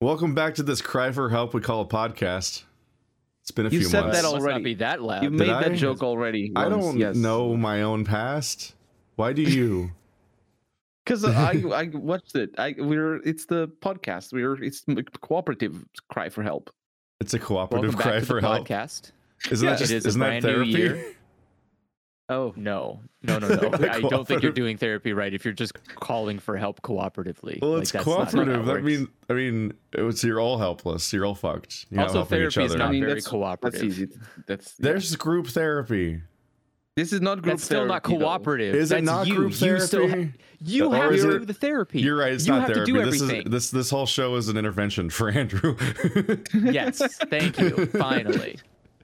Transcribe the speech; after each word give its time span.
Welcome 0.00 0.34
back 0.34 0.54
to 0.56 0.62
this 0.62 0.80
cry 0.80 1.10
for 1.10 1.28
help 1.28 1.54
we 1.54 1.60
call 1.60 1.80
a 1.80 1.86
podcast. 1.86 2.62
It's 3.42 3.50
been 3.50 3.66
a 3.66 3.70
You 3.70 3.80
few 3.80 3.88
said 3.88 4.02
months. 4.02 4.18
that 4.18 4.22
Must 4.22 4.34
not 4.36 4.42
already. 4.42 4.64
be 4.64 4.74
that 4.74 5.02
loud. 5.02 5.24
You 5.24 5.30
Did 5.30 5.38
made 5.40 5.50
I? 5.50 5.68
that 5.68 5.74
joke 5.76 6.02
already. 6.02 6.52
I 6.54 6.68
once, 6.68 6.84
don't 6.84 6.98
yes. 6.98 7.16
know 7.16 7.56
my 7.56 7.82
own 7.82 8.04
past. 8.04 8.74
Why 9.16 9.32
do 9.32 9.42
you? 9.42 9.90
because 11.04 11.24
I 11.24 11.52
I 11.74 11.90
watched 11.92 12.36
it. 12.36 12.50
I 12.58 12.76
we're 12.78 13.16
it's 13.26 13.46
the 13.46 13.68
podcast. 13.82 14.32
We're 14.32 14.62
it's 14.62 14.84
m- 14.88 15.02
cooperative 15.20 15.84
cry 16.08 16.28
for 16.28 16.42
help. 16.44 16.70
It's 17.20 17.34
a 17.34 17.38
cooperative 17.40 17.94
Welcome 17.94 18.00
cry 18.02 18.12
back 18.18 18.20
to 18.20 18.26
for 18.26 18.40
the 18.40 18.46
help. 18.46 18.68
podcast. 18.68 19.10
Isn't 19.50 19.66
Yeah, 19.66 19.72
that 19.72 19.78
just 19.80 19.90
it 19.92 19.96
is 19.96 20.06
isn't 20.06 20.20
that 20.20 20.42
brand 20.42 20.44
new 20.44 20.72
therapy? 20.72 21.02
year. 22.28 22.38
Oh 22.38 22.52
No, 22.56 23.00
no, 23.22 23.38
no, 23.38 23.48
no. 23.48 23.70
I 23.90 24.00
don't 24.00 24.26
think 24.26 24.42
you're 24.42 24.52
doing 24.52 24.76
therapy 24.76 25.12
right 25.12 25.32
if 25.32 25.44
you're 25.44 25.54
just 25.54 25.72
calling 25.96 26.38
for 26.38 26.56
help 26.56 26.80
cooperatively. 26.82 27.60
Well, 27.60 27.76
it's 27.76 27.90
that's 27.92 28.06
not 28.06 28.16
how 28.16 28.24
cooperative. 28.24 28.66
that 28.66 28.70
I 28.70 28.74
works. 28.74 28.84
mean, 28.84 29.08
I 29.28 29.32
mean, 29.32 29.72
it's 29.92 30.22
you're 30.24 30.40
all 30.40 30.58
helpless. 30.58 31.12
You're 31.12 31.24
all 31.26 31.34
fucked. 31.34 31.86
You're 31.90 31.98
not 31.98 32.06
also 32.08 32.18
helping 32.20 32.42
each 32.46 32.54
therapy 32.54 32.72
is 32.72 32.78
not 32.78 32.88
I 32.88 32.92
mean, 32.92 33.00
very 33.00 33.12
that's- 33.14 33.26
cooperative. 33.28 33.80
that's 33.80 33.84
easy. 33.98 34.08
That's 34.46 34.72
There's 34.74 35.16
group 35.16 35.46
therapy. 35.48 36.20
this 36.96 37.12
is 37.12 37.20
not 37.20 37.42
group 37.42 37.54
That's 37.54 37.64
still 37.64 37.86
not 37.86 38.04
therapy, 38.04 38.18
though. 38.18 38.24
cooperative. 38.26 38.74
Is 38.74 38.88
That's 38.90 39.02
it 39.02 39.04
not 39.04 39.26
you. 39.26 39.34
group 39.36 39.60
You 39.60 39.78
still 39.80 40.06
ha- 40.08 40.12
therapy? 40.14 40.32
you 40.60 40.86
Or 40.92 40.96
have 40.96 41.10
to 41.12 41.16
it- 41.36 41.38
do 41.40 41.44
the 41.44 41.54
therapy. 41.54 42.00
You're 42.00 42.16
right. 42.16 42.32
It's 42.32 42.46
you 42.46 42.52
not 42.52 42.62
have 42.62 42.72
therapy. 42.74 42.92
to 42.92 42.98
do 43.04 43.10
this 43.10 43.20
is 43.22 43.44
this 43.44 43.70
this 43.70 43.90
whole 43.90 44.06
show 44.06 44.34
is 44.36 44.48
an 44.48 44.56
intervention 44.56 45.08
for 45.10 45.28
Andrew. 45.40 45.76
yes, 46.54 47.00
thank 47.30 47.58
you. 47.58 47.86
Finally, 47.98 48.58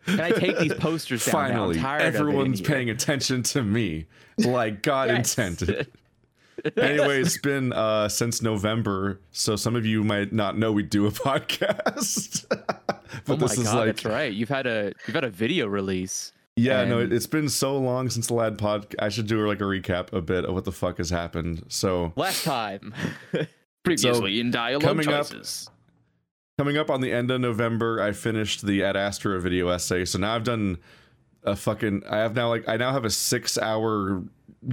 can 0.07 0.21
I 0.21 0.31
take 0.31 0.59
these 0.59 0.75
posters 0.75 1.25
down? 1.25 1.51
now? 1.53 1.65
I'm 1.71 1.75
Finally, 1.75 2.05
it 2.05 2.15
everyone's 2.15 2.61
paying 2.61 2.91
attention 2.91 3.43
to 3.45 3.63
me, 3.63 4.07
like 4.39 4.83
God 4.83 5.09
Yes. 5.09 5.37
intended. 5.39 5.89
anyway, 6.77 7.21
it's 7.21 7.39
been 7.39 7.73
uh, 7.73 8.09
since 8.09 8.41
November, 8.43 9.21
so 9.33 9.57
some 9.57 9.75
of 9.77 9.85
you 9.85 10.05
might 10.05 10.33
not 10.33 10.57
know 10.57 10.73
we 10.73 10.83
do 10.83 11.07
a 11.07 11.11
podcast. 11.29 12.47
but 12.49 12.95
oh 13.29 13.33
my 13.33 13.37
this 13.37 13.59
is 13.59 13.65
god, 13.65 13.75
like, 13.77 13.87
that's 13.87 14.05
right. 14.05 14.33
You've 14.33 14.49
had 14.49 14.67
a 14.67 14.93
you've 15.07 15.15
had 15.15 15.25
a 15.25 15.31
video 15.31 15.67
release. 15.67 16.33
yeah, 16.57 16.85
no, 16.85 17.01
it, 17.01 17.13
it's 17.13 17.27
been 17.27 17.49
so 17.49 17.77
long 17.77 18.09
since 18.11 18.29
the 18.29 18.35
lad 18.35 18.57
pod. 18.59 18.95
I 18.99 19.09
should 19.09 19.27
do 19.27 19.47
like 19.47 19.61
a 19.61 19.65
recap 19.65 20.13
a 20.13 20.21
bit 20.21 20.45
of 20.45 20.55
what 20.55 20.65
the 20.65 20.73
fuck 20.73 20.99
has 20.99 21.11
happened. 21.11 21.65
So 21.69 22.13
Last 22.17 22.45
time. 22.45 22.95
Previously 23.85 24.41
in 24.41 24.51
dialogue 24.51 24.83
coming 24.83 25.09
up- 25.09 25.27
choices. 25.29 25.69
Coming 26.59 26.77
up 26.77 26.91
on 26.91 27.01
the 27.01 27.13
end 27.13 27.31
of 27.31 27.41
November, 27.41 28.01
I 28.01 28.13
finished 28.13 28.67
the 28.67 28.83
Ad 28.85 28.97
Astra 28.97 29.41
video 29.41 29.69
essay. 29.69 30.05
So 30.05 30.19
now 30.19 30.35
I've 30.35 30.45
done 30.45 30.79
a 31.43 31.57
fucking. 31.57 32.03
I 32.09 32.19
have 32.19 32.35
now 32.35 32.49
like 32.49 32.69
I 32.69 32.77
now 32.77 32.93
have 32.93 33.05
a 33.05 33.11
six 33.11 33.59
hour 33.59 34.23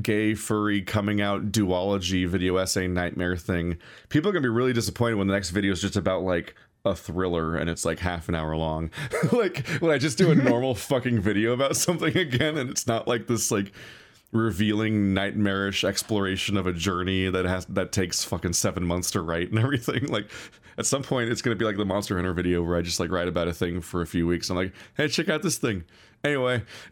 gay 0.02 0.34
furry 0.36 0.82
coming 0.82 1.20
out 1.22 1.52
duology 1.52 2.28
video 2.28 2.58
essay 2.58 2.88
nightmare 2.88 3.36
thing. 3.36 3.78
People 4.10 4.30
are 4.30 4.34
gonna 4.34 4.44
be 4.44 4.50
really 4.50 4.74
disappointed 4.74 5.16
when 5.16 5.28
the 5.28 5.34
next 5.34 5.50
video 5.50 5.72
is 5.72 5.82
just 5.82 5.98
about 5.98 6.24
like 6.24 6.56
a 6.86 6.96
thriller 6.96 7.56
and 7.58 7.70
it's 7.70 7.86
like 7.86 8.00
half 8.00 8.30
an 8.30 8.36
hour 8.36 8.56
long. 8.56 8.90
like 9.32 9.68
when 9.80 9.92
I 9.92 9.98
just 9.98 10.18
do 10.18 10.32
a 10.32 10.36
normal 10.50 10.76
fucking 10.76 11.20
video 11.20 11.54
about 11.54 11.76
something 11.76 12.16
again 12.18 12.58
and 12.58 12.70
it's 12.70 12.88
not 12.88 13.08
like 13.08 13.28
this 13.28 13.52
like 13.52 13.72
revealing 14.32 15.14
nightmarish 15.14 15.84
exploration 15.84 16.56
of 16.56 16.66
a 16.66 16.74
journey 16.74 17.30
that 17.30 17.46
has 17.46 17.66
that 17.66 17.92
takes 17.92 18.24
fucking 18.24 18.54
seven 18.54 18.86
months 18.86 19.12
to 19.12 19.22
write 19.22 19.50
and 19.50 19.60
everything. 19.64 20.08
Like 20.08 20.30
at 20.78 20.86
some 20.86 21.04
point 21.04 21.30
it's 21.30 21.42
gonna 21.42 21.56
be 21.56 21.66
like 21.66 21.78
the 21.78 21.86
Monster 21.86 22.16
Hunter 22.16 22.34
video 22.34 22.64
where 22.64 22.78
I 22.78 22.82
just 22.82 23.00
like 23.00 23.12
write 23.12 23.28
about 23.28 23.48
a 23.48 23.54
thing 23.54 23.82
for 23.82 24.02
a 24.02 24.08
few 24.08 24.28
weeks. 24.28 24.50
I'm 24.50 24.56
like, 24.56 24.74
hey, 24.96 25.08
check 25.08 25.30
out 25.30 25.42
this 25.42 25.58
thing. 25.58 25.84
Anyway, 26.24 26.64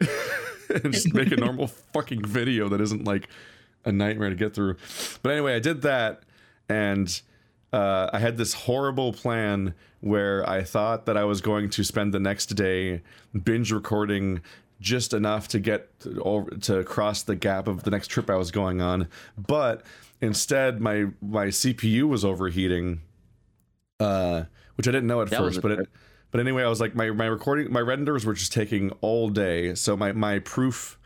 and 0.70 0.92
just 0.92 1.14
make 1.14 1.32
a 1.32 1.36
normal 1.36 1.66
fucking 1.92 2.24
video 2.24 2.68
that 2.68 2.80
isn't 2.80 3.04
like 3.04 3.28
a 3.84 3.92
nightmare 3.92 4.30
to 4.30 4.36
get 4.36 4.54
through. 4.54 4.76
But 5.22 5.32
anyway, 5.32 5.54
I 5.54 5.60
did 5.60 5.82
that 5.82 6.22
and 6.68 7.20
uh, 7.72 8.10
I 8.12 8.18
had 8.18 8.36
this 8.36 8.52
horrible 8.52 9.12
plan 9.12 9.74
where 10.00 10.48
I 10.48 10.62
thought 10.62 11.06
that 11.06 11.16
I 11.16 11.24
was 11.24 11.40
going 11.40 11.70
to 11.70 11.84
spend 11.84 12.12
the 12.12 12.20
next 12.20 12.46
day 12.46 13.02
binge 13.44 13.70
recording 13.70 14.40
just 14.80 15.12
enough 15.12 15.48
to 15.48 15.60
get 15.60 16.00
to, 16.00 16.20
over, 16.22 16.50
to 16.50 16.84
cross 16.84 17.22
the 17.22 17.36
gap 17.36 17.68
of 17.68 17.82
the 17.84 17.90
next 17.90 18.08
trip 18.08 18.30
I 18.30 18.36
was 18.36 18.50
going 18.50 18.80
on, 18.80 19.08
but 19.36 19.82
instead 20.20 20.80
my 20.80 21.06
my 21.20 21.46
CPU 21.46 22.08
was 22.08 22.24
overheating, 22.24 23.00
uh, 23.98 24.44
which 24.76 24.88
I 24.88 24.90
didn't 24.90 25.06
know 25.06 25.22
at 25.22 25.30
That 25.30 25.38
first. 25.38 25.62
But 25.62 25.72
it, 25.72 25.88
but 26.30 26.40
anyway, 26.40 26.62
I 26.64 26.68
was 26.68 26.80
like 26.80 26.94
my 26.94 27.10
my 27.10 27.26
recording 27.26 27.72
my 27.72 27.80
renders 27.80 28.24
were 28.24 28.34
just 28.34 28.52
taking 28.52 28.90
all 29.00 29.28
day, 29.28 29.74
so 29.74 29.96
my 29.96 30.12
my 30.12 30.38
proof 30.38 30.98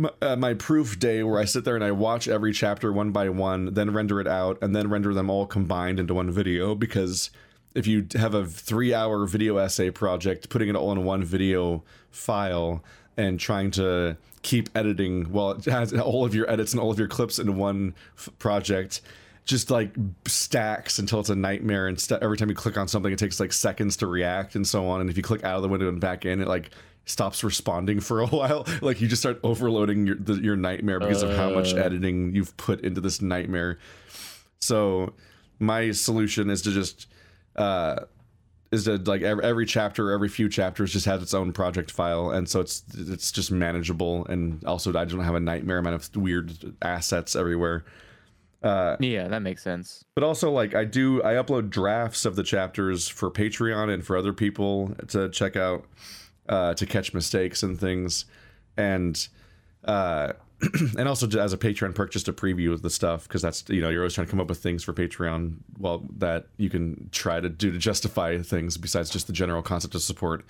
my, 0.00 0.10
uh, 0.22 0.36
my 0.36 0.54
proof 0.54 0.98
day 0.98 1.22
where 1.22 1.38
I 1.40 1.44
sit 1.44 1.64
there 1.64 1.74
and 1.74 1.84
I 1.84 1.92
watch 1.92 2.26
every 2.26 2.52
chapter 2.52 2.92
one 2.92 3.12
by 3.12 3.28
one, 3.28 3.74
then 3.74 3.92
render 3.92 4.20
it 4.20 4.26
out, 4.26 4.58
and 4.62 4.74
then 4.74 4.88
render 4.88 5.14
them 5.14 5.30
all 5.30 5.46
combined 5.46 6.00
into 6.00 6.14
one 6.14 6.30
video. 6.30 6.74
Because 6.74 7.30
if 7.74 7.86
you 7.86 8.06
have 8.14 8.34
a 8.34 8.46
three 8.46 8.92
hour 8.92 9.26
video 9.26 9.58
essay 9.58 9.90
project, 9.90 10.48
putting 10.48 10.68
it 10.68 10.76
all 10.76 10.92
in 10.92 11.04
one 11.04 11.22
video 11.22 11.84
file 12.10 12.82
and 13.16 13.38
trying 13.40 13.70
to 13.72 14.16
keep 14.42 14.68
editing 14.74 15.24
while 15.32 15.50
it 15.52 15.64
has 15.66 15.92
all 16.00 16.24
of 16.24 16.34
your 16.34 16.50
edits 16.50 16.72
and 16.72 16.80
all 16.80 16.90
of 16.90 16.98
your 16.98 17.08
clips 17.08 17.38
in 17.38 17.56
one 17.56 17.94
f- 18.16 18.28
project. 18.38 19.00
Just 19.44 19.70
like 19.70 19.90
stacks 20.26 20.98
until 20.98 21.18
it's 21.20 21.28
a 21.30 21.34
nightmare 21.34 21.88
and 21.88 21.98
st- 22.00 22.22
every 22.22 22.36
time 22.36 22.48
you 22.50 22.54
click 22.54 22.76
on 22.76 22.86
something 22.88 23.12
it 23.12 23.18
takes 23.18 23.40
like 23.40 23.52
seconds 23.52 23.96
to 23.96 24.06
react 24.06 24.54
and 24.54 24.66
so 24.66 24.86
on. 24.86 25.00
And 25.00 25.10
if 25.10 25.16
you 25.16 25.22
click 25.22 25.42
out 25.44 25.56
of 25.56 25.62
the 25.62 25.68
window 25.68 25.88
and 25.88 26.00
back 26.00 26.24
in 26.24 26.40
it 26.40 26.46
like 26.46 26.70
stops 27.06 27.42
responding 27.42 27.98
for 28.00 28.20
a 28.20 28.26
while. 28.28 28.66
Like 28.80 29.00
you 29.00 29.08
just 29.08 29.22
start 29.22 29.40
overloading 29.42 30.06
your 30.06 30.16
the, 30.16 30.34
your 30.34 30.56
nightmare 30.56 31.00
because 31.00 31.22
of 31.22 31.34
how 31.36 31.50
much 31.50 31.74
Uh. 31.74 31.78
editing 31.78 32.34
you've 32.34 32.56
put 32.58 32.80
into 32.82 33.00
this 33.00 33.20
nightmare. 33.20 33.78
So 34.60 35.14
my 35.58 35.90
solution 35.90 36.48
is 36.50 36.62
to 36.62 36.70
just 36.70 37.06
uh 37.56 38.00
is 38.72 38.84
that 38.84 39.08
like 39.08 39.22
every, 39.22 39.42
every 39.44 39.66
chapter 39.66 40.12
every 40.12 40.28
few 40.28 40.48
chapters 40.48 40.92
just 40.92 41.06
has 41.06 41.22
its 41.22 41.34
own 41.34 41.52
project 41.52 41.90
file 41.90 42.30
and 42.30 42.48
so 42.48 42.60
it's 42.60 42.82
it's 42.96 43.32
just 43.32 43.50
manageable 43.50 44.24
and 44.26 44.62
also 44.64 44.90
i 44.96 45.04
don't 45.04 45.20
have 45.20 45.34
a 45.34 45.40
nightmare 45.40 45.78
amount 45.78 45.96
of 45.96 46.16
weird 46.16 46.52
assets 46.82 47.34
everywhere 47.34 47.84
uh 48.62 48.96
Yeah, 49.00 49.26
that 49.28 49.40
makes 49.42 49.62
sense. 49.62 50.04
but 50.14 50.22
also 50.22 50.50
like 50.50 50.74
i 50.74 50.84
do 50.84 51.22
i 51.24 51.32
upload 51.34 51.70
drafts 51.70 52.24
of 52.24 52.36
the 52.36 52.42
chapters 52.44 53.08
for 53.08 53.30
patreon 53.30 53.92
and 53.92 54.04
for 54.06 54.16
other 54.16 54.32
people 54.32 54.94
to 55.08 55.28
check 55.30 55.56
out 55.56 55.84
uh 56.48 56.74
to 56.74 56.86
catch 56.86 57.12
mistakes 57.14 57.62
and 57.62 57.78
things 57.80 58.24
and 58.76 59.28
uh 59.84 60.32
and 60.98 61.08
also 61.08 61.26
as 61.38 61.52
a 61.52 61.58
patreon 61.58 61.94
perk 61.94 62.10
just 62.10 62.28
a 62.28 62.32
preview 62.32 62.72
of 62.72 62.82
the 62.82 62.90
stuff 62.90 63.26
because 63.26 63.42
that's 63.42 63.64
you 63.68 63.80
know 63.80 63.88
you're 63.88 64.02
always 64.02 64.14
trying 64.14 64.26
to 64.26 64.30
come 64.30 64.40
up 64.40 64.48
with 64.48 64.58
things 64.58 64.84
for 64.84 64.92
patreon 64.92 65.54
well 65.78 66.06
that 66.18 66.46
you 66.58 66.68
can 66.68 67.08
try 67.12 67.40
to 67.40 67.48
do 67.48 67.70
to 67.70 67.78
justify 67.78 68.38
things 68.42 68.76
besides 68.76 69.10
just 69.10 69.26
the 69.26 69.32
general 69.32 69.62
concept 69.62 69.94
of 69.94 70.02
support. 70.02 70.44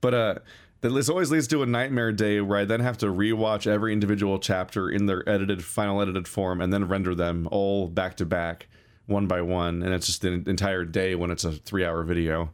But 0.00 0.14
uh 0.14 0.34
that 0.80 0.90
this 0.90 1.08
always 1.08 1.30
leads 1.30 1.48
to 1.48 1.62
a 1.62 1.66
nightmare 1.66 2.12
day 2.12 2.40
where 2.40 2.58
I 2.58 2.64
then 2.64 2.80
have 2.80 2.98
to 2.98 3.06
rewatch 3.06 3.66
every 3.66 3.92
individual 3.92 4.38
chapter 4.38 4.88
in 4.88 5.06
their 5.06 5.28
edited, 5.28 5.64
final 5.64 6.00
edited 6.00 6.28
form, 6.28 6.60
and 6.60 6.72
then 6.72 6.86
render 6.86 7.14
them 7.14 7.48
all 7.50 7.88
back 7.88 8.16
to 8.18 8.26
back, 8.26 8.68
one 9.06 9.26
by 9.26 9.40
one, 9.40 9.82
and 9.82 9.92
it's 9.92 10.06
just 10.06 10.24
an 10.24 10.44
entire 10.46 10.84
day 10.84 11.14
when 11.16 11.30
it's 11.30 11.44
a 11.44 11.52
three-hour 11.52 12.04
video, 12.04 12.50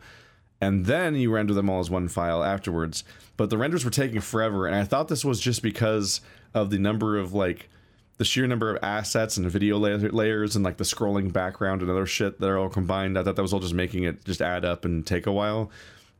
and 0.65 0.87
then 0.87 1.15
you 1.15 1.31
render 1.31 1.53
them 1.53 1.69
all 1.69 1.81
as 1.81 1.91
one 1.91 2.09
file 2.09 2.43
afterwards. 2.43 3.05
But 3.37 3.51
the 3.51 3.59
renders 3.59 3.85
were 3.85 3.91
taking 3.91 4.23
forever, 4.23 4.67
and 4.67 4.75
I 4.75 4.85
thought 4.85 5.09
this 5.09 5.25
was 5.25 5.39
just 5.39 5.63
because 5.63 6.23
of 6.55 6.71
the 6.71 6.79
number 6.79 7.19
of 7.19 7.35
like 7.35 7.69
the 8.17 8.25
sheer 8.25 8.47
number 8.47 8.75
of 8.75 8.83
assets 8.83 9.37
and 9.37 9.51
video 9.51 9.77
la- 9.77 9.97
layers 9.97 10.57
and 10.57 10.65
like 10.65 10.79
the 10.79 10.85
scrolling 10.85 11.33
background 11.33 11.83
and 11.83 11.91
other 11.91 12.07
shit 12.07 12.41
that 12.41 12.49
are 12.49 12.57
all 12.57 12.71
combined. 12.71 13.19
I 13.19 13.23
thought 13.23 13.37
that 13.37 13.43
was 13.43 13.53
all 13.53 13.61
just 13.61 13.75
making 13.75 14.05
it 14.05 14.25
just 14.25 14.41
add 14.41 14.65
up 14.65 14.85
and 14.85 15.07
take 15.07 15.27
a 15.27 15.33
while. 15.33 15.71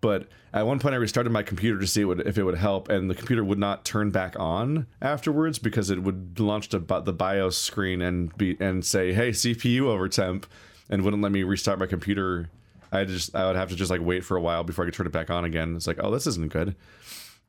But 0.03 0.29
at 0.53 0.67
one 0.67 0.79
point, 0.79 0.95
I 0.95 0.99
restarted 0.99 1.33
my 1.33 1.43
computer 1.43 1.81
to 1.81 1.87
see 1.87 2.03
if 2.03 2.37
it 2.37 2.43
would 2.43 2.59
help, 2.59 2.91
and 2.91 3.09
the 3.09 3.15
computer 3.15 3.43
would 3.43 3.59
not 3.59 3.87
turn 3.87 4.11
back 4.11 4.39
on 4.39 4.87
afterwards 5.01 5.59
because 5.59 5.89
it 5.89 6.03
would 6.03 6.39
launch 6.39 6.69
the, 6.69 6.81
the 6.81 7.15
BIOS 7.15 7.57
screen 7.57 8.03
and 8.03 8.37
be 8.37 8.59
and 8.61 8.85
say, 8.85 9.15
"Hey, 9.15 9.31
CPU 9.31 9.85
over 9.87 10.07
temp," 10.07 10.47
and 10.91 11.03
wouldn't 11.03 11.23
let 11.23 11.33
me 11.33 11.45
restart 11.45 11.79
my 11.79 11.87
computer. 11.87 12.51
I 12.95 13.05
just 13.05 13.35
I 13.35 13.47
would 13.47 13.57
have 13.57 13.69
to 13.71 13.77
just 13.77 13.91
like 13.91 14.01
wait 14.01 14.25
for 14.25 14.37
a 14.37 14.41
while 14.41 14.65
before 14.65 14.85
I 14.85 14.87
could 14.87 14.95
turn 14.95 15.07
it 15.07 15.13
back 15.13 15.31
on 15.31 15.45
again. 15.45 15.77
It's 15.77 15.87
like, 15.87 15.99
oh, 16.03 16.11
this 16.11 16.27
isn't 16.27 16.53
good. 16.53 16.77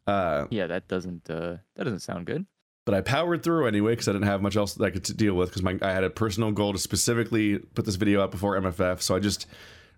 Uh, 0.07 0.45
Yeah, 0.51 0.67
that 0.67 0.87
doesn't 0.87 1.29
uh 1.29 1.57
that 1.75 1.83
doesn't 1.85 1.99
sound 2.01 2.25
good. 2.25 2.45
but 2.85 2.93
I 2.93 3.01
powered 3.01 3.41
through 3.43 3.65
anyway 3.67 3.93
because 3.93 4.07
I 4.07 4.11
didn't 4.13 4.27
have 4.27 4.41
much 4.41 4.55
else 4.55 4.73
that 4.75 4.83
I 4.85 4.89
could 4.91 5.03
deal 5.17 5.33
with 5.33 5.49
because 5.49 5.63
my 5.63 5.77
I 5.81 5.91
had 5.91 6.03
a 6.03 6.09
personal 6.09 6.51
goal 6.51 6.73
to 6.73 6.79
specifically 6.79 7.57
put 7.59 7.85
this 7.85 7.95
video 7.95 8.21
up 8.21 8.31
before 8.31 8.59
MFF, 8.59 9.01
so 9.01 9.15
I 9.15 9.19
just 9.19 9.47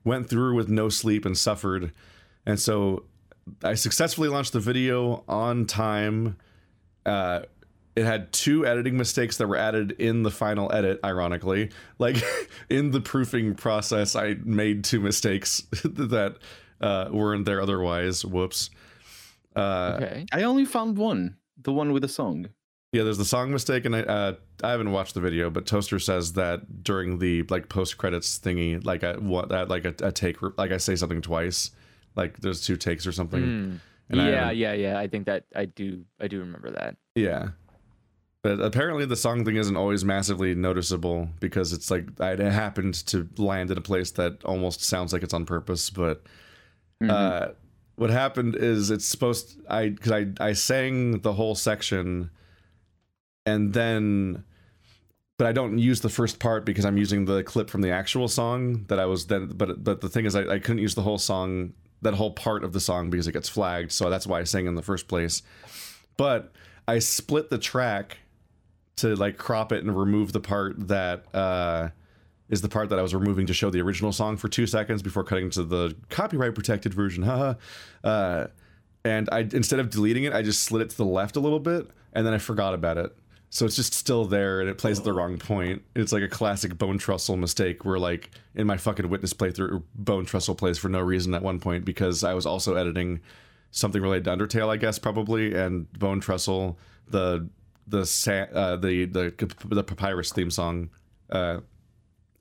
went 0.04 0.30
through 0.30 0.56
with 0.56 0.70
no 0.70 0.88
sleep 0.90 1.26
and 1.26 1.38
suffered, 1.38 1.92
and 2.46 2.60
so 2.60 3.04
I 3.64 3.74
successfully 3.76 4.30
launched 4.30 4.54
the 4.54 4.60
video 4.62 5.24
on 5.28 5.66
time. 5.66 6.38
Uh, 7.06 7.42
it 7.98 8.06
had 8.06 8.32
two 8.32 8.64
editing 8.64 8.96
mistakes 8.96 9.38
that 9.38 9.48
were 9.48 9.56
added 9.58 9.94
in 9.94 10.22
the 10.22 10.30
final 10.30 10.72
edit. 10.72 11.00
Ironically, 11.04 11.72
like 11.98 12.18
in 12.70 12.92
the 12.92 13.02
proofing 13.02 13.56
process, 13.56 14.16
I 14.16 14.36
made 14.46 14.84
two 14.84 15.00
mistakes 15.00 15.62
that 15.84 16.38
uh, 16.80 17.10
weren't 17.12 17.46
there 17.46 17.60
otherwise. 17.60 18.24
Whoops. 18.24 18.70
Uh, 19.56 19.98
Okay. 20.00 20.26
I 20.32 20.44
only 20.44 20.64
found 20.66 20.96
one, 20.98 21.38
the 21.60 21.74
one 21.74 21.92
with 21.92 22.04
the 22.04 22.08
song. 22.08 22.50
Yeah, 22.94 23.02
there's 23.04 23.18
the 23.18 23.26
song 23.26 23.52
mistake, 23.52 23.86
and 23.86 23.96
I 23.96 24.02
uh, 24.02 24.34
I 24.64 24.70
haven't 24.72 24.92
watched 24.92 25.16
the 25.16 25.20
video, 25.20 25.50
but 25.50 25.66
Toaster 25.66 25.98
says 25.98 26.34
that 26.34 26.84
during 26.84 27.18
the 27.18 27.44
like 27.50 27.68
post 27.68 27.98
credits 27.98 28.38
thingy, 28.38 28.84
like 28.86 29.04
I 29.04 29.18
what 29.18 29.50
that 29.50 29.70
like 29.70 29.86
a, 29.86 29.96
a 30.04 30.12
take, 30.12 30.38
like 30.58 30.72
I 30.72 30.78
say 30.78 30.96
something 30.96 31.22
twice, 31.22 31.72
like 32.16 32.40
there's 32.42 32.64
two 32.64 32.78
takes 32.78 33.08
or 33.08 33.12
something. 33.12 33.42
Mm. 33.42 33.80
Yeah, 34.10 34.52
yeah, 34.52 34.74
yeah. 34.74 35.00
I 35.00 35.08
think 35.08 35.26
that 35.26 35.46
I 35.56 35.66
do. 35.66 36.06
I 36.22 36.28
do 36.28 36.40
remember 36.40 36.72
that. 36.72 36.96
Yeah. 37.16 37.50
But 38.48 38.62
apparently 38.62 39.06
the 39.06 39.18
song 39.18 39.44
thing 39.44 39.58
isn't 39.58 39.76
always 39.76 40.06
massively 40.06 40.56
noticeable 40.56 41.28
because 41.42 41.74
it's 41.74 41.92
like 41.92 42.06
it 42.18 42.40
happened 42.40 42.94
to 43.08 43.28
land 43.38 43.72
in 43.72 43.78
a 43.78 43.82
place 43.82 44.12
that 44.12 44.42
almost 44.46 44.82
sounds 44.82 45.12
like 45.12 45.22
it's 45.22 45.34
on 45.34 45.46
purpose. 45.46 45.90
But 45.90 46.24
Mhm. 47.04 47.10
uh, 47.10 47.48
what 47.98 48.10
happened 48.10 48.56
is 48.56 48.90
it's 48.90 49.04
supposed 49.06 49.60
I 49.70 49.90
because 49.90 50.14
I 50.14 50.28
I 50.40 50.54
sang 50.54 51.20
the 51.24 51.34
whole 51.34 51.56
section, 51.56 52.30
and 53.46 53.74
then, 53.74 54.46
but 55.38 55.48
I 55.48 55.52
don't 55.52 55.78
use 55.78 56.00
the 56.00 56.08
first 56.08 56.40
part 56.40 56.64
because 56.66 56.86
I'm 56.86 56.98
using 56.98 57.26
the 57.26 57.44
clip 57.44 57.70
from 57.70 57.82
the 57.82 57.92
actual 57.92 58.30
song 58.30 58.86
that 58.88 58.98
I 58.98 59.08
was 59.08 59.28
then. 59.28 59.48
But 59.48 59.84
but 59.84 60.00
the 60.00 60.08
thing 60.08 60.26
is 60.26 60.38
I, 60.38 60.44
I 60.54 60.60
couldn't 60.60 60.78
use 60.82 60.96
the 60.96 61.02
whole 61.04 61.18
song 61.18 61.74
that 62.02 62.14
whole 62.14 62.32
part 62.32 62.64
of 62.64 62.72
the 62.72 62.80
song 62.80 63.10
because 63.10 63.28
it 63.28 63.34
gets 63.34 63.50
flagged. 63.50 63.92
So 63.92 64.10
that's 64.10 64.26
why 64.26 64.40
I 64.40 64.46
sang 64.46 64.68
in 64.68 64.76
the 64.76 64.82
first 64.82 65.10
place. 65.10 65.42
But 66.16 66.54
I 66.88 67.00
split 67.00 67.50
the 67.50 67.58
track 67.58 68.20
to 68.98 69.16
like 69.16 69.38
crop 69.38 69.72
it 69.72 69.84
and 69.84 69.98
remove 69.98 70.34
the 70.34 70.40
part 70.40 70.88
that 70.88 71.24
uh, 71.34 71.90
is 72.50 72.62
the 72.62 72.70
part 72.70 72.90
that 72.90 73.00
I 73.00 73.02
was 73.02 73.14
removing 73.14 73.46
to 73.48 73.54
show 73.54 73.70
the 73.70 73.82
original 73.82 74.12
song 74.12 74.38
for 74.38 74.48
two 74.48 74.68
seconds 74.68 75.02
before 75.02 75.24
cutting 75.24 75.50
to 75.52 75.64
the 75.64 75.96
copyright 76.10 76.56
protected 76.56 76.94
version. 76.94 77.24
Haha. 77.24 77.54
uh, 78.04 78.48
and 79.06 79.30
I 79.32 79.40
instead 79.40 79.80
of 79.80 79.90
deleting 79.90 80.26
it, 80.26 80.34
I 80.34 80.42
just 80.42 80.64
slid 80.64 80.82
it 80.82 80.90
to 80.92 80.98
the 80.98 81.06
left 81.06 81.36
a 81.36 81.40
little 81.40 81.60
bit, 81.60 81.88
and 82.14 82.26
then 82.26 82.34
I 82.34 82.38
forgot 82.40 82.74
about 82.74 82.98
it. 82.98 83.16
So 83.50 83.66
it's 83.66 83.78
just 83.78 83.94
still 83.94 84.26
there, 84.26 84.60
and 84.60 84.70
it 84.70 84.78
plays 84.78 85.00
at 85.00 85.06
the 85.06 85.14
wrong 85.14 85.38
point. 85.38 85.82
It's 85.96 86.12
like 86.12 86.24
a 86.24 86.28
classic 86.28 86.74
Bonetrousle 86.74 87.40
mistake, 87.40 87.86
where 87.86 87.98
like 87.98 88.32
in 88.56 88.68
my 88.68 88.76
fucking 88.76 89.08
witness 89.08 89.34
playthrough, 89.34 89.84
Bonetrousle 90.02 90.58
plays 90.58 90.78
for 90.78 90.90
no 90.90 91.00
reason 91.00 91.34
at 91.34 91.42
one 91.42 91.60
point 91.60 91.86
because 91.86 92.26
I 92.26 92.34
was 92.34 92.46
also 92.46 92.76
editing 92.76 93.22
something 93.72 94.02
related 94.02 94.26
to 94.26 94.32
Undertale, 94.36 94.70
I 94.70 94.78
guess 94.78 95.00
probably, 95.00 95.56
and 95.56 95.88
Bonetrousle, 95.94 96.76
the 97.08 97.48
the 97.88 98.06
sa- 98.06 98.48
uh, 98.54 98.76
the 98.76 99.06
the 99.06 99.56
the 99.70 99.84
Papyrus 99.84 100.32
theme 100.34 100.52
song, 100.52 100.90
uh, 101.30 101.60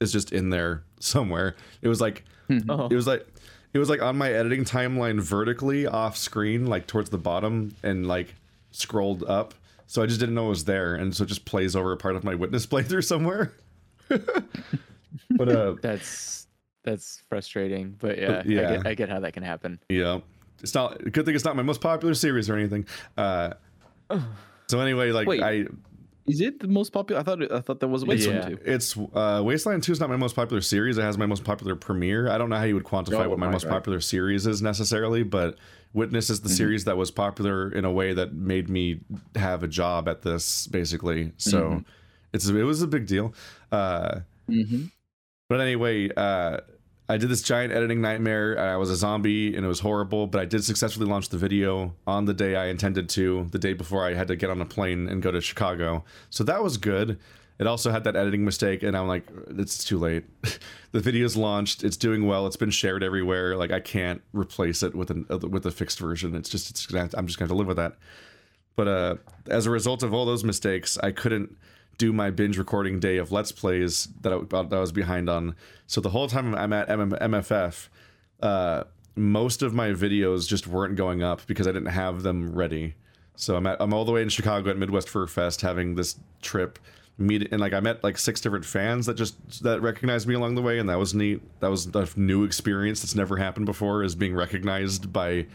is 0.01 0.13
just 0.13 0.33
in 0.33 0.51
there 0.51 0.85
somewhere. 1.01 1.57
It 1.83 1.89
was 1.89 2.01
like 2.01 2.25
Oh, 2.69 2.87
it 2.87 2.95
was 2.95 3.07
like 3.07 3.27
it 3.73 3.79
was 3.79 3.89
like 3.91 4.01
on 4.03 4.17
my 4.17 4.31
editing 4.33 4.65
timeline 4.65 5.21
vertically 5.21 5.87
off 5.87 6.17
screen, 6.17 6.67
like 6.67 6.87
towards 6.87 7.11
the 7.11 7.19
bottom, 7.19 7.75
and 7.83 8.07
like 8.07 8.35
scrolled 8.71 9.25
up. 9.25 9.55
So 9.89 10.03
I 10.03 10.07
just 10.07 10.19
didn't 10.21 10.35
know 10.35 10.47
it 10.47 10.51
was 10.51 10.65
there, 10.65 10.95
and 10.95 11.15
so 11.15 11.25
it 11.25 11.27
just 11.27 11.45
plays 11.45 11.77
over 11.77 11.93
a 11.93 11.97
part 11.97 12.17
of 12.17 12.25
my 12.25 12.35
witness 12.35 12.67
playthrough 12.73 13.05
somewhere. 13.05 13.53
but 14.09 15.49
uh, 15.49 15.75
that's 15.83 16.47
that's 16.85 17.23
frustrating. 17.29 17.97
But 17.99 18.19
yeah, 18.19 18.43
I, 18.45 18.49
yeah. 18.49 18.77
get, 18.77 18.87
I 18.87 18.95
get 18.95 19.09
how 19.09 19.21
that 19.21 19.33
can 19.33 19.43
happen. 19.43 19.81
yeah, 19.89 20.21
it's 20.63 20.75
not 20.75 20.99
good 21.13 21.25
thing 21.25 21.35
it's 21.35 21.45
not 21.45 21.57
my 21.57 21.63
most 21.63 21.81
popular 21.81 22.15
series 22.15 22.49
or 22.49 22.57
anything. 22.57 22.87
Uh, 23.17 23.55
so 24.69 24.81
anyway, 24.81 25.11
like 25.13 25.27
Wait. 25.29 25.43
I, 25.43 25.67
Is 26.27 26.41
it 26.41 26.59
the 26.61 26.69
most 26.69 26.93
popular? 26.93 27.21
I 27.21 27.25
thought 27.25 27.41
it, 27.43 27.53
I 27.53 27.61
thought 27.61 27.79
there 27.81 27.89
was 27.89 28.03
a 28.03 28.07
Wasteland 28.07 28.43
Yeah. 28.51 28.57
too. 28.57 28.59
it's 28.65 28.97
uh, 29.15 29.41
Wasteland 29.45 29.83
Two 29.83 29.93
is 29.93 30.01
not 30.01 30.09
my 30.09 30.17
most 30.17 30.35
popular 30.35 30.61
series. 30.61 30.99
It 30.99 31.03
has 31.03 31.17
my 31.17 31.27
most 31.27 31.45
popular 31.45 31.77
premiere. 31.77 32.29
I 32.29 32.37
don't 32.39 32.51
know 32.51 32.57
how 32.57 32.65
you 32.65 32.75
would 32.75 32.85
quantify 32.85 33.25
Oh, 33.25 33.29
what 33.31 33.39
my 33.39 33.47
right, 33.47 33.53
most 33.53 33.65
right. 33.65 33.73
popular 33.73 34.01
series 34.01 34.47
is 34.47 34.61
necessarily, 34.63 35.23
but 35.23 35.57
Witness 35.93 36.29
is 36.29 36.43
the 36.43 36.51
series 36.51 36.85
that 36.85 36.97
was 36.99 37.11
popular 37.11 37.71
in 37.73 37.87
a 37.87 37.91
way 37.91 38.13
that 38.13 38.35
made 38.35 38.69
me 38.69 39.01
have 39.35 39.63
a 39.63 39.69
job 39.69 40.09
at 40.09 40.21
this, 40.21 40.67
basically. 40.67 41.33
So 41.39 41.85
it's 42.35 42.47
it 42.49 42.63
was 42.65 42.83
a 42.83 42.87
big 42.87 43.07
deal. 43.07 43.33
Uh, 43.73 44.21
Mm-hmm. 44.51 44.85
but 45.49 45.61
anyway, 45.61 46.11
uh, 46.17 46.59
I 47.09 47.17
did 47.17 47.29
this 47.29 47.43
giant 47.43 47.73
editing 47.73 48.01
nightmare. 48.01 48.59
I 48.59 48.77
was 48.77 48.91
a 48.91 48.97
zombie 48.97 49.55
and 49.55 49.65
it 49.65 49.69
was 49.69 49.81
horrible, 49.81 50.27
but 50.27 50.41
I 50.41 50.45
did 50.45 50.65
successfully 50.65 51.07
launch 51.07 51.29
the 51.29 51.39
video 51.39 51.95
on 52.07 52.25
the 52.25 52.35
day 52.35 52.57
I 52.57 52.67
intended 52.67 53.09
to, 53.11 53.47
the 53.53 53.59
day 53.59 53.75
before 53.75 54.05
I 54.05 54.15
had 54.15 54.29
to 54.29 54.37
get 54.37 54.51
on 54.51 54.61
a 54.61 54.65
plane 54.65 55.09
and 55.09 55.23
go 55.23 55.31
to 55.31 55.41
Chicago. 55.41 56.05
So 56.31 56.43
that 56.45 56.63
was 56.63 56.79
good. 56.79 57.19
It 57.59 57.67
also 57.67 57.91
had 57.91 58.05
that 58.05 58.17
editing 58.17 58.45
mistake, 58.45 58.83
and 58.83 58.95
I'm 58.97 59.09
like, 59.09 59.27
it's 59.49 59.83
too 59.83 59.99
late. 59.99 60.25
the 60.93 61.01
video's 61.01 61.37
launched. 61.37 61.85
It's 61.85 61.97
doing 61.97 62.27
well. 62.27 62.47
It's 62.47 62.57
been 62.57 62.71
shared 62.71 63.03
everywhere. 63.03 63.57
Like 63.57 63.71
I 63.71 63.81
can't 63.81 64.21
replace 64.33 64.83
it 64.83 64.95
with 64.95 65.11
an 65.11 65.27
with 65.29 65.65
a 65.65 65.71
fixed 65.71 65.99
version. 65.99 66.35
It's 66.35 66.51
just 66.51 66.69
it's 66.71 66.85
gonna 66.85 67.09
I'm 67.15 67.27
just 67.27 67.39
gonna 67.39 67.49
to 67.49 67.55
live 67.55 67.67
with 67.67 67.79
that. 67.79 67.97
But 68.75 68.89
uh, 68.89 69.17
as 69.49 69.65
a 69.65 69.71
result 69.71 70.03
of 70.03 70.13
all 70.13 70.27
those 70.27 70.45
mistakes, 70.45 70.99
I 70.99 71.13
couldn't 71.13 71.57
do 71.99 72.13
my 72.13 72.31
binge 72.31 72.59
recording 72.59 73.01
day 73.01 73.17
of 73.17 73.33
Let's 73.33 73.53
Plays 73.53 74.09
that 74.21 74.33
I, 74.33 74.39
that 74.39 74.73
I 74.73 74.81
was 74.81 74.93
behind 74.93 75.29
on. 75.31 75.55
So 75.87 76.01
the 76.01 76.11
whole 76.11 76.29
time 76.29 76.55
I'm 76.55 76.73
at 76.73 76.89
MM, 76.89 77.19
MFF, 77.21 77.89
uh, 78.43 78.85
most 79.15 79.63
of 79.63 79.73
my 79.73 79.89
videos 79.89 80.47
just 80.47 80.67
weren't 80.67 80.97
going 80.97 81.23
up 81.23 81.47
because 81.47 81.67
I 81.67 81.73
didn't 81.73 81.89
have 81.89 82.23
them 82.23 82.55
ready. 82.55 82.95
So 83.35 83.57
I'm 83.57 83.67
at, 83.67 83.81
I'm 83.81 83.93
all 83.95 84.05
the 84.05 84.13
way 84.13 84.23
in 84.23 84.29
Chicago 84.29 84.71
at 84.71 84.79
Midwest 84.79 85.09
Fur 85.09 85.27
Fest 85.27 85.63
having 85.63 85.95
this 85.95 86.17
trip 86.43 86.79
meet 87.19 87.51
and 87.51 87.61
like 87.63 87.73
I 87.73 87.81
met 87.81 88.05
like 88.05 88.19
six 88.19 88.43
different 88.43 88.67
fans 88.67 89.07
that 89.07 89.15
just 89.15 89.63
that 89.63 89.81
recognized 89.81 90.29
me 90.29 90.35
along 90.35 90.55
the 90.55 90.61
way 90.61 90.79
and 90.79 90.89
that 90.91 90.99
was 90.99 91.15
neat. 91.15 91.41
That 91.61 91.71
was 91.71 91.87
a 91.87 92.09
new 92.17 92.45
experience 92.45 93.01
that's 93.01 93.15
never 93.15 93.39
happened 93.39 93.67
before 93.67 94.03
is 94.03 94.15
being 94.15 94.35
recognized 94.35 95.13
by 95.13 95.47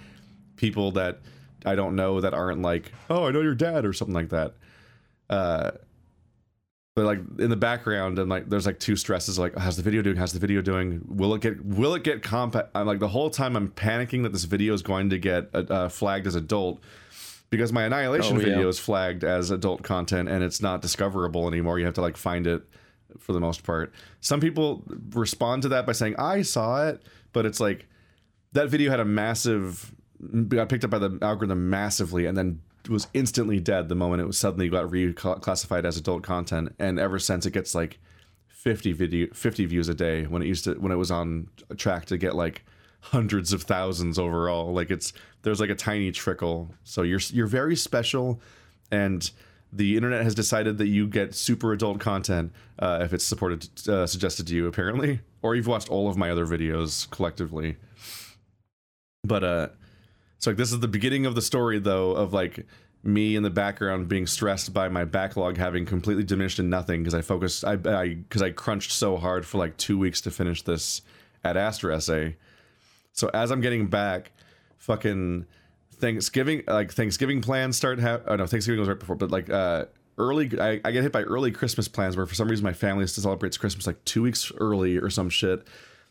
people 0.56 0.92
that 0.94 1.20
I 1.66 1.76
don't 1.76 1.96
know 1.96 2.22
that 2.22 2.34
aren't 2.34 2.64
like, 2.64 2.92
oh, 3.10 3.28
I 3.28 3.32
know 3.32 3.42
your 3.42 3.54
dad 3.54 3.86
or 3.86 3.94
something 3.94 4.16
like 4.16 4.30
that. 4.30 4.56
Uh, 5.30 5.72
but 6.96 7.06
like 7.06 7.20
in 7.40 7.50
the 7.50 7.56
background, 7.56 8.20
and 8.20 8.30
like 8.30 8.50
there's 8.50 8.66
like 8.66 8.80
two 8.80 8.96
stresses, 8.96 9.40
like 9.40 9.58
how's 9.58 9.78
the 9.78 9.84
video 9.84 10.02
doing? 10.02 10.18
How's 10.18 10.34
the 10.34 10.40
video 10.40 10.62
doing? 10.62 11.02
Will 11.08 11.34
it 11.34 11.42
get? 11.42 11.64
Will 11.66 11.94
it 11.96 12.04
get 12.04 12.22
compa? 12.22 12.68
I'm 12.76 12.86
like 12.86 13.00
the 13.00 13.08
whole 13.08 13.30
time 13.30 13.56
I'm 13.56 13.70
panicking 13.70 14.24
that 14.24 14.34
this 14.34 14.44
video 14.44 14.74
is 14.74 14.82
going 14.82 15.10
to 15.12 15.18
get 15.18 15.50
uh, 15.54 15.64
uh, 15.70 15.90
flagged 15.90 16.28
as 16.28 16.36
adult 16.36 16.82
because 17.50 17.72
my 17.72 17.84
annihilation 17.84 18.38
Oh, 18.38 18.40
yeah. 18.40 18.46
video 18.46 18.68
is 18.68 18.80
flagged 18.80 19.24
as 19.24 19.52
adult 19.52 19.84
content 19.84 20.28
and 20.30 20.44
it's 20.44 20.62
not 20.62 20.82
discoverable 20.82 21.48
anymore. 21.48 21.80
You 21.80 21.86
have 21.86 21.94
to 21.96 22.02
like 22.02 22.18
find 22.18 22.46
it 22.48 22.64
for 23.20 23.34
the 23.34 23.40
most 23.42 23.64
part. 23.64 23.94
Some 24.22 24.40
people 24.40 24.84
respond 25.12 25.62
to 25.64 25.70
that 25.70 25.86
by 25.86 25.92
saying 25.94 26.16
I 26.18 26.42
saw 26.44 26.88
it, 26.88 27.02
but 27.34 27.46
it's 27.46 27.60
like 27.60 27.88
that 28.54 28.70
video 28.70 28.90
had 28.92 29.00
a 29.00 29.06
massive 29.06 29.94
got 30.50 30.70
picked 30.70 30.84
up 30.84 30.90
by 30.92 31.00
the 31.00 31.18
algorithm 31.22 31.70
massively 31.70 32.26
and 32.26 32.38
then 32.38 32.62
was 32.92 33.08
instantly 33.14 33.60
dead 33.60 33.90
the 33.90 33.96
moment 33.96 34.22
it 34.22 34.26
was 34.26 34.38
suddenly 34.38 34.70
got 34.70 34.90
reclassified 34.90 35.86
as 35.86 35.98
adult 35.98 36.24
content. 36.24 36.76
And 36.80 37.00
ever 37.00 37.20
since 37.20 37.46
it 37.46 37.52
gets 37.52 37.74
like 37.74 38.00
50 38.48 38.94
video 38.94 39.28
50 39.34 39.66
views 39.66 39.90
a 39.90 39.96
day 39.96 40.26
when 40.28 40.44
it 40.44 40.46
used 40.46 40.66
to 40.66 40.76
when 40.76 40.92
it 40.92 40.96
was 40.96 41.10
on 41.10 41.48
track 41.78 42.06
to 42.06 42.18
get 42.18 42.36
like 42.36 42.64
hundreds 43.00 43.54
of 43.54 43.64
thousands 43.64 44.20
overall 44.20 44.72
like 44.72 44.92
it's 44.92 45.14
there's 45.42 45.60
like 45.60 45.70
a 45.70 45.76
tiny 45.76 46.12
trickle. 46.12 46.70
So 46.84 47.02
you're 47.02 47.20
you're 47.32 47.48
very 47.48 47.76
special 47.76 48.40
and 48.92 49.30
the 49.74 49.96
internet 49.96 50.24
has 50.24 50.36
decided 50.36 50.78
that 50.80 50.88
you 50.88 51.08
get 51.08 51.34
super 51.34 51.72
adult 51.72 52.00
content 52.00 52.52
uh, 52.78 53.00
if 53.02 53.14
it's 53.14 53.26
supported 53.26 53.68
uh, 53.88 54.06
suggested 54.06 54.48
to 54.48 54.56
you 54.56 54.68
apparently. 54.68 55.22
Or 55.42 55.56
you've 55.56 55.68
watched 55.68 55.90
all 55.90 56.08
of 56.08 56.18
my 56.18 56.30
other 56.30 56.46
videos 56.46 57.10
collectively. 57.10 57.78
But 59.24 59.44
uh 59.44 59.68
so 60.42 60.50
like 60.50 60.58
this 60.58 60.72
is 60.72 60.80
the 60.80 60.88
beginning 60.88 61.26
of 61.26 61.36
the 61.36 61.42
story 61.42 61.80
though 61.80 62.12
of 62.12 62.34
like 62.34 62.66
me 63.04 63.36
in 63.36 63.44
the 63.44 63.50
background 63.50 64.08
being 64.08 64.28
stressed 64.28 64.74
by 64.74 64.90
my 64.90 65.06
backlog 65.06 65.58
having 65.58 65.86
completely 65.86 66.24
diminished 66.24 66.58
to 66.58 66.64
nothing 66.64 67.02
because 67.02 67.14
I 67.14 67.22
focused 67.22 67.64
I 67.64 67.76
because 67.76 68.42
I 68.42 68.50
crunched 68.50 68.92
so 68.92 69.18
hard 69.18 69.46
for 69.46 69.60
like 69.60 69.78
two 69.78 69.98
weeks 69.98 70.20
to 70.22 70.32
finish 70.32 70.64
this 70.64 71.04
Ad 71.44 71.58
Astra 71.58 71.96
essay. 71.96 72.38
So 73.14 73.30
as 73.34 73.52
I'm 73.52 73.62
getting 73.62 73.88
back, 73.88 74.32
fucking 74.78 75.46
Thanksgiving 75.94 76.64
like 76.68 76.92
Thanksgiving 76.92 77.42
plans 77.42 77.78
start 77.78 78.00
ha- 78.00 78.22
oh 78.26 78.36
no 78.36 78.48
Thanksgiving 78.48 78.80
was 78.80 78.90
right 78.90 79.00
before 79.00 79.16
but 79.16 79.30
like 79.30 79.52
uh 79.52 79.86
early 80.18 80.60
I, 80.60 80.82
I 80.84 80.92
get 80.92 81.04
hit 81.04 81.12
by 81.12 81.22
early 81.22 81.52
Christmas 81.52 81.88
plans 81.88 82.18
where 82.18 82.26
for 82.26 82.34
some 82.34 82.50
reason 82.50 82.64
my 82.64 82.74
family 82.74 83.06
celebrates 83.06 83.58
Christmas 83.58 83.86
like 83.86 84.04
two 84.06 84.24
weeks 84.24 84.52
early 84.58 84.98
or 84.98 85.12
some 85.12 85.30
shit 85.30 85.68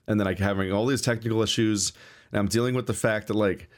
and 0.07 0.21
then 0.21 0.25
like 0.25 0.39
having 0.39 0.73
all 0.73 0.87
these 0.87 1.03
technical 1.03 1.43
issues 1.43 1.93
and 2.31 2.39
I'm 2.39 2.47
dealing 2.47 2.77
with 2.77 2.87
the 2.87 2.95
fact 2.95 3.27
that 3.27 3.35
like 3.35 3.69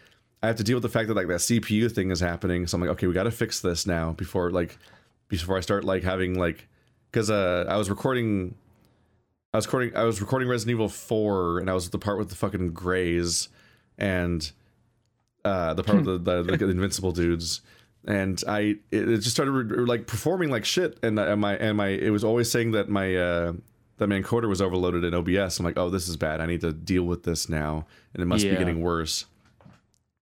I 0.43 0.49
have 0.49 0.57
to 0.57 0.65
deal 0.65 0.77
with 0.77 0.83
the 0.83 0.89
fact 0.89 1.09
that 1.09 1.15
like 1.15 1.29
that 1.29 1.41
CPU 1.41 1.91
thing 1.91 2.11
is 2.11 2.21
happening. 2.21 2.67
So 2.67 2.77
I'm 2.77 2.81
like, 2.81 2.91
okay, 2.91 3.07
we 3.07 3.15
got 3.15 3.25
to 3.25 3.31
fix 3.31 3.61
this 3.61 3.87
now 3.87 4.13
before 4.13 4.51
like 4.51 4.77
before 5.29 5.57
I 5.57 5.61
start 5.61 5.85
like 5.85 6.03
having 6.03 6.39
like 6.39 6.69
because 7.11 7.31
uh 7.31 7.65
I 7.69 7.77
was 7.77 7.89
recording 7.89 8.55
I 9.55 9.59
was 9.59 9.67
recording 9.67 9.97
I 9.97 10.05
was 10.05 10.21
recording 10.21 10.49
Resident 10.49 10.77
Evil 10.77 10.89
4 10.89 11.61
and 11.61 11.71
I 11.71 11.75
was 11.75 11.91
the 11.91 11.99
part 11.99 12.19
with 12.19 12.29
the 12.29 12.35
fucking 12.35 12.73
grays 12.73 13.49
and 13.99 14.51
uh 15.45 15.75
the 15.75 15.85
part 15.85 16.05
with 16.05 16.25
the, 16.25 16.43
the, 16.43 16.57
the 16.57 16.69
invincible 16.69 17.13
dudes 17.13 17.61
and 18.07 18.43
I 18.49 18.77
it, 18.91 19.09
it 19.09 19.19
just 19.19 19.31
started 19.31 19.53
re- 19.53 19.87
like 19.87 20.07
performing 20.07 20.51
like 20.51 20.65
shit 20.65 20.99
and, 21.03 21.19
uh, 21.19 21.37
my 21.37 21.57
and 21.57 21.77
my 21.77 21.89
it 21.89 22.11
was 22.11 22.25
always 22.25 22.51
saying 22.51 22.73
that 22.73 22.89
my 22.89 23.15
uh 23.15 23.53
that 23.99 24.09
my 24.09 24.21
encoder 24.21 24.49
was 24.49 24.61
overloaded 24.61 25.05
in 25.05 25.15
OBS. 25.15 25.59
I'm 25.61 25.65
like, 25.65 25.79
oh, 25.79 25.89
this 25.89 26.09
is 26.09 26.17
bad. 26.17 26.41
I 26.41 26.47
need 26.47 26.63
to 26.63 26.73
deal 26.73 27.05
with 27.05 27.23
this 27.23 27.49
now, 27.49 27.87
and 28.13 28.23
it 28.23 28.27
must 28.27 28.43
be 28.43 28.57
getting 28.59 28.81
worse. 28.81 29.27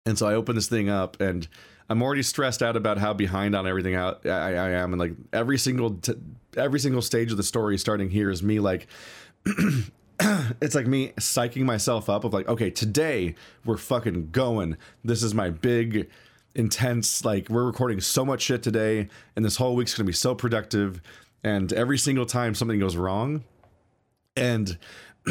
And 0.09 0.17
so 0.17 0.27
I 0.27 0.33
open 0.33 0.55
this 0.55 0.67
thing 0.67 0.89
up 0.89 1.21
and 1.21 1.47
I'm 1.89 2.01
already 2.01 2.23
stressed 2.23 2.61
out 2.61 2.75
about 2.75 2.97
how 2.97 3.13
behind 3.13 3.55
on 3.55 3.67
everything 3.67 3.95
out 3.95 4.25
I, 4.25 4.55
I 4.55 4.69
am, 4.71 4.93
and 4.93 4.99
like 4.99 5.13
every 5.33 5.57
single 5.57 5.95
t- 5.95 6.13
every 6.57 6.79
single 6.79 7.01
stage 7.01 7.31
of 7.31 7.37
the 7.37 7.43
story 7.43 7.77
starting 7.77 8.09
here 8.09 8.29
is 8.29 8.43
me 8.43 8.59
like. 8.59 8.87
it's 10.61 10.75
like 10.75 10.85
me 10.85 11.09
psyching 11.17 11.63
myself 11.63 12.09
up 12.09 12.25
of 12.25 12.33
like, 12.33 12.47
okay, 12.49 12.69
today 12.69 13.35
we're 13.63 13.77
fucking 13.77 14.29
going. 14.31 14.75
This 15.03 15.23
is 15.23 15.33
my 15.33 15.49
big, 15.49 16.09
intense, 16.55 17.23
like, 17.23 17.47
we're 17.47 17.63
recording 17.63 18.01
so 18.01 18.25
much 18.25 18.41
shit 18.41 18.61
today, 18.61 19.07
and 19.37 19.45
this 19.45 19.55
whole 19.55 19.77
week's 19.77 19.95
gonna 19.95 20.05
be 20.05 20.11
so 20.11 20.35
productive. 20.35 21.01
And 21.41 21.71
every 21.71 21.97
single 21.97 22.25
time 22.25 22.53
something 22.53 22.79
goes 22.81 22.97
wrong, 22.97 23.45
and 24.35 24.77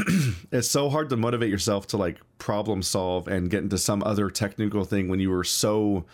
it's 0.53 0.71
so 0.71 0.89
hard 0.89 1.11
to 1.11 1.17
motivate 1.17 1.51
yourself 1.51 1.87
to 1.89 1.97
like 1.97 2.19
problem 2.39 2.83
solve 2.83 3.29
and 3.29 3.51
get 3.51 3.63
into 3.63 3.79
some 3.79 4.03
other 4.05 4.31
technical 4.31 4.85
thing 4.85 5.09
when 5.09 5.21
you 5.21 5.31
were 5.31 5.45
so 5.45 6.05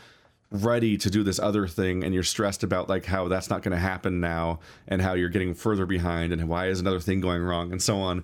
ready 0.50 0.97
to 0.97 1.11
do 1.11 1.23
this 1.23 1.38
other 1.38 1.67
thing 1.67 2.05
and 2.05 2.14
you're 2.14 2.23
stressed 2.23 2.62
about 2.62 2.88
like 2.88 3.05
how 3.05 3.26
that's 3.29 3.50
not 3.50 3.62
going 3.62 3.73
to 3.73 3.79
happen 3.79 4.21
now 4.21 4.61
and 4.87 5.03
how 5.03 5.14
you're 5.14 5.29
getting 5.29 5.55
further 5.55 5.87
behind 5.87 6.33
and 6.33 6.49
why 6.49 6.69
is 6.69 6.79
another 6.79 7.00
thing 7.00 7.21
going 7.21 7.43
wrong 7.43 7.73
and 7.73 7.83
so 7.83 7.97
on 7.99 8.23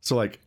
so 0.00 0.14
like 0.14 0.38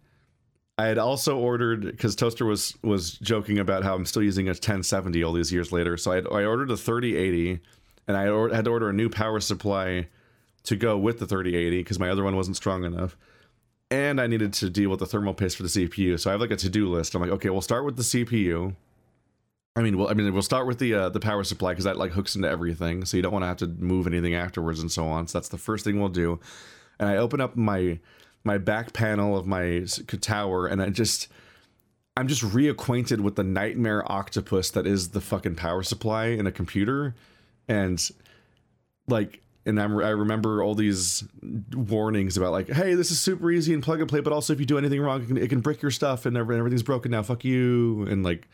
I 0.77 0.85
had 0.85 0.97
also 0.97 1.37
ordered 1.37 1.83
because 1.83 2.15
Toaster 2.15 2.45
was 2.45 2.75
was 2.81 3.13
joking 3.13 3.59
about 3.59 3.83
how 3.83 3.93
I'm 3.93 4.05
still 4.05 4.23
using 4.23 4.47
a 4.47 4.51
1070 4.51 5.23
all 5.23 5.33
these 5.33 5.51
years 5.51 5.71
later. 5.71 5.95
So 5.95 6.11
I, 6.11 6.17
I 6.17 6.45
ordered 6.45 6.71
a 6.71 6.77
3080, 6.77 7.59
and 8.07 8.17
I 8.17 8.23
had 8.55 8.65
to 8.65 8.71
order 8.71 8.89
a 8.89 8.93
new 8.93 9.07
power 9.07 9.39
supply 9.39 10.07
to 10.63 10.75
go 10.75 10.97
with 10.97 11.19
the 11.19 11.27
3080 11.27 11.79
because 11.79 11.99
my 11.99 12.09
other 12.09 12.23
one 12.23 12.35
wasn't 12.35 12.57
strong 12.57 12.83
enough. 12.83 13.15
And 13.91 14.21
I 14.21 14.27
needed 14.27 14.53
to 14.53 14.69
deal 14.69 14.89
with 14.89 14.99
the 14.99 15.05
thermal 15.05 15.33
paste 15.33 15.57
for 15.57 15.63
the 15.63 15.69
CPU. 15.69 16.17
So 16.17 16.29
I 16.29 16.31
have 16.31 16.41
like 16.41 16.51
a 16.51 16.55
to 16.55 16.69
do 16.69 16.89
list. 16.89 17.13
I'm 17.13 17.21
like, 17.21 17.31
okay, 17.31 17.49
we'll 17.49 17.61
start 17.61 17.83
with 17.83 17.97
the 17.97 18.03
CPU. 18.03 18.73
I 19.75 19.81
mean, 19.81 19.97
well, 19.97 20.09
I 20.09 20.13
mean, 20.13 20.31
we'll 20.33 20.41
start 20.41 20.65
with 20.65 20.79
the 20.79 20.93
uh, 20.93 21.09
the 21.09 21.19
power 21.19 21.43
supply 21.43 21.71
because 21.71 21.83
that 21.83 21.97
like 21.97 22.11
hooks 22.11 22.35
into 22.35 22.49
everything. 22.49 23.05
So 23.05 23.17
you 23.17 23.23
don't 23.23 23.33
want 23.33 23.43
to 23.43 23.47
have 23.47 23.57
to 23.57 23.67
move 23.67 24.07
anything 24.07 24.33
afterwards 24.33 24.79
and 24.79 24.91
so 24.91 25.05
on. 25.07 25.27
So 25.27 25.37
that's 25.37 25.49
the 25.49 25.57
first 25.57 25.83
thing 25.83 25.99
we'll 25.99 26.09
do. 26.09 26.39
And 26.99 27.09
I 27.09 27.17
open 27.17 27.41
up 27.41 27.55
my 27.55 27.99
my 28.43 28.57
back 28.57 28.93
panel 28.93 29.37
of 29.37 29.45
my 29.45 29.85
tower, 30.21 30.67
and 30.67 30.81
I 30.81 30.89
just 30.89 31.27
I'm 32.17 32.27
just 32.27 32.43
reacquainted 32.43 33.19
with 33.19 33.35
the 33.35 33.43
nightmare 33.43 34.09
octopus 34.09 34.71
that 34.71 34.87
is 34.87 35.09
the 35.09 35.21
fucking 35.21 35.55
power 35.55 35.83
supply 35.83 36.27
in 36.27 36.47
a 36.47 36.51
computer, 36.51 37.13
and 37.67 38.09
like. 39.07 39.41
And 39.65 39.79
I'm, 39.79 39.95
I 39.99 40.09
remember 40.09 40.63
all 40.63 40.73
these 40.73 41.23
warnings 41.73 42.35
about 42.35 42.51
like, 42.51 42.67
hey, 42.69 42.95
this 42.95 43.11
is 43.11 43.19
super 43.21 43.51
easy 43.51 43.73
and 43.75 43.83
plug 43.83 43.99
and 43.99 44.09
play, 44.09 44.19
but 44.19 44.33
also 44.33 44.53
if 44.53 44.59
you 44.59 44.65
do 44.65 44.77
anything 44.79 44.99
wrong, 44.99 45.21
it 45.21 45.27
can, 45.27 45.37
it 45.37 45.49
can 45.49 45.59
brick 45.61 45.81
your 45.83 45.91
stuff 45.91 46.25
and 46.25 46.35
everything's 46.35 46.81
broken 46.83 47.11
now. 47.11 47.21
Fuck 47.21 47.45
you. 47.45 48.03
And 48.09 48.23
like, 48.23 48.47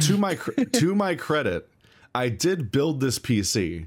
to 0.00 0.16
my 0.18 0.34
to 0.72 0.94
my 0.96 1.14
credit, 1.14 1.68
I 2.14 2.28
did 2.28 2.72
build 2.72 3.00
this 3.00 3.18
PC. 3.20 3.86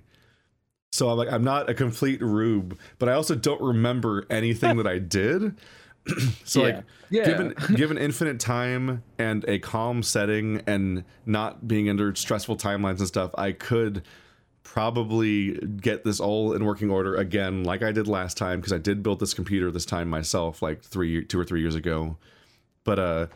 So 0.93 1.09
I'm 1.09 1.17
like, 1.17 1.29
I'm 1.31 1.43
not 1.43 1.69
a 1.69 1.74
complete 1.74 2.21
rube, 2.21 2.79
but 3.00 3.09
I 3.09 3.13
also 3.13 3.35
don't 3.35 3.62
remember 3.62 4.25
anything 4.29 4.77
that 4.77 4.88
I 4.88 5.00
did. 5.00 5.57
so 6.45 6.65
Yeah. 6.65 6.75
like, 6.75 6.83
Yeah. 7.09 7.25
given 7.25 7.53
given 7.75 7.97
infinite 7.97 8.39
time 8.39 9.03
and 9.19 9.43
a 9.50 9.59
calm 9.59 10.03
setting 10.03 10.62
and 10.67 11.03
not 11.25 11.67
being 11.67 11.89
under 11.89 12.15
stressful 12.15 12.55
timelines 12.55 13.00
and 13.00 13.07
stuff, 13.07 13.31
I 13.38 13.51
could 13.51 14.03
probably 14.65 15.53
get 15.53 16.03
this 16.03 16.19
all 16.19 16.51
in 16.51 16.65
working 16.65 16.89
order 16.91 17.15
again, 17.15 17.63
like 17.63 17.81
I 17.81 17.93
did 17.93 18.10
last 18.10 18.36
time, 18.36 18.60
because 18.60 18.74
I 18.74 18.77
did 18.77 19.01
build 19.01 19.22
this 19.22 19.34
computer 19.34 19.72
this 19.72 19.86
time 19.86 20.10
myself, 20.10 20.62
like 20.62 20.81
three, 20.81 21.24
two 21.24 21.39
or 21.39 21.45
three 21.45 21.62
years 21.62 21.75
ago. 21.75 22.17
But 22.84 23.00
uh, 23.00 23.27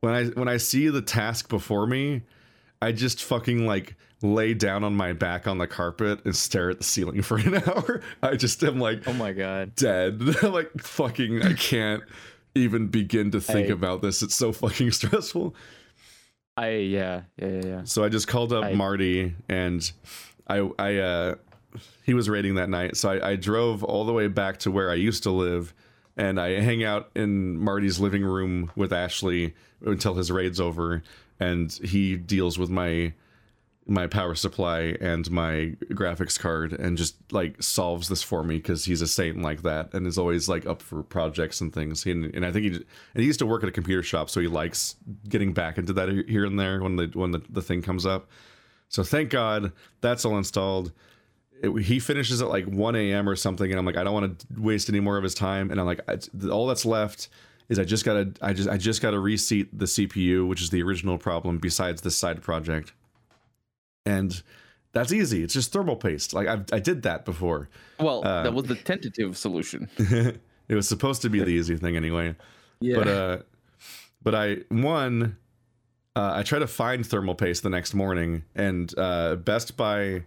when 0.00 0.14
I 0.14 0.24
when 0.26 0.46
I 0.48 0.58
see 0.58 0.88
the 0.88 1.02
task 1.02 1.48
before 1.48 1.86
me, 1.88 2.22
I 2.80 2.92
just 2.92 3.24
fucking 3.24 3.66
like 3.66 3.96
lay 4.22 4.52
down 4.54 4.84
on 4.84 4.94
my 4.94 5.12
back 5.12 5.46
on 5.48 5.58
the 5.58 5.66
carpet 5.66 6.20
and 6.24 6.34
stare 6.36 6.70
at 6.70 6.78
the 6.78 6.84
ceiling 6.84 7.22
for 7.28 7.38
an 7.38 7.56
hour. 7.56 8.00
I 8.22 8.36
just 8.36 8.62
am 8.62 8.78
like 8.78 9.08
Oh 9.08 9.12
my 9.14 9.32
god. 9.32 9.74
dead. 9.74 10.22
Like 10.44 10.70
fucking 10.80 11.42
I 11.42 11.54
can't 11.54 12.02
even 12.54 12.86
begin 12.88 13.30
to 13.32 13.40
think 13.40 13.68
I- 13.68 13.72
about 13.72 14.02
this. 14.02 14.22
It's 14.22 14.34
so 14.36 14.52
fucking 14.52 14.90
stressful. 14.92 15.54
I 16.56 16.70
yeah 16.70 17.22
yeah 17.40 17.48
yeah. 17.48 17.60
yeah. 17.66 17.80
So 17.84 18.02
I 18.04 18.08
just 18.08 18.26
called 18.28 18.52
up 18.52 18.64
I- 18.64 18.74
Marty 18.74 19.34
and 19.48 19.90
I 20.48 20.70
I 20.78 20.96
uh 20.96 21.34
he 22.02 22.14
was 22.14 22.28
raiding 22.28 22.54
that 22.54 22.70
night. 22.70 22.96
So 22.96 23.10
I, 23.10 23.30
I 23.30 23.36
drove 23.36 23.84
all 23.84 24.04
the 24.04 24.12
way 24.12 24.28
back 24.28 24.58
to 24.60 24.70
where 24.70 24.90
I 24.90 24.94
used 24.94 25.22
to 25.24 25.30
live 25.30 25.74
and 26.16 26.40
I 26.40 26.60
hang 26.60 26.82
out 26.82 27.10
in 27.14 27.58
Marty's 27.58 28.00
living 28.00 28.24
room 28.24 28.70
with 28.74 28.92
Ashley 28.92 29.54
until 29.84 30.14
his 30.14 30.32
raid's 30.32 30.60
over 30.60 31.02
and 31.38 31.72
he 31.72 32.16
deals 32.16 32.58
with 32.58 32.70
my 32.70 33.12
my 33.90 34.06
power 34.06 34.34
supply 34.34 34.94
and 35.00 35.30
my 35.30 35.74
graphics 35.92 36.38
card 36.38 36.74
and 36.74 36.98
just 36.98 37.16
like 37.32 37.62
solves 37.62 38.08
this 38.10 38.22
for 38.22 38.44
me 38.44 38.56
because 38.56 38.84
he's 38.84 39.00
a 39.00 39.06
saint 39.06 39.40
like 39.40 39.62
that 39.62 39.94
and 39.94 40.06
is 40.06 40.18
always 40.18 40.46
like 40.46 40.66
up 40.66 40.82
for 40.82 41.02
projects 41.02 41.62
and 41.62 41.72
things 41.72 42.04
and, 42.04 42.26
and 42.34 42.44
i 42.44 42.52
think 42.52 42.64
he 42.66 42.70
and 42.74 42.84
he 43.14 43.24
used 43.24 43.38
to 43.38 43.46
work 43.46 43.62
at 43.62 43.68
a 43.68 43.72
computer 43.72 44.02
shop 44.02 44.28
so 44.28 44.40
he 44.40 44.46
likes 44.46 44.96
getting 45.26 45.54
back 45.54 45.78
into 45.78 45.94
that 45.94 46.10
here 46.28 46.44
and 46.44 46.60
there 46.60 46.82
when 46.82 46.96
the 46.96 47.06
when 47.14 47.30
the, 47.30 47.40
the 47.48 47.62
thing 47.62 47.80
comes 47.80 48.04
up 48.04 48.28
so 48.88 49.02
thank 49.02 49.30
god 49.30 49.72
that's 50.00 50.24
all 50.24 50.36
installed 50.38 50.92
it, 51.62 51.70
he 51.82 51.98
finishes 51.98 52.40
at 52.40 52.48
like 52.48 52.66
1 52.66 52.96
a.m 52.96 53.28
or 53.28 53.36
something 53.36 53.70
and 53.70 53.78
i'm 53.78 53.84
like 53.86 53.96
i 53.96 54.04
don't 54.04 54.14
want 54.14 54.38
to 54.38 54.46
waste 54.60 54.88
any 54.88 55.00
more 55.00 55.16
of 55.16 55.22
his 55.22 55.34
time 55.34 55.70
and 55.70 55.80
i'm 55.80 55.86
like 55.86 56.00
I, 56.08 56.18
all 56.48 56.66
that's 56.66 56.84
left 56.84 57.28
is 57.68 57.78
i 57.78 57.84
just 57.84 58.04
gotta 58.04 58.32
i 58.40 58.52
just 58.52 58.68
i 58.68 58.76
just 58.76 59.02
gotta 59.02 59.18
reseat 59.18 59.76
the 59.78 59.84
cpu 59.86 60.46
which 60.48 60.62
is 60.62 60.70
the 60.70 60.82
original 60.82 61.18
problem 61.18 61.58
besides 61.58 62.02
this 62.02 62.16
side 62.16 62.42
project 62.42 62.92
and 64.06 64.42
that's 64.92 65.12
easy. 65.12 65.42
It's 65.42 65.52
just 65.52 65.70
thermal 65.72 65.96
paste. 65.96 66.32
Like 66.32 66.48
I, 66.48 66.60
I 66.72 66.78
did 66.78 67.02
that 67.02 67.24
before. 67.24 67.68
Well, 68.00 68.26
Uh, 68.26 68.42
that 68.44 68.54
was 68.54 68.64
the 68.64 68.74
tentative 68.90 69.36
solution. 69.36 69.88
it 69.98 70.74
was 70.74 70.88
supposed 70.88 71.20
to 71.22 71.28
be 71.28 71.40
the 71.40 71.50
easy 71.50 71.76
thing 71.76 71.94
anyway. 71.96 72.34
Yeah. 72.80 72.96
But 72.96 73.08
uh, 73.08 73.38
but 74.22 74.34
I 74.34 74.56
one, 74.70 75.36
uh, 76.18 76.32
I 76.34 76.42
try 76.42 76.58
to 76.58 76.66
find 76.66 77.06
thermal 77.06 77.36
paste 77.36 77.62
the 77.62 77.70
next 77.70 77.94
morning, 77.94 78.42
and 78.56 78.92
uh, 78.98 79.36
Best 79.36 79.76
Buy, 79.76 80.24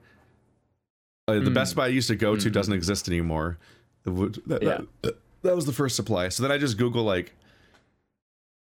uh, 1.27 1.33
the 1.33 1.41
Mm. 1.51 1.53
Best 1.53 1.75
Buy 1.75 1.85
I 1.85 1.87
used 1.89 2.07
to 2.07 2.15
go 2.15 2.35
to 2.37 2.49
Mhm. 2.49 2.53
doesn't 2.53 2.73
exist 2.73 3.09
anymore. 3.09 3.57
Wood- 4.05 4.41
That, 4.47 4.63
Yeah. 4.63 4.81
that, 5.01 5.17
that 5.43 5.55
was 5.55 5.65
the 5.65 5.73
first 5.73 5.97
supply. 5.97 6.29
So 6.29 6.43
then 6.43 6.51
I 6.51 6.57
just 6.57 6.77
Google 6.77 7.03
like 7.03 7.33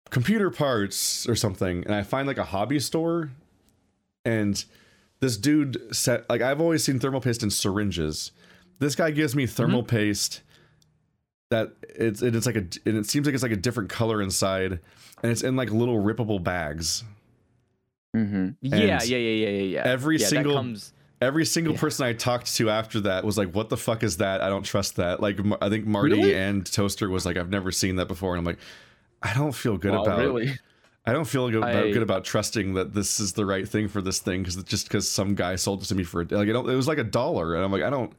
computer 0.09 0.49
parts 0.49 1.29
or 1.29 1.35
something, 1.35 1.83
and 1.85 1.93
I 1.93 2.01
find 2.03 2.27
like 2.27 2.39
a 2.39 2.45
hobby 2.45 2.79
store, 2.79 3.29
and 4.25 4.63
this 5.19 5.37
dude 5.37 5.95
said 5.95 6.25
like 6.27 6.41
I've 6.41 6.59
always 6.59 6.83
seen 6.83 6.99
thermal 6.99 7.21
paste 7.21 7.43
in 7.43 7.51
syringes. 7.51 8.31
This 8.79 8.95
guy 8.95 9.11
gives 9.11 9.35
me 9.35 9.45
thermal 9.45 9.83
paste 9.83 10.41
that 11.51 11.73
it's 11.83 12.21
it's 12.23 12.45
like 12.47 12.55
a 12.55 12.65
and 12.85 12.97
it 12.97 13.05
seems 13.05 13.27
like 13.27 13.35
it's 13.35 13.43
like 13.43 13.51
a 13.51 13.55
different 13.57 13.89
color 13.89 14.21
inside, 14.21 14.79
and 15.21 15.31
it's 15.31 15.43
in 15.43 15.55
like 15.55 15.69
little 15.69 16.01
rippable 16.03 16.43
bags. 16.43 17.03
Mm-hmm. 18.15 18.49
Yeah, 18.61 18.77
yeah, 18.77 18.99
yeah, 19.03 19.17
yeah, 19.17 19.49
yeah, 19.49 19.61
yeah. 19.61 19.81
every 19.85 20.17
yeah, 20.17 20.27
single- 20.27 20.55
comes. 20.55 20.93
Every 21.21 21.45
single 21.45 21.75
Yeah. 21.75 21.79
person 21.79 22.07
I 22.07 22.13
talked 22.13 22.51
to 22.55 22.71
after 22.71 22.99
that 23.01 23.23
was 23.23 23.37
like, 23.37 23.53
"What 23.53 23.69
the 23.69 23.77
fuck 23.77 24.01
is 24.01 24.17
that? 24.17 24.41
I 24.41 24.49
don't 24.49 24.63
trust 24.63 24.95
that." 24.95 25.19
Like 25.19 25.37
I 25.61 25.69
think 25.69 25.85
Marty 25.85 26.15
Really? 26.15 26.33
and 26.35 26.65
Toaster 26.65 27.09
was 27.11 27.27
like, 27.27 27.37
"I've 27.37 27.51
never 27.51 27.71
seen 27.71 27.97
that 27.97 28.07
before," 28.07 28.33
and 28.33 28.39
I'm 28.39 28.45
like, 28.45 28.57
"I 29.21 29.31
don't 29.35 29.51
feel 29.53 29.77
good 29.77 29.91
Wow, 29.91 30.01
about 30.01 30.17
really? 30.17 30.57
I 31.05 31.13
don't 31.13 31.25
feel 31.27 31.47
good 31.51 31.59
about, 31.59 31.75
I- 31.75 31.91
good 31.91 32.01
about 32.01 32.23
trusting 32.25 32.73
that 32.73 32.93
this 32.95 33.19
is 33.19 33.33
the 33.33 33.45
right 33.45 33.69
thing 33.69 33.87
for 33.87 34.01
this 34.01 34.17
thing 34.19 34.41
because 34.41 34.61
just 34.63 34.87
because 34.87 35.07
some 35.07 35.35
guy 35.35 35.55
sold 35.57 35.83
it 35.83 35.85
to 35.85 35.95
me 35.95 36.03
for 36.03 36.21
a, 36.21 36.25
like 36.25 36.47
it 36.47 36.55
was 36.55 36.87
like 36.87 36.97
a 36.97 37.03
dollar 37.03 37.53
and 37.55 37.63
I'm 37.63 37.71
like 37.71 37.83
I 37.83 37.89
don't 37.91 38.13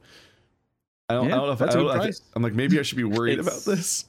I 1.13 1.15
don't, 1.23 1.27
I 1.31 1.35
don't 1.37 1.45
know 1.47 1.51
if 1.53 1.59
that's 1.59 1.75
I 1.75 1.79
a 1.79 1.81
don't, 1.83 1.91
good 1.91 1.99
I 2.01 2.03
price. 2.05 2.21
am 2.35 2.41
like 2.43 2.53
maybe 2.53 2.79
I 2.79 2.81
should 2.83 2.97
be 2.97 3.03
worried 3.17 3.39
about 3.39 3.63
this. 3.65 4.05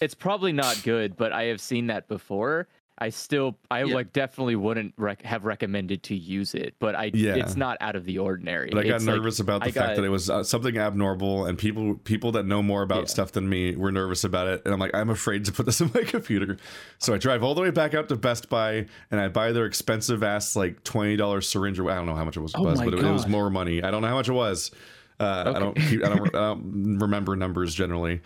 It's 0.00 0.14
probably 0.14 0.52
not 0.52 0.82
good, 0.82 1.16
but 1.16 1.32
I 1.32 1.44
have 1.44 1.60
seen 1.60 1.86
that 1.88 2.08
before. 2.08 2.68
I 2.98 3.10
still, 3.10 3.58
I 3.70 3.84
Yeah. 3.84 3.94
like 3.94 4.14
definitely 4.14 4.56
wouldn't 4.56 4.94
rec- 4.96 5.20
have 5.20 5.44
recommended 5.44 6.02
to 6.04 6.14
use 6.16 6.54
it, 6.54 6.74
but 6.78 6.94
I, 6.94 7.10
Yeah. 7.12 7.34
it's 7.34 7.54
not 7.54 7.76
out 7.82 7.94
of 7.94 8.06
the 8.06 8.16
ordinary. 8.18 8.70
But 8.72 8.86
I 8.86 8.88
got 8.88 8.96
It's 8.96 9.04
like- 9.06 9.16
nervous 9.16 9.38
about 9.38 9.60
the 9.60 9.66
I 9.68 9.70
fact 9.70 9.88
got- 9.88 9.96
that 9.96 10.04
it 10.04 10.08
was 10.08 10.30
uh, 10.30 10.42
something 10.42 10.78
abnormal, 10.78 11.44
and 11.44 11.58
people 11.58 11.96
people 12.04 12.32
that 12.32 12.46
know 12.46 12.62
more 12.62 12.80
about 12.80 13.00
Yeah. 13.00 13.04
stuff 13.08 13.32
than 13.32 13.50
me 13.50 13.76
were 13.76 13.92
nervous 13.92 14.24
about 14.24 14.48
it. 14.48 14.62
And 14.64 14.72
I'm 14.72 14.80
like, 14.80 14.94
I'm 14.94 15.10
afraid 15.10 15.44
to 15.44 15.52
put 15.52 15.66
this 15.66 15.78
in 15.82 15.90
my 15.94 16.04
computer. 16.04 16.56
So 16.98 17.12
I 17.12 17.18
drive 17.18 17.42
all 17.42 17.54
the 17.54 17.60
way 17.60 17.70
back 17.70 17.92
out 17.92 18.08
to 18.08 18.16
Best 18.16 18.48
Buy, 18.48 18.86
and 19.10 19.20
I 19.20 19.28
buy 19.28 19.52
their 19.52 19.66
expensive 19.66 20.22
ass 20.22 20.56
like 20.56 20.82
twenty 20.82 21.16
dollars 21.16 21.46
syringe. 21.46 21.78
I 21.78 21.94
don't 21.96 22.06
know 22.06 22.14
how 22.16 22.24
much 22.24 22.38
it 22.38 22.40
was, 22.40 22.54
Oh 22.54 22.62
was, 22.62 22.80
but 22.80 22.94
it, 22.94 23.00
it 23.04 23.12
was 23.12 23.26
more 23.26 23.50
money. 23.50 23.82
I 23.82 23.90
don't 23.90 24.00
know 24.00 24.08
how 24.08 24.14
much 24.16 24.30
it 24.30 24.32
was. 24.34 24.70
Uh, 25.18 25.52
I 25.54 25.58
don't 25.58 25.74
keep, 25.76 26.04
I 26.04 26.08
don't 26.10 26.26
I 26.34 26.38
don't 26.38 26.98
remember 27.00 27.36
numbers 27.36 27.74
generally. 27.74 28.20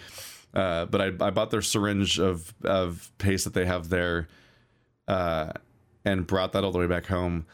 Uh, 0.53 0.87
but 0.87 1.01
I, 1.01 1.07
I 1.27 1.31
bought 1.31 1.51
their 1.51 1.63
syringe 1.63 2.19
of 2.19 2.53
of 2.65 3.11
paste 3.19 3.45
that 3.45 3.55
they 3.55 3.65
have 3.67 3.89
there, 3.89 4.27
uh, 5.07 5.53
and 6.05 6.27
brought 6.27 6.53
that 6.53 6.65
all 6.65 6.73
the 6.73 6.79
way 6.79 6.87
back 6.89 7.07
home. 7.07 7.47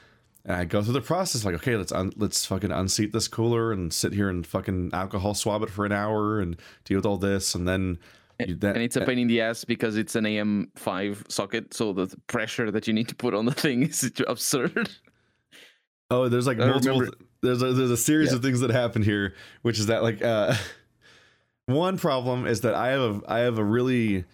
And 0.47 0.57
I 0.57 0.65
go 0.65 0.81
through 0.83 0.95
the 0.95 1.01
process 1.03 1.45
like, 1.45 1.55
okay, 1.57 1.77
let's 1.77 1.93
un- 1.93 2.13
let's 2.17 2.47
fucking 2.47 2.71
unseat 2.73 3.13
this 3.13 3.29
cooler 3.29 3.73
and 3.73 3.93
sit 3.93 4.13
here 4.15 4.31
and 4.31 4.47
fucking 4.47 4.91
alcohol 4.95 5.35
swab 5.35 5.63
it 5.63 5.69
for 5.71 5.85
an 5.85 5.93
hour 5.93 6.41
and 6.41 6.57
deal 6.85 6.97
with 6.99 7.05
all 7.07 7.19
this, 7.19 7.55
and 7.55 7.67
then 7.69 7.99
you, 8.47 8.55
then, 8.55 8.75
and 8.77 8.83
it's 8.83 8.97
a 8.97 9.05
pain 9.05 9.19
in 9.19 9.29
the 9.29 9.41
ass 9.43 9.65
because 9.65 9.97
it's 9.97 10.15
an 10.15 10.25
AM5 10.25 11.31
socket, 11.31 11.75
so 11.75 11.93
the 11.93 12.15
pressure 12.29 12.71
that 12.71 12.87
you 12.87 12.93
need 12.95 13.09
to 13.09 13.15
put 13.15 13.35
on 13.35 13.45
the 13.45 13.53
thing 13.53 13.83
is 13.91 14.11
absurd. 14.27 14.89
Oh, 16.11 16.29
there's 16.29 16.47
like 16.47 16.61
I 16.61 16.67
multiple. 16.67 17.01
remember- 17.01 17.17
There's 17.47 17.63
a, 17.63 17.73
there's 17.73 17.91
a 17.91 17.97
series 17.97 18.31
Yeah. 18.31 18.37
of 18.37 18.43
things 18.43 18.61
that 18.61 18.71
happen 18.71 19.03
here, 19.03 19.35
which 19.63 19.79
is 19.79 19.87
that 19.87 20.03
like 20.03 20.23
uh, 20.23 20.55
one 21.67 21.99
problem 21.99 22.47
is 22.47 22.61
that 22.63 22.75
I 22.75 22.89
have 22.89 23.01
a 23.01 23.21
I 23.33 23.39
have 23.41 23.59
a 23.59 23.65
really 23.65 24.25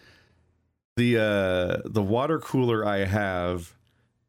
the 0.97 1.19
uh 1.19 1.89
the 1.89 2.03
water 2.03 2.39
cooler 2.39 2.85
I 2.85 3.05
have 3.05 3.75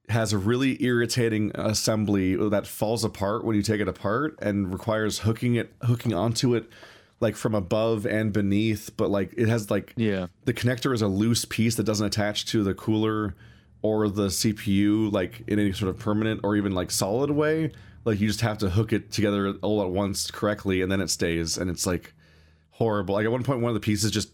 has 0.09 0.33
a 0.33 0.37
really 0.37 0.81
irritating 0.83 1.51
assembly 1.55 2.35
that 2.49 2.67
falls 2.67 3.03
apart 3.03 3.43
when 3.45 3.55
you 3.55 3.61
take 3.61 3.81
it 3.81 3.87
apart 3.87 4.37
and 4.41 4.71
requires 4.71 5.19
hooking 5.19 5.55
it 5.55 5.73
hooking 5.81 6.13
onto 6.13 6.55
it 6.55 6.69
like 7.19 7.35
from 7.37 7.55
above 7.55 8.05
and 8.05 8.33
beneath 8.33 8.91
but 8.97 9.09
like 9.09 9.33
it 9.37 9.47
has 9.47 9.71
like 9.71 9.93
Yeah. 9.95 10.27
the 10.45 10.53
connector 10.53 10.93
is 10.93 11.01
a 11.01 11.07
loose 11.07 11.45
piece 11.45 11.75
that 11.75 11.83
doesn't 11.83 12.05
attach 12.05 12.45
to 12.47 12.63
the 12.63 12.73
cooler 12.73 13.33
or 13.81 14.07
the 14.09 14.27
CPU 14.27 15.11
like 15.11 15.41
in 15.47 15.57
any 15.59 15.71
sort 15.73 15.89
of 15.89 15.99
permanent 15.99 16.41
or 16.43 16.55
even 16.55 16.73
like 16.73 16.91
solid 16.91 17.31
way. 17.31 17.71
Like 18.05 18.19
you 18.19 18.27
just 18.27 18.41
have 18.41 18.57
to 18.59 18.69
hook 18.69 18.91
it 18.93 19.11
together 19.11 19.53
all 19.61 19.81
at 19.81 19.89
once 19.89 20.29
correctly 20.29 20.81
and 20.81 20.91
then 20.91 20.99
it 21.01 21.09
stays 21.09 21.57
and 21.57 21.69
it's 21.69 21.85
like 21.85 22.13
horrible. 22.71 23.15
Like 23.15 23.25
at 23.25 23.31
one 23.31 23.43
point 23.43 23.61
one 23.61 23.69
of 23.69 23.75
the 23.75 23.79
pieces 23.79 24.11
just 24.11 24.29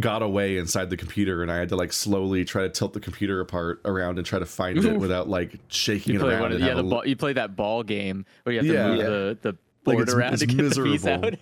got 0.00 0.22
away 0.22 0.56
inside 0.56 0.88
the 0.90 0.96
computer 0.96 1.42
and 1.42 1.50
I 1.52 1.56
had 1.56 1.68
to 1.70 1.76
like 1.76 1.92
slowly 1.92 2.44
try 2.44 2.62
to 2.62 2.68
tilt 2.70 2.92
the 2.94 3.00
computer 3.00 3.40
apart 3.40 3.80
around 3.84 4.18
and 4.18 4.26
try 4.26 4.38
to 4.38 4.46
find 4.46 4.78
it 4.84 4.98
without 4.98 5.28
like 5.28 5.54
shaking 5.68 6.14
You 6.14 6.20
it 6.26 6.32
around 6.32 6.52
of, 6.52 6.60
yeah, 6.60 6.74
the 6.74 6.82
ball, 6.82 7.06
you 7.06 7.16
play 7.16 7.32
that 7.34 7.56
ball 7.56 7.82
game 7.82 8.24
where 8.42 8.54
you 8.54 8.58
have 8.60 8.66
to 8.68 8.72
Yeah. 8.72 8.88
move 8.88 8.98
Yeah. 8.98 9.04
the, 9.04 9.38
the 9.42 9.48
Like, 9.84 9.96
board 9.96 10.08
it's- 10.08 10.14
around 10.16 10.32
it's 10.34 10.40
to 10.40 10.46
get 10.46 10.74
the 10.74 10.82
piece 10.82 11.06
out. 11.06 11.34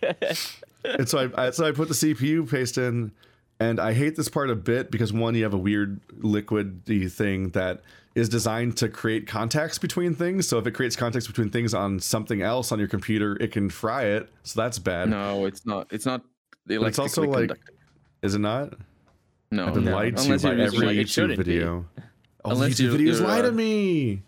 and 0.99 1.09
so 1.09 1.31
I, 1.37 1.47
I 1.47 1.51
so 1.51 1.67
I 1.67 1.73
put 1.73 1.89
the 1.89 1.95
CPU 1.95 2.49
paste 2.51 2.79
in, 2.79 3.13
and 3.61 3.79
I 3.79 3.93
hate 3.93 4.17
this 4.17 4.29
part 4.29 4.49
a 4.51 4.55
bit 4.57 4.91
because 4.91 5.13
one, 5.13 5.35
you 5.35 5.43
have 5.45 5.53
a 5.55 5.59
weird 5.59 6.01
liquidy 6.19 7.11
thing 7.13 7.51
that 7.51 7.83
is 8.15 8.29
designed 8.29 8.77
to 8.79 8.89
create 8.89 9.27
contacts 9.27 9.79
between 9.79 10.15
things. 10.15 10.49
So 10.49 10.59
if 10.59 10.67
it 10.67 10.73
creates 10.73 10.97
contacts 10.97 11.27
between 11.27 11.51
things 11.51 11.75
on 11.75 12.01
something 12.01 12.43
else 12.43 12.73
on 12.73 12.79
your 12.79 12.89
computer, 12.89 13.37
it 13.41 13.53
can 13.53 13.71
fry 13.71 14.05
it. 14.05 14.29
So 14.43 14.61
that's 14.61 14.79
bad. 14.79 15.09
No, 15.09 15.47
it's 15.47 15.65
not. 15.65 15.87
It's 15.91 16.07
not. 16.07 16.23
It's 16.69 16.99
also 16.99 17.23
like, 17.23 17.49
conducted. 17.49 17.75
is 18.23 18.35
it 18.35 18.41
not? 18.41 18.75
no, 19.51 19.67
I've 19.67 19.75
been 19.75 19.85
no. 19.85 19.95
lied 19.95 20.17
to 20.17 20.23
Unless 20.25 20.43
by 20.43 20.51
every 20.51 20.87
like, 20.87 20.97
YouTube 20.97 21.09
shouldn't 21.09 21.39
be. 21.39 21.45
video. 21.45 21.87
All 22.45 22.53
Unless 22.53 22.73
YouTube 22.73 22.81
you're- 22.81 22.99
videos 22.99 23.19
you're, 23.19 23.29
lie 23.29 23.43
to 23.43 23.49
uh, 23.49 23.53
me. 23.53 24.23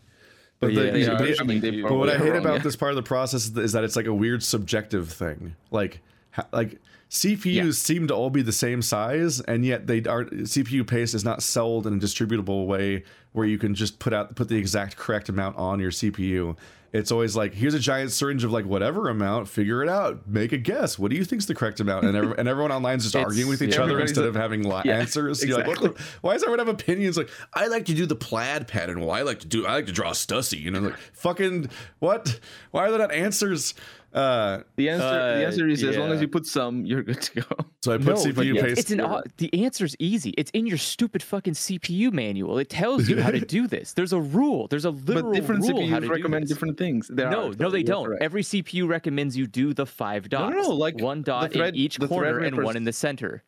But, 0.61 0.75
the, 0.75 0.85
yeah, 0.85 1.17
they 1.17 1.33
but 1.33 1.41
I 1.41 1.45
mean, 1.45 1.83
but 1.83 1.95
what 1.95 2.09
I 2.09 2.17
hate 2.19 2.29
are 2.29 2.35
about 2.37 2.59
yeah. 2.59 2.63
this 2.63 2.77
part 2.77 2.93
of 2.93 2.97
the 2.97 3.03
process 3.03 3.47
is, 3.47 3.57
is 3.57 3.73
that 3.73 3.83
it's 3.83 3.97
like 3.97 4.07
a 4.07 4.15
weird 4.15 4.45
subjective 4.45 5.11
thing. 5.13 5.57
Like, 5.73 6.01
ha- 6.31 6.47
like 6.53 6.81
CPUs 7.13 7.55
Yeah. 7.55 7.71
seem 7.73 8.09
to 8.09 8.15
all 8.15 8.31
be 8.31 8.41
the 8.41 8.53
same 8.53 8.81
size, 8.81 9.41
and 9.41 9.67
yet 9.67 9.87
they 9.87 10.03
aren't. 10.05 10.31
CPU 10.49 10.83
paste 10.87 11.15
is 11.15 11.25
not 11.25 11.43
sold 11.43 11.87
in 11.87 11.93
a 11.95 11.99
distributable 11.99 12.67
way 12.67 13.05
where 13.33 13.47
you 13.47 13.59
can 13.59 13.75
just 13.75 13.99
put 13.99 14.15
out 14.15 14.35
put 14.35 14.49
the 14.49 14.57
exact 14.57 14.97
correct 14.97 15.29
amount 15.29 15.57
on 15.59 15.79
your 15.79 15.91
CPU. 15.91 16.57
It's 16.95 17.11
always 17.11 17.35
like, 17.37 17.55
here's 17.55 17.73
a 17.73 17.79
giant 17.79 18.13
syringe 18.13 18.45
of 18.45 18.53
like 18.53 18.67
whatever 18.67 19.09
amount, 19.09 19.49
figure 19.49 19.83
it 19.83 19.89
out, 19.89 20.27
make 20.29 20.53
a 20.53 20.59
guess. 20.59 20.99
What 20.99 21.11
do 21.11 21.17
you 21.17 21.25
think's 21.25 21.47
the 21.47 21.55
correct 21.55 21.81
amount? 21.81 22.05
And, 22.05 22.15
every, 22.15 22.35
and 22.37 22.47
everyone 22.47 22.71
online 22.71 22.99
is 22.99 23.05
just 23.05 23.17
arguing 23.17 23.49
with 23.49 23.63
each 23.63 23.79
other 23.79 23.99
instead 23.99 24.25
a- 24.25 24.29
of 24.29 24.35
having 24.35 24.63
li- 24.63 24.83
Yeah, 24.85 24.99
answers. 24.99 25.43
You're 25.43 25.57
like, 25.57 25.65
the, 25.65 25.71
exactly. 25.87 26.05
why 26.21 26.35
does 26.35 26.43
everyone 26.43 26.59
have 26.59 26.69
opinions? 26.69 27.17
Like, 27.17 27.31
I 27.55 27.69
like 27.69 27.87
to 27.87 27.95
do 27.95 28.05
the 28.05 28.15
plaid 28.15 28.69
pattern. 28.69 29.01
Well, 29.01 29.11
I 29.11 29.23
like 29.23 29.41
to 29.41 29.47
do, 29.47 29.67
I 29.67 29.73
like 29.73 29.87
to 29.87 29.93
draw 29.93 30.11
Stussy. 30.11 30.61
You 30.61 30.71
know, 30.71 30.81
like, 30.81 30.97
fucking 31.15 31.71
what? 32.01 32.39
Why 32.73 32.87
are 32.87 32.91
there 32.91 32.99
not 33.01 33.13
answers? 33.13 33.73
Uh, 34.15 34.61
The 34.77 34.91
answer, 34.91 35.05
Uh, 35.07 35.39
the 35.39 35.47
answer 35.47 35.69
is 35.69 35.83
as 35.83 35.97
long 35.97 36.11
as 36.13 36.21
you 36.21 36.29
put 36.29 36.45
some, 36.47 36.85
you're 36.85 37.03
good 37.03 37.23
to 37.23 37.41
go. 37.41 37.57
so 37.83 37.93
I 37.95 37.97
put 37.97 38.07
No, 38.07 38.15
CPU 38.15 38.35
but 38.55 38.65
paste. 38.65 38.73
it's, 38.73 38.81
it's 38.81 38.91
an 38.91 39.01
au- 39.01 39.23
the 39.39 39.65
answer's 39.65 39.97
easy. 39.99 40.35
It's 40.37 40.51
in 40.53 40.67
your 40.67 40.77
stupid 40.79 41.23
fucking 41.23 41.55
CPU 41.55 42.13
manual. 42.13 42.59
It 42.59 42.69
tells 42.69 43.09
you 43.09 43.23
how 43.23 43.31
to 43.31 43.41
do 43.59 43.67
this. 43.67 43.95
There's 43.95 44.13
a 44.13 44.21
rule. 44.21 44.69
There's 44.69 44.85
a 44.85 44.91
literal 44.91 45.31
But 45.31 45.35
different 45.41 45.63
rule 45.67 45.87
how 45.89 45.99
CPUs 45.99 46.01
to 46.03 46.09
recommend 46.09 46.49
different 46.49 46.77
things. 46.79 47.09
There 47.09 47.31
no, 47.31 47.51
are, 47.51 47.55
no, 47.55 47.71
they 47.71 47.83
don't. 47.83 48.05
correct. 48.07 48.23
Every 48.23 48.43
CPU 48.43 48.87
recommends 48.87 49.37
you 49.37 49.47
do 49.47 49.73
the 49.73 49.87
five 49.87 50.25
No, 50.25 50.39
dots. 50.39 50.55
no, 50.57 50.63
no, 50.63 50.69
like, 50.75 51.01
one 51.01 51.23
dot 51.23 51.53
thread- 51.53 51.75
in 51.75 51.81
each 51.81 51.97
the 51.97 52.09
corner 52.09 52.39
and 52.41 52.63
one 52.63 52.77
in 52.77 52.85
the 52.85 52.93
center. 52.93 53.43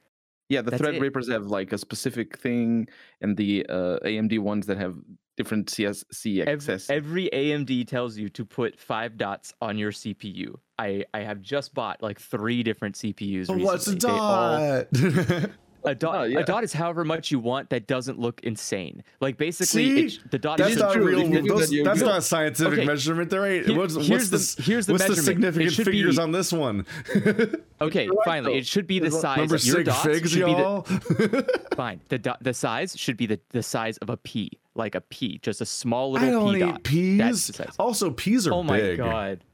Yeah, 0.48 0.60
the 0.62 0.70
That's 0.72 0.82
it. 0.82 0.86
Threadrippers 1.00 1.30
have 1.32 1.46
like 1.46 1.72
a 1.72 1.78
specific 1.78 2.38
thing, 2.38 2.88
and 3.22 3.36
the 3.36 3.64
uh, 3.68 3.98
AMD 4.04 4.38
ones 4.40 4.66
that 4.66 4.76
have 4.78 4.94
different 5.36 5.70
CS 5.70 6.04
Ev- 6.26 6.58
CXS. 6.60 6.90
Every 6.90 7.28
AMD 7.32 7.86
tells 7.88 8.16
you 8.16 8.28
to 8.30 8.44
put 8.44 8.78
five 8.78 9.16
dots 9.16 9.52
on 9.60 9.78
your 9.78 9.90
CPU. 9.92 10.54
I, 10.78 11.04
I 11.14 11.20
have 11.20 11.40
just 11.40 11.74
bought 11.74 12.02
like 12.02 12.20
three 12.20 12.62
different 12.62 12.96
CPUs. 12.96 13.46
But 13.48 13.58
what's 13.58 13.86
a 13.86 13.92
recently. 13.94 14.18
All- 14.18 14.84
dot? 14.92 15.50
A 15.86 15.94
dot, 15.94 16.14
Oh, 16.16 16.22
yeah. 16.24 16.38
a 16.40 16.44
dot 16.44 16.64
is 16.64 16.72
however 16.72 17.04
much 17.04 17.30
you 17.30 17.38
want 17.38 17.68
that 17.70 17.86
doesn't 17.86 18.18
look 18.18 18.40
insane. 18.42 19.04
Like 19.20 19.36
basically, 19.36 20.08
See? 20.08 20.16
it, 20.16 20.30
the 20.30 20.38
dot 20.38 20.56
That's 20.58 20.70
is 20.72 20.78
not 20.78 20.94
true. 20.94 21.04
real. 21.06 21.20
If 21.20 21.28
you 21.30 21.42
do 21.42 21.48
those- 21.48 21.68
that, 21.70 21.82
that's 21.84 21.98
good. 22.00 22.06
not 22.08 22.22
scientific 22.24 22.72
Okay. 22.78 22.86
measurement. 22.86 23.28
There 23.30 23.44
ain't. 23.46 23.66
Here- 23.66 23.76
what's, 23.76 23.94
here's 23.94 24.30
what's 24.32 24.54
the- 24.54 24.62
the, 24.62 24.66
here's 24.66 24.86
the 24.86 24.92
what's 24.94 25.04
the 25.04 25.10
measurement. 25.10 25.18
It 25.44 25.52
significant 25.52 25.86
figures 25.86 26.16
be- 26.16 26.22
on 26.22 26.32
this 26.32 26.52
one? 26.52 26.86
Okay, 27.80 28.08
right, 28.08 28.18
finally, 28.24 28.52
though. 28.52 28.58
it 28.58 28.66
should 28.66 28.86
be 28.86 28.98
the 28.98 29.10
There's 29.10 29.16
a- 29.16 29.20
size. 29.20 29.36
Remember 29.36 29.56
your 29.56 29.76
sig 29.76 29.84
dots 29.86 30.02
figs, 30.04 30.30
should 30.30 30.46
be 30.46 30.54
the, 30.54 30.58
y'all? 30.58 30.82
fine. 31.76 32.00
The 32.08 32.18
dot, 32.18 32.42
the 32.42 32.54
size 32.54 32.96
should 32.96 33.16
be 33.18 33.26
the, 33.26 33.38
the 33.50 33.62
size 33.62 33.98
of 33.98 34.08
a 34.08 34.16
pea, 34.16 34.48
like 34.74 34.94
a 34.94 35.00
pea, 35.00 35.38
just 35.38 35.60
a 35.60 35.66
small 35.66 36.12
little 36.12 36.28
I 36.28 36.32
little 36.32 36.52
don't 36.52 36.82
pea 36.84 37.10
eat 37.14 37.18
dot. 37.18 37.28
Peas. 37.30 37.46
the. 37.48 37.72
Also, 37.78 38.10
peas 38.10 38.46
are 38.46 38.50
big. 38.50 38.56
Oh 38.58 38.62
my 38.62 38.80
big. 38.80 38.98
god. 38.98 39.44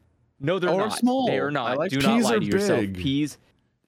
No, 0.41 0.59
they're 0.59 0.71
Or 0.71 0.89
not. 0.89 0.99
small. 0.99 1.27
They 1.27 1.39
are 1.39 1.49
I 1.49 1.53
not. 1.53 1.79
like 1.79 1.91
Do 1.91 1.97
peas 1.99 2.05
not 2.07 2.23
lie 2.23 2.35
are 2.37 2.41
to 2.41 2.47
yourself. 2.47 2.81
big. 2.81 2.97
Peas. 2.97 3.39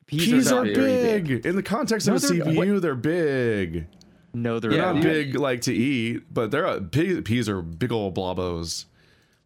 Peas, 0.07 0.25
Peas 0.27 0.53
are, 0.53 0.62
are 0.62 0.64
not 0.66 0.75
very 0.75 1.21
big. 1.23 1.47
In 1.47 1.57
the 1.57 1.62
context 1.62 2.07
No, 2.07 2.16
of 2.16 2.25
a 2.25 2.27
they're- 2.27 2.45
CPU, 2.45 2.81
they're 2.81 2.95
big. 2.95 3.87
No, 4.35 4.59
they're 4.61 4.71
They're 4.71 4.81
not 4.83 4.95
not. 4.97 5.03
big 5.05 5.35
like 5.35 5.61
to 5.62 5.75
eat, 5.75 6.25
but 6.33 6.51
they're 6.51 6.66
uh, 6.66 6.77
a, 6.77 6.81
peas, 6.83 7.21
peas 7.25 7.49
are 7.49 7.61
big 7.62 7.92
old 7.92 8.14
blobos. 8.14 8.87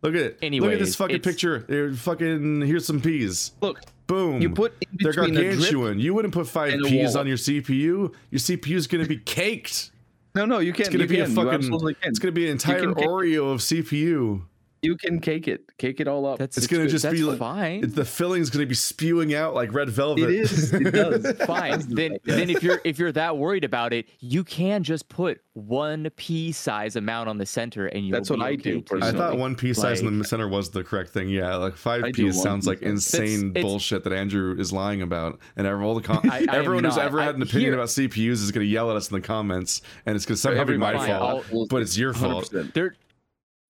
Look 0.02 0.14
at 0.14 0.40
look 0.42 0.72
at 0.72 0.78
this 0.78 0.94
fucking 0.94 1.20
picture. 1.22 1.64
They're 1.68 1.92
fucking 1.92 2.60
here's 2.62 2.86
some 2.86 3.00
peas. 3.00 3.52
Look, 3.60 3.80
Boom. 4.06 4.40
you 4.40 4.50
put 4.50 4.74
they're 4.92 5.12
between 5.12 5.30
a 5.36 5.40
drip. 5.40 5.52
gargantuan. 5.56 5.98
You 5.98 6.14
wouldn't 6.14 6.32
put 6.34 6.46
five 6.46 6.72
and 6.74 6.84
peas 6.84 7.16
on 7.16 7.26
your 7.26 7.36
CPU. 7.36 8.12
Your 8.30 8.38
CPU 8.38 8.74
is 8.76 8.86
gonna 8.86 9.06
be 9.06 9.16
caked. 9.18 9.90
No, 10.36 10.44
no, 10.44 10.58
you 10.58 10.74
can't. 10.74 10.88
It's 10.88 10.88
gonna 10.90 11.04
you 11.04 11.08
be 11.08 11.16
can. 11.16 11.32
a 11.32 11.60
fucking. 11.70 11.96
It's 12.02 12.18
gonna 12.18 12.32
be 12.32 12.44
an 12.44 12.52
entire 12.52 12.82
Oreo 12.82 13.54
of 13.54 13.60
CPU. 13.60 14.42
You 14.82 14.96
can 14.96 15.20
cake 15.20 15.48
it. 15.48 15.62
Cake 15.78 16.00
it 16.00 16.06
all 16.08 16.26
up. 16.26 16.38
That's 16.38 16.56
It's 16.56 16.66
gonna 16.66 16.84
good. 16.84 16.90
just 16.90 17.02
That's 17.04 17.14
be 17.16 17.22
like- 17.22 17.38
fine. 17.38 17.84
It's, 17.84 17.94
the 17.94 18.04
filling's 18.04 18.50
gonna 18.50 18.66
be 18.66 18.74
spewing 18.74 19.34
out 19.34 19.54
like 19.54 19.72
red 19.72 19.88
velvet. 19.90 20.24
it 20.28 20.30
is. 20.30 20.72
It 20.72 20.90
does. 20.94 21.32
fine. 21.46 21.80
then 21.94 22.18
then 22.24 22.50
if 22.50 22.62
you're 22.62 22.80
if 22.84 22.98
you're 22.98 23.12
that 23.12 23.36
worried 23.38 23.64
about 23.64 23.92
it, 23.92 24.06
you 24.20 24.44
can 24.44 24.82
just 24.82 25.08
put 25.08 25.40
one 25.54 26.08
pea 26.16 26.52
size 26.52 26.96
amount 26.96 27.28
on 27.28 27.38
the 27.38 27.46
center 27.46 27.86
and 27.86 28.06
you 28.06 28.12
That's 28.12 28.28
what 28.28 28.42
I 28.42 28.54
do, 28.56 28.84
I 29.00 29.10
thought 29.12 29.38
one 29.38 29.54
pea 29.56 29.72
size 29.72 30.02
in 30.02 30.18
the 30.18 30.24
center 30.24 30.46
was 30.48 30.70
the 30.70 30.84
correct 30.84 31.10
thing. 31.10 31.28
Yeah, 31.30 31.56
like 31.56 31.76
five 31.76 32.04
I 32.04 32.12
peas 32.12 32.40
sounds 32.40 32.66
like 32.66 32.82
insane 32.82 33.50
it's- 33.50 33.62
bullshit 33.64 34.04
that 34.04 34.12
Andrew 34.12 34.54
is 34.58 34.72
lying 34.72 35.00
about, 35.02 35.40
and 35.56 35.66
every, 35.66 35.84
all 35.84 35.94
the 35.94 36.02
com- 36.02 36.20
I- 36.30 36.36
I 36.36 36.38
am 36.40 36.48
everyone 36.50 36.84
who's 36.84 36.96
not. 36.96 37.06
ever 37.06 37.22
had 37.22 37.34
an 37.36 37.42
opinion 37.42 37.70
here- 37.72 37.74
about 37.74 37.88
CPUs 37.88 38.42
is 38.42 38.52
going 38.52 38.64
to 38.66 38.70
yell 38.70 38.90
at 38.90 38.96
us 38.96 39.10
in 39.10 39.14
the 39.14 39.20
comments, 39.26 39.80
and 40.04 40.14
it's 40.14 40.26
going 40.26 40.36
to 40.36 40.40
somehow 40.40 40.64
be 40.64 40.76
my 40.76 40.92
fault, 40.94 41.44
I'll- 41.52 41.66
but 41.66 41.80
it's 41.82 41.96
your 41.96 42.12
fault. 42.12 42.50
100%. 42.52 42.92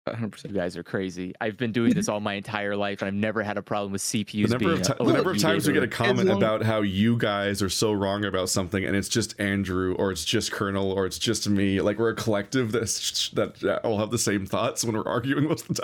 They're 0.07 0.15
100%. 0.15 0.45
you 0.45 0.55
guys 0.55 0.77
are 0.77 0.85
crazy. 0.85 1.35
I've 1.41 1.57
been 1.57 1.73
doing 1.73 1.93
this 1.93 2.09
all 2.09 2.21
my 2.21 2.35
entire 2.35 2.77
life 2.77 3.03
and 3.03 3.09
I've 3.09 3.15
never 3.15 3.43
had 3.43 3.59
a 3.59 3.63
problem 3.63 3.91
with 3.91 4.01
CPUs 4.03 4.31
The 4.45 4.49
number 4.51 4.59
being 4.59 4.71
of, 4.81 4.83
ti- 4.87 4.93
a- 5.01 5.05
the 5.05 5.13
number 5.13 5.31
of 5.33 5.39
times 5.39 5.67
we 5.67 5.73
get 5.75 5.83
a 5.83 5.89
comment 5.89 6.29
long- 6.29 6.37
about 6.39 6.63
how 6.63 6.83
you 6.83 7.17
guys 7.19 7.61
are 7.61 7.69
so 7.69 7.93
wrong 7.93 8.25
about 8.25 8.49
something, 8.49 8.85
and 8.85 8.95
it's 8.95 9.09
just 9.09 9.39
Andrew, 9.41 9.95
or 9.99 10.13
it's 10.13 10.25
just 10.25 10.53
Colonel, 10.53 10.93
or 10.93 11.07
it's 11.07 11.19
just 11.19 11.49
me. 11.49 11.81
Like 11.81 11.99
we're 11.99 12.11
a 12.11 12.15
collective 12.15 12.71
that's, 12.71 13.31
that 13.31 13.81
all 13.85 13.99
have 13.99 14.11
the 14.13 14.19
same 14.19 14.47
thoughts 14.47 14.85
when 14.85 14.95
we're 14.97 15.07
arguing 15.09 15.49
most 15.49 15.69
of 15.69 15.77
the 15.77 15.83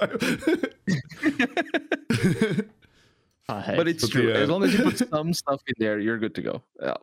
time. 2.07 2.69
Uh, 3.49 3.75
But 3.77 3.89
it's 3.89 4.03
But 4.05 4.11
true. 4.13 4.27
the, 4.33 4.39
uh, 4.39 4.43
As 4.45 4.49
long 4.49 4.63
as 4.63 4.73
you 4.73 4.83
put 4.85 4.99
some 5.11 5.33
stuff 5.35 5.61
in 5.67 5.75
there, 5.77 5.99
you're 5.99 6.17
good 6.17 6.35
to 6.37 6.43
go. 6.43 6.63
Uh, 6.81 6.95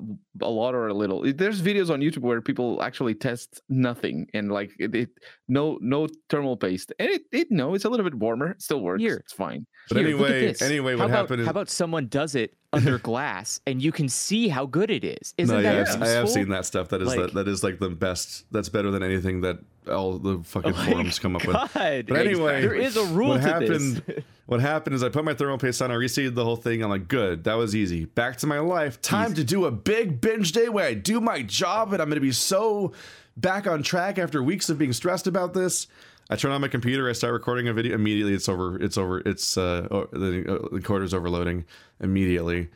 a 0.41 0.49
lot 0.49 0.73
or 0.73 0.87
a 0.87 0.93
little. 0.93 1.21
There's 1.33 1.61
videos 1.61 1.89
on 1.89 1.99
YouTube 1.99 2.19
where 2.21 2.41
people 2.41 2.81
actually 2.81 3.13
test 3.13 3.61
nothing 3.67 4.25
and 4.33 4.49
like 4.51 4.71
it, 4.79 4.95
it 4.95 5.09
no 5.49 5.77
no 5.81 6.07
thermal 6.29 6.55
paste, 6.55 6.93
and 6.99 7.09
it, 7.09 7.23
it 7.31 7.47
no, 7.51 7.73
it's 7.73 7.83
a 7.85 7.89
little 7.89 8.03
bit 8.05 8.13
warmer. 8.15 8.51
It 8.51 8.61
still 8.61 8.79
works. 8.79 9.01
Here. 9.01 9.17
It's 9.17 9.33
fine. 9.33 9.65
But 9.89 9.97
Here, 9.97 10.15
look 10.15 10.27
at 10.29 10.31
anyway- 10.35 10.47
this. 10.47 10.61
anyway, 10.61 10.91
how 10.93 10.99
what 10.99 11.05
about, 11.05 11.17
happened 11.17 11.41
is- 11.41 11.47
How 11.47 11.51
about 11.51 11.69
someone 11.69 12.07
does 12.07 12.35
it 12.35 12.53
under 12.71 12.97
glass 13.09 13.59
and 13.65 13.81
you 13.81 13.91
can 13.91 14.07
see 14.07 14.47
how 14.47 14.65
good 14.67 14.91
it 14.91 15.03
is? 15.03 15.33
Isn't 15.37 15.55
no, 15.55 15.61
that 15.63 15.73
yeah, 15.73 15.79
useful? 15.79 16.03
I've, 16.03 16.29
seen 16.29 16.49
that 16.49 16.65
stuff. 16.65 16.89
That 16.89 17.01
is 17.01 17.07
Like- 17.07 17.19
that, 17.19 17.33
that 17.33 17.47
is 17.47 17.63
like 17.63 17.79
the 17.79 17.89
best. 17.89 18.45
That's 18.51 18.69
better 18.69 18.91
than 18.91 19.01
anything 19.03 19.41
that 19.41 19.57
all 19.91 20.19
the 20.19 20.39
fucking 20.43 20.73
Oh 20.77 20.85
forums 20.91 21.17
come 21.17 21.35
up 21.35 21.45
with. 21.47 21.55
But 21.73 22.11
anyway, 22.17 22.61
there 22.61 22.75
is 22.75 22.95
a 22.95 23.05
rule 23.05 23.29
what 23.29 23.41
to 23.41 23.47
happened? 23.47 24.03
this. 24.05 24.23
What 24.45 24.61
happened 24.61 24.95
is 24.95 25.03
I 25.03 25.09
put 25.09 25.23
my 25.25 25.35
thermal 25.35 25.59
paste 25.59 25.79
on. 25.79 25.91
I 25.91 25.93
reseated 25.93 26.33
the 26.33 26.43
whole 26.43 26.55
thing. 26.55 26.83
I'm 26.83 26.89
like, 26.89 27.07
good, 27.07 27.43
that 27.43 27.53
was 27.53 27.75
easy. 27.75 28.05
Back 28.05 28.37
to 28.37 28.47
my 28.47 28.57
life. 28.57 28.99
Time 28.99 29.35
to 29.35 29.43
do 29.43 29.65
a 29.65 29.71
big 29.71 30.21
binge 30.21 30.53
day 30.53 30.69
where 30.69 30.87
I 30.87 30.95
do 30.95 31.21
my 31.21 31.43
job, 31.43 31.93
and 31.93 32.01
I'm 32.01 32.09
gonna 32.09 32.19
be 32.19 32.31
so 32.31 32.93
back 33.39 33.67
on 33.67 33.83
track 33.83 34.17
after 34.17 34.43
weeks 34.43 34.69
of 34.69 34.77
being 34.77 34.93
stressed 34.93 35.27
about 35.27 35.53
this. 35.53 35.87
I 36.29 36.35
turn 36.35 36.51
on 36.51 36.61
my 36.61 36.67
computer. 36.67 37.09
I 37.09 37.13
start 37.13 37.33
recording 37.33 37.67
a 37.67 37.73
video. 37.73 37.95
Immediately, 37.95 38.33
it's 38.33 38.47
over. 38.47 38.79
It's 38.81 38.97
over. 38.97 39.19
It's 39.19 39.57
uh, 39.57 39.87
oh, 39.89 40.07
the 40.11 40.45
uh, 40.47 40.67
recorder's 40.71 41.13
overloading 41.13 41.65
immediately, 41.99 42.69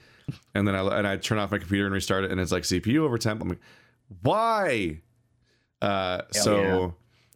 and 0.56 0.67
then 0.67 0.76
I 0.76 0.97
and 0.97 1.08
I 1.08 1.17
turn 1.17 1.38
off 1.38 1.52
my 1.52 1.60
computer 1.60 1.86
and 1.86 1.93
restart 1.93 2.23
it, 2.23 2.32
and 2.32 2.41
it's 2.41 2.52
like 2.52 2.63
CPU 2.63 2.99
over 2.99 3.17
temp. 3.19 3.41
I'm 3.41 3.49
like, 3.49 3.62
why? 4.23 5.02
Uh, 5.82 6.21
so 6.32 6.95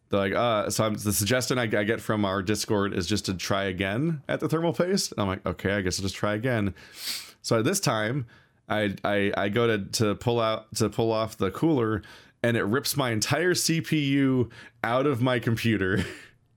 they're 0.10 0.20
like, 0.20 0.34
uh, 0.34 0.70
so 0.70 0.86
I'm, 0.86 0.96
the 0.96 1.13
suggestion 1.13 1.60
I, 1.60 1.63
I 1.63 1.84
get 1.84 2.02
from 2.02 2.26
our 2.26 2.42
Discord 2.42 2.94
is 2.94 3.08
just 3.08 3.26
to 3.26 3.34
try 3.34 3.66
again 3.66 4.24
at 4.30 4.40
the 4.40 4.48
thermal 4.48 4.74
paste. 4.74 5.12
And 5.12 5.22
I'm 5.22 5.28
like, 5.28 5.46
okay, 5.46 5.74
I 5.74 5.82
guess 5.82 6.00
I'll 6.00 6.04
just 6.04 6.16
try 6.16 6.34
again. 6.34 6.74
So 7.42 7.62
this 7.62 7.80
time, 7.80 8.26
I 8.70 8.96
I, 9.04 9.32
I 9.38 9.50
go 9.50 9.68
to 9.68 9.86
to 9.86 10.16
pull 10.16 10.40
out 10.40 10.74
to 10.76 10.90
pull 10.90 11.12
off 11.12 11.38
the 11.38 11.52
cooler, 11.52 12.02
and 12.43 12.56
it 12.58 12.63
rips 12.63 12.95
my 12.95 13.12
entire 13.12 13.54
CPU 13.54 14.50
out 14.84 15.06
of 15.06 15.21
my 15.21 15.39
computer. 15.39 16.06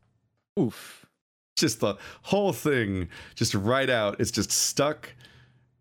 Oof. 0.58 1.06
just 1.56 1.80
the 1.80 1.94
whole 2.22 2.52
thing, 2.52 3.08
just 3.34 3.54
right 3.54 3.88
out. 3.90 4.20
It's 4.20 4.30
just 4.30 4.50
stuck 4.50 5.14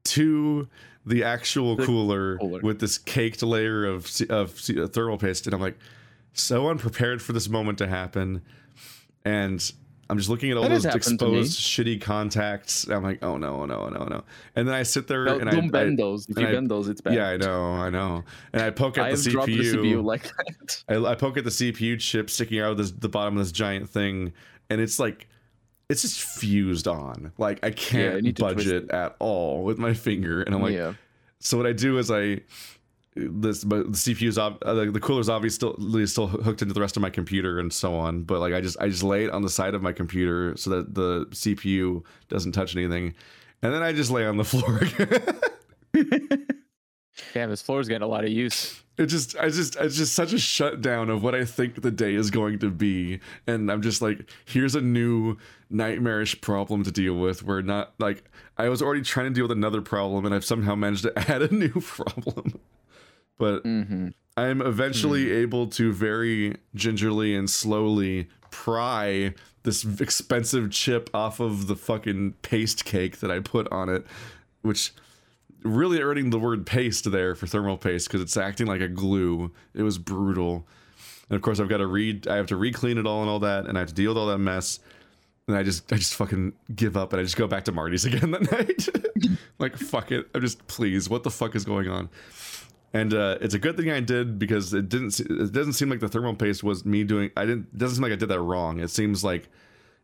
to 0.06 0.68
the 1.06 1.24
actual 1.24 1.76
The 1.76 1.86
cooler, 1.86 2.38
cooler. 2.38 2.62
with 2.62 2.80
this 2.80 2.98
caked 2.98 3.42
layer 3.44 3.86
of 3.86 4.10
of 4.30 4.62
uh, 4.70 4.88
thermal 4.88 5.18
paste, 5.18 5.48
and 5.48 5.54
I'm 5.54 5.62
like 5.62 5.78
so 6.34 6.70
unprepared 6.70 7.22
for 7.22 7.34
this 7.34 7.50
moment 7.50 7.78
to 7.80 7.88
happen, 7.88 8.42
and. 9.26 9.72
I'm 10.10 10.18
just 10.18 10.30
looking 10.30 10.50
at 10.50 10.58
all 10.58 10.64
That 10.64 10.70
those 10.70 10.84
happened 10.86 11.20
to 11.20 11.28
me. 11.28 11.40
exposed 11.42 11.60
shitty 11.60 12.02
contacts. 12.02 12.88
I'm 12.88 13.04
like, 13.04 13.24
oh 13.24 13.38
no, 13.38 13.62
oh, 13.62 13.66
no, 13.66 13.82
oh, 13.84 13.90
no, 13.90 13.98
oh, 14.00 14.06
no. 14.06 14.24
And 14.56 14.68
then 14.68 14.74
I 14.74 14.82
sit 14.84 15.08
there 15.08 15.26
No, 15.26 15.38
and 15.38 15.48
I, 15.48 15.52
don't 15.54 15.66
I, 15.66 15.70
bend 15.70 16.00
those. 16.00 16.28
If 16.28 16.40
you 16.40 16.48
I- 16.48 16.52
bend 16.52 16.70
those, 16.70 16.88
it's 16.88 17.00
bad. 17.02 17.14
yeah, 17.14 17.28
I 17.30 17.38
know, 17.38 17.64
I 17.74 17.90
know. 17.92 18.24
And 18.54 18.64
I 18.64 18.72
poke 18.72 18.98
at 18.98 19.06
I 19.06 19.12
the 19.12 19.18
CPU. 19.18 19.46
the 19.46 19.78
CPU 19.78 20.04
like 20.04 20.24
that. 20.24 20.84
I, 20.90 20.96
I 21.12 21.16
poke 21.16 21.38
at 21.38 21.44
the 21.44 21.52
CPU 21.52 22.00
chip 22.00 22.30
sticking 22.30 22.60
out 22.60 22.72
of 22.72 22.78
this, 22.78 22.92
the 22.92 23.10
bottom 23.10 23.38
of 23.38 23.44
this 23.44 23.52
giant 23.52 23.88
thing, 23.90 24.34
and 24.72 24.82
it's 24.82 24.98
like, 25.00 25.28
it's 25.90 26.02
just 26.02 26.22
fused 26.22 26.88
on. 26.88 27.32
Like 27.38 27.60
I 27.64 27.68
I 27.68 27.72
can't 27.72 28.24
to 28.26 28.34
budge 28.34 28.68
it 28.68 28.90
at 28.92 29.16
all 29.20 29.64
with 29.64 29.78
my 29.78 29.94
finger, 29.94 30.42
and 30.42 30.54
I'm 30.56 30.62
like, 30.62 30.74
yeah. 30.74 30.94
so 31.40 31.58
what 31.58 31.66
I 31.68 31.74
do 31.74 31.98
is 32.00 32.10
I 32.12 32.42
this 33.16 33.64
but 33.64 33.86
the 33.92 33.98
CPU's 33.98 34.38
ob- 34.38 34.62
uh, 34.64 34.74
the, 34.74 34.92
the 34.92 35.00
cooler's 35.00 35.30
obviously 35.30 35.56
still 35.76 36.08
still 36.08 36.28
hooked 36.28 36.62
into 36.62 36.74
the 36.74 36.82
rest 36.82 36.96
of 36.96 37.02
my 37.02 37.10
computer 37.10 37.60
and 37.60 37.74
so 37.74 37.96
on. 37.96 38.24
But 38.24 38.40
like 38.40 38.54
I 38.54 38.62
just 38.62 38.78
I 38.80 38.88
just 38.88 39.04
lay 39.04 39.24
it 39.26 39.32
on 39.32 39.42
the 39.42 39.50
side 39.50 39.74
of 39.76 39.82
my 39.82 39.92
computer 39.94 40.56
so 40.58 40.70
that 40.72 40.94
the 40.94 41.26
CPU 41.32 42.04
doesn't 42.30 42.52
touch 42.52 42.76
anything, 42.76 43.14
and 43.62 43.74
then 43.74 43.82
I 43.82 43.94
just 43.94 44.12
lay 44.12 44.26
on 44.26 44.38
the 44.38 44.44
floor. 44.46 44.78
Again. 44.78 46.48
Damn, 47.34 47.50
this 47.50 47.62
floor's 47.62 47.88
getting 47.88 48.04
a 48.04 48.08
lot 48.08 48.24
of 48.24 48.30
use. 48.30 48.82
it 48.98 49.08
just 49.08 49.36
I 49.38 49.50
just 49.50 49.76
it's 49.76 49.98
just 49.98 50.14
such 50.16 50.32
a 50.32 50.40
shutdown 50.40 51.10
of 51.10 51.22
what 51.22 51.36
I 51.36 51.44
think 51.44 51.82
the 51.82 51.92
day 51.92 52.14
is 52.16 52.32
going 52.32 52.60
to 52.60 52.70
be, 52.70 53.20
and 53.46 53.70
I'm 53.70 53.82
just 53.82 54.02
like, 54.02 54.30
here's 54.46 54.74
a 54.76 54.82
new 54.82 55.36
nightmarish 55.70 56.40
problem 56.42 56.84
to 56.84 56.92
deal 56.92 57.16
with. 57.16 57.44
Where 57.44 57.62
not 57.62 57.94
like 58.00 58.24
I 58.58 58.70
was 58.70 58.82
already 58.82 59.02
trying 59.02 59.28
to 59.28 59.34
deal 59.34 59.44
with 59.46 59.52
another 59.52 59.82
problem, 59.82 60.26
and 60.26 60.34
I've 60.34 60.46
somehow 60.46 60.76
managed 60.76 61.04
to 61.04 61.20
add 61.30 61.42
a 61.42 61.54
new 61.54 61.74
problem. 61.82 62.60
But 63.40 63.64
hmm 63.64 64.10
I'm 64.38 64.62
eventually 64.62 65.26
Hmm. 65.30 65.34
able 65.42 65.68
to 65.68 65.92
very 65.92 66.58
gingerly 66.76 67.36
and 67.36 67.50
slowly 67.50 68.30
pry 68.52 69.34
this 69.64 69.84
expensive 70.00 70.72
chip 70.72 71.10
off 71.14 71.40
of 71.42 71.68
the 71.68 71.76
fucking 71.76 72.34
paste 72.42 72.86
cake 72.86 73.20
that 73.20 73.30
I 73.32 73.40
put 73.40 73.68
on 73.70 73.90
it, 73.90 74.06
which 74.62 74.94
really 75.64 76.00
earning 76.02 76.30
the 76.30 76.40
word 76.40 76.66
paste 76.66 77.12
there 77.12 77.36
for 77.36 77.48
thermal 77.48 77.78
paste 77.78 78.08
because 78.08 78.22
it's 78.22 78.38
acting 78.38 78.66
like 78.68 78.80
a 78.80 78.88
glue. 78.88 79.52
It 79.74 79.84
was 79.84 79.98
brutal. 79.98 80.66
And 81.30 81.36
of 81.36 81.42
course 81.42 81.60
I've 81.60 81.68
got 81.68 81.78
to 81.78 81.88
read 81.88 82.28
I 82.30 82.38
have 82.38 82.48
to 82.48 82.56
re-clean 82.56 82.98
it 82.98 83.06
all 83.06 83.20
and 83.22 83.30
all 83.30 83.40
that 83.40 83.66
and 83.68 83.78
I 83.78 83.82
have 83.82 83.90
to 83.90 83.94
deal 83.94 84.12
with 84.12 84.18
all 84.18 84.28
that 84.28 84.38
mess. 84.38 84.80
And 85.50 85.58
I 85.58 85.64
just 85.64 85.92
I 85.92 85.98
just 85.98 86.16
fucking 86.16 86.54
give 86.74 86.96
up 86.96 87.12
and 87.12 87.20
I 87.20 87.24
just 87.24 87.36
go 87.36 87.46
back 87.48 87.66
to 87.66 87.74
Marty's 87.74 88.06
again 88.10 88.32
that 88.32 88.50
night. 88.54 88.88
like 89.60 89.76
fuck 89.76 90.14
it. 90.14 90.30
I'm 90.34 90.40
just 90.42 90.66
please, 90.68 91.10
what 91.10 91.24
the 91.24 91.32
fuck 91.32 91.56
is 91.56 91.66
going 91.66 91.90
on? 91.90 92.08
And 92.94 93.14
uh, 93.14 93.38
it's 93.40 93.54
a 93.54 93.60
good 93.60 93.78
thing 93.78 93.92
I 93.92 94.00
did 94.00 94.40
because 94.40 94.74
it 94.74 94.90
didn't. 94.90 95.12
se- 95.12 95.28
It 95.30 95.52
doesn't 95.52 95.74
seem 95.74 95.90
like 95.90 96.00
the 96.00 96.08
thermal 96.08 96.36
paste 96.36 96.64
was 96.64 96.86
me 96.86 97.04
doing. 97.04 97.30
I 97.38 97.46
didn't. 97.46 97.68
It 97.74 97.78
doesn't 97.78 97.96
seem 97.98 98.04
like 98.04 98.12
I 98.14 98.16
did 98.16 98.30
that 98.30 98.42
wrong. 98.42 98.80
It 98.80 98.90
seems 98.90 99.24
like 99.24 99.48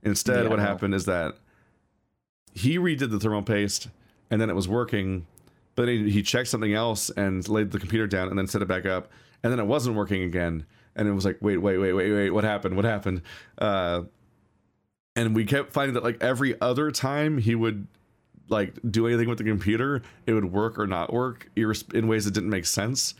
instead 0.03 0.43
Yeah, 0.43 0.49
what 0.49 0.59
happened 0.59 0.93
is 0.93 1.05
that 1.05 1.35
he 2.53 2.77
redid 2.77 3.09
the 3.11 3.19
thermal 3.19 3.41
paste 3.41 3.89
and 4.31 4.39
then 4.39 4.49
it 4.49 4.55
was 4.55 4.67
working, 4.67 5.25
but 5.75 5.87
then 5.87 6.05
he, 6.05 6.11
he 6.11 6.21
checked 6.23 6.47
something 6.47 6.73
else 6.73 7.09
and 7.11 7.47
laid 7.49 7.71
the 7.71 7.79
computer 7.79 8.07
down 8.07 8.29
and 8.29 8.37
then 8.37 8.47
set 8.47 8.61
it 8.61 8.67
back 8.67 8.85
up 8.85 9.11
and 9.43 9.51
then 9.51 9.59
it 9.59 9.65
wasn't 9.65 9.95
working 9.95 10.21
again 10.23 10.65
and 10.95 11.07
it 11.07 11.11
was 11.11 11.25
like 11.25 11.37
wait 11.41 11.57
wait 11.57 11.77
wait 11.77 11.91
wait 11.93 12.11
wait 12.11 12.29
what 12.29 12.43
happened 12.45 12.75
what 12.75 12.85
happened 12.85 13.21
uh, 13.57 14.01
and 15.15 15.35
we 15.35 15.43
kept 15.43 15.71
finding 15.73 15.93
that 15.93 16.03
like 16.03 16.21
every 16.23 16.59
other 16.61 16.91
time 16.91 17.37
he 17.39 17.55
would 17.55 17.87
like 18.49 18.73
do 18.89 19.07
anything 19.07 19.27
with 19.29 19.37
the 19.37 19.43
computer, 19.43 20.01
it 20.25 20.33
would 20.33 20.51
work 20.51 20.77
or 20.77 20.87
not 20.87 21.11
work 21.13 21.49
in 21.55 22.07
ways 22.07 22.25
that 22.25 22.33
didn't 22.33 22.49
make 22.49 22.65
sense. 22.65 23.15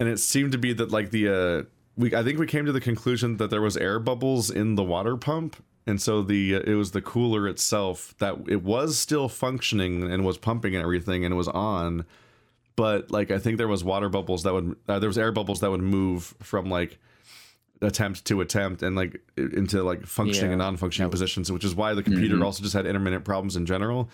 And 0.00 0.08
it 0.08 0.18
seemed 0.18 0.52
to 0.52 0.58
be 0.58 0.72
that 0.72 0.90
like 0.90 1.10
the 1.10 1.28
uh 1.28 1.62
we 1.96 2.14
I 2.14 2.22
think 2.22 2.38
we 2.38 2.46
came 2.46 2.66
to 2.66 2.72
the 2.72 2.80
conclusion 2.80 3.36
that 3.36 3.50
there 3.50 3.62
was 3.62 3.76
air 3.76 3.98
bubbles 3.98 4.50
in 4.50 4.74
the 4.74 4.82
water 4.82 5.16
pump 5.16 5.56
and 5.86 6.00
so 6.00 6.22
the 6.22 6.56
uh, 6.56 6.60
it 6.60 6.74
was 6.74 6.92
the 6.92 7.02
cooler 7.02 7.48
itself 7.48 8.14
that 8.18 8.36
it 8.48 8.62
was 8.62 8.98
still 8.98 9.28
functioning 9.28 10.10
and 10.10 10.24
was 10.24 10.38
pumping 10.38 10.74
and 10.74 10.82
everything 10.82 11.24
and 11.24 11.32
it 11.32 11.36
was 11.36 11.48
on 11.48 12.04
but 12.76 13.10
like 13.10 13.30
I 13.30 13.38
think 13.38 13.58
there 13.58 13.68
was 13.68 13.84
water 13.84 14.08
bubbles 14.08 14.42
that 14.44 14.52
would 14.52 14.76
uh, 14.88 14.98
there 14.98 15.08
was 15.08 15.18
air 15.18 15.32
bubbles 15.32 15.60
that 15.60 15.70
would 15.70 15.82
move 15.82 16.34
from 16.40 16.70
like 16.70 16.98
attempt 17.82 18.24
to 18.26 18.40
attempt 18.40 18.82
and 18.82 18.94
like 18.96 19.20
into 19.36 19.82
like 19.82 20.06
functioning 20.06 20.52
and 20.52 20.58
non-functioning 20.60 21.10
positions 21.10 21.50
which 21.52 21.64
is 21.64 21.74
why 21.74 21.92
the 21.94 22.02
computer 22.02 22.36
Mhm. 22.36 22.44
also 22.44 22.62
just 22.62 22.74
had 22.74 22.86
intermittent 22.86 23.24
problems 23.24 23.56
in 23.56 23.66
general. 23.66 24.08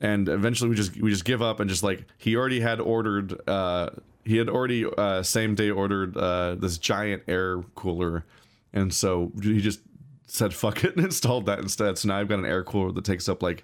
And 0.00 0.28
eventually 0.28 0.70
we 0.70 0.76
just 0.76 0.96
we 1.00 1.10
just 1.10 1.24
give 1.26 1.42
up 1.42 1.60
and 1.60 1.68
just 1.68 1.82
like 1.82 2.04
he 2.18 2.34
already 2.36 2.60
had 2.60 2.80
ordered 2.80 3.38
uh 3.48 3.90
he 4.24 4.36
had 4.38 4.48
already 4.48 4.86
uh 4.98 5.22
same 5.22 5.54
day 5.54 5.70
ordered 5.70 6.16
uh 6.16 6.54
this 6.54 6.78
giant 6.78 7.22
air 7.28 7.62
cooler. 7.74 8.24
And 8.72 8.94
so 8.94 9.30
he 9.42 9.60
just 9.60 9.80
said 10.26 10.54
fuck 10.54 10.84
it 10.84 10.94
and 10.96 11.04
installed 11.04 11.46
that 11.46 11.58
instead. 11.58 11.98
So 11.98 12.08
now 12.08 12.18
i've 12.18 12.28
got 12.28 12.38
an 12.38 12.46
air 12.46 12.64
cooler 12.64 12.92
that 12.92 13.04
takes 13.04 13.28
up 13.28 13.42
like 13.42 13.62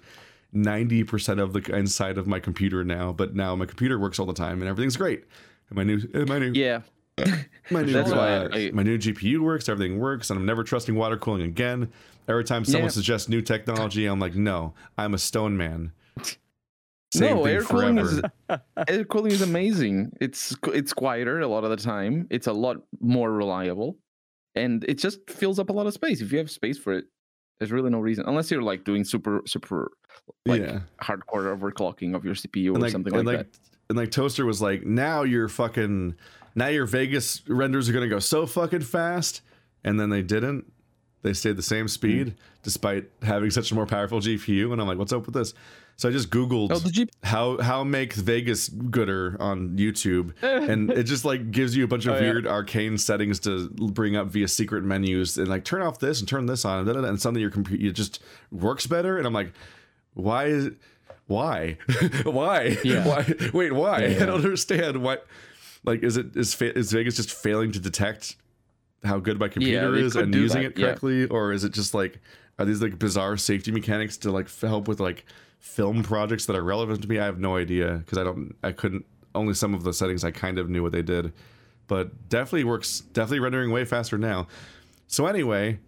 90% 0.55 1.41
of 1.41 1.53
the 1.53 1.75
inside 1.75 2.17
of 2.17 2.25
my 2.27 2.39
computer 2.39 2.83
now 2.83 3.11
but 3.11 3.35
now 3.35 3.55
my 3.55 3.65
computer 3.65 3.99
works 3.99 4.17
all 4.19 4.25
the 4.25 4.33
time 4.33 4.61
and 4.61 4.69
everything's 4.69 4.97
great. 4.97 5.23
And 5.69 5.75
my 5.77 5.83
new? 5.83 5.99
And 6.13 6.27
my 6.29 6.39
new? 6.39 6.51
Yeah. 6.53 6.81
my 7.71 7.83
new, 7.83 7.93
That's 7.93 8.11
why 8.11 8.37
uh, 8.37 8.49
I- 8.53 8.71
my 8.73 8.83
new 8.83 8.97
GPU 8.97 9.39
works. 9.39 9.69
Everything 9.69 9.99
works, 9.99 10.29
and 10.29 10.39
I'm 10.39 10.45
never 10.45 10.63
trusting 10.63 10.95
water 10.95 11.17
cooling 11.17 11.43
again. 11.43 11.89
Every 12.27 12.43
time 12.43 12.65
someone 12.65 12.83
Yeah. 12.85 12.89
suggests 12.89 13.29
new 13.29 13.41
technology, 13.41 14.05
I'm 14.05 14.19
like, 14.19 14.35
no, 14.35 14.73
I'm 14.97 15.13
a 15.13 15.17
stone 15.17 15.55
man. 15.57 15.91
Same 17.13 17.37
no, 17.37 17.43
thing 17.45 17.53
air 17.53 17.61
cooling 17.63 17.97
is 17.99 18.21
air 18.89 19.05
cooling 19.05 19.31
is 19.31 19.41
amazing. 19.41 20.11
It's 20.19 20.55
it's 20.73 20.91
quieter 20.93 21.39
a 21.39 21.47
lot 21.47 21.63
of 21.63 21.69
the 21.69 21.77
time. 21.77 22.27
It's 22.29 22.47
a 22.47 22.53
lot 22.53 22.77
more 22.99 23.31
reliable, 23.31 23.97
and 24.55 24.83
it 24.83 24.95
just 24.95 25.29
fills 25.29 25.57
up 25.57 25.69
a 25.69 25.73
lot 25.73 25.87
of 25.87 25.93
space. 25.93 26.19
If 26.19 26.33
you 26.33 26.37
have 26.37 26.51
space 26.51 26.77
for 26.77 26.91
it, 26.91 27.05
there's 27.59 27.71
really 27.71 27.89
no 27.89 27.99
reason 27.99 28.25
unless 28.27 28.51
you're 28.51 28.61
like 28.61 28.83
doing 28.83 29.05
super 29.05 29.41
super 29.47 29.89
like 30.45 30.61
yeah, 30.61 30.81
hardcore 31.01 31.57
overclocking 31.57 32.13
of 32.13 32.25
your 32.25 32.35
CPU 32.35 32.67
and 32.67 32.77
or 32.77 32.79
like, 32.81 32.91
something 32.91 33.15
and 33.15 33.25
like, 33.25 33.37
like, 33.37 33.51
that. 33.53 33.59
and 33.89 33.97
like 33.97 34.11
Toaster 34.11 34.45
was 34.45 34.61
like, 34.61 34.85
now 34.85 35.23
you're 35.23 35.47
fucking, 35.47 36.13
now 36.57 36.67
your 36.67 36.85
Vegas 36.85 37.41
renders 37.47 37.87
are 37.87 37.93
gonna 37.93 38.09
go 38.09 38.19
so 38.19 38.45
fucking 38.45 38.81
fast, 38.81 39.41
and 39.85 39.97
then 39.99 40.09
they 40.09 40.21
didn't. 40.21 40.71
They 41.21 41.33
stayed 41.33 41.55
the 41.57 41.63
same 41.63 41.87
speed 41.87 42.35
despite 42.63 43.09
having 43.21 43.49
such 43.49 43.71
a 43.71 43.75
more 43.75 43.85
powerful 43.85 44.19
GPU, 44.19 44.71
and 44.73 44.81
I'm 44.81 44.87
like, 44.87 44.97
what's 44.97 45.13
up 45.13 45.25
with 45.25 45.33
this? 45.35 45.53
So 45.95 46.07
I 46.07 46.11
just 46.11 46.29
Googled 46.29 46.67
Oh, 46.71 46.79
G- 46.91 47.09
how 47.23 47.57
how 47.59 47.83
make 47.83 48.13
Vegas 48.13 48.69
gooder 48.69 49.35
on 49.39 49.77
YouTube, 49.77 50.33
and 50.43 50.91
it 50.91 51.03
just 51.03 51.25
like 51.25 51.49
gives 51.49 51.75
you 51.75 51.83
a 51.83 51.87
bunch 51.87 52.05
of 52.05 52.13
Oh, 52.13 52.17
yeah. 52.17 52.21
weird 52.21 52.45
arcane 52.47 52.97
settings 52.99 53.39
to 53.41 53.69
bring 53.69 54.15
up 54.15 54.27
via 54.27 54.47
secret 54.47 54.83
menus, 54.83 55.37
and 55.39 55.47
like 55.47 55.63
turn 55.65 55.81
off 55.81 55.97
this 55.99 56.19
and 56.19 56.27
turn 56.29 56.45
this 56.45 56.65
on, 56.65 56.87
and, 56.87 57.05
and 57.05 57.19
suddenly 57.21 57.41
your 57.41 57.49
computer 57.49 57.83
it 57.87 57.93
just 57.93 58.21
works 58.51 58.85
better. 58.85 59.17
And 59.17 59.25
I'm 59.25 59.33
like, 59.33 59.53
why 60.13 60.45
is 60.45 60.69
why 61.25 61.77
why 62.23 62.77
Yeah. 62.83 63.05
why 63.07 63.33
wait 63.53 63.73
why 63.73 64.05
Yeah, 64.05 64.23
I 64.23 64.25
don't 64.27 64.35
understand 64.45 65.01
why. 65.01 65.17
Like, 65.87 66.03
is 66.03 66.17
it 66.17 66.35
is 66.35 66.61
is 66.61 66.91
Vegas 66.91 67.15
just 67.15 67.31
failing 67.31 67.71
to 67.71 67.79
detect 67.79 68.35
how 69.05 69.19
good 69.19 69.39
my 69.39 69.47
computer 69.47 69.91
they 69.91 70.01
is 70.01 70.17
and 70.17 70.35
using 70.35 70.63
that, 70.63 70.71
it 70.71 70.77
yeah. 70.77 70.87
correctly, 70.87 71.27
or 71.27 71.53
is 71.53 71.63
it 71.63 71.71
just 71.71 71.93
like 71.93 72.19
are 72.59 72.65
these 72.65 72.81
like 72.81 72.99
bizarre 72.99 73.37
safety 73.37 73.71
mechanics 73.71 74.17
to 74.17 74.31
like 74.31 74.47
f- 74.47 74.61
help 74.61 74.89
with 74.89 74.99
like 74.99 75.25
film 75.59 76.03
projects 76.03 76.45
that 76.47 76.57
are 76.57 76.63
relevant 76.63 77.01
to 77.03 77.07
me? 77.07 77.19
I 77.19 77.25
have 77.25 77.39
no 77.39 77.55
idea 77.55 78.03
because 78.03 78.17
I 78.17 78.25
don't 78.25 78.53
I 78.61 78.73
couldn't 78.73 79.05
only 79.33 79.53
some 79.53 79.73
of 79.73 79.83
the 79.83 79.93
settings 79.93 80.25
I 80.25 80.31
kind 80.31 80.59
of 80.59 80.69
knew 80.69 80.83
what 80.83 80.91
they 80.91 81.01
did, 81.01 81.31
but 81.87 82.27
definitely 82.27 82.65
works 82.65 82.99
definitely 82.99 83.39
rendering 83.39 83.71
way 83.71 83.85
faster 83.85 84.17
now. 84.17 84.47
So 85.07 85.25
anyway, 85.25 85.79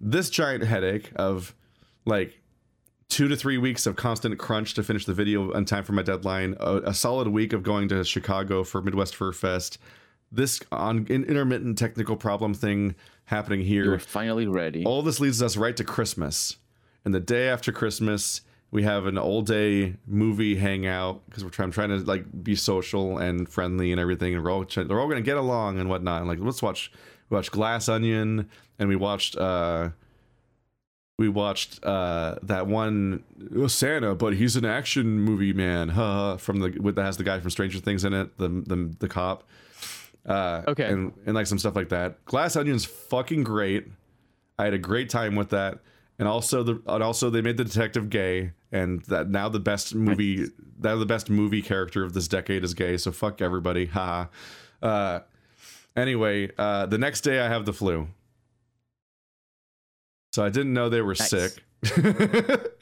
this 0.00 0.28
giant 0.28 0.64
headache 0.64 1.12
of 1.14 1.54
like 2.04 2.40
two 3.08 3.28
to 3.28 3.36
three 3.36 3.58
weeks 3.58 3.86
of 3.86 3.96
constant 3.96 4.38
crunch 4.38 4.74
to 4.74 4.82
finish 4.82 5.04
the 5.04 5.14
video 5.14 5.52
on 5.54 5.64
time 5.64 5.84
for 5.84 5.92
my 5.92 6.02
deadline, 6.02 6.56
a, 6.60 6.76
a 6.78 6.94
solid 6.94 7.28
week 7.28 7.52
of 7.52 7.62
going 7.62 7.88
to 7.88 8.04
Chicago 8.04 8.64
for 8.64 8.82
Midwest 8.82 9.14
Fur 9.16 9.32
Fest, 9.32 9.78
this 10.32 10.60
on 10.72 11.06
in, 11.08 11.24
intermittent 11.24 11.78
technical 11.78 12.16
problem 12.16 12.52
thing 12.52 12.94
happening 13.26 13.60
here. 13.60 13.84
You're 13.84 13.98
finally 13.98 14.46
ready. 14.46 14.84
All 14.84 15.02
this 15.02 15.20
leads 15.20 15.42
us 15.42 15.56
right 15.56 15.76
to 15.76 15.84
Christmas. 15.84 16.56
And 17.04 17.14
the 17.14 17.20
day 17.20 17.48
after 17.48 17.70
Christmas, 17.70 18.40
we 18.70 18.82
have 18.82 19.06
an 19.06 19.16
all 19.16 19.42
day 19.42 19.94
movie 20.06 20.56
hangout 20.56 21.24
because 21.26 21.44
we're 21.44 21.50
trying, 21.50 21.70
trying 21.70 21.90
to 21.90 21.98
like 21.98 22.24
be 22.42 22.56
social 22.56 23.18
and 23.18 23.48
friendly 23.48 23.92
and 23.92 24.00
everything, 24.00 24.34
and 24.34 24.42
we're 24.42 24.50
all 24.50 24.64
they're 24.64 25.00
all 25.00 25.08
gonna 25.08 25.20
get 25.20 25.36
along 25.36 25.78
and 25.78 25.88
whatnot. 25.88 26.22
And 26.22 26.28
like 26.28 26.40
let's 26.40 26.62
watch 26.62 26.90
we 27.30 27.36
watched 27.36 27.52
Glass 27.52 27.88
Onion 27.88 28.50
and 28.78 28.88
we 28.88 28.96
watched 28.96 29.36
uh 29.36 29.90
we 31.18 31.28
watched 31.28 31.82
uh 31.84 32.36
that 32.42 32.66
one 32.66 33.24
oh, 33.56 33.66
Santa, 33.68 34.14
but 34.14 34.34
he's 34.34 34.56
an 34.56 34.64
action 34.64 35.18
movie 35.20 35.52
man, 35.52 35.88
huh? 35.90 36.36
From 36.36 36.60
the 36.60 36.78
with 36.80 36.96
that 36.96 37.04
has 37.04 37.16
the 37.16 37.24
guy 37.24 37.40
from 37.40 37.50
Stranger 37.50 37.78
Things 37.78 38.04
in 38.04 38.12
it, 38.12 38.36
the 38.38 38.48
the 38.48 38.94
the 38.98 39.08
cop. 39.08 39.44
Uh, 40.26 40.62
Okay. 40.68 40.84
and 40.86 41.12
and 41.24 41.34
like 41.34 41.46
some 41.46 41.58
stuff 41.58 41.76
like 41.76 41.88
that. 41.90 42.24
Glass 42.24 42.56
Onion's 42.56 42.84
fucking 42.84 43.44
great. 43.44 43.86
I 44.58 44.64
had 44.64 44.74
a 44.74 44.78
great 44.78 45.08
time 45.08 45.36
with 45.36 45.50
that, 45.50 45.78
and 46.18 46.26
also 46.28 46.62
the 46.62 46.82
and 46.86 47.02
also 47.02 47.30
they 47.30 47.40
made 47.42 47.56
the 47.56 47.64
detective 47.64 48.10
gay, 48.10 48.52
and 48.72 49.02
that 49.04 49.30
now 49.30 49.48
the 49.48 49.60
best 49.60 49.94
movie 49.94 50.46
now 50.82 50.96
the 50.96 51.06
best 51.06 51.30
movie 51.30 51.62
character 51.62 52.04
of 52.04 52.12
this 52.12 52.28
decade 52.28 52.62
is 52.64 52.74
gay. 52.74 52.96
So 52.98 53.10
fuck 53.12 53.40
everybody, 53.40 53.86
ha. 53.86 54.28
Uh, 54.82 55.20
anyway, 55.96 56.50
uh, 56.58 56.84
the 56.86 56.98
next 56.98 57.22
day 57.22 57.40
I 57.40 57.48
have 57.48 57.64
the 57.64 57.72
flu, 57.72 58.08
so 60.36 60.44
I 60.44 60.50
didn't 60.50 60.74
know 60.74 60.90
they 60.90 61.00
were 61.00 61.16
Nice. 61.18 61.30
sick. 61.30 61.62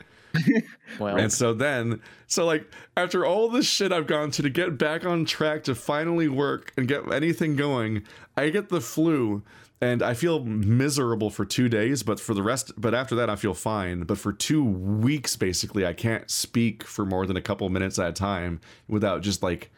Well, 0.98 1.16
And 1.16 1.32
so 1.32 1.54
then, 1.54 2.00
so 2.26 2.44
like 2.44 2.68
after 2.96 3.24
all 3.24 3.48
this 3.48 3.66
shit 3.66 3.92
I've 3.92 4.08
gone 4.08 4.32
to 4.32 4.42
to 4.42 4.50
get 4.50 4.76
back 4.76 5.06
on 5.06 5.24
track 5.24 5.62
to 5.64 5.76
finally 5.76 6.26
work 6.26 6.72
and 6.76 6.88
get 6.88 7.12
anything 7.12 7.54
going, 7.54 8.02
I 8.36 8.50
get 8.50 8.68
the 8.68 8.80
flu 8.80 9.44
and 9.80 10.02
I 10.02 10.14
feel 10.14 10.44
miserable 10.44 11.30
for 11.30 11.44
two 11.44 11.68
days. 11.68 12.02
But 12.02 12.18
for 12.18 12.34
the 12.34 12.42
rest, 12.42 12.72
but 12.76 12.94
after 12.94 13.14
that, 13.14 13.30
I 13.30 13.36
feel 13.36 13.54
fine. 13.54 14.02
But 14.02 14.18
for 14.18 14.32
two 14.32 14.64
weeks, 14.64 15.36
basically, 15.36 15.86
I 15.86 15.92
can't 15.92 16.28
speak 16.28 16.82
for 16.84 17.06
more 17.06 17.26
than 17.26 17.36
a 17.36 17.42
couple 17.42 17.68
minutes 17.68 17.98
at 18.00 18.08
a 18.08 18.12
time 18.12 18.60
without 18.88 19.22
just 19.22 19.40
like 19.40 19.70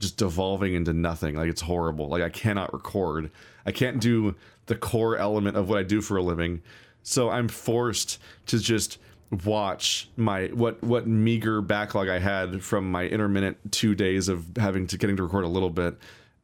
just 0.00 0.16
devolving 0.16 0.74
into 0.74 0.92
nothing. 0.92 1.36
Like 1.36 1.50
it's 1.50 1.62
horrible. 1.62 2.08
Like 2.08 2.22
I 2.22 2.30
cannot 2.30 2.72
record. 2.72 3.30
I 3.64 3.70
can't 3.70 4.00
do 4.00 4.34
the 4.66 4.74
core 4.74 5.16
element 5.16 5.56
of 5.56 5.68
what 5.68 5.78
I 5.78 5.82
do 5.84 6.00
for 6.00 6.16
a 6.16 6.22
living. 6.22 6.62
So 7.02 7.30
I'm 7.30 7.48
forced 7.48 8.18
to 8.46 8.58
just 8.58 8.98
watch 9.44 10.08
my 10.16 10.46
what 10.46 10.82
what 10.82 11.06
meager 11.06 11.60
backlog 11.60 12.08
I 12.08 12.18
had 12.18 12.62
from 12.62 12.90
my 12.90 13.06
intermittent 13.06 13.56
two 13.70 13.94
days 13.94 14.28
of 14.28 14.44
having 14.56 14.86
to 14.88 14.98
getting 14.98 15.16
to 15.16 15.22
record 15.22 15.44
a 15.44 15.48
little 15.48 15.70
bit. 15.70 15.96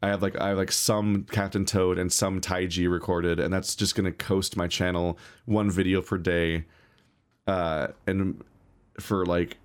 I 0.03 0.09
have 0.09 0.23
like 0.23 0.39
I 0.41 0.49
have 0.49 0.59
like 0.59 0.73
some 0.73 1.27
Captain 1.31 1.65
Toad 1.65 1.99
and 1.99 2.13
some 2.13 2.41
Taiji 2.41 2.91
recorded, 2.91 3.41
and 3.41 3.53
that's 3.53 3.75
just 3.75 3.95
gonna 3.95 4.13
coast 4.13 4.57
my 4.57 4.69
channel 4.69 5.19
one 5.47 5.71
video 5.71 6.03
per 6.03 6.19
day, 6.19 6.65
uh, 7.47 7.89
and 8.07 8.43
for 9.01 9.27
like 9.27 9.57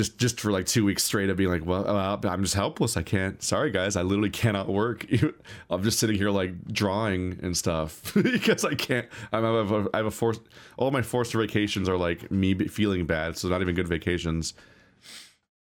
just 0.00 0.16
just 0.16 0.40
for 0.40 0.50
like 0.50 0.64
two 0.64 0.82
weeks 0.82 1.04
straight 1.04 1.28
of 1.28 1.36
being 1.36 1.50
like, 1.50 1.66
well, 1.66 1.86
uh, 1.86 2.18
I'm 2.24 2.42
just 2.42 2.54
helpless. 2.54 2.96
I 2.96 3.02
can't. 3.02 3.42
Sorry 3.42 3.70
guys, 3.70 3.96
I 3.96 4.02
literally 4.02 4.30
cannot 4.30 4.66
work. 4.66 5.04
I'm 5.70 5.82
just 5.82 5.98
sitting 5.98 6.16
here 6.16 6.30
like 6.30 6.72
drawing 6.72 7.38
and 7.42 7.54
stuff 7.54 8.14
because 8.22 8.64
I 8.64 8.74
can't. 8.74 9.06
I'm, 9.30 9.44
I 9.44 9.58
have 9.58 9.70
a, 9.70 9.88
I 9.92 9.98
have 9.98 10.06
a 10.06 10.10
forced. 10.10 10.40
All 10.78 10.90
my 10.90 11.02
forced 11.02 11.34
vacations 11.34 11.86
are 11.86 11.98
like 11.98 12.30
me 12.30 12.54
feeling 12.68 13.04
bad, 13.04 13.36
so 13.36 13.48
not 13.48 13.60
even 13.60 13.74
good 13.74 13.88
vacations. 13.88 14.54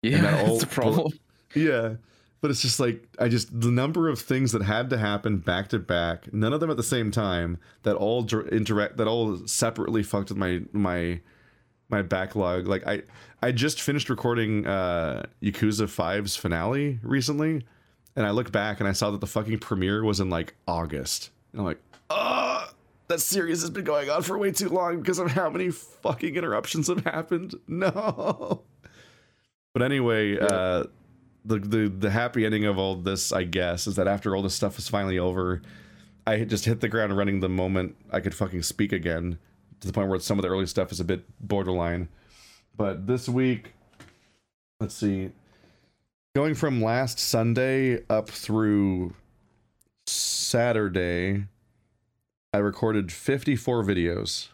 Yeah, 0.01 0.19
that 0.21 0.45
that's 0.45 0.59
the 0.59 0.67
problem. 0.67 1.13
Yeah. 1.53 1.95
But 2.41 2.51
it's 2.51 2.61
just 2.61 2.81
like 2.81 3.07
I 3.17 3.29
just 3.29 3.57
the 3.57 3.71
number 3.71 4.09
of 4.09 4.19
things 4.19 4.51
that 4.51 4.63
had 4.63 4.89
to 4.89 4.97
happen 4.97 5.37
back 5.37 5.69
to 5.69 5.79
back, 5.79 6.33
none 6.33 6.51
of 6.51 6.59
them 6.59 6.69
at 6.69 6.75
the 6.75 6.83
same 6.83 7.09
time, 7.09 7.57
that 7.83 7.95
all 7.95 8.27
interact 8.51 8.97
that 8.97 9.07
all 9.07 9.47
separately 9.47 10.03
fucked 10.03 10.27
with 10.27 10.37
my 10.37 10.61
my 10.73 11.21
my 11.89 12.01
backlog. 12.01 12.67
Like 12.67 12.85
I 12.87 13.03
I 13.41 13.51
just 13.51 13.81
finished 13.81 14.09
recording 14.09 14.65
uh 14.65 15.25
Yakuza 15.41 15.85
5's 15.85 16.35
finale 16.35 16.99
recently, 17.03 17.65
and 18.15 18.25
I 18.25 18.31
look 18.31 18.51
back 18.51 18.79
and 18.79 18.89
I 18.89 18.91
saw 18.93 19.11
that 19.11 19.21
the 19.21 19.27
fucking 19.27 19.59
premiere 19.59 20.03
was 20.03 20.19
in 20.19 20.29
like 20.29 20.55
August. 20.67 21.31
And 21.51 21.61
I'm 21.61 21.65
like, 21.65 21.81
"Uh, 22.09 22.67
that 23.07 23.21
series 23.21 23.61
has 23.61 23.69
been 23.69 23.85
going 23.85 24.09
on 24.09 24.21
for 24.21 24.37
way 24.37 24.51
too 24.51 24.69
long 24.69 24.99
because 24.99 25.19
of 25.19 25.31
how 25.31 25.49
many 25.49 25.69
fucking 25.69 26.35
interruptions 26.35 26.87
have 26.87 27.03
happened." 27.03 27.55
No. 27.67 28.63
But 29.73 29.81
anyway, 29.81 30.37
uh 30.39 30.85
the, 31.43 31.59
the 31.59 31.87
the 31.89 32.09
happy 32.09 32.45
ending 32.45 32.65
of 32.65 32.77
all 32.77 32.95
this, 32.95 33.31
I 33.31 33.43
guess, 33.43 33.87
is 33.87 33.95
that 33.97 34.07
after 34.07 34.35
all 34.35 34.41
this 34.41 34.55
stuff 34.55 34.79
is 34.79 34.87
finally 34.87 35.19
over, 35.19 35.61
I 36.25 36.43
just 36.43 36.65
hit 36.65 36.81
the 36.81 36.89
ground 36.89 37.15
running 37.15 37.39
the 37.39 37.49
moment 37.49 37.95
I 38.11 38.19
could 38.19 38.33
fucking 38.33 38.63
speak 38.63 38.91
again, 38.91 39.37
to 39.79 39.87
the 39.87 39.93
point 39.93 40.09
where 40.09 40.19
some 40.19 40.37
of 40.37 40.43
the 40.43 40.49
early 40.49 40.65
stuff 40.65 40.91
is 40.91 40.99
a 40.99 41.03
bit 41.03 41.25
borderline. 41.39 42.09
But 42.77 43.07
this 43.07 43.29
week, 43.29 43.73
let's 44.79 44.95
see, 44.95 45.31
going 46.35 46.55
from 46.55 46.81
last 46.81 47.19
Sunday 47.19 48.03
up 48.09 48.29
through 48.29 49.13
Saturday, 50.07 51.45
I 52.53 52.57
recorded 52.57 53.11
54 53.11 53.83
videos. 53.83 54.49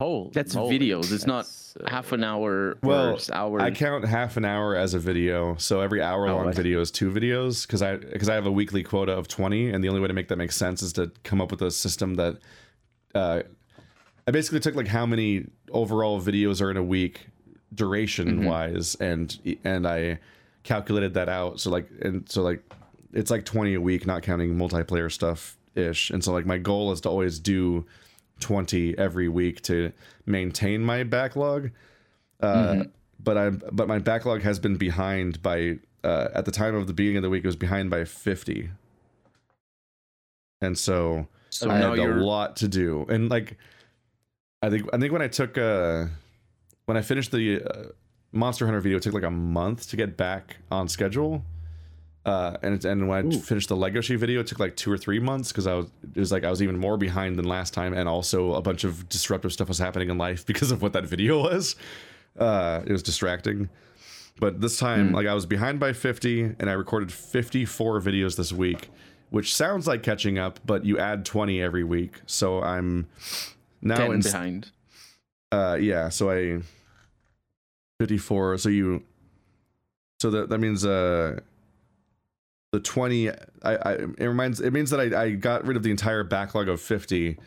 Oh, 0.00 0.30
That's 0.34 0.56
moly, 0.56 0.78
videos, 0.78 1.12
it's 1.12 1.24
not 1.24 1.44
that's, 1.44 1.76
uh, 1.80 1.88
Half 1.88 2.10
an 2.10 2.24
hour 2.24 2.76
Well, 2.82 3.14
or 3.14 3.18
hour. 3.32 3.60
I 3.60 3.70
count 3.70 4.04
half 4.04 4.36
an 4.36 4.44
hour 4.44 4.74
as 4.74 4.92
a 4.92 4.98
video, 4.98 5.54
so 5.56 5.80
every 5.80 6.02
hour 6.02 6.28
long 6.28 6.46
Oh, 6.46 6.48
I 6.48 6.52
video 6.52 6.80
is 6.80 6.90
two 6.90 7.12
videos 7.12 7.64
because 7.64 7.80
I 7.80 7.96
because 7.96 8.28
I 8.28 8.34
have 8.34 8.46
a 8.46 8.50
weekly 8.50 8.82
quota 8.82 9.12
of 9.12 9.28
twenty, 9.28 9.70
and 9.70 9.84
the 9.84 9.88
only 9.88 10.00
way 10.00 10.08
to 10.08 10.12
make 10.12 10.26
that 10.28 10.36
make 10.36 10.50
sense 10.50 10.82
is 10.82 10.92
to 10.94 11.12
come 11.22 11.40
up 11.40 11.52
with 11.52 11.62
a 11.62 11.70
system 11.70 12.16
that 12.16 12.38
uh, 13.14 13.42
I 14.26 14.30
basically 14.30 14.60
took 14.60 14.74
like 14.74 14.88
how 14.88 15.06
many 15.06 15.46
overall 15.70 16.20
videos 16.20 16.60
are 16.62 16.70
in 16.70 16.76
a 16.76 16.82
week 16.82 17.28
duration 17.74 18.44
wise, 18.44 18.94
and 18.96 19.38
and 19.64 19.86
I 19.86 20.18
calculated 20.62 21.14
that 21.14 21.28
out. 21.28 21.60
So 21.60 21.70
like 21.70 21.88
and 22.00 22.28
so 22.30 22.42
like 22.42 22.62
it's 23.12 23.30
like 23.30 23.44
twenty 23.44 23.74
a 23.74 23.80
week, 23.80 24.06
not 24.06 24.22
counting 24.22 24.56
multiplayer 24.56 25.10
stuff 25.10 25.56
ish. 25.74 26.10
And 26.10 26.22
so 26.22 26.32
like 26.32 26.46
my 26.46 26.58
goal 26.58 26.92
is 26.92 27.00
to 27.02 27.08
always 27.08 27.38
do 27.38 27.84
20 28.40 28.96
every 28.98 29.28
week 29.28 29.62
to 29.62 29.92
maintain 30.26 30.82
my 30.82 31.02
backlog. 31.02 31.70
Uh, 32.40 32.84
but 33.22 33.36
I 33.38 33.50
but 33.50 33.88
my 33.88 33.98
backlog 33.98 34.42
has 34.42 34.58
been 34.58 34.76
behind 34.76 35.42
by 35.42 35.78
uh, 36.02 36.28
at 36.34 36.44
the 36.44 36.50
time 36.50 36.74
of 36.74 36.86
the 36.86 36.92
beginning 36.92 37.18
of 37.18 37.22
the 37.22 37.30
week 37.30 37.44
it 37.44 37.46
was 37.46 37.56
behind 37.56 37.90
by 37.90 38.04
50 38.04 38.70
and 40.60 40.76
so 40.76 41.26
So 41.50 41.70
I 41.70 41.76
had 41.76 41.98
a 41.98 42.14
lot 42.16 42.56
to 42.56 42.68
do. 42.68 43.06
And 43.08 43.30
like 43.30 43.56
I 44.64 44.70
think 44.70 44.88
I 44.92 44.98
think 44.98 45.12
when 45.12 45.22
I 45.22 45.28
took 45.28 45.58
uh 45.58 46.06
when 46.86 46.96
I 46.96 47.02
finished 47.02 47.32
the 47.32 47.62
uh, 47.62 47.88
Monster 48.32 48.64
Hunter 48.64 48.80
video 48.80 48.98
it 48.98 49.02
took 49.02 49.14
like 49.14 49.22
a 49.22 49.30
month 49.30 49.88
to 49.90 49.96
get 49.96 50.16
back 50.16 50.56
on 50.70 50.88
schedule 50.88 51.44
uh, 52.26 52.56
and 52.62 52.74
it's, 52.74 52.84
and 52.86 53.06
when 53.06 53.18
I 53.18 53.28
Ooh. 53.28 53.38
finished 53.38 53.68
the 53.68 53.76
Legoshi 53.76 54.16
video, 54.16 54.40
it 54.40 54.46
took 54.46 54.58
like 54.58 54.76
two 54.76 54.90
or 54.90 54.96
three 54.96 55.18
months 55.20 55.52
because 55.52 55.66
I 55.66 55.74
was 55.74 55.86
it 56.14 56.18
was 56.18 56.32
like 56.32 56.42
I 56.42 56.50
was 56.50 56.62
even 56.62 56.78
more 56.78 56.96
behind 56.96 57.36
than 57.36 57.44
last 57.44 57.74
time, 57.74 57.92
and 57.92 58.08
also 58.08 58.54
a 58.54 58.62
bunch 58.62 58.84
of 58.84 59.08
disruptive 59.10 59.52
stuff 59.52 59.68
was 59.68 59.78
happening 59.78 60.08
in 60.08 60.16
life 60.16 60.46
because 60.50 60.70
of 60.70 60.80
what 60.80 60.94
that 60.94 61.04
video 61.04 61.42
was. 61.42 61.76
Uh, 62.38 62.82
it 62.86 62.92
was 62.92 63.02
distracting, 63.02 63.68
but 64.40 64.60
this 64.60 64.78
time 64.78 65.12
like 65.12 65.26
I 65.26 65.34
was 65.34 65.44
behind 65.44 65.78
by 65.78 65.92
fifty, 65.92 66.42
and 66.42 66.70
I 66.70 66.72
recorded 66.72 67.12
fifty 67.12 67.66
four 67.66 68.00
videos 68.00 68.36
this 68.36 68.52
week, 68.52 68.88
which 69.28 69.54
sounds 69.54 69.86
like 69.86 70.02
catching 70.02 70.38
up, 70.38 70.60
but 70.64 70.86
you 70.86 70.98
add 70.98 71.26
twenty 71.26 71.60
every 71.60 71.84
week, 71.84 72.22
so 72.24 72.62
I'm 72.62 73.06
now 73.84 73.96
10 73.96 74.12
in 74.12 74.20
behind. 74.20 74.70
uh 75.52 75.76
yeah 75.80 76.08
so 76.08 76.30
i 76.30 76.60
54 78.00 78.58
so 78.58 78.68
you 78.68 79.02
so 80.20 80.30
that 80.30 80.48
that 80.48 80.58
means 80.58 80.84
uh 80.84 81.38
the 82.72 82.80
20 82.80 83.30
i 83.30 83.34
i 83.62 83.92
it 83.94 84.24
reminds 84.26 84.60
it 84.60 84.72
means 84.72 84.90
that 84.90 85.00
i 85.00 85.22
i 85.24 85.30
got 85.30 85.64
rid 85.64 85.76
of 85.76 85.82
the 85.84 85.90
entire 85.90 86.24
backlog 86.24 86.68
of 86.68 86.80
50 86.80 87.38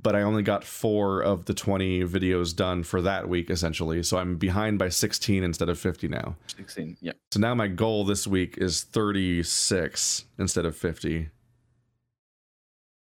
but 0.00 0.14
i 0.14 0.22
only 0.22 0.44
got 0.44 0.62
four 0.62 1.20
of 1.20 1.46
the 1.46 1.54
20 1.54 2.04
videos 2.04 2.54
done 2.54 2.84
for 2.84 3.02
that 3.02 3.28
week 3.28 3.50
essentially 3.50 4.02
so 4.04 4.18
i'm 4.18 4.36
behind 4.36 4.78
by 4.78 4.88
16 4.88 5.42
instead 5.42 5.68
of 5.68 5.78
50 5.78 6.06
now 6.08 6.36
16. 6.46 6.96
Yeah. 7.00 7.12
so 7.32 7.40
now 7.40 7.54
my 7.56 7.66
goal 7.66 8.04
this 8.04 8.24
week 8.26 8.56
is 8.58 8.84
36 8.84 10.24
instead 10.38 10.64
of 10.64 10.76
50 10.76 11.30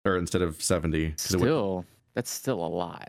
or 0.06 0.16
instead 0.18 0.42
of 0.42 0.62
70 0.62 1.10
'cause 1.12 1.34
it 1.34 1.40
Still, 1.40 1.86
that's 2.18 2.32
still 2.32 2.66
a 2.66 2.68
lot. 2.68 3.08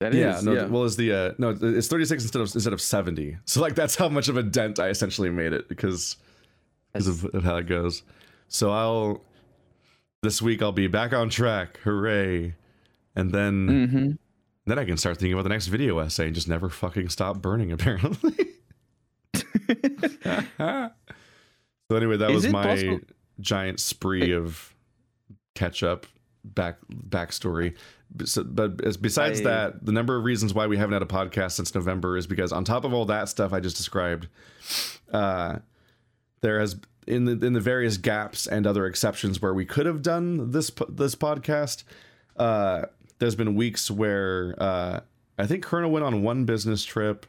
That 0.00 0.14
is. 0.14 0.18
yeah, 0.20 0.40
no. 0.42 0.52
yeah. 0.52 0.66
Well, 0.66 0.84
is 0.84 0.96
the 0.96 1.10
uh, 1.12 1.32
no? 1.38 1.56
It's 1.58 1.88
thirty 1.88 2.04
six 2.04 2.22
instead 2.22 2.42
of 2.42 2.54
instead 2.54 2.74
of 2.74 2.82
seventy. 2.82 3.38
So 3.46 3.62
like 3.62 3.74
that's 3.74 3.94
how 3.96 4.10
much 4.10 4.28
of 4.28 4.36
a 4.36 4.42
dent 4.42 4.78
I 4.78 4.88
essentially 4.90 5.30
made 5.30 5.54
it 5.54 5.66
because 5.70 6.16
because 6.92 7.08
of, 7.08 7.24
of 7.34 7.44
how 7.44 7.56
it 7.56 7.66
goes. 7.66 8.02
So 8.48 8.70
I'll 8.70 9.22
this 10.22 10.42
week 10.42 10.60
I'll 10.60 10.72
be 10.72 10.86
back 10.86 11.14
on 11.14 11.30
track. 11.30 11.78
Hooray! 11.78 12.54
And 13.14 13.32
then 13.32 13.66
Mm-hmm. 13.68 14.10
then 14.66 14.78
I 14.78 14.84
can 14.84 14.98
start 14.98 15.16
thinking 15.16 15.32
about 15.32 15.44
the 15.44 15.48
next 15.48 15.68
video 15.68 15.98
essay 16.00 16.26
and 16.26 16.34
just 16.34 16.48
never 16.48 16.68
fucking 16.68 17.08
stop 17.08 17.40
burning. 17.40 17.72
Apparently. 17.76 18.36
so 20.58 20.90
anyway, 21.90 22.16
that 22.18 22.30
Is 22.30 22.44
was 22.44 22.48
my 22.48 22.64
possible- 22.66 23.00
giant 23.40 23.80
spree 23.80 24.32
of 24.32 24.74
catch 25.54 25.82
up 25.82 26.06
back 26.54 26.76
backstory. 27.08 27.74
Bes- 28.10 28.38
But 28.38 28.84
as- 28.84 28.96
besides 28.96 29.40
I- 29.40 29.44
that, 29.44 29.84
the 29.84 29.92
number 29.92 30.16
of 30.16 30.24
reasons 30.24 30.54
why 30.54 30.66
we 30.66 30.76
haven't 30.76 30.92
had 30.94 31.02
a 31.02 31.06
podcast 31.06 31.52
since 31.52 31.74
November 31.74 32.16
is 32.16 32.26
because 32.26 32.52
on 32.52 32.64
top 32.64 32.84
of 32.84 32.92
all 32.94 33.04
that 33.06 33.28
stuff 33.28 33.52
I 33.52 33.60
just 33.60 33.76
described, 33.76 34.28
uh, 35.12 35.56
there 36.40 36.60
has 36.60 36.76
in 37.06 37.24
the 37.24 37.32
in 37.46 37.52
the 37.52 37.60
various 37.60 37.96
gaps 37.96 38.46
and 38.46 38.66
other 38.66 38.86
exceptions 38.86 39.40
where 39.40 39.54
we 39.54 39.64
could 39.64 39.86
have 39.86 40.02
done 40.02 40.50
this 40.50 40.70
this 40.88 41.14
podcast. 41.14 41.84
Uh, 42.36 42.82
there's 43.18 43.34
been 43.34 43.54
weeks 43.54 43.90
where 43.90 44.54
uh, 44.58 45.00
I 45.38 45.46
think 45.46 45.64
Colonel 45.64 45.90
went 45.90 46.04
on 46.04 46.22
one 46.22 46.44
business 46.44 46.84
trip. 46.84 47.26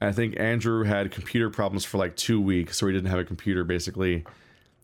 I 0.00 0.10
think 0.12 0.38
Andrew 0.38 0.82
had 0.84 1.10
computer 1.12 1.48
problems 1.50 1.84
for 1.84 1.98
like 1.98 2.16
two 2.16 2.40
weeks, 2.40 2.76
so 2.78 2.86
he 2.86 2.92
didn't 2.92 3.10
have 3.10 3.20
a 3.20 3.24
computer 3.24 3.62
basically. 3.64 4.24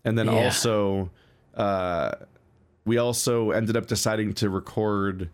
And 0.05 0.17
then 0.17 0.27
Yeah. 0.27 0.45
also, 0.45 1.11
uh, 1.55 2.13
we 2.89 2.97
also 2.97 3.51
ended 3.51 3.77
up 3.77 3.87
deciding 3.87 4.33
to 4.35 4.49
record 4.49 5.29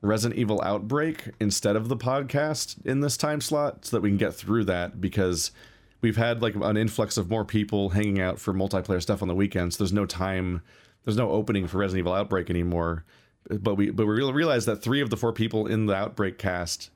Resident 0.00 0.38
Evil 0.38 0.60
Outbreak 0.62 1.30
instead 1.40 1.76
of 1.76 1.88
the 1.88 1.96
podcast 1.96 2.84
in 2.84 3.00
this 3.00 3.16
time 3.16 3.40
slot 3.40 3.84
so 3.84 3.96
that 3.96 4.00
we 4.00 4.10
can 4.10 4.18
get 4.18 4.34
through 4.34 4.64
that 4.64 5.00
because 5.00 5.52
we've 6.00 6.16
had 6.16 6.42
like 6.42 6.56
an 6.56 6.76
influx 6.76 7.16
of 7.16 7.30
more 7.30 7.44
people 7.44 7.90
hanging 7.90 8.20
out 8.20 8.38
for 8.38 8.52
multiplayer 8.52 9.00
stuff 9.00 9.22
on 9.22 9.28
the 9.28 9.34
weekends. 9.34 9.76
There's 9.76 9.92
no 9.92 10.06
time, 10.06 10.60
there's 11.04 11.16
no 11.16 11.30
opening 11.30 11.68
for 11.68 11.78
Resident 11.78 12.00
Evil 12.00 12.14
Outbreak 12.14 12.50
anymore. 12.50 13.04
But 13.48 13.76
we 13.76 13.90
but 13.90 14.06
we 14.06 14.14
real- 14.14 14.32
realized 14.32 14.66
that 14.66 14.82
three 14.82 15.00
of 15.00 15.08
the 15.08 15.16
four 15.16 15.32
people 15.32 15.66
in 15.66 15.86
the 15.86 15.94
Outbreak 15.94 16.36
cast 16.36 16.90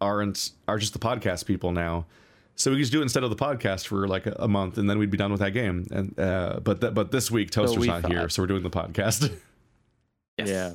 aren't 0.00 0.50
are 0.68 0.78
just 0.78 0.92
the 0.92 0.98
podcast 0.98 1.46
people 1.46 1.72
now. 1.72 2.06
So 2.58 2.70
we 2.70 2.76
could 2.78 2.80
just 2.82 2.92
do 2.92 3.00
it 3.00 3.02
instead 3.02 3.22
of 3.22 3.30
the 3.30 3.36
podcast 3.36 3.86
for 3.86 4.08
like 4.08 4.26
a, 4.26 4.34
a 4.40 4.48
month, 4.48 4.78
and 4.78 4.88
then 4.88 4.98
we'd 4.98 5.10
be 5.10 5.18
done 5.18 5.30
with 5.30 5.40
that 5.40 5.50
game. 5.52 5.86
And 5.90 6.18
uh, 6.18 6.60
but 6.62 6.80
th- 6.80 6.94
but 6.94 7.10
this 7.12 7.30
week 7.30 7.50
Toaster's 7.50 7.78
we 7.78 7.86
not 7.86 8.06
here, 8.06 8.28
so 8.28 8.42
we're 8.42 8.46
doing 8.48 8.62
the 8.62 8.70
podcast. 8.70 9.30
Yes. 10.38 10.48
Yeah. 10.50 10.74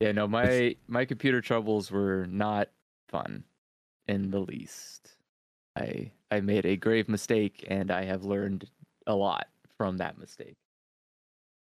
Yeah, 0.00 0.12
no, 0.12 0.26
my 0.26 0.76
my 0.88 1.04
computer 1.04 1.40
troubles 1.42 1.90
were 1.90 2.26
not 2.26 2.70
fun 3.10 3.44
in 4.08 4.30
the 4.30 4.38
least. 4.40 5.16
I 5.76 6.10
I 6.30 6.40
made 6.40 6.64
a 6.64 6.76
grave 6.76 7.06
mistake 7.08 7.66
and 7.68 7.90
I 7.90 8.04
have 8.04 8.24
learned 8.24 8.68
a 9.06 9.14
lot 9.14 9.48
from 9.76 9.98
that 9.98 10.16
mistake. 10.18 10.56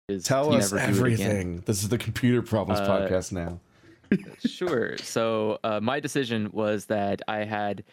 Is 0.07 0.23
Tell 0.23 0.53
us 0.53 0.71
never 0.71 0.77
do 0.77 1.05
it 1.05 1.13
again. 1.15 1.27
everything. 1.27 1.63
This 1.65 1.83
is 1.83 1.89
the 1.89 1.97
computer 1.97 2.41
problems 2.41 2.79
Uh, 2.79 2.87
podcast 2.87 3.31
now. 3.33 3.59
sure. 4.45 4.97
So 4.99 5.59
uh, 5.65 5.79
my 5.81 5.99
decision 5.99 6.49
was 6.53 6.85
that 6.85 7.21
I 7.27 7.39
had 7.43 7.83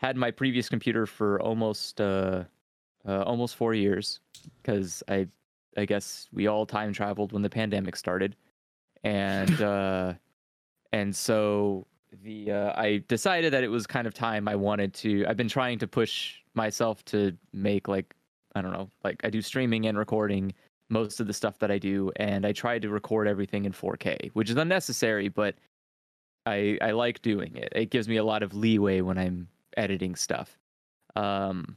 had 0.00 0.16
my 0.16 0.30
previous 0.30 0.66
computer 0.70 1.04
for 1.04 1.38
almost 1.42 2.00
uh, 2.00 2.44
uh, 3.06 3.22
almost 3.22 3.54
four 3.54 3.74
years 3.74 4.20
because 4.62 5.02
I 5.08 5.28
I 5.76 5.84
guess 5.84 6.26
we 6.32 6.46
all 6.46 6.64
time 6.64 6.94
traveled 6.94 7.32
when 7.32 7.42
the 7.42 7.50
pandemic 7.50 7.96
started, 7.96 8.34
and 9.04 9.60
uh, 9.74 10.14
and 10.92 11.14
so 11.14 11.86
the 12.22 12.50
uh, 12.50 12.80
I 12.80 13.04
decided 13.08 13.52
that 13.52 13.62
it 13.62 13.68
was 13.68 13.86
kind 13.86 14.06
of 14.06 14.14
time 14.14 14.48
I 14.48 14.56
wanted 14.56 14.94
to. 14.94 15.26
I've 15.26 15.36
been 15.36 15.48
trying 15.48 15.78
to 15.80 15.86
push 15.86 16.36
myself 16.54 17.04
to 17.06 17.36
make 17.52 17.86
like 17.86 18.14
I 18.54 18.62
don't 18.62 18.72
know, 18.72 18.90
like 19.04 19.20
I 19.22 19.28
do 19.28 19.42
streaming 19.42 19.86
and 19.86 19.98
recording 19.98 20.54
most 20.88 21.20
of 21.20 21.26
the 21.26 21.34
stuff 21.34 21.58
that 21.58 21.70
I 21.70 21.76
do, 21.76 22.10
and 22.16 22.46
I 22.46 22.52
tried 22.52 22.80
to 22.82 22.88
record 22.88 23.28
everything 23.28 23.66
in 23.66 23.72
4K, 23.72 24.30
which 24.32 24.48
is 24.48 24.56
unnecessary, 24.56 25.28
but 25.28 25.56
I 26.46 26.78
I 26.80 26.92
like 26.92 27.20
doing 27.20 27.54
it. 27.54 27.70
It 27.76 27.90
gives 27.90 28.08
me 28.08 28.16
a 28.16 28.24
lot 28.24 28.42
of 28.42 28.54
leeway 28.54 29.02
when 29.02 29.18
I'm 29.18 29.46
editing 29.76 30.14
stuff. 30.14 30.58
Um, 31.16 31.76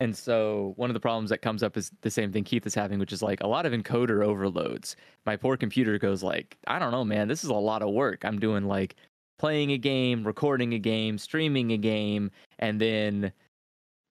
and 0.00 0.16
so 0.16 0.72
one 0.76 0.88
of 0.88 0.94
the 0.94 1.00
problems 1.00 1.28
that 1.30 1.42
comes 1.42 1.62
up 1.62 1.76
is 1.76 1.92
the 2.00 2.10
same 2.10 2.32
thing 2.32 2.44
Keith 2.44 2.66
is 2.66 2.74
having, 2.74 2.98
which 2.98 3.12
is 3.12 3.22
like 3.22 3.42
a 3.42 3.46
lot 3.46 3.66
of 3.66 3.72
encoder 3.72 4.24
overloads. 4.24 4.96
My 5.26 5.36
poor 5.36 5.56
computer 5.56 5.98
goes 5.98 6.22
like, 6.22 6.56
I 6.66 6.78
don't 6.78 6.90
know, 6.90 7.04
man, 7.04 7.28
this 7.28 7.44
is 7.44 7.50
a 7.50 7.54
lot 7.54 7.82
of 7.82 7.90
work. 7.90 8.24
I'm 8.24 8.38
doing 8.38 8.64
like 8.64 8.96
playing 9.38 9.72
a 9.72 9.78
game, 9.78 10.26
recording 10.26 10.72
a 10.72 10.78
game, 10.78 11.18
streaming 11.18 11.72
a 11.72 11.76
game, 11.76 12.30
and 12.58 12.80
then 12.80 13.32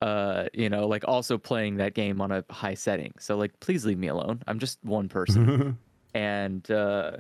uh 0.02 0.46
you 0.54 0.70
know 0.70 0.88
like 0.88 1.04
also 1.08 1.38
playing 1.38 1.76
that 1.76 1.94
game 1.94 2.22
on 2.22 2.32
a 2.32 2.42
high 2.50 2.74
setting 2.74 3.13
so 3.20 3.36
like 3.36 3.52
please 3.60 3.86
leave 3.86 3.98
me 3.98 4.08
alone 4.08 4.42
i'm 4.48 4.58
just 4.58 4.80
one 4.84 5.10
person 5.10 5.78
and 6.13 6.72
uh 6.72 7.12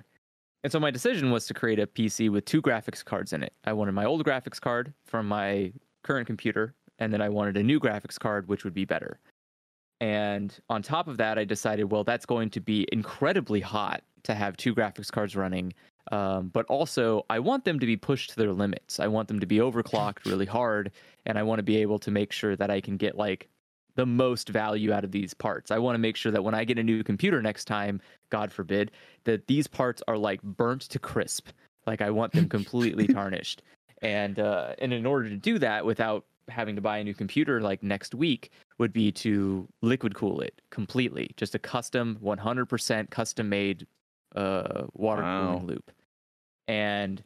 and 0.63 0.71
so 0.71 0.79
my 0.79 0.91
decision 0.91 1.31
was 1.31 1.45
to 1.47 1.53
create 1.53 1.79
a 1.79 1.87
pc 1.87 2.29
with 2.29 2.45
two 2.45 2.61
graphics 2.61 3.03
cards 3.03 3.33
in 3.33 3.43
it. 3.43 3.53
I 3.65 3.73
wanted 3.73 3.93
my 3.93 4.05
old 4.05 4.23
graphics 4.23 4.59
card 4.59 4.93
from 5.05 5.27
my 5.27 5.73
current 6.03 6.27
computer 6.27 6.73
and 6.99 7.13
then 7.13 7.21
i 7.21 7.29
wanted 7.29 7.57
a 7.57 7.63
new 7.63 7.79
graphics 7.79 8.19
card 8.19 8.47
which 8.47 8.63
would 8.63 8.73
be 8.73 8.85
better. 8.85 9.19
And 10.01 10.57
on 10.69 10.81
top 10.81 11.07
of 11.07 11.17
that 11.17 11.37
i 11.37 11.45
decided 11.45 11.85
well 11.85 12.03
that's 12.03 12.25
going 12.25 12.49
to 12.51 12.59
be 12.59 12.87
incredibly 12.91 13.61
hot 13.61 14.03
to 14.23 14.33
have 14.35 14.57
two 14.57 14.75
graphics 14.75 15.11
cards 15.11 15.35
running. 15.35 15.73
Um, 16.11 16.49
but 16.49 16.65
also 16.65 17.25
i 17.29 17.39
want 17.39 17.65
them 17.65 17.79
to 17.79 17.85
be 17.85 17.97
pushed 17.97 18.31
to 18.31 18.35
their 18.35 18.53
limits. 18.53 18.99
I 18.99 19.07
want 19.07 19.27
them 19.27 19.39
to 19.39 19.45
be 19.45 19.57
overclocked 19.57 20.25
really 20.25 20.45
hard 20.45 20.91
and 21.25 21.37
i 21.37 21.43
want 21.43 21.59
to 21.59 21.63
be 21.63 21.77
able 21.77 21.99
to 21.99 22.11
make 22.11 22.31
sure 22.31 22.55
that 22.55 22.69
i 22.69 22.81
can 22.81 22.97
get 22.97 23.15
like 23.17 23.49
the 23.99 24.05
most 24.05 24.47
value 24.47 24.93
out 24.93 25.03
of 25.03 25.11
these 25.11 25.33
parts. 25.33 25.71
I 25.71 25.77
want 25.77 25.95
to 25.95 25.99
make 25.99 26.15
sure 26.15 26.31
that 26.31 26.41
when 26.41 26.55
i 26.55 26.63
get 26.63 26.79
a 26.79 26.83
new 26.83 27.03
computer 27.03 27.41
next 27.41 27.65
time 27.65 27.99
god 28.29 28.49
forbid 28.49 28.91
that 29.25 29.45
these 29.47 29.67
parts 29.67 30.01
are 30.07 30.17
like 30.17 30.41
burnt 30.41 30.83
to 30.83 30.99
crisp. 30.99 31.49
Like 31.85 31.99
i 32.01 32.09
want 32.09 32.31
them 32.31 32.47
completely 32.57 33.07
tarnished. 33.07 33.61
And 34.01 34.39
uh, 34.39 34.75
and 34.79 34.93
in 34.93 35.05
order 35.05 35.27
to 35.27 35.35
do 35.35 35.59
that 35.59 35.85
without 35.85 36.23
having 36.47 36.77
to 36.77 36.81
buy 36.81 36.99
a 36.99 37.03
new 37.03 37.13
computer 37.13 37.59
like 37.59 37.83
next 37.83 38.15
week 38.15 38.51
would 38.77 38.93
be 38.93 39.11
to 39.11 39.67
liquid 39.81 40.15
cool 40.15 40.39
it 40.39 40.61
completely. 40.71 41.31
Just 41.35 41.53
a 41.55 41.59
custom 41.59 42.17
100% 42.23 43.09
custom 43.09 43.49
made 43.49 43.85
uh, 44.33 44.83
water 44.93 45.23
Wow. 45.23 45.51
cooling 45.51 45.67
loop. 45.67 45.91
And 46.69 47.21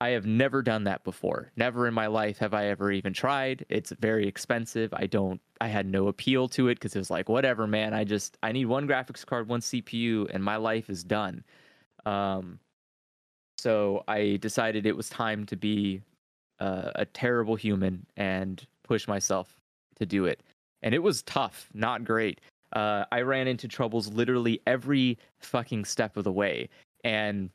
I 0.00 0.10
have 0.10 0.26
never 0.26 0.60
done 0.62 0.84
that 0.84 1.04
before. 1.04 1.52
Never 1.56 1.86
in 1.86 1.94
my 1.94 2.08
life 2.08 2.38
have 2.38 2.52
I 2.52 2.66
ever 2.66 2.90
even 2.90 3.12
tried. 3.12 3.64
It's 3.68 3.92
very 4.00 4.26
expensive. 4.26 4.92
I 4.92 5.06
don't 5.06 5.40
I 5.60 5.68
had 5.68 5.86
no 5.86 6.08
appeal 6.08 6.48
to 6.48 6.68
it 6.68 6.74
because 6.74 6.94
it 6.94 6.98
was 6.98 7.10
like 7.10 7.28
whatever, 7.28 7.66
man. 7.66 7.94
I 7.94 8.04
just 8.04 8.36
I 8.42 8.52
need 8.52 8.66
one 8.66 8.88
graphics 8.88 9.24
card, 9.24 9.48
one 9.48 9.60
CPU 9.60 10.28
and 10.34 10.42
my 10.42 10.56
life 10.56 10.90
is 10.90 11.04
done. 11.04 11.44
Um 12.04 12.58
so 13.58 14.04
I 14.08 14.38
decided 14.42 14.84
it 14.84 14.96
was 14.96 15.08
time 15.08 15.46
to 15.46 15.56
be 15.56 16.02
uh, 16.60 16.90
a 16.96 17.04
terrible 17.06 17.56
human 17.56 18.04
and 18.16 18.66
push 18.82 19.08
myself 19.08 19.58
to 19.96 20.06
do 20.06 20.26
it. 20.26 20.42
And 20.82 20.94
it 20.94 21.02
was 21.02 21.22
tough, 21.22 21.70
not 21.72 22.04
great. 22.04 22.40
Uh, 22.74 23.04
I 23.10 23.22
ran 23.22 23.48
into 23.48 23.68
troubles 23.68 24.08
literally 24.08 24.60
every 24.66 25.18
fucking 25.38 25.86
step 25.86 26.16
of 26.16 26.24
the 26.24 26.32
way. 26.32 26.68
And 27.04 27.50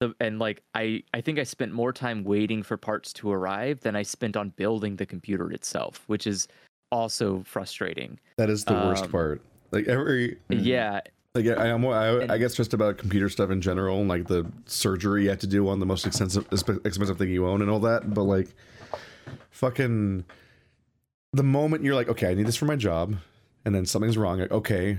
the 0.00 0.14
and 0.20 0.38
like 0.38 0.62
I 0.74 1.02
I 1.14 1.20
think 1.20 1.38
I 1.38 1.44
spent 1.44 1.72
more 1.72 1.92
time 1.92 2.24
waiting 2.24 2.62
for 2.62 2.76
parts 2.76 3.12
to 3.14 3.30
arrive 3.30 3.80
than 3.80 3.96
I 3.96 4.02
spent 4.02 4.36
on 4.36 4.50
building 4.50 4.96
the 4.96 5.06
computer 5.06 5.50
itself, 5.52 6.04
which 6.06 6.26
is 6.26 6.48
also 6.90 7.42
frustrating. 7.44 8.18
that 8.36 8.50
is 8.50 8.64
the 8.64 8.74
worst 8.74 9.04
um, 9.04 9.10
part. 9.10 9.42
Like 9.70 9.86
every 9.86 10.38
Yeah, 10.48 11.00
like 11.34 11.46
I, 11.46 11.70
I'm, 11.70 11.86
I, 11.86 12.32
I 12.32 12.38
guess 12.38 12.54
just 12.54 12.74
about 12.74 12.98
computer 12.98 13.28
stuff 13.28 13.50
in 13.50 13.60
general, 13.60 13.98
and 14.00 14.08
like 14.08 14.26
the 14.26 14.50
surgery 14.66 15.24
you 15.24 15.30
have 15.30 15.38
to 15.40 15.46
do 15.46 15.68
on 15.68 15.78
the 15.78 15.86
most 15.86 16.06
expensive 16.06 16.46
expensive 16.52 17.18
thing 17.18 17.30
you 17.30 17.46
own 17.46 17.62
and 17.62 17.70
all 17.70 17.80
that. 17.80 18.12
But 18.12 18.22
like, 18.22 18.48
fucking, 19.50 20.24
the 21.32 21.42
moment 21.42 21.84
you're 21.84 21.94
like, 21.94 22.08
okay, 22.08 22.30
I 22.30 22.34
need 22.34 22.46
this 22.46 22.56
for 22.56 22.64
my 22.64 22.76
job, 22.76 23.16
and 23.64 23.74
then 23.74 23.84
something's 23.84 24.16
wrong. 24.16 24.40
Like, 24.40 24.50
okay, 24.50 24.98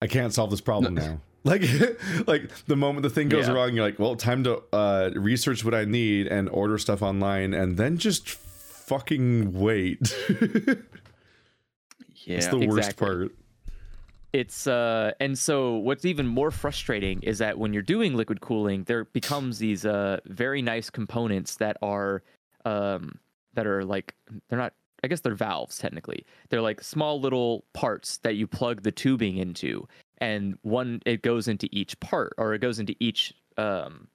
I 0.00 0.06
can't 0.06 0.32
solve 0.32 0.50
this 0.50 0.60
problem 0.60 0.94
now. 0.94 1.20
Like, 1.46 1.62
like 2.26 2.50
the 2.66 2.76
moment 2.76 3.02
the 3.04 3.10
thing 3.10 3.28
goes 3.28 3.46
Yeah. 3.46 3.54
wrong, 3.54 3.74
you're 3.74 3.84
like, 3.84 3.98
well, 3.98 4.16
time 4.16 4.42
to 4.44 4.62
uh, 4.72 5.10
research 5.14 5.64
what 5.64 5.74
I 5.74 5.84
need 5.84 6.26
and 6.26 6.48
order 6.48 6.76
stuff 6.76 7.02
online, 7.02 7.54
and 7.54 7.76
then 7.76 7.98
just 7.98 8.28
fucking 8.28 9.52
wait. 9.52 10.14
Yeah. 12.24 12.38
It's 12.38 12.48
the 12.48 12.66
worst 12.66 12.96
part. 12.96 13.30
it's 14.32 14.66
uh 14.66 15.12
and 15.20 15.38
so 15.38 15.76
what's 15.76 16.04
even 16.04 16.26
more 16.26 16.50
frustrating 16.50 17.22
is 17.22 17.38
that 17.38 17.56
when 17.56 17.72
you're 17.72 17.82
doing 17.84 18.14
liquid 18.16 18.40
cooling 18.40 18.82
there 18.84 19.04
becomes 19.04 19.58
these 19.60 19.86
uh 19.86 20.18
very 20.26 20.60
nice 20.60 20.90
components 20.90 21.54
that 21.56 21.76
are 21.82 22.24
um 22.64 23.18
that 23.54 23.64
are 23.64 23.84
like 23.84 24.14
they're 24.48 24.58
not 24.58 24.72
i 25.04 25.06
guess 25.06 25.20
they're 25.20 25.36
valves 25.36 25.78
technically 25.78 26.26
they're 26.48 26.60
like 26.60 26.82
small 26.82 27.20
little 27.20 27.64
parts 27.74 28.18
that 28.18 28.34
you 28.34 28.48
plug 28.48 28.82
the 28.82 28.90
tubing 28.90 29.36
into 29.36 29.86
and 30.18 30.58
one 30.62 31.00
it 31.06 31.22
goes 31.22 31.48
into 31.48 31.68
each 31.72 31.98
part 32.00 32.32
or 32.38 32.54
it 32.54 32.60
goes 32.60 32.78
into 32.78 32.94
each 33.00 33.34
um 33.58 34.08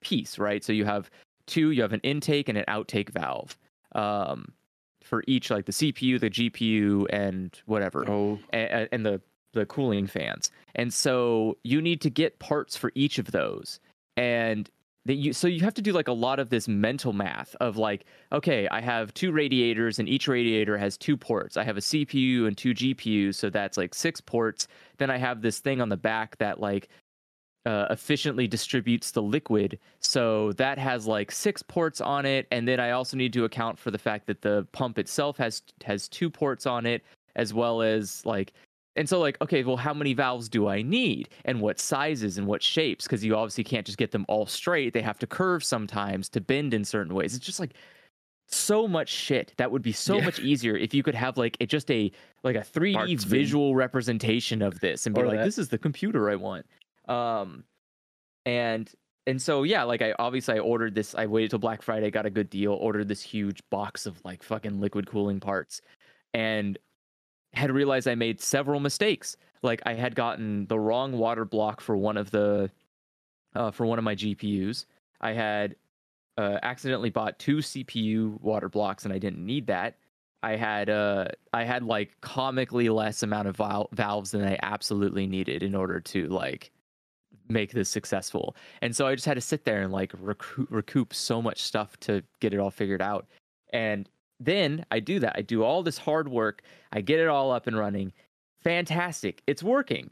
piece 0.00 0.38
right 0.38 0.62
so 0.62 0.72
you 0.72 0.84
have 0.84 1.10
two 1.46 1.70
you 1.70 1.82
have 1.82 1.92
an 1.92 2.00
intake 2.02 2.48
and 2.48 2.58
an 2.58 2.64
outtake 2.68 3.10
valve 3.10 3.56
um 3.94 4.52
for 5.02 5.24
each 5.26 5.50
like 5.50 5.64
the 5.66 5.72
cpu 5.72 6.20
the 6.20 6.30
gpu 6.30 7.06
and 7.10 7.60
whatever 7.66 8.08
Oh, 8.08 8.38
and, 8.52 8.88
and 8.92 9.06
the 9.06 9.20
the 9.52 9.66
cooling 9.66 10.06
fans. 10.06 10.50
And 10.74 10.92
so 10.92 11.58
you 11.64 11.80
need 11.80 12.00
to 12.02 12.10
get 12.10 12.38
parts 12.38 12.76
for 12.76 12.92
each 12.94 13.18
of 13.18 13.30
those. 13.30 13.80
And 14.16 14.70
that 15.08 15.14
you 15.14 15.32
so 15.32 15.48
you 15.48 15.60
have 15.62 15.72
to 15.72 15.80
do 15.80 15.92
like 15.92 16.08
a 16.08 16.12
lot 16.12 16.38
of 16.38 16.50
this 16.50 16.68
mental 16.68 17.14
math 17.14 17.56
of 17.60 17.78
like, 17.78 18.04
okay, 18.30 18.68
I 18.68 18.82
have 18.82 19.14
two 19.14 19.32
radiators 19.32 19.98
and 19.98 20.06
each 20.06 20.28
radiator 20.28 20.76
has 20.76 20.98
two 20.98 21.16
ports. 21.16 21.56
I 21.56 21.64
have 21.64 21.78
a 21.78 21.80
CPU 21.80 22.46
and 22.46 22.56
two 22.56 22.74
GPUs, 22.74 23.34
so 23.34 23.48
that's 23.48 23.78
like 23.78 23.94
six 23.94 24.20
ports. 24.20 24.68
Then 24.98 25.10
I 25.10 25.16
have 25.16 25.40
this 25.40 25.60
thing 25.60 25.80
on 25.80 25.88
the 25.88 25.96
back 25.96 26.36
that 26.38 26.60
like 26.60 26.90
uh, 27.64 27.86
efficiently 27.88 28.46
distributes 28.46 29.10
the 29.10 29.22
liquid. 29.22 29.78
So 30.00 30.52
that 30.52 30.78
has 30.78 31.06
like 31.06 31.32
six 31.32 31.62
ports 31.62 32.02
on 32.02 32.26
it, 32.26 32.46
and 32.50 32.68
then 32.68 32.78
I 32.78 32.90
also 32.90 33.16
need 33.16 33.32
to 33.32 33.44
account 33.44 33.78
for 33.78 33.90
the 33.90 33.98
fact 33.98 34.26
that 34.26 34.42
the 34.42 34.66
pump 34.72 34.98
itself 34.98 35.38
has 35.38 35.62
has 35.84 36.06
two 36.06 36.28
ports 36.28 36.66
on 36.66 36.84
it, 36.84 37.02
as 37.34 37.54
well 37.54 37.80
as 37.80 38.24
like. 38.26 38.52
And 38.98 39.08
so, 39.08 39.20
like, 39.20 39.40
okay, 39.40 39.62
well, 39.64 39.76
how 39.78 39.94
many 39.94 40.12
valves 40.12 40.48
do 40.48 40.68
I 40.68 40.82
need, 40.82 41.30
and 41.44 41.60
what 41.62 41.78
sizes 41.80 42.36
and 42.36 42.46
what 42.46 42.62
shapes? 42.62 43.04
Because 43.06 43.24
you 43.24 43.36
obviously 43.36 43.64
can't 43.64 43.86
just 43.86 43.96
get 43.96 44.10
them 44.10 44.26
all 44.28 44.44
straight; 44.44 44.92
they 44.92 45.00
have 45.02 45.18
to 45.20 45.26
curve 45.26 45.62
sometimes 45.64 46.28
to 46.30 46.40
bend 46.40 46.74
in 46.74 46.84
certain 46.84 47.14
ways. 47.14 47.34
It's 47.34 47.46
just 47.46 47.60
like 47.60 47.74
so 48.48 48.88
much 48.88 49.08
shit 49.08 49.54
that 49.58 49.70
would 49.70 49.82
be 49.82 49.92
so 49.92 50.16
Yeah. 50.16 50.24
much 50.24 50.40
easier 50.40 50.76
if 50.76 50.92
you 50.94 51.02
could 51.02 51.14
have 51.14 51.36
like 51.36 51.56
it 51.60 51.66
just 51.68 51.90
a 51.90 52.10
like 52.42 52.56
a 52.56 52.60
3D 52.64 52.94
Parts 52.94 53.24
bin. 53.24 53.30
visual 53.30 53.74
representation 53.74 54.62
of 54.62 54.80
this 54.80 55.06
and 55.06 55.14
be 55.14 55.20
Or 55.20 55.26
like 55.26 55.38
that. 55.38 55.44
this 55.44 55.58
is 55.58 55.68
the 55.68 55.76
computer 55.78 56.30
I 56.30 56.34
want. 56.36 56.66
Um 57.08 57.64
and 58.46 58.90
and 59.26 59.40
so 59.40 59.64
yeah, 59.64 59.82
like 59.82 60.00
I 60.00 60.14
obviously 60.18 60.54
I 60.54 60.60
ordered 60.60 60.94
this 60.94 61.14
I 61.14 61.26
waited 61.26 61.50
till 61.50 61.58
Black 61.58 61.82
Friday, 61.82 62.10
got 62.10 62.24
a 62.24 62.30
good 62.30 62.48
deal, 62.48 62.72
ordered 62.72 63.06
this 63.08 63.20
huge 63.22 63.60
box 63.70 64.06
of 64.06 64.18
like 64.24 64.42
fucking 64.42 64.80
liquid 64.80 65.06
cooling 65.06 65.40
parts 65.40 65.82
and 66.32 66.78
had 67.52 67.70
realized 67.70 68.08
I 68.08 68.14
made 68.14 68.40
several 68.40 68.80
mistakes. 68.80 69.36
Like 69.62 69.82
I 69.86 69.94
had 69.94 70.14
gotten 70.14 70.66
the 70.66 70.78
wrong 70.78 71.12
water 71.12 71.44
block 71.44 71.80
for 71.80 71.96
one 71.96 72.16
of 72.16 72.30
the 72.30 72.70
uh, 73.54 73.70
for 73.70 73.86
one 73.86 73.98
of 73.98 74.04
my 74.04 74.14
GPUs. 74.14 74.86
I 75.20 75.32
had 75.32 75.74
uh, 76.36 76.58
accidentally 76.62 77.10
bought 77.10 77.38
two 77.38 77.56
CPU 77.56 78.40
water 78.40 78.68
blocks 78.68 79.04
and 79.04 79.12
I 79.12 79.18
didn't 79.18 79.44
need 79.44 79.66
that. 79.66 79.96
I 80.40 80.54
had 80.54 80.88
uh 80.88 81.28
I 81.52 81.64
had 81.64 81.82
like 81.82 82.12
comically 82.20 82.88
less 82.88 83.24
amount 83.24 83.48
of 83.48 83.56
val- 83.56 83.88
valves 83.92 84.30
than 84.30 84.44
I 84.44 84.56
absolutely 84.62 85.26
needed 85.26 85.64
in 85.64 85.74
order 85.74 85.98
to 86.00 86.28
like 86.28 86.70
make 87.48 87.72
this 87.72 87.88
successful. 87.88 88.54
And 88.80 88.94
so 88.94 89.06
I 89.06 89.14
just 89.14 89.26
had 89.26 89.34
to 89.34 89.40
sit 89.40 89.64
there 89.64 89.82
and 89.82 89.92
like 89.92 90.12
recoup, 90.20 90.68
recoup 90.70 91.14
so 91.14 91.42
much 91.42 91.62
stuff 91.62 91.98
to 92.00 92.22
get 92.40 92.54
it 92.54 92.60
all 92.60 92.70
figured 92.70 93.02
out. 93.02 93.26
And 93.72 94.08
then 94.40 94.84
I 94.90 95.00
do 95.00 95.18
that. 95.20 95.34
I 95.36 95.42
do 95.42 95.62
all 95.62 95.82
this 95.82 95.98
hard 95.98 96.28
work. 96.28 96.62
I 96.92 97.00
get 97.00 97.20
it 97.20 97.28
all 97.28 97.50
up 97.50 97.66
and 97.66 97.76
running. 97.76 98.12
Fantastic. 98.62 99.42
It's 99.46 99.62
working. 99.62 100.10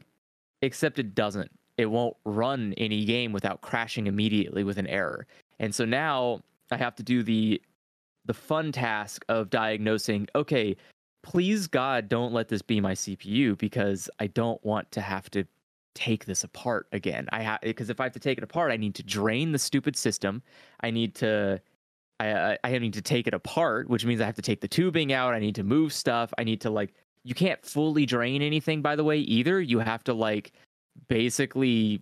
Except 0.61 0.99
it 0.99 1.15
doesn't. 1.15 1.51
It 1.77 1.85
won't 1.85 2.17
run 2.25 2.73
any 2.77 3.05
game 3.05 3.31
without 3.31 3.61
crashing 3.61 4.07
immediately 4.07 4.63
with 4.63 4.77
an 4.77 4.87
error. 4.87 5.27
And 5.59 5.73
so 5.73 5.85
now 5.85 6.41
I 6.71 6.77
have 6.77 6.95
to 6.95 7.03
do 7.03 7.23
the 7.23 7.61
the 8.25 8.33
fun 8.33 8.73
task 8.73 9.23
of 9.29 9.49
diagnosing, 9.49 10.27
okay, 10.35 10.75
please 11.23 11.67
God, 11.67 12.09
don't 12.09 12.33
let 12.33 12.49
this 12.49 12.61
be 12.61 12.81
my 12.81 12.93
CPU 12.93 13.57
because 13.57 14.09
I 14.19 14.27
don't 14.27 14.63
want 14.65 14.91
to 14.91 15.01
have 15.01 15.29
to 15.31 15.45
take 15.95 16.25
this 16.25 16.43
apart 16.43 16.87
again. 16.91 17.27
I 17.31 17.41
have 17.41 17.61
because 17.61 17.89
if 17.89 17.99
I 17.99 18.03
have 18.03 18.13
to 18.13 18.19
take 18.19 18.37
it 18.37 18.43
apart, 18.43 18.71
I 18.71 18.77
need 18.77 18.95
to 18.95 19.03
drain 19.03 19.51
the 19.51 19.59
stupid 19.59 19.95
system. 19.95 20.43
I 20.81 20.91
need 20.91 21.15
to 21.15 21.59
I 22.19 22.29
uh, 22.29 22.55
I 22.63 22.75
I 22.75 22.77
need 22.79 22.93
to 22.93 23.01
take 23.01 23.27
it 23.27 23.33
apart, 23.33 23.89
which 23.89 24.05
means 24.05 24.21
I 24.21 24.25
have 24.25 24.35
to 24.35 24.41
take 24.41 24.61
the 24.61 24.67
tubing 24.67 25.13
out. 25.13 25.33
I 25.33 25.39
need 25.39 25.55
to 25.55 25.63
move 25.63 25.93
stuff. 25.93 26.33
I 26.37 26.43
need 26.43 26.61
to 26.61 26.69
like 26.69 26.93
you 27.23 27.35
can't 27.35 27.63
fully 27.65 28.05
drain 28.05 28.41
anything 28.41 28.81
by 28.81 28.95
the 28.95 29.03
way 29.03 29.19
either. 29.19 29.61
You 29.61 29.79
have 29.79 30.03
to 30.05 30.13
like 30.13 30.53
basically 31.07 32.01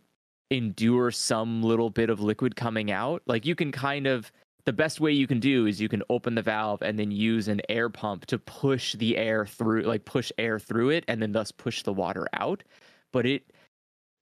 endure 0.51 1.11
some 1.11 1.63
little 1.63 1.89
bit 1.89 2.09
of 2.09 2.21
liquid 2.21 2.55
coming 2.55 2.91
out. 2.91 3.23
Like 3.25 3.45
you 3.45 3.55
can 3.55 3.71
kind 3.71 4.07
of 4.07 4.31
the 4.65 4.73
best 4.73 4.99
way 4.99 5.11
you 5.11 5.27
can 5.27 5.39
do 5.39 5.67
is 5.67 5.79
you 5.79 5.89
can 5.89 6.03
open 6.09 6.35
the 6.35 6.41
valve 6.41 6.81
and 6.81 6.97
then 6.97 7.11
use 7.11 7.47
an 7.47 7.61
air 7.69 7.89
pump 7.89 8.25
to 8.25 8.39
push 8.39 8.93
the 8.93 9.15
air 9.17 9.45
through 9.45 9.83
like 9.83 10.05
push 10.05 10.31
air 10.37 10.59
through 10.59 10.89
it 10.89 11.03
and 11.07 11.21
then 11.21 11.31
thus 11.31 11.51
push 11.51 11.83
the 11.83 11.93
water 11.93 12.27
out. 12.33 12.63
But 13.11 13.25
it 13.25 13.51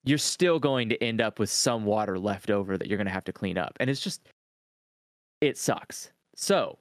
you're 0.05 0.17
still 0.17 0.59
going 0.59 0.89
to 0.89 1.01
end 1.01 1.21
up 1.21 1.39
with 1.39 1.49
some 1.49 1.85
water 1.85 2.19
left 2.19 2.49
over 2.49 2.77
that 2.77 2.87
you're 2.87 2.97
going 2.97 3.07
to 3.07 3.13
have 3.13 3.23
to 3.23 3.33
clean 3.33 3.57
up. 3.57 3.77
And 3.79 3.89
it's 3.89 4.01
just 4.01 4.27
it 5.43 5.57
sucks. 5.57 6.09
So, 6.35 6.79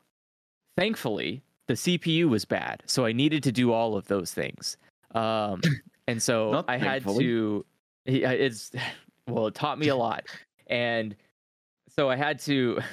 thankfully, 0.77 1.43
the 1.67 1.75
CPU 1.75 2.29
was 2.29 2.45
bad, 2.45 2.83
so 2.87 3.05
I 3.05 3.13
needed 3.13 3.43
to 3.43 3.53
do 3.53 3.73
all 3.73 3.97
of 3.97 4.07
those 4.07 4.33
things. 4.33 4.77
Um, 5.15 5.61
and 6.07 6.23
so 6.23 6.65
I 6.69 6.79
had 6.79 7.05
to. 7.05 7.65
It's 8.07 8.71
well, 9.27 9.49
it 9.49 9.55
taught 9.55 9.79
me 9.79 9.89
a 9.89 9.97
lot, 9.97 10.25
and 10.69 11.17
so 11.89 12.09
I 12.09 12.17
had 12.17 12.39
to. 12.41 12.79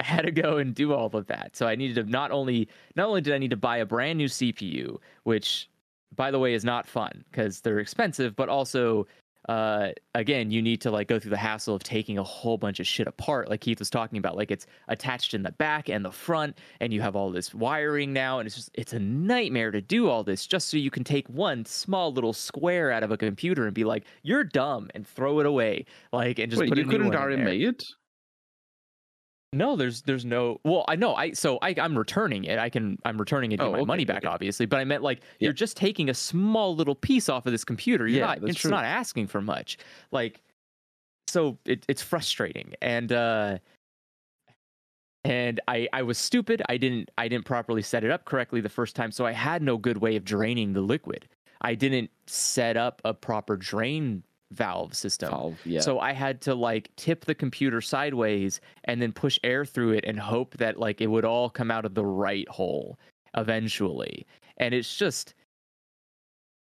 I 0.00 0.04
had 0.04 0.22
to 0.22 0.30
go 0.30 0.56
and 0.56 0.74
do 0.74 0.94
all 0.94 1.14
of 1.14 1.26
that. 1.26 1.54
So 1.54 1.66
I 1.68 1.74
needed 1.74 2.02
to 2.02 2.10
not 2.10 2.30
only 2.30 2.70
not 2.96 3.08
only 3.08 3.20
did 3.20 3.34
I 3.34 3.38
need 3.38 3.50
to 3.50 3.56
buy 3.56 3.76
a 3.78 3.84
brand 3.84 4.16
new 4.16 4.28
CPU, 4.28 4.96
which 5.24 5.68
by 6.16 6.30
the 6.30 6.38
way 6.38 6.54
is 6.54 6.64
not 6.64 6.86
fun 6.86 7.22
because 7.30 7.60
they're 7.60 7.80
expensive, 7.80 8.34
but 8.34 8.48
also 8.48 9.06
uh 9.48 9.88
again 10.14 10.50
you 10.50 10.60
need 10.60 10.80
to 10.80 10.90
like 10.90 11.08
go 11.08 11.18
through 11.18 11.30
the 11.30 11.36
hassle 11.36 11.74
of 11.74 11.82
taking 11.82 12.18
a 12.18 12.22
whole 12.22 12.58
bunch 12.58 12.78
of 12.78 12.86
shit 12.86 13.06
apart 13.06 13.48
like 13.48 13.60
keith 13.62 13.78
was 13.78 13.88
talking 13.88 14.18
about 14.18 14.36
like 14.36 14.50
it's 14.50 14.66
attached 14.88 15.32
in 15.32 15.42
the 15.42 15.52
back 15.52 15.88
and 15.88 16.04
the 16.04 16.10
front 16.12 16.58
and 16.80 16.92
you 16.92 17.00
have 17.00 17.16
all 17.16 17.30
this 17.30 17.54
wiring 17.54 18.12
now 18.12 18.38
and 18.38 18.46
it's 18.46 18.54
just 18.56 18.70
it's 18.74 18.92
a 18.92 18.98
nightmare 18.98 19.70
to 19.70 19.80
do 19.80 20.08
all 20.10 20.22
this 20.22 20.46
just 20.46 20.68
so 20.68 20.76
you 20.76 20.90
can 20.90 21.04
take 21.04 21.26
one 21.28 21.64
small 21.64 22.12
little 22.12 22.34
square 22.34 22.90
out 22.92 23.02
of 23.02 23.10
a 23.10 23.16
computer 23.16 23.64
and 23.64 23.74
be 23.74 23.84
like 23.84 24.04
you're 24.22 24.44
dumb 24.44 24.90
and 24.94 25.06
throw 25.06 25.40
it 25.40 25.46
away 25.46 25.86
like 26.12 26.38
and 26.38 26.50
just 26.50 26.60
Wait, 26.60 26.68
put 26.68 26.76
you 26.76 26.82
a 26.82 26.86
new 26.86 26.98
couldn't 26.98 27.06
one 27.06 27.16
in 27.16 27.18
already 27.18 27.36
there. 27.36 27.44
make 27.44 27.62
it? 27.62 27.82
No, 29.52 29.74
there's 29.74 30.02
there's 30.02 30.24
no. 30.24 30.60
Well, 30.64 30.84
I 30.86 30.94
know. 30.94 31.14
I 31.16 31.32
so 31.32 31.58
I 31.60 31.74
I'm 31.76 31.98
returning 31.98 32.44
it. 32.44 32.58
I 32.60 32.70
can 32.70 32.98
I'm 33.04 33.18
returning 33.18 33.50
it 33.50 33.56
to 33.56 33.64
Oh, 33.64 33.66
get 33.66 33.72
my 33.72 33.78
okay, 33.80 33.86
money 33.86 34.04
back, 34.04 34.18
okay. 34.18 34.28
obviously. 34.28 34.64
But 34.64 34.78
I 34.78 34.84
meant 34.84 35.02
like 35.02 35.20
Yeah. 35.40 35.46
you're 35.46 35.52
just 35.52 35.76
taking 35.76 36.08
a 36.08 36.14
small 36.14 36.76
little 36.76 36.94
piece 36.94 37.28
off 37.28 37.46
of 37.46 37.52
this 37.52 37.64
computer. 37.64 38.06
You're 38.06 38.20
Yeah, 38.20 38.26
not. 38.26 38.44
It's 38.48 38.60
true. 38.60 38.70
not 38.70 38.84
asking 38.84 39.26
for 39.26 39.40
much. 39.40 39.78
Like, 40.12 40.40
so 41.26 41.58
it, 41.64 41.84
it's 41.88 42.00
frustrating, 42.00 42.74
and 42.80 43.10
uh, 43.10 43.58
and 45.24 45.58
I 45.66 45.88
I 45.92 46.02
was 46.02 46.16
stupid. 46.16 46.62
I 46.68 46.76
didn't 46.76 47.10
I 47.18 47.26
didn't 47.26 47.44
properly 47.44 47.82
set 47.82 48.04
it 48.04 48.12
up 48.12 48.26
correctly 48.26 48.60
the 48.60 48.68
first 48.68 48.94
time, 48.94 49.10
so 49.10 49.26
I 49.26 49.32
had 49.32 49.62
no 49.62 49.76
good 49.78 49.98
way 49.98 50.14
of 50.14 50.24
draining 50.24 50.74
the 50.74 50.80
liquid. 50.80 51.26
I 51.60 51.74
didn't 51.74 52.10
set 52.28 52.76
up 52.76 53.02
a 53.04 53.12
proper 53.12 53.56
drain 53.56 54.22
valve 54.52 54.94
system. 54.94 55.30
Valve, 55.30 55.58
yeah. 55.64 55.80
So 55.80 55.98
I 56.00 56.12
had 56.12 56.40
to 56.42 56.54
like 56.54 56.90
tip 56.96 57.24
the 57.24 57.34
computer 57.34 57.80
sideways 57.80 58.60
and 58.84 59.00
then 59.00 59.12
push 59.12 59.38
air 59.44 59.64
through 59.64 59.92
it 59.92 60.04
and 60.06 60.18
hope 60.18 60.56
that 60.58 60.78
like 60.78 61.00
it 61.00 61.06
would 61.06 61.24
all 61.24 61.50
come 61.50 61.70
out 61.70 61.84
of 61.84 61.94
the 61.94 62.04
right 62.04 62.48
hole 62.48 62.98
eventually. 63.36 64.26
And 64.56 64.74
it's 64.74 64.96
just 64.96 65.34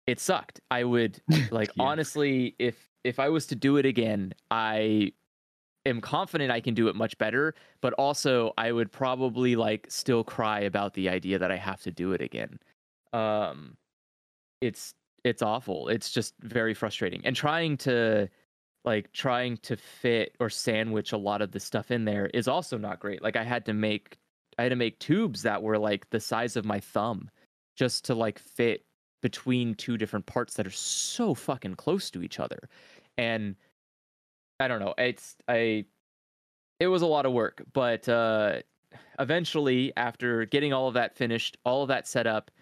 it 0.07 0.20
sucked. 0.20 0.61
I 0.70 0.85
would 0.85 1.20
like 1.51 1.70
Yeah. 1.77 1.85
honestly 1.85 2.55
if 2.59 2.89
if 3.05 3.18
I 3.20 3.29
was 3.29 3.47
to 3.49 3.55
do 3.55 3.77
it 3.77 3.87
again, 3.87 4.33
I 4.51 5.12
am 5.85 6.01
confident 6.01 6.51
I 6.51 6.61
can 6.61 6.74
do 6.74 6.89
it 6.89 6.97
much 6.97 7.16
better, 7.18 7.55
but 7.81 7.93
also 7.95 8.53
I 8.59 8.72
would 8.72 8.91
probably 8.91 9.55
like 9.55 9.87
still 9.91 10.24
cry 10.24 10.61
about 10.61 10.95
the 10.95 11.09
idea 11.09 11.39
that 11.39 11.53
I 11.53 11.57
have 11.57 11.83
to 11.83 11.91
do 11.91 12.12
it 12.12 12.22
again. 12.22 12.59
Um 13.12 13.77
it's 14.62 14.95
it's 15.27 15.43
awful. 15.43 15.89
It's 15.89 16.12
just 16.12 16.35
very 16.41 16.72
frustrating. 16.72 17.20
And 17.24 17.35
trying 17.35 17.77
to 17.79 18.29
like 18.85 19.12
trying 19.12 19.57
to 19.59 19.77
fit 19.77 20.37
or 20.39 20.49
sandwich 20.49 21.11
a 21.11 21.16
lot 21.16 21.43
of 21.43 21.51
the 21.51 21.59
stuff 21.59 21.91
in 21.91 22.05
there 22.05 22.27
is 22.27 22.47
also 22.47 22.79
not 22.79 23.01
great. 23.01 23.22
Like 23.22 23.35
I 23.35 23.43
had 23.43 23.66
to 23.66 23.72
make 23.72 24.18
I 24.57 24.62
had 24.62 24.68
to 24.68 24.77
make 24.77 25.01
tubes 25.01 25.43
that 25.43 25.62
were 25.62 25.79
like 25.79 26.09
the 26.11 26.20
size 26.20 26.57
of 26.57 26.64
my 26.64 26.79
thumb 26.79 27.29
just 27.77 28.05
to 28.05 28.14
like 28.14 28.39
fit 28.39 28.85
between 29.20 29.74
two 29.74 29.99
different 29.99 30.27
parts 30.27 30.55
that 30.55 30.66
are 30.66 30.70
so 30.70 31.35
fucking 31.35 31.74
close 31.74 32.09
to 32.11 32.22
each 32.22 32.39
other. 32.39 32.68
And 33.18 33.57
I 34.61 34.68
don't 34.68 34.81
know. 34.81 34.95
It's 34.97 35.35
I 35.49 35.87
it 36.79 36.87
was 36.87 37.03
a 37.03 37.07
lot 37.07 37.27
of 37.27 37.33
work, 37.33 37.64
but 37.72 38.09
uh 38.09 38.61
eventually 39.18 39.93
after 39.97 40.45
getting 40.45 40.72
all 40.72 40.87
of 40.87 40.95
that 40.95 41.16
finished, 41.16 41.57
all 41.64 41.83
of 41.83 41.89
that 41.89 42.07
set 42.07 42.29
up, 42.29 42.53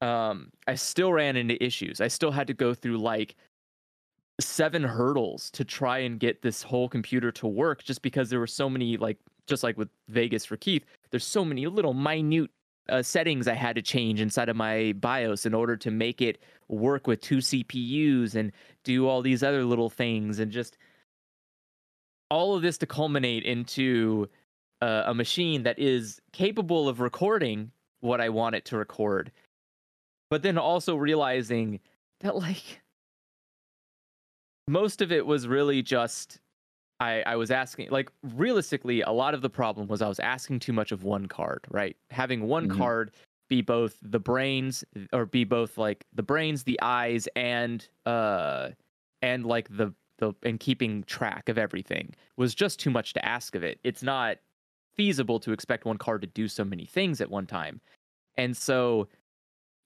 um 0.00 0.50
I 0.66 0.74
still 0.74 1.12
ran 1.12 1.36
into 1.36 1.62
issues. 1.62 2.00
I 2.00 2.08
still 2.08 2.30
had 2.30 2.46
to 2.48 2.54
go 2.54 2.74
through 2.74 2.98
like 2.98 3.36
seven 4.40 4.84
hurdles 4.84 5.50
to 5.50 5.64
try 5.64 5.98
and 5.98 6.20
get 6.20 6.42
this 6.42 6.62
whole 6.62 6.88
computer 6.88 7.32
to 7.32 7.46
work 7.46 7.82
just 7.82 8.02
because 8.02 8.30
there 8.30 8.38
were 8.38 8.46
so 8.46 8.70
many 8.70 8.96
like 8.96 9.18
just 9.46 9.62
like 9.62 9.76
with 9.76 9.88
Vegas 10.08 10.44
for 10.44 10.56
Keith, 10.56 10.84
there's 11.10 11.24
so 11.24 11.44
many 11.44 11.66
little 11.66 11.94
minute 11.94 12.50
uh, 12.88 13.02
settings 13.02 13.48
I 13.48 13.54
had 13.54 13.76
to 13.76 13.82
change 13.82 14.20
inside 14.20 14.48
of 14.48 14.56
my 14.56 14.92
BIOS 14.92 15.46
in 15.46 15.54
order 15.54 15.76
to 15.76 15.90
make 15.90 16.20
it 16.20 16.38
work 16.68 17.06
with 17.06 17.20
two 17.20 17.38
CPUs 17.38 18.34
and 18.34 18.52
do 18.84 19.08
all 19.08 19.22
these 19.22 19.42
other 19.42 19.64
little 19.64 19.90
things 19.90 20.38
and 20.38 20.52
just 20.52 20.76
all 22.30 22.54
of 22.54 22.62
this 22.62 22.78
to 22.78 22.86
culminate 22.86 23.44
into 23.44 24.28
uh, 24.80 25.04
a 25.06 25.14
machine 25.14 25.62
that 25.64 25.78
is 25.78 26.20
capable 26.32 26.88
of 26.88 27.00
recording 27.00 27.70
what 28.00 28.20
I 28.20 28.28
want 28.28 28.54
it 28.54 28.64
to 28.66 28.76
record, 28.76 29.32
but 30.30 30.42
then 30.42 30.58
also 30.58 30.96
realizing 30.96 31.80
that 32.20 32.36
like 32.36 32.82
most 34.66 35.00
of 35.00 35.10
it 35.12 35.26
was 35.26 35.48
really 35.48 35.82
just 35.82 36.40
I, 37.00 37.22
I 37.22 37.36
was 37.36 37.50
asking 37.50 37.90
like 37.90 38.10
realistically 38.22 39.02
a 39.02 39.10
lot 39.12 39.34
of 39.34 39.42
the 39.42 39.50
problem 39.50 39.88
was 39.88 40.02
I 40.02 40.08
was 40.08 40.20
asking 40.20 40.60
too 40.60 40.72
much 40.72 40.92
of 40.92 41.04
one 41.04 41.26
card, 41.26 41.66
right? 41.70 41.96
Having 42.10 42.42
one 42.48 42.66
Mhm. 42.66 42.68
card 42.68 43.12
be 43.48 43.62
both 43.62 43.98
the 44.02 44.20
brains 44.20 44.84
or 45.12 45.26
be 45.26 45.44
both 45.44 45.78
like 45.78 46.06
the 46.14 46.22
brains, 46.24 46.64
the 46.64 46.80
eyes 46.82 47.28
and 47.36 47.88
uh 48.06 48.70
and 49.22 49.46
like 49.46 49.68
the 49.70 49.94
the 50.18 50.34
and 50.44 50.60
keeping 50.60 51.04
track 51.04 51.48
of 51.48 51.58
everything 51.58 52.14
was 52.36 52.54
just 52.54 52.80
too 52.80 52.90
much 52.90 53.14
to 53.14 53.24
ask 53.26 53.54
of 53.54 53.64
it. 53.64 53.80
It's 53.84 54.02
not 54.02 54.38
feasible 54.96 55.40
to 55.40 55.52
expect 55.52 55.84
one 55.84 55.98
card 55.98 56.22
to 56.22 56.28
do 56.28 56.48
so 56.48 56.64
many 56.64 56.86
things 56.86 57.20
at 57.20 57.30
one 57.30 57.46
time. 57.46 57.80
And 58.36 58.56
so 58.56 59.08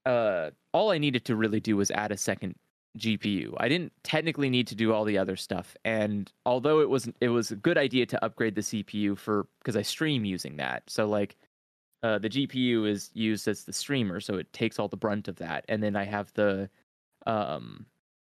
uh 0.07 0.51
all 0.73 0.91
I 0.91 0.99
needed 0.99 1.25
to 1.27 1.37
really 1.37 1.61
do 1.61 1.77
was 1.77 1.91
add 1.91 2.13
a 2.13 2.17
second 2.17 2.55
GPU. 2.99 3.55
I 3.57 3.69
didn't 3.69 3.93
technically 4.03 4.51
need 4.51 4.67
to 4.69 4.75
do 4.75 4.93
all 4.93 5.05
the 5.05 5.19
other 5.19 5.37
stuff. 5.37 5.77
And 5.85 6.31
although 6.45 6.81
it 6.81 6.89
was 6.89 7.09
it 7.21 7.29
was 7.29 7.51
a 7.51 7.57
good 7.57 7.79
idea 7.79 8.07
to 8.07 8.25
upgrade 8.25 8.55
the 8.55 8.61
CPU 8.61 9.17
for 9.17 9.47
because 9.61 9.77
I 9.77 9.83
stream 9.83 10.25
using 10.25 10.57
that. 10.59 10.83
So 10.89 11.09
like 11.09 11.37
uh, 12.03 12.19
the 12.19 12.29
GPU 12.29 12.89
is 12.89 13.11
used 13.15 13.47
as 13.49 13.65
the 13.65 13.73
streamer, 13.73 14.21
so 14.21 14.35
it 14.37 14.53
takes 14.53 14.79
all 14.79 14.89
the 14.89 14.97
brunt 14.97 15.29
of 15.29 15.37
that. 15.37 15.65
And 15.69 15.83
then 15.83 15.97
I 15.97 16.05
have 16.05 16.33
the 16.35 16.69
um 17.27 17.87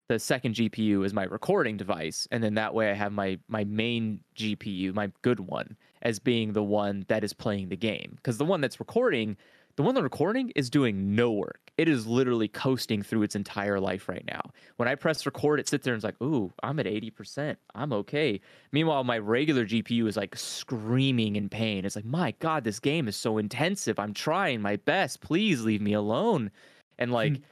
the 0.09 0.19
second 0.21 0.55
GPU 0.55 1.05
is 1.05 1.13
my 1.13 1.25
recording 1.25 1.77
device, 1.77 2.29
and 2.31 2.43
then 2.43 2.55
that 2.55 2.75
way 2.75 2.91
I 2.91 2.95
have 2.95 3.13
my 3.13 3.39
my 3.49 3.65
main 3.65 4.21
GPU, 4.37 4.95
my 4.95 5.11
good 5.23 5.41
one, 5.41 5.77
as 6.03 6.19
being 6.19 6.53
the 6.53 6.63
one 6.63 7.05
that 7.09 7.25
is 7.25 7.33
playing 7.33 7.69
the 7.69 7.77
game. 7.77 8.13
Because 8.17 8.39
the 8.39 8.45
one 8.45 8.61
that's 8.61 8.81
recording, 8.81 9.37
the 9.77 9.83
one 9.83 9.95
that's 9.95 10.03
recording 10.03 10.51
is 10.57 10.71
doing 10.71 11.15
no 11.15 11.31
work. 11.31 11.61
It 11.77 11.87
is 11.89 12.07
literally 12.07 12.49
coasting 12.49 13.03
through 13.03 13.23
its 13.23 13.37
entire 13.37 13.79
life 13.79 14.09
right 14.09 14.25
now. 14.27 14.41
When 14.77 14.89
I 14.89 14.95
press 14.95 15.27
record, 15.27 15.61
it 15.61 15.69
sits 15.69 15.85
there 15.85 15.93
and 15.93 15.99
it's 15.99 16.05
like, 16.05 16.21
ooh, 16.23 16.51
I'm 16.63 16.81
at 16.81 16.87
80%. 16.87 17.57
I'm 17.75 17.93
okay. 17.93 18.41
Meanwhile, 18.73 19.05
my 19.05 19.19
regular 19.19 19.67
GPU 19.67 20.09
is 20.09 20.17
like 20.17 20.35
screaming 20.35 21.37
in 21.37 21.51
pain. 21.51 21.85
It's 21.85 21.95
like, 21.95 22.07
my 22.07 22.33
God, 22.39 22.65
this 22.65 22.81
game 22.81 23.07
is 23.07 23.17
so 23.17 23.37
intensive. 23.37 23.99
I'm 23.99 24.15
trying 24.15 24.63
my 24.63 24.77
best. 24.77 25.21
Please 25.21 25.63
leave 25.63 25.83
me 25.83 25.93
alone. 25.93 26.51
And 26.99 27.13
like, 27.13 27.37
hmm. 27.37 27.43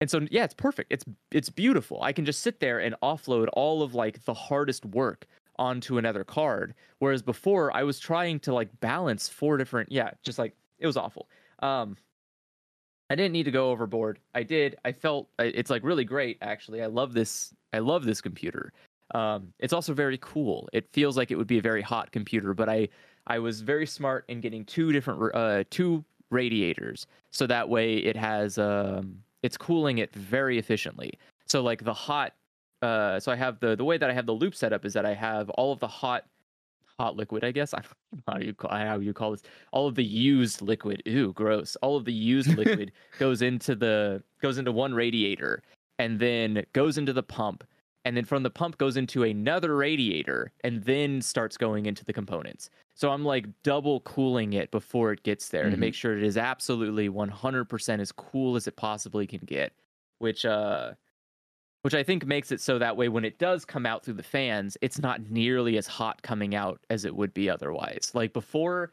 and 0.00 0.08
so 0.08 0.20
yeah, 0.30 0.44
it's 0.44 0.54
perfect. 0.54 0.92
It's 0.92 1.04
it's 1.32 1.50
beautiful. 1.50 2.00
I 2.02 2.12
can 2.12 2.24
just 2.24 2.40
sit 2.40 2.60
there 2.60 2.78
and 2.78 2.94
offload 3.02 3.48
all 3.54 3.82
of 3.82 3.96
like 3.96 4.24
the 4.24 4.34
hardest 4.34 4.84
work 4.84 5.26
onto 5.58 5.98
another 5.98 6.22
card. 6.22 6.74
Whereas 7.00 7.22
before 7.22 7.74
I 7.76 7.82
was 7.82 7.98
trying 7.98 8.38
to 8.40 8.54
like 8.54 8.68
balance 8.78 9.28
four 9.28 9.56
different 9.56 9.90
yeah, 9.90 10.12
just 10.22 10.38
like 10.38 10.54
it 10.82 10.86
was 10.86 10.96
awful. 10.96 11.28
Um 11.60 11.96
I 13.08 13.14
didn't 13.14 13.32
need 13.32 13.44
to 13.44 13.50
go 13.50 13.70
overboard. 13.70 14.20
I 14.34 14.42
did. 14.42 14.76
I 14.86 14.92
felt 14.92 15.28
it's 15.38 15.70
like 15.70 15.84
really 15.84 16.04
great 16.04 16.38
actually. 16.40 16.82
I 16.82 16.86
love 16.86 17.12
this 17.12 17.54
I 17.72 17.78
love 17.78 18.04
this 18.04 18.20
computer. 18.20 18.72
Um 19.14 19.52
it's 19.58 19.72
also 19.72 19.94
very 19.94 20.18
cool. 20.20 20.68
It 20.72 20.88
feels 20.92 21.16
like 21.16 21.30
it 21.30 21.36
would 21.36 21.46
be 21.46 21.58
a 21.58 21.62
very 21.62 21.82
hot 21.82 22.10
computer, 22.12 22.52
but 22.54 22.68
I 22.68 22.88
I 23.26 23.38
was 23.38 23.60
very 23.60 23.86
smart 23.86 24.24
in 24.28 24.40
getting 24.40 24.64
two 24.64 24.92
different 24.92 25.34
uh 25.34 25.64
two 25.70 26.04
radiators 26.30 27.06
so 27.30 27.46
that 27.46 27.68
way 27.68 27.96
it 27.98 28.16
has 28.16 28.58
um 28.58 29.22
it's 29.42 29.56
cooling 29.56 29.98
it 29.98 30.12
very 30.14 30.58
efficiently. 30.58 31.12
So 31.46 31.62
like 31.62 31.84
the 31.84 31.94
hot 31.94 32.32
uh 32.80 33.20
so 33.20 33.30
I 33.30 33.36
have 33.36 33.60
the 33.60 33.76
the 33.76 33.84
way 33.84 33.98
that 33.98 34.10
I 34.10 34.14
have 34.14 34.26
the 34.26 34.32
loop 34.32 34.54
set 34.54 34.72
up 34.72 34.84
is 34.84 34.94
that 34.94 35.06
I 35.06 35.14
have 35.14 35.50
all 35.50 35.72
of 35.72 35.78
the 35.80 35.88
hot 35.88 36.24
hot 36.98 37.16
liquid, 37.16 37.44
I 37.44 37.52
guess. 37.52 37.74
I 37.74 37.78
don't 37.78 38.26
know 38.26 38.32
how 38.34 38.38
you 38.38 38.54
call 38.54 38.70
how 38.70 38.98
you 38.98 39.12
call 39.12 39.30
this. 39.32 39.42
All 39.72 39.86
of 39.88 39.94
the 39.94 40.04
used 40.04 40.62
liquid. 40.62 41.02
Ooh, 41.08 41.32
gross. 41.32 41.76
All 41.82 41.96
of 41.96 42.04
the 42.04 42.12
used 42.12 42.56
liquid 42.56 42.92
goes 43.18 43.42
into 43.42 43.74
the 43.74 44.22
goes 44.40 44.58
into 44.58 44.72
one 44.72 44.94
radiator 44.94 45.62
and 45.98 46.18
then 46.18 46.64
goes 46.72 46.98
into 46.98 47.12
the 47.12 47.22
pump. 47.22 47.64
And 48.04 48.16
then 48.16 48.24
from 48.24 48.42
the 48.42 48.50
pump 48.50 48.78
goes 48.78 48.96
into 48.96 49.22
another 49.22 49.76
radiator 49.76 50.50
and 50.64 50.82
then 50.82 51.22
starts 51.22 51.56
going 51.56 51.86
into 51.86 52.04
the 52.04 52.12
components. 52.12 52.68
So 52.94 53.10
I'm 53.10 53.24
like 53.24 53.46
double 53.62 54.00
cooling 54.00 54.54
it 54.54 54.70
before 54.72 55.12
it 55.12 55.22
gets 55.22 55.48
there 55.50 55.66
Mhm. 55.66 55.70
to 55.70 55.76
make 55.76 55.94
sure 55.94 56.16
it 56.18 56.24
is 56.24 56.36
absolutely 56.36 57.08
100% 57.08 58.00
as 58.00 58.10
cool 58.10 58.56
as 58.56 58.66
it 58.66 58.74
possibly 58.76 59.26
can 59.26 59.40
get, 59.46 59.72
which 60.18 60.44
uh 60.44 60.92
which 61.82 61.94
I 61.94 62.02
think 62.02 62.26
makes 62.26 62.52
it 62.52 62.60
so 62.60 62.78
that 62.78 62.96
way 62.96 63.08
when 63.08 63.24
it 63.24 63.38
does 63.38 63.64
come 63.64 63.86
out 63.86 64.04
through 64.04 64.14
the 64.14 64.22
fans, 64.22 64.76
it's 64.80 64.98
not 64.98 65.30
nearly 65.30 65.76
as 65.76 65.86
hot 65.86 66.22
coming 66.22 66.54
out 66.54 66.80
as 66.90 67.04
it 67.04 67.14
would 67.14 67.34
be 67.34 67.50
otherwise. 67.50 68.12
Like 68.14 68.32
before 68.32 68.92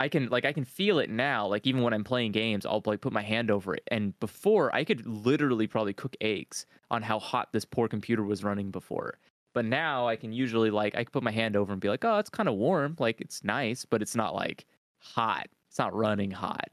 I 0.00 0.08
can 0.08 0.28
like 0.28 0.44
I 0.44 0.52
can 0.52 0.64
feel 0.64 0.98
it 1.00 1.10
now. 1.10 1.46
Like 1.46 1.66
even 1.66 1.82
when 1.82 1.92
I'm 1.92 2.04
playing 2.04 2.32
games, 2.32 2.64
I'll 2.64 2.82
like 2.86 3.00
put 3.00 3.12
my 3.12 3.22
hand 3.22 3.50
over 3.50 3.74
it. 3.74 3.82
And 3.88 4.18
before 4.20 4.74
I 4.74 4.84
could 4.84 5.06
literally 5.06 5.66
probably 5.66 5.92
cook 5.92 6.16
eggs 6.20 6.66
on 6.90 7.02
how 7.02 7.18
hot 7.18 7.48
this 7.52 7.64
poor 7.64 7.88
computer 7.88 8.22
was 8.22 8.44
running 8.44 8.70
before. 8.70 9.18
But 9.54 9.64
now 9.64 10.06
I 10.08 10.16
can 10.16 10.32
usually 10.32 10.70
like 10.70 10.94
I 10.94 11.04
can 11.04 11.10
put 11.12 11.22
my 11.22 11.32
hand 11.32 11.56
over 11.56 11.72
and 11.72 11.80
be 11.80 11.88
like, 11.88 12.04
oh, 12.04 12.18
it's 12.18 12.30
kind 12.30 12.48
of 12.48 12.54
warm. 12.54 12.96
Like 12.98 13.20
it's 13.20 13.44
nice, 13.44 13.84
but 13.84 14.00
it's 14.02 14.14
not 14.16 14.34
like 14.34 14.64
hot. 15.00 15.48
It's 15.68 15.78
not 15.78 15.94
running 15.94 16.30
hot. 16.30 16.70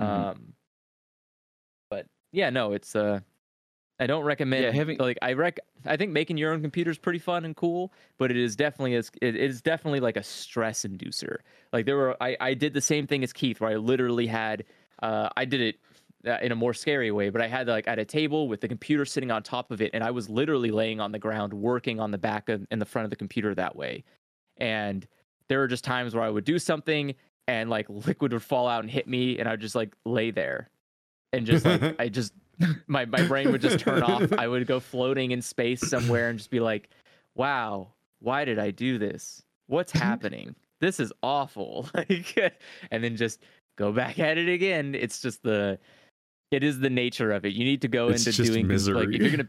Mhm. 0.00 0.04
Um 0.06 0.54
but 1.90 2.06
yeah, 2.32 2.50
no, 2.50 2.72
it's 2.72 2.96
uh 2.96 3.20
I 3.98 4.06
don't 4.06 4.24
recommend 4.24 4.64
Yeah, 4.64 4.72
having- 4.72 4.98
like 4.98 5.18
I 5.22 5.32
rec 5.32 5.58
I 5.86 5.96
think 5.96 6.12
making 6.12 6.36
your 6.36 6.52
own 6.52 6.60
computer 6.60 6.90
is 6.90 6.98
pretty 6.98 7.18
fun 7.18 7.44
and 7.44 7.56
cool, 7.56 7.92
but 8.18 8.30
it 8.30 8.36
is 8.36 8.56
definitely 8.56 8.94
as 8.94 9.10
it 9.22 9.36
is 9.36 9.62
definitely 9.62 10.00
like 10.00 10.16
a 10.16 10.22
stress 10.22 10.84
inducer. 10.84 11.38
Like 11.72 11.86
there 11.86 11.96
were 11.96 12.16
I 12.22 12.36
I 12.40 12.54
did 12.54 12.74
the 12.74 12.80
same 12.80 13.06
thing 13.06 13.24
as 13.24 13.32
Keith 13.32 13.60
where 13.60 13.70
I 13.70 13.76
literally 13.76 14.26
had 14.26 14.64
uh 15.02 15.28
I 15.36 15.44
did 15.46 15.60
it 15.60 15.76
uh, 16.26 16.38
in 16.42 16.50
a 16.52 16.56
more 16.56 16.74
scary 16.74 17.10
way, 17.10 17.30
but 17.30 17.40
I 17.40 17.46
had 17.46 17.68
like 17.68 17.86
at 17.88 17.98
a 17.98 18.04
table 18.04 18.48
with 18.48 18.60
the 18.60 18.68
computer 18.68 19.04
sitting 19.04 19.30
on 19.30 19.42
top 19.42 19.70
of 19.70 19.80
it 19.80 19.92
and 19.94 20.02
I 20.04 20.10
was 20.10 20.28
literally 20.28 20.70
laying 20.70 21.00
on 21.00 21.12
the 21.12 21.18
ground 21.18 21.54
working 21.54 21.98
on 22.00 22.10
the 22.10 22.18
back 22.18 22.48
of 22.48 22.66
in 22.70 22.78
the 22.78 22.84
front 22.86 23.04
of 23.04 23.10
the 23.10 23.16
computer 23.16 23.54
that 23.54 23.76
way. 23.76 24.04
And 24.58 25.06
there 25.48 25.58
were 25.60 25.68
just 25.68 25.84
times 25.84 26.14
where 26.14 26.24
I 26.24 26.30
would 26.30 26.44
do 26.44 26.58
something 26.58 27.14
and 27.48 27.70
like 27.70 27.86
liquid 28.08 28.32
would 28.32 28.42
fall 28.42 28.68
out 28.68 28.82
and 28.82 28.90
hit 28.90 29.06
me 29.08 29.38
and 29.38 29.48
I'd 29.48 29.60
just 29.60 29.74
like 29.74 29.94
lay 30.04 30.30
there 30.32 30.68
and 31.32 31.46
just 31.46 31.64
like 31.64 31.96
I 32.00 32.08
just 32.08 32.32
my 32.86 33.04
my 33.04 33.26
brain 33.26 33.52
would 33.52 33.60
just 33.60 33.78
turn 33.78 34.02
off. 34.02 34.32
I 34.32 34.48
would 34.48 34.66
go 34.66 34.80
floating 34.80 35.30
in 35.30 35.42
space 35.42 35.80
somewhere 35.88 36.28
and 36.28 36.38
just 36.38 36.50
be 36.50 36.60
like, 36.60 36.90
"Wow, 37.34 37.88
why 38.20 38.44
did 38.44 38.58
I 38.58 38.70
do 38.70 38.98
this? 38.98 39.42
What's 39.66 39.92
mm-hmm. 39.92 40.06
happening? 40.06 40.56
This 40.80 41.00
is 41.00 41.12
awful." 41.22 41.88
Like 41.94 42.58
and 42.90 43.02
then 43.02 43.16
just 43.16 43.42
go 43.76 43.92
back 43.92 44.18
at 44.18 44.38
it 44.38 44.48
again. 44.48 44.94
It's 44.94 45.20
just 45.20 45.42
the 45.42 45.78
it 46.50 46.62
is 46.62 46.78
the 46.80 46.90
nature 46.90 47.32
of 47.32 47.44
it. 47.44 47.52
You 47.52 47.64
need 47.64 47.82
to 47.82 47.88
go 47.88 48.08
It's 48.08 48.26
into 48.26 48.44
doing 48.44 48.68
this, 48.68 48.86
like 48.88 49.08
if 49.08 49.20
you're 49.20 49.30
going 49.30 49.38
to 49.38 49.48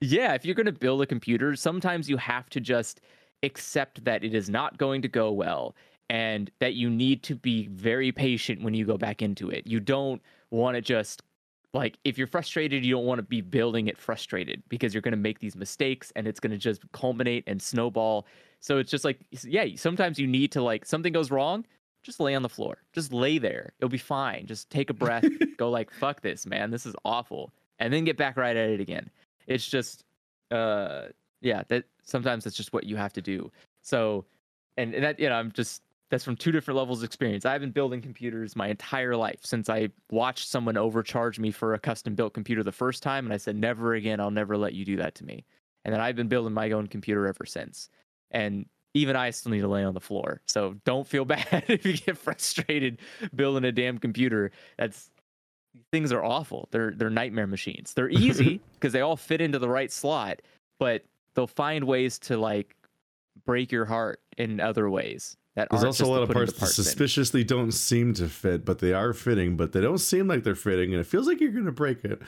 yeah, 0.00 0.34
if 0.34 0.44
you're 0.44 0.56
going 0.56 0.66
to 0.66 0.72
build 0.72 1.00
a 1.02 1.06
computer, 1.06 1.54
sometimes 1.54 2.08
you 2.10 2.16
have 2.16 2.50
to 2.50 2.60
just 2.60 3.00
accept 3.44 4.04
that 4.04 4.24
it 4.24 4.34
is 4.34 4.50
not 4.50 4.76
going 4.78 5.02
to 5.02 5.08
go 5.08 5.30
well 5.30 5.76
and 6.10 6.50
that 6.58 6.74
you 6.74 6.90
need 6.90 7.22
to 7.22 7.36
be 7.36 7.68
very 7.68 8.10
patient 8.12 8.62
when 8.62 8.74
you 8.74 8.84
go 8.84 8.98
back 8.98 9.22
into 9.22 9.48
it. 9.48 9.66
You 9.66 9.80
don't 9.80 10.20
want 10.50 10.74
to 10.74 10.80
just 10.80 11.22
like 11.74 11.98
if 12.04 12.18
you're 12.18 12.26
frustrated, 12.26 12.84
you 12.84 12.94
don't 12.94 13.06
want 13.06 13.18
to 13.18 13.22
be 13.22 13.40
building 13.40 13.88
it 13.88 13.96
frustrated 13.96 14.62
because 14.68 14.92
you're 14.92 15.00
going 15.00 15.12
to 15.12 15.18
make 15.18 15.38
these 15.38 15.56
mistakes 15.56 16.12
and 16.16 16.26
it's 16.26 16.38
going 16.38 16.50
to 16.50 16.58
just 16.58 16.82
culminate 16.92 17.44
and 17.46 17.60
snowball. 17.60 18.26
So 18.60 18.78
it's 18.78 18.90
just 18.90 19.04
like 19.04 19.18
yeah, 19.42 19.66
sometimes 19.76 20.18
you 20.18 20.26
need 20.26 20.52
to 20.52 20.62
like 20.62 20.84
something 20.84 21.12
goes 21.12 21.30
wrong, 21.30 21.64
just 22.02 22.20
lay 22.20 22.34
on 22.34 22.42
the 22.42 22.48
floor. 22.48 22.78
Just 22.92 23.12
lay 23.12 23.38
there. 23.38 23.72
It'll 23.78 23.88
be 23.88 23.98
fine. 23.98 24.46
Just 24.46 24.68
take 24.70 24.90
a 24.90 24.94
breath, 24.94 25.24
go 25.56 25.70
like 25.70 25.90
fuck 25.90 26.20
this, 26.20 26.46
man. 26.46 26.70
This 26.70 26.84
is 26.84 26.94
awful. 27.04 27.52
And 27.78 27.92
then 27.92 28.04
get 28.04 28.16
back 28.16 28.36
right 28.36 28.56
at 28.56 28.68
it 28.68 28.80
again. 28.80 29.10
It's 29.46 29.66
just 29.66 30.04
uh 30.50 31.06
yeah, 31.40 31.62
that 31.68 31.84
sometimes 32.04 32.44
that's 32.44 32.56
just 32.56 32.72
what 32.72 32.84
you 32.84 32.96
have 32.96 33.14
to 33.14 33.22
do. 33.22 33.50
So 33.80 34.26
and, 34.76 34.94
and 34.94 35.04
that 35.04 35.18
you 35.18 35.28
know, 35.28 35.36
I'm 35.36 35.52
just 35.52 35.82
that's 36.12 36.24
from 36.24 36.36
two 36.36 36.52
different 36.52 36.76
levels 36.76 36.98
of 36.98 37.06
experience. 37.06 37.46
I've 37.46 37.62
been 37.62 37.70
building 37.70 38.02
computers 38.02 38.54
my 38.54 38.68
entire 38.68 39.16
life 39.16 39.38
since 39.44 39.70
I 39.70 39.88
watched 40.10 40.46
someone 40.46 40.76
overcharge 40.76 41.38
me 41.38 41.50
for 41.50 41.72
a 41.72 41.78
custom 41.78 42.14
built 42.14 42.34
computer 42.34 42.62
the 42.62 42.70
first 42.70 43.02
time 43.02 43.24
and 43.24 43.32
I 43.32 43.38
said 43.38 43.56
never 43.56 43.94
again, 43.94 44.20
I'll 44.20 44.30
never 44.30 44.58
let 44.58 44.74
you 44.74 44.84
do 44.84 44.98
that 44.98 45.14
to 45.16 45.24
me. 45.24 45.46
And 45.86 45.94
then 45.94 46.02
I've 46.02 46.14
been 46.14 46.28
building 46.28 46.52
my 46.52 46.70
own 46.72 46.86
computer 46.86 47.26
ever 47.26 47.46
since. 47.46 47.88
And 48.30 48.66
even 48.92 49.16
I 49.16 49.30
still 49.30 49.52
need 49.52 49.62
to 49.62 49.68
lay 49.68 49.84
on 49.84 49.94
the 49.94 50.00
floor. 50.00 50.42
So 50.44 50.76
don't 50.84 51.06
feel 51.06 51.24
bad 51.24 51.64
if 51.68 51.86
you 51.86 51.96
get 51.96 52.18
frustrated 52.18 52.98
building 53.34 53.64
a 53.64 53.72
damn 53.72 53.96
computer. 53.96 54.50
That's 54.76 55.10
things 55.92 56.12
are 56.12 56.22
awful. 56.22 56.68
They're 56.72 56.92
they're 56.94 57.08
nightmare 57.08 57.46
machines. 57.46 57.94
They're 57.94 58.10
easy 58.10 58.60
because 58.74 58.92
they 58.92 59.00
all 59.00 59.16
fit 59.16 59.40
into 59.40 59.58
the 59.58 59.68
right 59.70 59.90
slot, 59.90 60.42
but 60.78 61.06
they'll 61.34 61.46
find 61.46 61.84
ways 61.84 62.18
to 62.18 62.36
like 62.36 62.76
break 63.46 63.72
your 63.72 63.86
heart 63.86 64.20
in 64.36 64.60
other 64.60 64.90
ways. 64.90 65.38
That 65.54 65.68
There's 65.70 65.84
also 65.84 66.06
a 66.06 66.08
lot 66.08 66.22
of 66.22 66.30
parts 66.30 66.52
that 66.52 66.58
parts 66.60 66.78
in. 66.78 66.84
suspiciously 66.84 67.44
don't 67.44 67.72
seem 67.72 68.14
to 68.14 68.28
fit, 68.28 68.64
but 68.64 68.78
they 68.78 68.94
are 68.94 69.12
fitting, 69.12 69.56
but 69.56 69.72
they 69.72 69.82
don't 69.82 69.98
seem 69.98 70.26
like 70.26 70.44
they're 70.44 70.54
fitting, 70.54 70.92
and 70.92 71.00
it 71.00 71.04
feels 71.06 71.26
like 71.26 71.40
you're 71.40 71.50
gonna 71.52 71.70
break 71.72 72.04
it. 72.04 72.22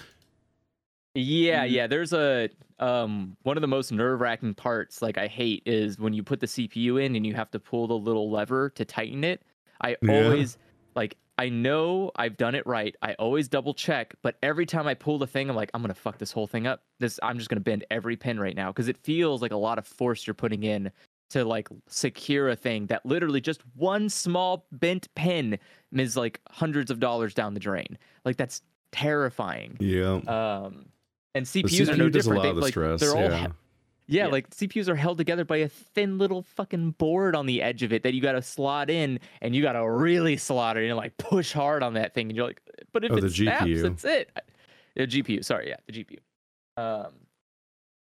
Yeah, 1.14 1.64
Mhm. 1.64 1.70
yeah. 1.70 1.86
There's 1.86 2.12
a 2.12 2.50
um 2.80 3.36
one 3.44 3.56
of 3.56 3.60
the 3.60 3.68
most 3.68 3.92
nerve 3.92 4.20
wracking 4.20 4.52
parts 4.54 5.00
like 5.00 5.16
I 5.16 5.28
hate 5.28 5.62
is 5.64 5.98
when 5.98 6.12
you 6.12 6.22
put 6.24 6.40
the 6.40 6.46
CPU 6.46 6.96
in 7.02 7.14
and 7.14 7.24
you 7.24 7.34
have 7.34 7.50
to 7.52 7.60
pull 7.60 7.86
the 7.86 7.96
little 7.96 8.30
lever 8.30 8.70
to 8.70 8.84
tighten 8.84 9.22
it. 9.24 9.42
I 9.80 9.96
Yeah. 10.02 10.24
always 10.24 10.58
like 10.96 11.16
I 11.38 11.48
know 11.48 12.10
I've 12.16 12.36
done 12.36 12.54
it 12.54 12.66
right. 12.66 12.94
I 13.02 13.14
always 13.14 13.48
double 13.48 13.74
check, 13.74 14.14
but 14.22 14.36
every 14.42 14.66
time 14.66 14.86
I 14.86 14.94
pull 14.94 15.18
the 15.18 15.26
thing, 15.26 15.48
I'm 15.50 15.56
like, 15.56 15.70
I'm 15.74 15.82
gonna 15.82 15.94
fuck 15.94 16.18
this 16.18 16.30
whole 16.32 16.46
thing 16.46 16.66
up. 16.66 16.82
This 16.98 17.18
I'm 17.22 17.38
just 17.38 17.48
gonna 17.48 17.60
bend 17.60 17.84
every 17.90 18.16
pin 18.16 18.38
right 18.38 18.54
now 18.56 18.70
because 18.70 18.88
it 18.88 18.96
feels 18.98 19.40
like 19.40 19.52
a 19.52 19.56
lot 19.56 19.78
of 19.78 19.86
force 19.86 20.26
you're 20.26 20.34
putting 20.34 20.64
in 20.64 20.90
to 21.30 21.44
like 21.44 21.68
secure 21.88 22.48
a 22.48 22.56
thing 22.56 22.86
that 22.86 23.04
literally 23.06 23.40
just 23.40 23.62
one 23.74 24.08
small 24.08 24.66
bent 24.72 25.12
pin 25.14 25.58
is 25.92 26.16
like 26.16 26.40
hundreds 26.50 26.90
of 26.90 27.00
dollars 27.00 27.34
down 27.34 27.54
the 27.54 27.60
drain. 27.60 27.98
Like 28.24 28.36
that's 28.36 28.62
terrifying. 28.92 29.76
Yeah. 29.80 30.14
Um, 30.26 30.86
and 31.34 31.46
The 31.46 31.62
CPUs 31.64 31.88
are 31.92 31.96
no 31.96 32.08
CPU 32.08 32.12
does 32.12 32.26
a 32.26 32.30
different. 32.30 32.36
lot 32.36 32.42
They, 32.44 32.48
of 32.50 32.56
the 32.56 32.62
like, 32.62 32.72
stress. 32.72 33.00
they're 33.00 33.14
all 33.16 33.22
yeah. 33.22 33.46
Yeah, 34.06 34.24
Yeah. 34.24 34.26
like 34.26 34.50
CPUs 34.50 34.86
are 34.88 34.94
held 34.94 35.18
together 35.18 35.44
by 35.44 35.56
a 35.58 35.68
thin 35.68 36.18
little 36.18 36.42
fucking 36.42 36.92
board 36.92 37.34
on 37.34 37.46
the 37.46 37.62
edge 37.62 37.82
of 37.82 37.92
it 37.92 38.02
that 38.02 38.12
you 38.14 38.20
got 38.20 38.32
to 38.32 38.42
slot 38.42 38.90
in, 38.90 39.18
and 39.40 39.56
you 39.56 39.62
got 39.62 39.72
to 39.72 39.88
really 39.88 40.36
slot 40.36 40.76
it 40.76 40.84
in, 40.84 40.94
like 40.94 41.16
push 41.16 41.52
hard 41.52 41.82
on 41.82 41.94
that 41.94 42.12
thing, 42.14 42.28
and 42.28 42.36
you're 42.36 42.46
like, 42.46 42.60
but 42.92 43.02
if 43.04 43.10
Oh, 43.12 43.16
it 43.16 43.22
the 43.22 43.30
snaps, 43.30 43.64
GPU. 43.64 43.82
that's 43.82 44.04
it. 44.04 44.30
The 44.94 45.06
GPU, 45.06 45.44
sorry, 45.44 45.68
yeah, 45.70 45.76
the 45.86 45.92
GPU. 46.04 46.18
Um, 46.76 47.12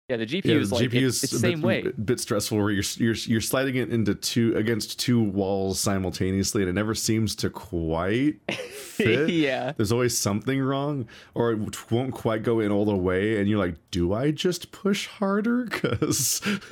yeah, 0.10 0.18
the 0.18 0.26
GPU 0.26 0.45
Yeah, 0.45 0.55
is 0.55 0.70
the 0.70 0.76
like 0.76 0.89
GPU 0.89 0.95
it- 0.95 1.03
is 1.03 1.24
it's 1.24 1.32
the 1.34 1.39
same 1.39 1.60
bit, 1.60 1.66
way. 1.66 1.82
bit- 1.84 2.05
bit 2.05 2.20
stressful 2.20 2.57
where 2.57 2.72
you're 2.72 2.84
you're 2.97 3.14
you're 3.16 3.41
sliding 3.41 3.76
it 3.76 3.89
into 3.91 4.16
two 4.16 4.55
against 4.57 4.99
two 4.99 5.22
walls 5.22 5.80
simultaneously, 5.80 6.62
and 6.64 6.70
it 6.70 6.74
never 6.74 6.95
seems 6.95 7.36
to 7.36 7.49
quite 7.49 8.36
fit. 8.72 9.30
yeah, 9.30 9.72
There's 9.78 9.91
always 9.91 10.18
something 10.18 10.60
wrong, 10.60 11.07
or 11.36 11.51
it 11.51 11.91
won't 11.91 12.14
quite 12.14 12.43
go 12.43 12.60
in 12.60 12.72
all 12.72 12.86
the 12.86 12.95
way, 12.95 13.39
and 13.39 13.47
you're 13.47 13.60
like, 13.60 13.76
"Do 13.91 14.14
I 14.14 14.32
just 14.32 14.72
push 14.72 15.07
harder?" 15.07 15.64
Because 15.70 16.41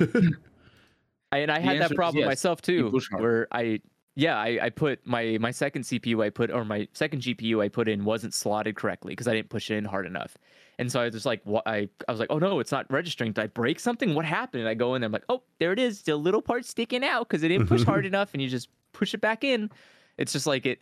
I, 1.30 1.38
and 1.38 1.50
I 1.50 1.58
The 1.58 1.62
had 1.64 1.80
that 1.80 1.94
problem 1.94 2.20
yes, 2.20 2.26
myself 2.26 2.62
too, 2.62 2.98
where 3.12 3.46
I 3.52 3.80
yeah 4.16 4.36
I, 4.36 4.58
I 4.62 4.70
put 4.70 5.06
my 5.06 5.36
my 5.40 5.50
second 5.50 5.82
CPU 5.82 6.24
I 6.24 6.30
put 6.30 6.50
or 6.50 6.64
my 6.64 6.88
second 6.92 7.22
GPU 7.22 7.62
I 7.62 7.68
put 7.68 7.88
in 7.88 8.04
wasn't 8.04 8.34
slotted 8.34 8.76
correctly 8.76 9.12
because 9.12 9.28
I 9.28 9.34
didn't 9.34 9.50
push 9.50 9.70
it 9.70 9.76
in 9.76 9.84
hard 9.84 10.06
enough, 10.06 10.36
and 10.78 10.90
so 10.90 11.00
I 11.00 11.04
was 11.04 11.12
just 11.12 11.26
like 11.26 11.40
what 11.44 11.66
I 11.66 11.88
I 12.06 12.12
was 12.12 12.20
like 12.20 12.30
oh 12.30 12.38
no 12.38 12.60
it's 12.60 12.72
not 12.72 12.90
registering. 12.90 13.32
Did 13.32 13.42
I 13.42 13.46
break 13.48 13.80
something? 13.80 14.14
What 14.14 14.24
happened? 14.24 14.60
And 14.60 14.68
I 14.68 14.74
go 14.74 14.94
in 14.94 15.00
there 15.00 15.06
I'm 15.06 15.12
like 15.12 15.24
oh 15.28 15.42
there 15.58 15.72
it 15.72 15.78
is. 15.78 16.02
The 16.02 16.16
little 16.16 16.42
part 16.42 16.64
sticking 16.64 17.04
out 17.04 17.28
because 17.28 17.42
it 17.42 17.48
didn't 17.48 17.66
push 17.66 17.82
hard 17.82 18.06
enough 18.12 18.32
and 18.32 18.42
you 18.42 18.48
just 18.48 18.68
push 18.92 19.14
it 19.14 19.20
back 19.20 19.44
in, 19.44 19.70
it's 20.16 20.32
just 20.32 20.46
like 20.46 20.66
it 20.66 20.80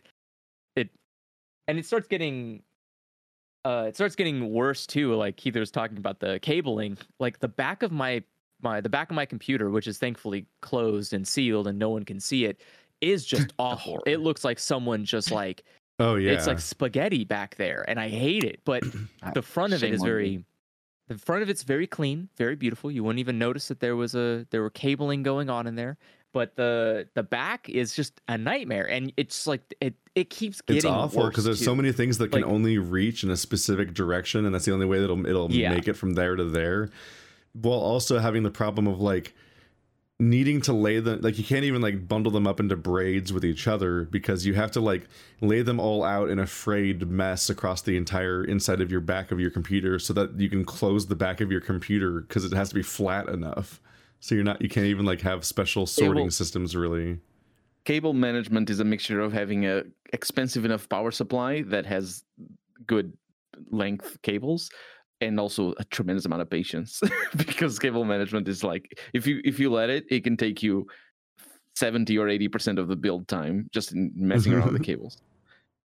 it 0.75 0.89
and 1.67 1.79
it 1.79 1.85
starts 1.85 2.07
getting 2.07 2.61
uh 3.65 3.85
it 3.87 3.95
starts 3.95 4.15
getting 4.15 4.51
worse 4.51 4.85
too 4.85 5.13
like 5.15 5.35
keith 5.35 5.55
was 5.55 5.71
talking 5.71 5.97
about 5.97 6.19
the 6.19 6.39
cabling. 6.41 6.97
Like 7.19 7.39
the 7.39 7.47
back 7.47 7.83
of 7.83 7.91
my 7.91 8.23
my 8.61 8.81
the 8.81 8.89
back 8.89 9.09
of 9.09 9.15
my 9.15 9.25
computer 9.25 9.69
which 9.69 9.87
is 9.87 9.97
thankfully 9.97 10.45
closed 10.61 11.13
and 11.13 11.27
sealed 11.27 11.67
and 11.67 11.77
no 11.77 11.89
one 11.89 12.03
can 12.03 12.19
see 12.19 12.45
it 12.45 12.61
is 13.01 13.25
just 13.25 13.53
awful. 13.59 14.03
It 14.05 14.19
looks 14.19 14.43
like 14.43 14.59
someone 14.59 15.05
just 15.05 15.31
like 15.31 15.63
oh 15.99 16.15
yeah, 16.15 16.31
it's 16.31 16.47
like 16.47 16.59
spaghetti 16.59 17.23
back 17.23 17.55
there 17.55 17.83
and 17.87 17.99
i 17.99 18.07
hate 18.09 18.43
it 18.43 18.61
but 18.65 18.83
the 19.33 19.41
front 19.41 19.73
of 19.73 19.83
it 19.83 19.87
Shame 19.87 19.93
is 19.95 20.01
very 20.03 20.43
the 21.07 21.17
front 21.17 21.41
of 21.43 21.49
it's 21.49 21.63
very 21.63 21.87
clean 21.87 22.29
very 22.37 22.55
beautiful 22.55 22.91
you 22.91 23.03
wouldn't 23.03 23.19
even 23.19 23.37
notice 23.39 23.67
that 23.69 23.79
there 23.79 23.95
was 23.95 24.15
a 24.15 24.45
there 24.51 24.61
were 24.61 24.69
cabling 24.69 25.23
going 25.23 25.49
on 25.49 25.67
in 25.67 25.75
there 25.75 25.97
but 26.33 26.55
the 26.55 27.07
the 27.15 27.23
back 27.23 27.69
is 27.69 27.95
just 27.95 28.21
a 28.27 28.37
nightmare 28.37 28.87
and 28.89 29.11
it's 29.17 29.47
like 29.47 29.61
it 29.81 29.95
it 30.13 30.29
keeps 30.29 30.61
getting 30.61 30.77
it's 30.77 30.85
awful 30.85 31.27
because 31.27 31.43
there's 31.45 31.59
too. 31.59 31.65
so 31.65 31.75
many 31.75 31.91
things 31.91 32.17
that 32.17 32.31
can 32.31 32.43
only 32.43 32.77
reach 32.77 33.23
in 33.23 33.29
a 33.29 33.37
specific 33.37 33.93
direction, 33.93 34.45
and 34.45 34.53
that's 34.53 34.65
the 34.65 34.73
only 34.73 34.87
way 34.87 34.97
that 34.97 35.03
it'll 35.05 35.25
it'll 35.27 35.51
Yeah. 35.51 35.73
make 35.73 35.87
it 35.87 35.93
from 35.93 36.13
there 36.13 36.35
to 36.35 36.43
there. 36.43 36.89
While 37.53 37.79
also 37.79 38.17
having 38.17 38.41
the 38.41 38.49
problem 38.49 38.87
of 38.87 38.99
like 38.99 39.35
needing 40.19 40.59
to 40.59 40.73
lay 40.73 40.99
them 40.99 41.21
like 41.21 41.37
you 41.37 41.43
can't 41.43 41.63
even 41.63 41.79
like 41.79 42.07
bundle 42.07 42.31
them 42.31 42.47
up 42.47 42.59
into 42.59 42.75
braids 42.75 43.31
with 43.31 43.45
each 43.45 43.67
other 43.67 44.05
because 44.05 44.47
you 44.47 44.55
have 44.55 44.71
to 44.71 44.81
like 44.81 45.07
lay 45.41 45.61
them 45.61 45.79
all 45.79 46.03
out 46.03 46.29
in 46.29 46.39
a 46.39 46.47
frayed 46.47 47.07
mess 47.07 47.51
across 47.51 47.83
the 47.83 47.95
entire 47.95 48.43
inside 48.43 48.81
of 48.81 48.89
your 48.89 48.99
back 48.99 49.31
of 49.31 49.39
your 49.39 49.51
computer 49.51 49.99
so 49.99 50.13
that 50.13 50.39
you 50.39 50.49
can 50.49 50.65
close 50.65 51.05
the 51.05 51.15
back 51.15 51.39
of 51.39 51.51
your 51.51 51.61
computer 51.61 52.21
because 52.21 52.43
it 52.43 52.51
has 52.53 52.69
to 52.69 52.75
be 52.75 52.81
flat 52.81 53.29
enough. 53.29 53.79
So 54.19 54.33
you're 54.33 54.43
not 54.43 54.59
you 54.59 54.69
can't 54.69 54.87
even 54.87 55.05
like 55.05 55.21
have 55.21 55.45
special 55.45 55.85
sorting 55.85 56.23
well- 56.23 56.31
systems 56.31 56.75
really. 56.75 57.19
Cable 57.85 58.13
management 58.13 58.69
is 58.69 58.81
a 58.81 58.83
mixture 58.83 59.21
of 59.21 59.31
having 59.31 59.65
a 59.65 59.83
expensive 60.11 60.65
enough 60.65 60.89
power 60.89 61.11
supply 61.11 61.61
that 61.67 61.85
has 61.85 62.23
good 62.87 63.13
length 63.69 64.21
cables 64.23 64.69
and 65.21 65.39
also 65.39 65.73
a 65.77 65.83
tremendous 65.85 66.25
amount 66.25 66.41
of 66.41 66.49
patience 66.49 67.01
because 67.37 67.79
cable 67.79 68.05
management 68.05 68.47
is 68.47 68.63
like 68.63 68.99
if 69.13 69.25
you 69.27 69.41
if 69.43 69.59
you 69.59 69.71
let 69.71 69.89
it 69.89 70.05
it 70.09 70.23
can 70.23 70.37
take 70.37 70.61
you 70.63 70.85
70 71.75 72.17
or 72.17 72.25
80% 72.27 72.79
of 72.79 72.87
the 72.87 72.95
build 72.95 73.27
time 73.27 73.67
just 73.71 73.91
in 73.93 74.11
messing 74.15 74.53
around 74.53 74.67
with 74.67 74.73
the 74.75 74.79
cables 74.91 75.21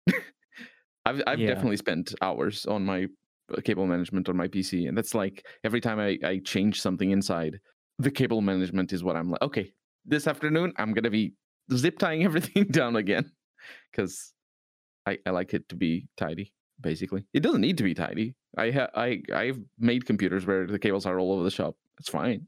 i've, 1.06 1.22
I've 1.28 1.40
Yeah. 1.40 1.48
definitely 1.48 1.78
spent 1.78 2.14
hours 2.22 2.66
on 2.66 2.86
my 2.86 3.08
uh, 3.56 3.62
cable 3.62 3.88
management 3.88 4.30
on 4.30 4.38
my 4.38 4.48
pc 4.48 4.88
and 4.88 4.98
that's 4.98 5.14
like 5.16 5.46
every 5.64 5.82
time 5.82 6.00
I, 6.00 6.18
I 6.24 6.40
change 6.46 6.82
something 6.82 7.12
inside 7.12 7.60
the 8.00 8.12
cable 8.12 8.42
management 8.42 8.94
is 8.94 9.04
what 9.04 9.16
i'm 9.16 9.30
like 9.30 9.42
okay 9.42 9.72
this 10.06 10.28
afternoon 10.28 10.74
i'm 10.78 10.94
gonna 10.94 11.10
be 11.10 11.34
zip 11.74 12.00
tying 12.00 12.24
everything 12.24 12.66
down 12.66 12.96
again 12.96 13.32
because 13.92 14.34
I, 15.06 15.18
I 15.26 15.32
like 15.32 15.54
it 15.54 15.68
to 15.70 15.76
be 15.76 16.08
tidy 16.18 16.54
basically 16.80 17.26
it 17.34 17.42
doesn't 17.42 17.62
need 17.62 17.78
to 17.78 17.84
be 17.84 17.94
tidy 17.94 18.36
i 18.58 18.70
ha- 18.72 18.90
i 18.96 19.22
i've 19.34 19.60
made 19.80 20.06
computers 20.06 20.46
where 20.46 20.66
the 20.68 20.80
cables 20.80 21.06
are 21.06 21.20
all 21.20 21.34
over 21.34 21.44
the 21.44 21.52
shop. 21.52 21.76
It's 22.00 22.10
fine. 22.10 22.48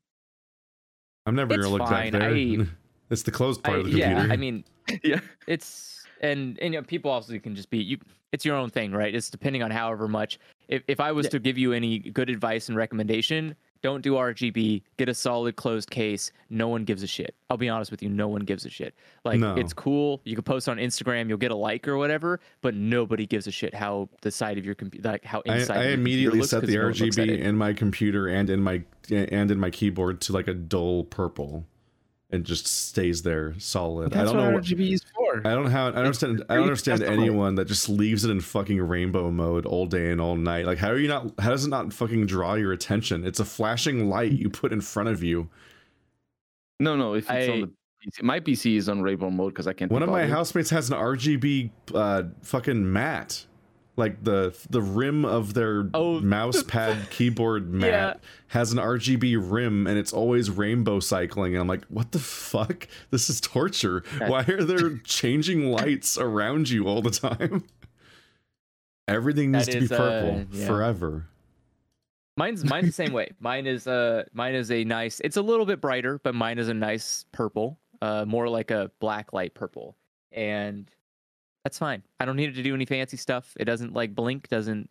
I'm 1.26 1.36
never 1.36 1.54
It's 1.54 1.64
gonna 1.64 1.76
look 1.78 1.88
fine, 1.88 2.12
back 2.12 2.22
there. 2.22 2.30
I- 2.32 2.68
it's 3.10 3.24
the 3.24 3.32
closed 3.32 3.64
part 3.64 3.78
I, 3.78 3.80
of 3.82 3.86
the 3.86 3.92
computer. 3.92 4.28
Yeah 4.28 4.34
i 4.34 4.38
mean 4.38 4.64
yeah. 5.04 5.20
it's 5.48 6.06
and 6.22 6.58
and 6.60 6.74
you 6.74 6.80
know, 6.80 6.84
people 6.86 7.12
obviously 7.12 7.40
can 7.40 7.56
just 7.56 7.70
be 7.70 7.78
you 7.80 7.98
it's 8.32 8.44
your 8.46 8.56
own 8.56 8.70
thing 8.70 8.92
right? 8.92 9.14
It's 9.14 9.30
depending 9.30 9.62
on 9.64 9.72
however 9.72 10.08
much 10.08 10.40
if, 10.68 10.82
if 10.88 11.00
i 11.00 11.12
was 11.12 11.26
Yeah. 11.26 11.32
to 11.32 11.40
give 11.40 11.58
you 11.58 11.74
any 11.74 12.00
good 12.00 12.30
advice 12.30 12.68
and 12.70 12.78
recommendation 12.78 13.56
don't 13.84 14.02
do 14.02 14.14
rgb 14.14 14.82
get 14.98 15.10
a 15.10 15.14
solid 15.14 15.56
closed 15.56 15.90
case. 15.92 16.32
No 16.50 16.68
one 16.70 16.86
gives 16.86 17.04
a 17.04 17.08
shit. 17.08 17.36
I'll 17.50 17.58
be 17.58 17.70
honest 17.70 17.92
with 17.92 18.02
you 18.02 18.10
no 18.10 18.28
one 18.28 18.42
gives 18.42 18.66
a 18.66 18.70
shit. 18.70 18.96
Like 19.26 19.40
No. 19.40 19.56
it's 19.56 19.74
cool. 19.74 20.22
You 20.24 20.36
can 20.36 20.44
post 20.44 20.68
on 20.68 20.78
instagram 20.78 21.28
you'll 21.30 21.38
get 21.38 21.52
a 21.52 21.56
like 21.56 21.88
or 21.88 21.98
whatever 21.98 22.40
but 22.62 22.74
nobody 22.74 23.26
gives 23.28 23.46
a 23.46 23.52
shit 23.52 23.74
how 23.76 24.10
the 24.22 24.32
side 24.32 24.58
of 24.58 24.66
your 24.66 24.74
computer 24.76 25.08
like 25.12 25.24
how 25.24 25.42
inside 25.42 25.78
I 25.78 25.84
your 25.84 25.94
immediately 25.94 26.42
set 26.44 26.66
the 26.66 26.74
no 26.76 26.80
one 26.84 26.88
looks 26.94 27.02
at 27.18 27.28
RGB 27.28 27.40
in 27.40 27.58
my 27.58 27.74
computer 27.74 28.28
and 28.28 28.50
in 28.50 28.62
my 28.64 28.84
and 29.12 29.52
in 29.52 29.60
my 29.60 29.70
keyboard 29.70 30.22
to 30.22 30.34
like 30.34 30.48
a 30.48 30.54
dull 30.54 31.04
purple, 31.04 31.66
and 32.34 32.44
just 32.46 32.68
stays 32.68 33.22
there 33.22 33.54
solid. 33.60 34.14
I 34.14 34.18
that's 34.18 34.32
don't 34.32 34.38
what 34.42 34.50
know. 34.50 34.56
What, 34.56 34.64
rgb 34.64 34.94
is 34.94 35.04
for 35.16 35.38
I 35.48 35.54
don't 35.54 35.64
know 35.66 35.70
how. 35.70 35.88
I 35.88 35.92
don't 35.92 35.98
understand. 36.06 36.44
I 36.50 36.56
don't 36.56 36.64
understand 36.64 37.04
anyone 37.04 37.56
that 37.56 37.66
just 37.66 37.88
leaves 37.88 38.26
it 38.26 38.32
in 38.32 38.42
fucking 38.42 38.82
rainbow 38.82 39.32
mode 39.32 39.66
all 39.66 39.86
day 39.86 40.12
and 40.12 40.20
all 40.20 40.36
night. 40.36 40.66
Like, 40.66 40.80
how 40.80 40.90
are 40.90 40.98
you 40.98 41.08
not? 41.08 41.32
How 41.40 41.52
does 41.52 41.66
it 41.66 41.70
not 41.70 41.94
fucking 41.94 42.26
draw 42.26 42.56
your 42.56 42.72
attention? 42.74 43.26
It's 43.26 43.40
a 43.40 43.46
flashing 43.46 44.10
light 44.10 44.32
you 44.34 44.50
put 44.50 44.74
in 44.74 44.82
front 44.82 45.10
of 45.10 45.24
you. 45.24 45.50
no 46.80 46.96
no 46.96 47.14
if 47.14 47.30
it's 47.30 47.50
on 47.50 47.62
the 47.62 47.68
PC. 48.06 48.24
my 48.24 48.40
pc 48.40 48.76
is 48.76 48.90
on 48.90 49.02
rainbow 49.02 49.30
mode 49.30 49.54
because 49.54 49.66
i 49.68 49.72
can't 49.74 49.90
One 49.92 50.04
of 50.04 50.10
my 50.10 50.22
bothered. 50.24 50.32
housemates 50.32 50.70
has 50.72 50.90
an 50.90 50.98
RGB 50.98 51.70
uh, 51.96 52.24
fucking 52.42 52.92
mat. 52.92 53.46
Like 53.96 54.24
the 54.24 54.56
the 54.72 54.82
rim 54.82 55.24
of 55.24 55.54
their 55.54 55.88
Oh, 55.94 56.20
mouse 56.20 56.64
pad 56.68 57.10
keyboard 57.12 57.72
mat 57.72 57.90
Yeah. 57.90 58.14
has 58.48 58.72
an 58.72 58.80
RGB 58.80 59.38
rim 59.40 59.86
and 59.86 59.98
it's 60.00 60.12
always 60.12 60.50
rainbow 60.50 61.00
cycling. 61.00 61.54
And 61.54 61.62
I'm 61.62 61.68
like, 61.68 61.86
what 61.86 62.12
the 62.12 62.18
fuck? 62.20 62.88
This 63.12 63.30
is 63.30 63.40
torture. 63.40 64.04
Why 64.18 64.46
are 64.48 64.64
there 64.64 64.98
changing 65.04 65.72
lights 65.72 66.18
around 66.18 66.70
you 66.70 66.88
all 66.88 67.04
the 67.04 67.12
time? 67.12 67.66
Everything 69.08 69.52
needs 69.52 69.66
That 69.68 69.74
to 69.74 69.80
be 69.80 69.86
is, 69.86 69.92
uh, 69.92 69.98
purple 69.98 70.46
yeah. 70.58 70.66
forever. 70.68 71.28
Mine's 72.36 72.64
mine's 72.66 72.88
the 72.88 72.92
same 72.94 73.14
way. 73.14 73.30
Mine 73.40 73.68
is 73.68 73.86
uh 73.86 74.24
mine 74.34 74.56
is 74.56 74.72
a 74.72 74.84
nice. 74.84 75.20
It's 75.20 75.38
a 75.38 75.42
little 75.42 75.68
bit 75.68 75.80
brighter, 75.82 76.20
but 76.24 76.34
mine 76.34 76.58
is 76.58 76.68
a 76.68 76.74
nice 76.74 77.26
purple, 77.32 77.78
uh, 78.02 78.26
more 78.28 78.50
like 78.50 78.72
a 78.72 78.90
black 79.00 79.34
light 79.34 79.54
purple, 79.54 79.96
and 80.32 80.90
that's 81.64 81.78
fine. 81.80 82.04
I 82.20 82.26
don't 82.26 82.36
need 82.36 82.50
it 82.50 82.54
to 82.56 82.64
do 82.64 82.74
any 82.74 82.86
fancy 82.86 83.18
stuff. 83.18 83.56
It 83.60 83.66
doesn't 83.66 83.94
like 83.94 84.14
blink, 84.16 84.50
doesn't 84.50 84.90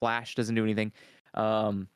flash, 0.00 0.34
doesn't 0.34 0.54
do 0.54 0.64
anything. 0.64 0.92
Um, 1.34 1.88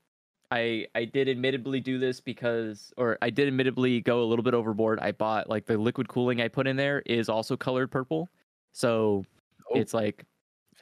I 0.50 0.86
I 0.94 1.06
did 1.06 1.28
admittedly 1.28 1.80
do 1.80 1.98
this 1.98 2.20
because, 2.20 2.92
or 2.98 3.16
I 3.22 3.30
did 3.30 3.48
admittedly 3.48 4.00
go 4.02 4.22
a 4.22 4.26
little 4.26 4.42
bit 4.42 4.52
overboard. 4.54 5.00
I 5.00 5.12
bought 5.12 5.48
like 5.48 5.64
the 5.64 5.78
liquid 5.78 6.08
cooling 6.08 6.40
I 6.42 6.48
put 6.48 6.66
in 6.66 6.76
there 6.76 7.00
is 7.06 7.28
also 7.28 7.56
colored 7.56 7.90
purple, 7.90 8.28
so 8.72 9.24
Oh, 9.70 9.78
it's 9.78 9.94
like 9.94 10.24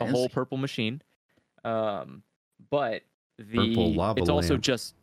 a 0.00 0.06
whole 0.06 0.28
purple 0.28 0.56
machine. 0.58 1.00
Um, 1.64 2.22
but 2.70 3.02
the 3.38 3.74
lava 3.76 4.20
it's 4.20 4.28
also 4.30 4.54
lamp. 4.54 4.64
just 4.64 4.94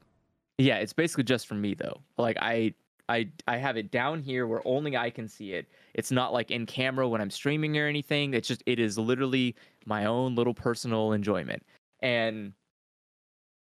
yeah, 0.57 0.78
it's 0.78 0.91
basically 0.93 1.23
just 1.23 1.47
for 1.47 1.55
me 1.55 1.73
though. 1.73 2.01
Like 2.17 2.38
I 2.41 2.73
I 3.10 3.30
I 3.47 3.58
have 3.58 3.78
it 3.78 3.91
down 3.91 4.22
here 4.22 4.47
where 4.47 4.62
only 4.66 4.97
I 4.97 5.10
can 5.10 5.28
see 5.28 5.53
it. 5.53 5.68
It's 5.93 6.12
not 6.12 6.34
like 6.34 6.51
in 6.51 6.66
camera 6.66 7.08
when 7.08 7.22
I'm 7.22 7.30
streaming 7.30 7.78
or 7.78 7.88
anything. 7.88 8.34
It's 8.34 8.47
just 8.47 8.64
it 8.66 8.80
is 8.80 8.97
literally 8.97 9.55
my 9.86 10.05
own 10.05 10.36
little 10.36 10.53
personal 10.53 11.14
enjoyment. 11.14 11.64
And 12.01 12.53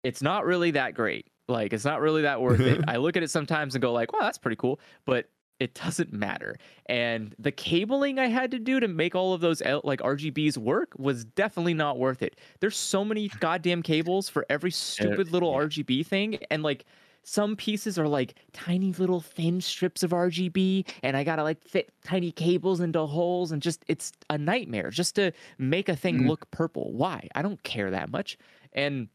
it's 0.03 0.21
not 0.21 0.45
really 0.45 0.71
that 0.71 0.93
great. 0.93 1.27
Like 1.47 1.73
it's 1.73 1.85
not 1.85 2.01
really 2.01 2.23
that 2.23 2.41
worth 2.41 2.59
it. 2.59 2.83
I 2.87 2.97
look 2.97 3.15
at 3.15 3.23
it 3.23 3.29
sometimes 3.29 3.75
and 3.75 3.81
go 3.81 3.93
like, 3.93 4.13
"Wow, 4.13 4.19
that's 4.21 4.37
pretty 4.37 4.57
cool," 4.57 4.79
but 5.05 5.29
it 5.59 5.73
doesn't 5.73 6.11
matter. 6.11 6.57
And 6.87 7.33
the 7.39 7.51
cabling 7.51 8.19
I 8.19 8.27
had 8.27 8.51
to 8.51 8.59
do 8.59 8.79
to 8.79 8.87
make 8.87 9.15
all 9.15 9.33
of 9.33 9.41
those 9.41 9.61
L- 9.61 9.81
like 9.83 10.01
RGBs 10.01 10.57
work 10.57 10.93
was 10.97 11.23
definitely 11.23 11.73
not 11.73 11.97
worth 11.97 12.21
it. 12.21 12.37
There's 12.59 12.75
so 12.75 13.05
many 13.05 13.29
goddamn 13.39 13.81
cables 13.81 14.27
for 14.27 14.45
every 14.49 14.71
stupid 14.71 15.31
little. 15.31 15.53
RGB 15.53 16.05
thing 16.05 16.39
and 16.51 16.61
like 16.63 16.85
some 17.27 17.55
pieces 17.55 17.97
are 17.99 18.07
like 18.07 18.35
tiny 18.53 18.91
little 18.93 19.19
thin 19.19 19.59
strips 19.59 20.03
of 20.03 20.11
RGB 20.11 20.87
and 21.03 21.17
I 21.17 21.23
got 21.23 21.37
to 21.37 21.43
like 21.43 21.63
fit 21.67 21.91
tiny 22.03 22.31
cables 22.31 22.79
into 22.79 23.05
holes 23.05 23.51
and 23.51 23.61
just 23.61 23.83
it's 23.87 24.11
a 24.29 24.37
nightmare 24.37 24.91
just 24.91 25.15
to 25.15 25.31
make 25.57 25.89
a 25.89 25.95
thing 25.95 26.19
Mhm. 26.19 26.27
look 26.27 26.49
purple. 26.51 26.93
Why? 26.93 27.27
I 27.35 27.41
don't 27.41 27.61
care 27.63 27.89
that 27.91 28.09
much. 28.11 28.37
And 28.73 29.09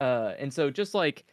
uh 0.00 0.34
and 0.38 0.52
so 0.52 0.70
just 0.70 0.94
like 0.94 1.24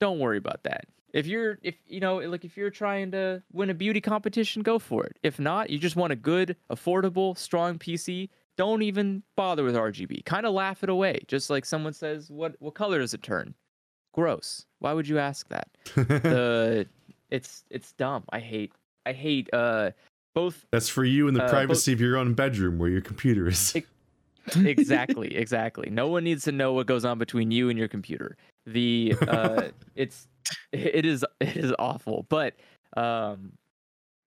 don't 0.00 0.18
worry 0.18 0.38
about 0.38 0.62
that. 0.64 0.86
If 1.12 1.26
you're 1.26 1.58
if 1.62 1.76
you 1.86 2.00
know 2.00 2.16
like 2.18 2.44
if 2.44 2.56
you're 2.56 2.70
trying 2.70 3.10
to 3.12 3.42
win 3.52 3.70
a 3.70 3.74
beauty 3.74 4.00
competition, 4.00 4.62
go 4.62 4.78
for 4.78 5.04
it. 5.04 5.18
If 5.22 5.38
not, 5.38 5.70
you 5.70 5.78
just 5.78 5.94
want 5.96 6.12
a 6.12 6.16
good, 6.16 6.56
affordable, 6.70 7.36
strong 7.36 7.78
PC, 7.78 8.30
don't 8.56 8.82
even 8.82 9.22
bother 9.36 9.62
with 9.62 9.74
RGB. 9.76 10.24
Kind 10.24 10.46
of 10.46 10.54
laugh 10.54 10.82
it 10.82 10.88
away. 10.88 11.20
Just 11.28 11.50
like 11.50 11.64
someone 11.66 11.92
says, 11.92 12.30
"What 12.30 12.56
what 12.60 12.74
color 12.74 12.98
does 12.98 13.14
it 13.14 13.22
turn?" 13.22 13.54
Gross. 14.12 14.66
Why 14.78 14.92
would 14.92 15.08
you 15.08 15.18
ask 15.18 15.48
that? 15.48 15.68
the 15.94 16.86
it's 17.30 17.64
it's 17.70 17.92
dumb. 17.92 18.24
I 18.30 18.40
hate 18.40 18.72
I 19.06 19.12
hate 19.12 19.48
uh 19.52 19.90
both 20.34 20.64
That's 20.70 20.88
for 20.88 21.04
you 21.04 21.28
in 21.28 21.34
the 21.34 21.44
Uh, 21.44 21.50
privacy 21.50 21.92
of 21.92 22.00
your 22.00 22.16
own 22.16 22.34
bedroom 22.34 22.78
where 22.78 22.88
your 22.90 23.00
computer 23.00 23.48
is. 23.48 23.74
Ex- 23.76 23.86
exactly 24.56 25.36
exactly 25.36 25.88
no 25.88 26.08
one 26.08 26.24
needs 26.24 26.42
to 26.42 26.50
know 26.50 26.72
what 26.72 26.84
goes 26.86 27.04
on 27.04 27.16
between 27.16 27.52
you 27.52 27.70
and 27.70 27.78
your 27.78 27.86
computer 27.86 28.36
the 28.66 29.14
uh 29.28 29.68
it's 29.94 30.26
it 30.72 31.06
is 31.06 31.24
it 31.38 31.56
is 31.56 31.72
awful 31.78 32.26
but 32.28 32.54
um 32.96 33.52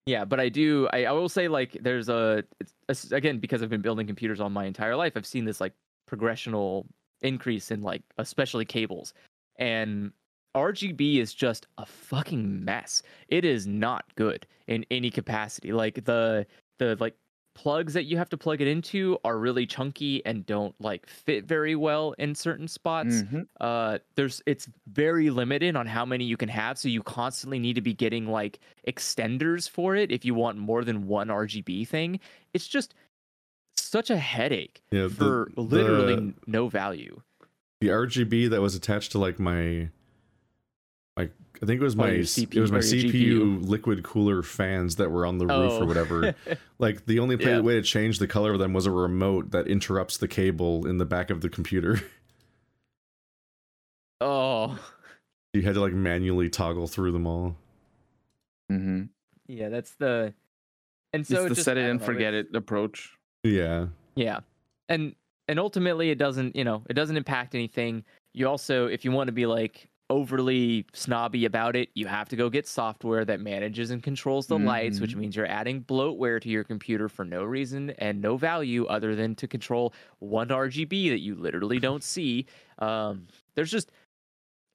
yeah 0.06 0.24
but 0.24 0.40
i 0.40 0.48
do 0.48 0.88
i, 0.94 1.04
I 1.04 1.12
will 1.12 1.28
say 1.28 1.48
like 1.48 1.76
there's 1.82 2.08
a 2.08 2.42
it's, 2.60 2.72
it's- 2.88 3.12
again 3.12 3.38
because 3.40 3.62
i've 3.62 3.68
been 3.68 3.82
building 3.82 4.06
computers 4.06 4.40
all 4.40 4.48
my 4.48 4.64
entire 4.64 4.96
life 4.96 5.12
i've 5.16 5.26
seen 5.26 5.44
this 5.44 5.60
like 5.60 5.74
progressional 6.10 6.86
increase 7.20 7.70
in 7.70 7.82
like 7.82 8.00
especially 8.16 8.64
cables 8.64 9.12
and 9.58 10.12
RGB 10.54 11.16
is 11.18 11.34
just 11.34 11.66
a 11.78 11.84
fucking 11.86 12.64
mess. 12.64 13.02
It 13.28 13.44
is 13.44 13.66
not 13.66 14.04
good 14.14 14.46
in 14.66 14.84
any 14.90 15.10
capacity. 15.10 15.72
Like 15.72 16.04
the 16.04 16.46
the 16.78 16.96
like 16.98 17.14
plugs 17.54 17.94
that 17.94 18.04
you 18.04 18.18
have 18.18 18.28
to 18.28 18.36
plug 18.36 18.60
it 18.60 18.68
into 18.68 19.18
are 19.24 19.38
really 19.38 19.66
chunky 19.66 20.24
and 20.26 20.44
don't 20.44 20.74
like 20.78 21.06
fit 21.08 21.44
very 21.46 21.74
well 21.74 22.14
in 22.18 22.34
certain 22.34 22.68
spots. 22.68 23.22
Mhm. 23.22 23.46
Uh 23.60 23.98
there's 24.14 24.42
it's 24.46 24.68
very 24.92 25.30
limited 25.30 25.74
on 25.76 25.86
how 25.86 26.04
many 26.04 26.24
you 26.24 26.36
can 26.36 26.48
have, 26.50 26.76
so 26.78 26.88
you 26.88 27.02
constantly 27.02 27.58
need 27.58 27.74
to 27.74 27.80
be 27.82 27.94
getting 27.94 28.26
like 28.26 28.58
extenders 28.86 29.68
for 29.68 29.94
it 29.96 30.10
if 30.12 30.24
you 30.24 30.34
want 30.34 30.58
more 30.58 30.84
than 30.84 31.06
one 31.06 31.28
RGB 31.28 31.86
thing. 31.88 32.20
It's 32.54 32.66
just 32.68 32.94
such 33.76 34.10
a 34.10 34.16
headache 34.16 34.82
Yeah, 34.90 35.02
the- 35.02 35.08
for 35.10 35.50
literally 35.56 36.14
the- 36.16 36.34
no 36.46 36.68
value. 36.68 37.20
The 37.80 37.88
RGB 37.88 38.50
that 38.50 38.60
was 38.60 38.74
attached 38.74 39.12
to 39.12 39.18
like 39.18 39.38
my 39.38 39.88
like 41.16 41.32
I 41.62 41.66
think 41.66 41.80
it 41.80 41.84
was 41.84 41.94
Oh, 41.94 41.98
my 41.98 42.10
your 42.10 42.20
s- 42.20 42.38
it 42.38 42.54
was 42.56 42.70
my 42.72 42.78
CPU, 42.78 43.12
GPU. 43.62 43.68
liquid 43.68 44.02
cooler 44.02 44.42
fans 44.42 44.96
that 44.96 45.10
were 45.10 45.24
on 45.26 45.38
the 45.38 45.46
roof 45.46 45.72
Oh. 45.72 45.82
or 45.82 45.86
whatever. 45.86 46.34
like 46.78 47.06
the 47.06 47.18
only 47.18 47.36
play, 47.36 47.52
Yeah. 47.52 47.60
way 47.60 47.74
to 47.74 47.82
change 47.82 48.18
the 48.18 48.26
color 48.26 48.52
of 48.52 48.58
them 48.58 48.72
was 48.74 48.84
a 48.86 48.90
remote 48.90 49.50
that 49.52 49.66
interrupts 49.66 50.16
the 50.18 50.28
cable 50.28 50.86
in 50.86 50.98
the 50.98 51.06
back 51.06 51.30
of 51.30 51.40
the 51.40 51.48
computer. 51.48 52.00
oh. 54.20 54.78
you 55.52 55.62
had 55.62 55.74
to 55.74 55.80
like 55.80 55.92
manually 55.94 56.50
toggle 56.50 56.86
through 56.86 57.12
them 57.12 57.26
all. 57.26 57.56
Mhm. 58.70 59.08
Yeah, 59.46 59.68
that's 59.68 59.92
the 59.92 60.34
and 61.12 61.20
It's 61.20 61.30
so 61.30 61.44
the 61.44 61.50
just, 61.50 61.64
set 61.64 61.78
it 61.78 61.88
and 61.88 62.00
know, 62.00 62.06
forget 62.06 62.34
it 62.34 62.54
approach. 62.54 63.16
Yeah. 63.42 63.86
Yeah. 64.14 64.40
And 64.88 65.14
and 65.48 65.58
ultimately 65.58 66.10
it 66.10 66.18
doesn't, 66.18 66.56
you 66.56 66.64
know, 66.64 66.84
it 66.88 66.94
doesn't 66.94 67.16
impact 67.16 67.54
anything. 67.54 68.04
You 68.34 68.48
also 68.48 68.86
if 68.86 69.04
you 69.04 69.12
want 69.12 69.28
to 69.28 69.32
be 69.32 69.46
like 69.46 69.88
overly 70.08 70.86
snobby 70.92 71.44
about 71.46 71.74
it, 71.74 71.88
you 71.94 72.06
have 72.06 72.28
to 72.28 72.36
go 72.36 72.48
get 72.48 72.66
software 72.68 73.24
that 73.24 73.40
manages 73.40 73.90
and 73.90 74.02
controls 74.02 74.46
the 74.46 74.58
lights, 74.58 75.00
which 75.00 75.16
Mhm. 75.16 75.16
means 75.16 75.34
you're 75.34 75.46
adding 75.48 75.82
bloatware 75.82 76.40
to 76.40 76.48
your 76.48 76.62
computer 76.62 77.08
for 77.08 77.24
no 77.24 77.42
reason 77.42 77.90
and 77.98 78.20
no 78.22 78.36
value 78.36 78.86
other 78.86 79.16
than 79.16 79.34
to 79.34 79.48
control 79.48 79.92
one 80.20 80.50
RGB 80.52 81.08
that 81.10 81.20
you 81.20 81.34
literally 81.34 81.80
don't 81.80 82.04
see. 82.04 82.46
Um 82.78 83.26
there's 83.54 83.70
just 83.70 83.90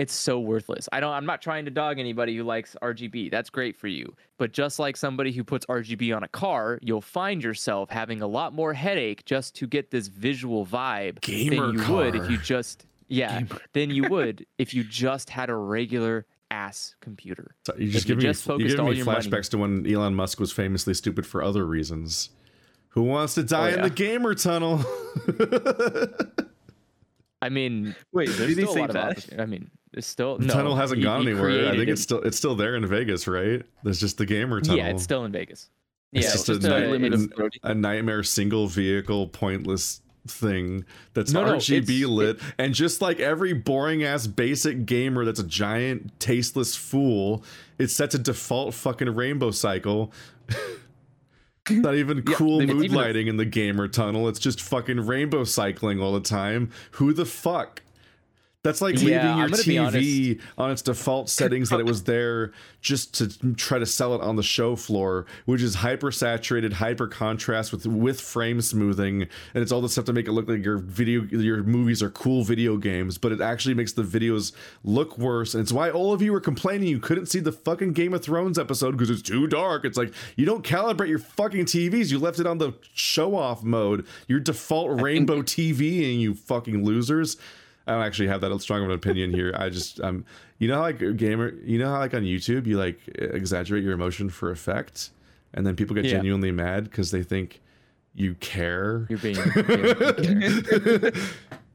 it's 0.01 0.15
so 0.15 0.39
worthless. 0.39 0.89
I 0.91 0.99
don't 0.99 1.13
I'm 1.13 1.27
not 1.27 1.43
trying 1.43 1.63
to 1.65 1.71
dog 1.71 1.99
anybody 1.99 2.35
who 2.35 2.43
likes 2.43 2.75
RGB. 2.81 3.29
That's 3.29 3.51
great 3.51 3.77
for 3.77 3.87
you. 3.87 4.15
But 4.39 4.51
just 4.51 4.79
like 4.79 4.97
somebody 4.97 5.31
who 5.31 5.43
puts 5.43 5.63
RGB 5.67 6.15
on 6.15 6.23
a 6.23 6.27
car, 6.27 6.79
you'll 6.81 7.01
find 7.01 7.43
yourself 7.43 7.91
having 7.91 8.23
a 8.23 8.27
lot 8.27 8.51
more 8.51 8.73
headache 8.73 9.23
just 9.25 9.53
to 9.57 9.67
get 9.67 9.91
this 9.91 10.07
visual 10.07 10.65
vibe 10.65 11.21
Gamer 11.21 11.67
than 11.67 11.75
you 11.75 11.93
would 11.93 12.15
if 12.15 12.31
you 12.31 12.39
just 12.39 12.87
yeah, 13.09 13.41
Gamer. 13.41 13.61
than 13.73 13.91
you 13.91 14.09
would 14.09 14.43
if 14.57 14.73
you 14.73 14.83
just 14.83 15.29
had 15.29 15.51
a 15.51 15.55
regular 15.55 16.25
ass 16.49 16.95
computer. 16.99 17.53
So 17.67 17.75
you 17.77 17.91
just 17.91 18.05
you 18.05 18.15
give 18.15 18.17
me 18.17 18.23
just 18.23 18.43
you 18.43 18.53
focused 18.53 18.69
giving 18.69 18.79
all 18.83 18.89
me 18.91 18.97
your 18.97 19.05
money- 19.05 19.19
flashbacks 19.19 19.51
to 19.51 19.59
when 19.59 19.85
Elon 19.85 20.15
Musk 20.15 20.39
was 20.39 20.51
famously 20.51 20.95
stupid 20.95 21.27
for 21.27 21.43
other 21.43 21.63
reasons. 21.63 22.31
Who 22.89 23.03
wants 23.03 23.35
to 23.35 23.43
die 23.43 23.69
oh, 23.69 23.73
in 23.73 23.75
yeah. 23.75 23.83
the 23.83 23.89
gamer 23.91 24.33
tunnel? 24.33 24.83
I 27.41 27.49
mean, 27.49 27.95
Wait, 28.11 28.29
there's 28.29 28.37
did 28.37 28.47
he 28.49 28.53
still 28.55 28.71
a 28.71 28.73
say 28.73 28.79
lot 28.81 28.89
of 28.89 28.93
that? 28.93 29.11
opportunity. 29.11 29.41
I 29.43 29.45
mean, 29.45 29.71
it's 29.93 30.07
still 30.07 30.37
the 30.37 30.45
no, 30.45 30.53
tunnel 30.53 30.75
hasn't 30.75 31.01
gone 31.03 31.23
he 31.23 31.31
anywhere. 31.31 31.69
I 31.69 31.75
think 31.75 31.89
it's 31.89 32.01
still 32.01 32.21
it's 32.21 32.37
still 32.37 32.55
there 32.55 32.75
in 32.75 32.85
Vegas, 32.87 33.27
right? 33.27 33.61
There's 33.83 33.99
just 33.99 34.17
the 34.17 34.25
gamer 34.25 34.61
tunnel. 34.61 34.77
yeah, 34.77 34.87
it's 34.89 35.03
still 35.03 35.25
in 35.25 35.31
Vegas. 35.31 35.69
It's 36.13 36.25
yeah, 36.25 36.31
just 36.31 36.49
it's 36.49 36.65
a 36.65 36.69
just 36.69 36.71
a, 36.71 37.05
it's- 37.45 37.59
a 37.63 37.73
nightmare 37.73 38.23
single 38.23 38.67
vehicle 38.67 39.27
pointless 39.27 40.01
thing 40.27 40.85
that's 41.15 41.31
No, 41.33 41.43
no, 41.45 41.53
RGB 41.55 41.81
it's- 41.89 42.03
lit 42.09 42.39
and 42.59 42.75
just 42.75 43.01
like 43.01 43.19
every 43.19 43.53
boring 43.53 44.03
ass 44.03 44.27
basic 44.27 44.85
gamer 44.85 45.25
that's 45.25 45.39
a 45.39 45.43
giant 45.43 46.19
tasteless 46.19 46.75
fool 46.75 47.43
it's 47.79 47.93
set 47.93 48.11
to 48.11 48.19
default 48.19 48.75
fucking 48.75 49.15
rainbow 49.15 49.49
cycle 49.49 50.11
not 51.71 51.95
even 51.95 52.21
cool 52.23 52.61
it's 52.61 52.71
mood 52.71 52.85
even 52.85 52.97
a- 52.97 53.01
lighting 53.01 53.27
in 53.27 53.37
the 53.37 53.45
gamer 53.45 53.87
tunnel 53.87 54.27
it's 54.27 54.39
just 54.39 54.61
fucking 54.61 54.99
rainbow 55.07 55.43
cycling 55.43 55.99
all 55.99 56.13
the 56.13 56.19
time 56.19 56.69
who 56.91 57.13
the 57.13 57.25
fuck 57.25 57.81
that's 58.63 58.79
like 58.81 58.95
Yeah, 58.95 58.99
leaving 58.99 59.37
your 59.37 59.45
I'm 59.45 59.51
gonna 59.51 59.91
be 59.91 60.35
TV 60.35 60.41
on 60.57 60.69
its 60.69 60.83
default 60.83 61.29
settings 61.29 61.69
that 61.69 61.79
it 61.79 61.85
was 61.85 62.03
there 62.03 62.51
just 62.79 63.15
to 63.15 63.53
try 63.53 63.79
to 63.79 63.87
sell 63.87 64.13
it 64.13 64.21
on 64.21 64.35
the 64.35 64.43
show 64.43 64.75
floor, 64.75 65.25
which 65.45 65.63
is 65.63 65.75
hyper 65.75 66.11
saturated, 66.11 66.73
hyper 66.73 67.07
contrast 67.07 67.71
with 67.71 67.87
with 67.87 68.21
frame 68.21 68.61
smoothing, 68.61 69.23
and 69.23 69.63
it's 69.63 69.71
all 69.71 69.81
the 69.81 69.89
stuff 69.89 70.05
to 70.05 70.13
make 70.13 70.27
it 70.27 70.33
look 70.33 70.47
like 70.47 70.63
your 70.63 70.77
video 70.77 71.23
your 71.23 71.63
movies 71.63 72.03
are 72.03 72.11
cool 72.11 72.43
video 72.43 72.77
games, 72.77 73.17
but 73.17 73.31
it 73.31 73.41
actually 73.41 73.73
makes 73.73 73.93
the 73.93 74.03
videos 74.03 74.51
look 74.83 75.17
worse. 75.17 75.55
And 75.55 75.61
it's 75.61 75.71
why 75.71 75.89
all 75.89 76.13
of 76.13 76.21
you 76.21 76.31
were 76.31 76.39
complaining 76.39 76.87
you 76.87 76.99
couldn't 76.99 77.27
see 77.27 77.39
the 77.39 77.51
fucking 77.51 77.93
Game 77.93 78.13
of 78.13 78.21
Thrones 78.21 78.59
episode 78.59 78.91
because 78.91 79.09
it's 79.09 79.23
too 79.23 79.47
dark. 79.47 79.85
It's 79.85 79.97
like 79.97 80.13
you 80.35 80.45
don't 80.45 80.63
calibrate 80.63 81.09
your 81.09 81.19
fucking 81.19 81.65
TVs. 81.65 82.11
You 82.11 82.19
left 82.19 82.39
it 82.39 82.45
on 82.45 82.59
the 82.59 82.73
show 82.93 83.35
off 83.35 83.63
mode. 83.63 84.05
Your 84.27 84.39
default 84.39 85.01
rainbow 85.01 85.41
TV, 85.41 86.11
and 86.11 86.21
you 86.21 86.35
fucking 86.35 86.85
losers. 86.85 87.37
I 87.87 87.93
don't 87.93 88.03
actually 88.03 88.27
have 88.27 88.41
that 88.41 88.59
strong 88.61 88.83
of 88.83 88.89
an 88.89 88.95
opinion 88.95 89.31
here. 89.33 89.53
I 89.57 89.69
just 89.69 89.99
um 90.01 90.25
you 90.59 90.67
know 90.67 90.75
how 90.75 90.81
like 90.81 90.99
gamer 91.17 91.53
you 91.63 91.79
know 91.79 91.89
how 91.89 91.99
like 91.99 92.13
on 92.13 92.23
YouTube 92.23 92.67
you 92.67 92.77
like 92.77 92.99
exaggerate 93.15 93.83
your 93.83 93.93
emotion 93.93 94.29
for 94.29 94.51
effect 94.51 95.09
and 95.53 95.65
then 95.65 95.75
people 95.75 95.95
get 95.95 96.05
Yeah. 96.05 96.11
genuinely 96.11 96.51
mad 96.51 96.85
because 96.85 97.11
they 97.11 97.23
think 97.23 97.61
you 98.13 98.35
care 98.35 99.05
You're 99.09 99.19
being, 99.19 99.37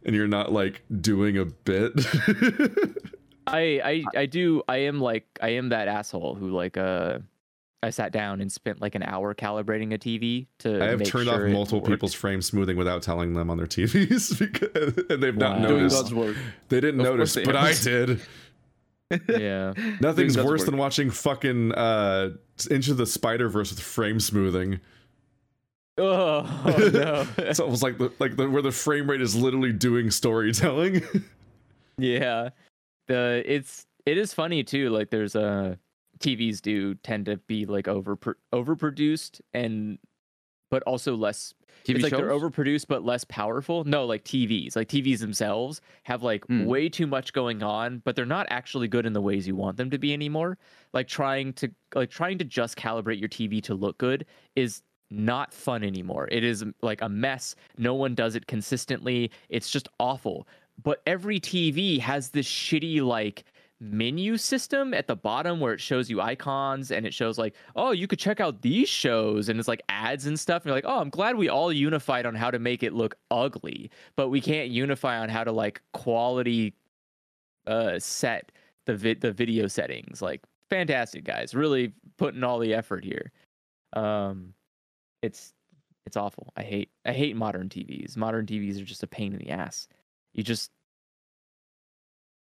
and 0.04 0.14
you're 0.14 0.28
not 0.28 0.52
like 0.52 0.82
doing 1.00 1.38
a 1.38 1.44
bit. 1.46 1.92
I, 3.46 3.80
I 3.84 4.04
I 4.22 4.26
do 4.26 4.62
I 4.68 4.78
am 4.78 5.00
like 5.00 5.26
I 5.40 5.50
am 5.50 5.68
that 5.70 5.88
asshole 5.88 6.34
who 6.34 6.50
like 6.50 6.76
uh 6.76 7.18
I 7.86 7.90
sat 7.90 8.10
down 8.12 8.40
and 8.40 8.50
spent 8.50 8.80
like 8.82 8.94
an 8.96 9.02
hour 9.04 9.34
calibrating 9.34 9.94
a 9.94 9.98
TV 9.98 10.46
to 10.58 10.82
I 10.82 10.86
have 10.88 10.98
make 10.98 11.08
turned 11.08 11.28
sure 11.28 11.46
off 11.46 11.52
multiple 11.52 11.80
people's 11.80 12.14
frame 12.14 12.42
smoothing 12.42 12.76
without 12.76 13.02
telling 13.02 13.32
them 13.34 13.48
on 13.48 13.56
their 13.56 13.66
TVs 13.76 14.38
because 14.38 14.96
and 15.08 15.22
they've 15.22 15.36
not 15.36 15.60
Wow. 15.60 15.66
Doing 15.68 15.78
noticed. 15.82 15.96
God's 16.02 16.14
work. 16.14 16.36
They 16.68 16.80
didn't 16.80 17.00
Of 17.00 17.06
notice, 17.06 17.34
course 17.34 17.44
they 17.46 17.50
but 17.50 17.56
I 17.56 17.72
did. 17.74 18.20
Yeah. 19.38 19.72
Nothing's 20.00 20.36
worse 20.36 20.62
work. 20.62 20.66
than 20.66 20.76
watching 20.78 21.10
fucking 21.10 21.72
uh 21.74 22.30
Into 22.70 22.92
the 22.92 23.06
Spider 23.06 23.48
Verse 23.48 23.70
with 23.70 23.80
frame 23.80 24.18
smoothing. 24.20 24.80
Oh, 25.98 26.42
no. 26.92 27.26
It's 27.38 27.58
almost 27.58 27.82
like 27.82 27.96
the 27.96 28.12
like 28.18 28.36
the 28.36 28.50
where 28.50 28.60
the 28.60 28.70
frame 28.72 29.08
rate 29.08 29.22
is 29.22 29.34
literally 29.34 29.72
doing 29.72 30.10
storytelling. 30.10 31.02
yeah. 31.96 32.50
The 33.06 33.42
it's 33.46 33.86
it 34.04 34.18
is 34.18 34.34
funny 34.34 34.62
too. 34.62 34.90
Like 34.90 35.08
there's 35.08 35.34
uh 35.34 35.76
TVs 36.18 36.60
do 36.60 36.94
tend 36.96 37.26
to 37.26 37.36
be 37.38 37.66
like 37.66 37.88
over 37.88 38.16
overproduced 38.52 39.40
and 39.54 39.98
but 40.68 40.82
also 40.82 41.14
less 41.14 41.54
TV 41.84 41.94
it's 41.96 42.02
like 42.02 42.10
shows? 42.10 42.18
they're 42.18 42.30
overproduced 42.30 42.86
but 42.88 43.04
less 43.04 43.22
powerful. 43.24 43.84
No, 43.84 44.04
like 44.04 44.24
TVs, 44.24 44.74
like 44.74 44.88
TVs 44.88 45.20
themselves 45.20 45.80
have 46.02 46.22
like 46.24 46.44
Hmm. 46.46 46.64
way 46.64 46.88
too 46.88 47.06
much 47.06 47.32
going 47.32 47.62
on, 47.62 48.02
but 48.04 48.16
they're 48.16 48.26
not 48.26 48.46
actually 48.50 48.88
good 48.88 49.06
in 49.06 49.12
the 49.12 49.20
ways 49.20 49.46
you 49.46 49.54
want 49.54 49.76
them 49.76 49.90
to 49.90 49.98
be 49.98 50.12
anymore. 50.12 50.58
Like 50.92 51.06
trying 51.06 51.52
to 51.54 51.70
like 51.94 52.10
trying 52.10 52.38
to 52.38 52.44
just 52.44 52.76
calibrate 52.76 53.20
your 53.20 53.28
TV 53.28 53.62
to 53.64 53.74
look 53.74 53.96
good 53.98 54.26
is 54.56 54.82
not 55.08 55.54
fun 55.54 55.84
anymore. 55.84 56.28
It 56.32 56.42
is 56.42 56.64
like 56.82 57.00
a 57.00 57.08
mess. 57.08 57.54
No 57.78 57.94
one 57.94 58.16
does 58.16 58.34
it 58.34 58.48
consistently. 58.48 59.30
It's 59.48 59.70
just 59.70 59.88
awful. 60.00 60.48
But 60.82 61.00
every 61.06 61.38
TV 61.38 62.00
has 62.00 62.30
this 62.30 62.48
shitty 62.48 63.00
like 63.02 63.44
menu 63.80 64.36
system 64.36 64.94
at 64.94 65.06
the 65.06 65.16
bottom 65.16 65.60
where 65.60 65.74
it 65.74 65.80
shows 65.80 66.08
you 66.08 66.20
icons 66.20 66.90
and 66.90 67.06
it 67.06 67.12
shows 67.12 67.38
like, 67.38 67.54
oh, 67.74 67.90
you 67.90 68.06
could 68.06 68.18
check 68.18 68.40
out 68.40 68.62
these 68.62 68.88
shows 68.88 69.48
and 69.48 69.58
it's 69.58 69.68
like 69.68 69.82
ads 69.88 70.26
and 70.26 70.38
stuff. 70.40 70.62
And 70.62 70.66
you're 70.66 70.76
like, 70.76 70.86
oh, 70.86 71.00
I'm 71.00 71.10
glad 71.10 71.36
we 71.36 71.48
all 71.48 71.72
unified 71.72 72.26
on 72.26 72.34
how 72.34 72.50
to 72.50 72.58
make 72.58 72.82
it 72.82 72.94
look 72.94 73.16
ugly, 73.30 73.90
but 74.16 74.28
we 74.28 74.40
can't 74.40 74.70
unify 74.70 75.18
on 75.18 75.28
how 75.28 75.44
to 75.44 75.52
like 75.52 75.82
quality 75.92 76.74
uh 77.66 77.98
set 77.98 78.52
the 78.86 78.94
the 79.14 79.32
video 79.32 79.66
settings. 79.66 80.22
Like 80.22 80.42
fantastic 80.70 81.24
guys, 81.24 81.54
really 81.54 81.92
putting 82.16 82.44
all 82.44 82.58
the 82.58 82.74
effort 82.74 83.04
here. 83.04 83.32
Um, 83.92 84.54
it's 85.22 85.52
it's 86.06 86.16
awful. 86.16 86.52
I 86.56 86.62
hate 86.62 86.90
I 87.04 87.12
hate 87.12 87.36
modern 87.36 87.68
TVs. 87.68 88.16
Modern 88.16 88.46
TVs 88.46 88.80
are 88.80 88.84
just 88.84 89.02
a 89.02 89.08
pain 89.08 89.32
in 89.32 89.38
the 89.38 89.50
ass. 89.50 89.88
You 90.32 90.42
just 90.42 90.70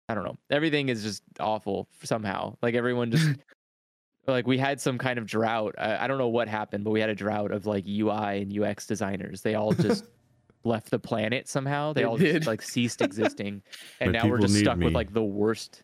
I 0.10 0.16
don't 0.16 0.24
know. 0.24 0.38
Everything 0.50 0.90
is 0.90 1.04
just 1.04 1.24
awful 1.40 1.88
somehow. 2.04 2.56
Like 2.62 2.76
everyone 2.76 3.12
just 3.12 3.30
like 4.28 4.48
we 4.48 4.58
had 4.58 4.80
some 4.80 4.98
kind 4.98 5.20
of 5.20 5.26
drought. 5.26 5.76
I, 5.78 6.06
I 6.06 6.08
don't 6.08 6.18
know 6.18 6.28
what 6.30 6.48
happened, 6.48 6.84
but 6.84 6.92
we 6.92 7.00
had 7.02 7.10
a 7.10 7.16
drought 7.16 7.52
of 7.52 7.66
like 7.66 7.86
UI 7.88 8.42
and 8.42 8.58
UX 8.58 8.86
designers. 8.88 9.42
They 9.42 9.56
all 9.56 9.72
just 9.74 10.06
left 10.64 10.90
the 10.90 11.00
planet 11.00 11.48
somehow. 11.48 11.94
They, 11.94 12.02
They 12.02 12.06
all 12.06 12.18
did. 12.18 12.36
just 12.38 12.48
like 12.48 12.62
ceased 12.62 13.02
existing, 13.02 13.62
and 14.00 14.12
My 14.14 14.20
now 14.20 14.28
we're 14.28 14.40
just 14.40 14.56
stuck 14.58 14.78
me. 14.78 14.86
with 14.86 14.94
like 14.96 15.14
the 15.14 15.24
worst. 15.24 15.84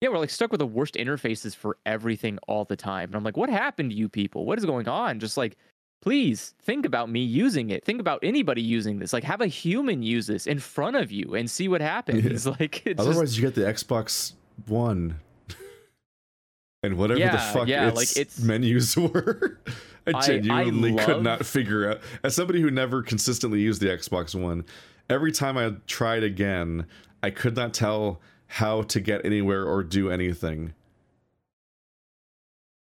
Yeah, 0.00 0.10
we're 0.10 0.18
like 0.18 0.30
stuck 0.30 0.52
with 0.52 0.60
the 0.60 0.66
worst 0.66 0.94
interfaces 0.94 1.56
for 1.56 1.76
everything 1.84 2.38
all 2.46 2.64
the 2.64 2.76
time. 2.76 3.08
And 3.08 3.16
I'm 3.16 3.24
like, 3.24 3.36
what 3.36 3.48
happened 3.50 3.90
to 3.90 3.96
you 3.96 4.08
people? 4.08 4.44
What 4.46 4.56
is 4.56 4.64
going 4.64 4.86
on? 4.88 5.18
Just 5.18 5.36
like, 5.36 5.56
please 6.00 6.54
think 6.62 6.86
about 6.86 7.10
me 7.10 7.20
using 7.22 7.70
it. 7.70 7.84
Think 7.84 8.00
about 8.00 8.20
anybody 8.22 8.62
using 8.62 8.98
this. 8.98 9.12
Like, 9.12 9.24
have 9.24 9.40
a 9.40 9.46
human 9.46 10.02
use 10.02 10.26
this 10.26 10.46
in 10.46 10.58
front 10.58 10.96
of 10.96 11.10
you 11.10 11.34
and 11.34 11.50
see 11.50 11.68
what 11.68 11.80
happens. 11.80 12.46
Like, 12.46 12.86
it's 12.86 12.96
just, 12.96 13.00
Otherwise, 13.08 13.36
you 13.38 13.44
get 13.44 13.54
the 13.54 13.62
Xbox 13.62 14.32
One 14.66 15.16
and 16.82 16.96
whatever 16.96 17.20
the 17.20 17.38
fuck 17.38 17.68
yeah, 17.68 17.88
its, 17.88 17.96
like, 17.96 18.16
it's- 18.16 18.40
menus 18.40 18.96
were. 18.96 19.58
I 20.06 20.12
I- 20.12 20.18
I 20.18 20.20
genuinely 20.22 20.96
could 20.96 21.22
not 21.22 21.44
figure 21.44 21.90
out. 21.90 22.00
As 22.22 22.34
somebody 22.34 22.60
who 22.62 22.70
never 22.70 23.02
consistently 23.02 23.60
used 23.60 23.82
the 23.82 23.88
Xbox 23.88 24.34
One, 24.34 24.64
every 25.10 25.32
time 25.32 25.58
I 25.58 25.74
tried 25.86 26.22
again, 26.22 26.86
I 27.22 27.30
could 27.30 27.56
not 27.56 27.74
tell 27.74 28.20
how 28.46 28.82
to 28.82 29.00
get 29.00 29.26
anywhere 29.26 29.66
or 29.66 29.82
do 29.82 30.10
anything. 30.10 30.72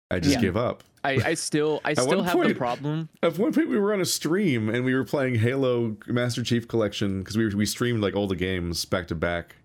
I 0.09 0.19
just 0.19 0.35
Yeah. 0.35 0.41
gave 0.41 0.57
up. 0.57 0.83
I, 1.03 1.11
I 1.25 1.33
still, 1.33 1.81
I 1.83 1.93
still 1.95 2.21
have 2.23 2.39
the 2.43 2.53
problem. 2.53 3.09
At 3.23 3.37
one 3.37 3.53
point, 3.53 3.69
we 3.69 3.77
were 3.79 3.93
on 3.93 4.01
a 4.01 4.05
stream 4.05 4.69
and 4.69 4.85
we 4.85 4.93
were 4.93 5.03
playing 5.05 5.35
Halo 5.35 5.97
Master 6.07 6.43
Chief 6.43 6.67
Collection 6.67 7.19
because 7.19 7.37
we 7.37 7.47
we 7.55 7.65
streamed 7.65 8.01
like 8.01 8.15
all 8.15 8.27
the 8.27 8.35
games 8.35 8.85
back 8.85 9.07
to 9.07 9.15
back, 9.15 9.55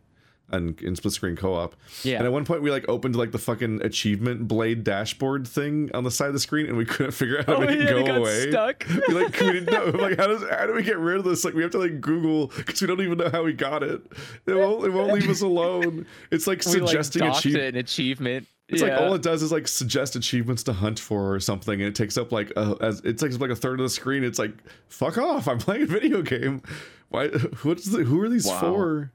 and 0.51 0.81
in 0.81 0.97
split 0.97 1.13
screen 1.13 1.37
co 1.37 1.55
op. 1.55 1.75
Yeah. 2.05 2.17
And 2.19 2.27
at 2.27 2.33
one 2.33 2.45
point, 2.45 2.63
we 2.63 2.71
like 2.71 2.89
opened 2.89 3.17
like 3.17 3.33
the 3.33 3.39
fucking 3.39 3.83
achievement 3.83 4.47
blade 4.49 4.83
dashboard 4.85 5.47
thing 5.47 5.91
on 5.93 6.05
the 6.05 6.11
side 6.11 6.29
of 6.29 6.33
the 6.35 6.41
screen, 6.41 6.67
and 6.67 6.77
we 6.77 6.85
couldn't 6.87 7.13
figure 7.21 7.41
out 7.41 7.47
how 7.47 7.57
Oh, 7.57 7.61
to 7.61 7.67
make 7.67 7.79
yeah, 7.81 7.85
it 7.85 7.91
go 7.91 7.97
it 7.99 8.07
got 8.07 8.17
away. 8.19 8.51
stuck. 8.51 8.87
We 9.09 9.15
like 9.15 9.39
we 9.41 9.53
didn't 9.53 9.71
know 9.73 9.87
like 10.03 10.17
how 10.17 10.29
does 10.29 10.43
how 10.49 10.67
do 10.67 10.73
we 10.73 10.83
get 10.85 10.99
rid 10.99 11.19
of 11.19 11.25
this? 11.25 11.45
Like 11.45 11.53
we 11.55 11.63
have 11.63 11.73
to 11.73 11.79
like 11.79 12.01
Google 12.01 12.47
because 12.57 12.81
we 12.81 12.87
don't 12.87 13.01
even 13.03 13.19
know 13.19 13.29
how 13.31 13.43
we 13.43 13.53
got 13.53 13.83
it. 13.83 14.01
It 14.47 14.55
won't 14.55 14.87
it 14.87 14.91
won't 14.91 15.13
leave 15.13 15.29
us 15.29 15.43
alone. 15.43 16.07
It's 16.31 16.47
like 16.47 16.65
we 16.65 16.73
like 16.81 16.89
suggesting 16.89 17.23
docked 17.23 17.41
achievement. 17.41 17.65
an 17.65 17.77
achievement. 17.77 18.47
It's 18.69 18.83
yeah. 18.83 18.89
like 18.89 19.01
all 19.01 19.15
it 19.15 19.23
does 19.23 19.43
is 19.43 19.53
like 19.53 19.69
suggest 19.69 20.17
achievements 20.17 20.65
to 20.65 20.73
hunt 20.73 20.99
for 20.99 21.33
or 21.33 21.41
something, 21.41 21.81
and 21.81 21.89
it 21.89 21.95
takes 21.95 22.19
up 22.19 22.33
like 22.33 22.51
a, 22.57 22.77
as 22.81 23.01
it 23.01 23.19
takes 23.19 23.37
up 23.37 23.41
like 23.41 23.51
a 23.51 23.57
third 23.57 23.79
of 23.79 23.85
the 23.85 23.91
screen. 23.91 24.25
It's 24.25 24.39
like 24.39 24.55
fuck 24.89 25.19
off! 25.19 25.47
I'm 25.47 25.59
playing 25.59 25.83
a 25.83 25.87
video 25.87 26.23
game. 26.23 26.63
Why? 27.09 27.29
What's 27.63 27.85
the? 27.85 27.99
Who 28.05 28.21
are 28.23 28.29
these 28.29 28.47
Wow. 28.47 28.61
for? 28.61 29.13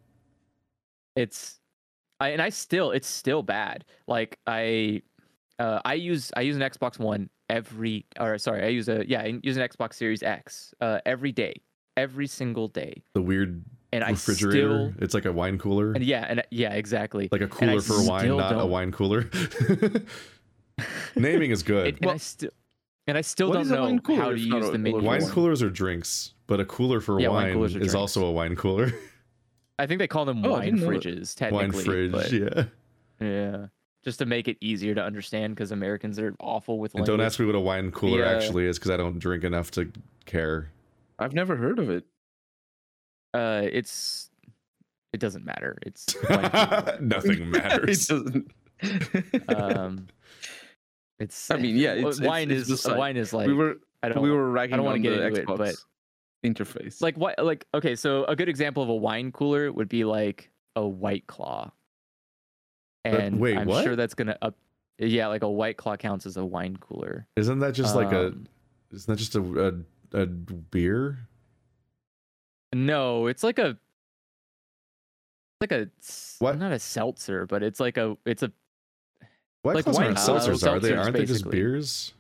it's 1.16 1.60
I 2.20 2.30
and 2.30 2.42
I 2.42 2.50
still 2.50 2.92
it's 2.92 3.08
still 3.08 3.44
bad. 3.44 3.86
Like 4.08 4.40
I 4.48 5.02
uh 5.60 5.82
I 5.84 5.96
use 5.96 6.32
I 6.38 6.42
use 6.42 6.56
an 6.56 6.62
Xbox 6.62 7.00
One 7.00 7.30
every 7.50 8.06
or 8.20 8.38
sorry, 8.38 8.64
I 8.64 8.68
use 8.68 8.88
a 8.88 9.04
yeah, 9.08 9.22
I 9.22 9.40
use 9.44 9.58
an 9.58 9.68
Xbox 9.68 9.96
Series 9.96 10.24
X 10.24 10.74
uh 10.82 11.00
every 11.06 11.32
day. 11.32 11.56
Every 11.98 12.28
single 12.28 12.70
day. 12.70 13.04
The 13.14 13.22
weird 13.22 13.66
And 13.94 14.04
I 14.06 14.14
still 14.14 14.94
it's 15.00 15.14
like 15.14 15.26
a 15.26 15.34
wine 15.34 15.58
cooler, 15.58 15.92
and 15.92 16.04
yeah, 16.04 16.26
and 16.30 16.44
yeah, 16.50 16.74
exactly. 16.74 17.28
like 17.32 17.42
a 17.42 17.48
cooler 17.48 17.82
for 17.82 18.02
wine, 18.08 18.22
still 18.22 18.38
not 18.38 18.58
a 18.60 18.66
wine 18.66 18.92
cooler. 18.92 19.30
Naming 21.16 21.52
is 21.52 21.64
good. 21.64 21.88
It- 21.88 21.98
and 22.02 22.10
I 22.10 22.18
still 22.18 22.52
and 23.08 23.18
I 23.18 23.22
still 23.22 23.52
don't 23.52 23.68
know 23.68 24.00
cooler 24.00 24.22
how 24.22 24.30
to 24.30 24.40
use 24.40 24.70
the 24.70 24.78
menu. 24.78 24.92
cooler 24.94 25.02
for 25.02 25.08
wine 25.08 25.22
wine? 25.22 25.32
coolers 25.32 25.62
are 25.62 25.70
drinks, 25.70 26.34
but 26.48 26.60
a 26.60 26.66
cooler 26.66 27.02
for 27.02 27.20
Yeah, 27.20 27.30
wine 27.30 27.58
wine, 27.60 27.66
is 27.68 27.74
drinks. 27.74 27.94
also 27.96 28.26
a 28.26 28.32
wine 28.32 28.56
cooler. 28.56 28.92
I 29.80 29.88
think 29.88 30.00
they 30.00 30.08
call 30.08 30.26
them 30.26 30.46
Oh, 30.46 30.52
wine 30.52 30.66
didn't 30.66 30.80
know 30.82 30.92
that. 30.92 31.02
fridges 31.02 31.36
technically. 31.36 31.74
wine 31.74 31.84
fridge, 31.86 32.12
but, 32.12 32.32
yeah. 32.32 32.64
yeah. 33.20 33.66
Just 34.04 34.20
to 34.20 34.26
make 34.26 34.48
it 34.48 34.58
easier 34.62 34.96
to 34.96 35.04
understand 35.04 35.56
because 35.56 35.72
Americans 35.72 36.18
are 36.20 36.36
awful 36.40 36.80
with 36.80 36.96
And 36.96 37.06
don't 37.06 37.22
ask 37.22 37.40
me 37.40 37.46
what 37.46 37.56
a 37.56 37.60
wine 37.60 37.92
cooler 37.92 38.24
uh, 38.24 38.34
actually 38.36 38.66
is 38.66 38.80
because 38.80 38.92
I 38.92 38.98
don't 38.98 39.20
drink 39.20 39.44
enough 39.44 39.72
to 39.72 39.92
care. 40.26 40.70
I've 41.20 41.34
never 41.34 41.56
heard 41.56 41.78
of 41.80 41.90
it. 41.90 42.06
Uh, 43.34 43.62
it's 43.72 44.30
it 45.14 45.20
doesn't 45.20 45.46
matter. 45.46 45.78
It's 45.84 46.16
wine 46.30 46.50
cooler. 46.50 46.98
Nothing 47.02 47.32
it 47.42 47.48
matters. 47.48 48.08
doesn't. 48.08 48.52
um, 49.56 50.08
it's. 51.20 51.52
I 51.52 51.58
mean, 51.58 51.76
yeah, 51.78 51.94
it's- 51.94 52.18
it's- 52.18 52.28
wine 52.28 52.52
it's 52.52 52.70
is 52.70 52.86
like- 52.86 52.98
wine 52.98 53.18
is 53.18 53.34
like 53.34 53.48
we 53.48 53.54
were 53.54 53.76
I 54.04 54.10
don't 54.10 54.22
we 54.24 54.32
were 54.32 54.50
ragging 54.50 54.78
don't 54.78 54.86
wanna 54.86 54.96
on 54.98 55.02
get 55.02 55.18
the 55.18 55.26
into 55.28 55.42
it, 55.42 55.58
but- 55.58 55.76
interface. 56.44 57.02
like 57.02 57.18
what 57.18 57.38
like 57.44 57.68
okay. 57.74 57.96
So 57.96 58.26
a 58.26 58.36
good 58.36 58.50
example 58.50 58.82
of 58.82 58.90
a 58.90 58.96
wine 58.96 59.32
cooler 59.32 59.72
would 59.72 59.88
be 59.90 60.04
like 60.04 60.50
a 60.76 60.86
White 60.88 61.28
Claw, 61.28 61.72
and 63.06 63.40
wait, 63.40 63.58
I'm 63.58 63.68
what? 63.68 63.84
sure 63.84 63.96
that's 63.96 64.14
gonna 64.16 64.38
up. 64.42 64.56
Yeah, 64.98 65.28
like 65.28 65.44
a 65.44 65.50
White 65.50 65.78
Claw 65.78 65.98
counts 65.98 66.26
as 66.26 66.38
a 66.38 66.46
wine 66.46 66.78
cooler. 66.78 67.28
Isn't 67.36 67.60
that 67.60 67.74
just 67.74 67.96
like 67.96 68.12
a? 68.12 68.28
Um, 68.28 68.48
Isn't 68.92 69.08
that 69.08 69.18
just 69.20 69.36
a 69.36 69.42
a, 70.14 70.20
a 70.22 70.26
beer? 70.26 71.20
No, 72.74 73.28
it's 73.28 73.44
like 73.44 73.60
a. 73.60 73.78
Like 75.60 75.72
a 75.72 75.90
What? 76.40 76.58
Not 76.58 76.72
a 76.72 76.80
seltzer, 76.80 77.46
but 77.46 77.64
it's 77.64 77.80
like 77.80 77.98
a. 77.98 78.18
It's 78.26 78.44
a 78.44 78.52
White 79.64 79.76
Like 79.76 79.86
wine 79.86 79.96
aren't 80.08 80.18
coolers, 80.18 80.48
seltzers, 80.48 80.68
are 80.72 80.80
they? 80.80 80.94
Aren't 80.94 81.14
they 81.16 81.26
just 81.26 81.48
beers? 81.50 82.14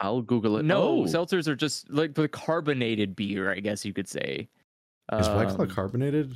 I'll 0.00 0.22
Google 0.22 0.56
it. 0.58 0.64
no 0.64 0.82
Oh, 0.82 1.02
seltzers 1.04 1.46
are 1.46 1.54
just 1.56 1.90
like 1.90 2.14
the 2.14 2.26
carbonated 2.28 3.14
beer, 3.16 3.50
I 3.52 3.60
guess 3.60 3.84
you 3.84 3.92
could 3.92 4.08
say. 4.08 4.48
Is 5.12 5.28
White 5.28 5.48
Claw 5.48 5.64
Um, 5.64 5.70
carbonated? 5.70 6.34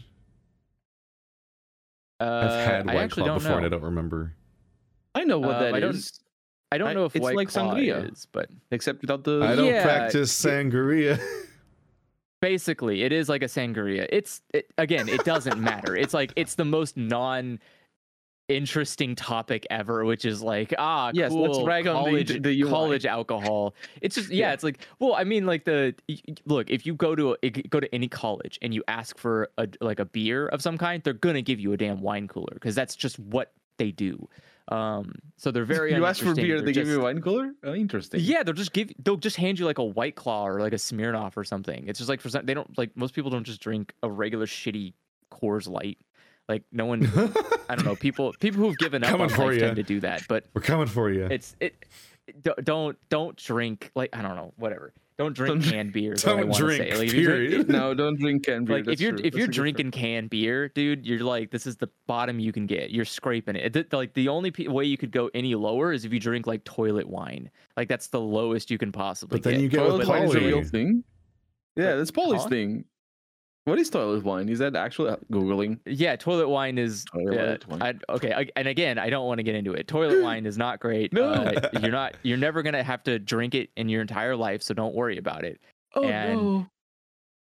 Uh, 2.21 2.25
I've 2.25 2.67
had 2.67 2.89
I 2.91 2.95
White 2.95 3.03
actually 3.05 3.23
Claw 3.25 3.35
before 3.39 3.51
know. 3.53 3.57
and 3.59 3.67
I 3.67 3.69
don't 3.71 3.83
remember. 3.83 4.35
I 5.15 5.25
know 5.25 5.39
what 5.39 5.57
Uh, 5.57 5.61
that 5.61 5.75
I 5.75 5.81
don't- 5.81 5.95
is, 5.95 6.21
I 6.71 6.77
don't 6.79 6.89
I- 6.89 6.93
know 6.93 7.05
if 7.07 7.17
it's 7.17 7.23
White 7.23 7.37
like 7.37 7.49
Claw 7.49 7.75
sangria. 7.75 8.13
is, 8.13 8.27
but 8.31 8.49
except 8.71 9.01
without 9.01 9.25
the. 9.25 9.41
I 9.43 9.57
don't 9.57 9.67
Yeah, 9.67 9.83
practice 9.83 10.31
sangria. 10.39 11.19
basically, 12.41 13.03
it 13.03 13.13
is 13.13 13.29
like 13.29 13.43
a 13.43 13.47
sangria. 13.47 14.07
It's 14.11 14.43
it, 14.53 14.67
again, 14.79 15.09
it 15.09 15.25
doesn't 15.25 15.61
matter. 15.71 15.97
It's 15.97 16.15
like 16.15 16.33
it's 16.37 16.55
the 16.55 16.65
most 16.65 16.97
non 16.97 17.59
interesting 18.49 19.15
topic 19.15 19.65
ever, 19.71 20.05
which 20.05 20.25
is 20.25 20.43
like 20.43 20.75
ah, 20.77 21.13
Yes, 21.15 21.31
cool, 21.31 21.43
let's 21.43 21.65
rag 21.65 21.87
on 21.87 21.95
the- 22.05 22.11
college 22.11 22.43
the 22.43 22.63
college 22.65 23.07
alcohol. 23.07 23.75
It's 24.03 24.17
just 24.17 24.31
yeah, 24.31 24.49
Yeah. 24.49 24.53
it's 24.55 24.65
like 24.65 24.81
well, 24.99 25.15
I 25.15 25.25
mean, 25.25 25.47
like 25.47 25.65
the 25.65 25.95
look 26.47 26.69
if 26.71 26.85
you 26.85 26.95
go 26.95 27.15
to 27.15 27.37
a, 27.43 27.51
go 27.51 27.79
to 27.81 27.95
any 27.95 28.09
college 28.09 28.59
and 28.61 28.75
you 28.75 28.83
ask 28.89 29.19
for 29.19 29.49
a 29.57 29.69
like 29.81 30.01
a 30.01 30.05
beer 30.05 30.49
of 30.49 30.63
some 30.63 30.79
kind, 30.79 31.03
they're 31.05 31.13
gonna 31.13 31.43
give 31.43 31.61
you 31.61 31.73
a 31.73 31.77
damn 31.77 32.01
wine 32.01 32.27
cooler 32.27 32.55
because 32.55 32.75
that's 32.75 32.97
just 32.97 33.19
what 33.21 33.53
they 33.79 33.93
do. 33.93 34.29
Um, 34.71 35.15
so 35.37 35.51
they're 35.51 35.65
very 35.65 35.93
you 35.95 36.05
ask 36.07 36.23
for 36.23 36.35
beer, 36.35 36.57
They're 36.59 36.67
they 36.67 36.73
give 36.73 36.87
you 36.87 37.01
a 37.01 37.03
wine 37.03 37.21
cooler. 37.21 37.53
Oh, 37.65 37.75
interesting. 37.75 38.21
Yeah, 38.23 38.43
they'll 38.45 38.55
just 38.55 38.73
give 38.73 38.93
they'll 39.03 39.17
just 39.17 39.37
hand 39.37 39.59
you 39.59 39.65
like 39.67 39.79
a 39.79 39.85
white 39.85 40.15
claw 40.15 40.47
or 40.47 40.61
like 40.61 40.73
a 40.73 40.77
Smirnoff 40.77 41.37
or 41.37 41.43
something. 41.45 41.89
It's 41.89 41.99
just 41.99 42.09
like 42.09 42.21
for 42.21 42.29
some 42.29 42.47
they 42.47 42.55
don't 42.55 42.77
like 42.79 42.97
most 42.97 43.15
people 43.15 43.31
don't 43.31 43.45
just 43.45 43.61
drink 43.61 43.93
a 44.03 44.11
regular 44.11 44.47
shitty 44.47 44.93
Coors 45.33 45.69
Light. 45.69 45.99
Like 46.49 46.63
no 46.73 46.87
one 46.87 47.05
I 47.69 47.75
don't 47.75 47.85
know, 47.85 47.97
people 48.09 48.33
people 48.39 48.61
who've 48.61 48.79
given 48.79 49.03
up 49.03 49.11
Coming 49.11 49.25
on 49.25 49.29
for 49.31 49.47
life 49.47 49.55
ya. 49.61 49.67
tend 49.67 49.77
to 49.77 49.83
do 49.83 50.01
that, 50.01 50.23
but 50.29 50.45
We're 50.55 50.63
coming 50.63 50.87
for 50.87 51.11
you. 51.11 51.27
it's 51.31 51.57
it, 51.61 51.75
it 52.29 52.43
don't- 52.43 52.65
don't 52.65 52.99
don't 53.09 53.37
drink 53.37 53.91
like 53.95 54.11
I 54.17 54.23
don't 54.23 54.37
know, 54.37 54.53
whatever. 54.57 54.93
Don't 55.21 55.35
drink 55.37 55.63
Don't- 55.63 55.71
canned 55.71 55.93
beer. 55.93 56.15
is 56.15 56.25
what 56.25 56.33
I 56.33 56.41
Don't 56.41 56.49
wanna 56.49 56.65
drink. 56.65 56.83
say. 56.83 56.99
Like, 56.99 57.09
if 57.09 57.15
you 57.15 57.25
drink- 57.25 57.51
period. 57.51 57.69
No, 57.81 57.93
don't 57.93 58.19
drink 58.19 58.43
canned 58.47 58.67
beer. 58.67 58.77
like 58.77 58.81
if 58.85 58.87
that's 58.87 59.01
you're 59.03 59.11
true. 59.13 59.21
if 59.23 59.35
you're 59.35 59.41
That's 59.41 59.45
a 59.45 59.47
good 59.49 59.55
drinking 59.55 59.91
canned 59.91 60.31
beer, 60.31 60.69
dude, 60.71 61.05
you're 61.07 61.21
like 61.21 61.51
this 61.51 61.67
is 61.67 61.77
the 61.77 61.91
bottom 62.07 62.41
you 62.41 62.53
can 62.53 62.65
get. 62.65 62.91
You're 62.91 63.05
scraping 63.05 63.55
it. 63.57 63.77
It- 63.77 63.93
Like 63.93 64.15
the 64.15 64.29
only 64.29 64.51
pe- 64.51 64.67
way 64.69 64.85
you 64.87 64.97
could 64.97 65.11
go 65.13 65.29
any 65.35 65.55
lower 65.55 65.93
is 65.93 66.07
if 66.07 66.13
you 66.15 66.21
drink 66.21 66.47
like 66.47 66.65
toilet 66.65 67.07
wine. 67.07 67.51
Like 67.77 67.89
that's 67.89 68.07
the 68.07 68.21
lowest 68.21 68.71
you 68.71 68.79
can 68.79 68.93
possibly 68.93 69.39
get. 69.39 69.43
But 69.45 69.51
then 69.51 69.55
get. 69.59 69.63
you 69.63 69.69
get 69.69 69.79
Toilet 69.81 70.09
wine 70.09 70.23
is 70.25 70.35
a 70.35 70.41
real 70.41 70.65
thing. 70.65 71.05
Yeah, 71.77 71.97
that's 71.97 72.11
Polly's 72.11 72.43
Huh? 72.45 72.49
thing. 72.49 72.85
What 73.67 73.79
is 73.79 73.91
toilet 73.91 74.25
wine? 74.25 74.49
Is 74.49 74.59
that 74.61 74.75
actually 74.75 75.15
googling? 75.31 75.79
Yeah, 75.85 76.17
toilet 76.17 76.49
wine 76.49 76.79
is 76.79 77.05
Toilet 77.05 77.65
uh, 77.65 77.77
wine. 77.77 77.83
I, 78.09 78.13
okay. 78.15 78.33
I, 78.33 78.47
and 78.57 78.67
again, 78.67 78.99
I 78.99 79.11
don't 79.11 79.27
want 79.27 79.39
to 79.39 79.43
get 79.43 79.55
into 79.55 79.75
it. 79.75 79.87
Toilet 79.87 80.23
wine 80.25 80.47
is 80.47 80.57
not 80.57 80.81
great. 80.81 81.13
No. 81.13 81.29
uh, 81.31 81.69
you're 81.81 81.91
not. 81.93 82.15
You're 82.23 82.39
never 82.39 82.63
gonna 82.63 82.83
have 82.83 83.03
to 83.05 83.19
drink 83.19 83.55
it 83.55 83.71
in 83.77 83.89
your 83.89 84.01
entire 84.01 84.35
life, 84.35 84.63
so 84.63 84.73
don't 84.75 84.95
worry 84.95 85.19
about 85.19 85.45
it. 85.45 85.61
Oh 85.95 86.05
And- 86.05 86.41
no! 86.41 86.67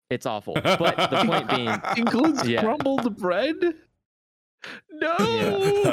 It's 0.09 0.25
awful. 0.25 0.55
But 0.55 0.79
the 1.11 1.25
point 1.27 1.49
being, 1.51 1.69
Includes 1.97 2.49
Yeah. 2.49 2.61
crumbled 2.63 3.17
bread. 3.19 3.57
No! 4.93 5.93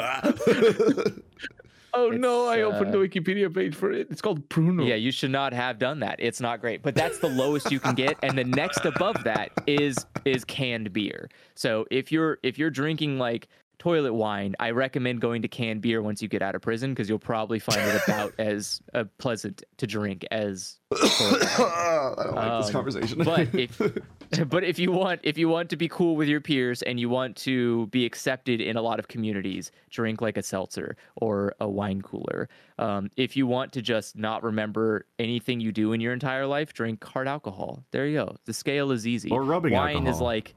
Oh 1.94 2.08
no! 2.10 2.46
I 2.48 2.56
It's, 2.56 2.64
opened 2.74 2.92
the 2.92 2.98
uh, 3.00 3.02
Wikipedia 3.06 3.54
page 3.54 3.74
for 3.74 3.92
it. 3.92 4.08
It's 4.10 4.20
called 4.20 4.48
pruno. 4.48 4.86
yeah, 4.86 4.94
you 4.96 5.10
should 5.12 5.30
not 5.30 5.52
have 5.52 5.78
done 5.78 6.00
that. 6.00 6.16
It's 6.18 6.40
not 6.40 6.60
great. 6.60 6.82
But 6.82 6.94
that's 6.94 7.18
the 7.18 7.28
lowest 7.28 7.70
you 7.70 7.80
can 7.80 7.94
get, 7.94 8.16
and 8.22 8.36
the 8.36 8.44
next 8.44 8.84
above 8.84 9.22
that 9.24 9.50
is 9.66 9.96
is 10.24 10.44
canned 10.44 10.92
beer. 10.92 11.28
So 11.54 11.86
if 11.90 12.10
you're 12.10 12.38
if 12.42 12.58
you're 12.58 12.70
drinking 12.70 13.18
like 13.18 13.48
toilet 13.78 14.14
wine, 14.14 14.54
I 14.60 14.70
recommend 14.70 15.20
going 15.20 15.42
to 15.42 15.48
canned 15.48 15.82
beer 15.82 16.00
once 16.00 16.22
you 16.22 16.28
get 16.28 16.42
out 16.42 16.54
of 16.54 16.62
prison 16.62 16.92
because 16.92 17.08
you'll 17.08 17.18
probably 17.18 17.58
find 17.58 17.80
it 17.80 18.00
about 18.06 18.32
as 18.38 18.80
uh, 18.94 19.04
pleasant 19.18 19.62
to 19.78 19.86
drink 19.86 20.24
as. 20.30 20.78
I 20.92 22.14
don't 22.24 22.34
like 22.34 22.60
this 22.60 22.66
Um, 22.68 22.72
conversation. 22.72 23.24
but 23.24 23.54
if 23.54 23.80
but 24.48 24.64
if 24.64 24.78
you 24.78 24.92
want 24.92 25.20
if 25.22 25.38
you 25.38 25.48
want 25.48 25.70
to 25.70 25.76
be 25.76 25.88
cool 25.88 26.16
with 26.16 26.28
your 26.28 26.40
peers 26.40 26.82
and 26.82 26.98
you 26.98 27.08
want 27.08 27.36
to 27.36 27.86
be 27.88 28.04
accepted 28.04 28.60
in 28.60 28.76
a 28.76 28.82
lot 28.82 28.98
of 28.98 29.08
communities 29.08 29.70
drink 29.90 30.20
like 30.20 30.36
a 30.36 30.42
seltzer 30.42 30.96
or 31.16 31.54
a 31.60 31.68
wine 31.68 32.02
cooler 32.02 32.48
um, 32.78 33.10
if 33.16 33.36
you 33.36 33.46
want 33.46 33.72
to 33.72 33.82
just 33.82 34.16
not 34.16 34.42
remember 34.42 35.06
anything 35.18 35.60
you 35.60 35.72
do 35.72 35.92
in 35.92 36.00
your 36.00 36.12
entire 36.12 36.46
life 36.46 36.72
drink 36.72 37.02
hard 37.04 37.28
alcohol 37.28 37.82
there 37.90 38.06
you 38.06 38.18
go 38.18 38.36
the 38.44 38.52
scale 38.52 38.90
is 38.90 39.06
easy 39.06 39.30
Or 39.30 39.42
rubbing 39.42 39.72
wine 39.72 40.06
is 40.06 40.20
like 40.20 40.54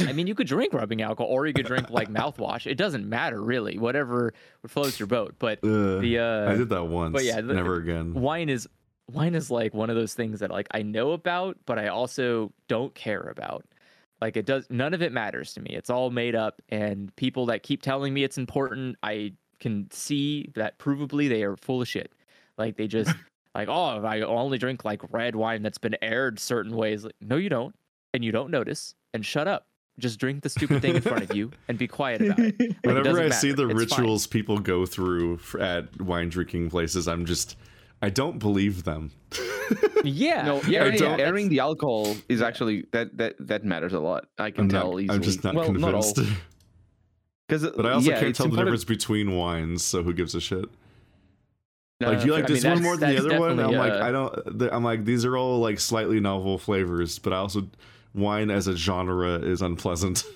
I 0.00 0.12
mean, 0.12 0.26
you 0.26 0.34
could 0.34 0.46
drink 0.46 0.72
rubbing 0.72 1.02
alcohol, 1.02 1.30
or 1.30 1.46
you 1.46 1.52
could 1.52 1.66
drink 1.66 1.90
like 1.90 2.08
mouthwash. 2.08 2.66
It 2.66 2.76
doesn't 2.76 3.06
matter 3.06 3.42
really, 3.42 3.78
whatever 3.78 4.32
floats 4.66 4.98
your 4.98 5.06
boat. 5.06 5.34
But 5.38 5.60
the 5.60 6.18
uh, 6.18 6.50
I 6.50 6.56
did 6.56 6.70
that 6.70 6.84
once. 6.84 7.12
But 7.12 7.24
yeah, 7.24 7.40
the- 7.42 7.52
never 7.52 7.76
again. 7.76 8.14
wine 8.14 8.48
is 8.48 8.66
wine 9.10 9.34
is 9.34 9.50
like 9.50 9.74
one 9.74 9.90
of 9.90 9.96
those 9.96 10.14
things 10.14 10.40
that 10.40 10.50
like 10.50 10.68
I 10.72 10.82
know 10.82 11.12
about, 11.12 11.56
but 11.66 11.78
I 11.78 11.88
also 11.88 12.52
don't 12.68 12.94
care 12.94 13.22
about. 13.22 13.64
Like 14.20 14.36
it 14.36 14.46
does 14.46 14.66
none 14.70 14.94
of 14.94 15.02
it 15.02 15.12
matters 15.12 15.52
to 15.54 15.60
me. 15.60 15.70
It's 15.70 15.90
all 15.90 16.10
made 16.10 16.34
up 16.34 16.62
and 16.68 17.14
people 17.16 17.46
that 17.46 17.62
keep 17.62 17.82
telling 17.82 18.14
me 18.14 18.22
it's 18.24 18.38
important, 18.38 18.96
I 19.02 19.32
can 19.60 19.88
see 19.90 20.50
that 20.54 20.78
provably 20.78 21.28
they 21.28 21.42
are 21.42 21.56
full 21.56 21.82
of 21.82 21.88
shit. 21.88 22.12
Like 22.56 22.76
they 22.76 22.86
just 22.86 23.12
like, 23.54 23.68
oh, 23.68 24.02
I 24.04 24.20
only 24.22 24.58
drink 24.58 24.84
like 24.84 25.00
red 25.12 25.34
wine 25.36 25.62
that's 25.62 25.78
been 25.78 25.96
aired 26.02 26.38
certain 26.38 26.76
ways. 26.76 27.04
Like, 27.04 27.14
no, 27.20 27.36
you 27.36 27.48
don't. 27.48 27.74
And 28.14 28.24
you 28.24 28.32
don't 28.32 28.50
notice. 28.50 28.94
And 29.14 29.24
shut 29.24 29.48
up. 29.48 29.66
Just 29.98 30.18
drink 30.18 30.42
the 30.42 30.48
stupid 30.48 30.80
thing 30.80 30.96
in 30.96 31.02
front 31.02 31.22
of 31.28 31.36
you 31.36 31.50
and 31.68 31.76
be 31.76 31.86
quiet 31.86 32.22
about 32.22 32.38
it. 32.38 32.58
Like, 32.58 32.70
it 32.70 32.76
Whenever 32.82 33.10
I 33.20 33.24
doesn't 33.24 33.32
see 33.40 33.52
the 33.52 33.68
It's 33.68 33.72
fine. 33.72 33.76
rituals 33.78 34.26
people 34.26 34.58
go 34.58 34.86
through 34.86 35.38
at 35.60 36.00
wine 36.00 36.30
drinking 36.30 36.70
places, 36.70 37.06
I'm 37.06 37.26
just, 37.26 37.56
I 38.02 38.10
don't 38.10 38.38
believe 38.38 38.84
them. 38.84 39.10
Yeah. 40.04 40.42
No, 40.42 40.60
yeah, 40.62 40.80
airing, 40.80 40.98
don't- 40.98 41.20
airing 41.20 41.48
the 41.48 41.60
alcohol 41.60 42.14
is 42.28 42.42
actually 42.42 42.84
that 42.92 43.16
that 43.16 43.36
that 43.38 43.64
matters 43.64 43.92
a 43.94 44.00
lot. 44.00 44.26
I 44.36 44.50
can 44.50 44.64
I'm 44.64 44.68
tell 44.68 44.90
not, 44.92 45.00
easily. 45.00 45.16
I'm 45.16 45.22
just 45.22 45.44
not 45.44 45.54
well, 45.54 45.64
convinced. 45.66 46.18
Because 47.48 47.70
but 47.70 47.86
I 47.86 47.92
also 47.92 48.10
yeah, 48.10 48.16
can't 48.16 48.30
it's 48.30 48.38
tell 48.38 48.48
the 48.48 48.56
difference 48.56 48.84
between 48.84 49.36
wines, 49.36 49.84
so 49.84 50.02
who 50.02 50.12
gives 50.12 50.34
a 50.34 50.40
shit? 50.40 50.64
Uh, 52.02 52.06
Like, 52.10 52.20
do 52.20 52.26
you 52.26 52.32
like 52.32 52.44
I 52.44 52.48
mean, 52.48 52.54
this 52.54 52.64
one 52.64 52.82
more 52.82 52.96
than 52.96 53.10
the 53.14 53.18
other 53.18 53.38
one? 53.40 53.50
I'm 53.52 53.56
definitely, 53.58 53.76
like, 53.90 53.92
uh, 53.92 54.04
I 54.04 54.10
don't. 54.10 54.72
I'm 54.72 54.84
like, 54.84 55.04
these 55.04 55.24
are 55.24 55.36
all 55.36 55.60
like 55.60 55.78
slightly 55.78 56.18
novel 56.20 56.58
flavors, 56.58 57.18
but 57.18 57.32
I 57.32 57.36
also 57.36 57.68
wine 58.14 58.50
as 58.50 58.66
a 58.68 58.76
genre 58.76 59.34
is 59.38 59.62
unpleasant. 59.62 60.24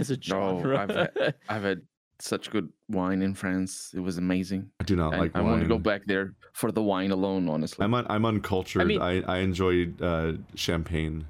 It's 0.00 0.10
a 0.10 0.14
No, 0.14 0.18
genre. 0.62 0.78
I've 0.78 0.90
had- 0.90 1.34
I've 1.48 1.62
had 1.64 1.82
such 2.20 2.50
good 2.50 2.68
wine 2.88 3.22
in 3.22 3.34
France. 3.34 3.92
It 3.94 4.00
was 4.00 4.18
amazing. 4.18 4.70
I 4.80 4.84
do 4.84 4.96
not 4.96 5.12
And 5.12 5.22
like 5.22 5.32
I 5.34 5.40
wine. 5.40 5.50
want 5.50 5.62
to 5.62 5.68
go 5.68 5.78
back 5.78 6.02
there 6.06 6.34
for 6.52 6.72
the 6.72 6.82
wine 6.82 7.10
alone. 7.12 7.48
Honestly, 7.48 7.84
I'm 7.84 7.94
un- 7.94 8.06
I'm 8.08 8.24
uncultured. 8.26 8.82
I 8.82 8.84
mean- 8.84 9.00
I, 9.02 9.38
enjoy 9.38 9.88
uh, 10.00 10.32
champagne. 10.54 11.26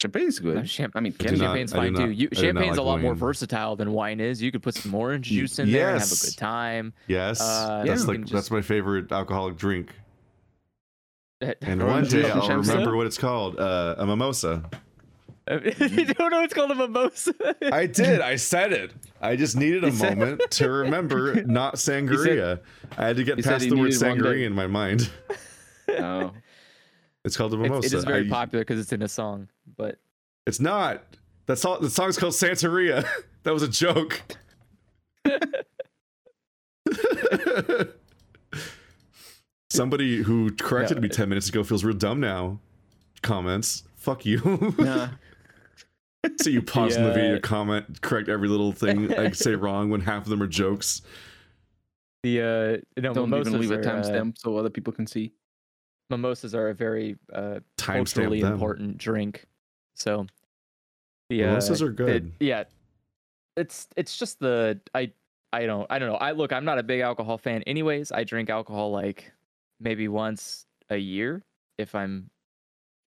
champagne 0.00 0.28
is 0.28 0.40
No, 0.40 0.52
good. 0.54 0.66
champ- 0.66 0.92
I 0.94 1.00
mean, 1.00 1.14
I 1.18 1.24
do 1.24 1.30
not- 1.30 1.38
champagne's 1.38 1.72
I 1.72 1.76
fine 1.78 1.92
not- 1.94 1.98
too. 2.04 2.10
You, 2.10 2.28
I 2.30 2.34
do 2.34 2.36
not 2.36 2.40
champagne's 2.42 2.76
like 2.78 2.84
a 2.84 2.88
lot 2.88 3.00
more 3.00 3.14
versatile 3.14 3.76
than 3.76 3.92
wine 3.92 4.20
is. 4.20 4.40
You 4.42 4.52
could 4.52 4.62
put 4.62 4.74
some 4.74 4.94
orange 4.94 5.26
juice 5.26 5.58
in 5.58 5.72
there 5.72 5.90
and 5.90 5.98
have 6.00 6.12
a 6.12 6.14
good 6.14 6.36
time. 6.36 6.92
Yes, 7.08 7.40
Uh, 7.40 7.82
that's 7.84 8.02
you 8.02 8.06
like 8.08 8.16
can 8.26 8.34
that's 8.34 8.50
my 8.50 8.62
favorite 8.62 9.10
alcoholic 9.10 9.56
drink. 9.56 9.94
And 11.60 11.82
one 11.86 12.04
day 12.04 12.30
I'll 12.30 12.48
remember 12.48 12.96
what 12.96 13.06
it's 13.06 13.18
called. 13.18 13.58
Uh, 13.58 13.94
a 13.98 14.06
mimosa. 14.06 14.70
You 15.48 16.04
don't 16.14 16.30
know 16.30 16.42
it's 16.42 16.54
called 16.54 16.70
a 16.70 16.74
mimosa. 16.74 17.32
I 17.72 17.86
did. 17.86 18.20
I 18.20 18.36
said 18.36 18.72
it. 18.72 18.92
I 19.20 19.36
just 19.36 19.56
needed 19.56 19.84
a 19.84 19.92
said- 19.92 20.18
moment 20.18 20.50
to 20.52 20.68
remember 20.82 21.42
not 21.44 21.76
sangria. 21.76 22.60
I 22.98 23.06
had 23.06 23.16
to 23.16 23.24
get 23.24 23.42
past 23.44 23.68
the 23.68 23.76
word 23.76 23.90
sangria 23.92 24.44
in 24.46 24.52
my 24.52 24.66
mind. 24.66 25.10
No. 25.88 26.32
Oh. 26.34 26.38
It's 27.24 27.36
called 27.36 27.52
a 27.54 27.56
mimosa. 27.56 27.86
It's, 27.86 27.92
it 27.92 27.96
is 27.98 28.04
very 28.04 28.24
I- 28.26 28.30
popular 28.30 28.64
because 28.64 28.78
it's 28.78 28.92
in 28.92 29.02
a 29.02 29.08
song, 29.08 29.48
but 29.76 29.98
It's 30.46 30.60
not. 30.60 31.02
That's 31.46 31.64
all. 31.64 31.80
The 31.80 31.90
song's 31.90 32.16
called 32.16 32.34
Santeria. 32.34 33.04
that 33.42 33.52
was 33.52 33.64
a 33.64 33.68
joke. 33.68 34.22
Somebody 39.70 40.22
who 40.22 40.52
corrected 40.54 40.98
No, 40.98 41.02
me 41.02 41.08
ten 41.08 41.28
minutes 41.28 41.48
ago 41.48 41.64
feels 41.64 41.84
real 41.84 41.96
dumb 41.96 42.20
now. 42.20 42.60
Comments. 43.22 43.82
Fuck 43.96 44.24
you. 44.24 44.74
Nah. 44.78 45.08
so 46.40 46.50
you 46.50 46.62
pause 46.62 46.96
in 46.96 47.02
the 47.02 47.08
Yeah. 47.10 47.14
video, 47.14 47.40
comment, 47.40 48.00
correct 48.02 48.28
every 48.28 48.48
little 48.48 48.72
thing 48.72 49.12
I 49.14 49.30
say 49.32 49.54
wrong 49.54 49.90
when 49.90 50.00
half 50.00 50.24
of 50.24 50.28
them 50.30 50.42
are 50.42 50.46
jokes. 50.46 51.02
the 52.22 52.40
uh, 52.42 53.00
no 53.00 53.14
Don't 53.14 53.30
mimosas 53.30 53.48
even 53.48 53.60
leave 53.60 53.70
a 53.70 53.76
are, 53.76 53.80
uh, 53.80 54.02
timestamp 54.02 54.38
so 54.38 54.56
other 54.56 54.70
people 54.70 54.92
can 54.92 55.06
see. 55.06 55.32
mimosas 56.10 56.54
are 56.54 56.68
a 56.68 56.74
very 56.74 57.16
uh, 57.32 57.60
Timestamp 57.76 57.92
culturally 57.94 58.42
them. 58.42 58.52
important 58.54 58.98
drink. 58.98 59.46
So 59.94 60.26
the 61.30 61.42
Mimosas 61.42 61.82
uh, 61.82 61.86
are 61.86 61.90
it- 61.90 61.96
good. 61.96 62.32
yeah, 62.40 62.64
it's 63.56 63.88
it's 63.96 64.16
just 64.18 64.38
the 64.40 64.80
I 64.94 65.12
I 65.52 65.66
don't 65.66 65.86
I 65.90 65.98
don't 65.98 66.08
know. 66.10 66.16
I 66.18 66.32
look, 66.32 66.52
I'm 66.52 66.64
not 66.64 66.78
a 66.78 66.82
big 66.82 67.00
alcohol 67.00 67.38
fan. 67.38 67.62
Anyways, 67.62 68.12
I 68.12 68.24
drink 68.24 68.50
alcohol 68.50 68.90
like 68.90 69.32
maybe 69.80 70.08
once 70.08 70.66
a 70.90 70.96
year 70.96 71.42
if 71.78 71.94
I'm 71.94 72.30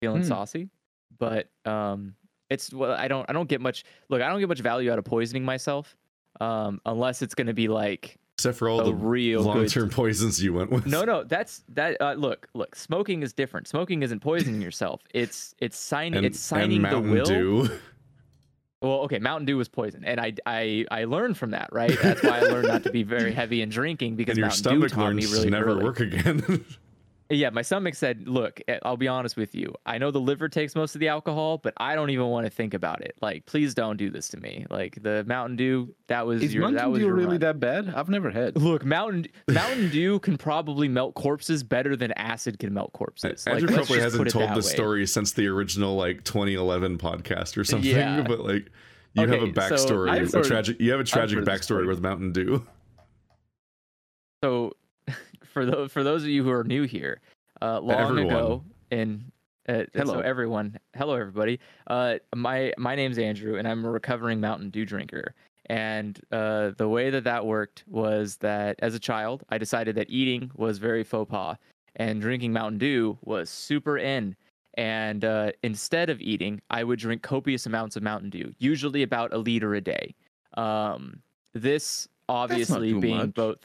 feeling 0.02 0.22
Hmm. 0.22 0.28
saucy. 0.28 0.70
But 1.18 1.50
um, 1.66 2.16
it's 2.50 2.74
well, 2.74 2.91
I 2.91 3.08
don't 3.08 3.26
I 3.30 3.34
don't 3.34 3.50
get 3.50 3.62
much. 3.62 3.84
Look, 4.10 4.22
I 4.22 4.30
don't 4.30 4.39
get 4.39 4.50
much 4.50 4.62
value 4.62 4.91
out 4.91 5.00
of 5.00 5.06
poisoning 5.06 5.43
myself. 5.43 5.95
Um, 6.39 6.80
unless 6.86 7.22
it's 7.22 7.36
gonna 7.36 7.54
be 7.54 7.68
like 7.68 8.18
Except 8.38 8.58
for 8.58 8.70
all 8.70 8.82
the 8.84 8.93
real 8.93 9.41
long-term 9.41 9.89
poisons 9.89 10.41
you 10.41 10.54
went 10.54 10.72
with. 10.72 10.86
no, 10.86 11.04
no, 11.04 11.24
that's 11.28 11.64
that. 11.70 12.00
Uh, 12.00 12.14
look, 12.14 12.47
look. 12.54 12.74
Smoking 12.76 13.22
is 13.22 13.34
different. 13.34 13.68
Smoking 13.68 14.02
isn't 14.02 14.22
poisoning 14.22 14.62
yourself. 14.62 15.02
It's 15.14 15.54
it's 15.60 15.78
signing. 15.78 16.24
it's 16.24 16.39
signing 16.39 16.84
the 16.84 17.00
will. 17.02 17.26
Dew. 17.26 17.70
Well, 18.82 19.00
okay, 19.02 19.20
Mountain 19.20 19.45
Dew 19.45 19.58
was 19.58 19.68
poison, 19.68 20.06
and 20.06 20.22
I 20.22 20.34
I 20.45 20.86
I 20.89 21.04
learned 21.04 21.38
from 21.38 21.52
that. 21.52 21.68
Right. 21.74 21.97
That's 22.02 22.24
why 22.24 22.38
I 22.38 22.41
learned 22.43 22.70
not 22.70 22.84
to 22.84 22.91
be 22.91 23.04
very 23.04 23.34
heavy 23.41 23.62
in 23.62 23.68
drinking 23.68 24.16
because 24.16 24.38
and 24.38 24.38
your 24.38 24.47
Mountain 24.47 24.80
Dew 24.80 24.88
stomach 24.88 24.91
taught 24.93 25.16
me 25.16 25.26
really 25.26 25.50
never 25.50 25.72
early. 25.72 25.84
work 25.84 26.00
again. 26.00 26.64
Yeah, 27.32 27.52
my 27.52 27.62
stomach 27.62 27.94
said, 27.94 28.28
"Look, 28.28 28.60
eh, 28.68 28.80
I'll 28.82 28.98
be 28.98 29.08
honest 29.08 29.38
with 29.38 29.54
you. 29.54 29.76
I 29.86 30.00
know 30.00 30.10
the 30.10 30.20
liver 30.20 30.50
takes 30.50 30.74
most 30.74 30.96
of 30.96 31.00
the 31.00 31.10
alcohol, 31.10 31.60
but 31.60 31.76
I 31.78 31.94
don't 31.94 32.10
even 32.10 32.26
want 32.28 32.48
to 32.48 32.50
think 32.50 32.74
about 32.74 33.02
it. 33.02 33.16
Like, 33.22 33.46
please 33.46 33.76
don't 33.76 33.98
do 33.98 34.10
this 34.10 34.30
to 34.30 34.38
me. 34.38 34.66
Like 34.72 35.02
the 35.04 35.24
Mountain 35.26 35.56
Dew, 35.58 35.94
that 36.08 36.26
was 36.26 36.42
Is 36.42 36.56
your 36.56 36.64
that 36.66 36.72
Mountain 36.74 36.92
was 36.92 37.00
Dew 37.02 37.06
your 37.06 37.14
really 37.14 37.32
run. 37.34 37.40
that 37.42 37.60
bad? 37.60 37.94
I've 37.96 38.10
never 38.10 38.32
had. 38.32 38.58
Look, 38.58 38.84
Mountain 38.84 39.28
Mountain 39.48 39.90
Dew 39.90 40.18
can 40.20 40.38
probably 40.38 40.88
melt 40.88 41.14
corpses 41.14 41.62
better 41.62 41.96
than 41.96 42.12
acid 42.14 42.58
can 42.58 42.74
melt 42.74 42.94
corpses. 42.94 43.46
Like, 43.46 43.56
Andrew 43.58 43.76
let's 43.76 43.88
probably 43.88 44.02
hasn't 44.02 44.30
told 44.32 44.50
that 44.50 44.56
this 44.56 44.72
story 44.72 45.06
since 45.06 45.34
the 45.34 45.46
original 45.48 45.96
like 45.96 46.24
2011 46.24 46.98
podcast 46.98 47.58
or 47.58 47.64
something. 47.64 47.92
Yeah. 47.92 48.22
But 48.28 48.40
like, 48.40 48.72
you 49.14 49.28
have 49.28 49.32
a 49.32 49.44
Okay, 49.44 49.54
so 49.54 49.62
backstory, 49.76 50.34
a 50.34 50.42
tragic. 50.44 50.80
You 50.80 50.92
have 50.92 51.00
a 51.00 51.04
tragic 51.04 51.40
backstory 51.40 51.88
with 51.88 52.02
Mountain 52.02 52.32
Dew. 52.32 52.66
So, 54.44 54.74
for 55.52 55.66
those 55.66 55.91
for 55.91 56.04
those 56.04 56.24
of 56.24 56.30
you 56.30 56.43
who 56.43 56.52
are 56.52 56.64
new 56.64 56.84
here, 56.84 57.22
uh, 57.62 57.80
long 57.80 58.00
Everyone. 58.00 58.36
ago 58.36 58.64
in 58.91 59.32
uh, 59.68 59.84
Hello. 59.93 60.16
so 60.16 60.20
everyone, 60.22 60.80
hello 60.95 61.14
everybody. 61.16 61.60
Uh, 61.88 62.16
my 62.36 62.74
my 62.78 62.95
name's 62.95 63.20
Andrew, 63.20 63.58
and 63.58 63.68
I'm 63.68 63.86
a 63.86 63.89
recovering 63.89 64.39
Mountain 64.39 64.72
Dew 64.72 64.86
drinker. 64.86 65.36
And 65.68 66.20
uh, 66.32 66.72
the 66.78 66.89
way 66.89 67.12
that 67.12 67.24
that 67.26 67.45
worked 67.45 67.84
was 67.88 68.38
that 68.38 68.78
as 68.80 68.95
a 68.95 69.00
child, 69.00 69.43
I 69.50 69.60
decided 69.60 69.95
that 69.95 70.10
eating 70.10 70.50
was 70.56 70.80
very 70.80 71.04
faux 71.04 71.30
pas, 71.30 71.58
and 71.97 72.20
drinking 72.20 72.52
Mountain 72.52 72.80
Dew 72.80 73.18
was 73.24 73.50
super 73.52 74.00
in. 74.00 74.36
And 74.76 75.26
uh, 75.26 75.52
instead 75.62 76.10
of 76.10 76.20
eating, 76.22 76.62
I 76.72 76.84
would 76.84 76.97
drink 76.97 77.22
copious 77.22 77.68
amounts 77.68 77.95
of 77.95 78.02
Mountain 78.02 78.32
Dew, 78.32 78.52
usually 78.58 79.04
about 79.04 79.34
a 79.34 79.38
liter 79.38 79.76
a 79.76 79.82
day. 79.82 80.16
Um, 80.56 81.22
this 81.54 82.08
obviously 82.28 82.93
being 82.93 83.18
much. 83.18 83.34
both 83.34 83.58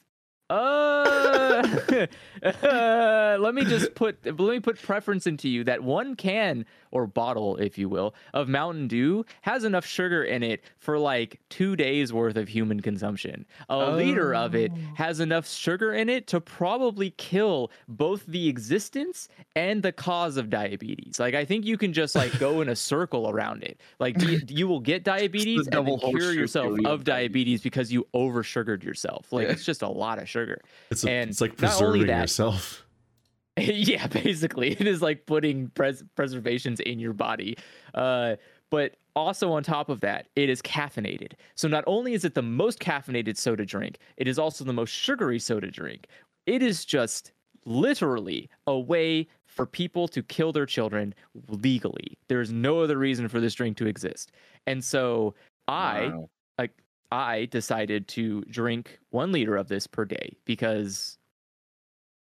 uh, 0.54 2.06
uh, 2.42 3.36
let 3.40 3.54
me 3.54 3.64
just 3.64 3.94
put 3.94 4.18
let 4.24 4.38
me 4.38 4.60
put 4.60 4.80
preference 4.80 5.26
into 5.26 5.48
you 5.48 5.64
that 5.64 5.82
one 5.82 6.14
can 6.16 6.64
or 6.90 7.08
bottle, 7.08 7.56
if 7.56 7.76
you 7.76 7.88
will, 7.88 8.14
of 8.34 8.48
Mountain 8.48 8.86
Dew 8.86 9.24
has 9.42 9.64
enough 9.64 9.84
sugar 9.84 10.22
in 10.22 10.44
it 10.44 10.62
for 10.78 10.96
like 10.96 11.40
two 11.48 11.74
days 11.74 12.12
worth 12.12 12.36
of 12.36 12.46
human 12.46 12.78
consumption. 12.80 13.44
A 13.68 13.90
liter 13.96 14.32
of 14.32 14.54
it 14.54 14.70
Oh. 14.72 14.78
has 14.94 15.18
enough 15.18 15.48
sugar 15.48 15.92
in 15.92 16.08
it 16.08 16.28
to 16.28 16.40
probably 16.40 17.10
kill 17.16 17.72
both 17.88 18.24
the 18.26 18.46
existence 18.48 19.28
and 19.56 19.82
the 19.82 19.90
cause 19.90 20.36
of 20.36 20.50
diabetes. 20.50 21.18
Like 21.18 21.34
I 21.34 21.44
think 21.44 21.64
you 21.66 21.76
can 21.76 21.92
just 21.92 22.14
like 22.14 22.38
go 22.38 22.60
in 22.60 22.68
a 22.68 22.76
circle 22.76 23.28
around 23.28 23.64
it. 23.64 23.80
Like 23.98 24.22
you, 24.22 24.40
you 24.48 24.68
will 24.68 24.80
get 24.80 25.02
diabetes 25.02 25.66
and 25.66 25.88
then 25.88 25.98
cure 25.98 26.32
yourself 26.32 26.78
of 26.84 27.02
diabetes 27.02 27.60
because 27.60 27.92
you 27.92 28.06
over 28.14 28.44
sugared 28.44 28.84
yourself. 28.84 29.32
Like 29.32 29.48
it's 29.48 29.64
just 29.64 29.82
a 29.82 29.88
lot 29.88 30.20
of 30.20 30.28
sugar. 30.28 30.43
It's, 30.90 31.04
a, 31.04 31.10
And 31.10 31.30
it's 31.30 31.40
like 31.40 31.56
preserving 31.56 32.06
that- 32.08 32.20
yourself. 32.22 32.80
yeah, 33.56 34.08
basically, 34.08 34.72
it 34.72 34.86
is 34.86 35.00
like 35.00 35.26
putting 35.26 35.68
pres- 35.76 36.02
preservations 36.16 36.80
in 36.80 36.98
your 36.98 37.12
body. 37.12 37.56
Uh, 37.94 38.34
but 38.70 38.96
also 39.14 39.52
on 39.52 39.62
top 39.62 39.88
of 39.88 40.00
that, 40.00 40.26
it 40.34 40.48
is 40.50 40.60
caffeinated. 40.60 41.34
So 41.54 41.68
not 41.68 41.84
only 41.86 42.14
is 42.14 42.24
it 42.24 42.34
the 42.34 42.42
most 42.42 42.80
caffeinated 42.80 43.36
soda 43.36 43.64
drink, 43.64 43.98
it 44.16 44.26
is 44.26 44.40
also 44.40 44.64
the 44.64 44.72
most 44.72 44.90
sugary 44.90 45.38
soda 45.38 45.70
drink. 45.70 46.08
It 46.46 46.62
is 46.62 46.84
just 46.84 47.30
literally 47.64 48.50
a 48.66 48.76
way 48.76 49.28
for 49.46 49.66
people 49.66 50.08
to 50.08 50.22
kill 50.24 50.50
their 50.52 50.66
children 50.66 51.14
legally. 51.48 52.18
There 52.28 52.40
is 52.40 52.50
no 52.50 52.80
other 52.80 52.98
reason 52.98 53.28
for 53.28 53.38
this 53.38 53.54
drink 53.54 53.76
to 53.76 53.86
exist. 53.86 54.32
And 54.66 54.82
so 54.82 55.34
I 55.68 56.08
Wow. 56.08 56.28
like 56.58 56.72
I 57.14 57.46
decided 57.46 58.08
to 58.08 58.42
drink 58.42 58.98
1 59.10 59.32
liter 59.32 59.56
of 59.56 59.68
this 59.68 59.86
per 59.86 60.04
day 60.04 60.36
because 60.44 61.18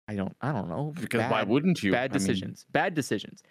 I 0.06 0.14
don't 0.14 0.36
I 0.40 0.52
don't 0.52 0.68
know. 0.68 0.92
Because 1.00 1.30
why 1.30 1.42
wouldn't 1.42 1.82
you? 1.82 1.92
bad 1.92 2.10
I 2.10 2.14
mean, 2.14 2.26
decisions 2.26 2.66
bad 2.70 2.94
decisions 2.94 3.42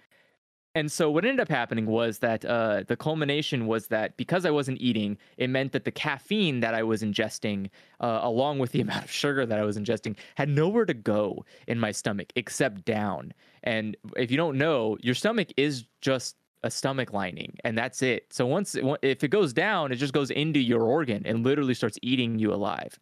and 0.76 0.92
so 0.92 1.12
what 1.12 1.24
ended 1.24 1.40
up 1.40 1.50
happening 1.50 1.86
was 1.86 2.20
that 2.20 2.44
uh, 2.46 2.84
the 2.88 2.96
culmination 2.96 3.68
was 3.68 3.88
that 3.88 4.18
because 4.18 4.46
i 4.46 4.52
wasn't 4.52 4.80
eating 4.82 5.18
it 5.38 5.50
meant 5.50 5.72
that 5.72 5.86
the 5.86 5.92
caffeine 5.92 6.60
that 6.60 6.74
i 6.74 6.84
was 6.84 7.04
ingesting 7.04 7.70
uh, 8.00 8.20
along 8.24 8.60
with 8.60 8.72
the 8.72 8.82
amount 8.86 9.04
of 9.04 9.12
sugar 9.12 9.46
that 9.46 9.60
i 9.60 9.64
was 9.64 9.78
ingesting 9.78 10.16
had 10.36 10.50
nowhere 10.50 10.86
to 10.86 10.94
go 10.94 11.46
in 11.68 11.80
my 11.80 11.92
stomach 11.92 12.32
except 12.36 12.86
down 12.86 13.34
and 13.64 13.96
if 14.18 14.32
you 14.32 14.38
don't 14.38 14.58
know 14.58 14.98
your 15.02 15.16
stomach 15.16 15.50
is 15.58 15.86
just 16.02 16.36
a 16.64 16.72
stomach 16.72 17.14
lining 17.14 17.56
and 17.64 17.78
that's 17.78 18.02
it 18.02 18.32
so 18.32 18.46
once 18.46 18.76
it, 18.76 18.84
if 19.02 19.24
it 19.24 19.30
goes 19.30 19.54
down 19.54 19.92
it 19.92 19.96
just 19.96 20.14
goes 20.14 20.32
into 20.32 20.60
your 20.60 20.84
organ 20.84 21.26
and 21.26 21.44
literally 21.46 21.74
starts 21.74 21.98
eating 22.02 22.40
you 22.40 22.54
alive 22.54 23.00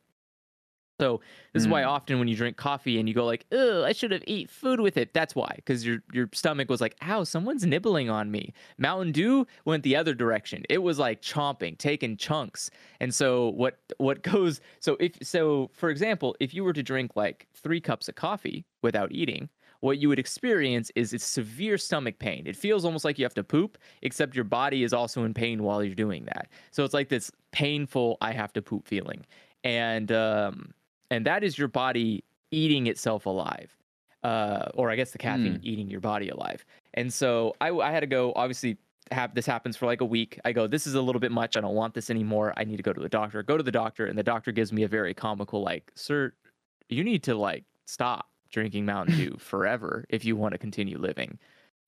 so 0.99 1.20
this 1.53 1.64
is 1.64 1.68
why 1.68 1.82
Mm. 1.82 1.84
often 1.84 2.20
when 2.20 2.28
you 2.28 2.36
drink 2.36 2.57
coffee 2.57 2.99
and 2.99 3.09
you 3.09 3.16
go 3.16 3.26
like, 3.26 3.47
"Oh, 3.51 3.84
I 3.84 3.91
should 3.91 4.12
have 4.12 4.24
eat 4.28 4.51
food 4.51 4.80
with 4.80 4.97
it." 4.97 5.14
That's 5.16 5.34
why, 5.34 5.51
because 5.55 5.84
your 5.84 6.03
your 6.14 6.30
stomach 6.32 6.70
was 6.70 6.80
like, 6.80 6.95
"Ow, 7.01 7.24
someone's 7.24 7.66
nibbling 7.66 8.12
on 8.12 8.30
me." 8.30 8.53
Mountain 8.78 9.12
Dew 9.12 9.47
went 9.66 9.82
the 9.84 9.95
other 9.95 10.14
direction. 10.14 10.64
It 10.70 10.80
was 10.80 10.99
like 10.99 11.24
chomping, 11.24 11.76
taking 11.80 12.18
chunks. 12.18 12.70
And 12.99 13.16
so 13.16 13.49
what 13.49 13.80
what 13.97 14.22
goes? 14.45 14.62
So 14.80 14.95
if 14.99 15.18
so, 15.24 15.72
for 15.74 15.89
example, 15.89 16.36
if 16.39 16.53
you 16.53 16.64
were 16.64 16.74
to 16.74 16.84
drink 16.84 17.16
like 17.16 17.47
three 17.55 17.82
cups 17.82 18.07
of 18.07 18.14
coffee 18.14 18.64
without 18.84 19.12
eating, 19.12 19.49
what 19.82 20.00
you 20.00 20.10
would 20.10 20.20
experience 20.20 20.92
is 20.96 21.14
it's 21.14 21.26
severe 21.26 21.78
stomach 21.78 22.18
pain. 22.18 22.44
It 22.48 22.56
feels 22.56 22.86
almost 22.86 23.06
like 23.06 23.20
you 23.20 23.26
have 23.26 23.34
to 23.36 23.44
poop, 23.44 23.78
except 24.02 24.36
your 24.36 24.46
body 24.46 24.84
is 24.84 24.94
also 24.94 25.24
in 25.24 25.34
pain 25.34 25.64
while 25.64 25.84
you're 25.84 25.94
doing 25.94 26.26
that. 26.26 26.50
So 26.72 26.84
it's 26.84 26.94
like 26.94 27.10
this 27.10 27.32
painful 27.52 28.18
"I 28.22 28.32
have 28.32 28.54
to 28.54 28.62
poop" 28.62 28.88
feeling, 28.88 29.26
and 29.64 30.12
um, 30.12 30.74
and 31.10 31.26
that 31.26 31.44
is 31.44 31.58
your 31.58 31.68
body 31.68 32.24
eating 32.52 32.88
itself 32.88 33.26
alive 33.26 33.78
uh, 34.24 34.70
or 34.76 34.92
i 34.92 34.96
guess 34.96 35.12
the 35.12 35.18
caffeine 35.18 35.60
eating 35.64 35.90
your 35.90 36.02
body 36.02 36.30
alive. 36.30 36.66
And 36.94 37.12
so 37.12 37.56
I, 37.62 37.72
I 37.72 37.92
had 37.92 38.02
to 38.02 38.08
go 38.08 38.34
obviously 38.36 38.78
have 39.12 39.34
this 39.36 39.46
happens 39.46 39.76
for 39.76 39.86
like 39.86 40.02
a 40.02 40.06
week. 40.06 40.40
I 40.46 40.52
go 40.52 40.68
this 40.68 40.88
is 40.88 40.96
a 40.96 41.02
little 41.02 41.20
bit 41.20 41.32
much. 41.32 41.58
I 41.58 41.62
don't 41.62 41.76
want 41.76 41.94
this 41.94 42.10
anymore. 42.10 42.54
I 42.58 42.64
need 42.64 42.78
to 42.78 42.84
go 42.84 42.94
to 42.94 43.02
the 43.02 43.10
doctor. 43.10 43.44
Go 43.44 43.58
to 43.58 43.64
the 43.64 43.72
doctor 43.72 44.06
and 44.06 44.18
the 44.18 44.24
doctor 44.24 44.52
gives 44.52 44.72
me 44.72 44.84
a 44.84 44.88
very 44.88 45.14
comical 45.14 45.62
like 45.62 45.92
sir 45.96 46.34
you 46.90 47.04
need 47.04 47.24
to 47.24 47.36
like 47.36 47.64
stop 47.86 48.30
drinking 48.52 48.86
mountain 48.86 49.16
dew 49.16 49.38
forever 49.39 50.06
if 50.10 50.26
you 50.26 50.36
want 50.36 50.54
to 50.54 50.58
continue 50.58 50.97
living. 50.97 51.39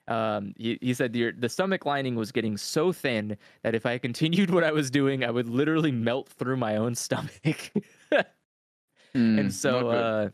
Um, 0.08 0.54
he, 0.58 0.78
he 0.82 0.94
said 0.94 1.14
the, 1.14 1.32
the 1.32 1.48
stomach 1.48 1.86
lining 1.86 2.16
was 2.16 2.32
getting 2.32 2.58
so 2.58 2.92
thin 2.92 3.38
that 3.64 3.74
if 3.74 3.86
I 3.86 3.98
continued 3.98 4.50
what 4.50 4.64
I 4.64 4.72
was 4.72 4.92
doing, 4.92 5.24
I 5.24 5.32
would 5.32 5.48
literally 5.48 5.92
melt 5.92 6.30
through 6.30 6.58
my 6.58 6.76
own 6.76 6.96
stomach. 6.96 7.32
mm, 8.12 8.26
and 9.14 9.54
so 9.54 9.90
uh 9.90 10.30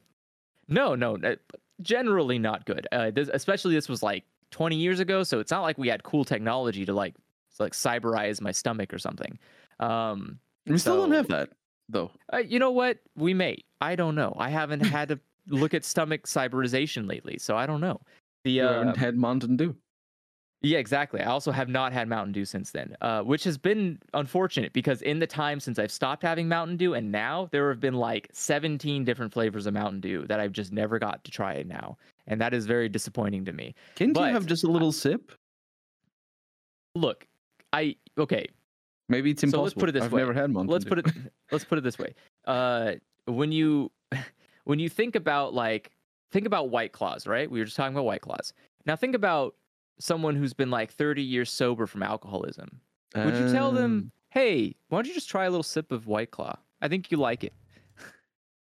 no 0.68 0.96
no 0.96 1.18
uh, 1.18 1.36
generally 1.82 2.40
not 2.40 2.66
good. 2.66 2.88
Uh 2.92 3.12
this, 3.12 3.30
especially 3.32 3.76
this 3.76 3.88
was 3.88 4.02
like 4.02 4.24
20 4.52 4.76
years 4.76 5.00
ago 5.00 5.22
so 5.22 5.40
it's 5.40 5.52
not 5.52 5.62
like 5.62 5.78
we 5.78 5.88
had 5.88 6.02
cool 6.02 6.26
technology 6.26 6.84
to 6.86 6.94
like 6.94 7.16
like 7.60 7.74
cyberize 7.74 8.42
my 8.42 8.52
stomach 8.52 8.94
or 8.94 9.00
something. 9.00 9.38
Um 9.80 10.40
we 10.66 10.78
still 10.78 10.98
don't 10.98 11.12
have 11.12 11.28
that 11.28 11.50
though. 11.90 12.12
uh, 12.34 12.38
you 12.38 12.60
know 12.60 12.72
what? 12.72 13.00
We 13.16 13.34
may. 13.34 13.58
I 13.82 13.96
don't 13.96 14.16
know. 14.16 14.36
I 14.38 14.50
haven't 14.50 14.82
had 14.86 15.10
to 15.10 15.20
look 15.50 15.74
at 15.74 15.84
stomach 15.84 16.26
cyberization 16.28 17.08
lately 17.08 17.38
so 17.38 17.58
i 17.58 17.66
don't 17.66 17.82
know 17.82 18.00
the 18.46 18.52
You 18.52 18.64
uh, 18.64 18.74
haven't 18.80 18.98
had 18.98 19.18
Mountain 19.18 19.58
Dew. 19.58 19.76
yeah, 20.62 20.78
exactly. 20.78 21.20
I 21.22 21.26
also 21.26 21.52
have 21.52 21.68
not 21.68 21.92
had 21.92 22.08
Mountain 22.08 22.32
Dew 22.34 22.46
since 22.46 22.72
then, 22.72 22.96
uh, 23.02 23.22
which 23.22 23.44
has 23.44 23.58
been 23.58 24.00
unfortunate 24.14 24.72
because 24.74 25.02
in 25.02 25.20
the 25.20 25.28
time 25.28 25.60
since 25.60 25.78
I've 25.78 25.92
stopped 25.92 26.24
having 26.24 26.48
Mountain 26.48 26.78
Dew 26.78 26.94
and 26.94 27.12
now 27.12 27.50
there 27.52 27.68
have 27.70 27.82
been 27.82 27.96
like 27.96 28.30
17 28.32 29.04
different 29.04 29.34
flavors 29.34 29.66
of 29.66 29.74
Mountain 29.74 30.00
Dew 30.00 30.26
that 30.28 30.40
I've 30.40 30.54
just 30.54 30.72
never 30.72 31.00
got 31.00 31.22
to 31.26 31.32
try 31.32 31.54
it 31.56 31.68
now. 31.68 31.98
And 32.28 32.40
that 32.40 32.54
is 32.54 32.66
very 32.66 32.88
disappointing 32.88 33.44
to 33.46 33.52
me. 33.52 33.76
Can't 33.96 34.14
but- 34.14 34.28
you 34.28 34.34
have 34.34 34.46
just 34.46 34.64
a 34.64 34.72
little 34.72 34.92
sip? 34.94 35.34
Look, 36.96 37.28
I, 37.74 37.96
okay, 38.18 38.48
Maybe 39.10 39.32
it's 39.32 39.44
impossible. 39.44 39.60
So 39.60 39.64
let's 39.64 39.74
put 39.74 39.90
it 39.90 39.92
this 39.94 40.04
I've 40.04 40.12
way. 40.14 40.22
never 40.22 40.34
had 40.34 40.50
Mountain 40.52 40.72
let's 40.72 40.86
Dew. 40.86 40.90
put 40.96 41.00
it 41.00 41.14
let's 41.52 41.66
put 41.66 41.78
it 41.78 41.82
this 41.84 41.98
way 41.98 42.14
uh 42.46 42.94
when 43.26 43.52
you 43.52 43.92
when 44.70 44.78
you 44.78 44.88
think 44.88 45.16
about 45.16 45.52
like 45.52 45.90
think 46.32 46.46
about 46.46 46.70
white 46.70 46.92
claws 46.92 47.26
right 47.26 47.50
we 47.50 47.58
were 47.58 47.66
just 47.66 47.76
talking 47.76 47.96
about 47.96 48.06
white 48.06 48.22
claws 48.22 48.54
now 48.86 48.96
think 48.96 49.16
about 49.16 49.56
someone 50.00 50.36
who's 50.36 50.54
been 50.54 50.70
like 50.70 50.92
30 50.92 51.24
years 51.24 51.52
sober 51.52 51.88
from 51.88 52.04
alcoholism 52.04 52.80
would 53.16 53.36
you 53.36 53.52
tell 53.52 53.72
them 53.72 53.92
Um, 53.92 54.12
hey 54.30 54.76
why 54.90 55.00
don't 55.00 55.08
you 55.08 55.14
just 55.16 55.28
try 55.28 55.46
a 55.46 55.50
little 55.50 55.64
sip 55.64 55.92
of 55.92 56.06
white 56.06 56.30
claw 56.30 56.56
i 56.84 56.88
think 56.88 57.10
you 57.10 57.18
like 57.18 57.44
it 57.44 57.54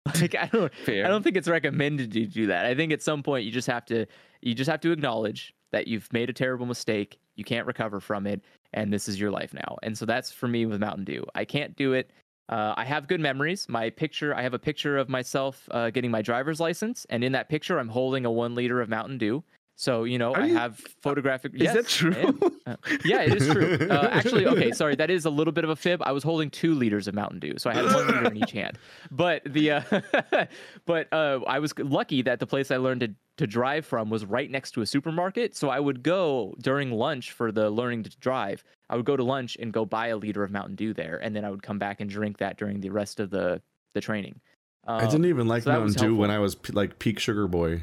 like 0.20 0.34
i 0.34 0.46
don't 0.46 0.74
fair? 0.86 1.04
I 1.04 1.08
don't 1.08 1.22
think 1.22 1.36
it's 1.36 1.48
recommended 1.48 2.12
to 2.12 2.24
do 2.24 2.46
that. 2.46 2.64
I 2.64 2.74
think 2.74 2.90
at 2.92 3.02
some 3.02 3.22
point 3.22 3.44
you 3.44 3.52
just 3.52 3.68
have 3.68 3.84
to 3.86 4.06
you 4.40 4.54
just 4.54 4.70
have 4.70 4.80
to 4.80 4.92
acknowledge 4.92 5.54
that 5.72 5.86
you've 5.86 6.10
made 6.12 6.30
a 6.30 6.32
terrible 6.32 6.64
mistake. 6.64 7.18
You 7.36 7.44
can't 7.44 7.66
recover 7.66 8.00
from 8.00 8.26
it, 8.26 8.40
and 8.72 8.90
this 8.90 9.06
is 9.06 9.20
your 9.20 9.30
life 9.30 9.52
now. 9.52 9.76
And 9.82 9.96
so 9.96 10.06
that's 10.06 10.32
for 10.32 10.48
me 10.48 10.64
with 10.64 10.80
Mountain 10.80 11.04
Dew. 11.04 11.24
I 11.34 11.44
can't 11.44 11.76
do 11.76 11.92
it. 11.92 12.10
Uh, 12.50 12.74
I 12.76 12.84
have 12.84 13.06
good 13.06 13.20
memories. 13.20 13.68
My 13.68 13.90
picture, 13.90 14.34
I 14.34 14.42
have 14.42 14.54
a 14.54 14.58
picture 14.58 14.98
of 14.98 15.08
myself 15.08 15.68
uh, 15.70 15.90
getting 15.90 16.10
my 16.10 16.20
driver's 16.20 16.58
license, 16.58 17.06
and 17.08 17.22
in 17.22 17.32
that 17.32 17.48
picture, 17.48 17.78
I'm 17.78 17.88
holding 17.88 18.26
a 18.26 18.30
one 18.30 18.54
liter 18.56 18.80
of 18.80 18.88
Mountain 18.88 19.18
Dew. 19.18 19.44
So 19.76 20.04
you 20.04 20.18
know, 20.18 20.34
Are 20.34 20.42
I 20.42 20.46
you- 20.46 20.54
have 20.56 20.76
photographic. 21.00 21.54
Is 21.54 21.62
yes, 21.62 21.74
that 21.74 21.86
true? 21.88 22.38
Uh, 22.66 22.76
yeah, 23.04 23.22
it 23.22 23.40
is 23.40 23.48
true. 23.48 23.78
Uh, 23.88 24.08
actually, 24.12 24.46
okay, 24.46 24.72
sorry, 24.82 24.94
that 24.96 25.10
is 25.10 25.24
a 25.24 25.30
little 25.30 25.52
bit 25.52 25.64
of 25.64 25.70
a 25.70 25.76
fib. 25.76 26.02
I 26.02 26.12
was 26.12 26.22
holding 26.22 26.50
two 26.50 26.74
liters 26.74 27.08
of 27.08 27.14
Mountain 27.14 27.38
Dew, 27.38 27.54
so 27.56 27.70
I 27.70 27.74
had 27.74 27.86
one 27.86 28.06
liter 28.06 28.24
in 28.26 28.36
each 28.36 28.50
hand. 28.52 28.78
But 29.10 29.42
the 29.46 29.70
uh, 29.70 29.82
but 30.86 31.10
uh, 31.12 31.40
I 31.46 31.60
was 31.60 31.72
lucky 31.78 32.20
that 32.22 32.40
the 32.40 32.46
place 32.46 32.70
I 32.70 32.76
learned 32.76 33.00
to 33.00 33.14
to 33.38 33.46
drive 33.46 33.86
from 33.86 34.10
was 34.10 34.26
right 34.26 34.50
next 34.50 34.72
to 34.72 34.82
a 34.82 34.86
supermarket. 34.86 35.56
So 35.56 35.70
I 35.70 35.80
would 35.80 36.02
go 36.02 36.54
during 36.60 36.90
lunch 36.90 37.32
for 37.32 37.50
the 37.52 37.70
learning 37.70 38.02
to 38.02 38.10
drive. 38.18 38.62
I 38.90 38.96
would 38.96 39.06
go 39.06 39.16
to 39.16 39.22
lunch 39.24 39.56
and 39.60 39.72
go 39.72 39.86
buy 39.86 40.08
a 40.08 40.16
liter 40.16 40.42
of 40.42 40.50
Mountain 40.50 40.74
Dew 40.74 40.92
there, 40.92 41.16
and 41.22 41.34
then 41.34 41.44
I 41.44 41.50
would 41.50 41.62
come 41.62 41.78
back 41.78 42.00
and 42.00 42.10
drink 42.10 42.38
that 42.38 42.58
during 42.58 42.80
the 42.80 42.90
rest 42.90 43.20
of 43.20 43.30
the 43.30 43.62
the 43.94 44.00
training. 44.00 44.40
I 44.86 45.00
didn't 45.06 45.24
Um, 45.24 45.26
even 45.26 45.46
like 45.48 45.62
so 45.62 45.70
Mountain 45.72 45.94
Dew 45.94 46.16
when. 46.16 46.30
I 46.30 46.38
was 46.40 46.54
p- 46.56 46.72
like 46.72 46.98
peak 46.98 47.18
sugar 47.18 47.46
boy. 47.48 47.82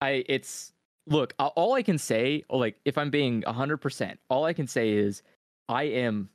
I 0.00 0.24
it's 0.28 0.72
look, 1.06 1.34
all 1.38 1.74
I 1.74 1.82
can 1.82 1.98
say, 1.98 2.44
like 2.50 2.78
if 2.84 2.96
I'm 2.96 3.10
being 3.10 3.42
100%, 3.42 4.18
all 4.30 4.44
I 4.44 4.52
can 4.52 4.66
say 4.66 4.90
is 4.90 5.22
I 5.68 5.84
am 5.84 6.28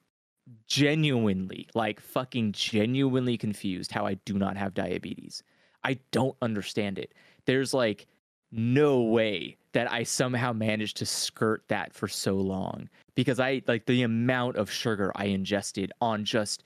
genuinely, 0.68 1.68
like 1.74 2.00
fucking 2.00 2.52
genuinely 2.52 3.38
confused 3.38 3.92
how 3.92 4.06
I 4.06 4.16
do 4.26 4.34
not 4.38 4.58
have 4.58 4.74
diabetes. 4.74 5.44
I 5.84 6.00
don't 6.12 6.36
understand 6.42 6.98
it. 7.00 7.14
There's 7.46 7.74
like 7.74 8.08
no 8.54 9.02
way 9.02 9.58
that 9.74 9.92
I 9.92 10.04
somehow 10.04 10.54
managed 10.54 10.98
to 10.98 11.06
skirt 11.06 11.64
that 11.70 11.94
for 11.94 12.08
so 12.08 12.36
long 12.36 12.90
because 13.16 13.40
I 13.40 13.62
like 13.68 13.86
the 13.88 14.04
amount 14.04 14.58
of 14.58 14.70
sugar 14.72 15.12
I 15.16 15.26
ingested 15.26 15.92
on 16.00 16.24
just 16.26 16.64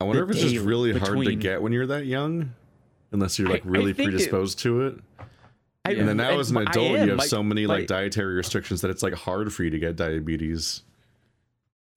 I 0.00 0.04
wonder 0.04 0.22
if 0.24 0.30
it's 0.30 0.40
just 0.40 0.54
day 0.54 0.58
really 0.60 0.96
hard 0.96 1.18
to 1.24 1.34
get 1.34 1.60
when 1.62 1.72
you're 1.72 1.86
that 1.86 2.06
young, 2.06 2.52
unless 3.12 3.38
you're 3.38 3.48
I- 3.48 3.52
like 3.52 3.66
I 3.66 3.68
really 3.68 3.92
think 3.92 4.08
it- 4.08 4.12
predisposed 4.12 4.58
to 4.60 4.82
it. 4.82 4.98
I, 5.84 5.92
And 5.92 6.08
then 6.08 6.16
now 6.16 6.38
as 6.40 6.50
an 6.50 6.56
adult, 6.58 6.96
am. 6.96 7.04
you 7.04 7.08
have 7.10 7.18
My- 7.18 7.26
so 7.26 7.42
many 7.42 7.64
my- 7.66 7.74
like 7.78 7.86
dietary 7.86 8.34
restrictions 8.34 8.80
that 8.80 8.90
it's 8.90 9.02
like 9.02 9.14
hard 9.14 9.52
for 9.52 9.62
you 9.64 9.70
to 9.70 9.78
get 9.78 9.96
diabetes. 9.96 10.82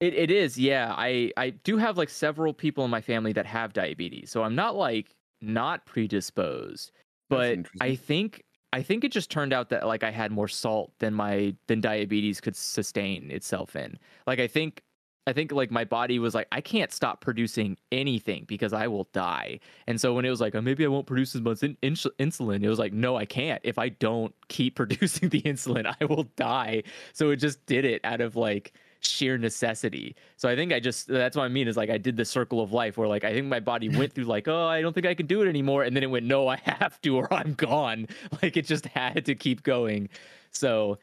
It 0.00 0.14
it 0.14 0.30
is, 0.30 0.56
yeah. 0.58 0.94
I 0.96 1.32
I 1.36 1.50
do 1.50 1.76
have 1.76 1.98
like 1.98 2.08
several 2.08 2.54
people 2.54 2.84
in 2.84 2.90
my 2.90 3.00
family 3.00 3.32
that 3.34 3.46
have 3.46 3.72
diabetes, 3.72 4.30
so 4.30 4.42
I'm 4.42 4.54
not 4.54 4.74
like 4.76 5.14
not 5.42 5.84
predisposed. 5.86 6.92
But. 7.28 7.60
I 7.80 7.94
think 7.96 8.42
I 8.72 8.82
think 8.82 9.02
it 9.04 9.12
just 9.12 9.30
turned 9.30 9.52
out 9.52 9.68
that 9.70 9.86
like 9.86 10.04
I 10.04 10.10
had 10.10 10.30
more 10.30 10.48
salt 10.48 10.92
than 10.98 11.14
my 11.14 11.54
than 11.66 11.80
diabetes 11.80 12.40
could 12.40 12.56
sustain 12.56 13.30
itself 13.30 13.74
in. 13.74 13.98
Like 14.26 14.38
I 14.38 14.46
think 14.46 14.82
I 15.26 15.32
think 15.32 15.52
like 15.52 15.70
my 15.70 15.84
body 15.84 16.18
was 16.18 16.34
like 16.34 16.46
I 16.52 16.60
can't 16.60 16.92
stop 16.92 17.20
producing 17.20 17.76
anything 17.90 18.44
because 18.46 18.72
I 18.72 18.86
will 18.86 19.08
die. 19.12 19.60
And 19.86 20.00
so 20.00 20.14
when 20.14 20.24
it 20.24 20.30
was 20.30 20.40
like 20.40 20.54
oh, 20.54 20.60
maybe 20.60 20.84
I 20.84 20.88
won't 20.88 21.06
produce 21.06 21.34
as 21.34 21.40
much 21.40 21.62
in, 21.62 21.76
ins- 21.82 22.06
insulin, 22.20 22.62
it 22.62 22.68
was 22.68 22.78
like 22.78 22.92
no, 22.92 23.16
I 23.16 23.24
can't. 23.26 23.60
If 23.64 23.78
I 23.78 23.88
don't 23.90 24.34
keep 24.48 24.76
producing 24.76 25.30
the 25.30 25.42
insulin, 25.42 25.92
I 26.00 26.04
will 26.04 26.24
die. 26.36 26.84
So 27.12 27.30
it 27.30 27.36
just 27.36 27.64
did 27.66 27.84
it 27.84 28.00
out 28.04 28.20
of 28.20 28.36
like 28.36 28.72
sheer 29.00 29.38
necessity. 29.38 30.14
So 30.36 30.48
I 30.48 30.56
think 30.56 30.72
I 30.72 30.80
just 30.80 31.08
that's 31.08 31.36
what 31.36 31.44
I 31.44 31.48
mean 31.48 31.68
is 31.68 31.76
like 31.76 31.90
I 31.90 31.98
did 31.98 32.16
the 32.16 32.24
circle 32.24 32.60
of 32.60 32.72
life 32.72 32.96
where 32.96 33.08
like 33.08 33.24
I 33.24 33.32
think 33.32 33.46
my 33.46 33.60
body 33.60 33.88
went 33.96 34.12
through 34.12 34.24
like 34.24 34.48
oh 34.48 34.66
I 34.66 34.80
don't 34.80 34.92
think 34.92 35.06
I 35.06 35.14
can 35.14 35.26
do 35.26 35.42
it 35.42 35.48
anymore 35.48 35.84
and 35.84 35.96
then 35.96 36.02
it 36.02 36.10
went 36.10 36.26
no 36.26 36.48
I 36.48 36.56
have 36.64 37.00
to 37.02 37.16
or 37.16 37.32
I'm 37.32 37.54
gone. 37.54 38.06
Like 38.42 38.56
it 38.56 38.66
just 38.66 38.86
had 38.86 39.24
to 39.26 39.34
keep 39.34 39.62
going. 39.62 40.08
So 40.52 40.98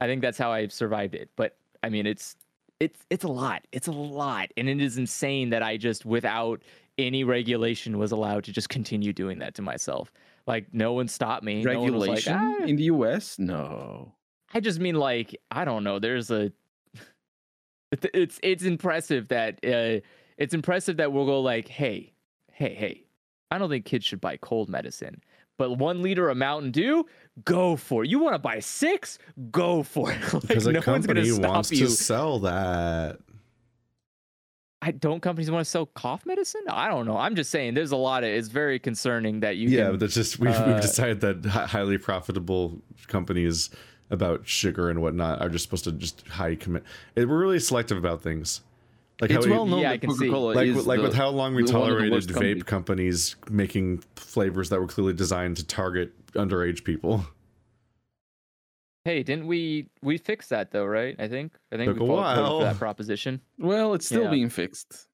I 0.00 0.06
think 0.06 0.22
that's 0.22 0.38
how 0.38 0.52
I 0.52 0.68
survived 0.68 1.14
it. 1.14 1.30
But 1.36 1.56
I 1.82 1.88
mean 1.88 2.06
it's 2.06 2.36
it's 2.80 3.04
it's 3.10 3.24
a 3.24 3.28
lot. 3.28 3.66
It's 3.72 3.88
a 3.88 3.92
lot, 3.92 4.52
and 4.56 4.68
it 4.68 4.80
is 4.80 4.98
insane 4.98 5.50
that 5.50 5.62
I 5.62 5.76
just 5.76 6.04
without 6.04 6.62
any 6.96 7.24
regulation 7.24 7.98
was 7.98 8.12
allowed 8.12 8.44
to 8.44 8.52
just 8.52 8.68
continue 8.68 9.12
doing 9.12 9.38
that 9.38 9.54
to 9.54 9.62
myself. 9.62 10.12
Like 10.46 10.66
no 10.72 10.92
one 10.92 11.08
stopped 11.08 11.44
me. 11.44 11.62
No 11.62 11.80
one 11.80 11.92
was 11.92 12.08
like, 12.08 12.26
Regulation 12.26 12.34
"Ah." 12.34 12.64
in 12.64 12.76
the 12.76 12.84
US? 12.84 13.38
No. 13.38 14.12
I 14.54 14.60
just 14.60 14.80
mean 14.80 14.94
like 14.94 15.36
I 15.50 15.64
don't 15.64 15.84
know. 15.84 15.98
There's 15.98 16.30
a. 16.30 16.52
it- 17.92 18.10
It's 18.14 18.38
it's 18.42 18.64
impressive 18.64 19.28
that 19.28 19.54
uh, 19.64 20.00
it's 20.36 20.54
impressive 20.54 20.96
that 20.98 21.12
we'll 21.12 21.26
go 21.26 21.40
like, 21.40 21.68
hey, 21.68 22.12
hey, 22.52 22.74
hey. 22.74 23.04
I 23.50 23.58
don't 23.58 23.70
think 23.70 23.84
kids 23.86 24.04
should 24.04 24.20
buy 24.20 24.36
cold 24.36 24.68
medicine, 24.68 25.22
but 25.56 25.78
one 25.78 26.02
liter 26.02 26.28
of 26.28 26.36
Mountain 26.36 26.70
Dew, 26.70 27.06
go 27.46 27.76
for 27.76 28.04
it. 28.04 28.10
You 28.10 28.18
want 28.18 28.34
to 28.34 28.38
buy 28.38 28.58
six? 28.60 29.18
Go 29.50 29.82
for 29.82 30.12
it. 30.12 30.20
like, 30.34 30.42
Because 30.42 30.66
a 30.66 30.72
no 30.72 30.82
company 30.82 31.32
wants 31.32 31.70
you. 31.72 31.86
to 31.86 31.90
sell 31.90 32.40
that. 32.40 33.18
I 34.80 34.92
don't 34.92 35.20
companies 35.20 35.50
want 35.50 35.64
to 35.64 35.70
sell 35.70 35.86
cough 35.86 36.24
medicine? 36.24 36.60
I 36.68 36.88
don't 36.88 37.04
know. 37.06 37.16
I'm 37.16 37.34
just 37.34 37.50
saying 37.50 37.74
there's 37.74 37.90
a 37.90 37.96
lot 37.96 38.22
of 38.22 38.28
it's 38.30 38.48
very 38.48 38.78
concerning 38.78 39.40
that 39.40 39.56
you 39.56 39.68
yeah, 39.70 39.84
can 39.84 39.92
but 39.92 40.00
that's 40.00 40.14
just 40.14 40.38
we've, 40.38 40.52
uh, 40.54 40.64
we've 40.68 40.80
decided 40.80 41.20
that 41.22 41.44
highly 41.50 41.98
profitable 41.98 42.80
companies 43.08 43.70
about 44.10 44.46
sugar 44.48 44.88
and 44.90 45.00
whatnot 45.02 45.40
are 45.42 45.48
just 45.48 45.64
supposed 45.64 45.84
to 45.84 45.92
just 45.92 46.26
high 46.28 46.54
commit. 46.54 46.82
It, 47.16 47.28
we're 47.28 47.38
really 47.38 47.60
selective 47.60 47.98
about 47.98 48.22
things. 48.22 48.62
Like 49.20 49.30
it's 49.30 49.44
how 49.44 49.50
we- 49.50 49.56
well 49.56 49.66
known 49.66 49.80
Yeah, 49.80 49.90
I 49.90 49.92
that 49.94 50.00
can 50.00 50.10
see. 50.12 50.26
Coca-Cola 50.26 50.52
like 50.54 50.66
is 50.68 50.76
with- 50.76 50.86
like 50.86 50.98
the, 50.98 51.02
with 51.04 51.14
how 51.14 51.28
long 51.28 51.54
we 51.54 51.64
the- 51.64 51.72
one 51.72 51.82
of 51.82 51.88
the 51.88 51.94
tolerated 51.96 52.28
vape 52.30 52.66
companies. 52.66 53.34
companies 53.34 53.36
making 53.50 54.02
flavors 54.16 54.68
that 54.70 54.80
were 54.80 54.86
clearly 54.86 55.12
designed 55.12 55.56
to 55.56 55.64
target 55.66 56.12
underage 56.34 56.84
people. 56.84 57.26
Hey, 59.04 59.22
didn't 59.22 59.46
we 59.46 59.88
we 60.02 60.18
fixed 60.18 60.50
that 60.50 60.70
though, 60.70 60.84
right? 60.84 61.16
I 61.18 61.28
think. 61.28 61.52
I 61.72 61.76
think 61.76 61.90
Took 61.92 62.00
we 62.00 62.04
a 62.04 62.08
fought- 62.08 62.36
while. 62.36 62.58
for 62.60 62.64
that 62.64 62.76
proposition. 62.76 63.40
Well, 63.58 63.94
it's 63.94 64.06
still 64.06 64.24
Yeah. 64.24 64.30
being 64.30 64.50
fixed. 64.50 65.06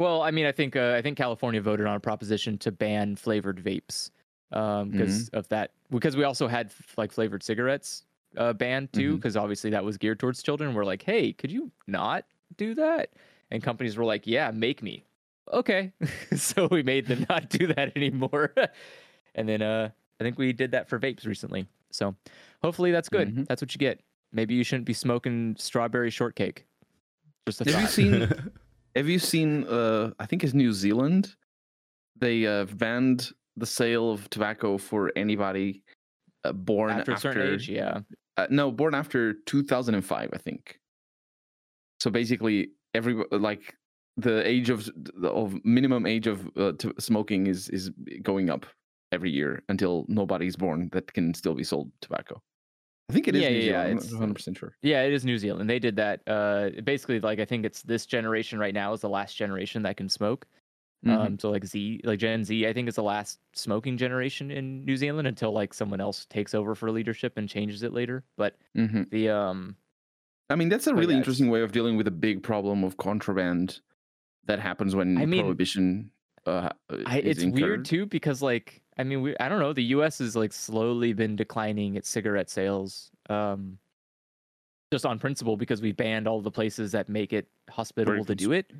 Well, 0.00 0.22
I 0.22 0.32
mean, 0.32 0.44
I 0.44 0.52
think 0.52 0.74
uh, 0.74 0.94
I 0.96 1.02
think 1.02 1.16
California 1.16 1.60
voted 1.60 1.86
on 1.86 1.94
a 1.96 2.00
proposition 2.00 2.58
to 2.58 2.72
ban 2.72 3.14
flavored 3.16 3.62
vapes 3.62 4.10
um, 4.52 4.90
because 4.90 5.28
of 5.30 5.48
that. 5.48 5.72
Because 5.90 6.16
we 6.16 6.24
also 6.24 6.46
had 6.48 6.72
like 6.96 7.12
flavored 7.12 7.42
cigarettes 7.42 8.04
uh, 8.36 8.52
banned 8.52 8.92
too, 8.92 9.16
because 9.16 9.36
obviously 9.36 9.70
that 9.70 9.84
was 9.84 9.96
geared 9.96 10.18
towards 10.18 10.42
children. 10.42 10.74
We're 10.74 10.84
like, 10.84 11.02
hey, 11.02 11.32
could 11.32 11.50
you 11.50 11.70
not 11.86 12.24
do 12.56 12.74
that? 12.74 13.10
And 13.50 13.62
companies 13.62 13.96
were 13.96 14.04
like, 14.04 14.26
yeah, 14.26 14.50
make 14.50 14.82
me. 14.82 15.04
Okay, 15.52 15.92
so 16.36 16.68
we 16.70 16.82
made 16.82 17.06
them 17.06 17.26
not 17.28 17.50
do 17.50 17.66
that 17.68 17.92
anymore. 17.96 18.52
and 19.34 19.48
then 19.48 19.62
uh, 19.62 19.90
I 20.20 20.24
think 20.24 20.38
we 20.38 20.52
did 20.52 20.70
that 20.72 20.88
for 20.88 20.98
vapes 20.98 21.26
recently. 21.26 21.66
So 21.90 22.14
hopefully 22.62 22.90
that's 22.90 23.08
good. 23.08 23.34
Mhm. 23.34 23.46
That's 23.46 23.62
what 23.62 23.74
you 23.74 23.78
get. 23.78 24.00
Maybe 24.32 24.54
you 24.54 24.64
shouldn't 24.64 24.86
be 24.86 24.94
smoking 24.94 25.54
strawberry 25.58 26.10
shortcake. 26.10 26.66
Just 27.46 27.60
a 27.60 27.70
Have 27.70 27.82
you 27.82 27.86
seen? 27.86 28.32
Have 28.96 29.08
you 29.08 29.18
seen? 29.18 29.64
Uh, 29.64 30.12
I 30.18 30.26
think 30.26 30.42
it's 30.42 30.54
New 30.54 30.72
Zealand. 30.72 31.36
They 32.16 32.46
uh, 32.46 32.64
banned 32.64 33.30
the 33.56 33.66
sale 33.66 34.10
of 34.10 34.28
tobacco 34.30 34.78
for 34.78 35.12
anybody 35.16 35.82
uh, 36.44 36.52
born 36.52 36.90
after 36.90 37.12
after, 37.12 37.30
a 37.30 37.32
certain 37.32 37.54
age? 37.54 37.68
Yeah. 37.68 38.00
Uh, 38.36 38.46
no, 38.50 38.70
born 38.72 38.94
after 38.94 39.34
2005, 39.46 40.30
I 40.32 40.38
think. 40.38 40.78
So 42.00 42.10
basically, 42.10 42.70
every 42.94 43.14
like 43.30 43.74
the 44.16 44.46
age 44.46 44.70
of 44.70 44.88
of 45.22 45.54
minimum 45.64 46.06
age 46.06 46.26
of 46.26 46.48
uh, 46.56 46.72
to 46.78 46.92
smoking 46.98 47.46
is 47.46 47.68
is 47.68 47.90
going 48.22 48.50
up 48.50 48.66
every 49.12 49.30
year 49.30 49.62
until 49.68 50.04
nobody's 50.08 50.56
born 50.56 50.88
that 50.92 51.12
can 51.12 51.32
still 51.34 51.54
be 51.54 51.62
sold 51.64 51.90
tobacco. 52.00 52.40
I 53.08 53.12
think 53.12 53.28
it 53.28 53.36
is 53.36 53.42
Yeah, 53.42 53.48
New 53.50 53.56
yeah, 53.56 53.62
yeah, 53.64 53.82
Zealand. 53.84 53.98
It's- 53.98 54.12
100 54.12 54.34
percent 54.34 54.56
sure. 54.58 54.76
Yeah, 54.82 55.02
it 55.02 55.12
is 55.12 55.24
New 55.24 55.38
Zealand. 55.38 55.68
They 55.70 55.78
did 55.78 55.96
that. 55.96 56.20
Uh, 56.26 56.70
basically, 56.82 57.20
like 57.20 57.38
I 57.38 57.44
think 57.44 57.64
it's 57.64 57.82
this 57.82 58.06
generation 58.06 58.58
right 58.58 58.74
now 58.74 58.92
is 58.92 59.00
the 59.00 59.08
last 59.08 59.36
generation 59.36 59.82
that 59.82 59.96
can 59.96 60.08
smoke. 60.08 60.46
Mhm. 61.04 61.26
Um, 61.26 61.38
so 61.38 61.50
like 61.50 61.64
Z, 61.66 62.00
like 62.04 62.18
Gen 62.18 62.44
Z, 62.44 62.66
I 62.66 62.72
think 62.72 62.88
is 62.88 62.96
the 62.96 63.02
last 63.02 63.40
smoking 63.54 63.96
generation 63.98 64.50
in 64.50 64.84
New 64.84 64.96
Zealand 64.96 65.28
until 65.28 65.52
like 65.52 65.74
someone 65.74 66.00
else 66.00 66.26
takes 66.26 66.54
over 66.54 66.74
for 66.74 66.90
leadership 66.90 67.34
and 67.36 67.48
changes 67.48 67.82
it 67.82 67.92
later. 67.92 68.24
But 68.36 68.58
Mhm. 68.74 69.04
the 69.10 69.28
um, 69.30 69.76
I 70.50 70.56
mean, 70.56 70.68
that's 70.68 70.86
a 70.86 70.94
really 70.94 71.16
yeah, 71.16 71.16
interesting 71.16 71.48
way 71.48 71.62
of 71.62 71.72
dealing 71.72 71.96
with 71.96 72.06
a 72.06 72.10
big 72.12 72.42
problem 72.42 72.84
of 72.84 72.96
contraband 72.96 73.80
that 74.44 74.60
happens 74.60 74.96
when 74.96 75.16
I 75.16 75.26
mean, 75.26 75.44
prohibition. 75.44 76.12
Uh, 76.46 76.70
I, 77.06 77.18
is 77.22 77.38
it's 77.38 77.44
weird 77.44 77.84
too 77.84 78.06
because 78.06 78.40
like 78.42 78.82
I 78.96 79.04
mean 79.04 79.20
we 79.22 79.36
I 79.38 79.48
don't 79.48 79.60
know 79.60 79.72
the 79.72 79.84
U.S. 79.84 80.18
has 80.18 80.34
like 80.36 80.52
slowly 80.52 81.12
been 81.12 81.36
declining 81.36 81.96
its 81.96 82.08
cigarette 82.08 82.48
sales. 82.50 83.10
Um, 83.28 83.78
just 84.92 85.06
on 85.06 85.18
principle 85.18 85.56
because 85.56 85.82
we 85.82 85.92
banned 85.92 86.28
all 86.28 86.40
the 86.40 86.50
places 86.50 86.92
that 86.92 87.08
make 87.08 87.32
it 87.32 87.48
hospitable 87.70 88.24
to 88.24 88.34
do 88.34 88.52
it. 88.52 88.72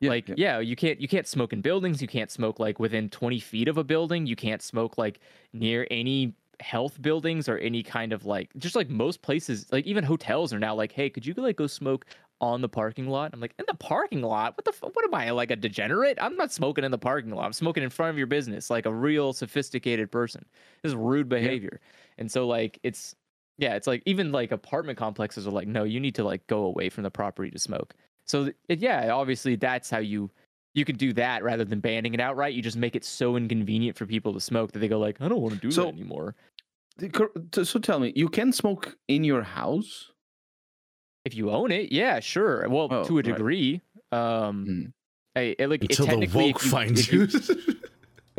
Yeah, 0.00 0.10
like 0.10 0.28
yeah. 0.28 0.34
yeah. 0.36 0.58
you 0.60 0.76
can't 0.76 1.00
you 1.00 1.08
can't 1.08 1.26
smoke 1.26 1.52
in 1.52 1.60
buildings 1.60 2.02
you 2.02 2.08
can't 2.08 2.30
smoke 2.30 2.58
like 2.60 2.78
within 2.78 3.08
20 3.08 3.40
feet 3.40 3.68
of 3.68 3.78
a 3.78 3.84
building 3.84 4.26
you 4.26 4.36
can't 4.36 4.60
smoke 4.60 4.98
like 4.98 5.20
near 5.52 5.86
any 5.90 6.34
health 6.60 7.00
buildings 7.00 7.48
or 7.48 7.58
any 7.58 7.82
kind 7.82 8.12
of 8.12 8.24
like 8.24 8.50
just 8.58 8.76
like 8.76 8.88
most 8.88 9.22
places 9.22 9.66
like 9.72 9.86
even 9.86 10.04
hotels 10.04 10.52
are 10.52 10.58
now 10.58 10.74
like 10.74 10.92
hey 10.92 11.08
could 11.08 11.24
you 11.24 11.32
like 11.34 11.56
go 11.56 11.66
smoke 11.66 12.06
on 12.40 12.60
the 12.60 12.68
parking 12.68 13.08
lot? 13.08 13.30
I'm 13.32 13.40
like 13.40 13.54
in 13.58 13.64
the 13.66 13.74
parking 13.74 14.22
lot? 14.22 14.56
What 14.56 14.64
the 14.64 14.70
f- 14.70 14.92
what 14.92 15.04
am 15.04 15.14
i 15.14 15.30
like 15.30 15.50
a 15.50 15.56
degenerate? 15.56 16.18
I'm 16.20 16.36
not 16.36 16.52
smoking 16.52 16.84
in 16.84 16.90
the 16.90 16.98
parking 16.98 17.30
lot. 17.30 17.46
I'm 17.46 17.52
smoking 17.52 17.82
in 17.82 17.90
front 17.90 18.10
of 18.10 18.18
your 18.18 18.26
business 18.26 18.70
like 18.70 18.86
a 18.86 18.92
real 18.92 19.32
sophisticated 19.32 20.10
person. 20.10 20.44
This 20.82 20.90
is 20.90 20.96
rude 20.96 21.28
behavior. 21.28 21.80
And 22.18 22.30
so 22.30 22.46
like 22.46 22.78
it's 22.82 23.14
yeah 23.58 23.74
it's 23.74 23.86
like 23.86 24.02
even 24.04 24.32
like 24.32 24.52
apartment 24.52 24.98
complexes 24.98 25.46
are 25.46 25.50
like 25.50 25.66
no 25.66 25.82
you 25.84 25.98
need 25.98 26.14
to 26.14 26.24
like 26.24 26.46
go 26.46 26.64
away 26.64 26.90
from 26.90 27.04
the 27.04 27.10
property 27.10 27.50
to 27.50 27.58
smoke 27.58 27.94
so 28.26 28.50
it, 28.68 28.78
yeah, 28.80 29.10
obviously 29.10 29.56
that's 29.56 29.88
how 29.90 29.98
you 29.98 30.30
you 30.74 30.84
could 30.84 30.98
do 30.98 31.12
that 31.14 31.42
rather 31.42 31.64
than 31.64 31.80
banning 31.80 32.12
it 32.12 32.20
outright. 32.20 32.52
You 32.54 32.60
just 32.62 32.76
make 32.76 32.94
it 32.96 33.04
so 33.04 33.36
inconvenient 33.36 33.96
for 33.96 34.04
people 34.04 34.34
to 34.34 34.40
smoke 34.40 34.72
that 34.72 34.80
they 34.80 34.88
go 34.88 34.98
like, 34.98 35.20
I 35.22 35.28
don't 35.28 35.40
want 35.40 35.54
to 35.54 35.60
do 35.60 35.70
So- 35.70 35.84
that 35.84 35.94
anymore. 35.94 36.34
The 36.98 37.08
cor- 37.10 37.30
t- 37.52 37.64
So 37.64 37.78
tell 37.78 37.98
me, 38.00 38.12
you 38.16 38.28
can 38.28 38.52
smoke 38.52 38.96
in 39.08 39.22
your 39.24 39.42
house? 39.42 40.10
If 41.24 41.34
you 41.34 41.50
own 41.50 41.70
it, 41.72 41.92
yeah, 41.92 42.20
sure. 42.20 42.68
Well, 42.68 42.88
Oh, 42.90 43.04
to 43.04 43.12
a 43.14 43.16
right. 43.16 43.24
degree. 43.24 43.80
Um, 44.12 44.66
Mm. 44.68 44.92
I, 45.34 45.40
it, 45.58 45.68
like 45.68 45.84
it 45.84 45.90
Until 45.90 46.06
the 46.06 46.10
technically, 46.12 46.52
woke 46.52 46.62
you- 46.64 46.70
finds 46.70 47.00
if 47.00 47.12
you. 47.12 47.28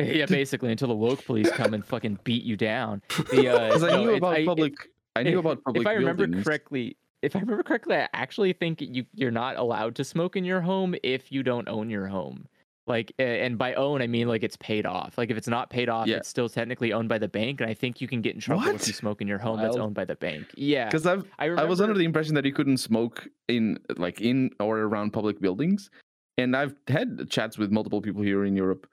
yeah, 0.00 0.26
basically 0.26 0.70
until 0.72 0.88
the 0.88 0.94
woke 0.96 1.24
police 1.24 1.50
come 1.50 1.74
and 1.74 1.84
fucking 1.84 2.18
beat 2.24 2.42
you 2.44 2.56
down. 2.56 3.02
The 3.30 3.48
uh, 3.48 3.66
Because 3.68 3.82
I 3.84 3.90
no, 3.90 4.02
knew 4.04 4.10
it- 4.14 4.16
about 4.18 4.34
I- 4.34 4.38
it- 4.40 4.46
public. 4.46 4.74
I 5.16 5.22
knew 5.24 5.38
about 5.44 5.62
public. 5.64 5.82
if 5.82 5.86
I 5.86 5.92
remember 5.92 6.26
buildings. 6.26 6.44
correctly, 6.44 6.96
if 7.22 7.34
I 7.36 7.40
remember 7.40 7.62
correctly, 7.62 7.96
I 7.96 8.08
actually 8.12 8.52
think 8.52 8.80
you 8.80 9.04
you're 9.14 9.30
not 9.30 9.56
allowed 9.56 9.94
to 9.96 10.04
smoke 10.04 10.36
in 10.36 10.44
your 10.44 10.60
home 10.60 10.94
if 11.02 11.32
you 11.32 11.42
don't 11.42 11.68
own 11.68 11.90
your 11.90 12.06
home. 12.06 12.46
Like, 12.86 13.12
and 13.18 13.58
by 13.58 13.74
own 13.74 14.00
I 14.00 14.06
mean 14.06 14.28
like 14.28 14.42
it's 14.42 14.56
paid 14.56 14.86
off. 14.86 15.18
Like 15.18 15.30
if 15.30 15.36
it's 15.36 15.48
not 15.48 15.68
paid 15.68 15.90
off, 15.90 16.06
Yeah. 16.06 16.16
it's 16.16 16.28
still 16.28 16.48
technically 16.48 16.92
owned 16.92 17.08
by 17.08 17.18
the 17.18 17.28
bank, 17.28 17.60
and 17.60 17.68
I 17.68 17.74
think 17.74 18.00
you 18.00 18.08
can 18.08 18.22
get 18.22 18.34
in 18.34 18.40
trouble 18.40 18.64
What? 18.64 18.74
if 18.76 18.86
you 18.86 18.94
smoke 18.94 19.20
in 19.20 19.28
your 19.28 19.38
home 19.38 19.60
that's 19.60 19.76
owned 19.76 19.94
by 19.94 20.06
the 20.06 20.16
bank. 20.16 20.46
Yeah, 20.56 20.86
Because 20.86 21.04
I've 21.06 21.24
I 21.38 21.46
I 21.50 21.64
was 21.64 21.80
under 21.82 21.94
the 21.94 22.04
impression 22.04 22.34
that 22.36 22.44
you 22.46 22.52
couldn't 22.52 22.78
smoke 22.78 23.28
in 23.48 23.78
like 23.96 24.20
in 24.22 24.50
or 24.58 24.78
around 24.78 25.12
public 25.12 25.38
buildings, 25.40 25.90
and 26.38 26.56
I've 26.56 26.74
had 26.88 27.28
chats 27.28 27.58
with 27.58 27.70
multiple 27.70 28.00
people 28.00 28.22
here 28.22 28.44
in 28.46 28.56
Europe, 28.56 28.86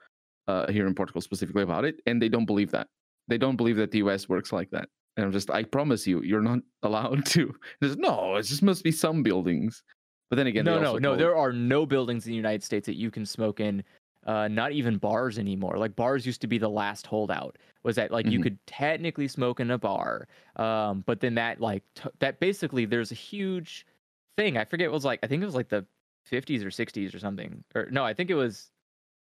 uh, 0.49 0.69
here 0.71 0.87
in 0.87 0.93
Portugal 0.93 1.21
specifically 1.21 1.63
about 1.63 1.85
it, 1.85 2.01
and 2.05 2.21
they 2.21 2.27
don't 2.29 2.45
believe 2.45 2.71
that. 2.71 2.87
They 3.29 3.37
don't 3.37 3.55
believe 3.55 3.77
that 3.77 3.91
the 3.91 3.99
US 3.99 4.27
works 4.27 4.51
like 4.51 4.71
that. 4.71 4.89
And 5.17 5.25
I'm 5.25 5.31
just, 5.31 5.49
I 5.49 5.63
promise 5.63 6.05
you, 6.05 6.21
you're 6.21 6.41
not 6.41 6.59
allowed 6.83 7.25
to. 7.27 7.53
There's 7.79 7.97
no, 7.97 8.35
it 8.35 8.43
just 8.43 8.63
must 8.63 8.83
be 8.83 8.91
some 8.91 9.23
buildings. 9.23 9.83
But 10.29 10.37
then 10.37 10.47
again, 10.47 10.65
no, 10.65 10.79
no, 10.79 10.97
no. 10.97 11.09
told- 11.09 11.19
There 11.19 11.35
are 11.35 11.53
no 11.53 11.85
buildings 11.85 12.25
in 12.25 12.31
the 12.31 12.35
United 12.35 12.63
States 12.63 12.85
that 12.87 12.95
you 12.95 13.11
can 13.11 13.25
smoke 13.25 13.59
in. 13.59 13.83
Uh, 14.25 14.47
not 14.47 14.71
even 14.71 14.97
bars 14.97 15.37
anymore. 15.37 15.77
Like 15.77 15.95
bars 15.95 16.25
used 16.25 16.41
to 16.41 16.47
be 16.47 16.57
the 16.57 16.67
last 16.67 17.05
holdout. 17.05 17.57
Was 17.83 17.95
that 17.97 18.09
like 18.09 18.25
you 18.25 18.39
Mhm. 18.39 18.43
could 18.43 18.65
technically 18.65 19.27
smoke 19.27 19.59
in 19.59 19.69
a 19.69 19.77
bar, 19.77 20.27
um, 20.55 21.03
but 21.05 21.19
then 21.19 21.35
that 21.35 21.61
like 21.61 21.83
t- 21.93 22.09
that 22.17 22.39
basically 22.39 22.85
there's 22.85 23.11
a 23.11 23.15
huge 23.15 23.85
thing. 24.35 24.57
I 24.57 24.65
forget 24.65 24.89
what 24.89 24.93
it 24.93 24.97
was 24.97 25.05
like. 25.05 25.19
I 25.21 25.27
think 25.27 25.43
it 25.43 25.45
was 25.45 25.53
like 25.53 25.69
the 25.69 25.85
50s 26.27 26.63
or 26.63 26.71
60s 26.71 27.13
or 27.13 27.19
something. 27.19 27.63
Or 27.75 27.87
no, 27.91 28.03
I 28.03 28.15
think 28.15 28.31
it 28.31 28.33
was. 28.33 28.71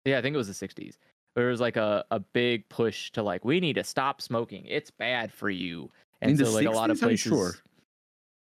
Yeah, 0.06 0.20
I 0.20 0.22
think 0.22 0.36
it 0.36 0.38
was 0.38 0.48
the 0.48 0.68
60s. 0.68 0.98
There 1.36 1.48
was 1.50 1.60
like 1.60 1.76
a, 1.78 2.06
a 2.12 2.20
big 2.20 2.68
push 2.70 3.12
to 3.12 3.22
like 3.24 3.44
we 3.44 3.60
need 3.60 3.74
to 3.74 3.84
stop 3.84 4.22
smoking. 4.22 4.66
It's 4.68 4.90
bad 4.90 5.32
for 5.34 5.50
you. 5.50 5.90
And 6.22 6.32
In 6.32 6.38
the 6.38 6.46
so 6.46 6.52
like 6.54 6.66
a 6.68 6.72
lot 6.72 6.90
of 6.90 6.98
60s? 6.98 7.02
Are 7.02 7.06
you 7.06 7.08
places. 7.10 7.30
sure? 7.32 7.52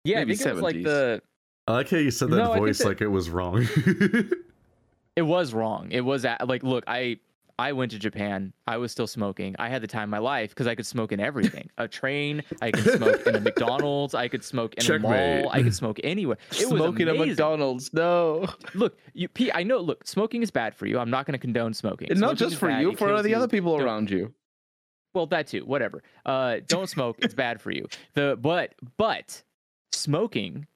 Yeah, 0.05 0.17
Maybe 0.19 0.35
I 0.35 0.37
think 0.37 0.49
it 0.49 0.53
was 0.55 0.63
like 0.63 0.83
the 0.83 1.23
I 1.67 1.73
like 1.73 1.89
how 1.91 1.97
you 1.97 2.11
said 2.11 2.31
that 2.31 2.37
No, 2.37 2.53
voice 2.55 2.79
that- 2.79 2.87
like 2.87 3.01
it 3.01 3.09
was 3.09 3.31
wrong. 3.31 3.67
It 5.17 5.23
was 5.23 5.55
wrong. 5.55 5.89
It 5.93 6.03
was 6.03 6.27
at, 6.27 6.47
like, 6.47 6.63
look, 6.63 6.85
I 6.87 7.19
I 7.59 7.73
went 7.73 7.91
to 7.93 7.99
Japan. 7.99 8.53
I 8.67 8.77
was 8.77 8.93
still 8.93 9.07
smoking. 9.07 9.57
I 9.59 9.71
had 9.71 9.81
the 9.83 9.87
time 9.87 10.05
of 10.05 10.09
my 10.11 10.19
life 10.19 10.51
because 10.51 10.67
I 10.67 10.75
could 10.75 10.85
smoke 10.85 11.11
in 11.13 11.21
everything. 11.21 11.71
a 11.79 11.89
train. 11.89 12.43
I 12.61 12.71
could 12.71 12.85
smoke 12.99 13.27
in 13.27 13.35
a 13.35 13.41
McDonald's. 13.41 14.15
I 14.15 14.29
could 14.29 14.45
smoke 14.45 14.75
in 14.75 14.83
a 14.83 14.87
Checkmate. 14.87 15.45
mall. 15.45 15.51
I 15.53 15.63
could 15.63 15.75
smoke 15.75 15.99
anywhere. 16.05 16.37
It 16.51 16.69
was 16.69 16.79
Smoking 16.81 17.09
at 17.09 17.15
amazing. 17.15 17.29
McDonald's. 17.31 17.93
No. 17.95 18.47
Look, 18.75 18.99
you, 19.15 19.29
P, 19.29 19.51
I 19.53 19.63
know. 19.63 19.79
Look, 19.79 20.07
smoking 20.07 20.43
is 20.43 20.51
bad 20.51 20.75
for 20.75 20.85
you. 20.85 20.99
I'm 20.99 21.09
not 21.09 21.25
going 21.25 21.33
to 21.33 21.39
condone 21.39 21.73
smoking. 21.73 22.11
And 22.11 22.21
not 22.21 22.37
just 22.37 22.57
for 22.57 22.69
bad. 22.69 22.83
you, 22.83 22.91
It 22.91 22.99
for 22.99 23.23
the 23.23 23.31
you. 23.31 23.37
other 23.37 23.49
people 23.49 23.79
Don't- 23.79 23.87
around 23.87 24.11
you. 24.11 24.35
Well, 25.15 25.27
that 25.29 25.47
too. 25.47 25.65
Whatever. 25.65 26.03
Uh, 26.27 26.57
don't 26.67 26.91
smoke. 26.91 27.17
it's 27.21 27.33
bad 27.33 27.59
for 27.63 27.71
you. 27.71 27.87
The 28.13 28.37
but 28.39 28.75
but 28.99 29.43
smoking 29.93 30.67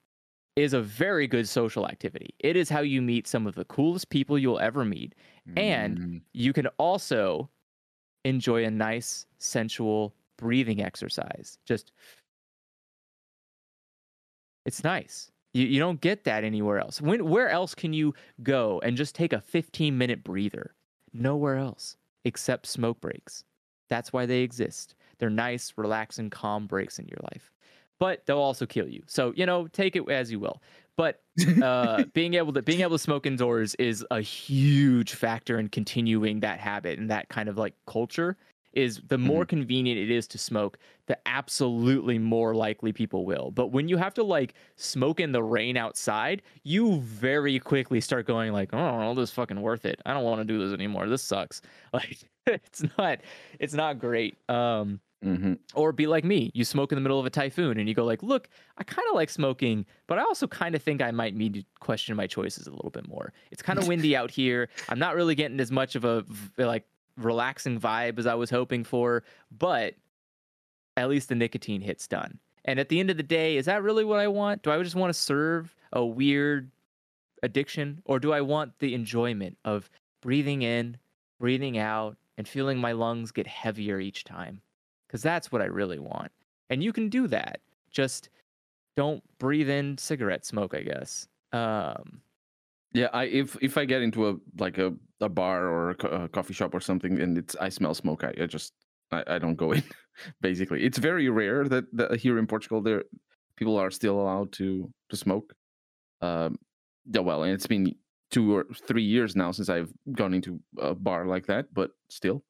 is 0.56 0.72
a 0.72 0.80
very 0.82 1.26
good 1.26 1.48
social 1.48 1.86
activity. 1.88 2.34
It 2.40 2.56
is 2.56 2.68
how 2.68 2.80
you 2.80 3.02
meet 3.02 3.26
some 3.26 3.46
of 3.46 3.54
the 3.54 3.64
coolest 3.64 4.10
people 4.10 4.38
you'll 4.38 4.58
ever 4.60 4.84
meet. 4.84 5.14
And 5.56 6.00
Mm, 6.00 6.22
You 6.32 6.52
can 6.52 6.66
also 6.78 7.50
enjoy 8.24 8.64
a 8.64 8.70
nice, 8.70 9.26
sensual 9.38 10.16
breathing 10.38 10.82
exercise. 10.82 11.58
Just 11.66 11.92
it's 14.64 14.84
nice. 14.84 15.30
You, 15.52 15.66
you 15.66 15.78
don't 15.78 16.00
get 16.00 16.24
that 16.24 16.44
anywhere 16.44 16.78
else. 16.78 17.00
When 17.00 17.28
where 17.28 17.48
else 17.48 17.74
can 17.74 17.92
you 17.92 18.14
go 18.42 18.80
and 18.80 18.96
just 18.96 19.14
take 19.14 19.32
a 19.32 19.40
15 19.40 19.96
minute 19.98 20.22
breather? 20.24 20.74
Nowhere 21.12 21.56
else 21.56 21.96
except 22.24 22.66
smoke 22.66 23.00
breaks. 23.00 23.44
That's 23.88 24.12
why 24.12 24.26
they 24.26 24.42
exist. 24.42 24.94
They're 25.18 25.30
nice, 25.30 25.72
relaxing, 25.76 26.30
calm 26.30 26.66
breaks 26.66 26.98
in 26.98 27.08
your 27.08 27.18
life. 27.32 27.50
But 28.00 28.26
they'll 28.26 28.38
also 28.38 28.66
kill 28.66 28.88
you. 28.88 29.02
So, 29.06 29.32
you 29.36 29.46
know, 29.46 29.68
take 29.68 29.94
it 29.94 30.08
as 30.08 30.32
you 30.32 30.40
will. 30.40 30.60
But 30.96 31.22
uh, 31.62 32.04
being 32.12 32.34
able 32.34 32.52
to 32.54 32.62
being 32.62 32.80
able 32.80 32.96
to 32.96 32.98
smoke 32.98 33.26
indoors 33.26 33.74
is 33.76 34.04
a 34.10 34.20
huge 34.20 35.14
factor 35.14 35.58
in 35.58 35.68
continuing 35.68 36.40
that 36.40 36.60
habit 36.60 36.98
and 36.98 37.08
that 37.10 37.28
kind 37.28 37.48
of 37.48 37.56
like 37.56 37.74
culture. 37.86 38.36
Is 38.72 39.00
the 39.08 39.18
more 39.18 39.44
convenient 39.44 39.98
it 39.98 40.10
is 40.12 40.28
to 40.28 40.38
smoke 40.38 40.78
the 41.06 41.18
absolutely 41.26 42.18
more 42.20 42.54
likely 42.54 42.92
people 42.92 43.24
will. 43.24 43.50
But 43.50 43.68
when 43.68 43.88
you 43.88 43.96
have 43.96 44.14
to 44.14 44.22
like 44.22 44.54
smoke 44.76 45.18
in 45.18 45.32
the 45.32 45.42
rain 45.42 45.76
outside 45.76 46.42
you 46.62 47.00
very 47.00 47.58
quickly 47.58 48.00
start 48.00 48.26
going 48.26 48.52
like 48.52 48.70
oh 48.72 49.12
this 49.14 49.30
is 49.30 49.34
fucking 49.34 49.60
worth 49.60 49.86
it. 49.86 50.00
I 50.06 50.12
don't 50.14 50.22
want 50.22 50.40
to 50.40 50.44
do 50.44 50.58
this 50.58 50.72
anymore. 50.72 51.08
This 51.08 51.22
sucks. 51.22 51.62
Like 51.92 52.18
it's 52.46 52.84
not 52.96 53.20
it's 53.58 53.74
not 53.74 53.98
great. 53.98 54.36
Um 54.48 55.00
mhm. 55.24 55.58
or 55.74 55.92
be 55.92 56.06
like 56.06 56.24
me 56.24 56.50
you 56.54 56.64
smoke 56.64 56.92
in 56.92 56.96
the 56.96 57.00
middle 57.00 57.20
of 57.20 57.26
a 57.26 57.30
typhoon 57.30 57.78
and 57.78 57.88
you 57.88 57.94
go 57.94 58.04
like 58.04 58.22
look 58.22 58.48
i 58.78 58.84
kind 58.84 59.06
of 59.08 59.14
like 59.14 59.28
smoking 59.28 59.84
but 60.06 60.18
i 60.18 60.22
also 60.22 60.46
kind 60.46 60.74
of 60.74 60.82
think 60.82 61.02
i 61.02 61.10
might 61.10 61.34
need 61.34 61.54
to 61.54 61.62
question 61.80 62.16
my 62.16 62.26
choices 62.26 62.66
a 62.66 62.70
little 62.70 62.90
bit 62.90 63.06
more. 63.08 63.32
It's 63.50 63.62
kind 63.62 63.78
of 63.78 63.86
windy 63.88 64.16
out 64.16 64.30
here. 64.30 64.68
I'm 64.88 64.98
not 64.98 65.14
really 65.14 65.34
getting 65.34 65.60
as 65.60 65.70
much 65.70 65.94
of 65.94 66.04
a 66.04 66.24
like 66.56 66.84
relaxing 67.16 67.78
vibe 67.78 68.18
as 68.18 68.26
i 68.26 68.34
was 68.34 68.48
hoping 68.48 68.82
for 68.84 69.24
but 69.50 69.94
at 70.96 71.08
least 71.08 71.28
the 71.28 71.34
nicotine 71.34 71.80
hit's 71.80 72.06
done. 72.06 72.38
And 72.64 72.78
at 72.78 72.88
the 72.88 73.00
end 73.00 73.10
of 73.10 73.16
the 73.16 73.22
day 73.22 73.56
is 73.56 73.66
that 73.66 73.82
really 73.82 74.04
what 74.04 74.20
i 74.20 74.28
want? 74.28 74.62
Do 74.62 74.70
i 74.70 74.82
just 74.82 74.96
want 74.96 75.12
to 75.12 75.20
serve 75.20 75.74
a 75.92 76.04
weird 76.04 76.70
addiction 77.42 78.02
or 78.04 78.18
do 78.18 78.32
i 78.32 78.40
want 78.40 78.78
the 78.78 78.94
enjoyment 78.94 79.56
of 79.64 79.90
breathing 80.20 80.62
in 80.62 80.96
breathing 81.38 81.78
out 81.78 82.16
and 82.36 82.46
feeling 82.46 82.78
my 82.78 82.92
lungs 82.92 83.32
get 83.32 83.46
heavier 83.46 83.98
each 83.98 84.24
time 84.24 84.60
because 85.10 85.22
that's 85.22 85.50
what 85.50 85.60
I 85.60 85.64
really 85.64 85.98
want. 85.98 86.30
And 86.70 86.84
you 86.84 86.92
can 86.92 87.08
do 87.08 87.26
that. 87.28 87.60
Just 87.90 88.28
don't 88.96 89.22
breathe 89.38 89.68
in 89.68 89.98
cigarette 89.98 90.46
smoke, 90.46 90.72
I 90.74 90.82
guess. 90.82 91.26
Um, 91.52 92.22
Yeah, 92.92 93.08
I 93.12 93.24
if 93.24 93.56
if 93.60 93.76
I 93.76 93.84
get 93.84 94.02
into 94.02 94.28
a 94.28 94.36
like 94.58 94.78
a, 94.78 94.94
a 95.20 95.28
bar 95.28 95.66
or 95.66 95.90
a, 95.90 95.94
co- 95.96 96.08
a 96.08 96.28
coffee 96.28 96.54
shop 96.54 96.74
or 96.74 96.80
something 96.80 97.20
and 97.20 97.38
it's 97.38 97.56
I 97.56 97.68
smell 97.70 97.94
smoke, 97.94 98.24
I, 98.24 98.34
I 98.42 98.46
just 98.46 98.72
I, 99.10 99.24
I 99.26 99.38
don't 99.38 99.56
go 99.56 99.72
in. 99.72 99.82
Basically, 100.40 100.84
it's 100.84 100.98
very 100.98 101.28
rare 101.28 101.68
that, 101.68 101.84
that 101.96 102.20
here 102.20 102.38
in 102.38 102.46
Portugal 102.46 102.80
there 102.82 103.04
people 103.56 103.76
are 103.76 103.90
still 103.90 104.20
allowed 104.20 104.52
to 104.52 104.92
to 105.10 105.16
smoke. 105.16 105.52
Um, 106.20 106.58
yeah, 107.06 107.20
well, 107.22 107.42
and 107.44 107.52
it's 107.52 107.66
been 107.66 107.94
two 108.30 108.54
or 108.56 108.66
three 108.86 109.02
years 109.02 109.34
now 109.34 109.50
since 109.52 109.68
I've 109.68 109.92
gone 110.12 110.34
into 110.34 110.60
a 110.78 110.94
bar 110.94 111.26
like 111.26 111.46
that, 111.46 111.66
but 111.74 111.90
still, 112.10 112.44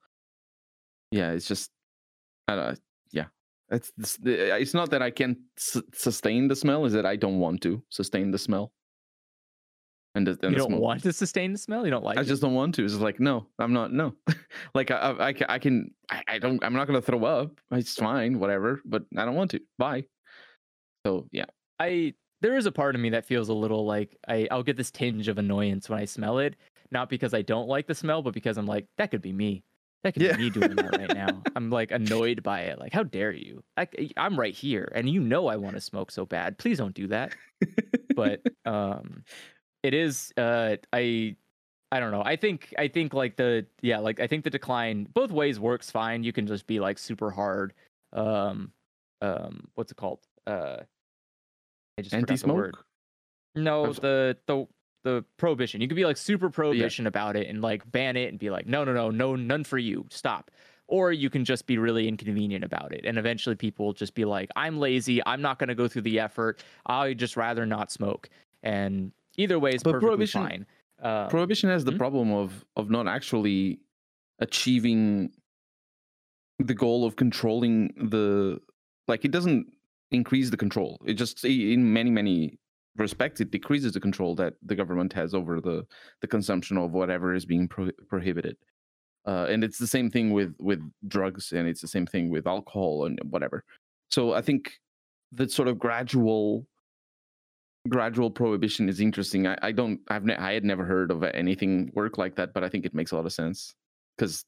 yeah, 1.11 1.32
it's 1.32 1.49
just 1.49 1.70
I 2.53 2.57
don't. 2.57 2.81
Yeah, 3.13 3.27
it's 3.71 3.93
it's 4.25 4.75
not 4.75 4.91
that 4.91 5.03
I 5.03 5.11
can't 5.11 5.39
su- 5.57 5.83
sustain 5.95 6.49
the 6.49 6.57
smell; 6.57 6.85
is 6.85 6.93
that 6.93 7.07
I 7.07 7.17
don't 7.17 7.39
want 7.39 7.63
to 7.63 7.83
sustain 7.91 8.31
the 8.31 8.39
smell. 8.39 8.73
And 10.17 10.27
the, 10.27 10.37
and 10.43 10.53
you 10.53 10.59
don't 10.59 10.81
want 10.81 11.05
to 11.05 11.13
sustain 11.13 11.53
the 11.53 11.59
smell. 11.59 11.85
You 11.85 11.93
don't 11.93 12.05
like. 12.05 12.19
I 12.19 12.23
it? 12.23 12.25
just 12.25 12.43
don't 12.43 12.55
want 12.55 12.75
to. 12.75 12.85
It's 12.85 12.95
like 12.95 13.21
no, 13.21 13.47
I'm 13.61 13.73
not. 13.73 13.93
No, 13.93 14.15
like 14.75 14.91
I, 14.91 14.97
I, 14.97 15.29
I 15.29 15.35
I 15.49 15.59
can. 15.59 15.95
I, 16.11 16.23
I 16.27 16.39
don't. 16.39 16.63
I'm 16.65 16.73
not 16.73 16.89
gonna 16.89 17.01
throw 17.01 17.25
up. 17.25 17.61
It's 17.71 17.95
fine, 17.95 18.41
whatever. 18.41 18.81
But 18.85 19.05
I 19.17 19.25
don't 19.25 19.37
want 19.37 19.53
to. 19.53 19.61
Bye. 19.79 20.05
So 21.07 21.29
yeah, 21.31 21.45
I 21.79 22.15
there 22.41 22.57
is 22.57 22.67
a 22.67 22.73
part 22.73 22.95
of 22.95 23.01
me 23.01 23.11
that 23.11 23.25
feels 23.25 23.49
a 23.49 23.55
little 23.55 23.87
like 23.87 24.17
I 24.29 24.49
I'll 24.51 24.63
get 24.63 24.77
this 24.77 24.91
tinge 24.91 25.29
of 25.29 25.39
annoyance 25.39 25.89
when 25.89 26.01
I 26.01 26.07
smell 26.07 26.39
it, 26.39 26.57
not 26.91 27.09
because 27.09 27.33
I 27.33 27.43
don't 27.43 27.69
like 27.69 27.87
the 27.87 27.95
smell, 27.95 28.23
but 28.23 28.35
because 28.35 28.57
I'm 28.59 28.67
like 28.67 28.87
that 28.99 29.11
could 29.11 29.23
be 29.23 29.33
me. 29.33 29.63
That 30.03 30.15
could 30.15 30.23
Yeah. 30.23 30.37
be 30.37 30.45
me 30.45 30.51
doing 30.51 30.77
that 30.77 30.97
right 30.97 31.15
now. 31.15 31.43
I'm 31.57 31.71
like 31.71 31.91
annoyed 31.91 32.43
by 32.43 32.63
it. 32.63 32.79
Like 32.79 32.93
how 32.93 33.03
dare 33.03 33.33
you? 33.33 33.63
I, 33.77 33.87
I'm 34.17 34.39
right 34.39 34.55
here, 34.55 34.91
and 34.95 35.09
you 35.09 35.21
know 35.21 35.47
I 35.47 35.57
want 35.57 35.77
to 35.77 35.81
smoke 35.81 36.11
so 36.11 36.25
bad. 36.25 36.59
Please 36.59 36.79
don't 36.79 36.95
do 36.95 37.07
that. 37.09 37.35
but 38.17 38.41
um 38.65 39.23
it 39.83 39.95
is 39.95 40.33
uh 40.37 40.77
i 40.93 41.35
i 41.93 42.01
don't 42.01 42.11
know 42.11 42.23
i 42.25 42.35
think 42.35 42.75
i 42.79 42.89
think 42.89 43.15
like 43.15 43.37
the 43.37 43.65
yeah 43.83 43.99
like 43.99 44.19
i 44.21 44.27
think 44.27 44.43
the 44.45 44.51
decline 44.51 45.07
both 45.15 45.31
ways 45.31 45.61
works 45.61 45.91
fine 45.91 46.23
you 46.25 46.33
can 46.33 46.47
just 46.47 46.67
be 46.67 46.81
like 46.81 46.99
super 46.99 47.31
hard 47.31 47.73
um 48.13 48.73
um 49.23 49.69
what's 49.75 49.93
it 49.93 49.97
called 49.97 50.21
uh 50.47 50.79
i 51.99 52.03
just 52.03 52.15
word 52.15 52.21
anti-smoke. 52.31 52.85
no 53.55 53.93
the 53.93 54.37
the 54.47 54.67
the 55.03 55.25
prohibition. 55.37 55.81
You 55.81 55.89
could 55.89 55.97
be 55.97 56.05
like 56.05 56.17
super 56.17 56.51
prohibition 56.51 57.07
about 57.07 57.37
it 57.37 57.49
and 57.49 57.63
like 57.63 57.91
ban 57.91 58.17
it 58.17 58.29
and 58.29 58.39
be 58.39 58.51
like 58.51 58.67
no 58.67 58.85
no 58.85 58.93
no 58.93 59.11
no 59.11 59.35
none 59.37 59.65
for 59.65 59.79
you. 59.79 60.07
Stop. 60.11 60.51
Or 60.89 61.13
you 61.13 61.31
can 61.31 61.45
just 61.45 61.67
be 61.67 61.79
really 61.79 62.09
inconvenient 62.09 62.65
about 62.65 62.93
it 62.93 63.05
and 63.05 63.17
eventually 63.17 63.55
people 63.55 63.87
will 63.87 63.93
just 63.93 64.15
be 64.15 64.25
like 64.25 64.51
i'm 64.57 64.79
lazy. 64.79 65.23
I'm 65.25 65.41
not 65.41 65.59
going 65.59 65.69
to 65.69 65.75
go 65.75 65.87
through 65.89 66.03
the 66.03 66.19
effort. 66.21 66.63
I'd 66.87 67.19
just 67.19 67.37
rather 67.37 67.65
not 67.65 67.91
smoke. 67.93 68.29
And 68.63 69.13
either 69.37 69.59
way 69.59 69.71
is 69.71 69.83
perfectly 69.83 70.07
prohibition- 70.09 70.43
fine. 70.43 70.67
Um, 71.03 71.31
Prohibition 71.31 71.71
has 71.71 71.85
the 71.87 71.93
Hmm? 71.93 71.97
problem 71.99 72.31
of 72.33 72.65
of 72.77 72.91
not 72.91 73.07
actually 73.09 73.81
achieving 74.39 75.33
the 76.59 76.75
goal 76.75 77.07
of 77.07 77.17
controlling 77.17 77.89
the 77.97 78.61
like 79.09 79.25
it 79.25 79.31
doesn't 79.31 79.73
increase 80.11 80.51
the 80.51 80.57
control. 80.57 81.01
It 81.07 81.15
just 81.15 81.45
in 81.45 81.93
many 81.93 82.11
many 82.11 82.59
respects 83.01 83.41
it 83.41 83.51
decreases 83.51 83.93
the 83.93 84.01
control 84.01 84.35
that 84.37 84.55
the 84.65 84.77
government 84.77 85.13
has 85.13 85.35
over 85.35 85.61
the 85.61 85.85
the 86.21 86.27
consumption 86.27 86.77
of 86.77 86.93
whatever 86.93 87.35
is 87.35 87.45
being 87.45 87.67
pro- 87.69 87.91
prohibited. 88.09 88.57
Uh, 89.27 89.47
and 89.51 89.63
it's 89.65 89.79
the 89.79 89.87
same 89.87 90.11
thing 90.11 90.33
with 90.33 90.55
with 90.59 90.81
drugs 91.09 91.53
and 91.53 91.69
it's 91.69 91.81
the 91.81 91.89
same 91.89 92.07
thing 92.07 92.31
with 92.31 92.47
alcohol 92.47 93.07
and 93.07 93.19
whatever. 93.31 93.65
So 94.11 94.33
I 94.35 94.43
think 94.43 94.73
that 95.33 95.51
sort 95.51 95.69
of 95.69 95.79
gradual 95.79 96.67
gradual 97.89 98.31
prohibition 98.31 98.89
is 98.89 99.01
interesting. 99.01 99.47
I, 99.47 99.57
I 99.63 99.73
don't 99.73 100.01
I've 100.09 100.25
ne- 100.25 100.37
I 100.37 100.53
had 100.53 100.65
never 100.65 100.85
heard 100.85 101.11
of 101.11 101.23
anything 101.25 101.91
work 101.95 102.19
like 102.19 102.37
that, 102.37 102.53
but 102.55 102.65
I 102.65 102.69
think 102.69 102.85
it 102.85 102.95
makes 102.95 103.13
a 103.13 103.17
lot 103.17 103.27
of 103.27 103.33
sense 103.33 103.75
because 104.17 104.45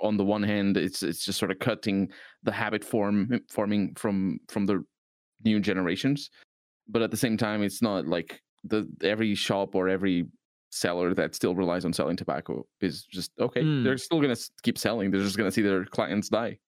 on 0.00 0.16
the 0.16 0.24
one 0.24 0.42
hand, 0.42 0.76
it's 0.76 1.02
it's 1.02 1.24
just 1.24 1.38
sort 1.38 1.50
of 1.50 1.58
cutting 1.58 2.10
the 2.42 2.52
habit 2.52 2.84
form 2.84 3.40
forming 3.48 3.94
from 3.94 4.40
from 4.48 4.66
the 4.66 4.84
new 5.44 5.60
generations, 5.60 6.30
but 6.88 7.02
at 7.02 7.10
the 7.10 7.16
same 7.16 7.36
time, 7.36 7.62
it's 7.62 7.82
not 7.82 8.06
like 8.06 8.40
the 8.64 8.88
every 9.02 9.34
shop 9.34 9.74
or 9.74 9.88
every 9.88 10.26
seller 10.70 11.12
that 11.14 11.34
still 11.34 11.54
relies 11.54 11.84
on 11.84 11.92
selling 11.92 12.16
tobacco 12.16 12.64
is 12.80 13.04
just 13.04 13.30
okay. 13.38 13.62
Mm. 13.62 13.84
They're 13.84 13.98
still 13.98 14.20
gonna 14.20 14.36
keep 14.62 14.78
selling. 14.78 15.10
They're 15.10 15.20
just 15.20 15.36
gonna 15.36 15.52
see 15.52 15.62
their 15.62 15.84
clients 15.84 16.28
die. 16.28 16.58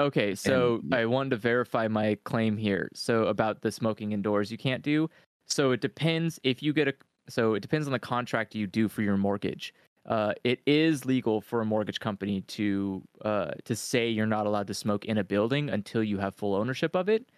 Okay, 0.00 0.34
so 0.34 0.80
yeah. 0.88 0.98
I 0.98 1.04
wanted 1.06 1.30
to 1.30 1.36
verify 1.36 1.86
my 1.86 2.16
claim 2.24 2.56
here. 2.56 2.88
So 2.94 3.24
about 3.24 3.60
the 3.62 3.70
smoking 3.70 4.12
indoors 4.12 4.50
you 4.50 4.58
can't 4.58 4.82
do. 4.82 5.08
So 5.46 5.72
it 5.72 5.80
depends 5.80 6.40
if 6.42 6.62
you 6.62 6.72
get 6.72 6.88
a 6.88 6.94
so 7.28 7.54
it 7.54 7.60
depends 7.60 7.86
on 7.86 7.92
the 7.92 7.98
contract 7.98 8.54
you 8.54 8.66
do 8.66 8.88
for 8.88 9.02
your 9.02 9.16
mortgage. 9.16 9.74
Uh, 10.06 10.32
it 10.42 10.60
is 10.66 11.04
legal 11.04 11.40
for 11.40 11.60
a 11.60 11.64
mortgage 11.64 12.00
company 12.00 12.40
to 12.42 13.02
uh, 13.24 13.52
to 13.64 13.76
say 13.76 14.08
you're 14.08 14.26
not 14.26 14.46
allowed 14.46 14.66
to 14.66 14.74
smoke 14.74 15.04
in 15.04 15.18
a 15.18 15.24
building 15.24 15.70
until 15.70 16.02
you 16.02 16.18
have 16.18 16.34
full 16.34 16.54
ownership 16.54 16.96
of 16.96 17.08
it. 17.08 17.30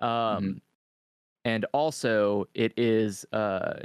Um, 0.00 0.60
And 1.48 1.64
also, 1.72 2.44
it 2.52 2.72
is 2.76 3.24
uh, 3.32 3.80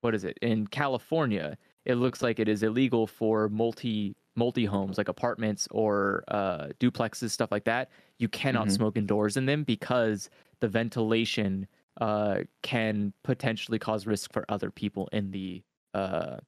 what 0.00 0.14
is 0.14 0.24
it 0.24 0.38
in 0.40 0.66
California? 0.66 1.58
It 1.84 1.96
looks 1.96 2.22
like 2.22 2.38
it 2.38 2.48
is 2.48 2.62
illegal 2.62 3.06
for 3.06 3.50
multi 3.50 4.16
multi 4.34 4.64
homes 4.64 4.96
like 4.96 5.08
apartments 5.08 5.68
or 5.70 6.24
uh, 6.28 6.68
duplexes, 6.80 7.32
stuff 7.32 7.52
like 7.52 7.64
that. 7.64 7.90
You 8.18 8.28
cannot 8.30 8.68
Mhm. 8.68 8.70
smoke 8.70 8.96
indoors 8.96 9.36
in 9.36 9.44
them 9.44 9.62
because 9.64 10.30
the 10.60 10.68
ventilation 10.68 11.66
uh, 12.00 12.44
can 12.62 13.12
potentially 13.24 13.78
cause 13.78 14.06
risk 14.06 14.32
for 14.32 14.46
other 14.48 14.70
people 14.70 15.06
in 15.12 15.30
the 15.32 15.62
uh, 15.92 16.38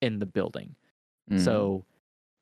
in 0.00 0.20
the 0.20 0.26
building. 0.26 0.76
Mm. 1.28 1.40
So 1.40 1.84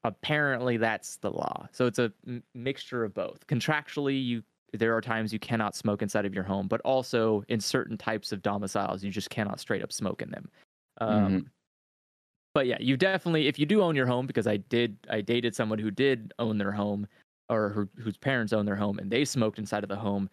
apparently 0.04 0.76
that's 0.76 1.16
the 1.18 1.30
law. 1.30 1.68
So 1.72 1.86
it's 1.86 1.98
a 1.98 2.12
m- 2.26 2.42
mixture 2.54 3.04
of 3.04 3.14
both. 3.14 3.46
Contractually, 3.46 4.22
you 4.22 4.42
there 4.72 4.96
are 4.96 5.00
times 5.00 5.32
you 5.32 5.38
cannot 5.38 5.74
smoke 5.74 6.02
inside 6.02 6.24
of 6.24 6.34
your 6.34 6.44
home, 6.44 6.68
but 6.68 6.80
also 6.82 7.44
in 7.48 7.60
certain 7.60 7.96
types 7.96 8.32
of 8.32 8.42
domiciles, 8.42 9.02
you 9.02 9.10
just 9.10 9.30
cannot 9.30 9.60
straight 9.60 9.82
up 9.82 9.92
smoke 9.92 10.22
in 10.22 10.30
them. 10.30 10.50
Um, 10.98 11.50
But 12.52 12.66
yeah, 12.66 12.78
you 12.80 12.96
definitely, 12.96 13.46
if 13.46 13.58
you 13.58 13.66
do 13.66 13.82
own 13.82 13.94
your 13.94 14.06
home, 14.06 14.26
because 14.26 14.46
I 14.46 14.56
did, 14.56 14.96
I 15.08 15.20
dated 15.20 15.54
someone 15.54 15.78
who 15.78 15.90
did 15.90 16.32
own 16.38 16.58
their 16.58 16.72
home, 16.72 17.06
or 17.48 17.70
who, 17.70 17.88
whose 18.02 18.16
parents 18.16 18.52
own 18.52 18.66
their 18.66 18.76
home, 18.76 18.98
and 18.98 19.10
they 19.10 19.24
smoked 19.24 19.58
inside 19.58 19.82
of 19.82 19.88
the 19.88 19.96
home. 19.96 20.28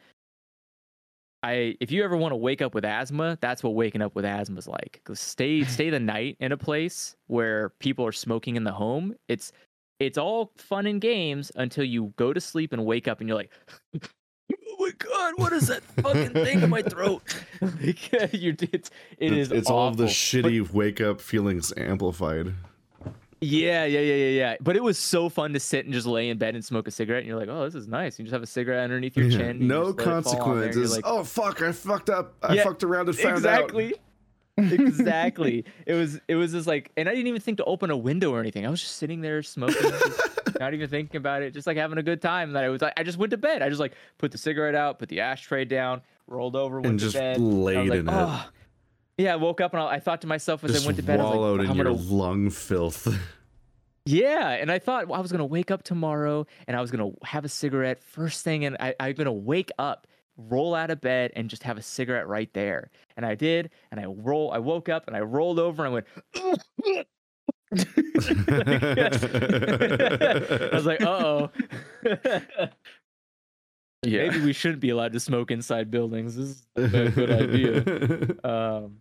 I 1.43 1.77
if 1.79 1.91
you 1.91 2.03
ever 2.03 2.17
want 2.17 2.31
to 2.31 2.35
wake 2.35 2.61
up 2.61 2.73
with 2.73 2.83
asthma, 2.83 3.37
that's 3.41 3.63
what 3.63 3.75
waking 3.75 4.01
up 4.01 4.15
with 4.15 4.25
asthma 4.25 4.57
is 4.57 4.67
like. 4.67 5.01
stay 5.13 5.63
stay 5.75 5.89
the 5.89 5.99
night 5.99 6.37
in 6.39 6.51
a 6.51 6.57
place 6.57 7.15
where 7.27 7.69
people 7.79 8.05
are 8.05 8.11
smoking 8.11 8.55
in 8.55 8.63
the 8.63 8.71
home. 8.71 9.15
It's 9.27 9.51
it's 9.99 10.17
all 10.17 10.51
fun 10.57 10.85
and 10.85 11.01
games 11.01 11.51
until 11.55 11.83
you 11.83 12.13
go 12.17 12.33
to 12.33 12.41
sleep 12.41 12.73
and 12.73 12.85
wake 12.85 13.07
up 13.07 13.19
and 13.19 13.27
you're 13.27 13.37
like, 13.37 13.51
my 14.87 14.91
god, 14.97 15.33
what 15.37 15.53
is 15.53 15.67
that 15.67 15.83
fucking 16.01 16.29
thing 16.31 16.61
in 16.61 16.69
my 16.69 16.81
throat? 16.81 17.21
like, 17.61 18.33
you 18.33 18.55
it's 18.59 18.89
it 19.17 19.33
it's, 19.33 19.33
is 19.33 19.51
it's 19.51 19.69
all 19.69 19.91
the 19.91 20.05
awful. 20.05 20.05
But- 20.05 20.11
shitty 20.11 20.71
wake 20.71 21.01
up 21.01 21.21
feelings 21.21 21.73
amplified. 21.75 22.53
Yeah, 23.39 23.85
yeah, 23.85 23.99
yeah, 23.99 24.15
yeah, 24.15 24.29
yeah. 24.29 24.55
But 24.59 24.75
it 24.75 24.81
was 24.83 24.97
so 24.97 25.29
fun 25.29 25.53
to 25.53 25.59
sit 25.59 25.85
and 25.85 25.93
just 25.93 26.07
lay 26.07 26.29
in 26.29 26.39
bed 26.39 26.55
and 26.55 26.65
smoke 26.65 26.87
a 26.87 26.91
cigarette, 26.91 27.19
and 27.19 27.27
you're 27.27 27.37
like, 27.39 27.49
oh, 27.49 27.65
this 27.65 27.75
is 27.75 27.87
nice. 27.87 28.17
You 28.17 28.25
just 28.25 28.33
have 28.33 28.41
a 28.41 28.47
cigarette 28.47 28.79
underneath 28.83 29.15
your 29.15 29.27
Yeah, 29.27 29.37
chin. 29.37 29.67
No 29.67 29.93
just 29.93 29.99
let 29.99 30.17
it 30.17 30.23
fall 30.23 30.41
on 30.41 30.55
there, 30.59 30.65
and 30.69 30.75
you're 30.75 30.83
consequences. 30.85 30.91
like, 30.95 31.05
oh 31.05 31.23
fuck! 31.23 31.61
I 31.61 31.71
fucked 31.71 32.09
up. 32.09 32.33
I 32.41 32.55
Yeah, 32.55 32.63
fucked 32.63 32.83
around 32.83 33.09
and 33.09 33.17
found 33.17 33.35
exactly. 33.37 33.93
out. 33.93 33.99
exactly. 34.71 35.65
It 35.85 35.93
was 35.93 36.19
it 36.27 36.35
was 36.35 36.51
just 36.51 36.65
like 36.65 36.89
and 36.97 37.07
I 37.07 37.11
didn't 37.11 37.27
even 37.27 37.41
think 37.41 37.57
to 37.57 37.63
open 37.65 37.91
a 37.91 37.97
window 37.97 38.31
or 38.33 38.39
anything. 38.39 38.65
I 38.65 38.69
was 38.71 38.81
just 38.81 38.95
sitting 38.95 39.21
there 39.21 39.43
smoking, 39.43 39.75
just 39.83 40.36
not 40.59 40.73
even 40.73 40.89
thinking 40.89 41.17
about 41.17 41.41
it, 41.41 41.53
just 41.53 41.67
like 41.67 41.77
having 41.77 41.97
a 41.97 42.03
good 42.03 42.21
time. 42.21 42.53
That 42.53 42.63
I 42.63 42.69
was 42.69 42.81
like 42.81 42.93
I 42.97 43.03
just 43.03 43.17
went 43.17 43.31
to 43.31 43.37
bed. 43.37 43.61
I 43.61 43.69
just 43.69 43.79
like 43.79 43.93
put 44.17 44.31
the 44.31 44.37
cigarette 44.37 44.75
out, 44.75 44.99
put 44.99 45.09
the 45.09 45.21
ashtray 45.21 45.65
down, 45.65 46.01
rolled 46.27 46.55
over, 46.55 46.75
went 46.81 46.87
And 46.87 46.99
to 46.99 47.05
just 47.05 47.15
bed. 47.17 47.39
laid 47.39 47.89
like, 47.89 47.99
in 47.99 48.07
it. 48.09 48.11
"Oh." 48.13 48.49
Yeah, 49.17 49.33
I 49.33 49.37
woke 49.37 49.61
up 49.61 49.73
and 49.73 49.81
I, 49.81 49.93
I 49.95 49.99
thought 49.99 50.21
to 50.21 50.27
myself 50.27 50.63
as 50.63 50.71
Just 50.71 50.85
I 50.85 50.87
went 50.87 50.97
to 50.97 51.03
bed, 51.03 51.19
I 51.19 51.23
was 51.23 51.35
like, 51.35 51.65
in 51.65 51.71
I'm 51.71 51.75
your 51.75 51.85
gonna 51.85 51.97
lung 51.97 52.49
filth. 52.51 53.07
yeah, 54.05 54.49
and 54.51 54.71
I 54.71 54.77
thought 54.79 55.07
well, 55.07 55.17
I 55.17 55.21
was 55.21 55.31
gonna 55.31 55.45
wake 55.45 55.71
up 55.71 55.81
tomorrow 55.83 56.45
and 56.67 56.77
I 56.77 56.81
was 56.81 56.91
gonna 56.91 57.11
have 57.23 57.43
a 57.43 57.49
cigarette 57.49 58.03
first 58.03 58.43
thing, 58.43 58.65
and 58.65 58.77
I, 58.79 58.93
I'm 58.99 59.13
gonna 59.15 59.33
wake 59.33 59.71
up, 59.79 60.05
roll 60.37 60.75
out 60.75 60.91
of 60.91 61.01
bed, 61.01 61.31
and 61.35 61.49
just 61.49 61.63
have 61.63 61.77
a 61.77 61.81
cigarette 61.81 62.27
right 62.27 62.53
there. 62.53 62.91
And 63.15 63.25
I 63.25 63.33
did, 63.33 63.71
and 63.89 63.99
I 63.99 64.05
roll. 64.05 64.51
I 64.51 64.59
woke 64.59 64.87
up 64.87 65.07
and 65.07 65.17
I 65.17 65.21
rolled 65.21 65.57
over 65.59 65.83
and 65.83 65.91
I 65.91 66.03
went. 66.43 67.07
I 67.71 67.79
was 70.73 70.85
like, 70.85 71.01
uh 71.01 71.09
oh. 71.09 71.51
Yeah. 74.03 74.29
Maybe 74.29 74.45
we 74.45 74.53
shouldn't 74.53 74.79
be 74.79 74.89
allowed 74.89 75.13
to 75.13 75.19
smoke 75.19 75.51
inside 75.51 75.89
buildings. 75.91 76.35
This 76.35 76.63
is 76.75 76.93
a 76.95 77.09
good 77.09 77.31
idea. 77.31 78.35
um 78.49 78.97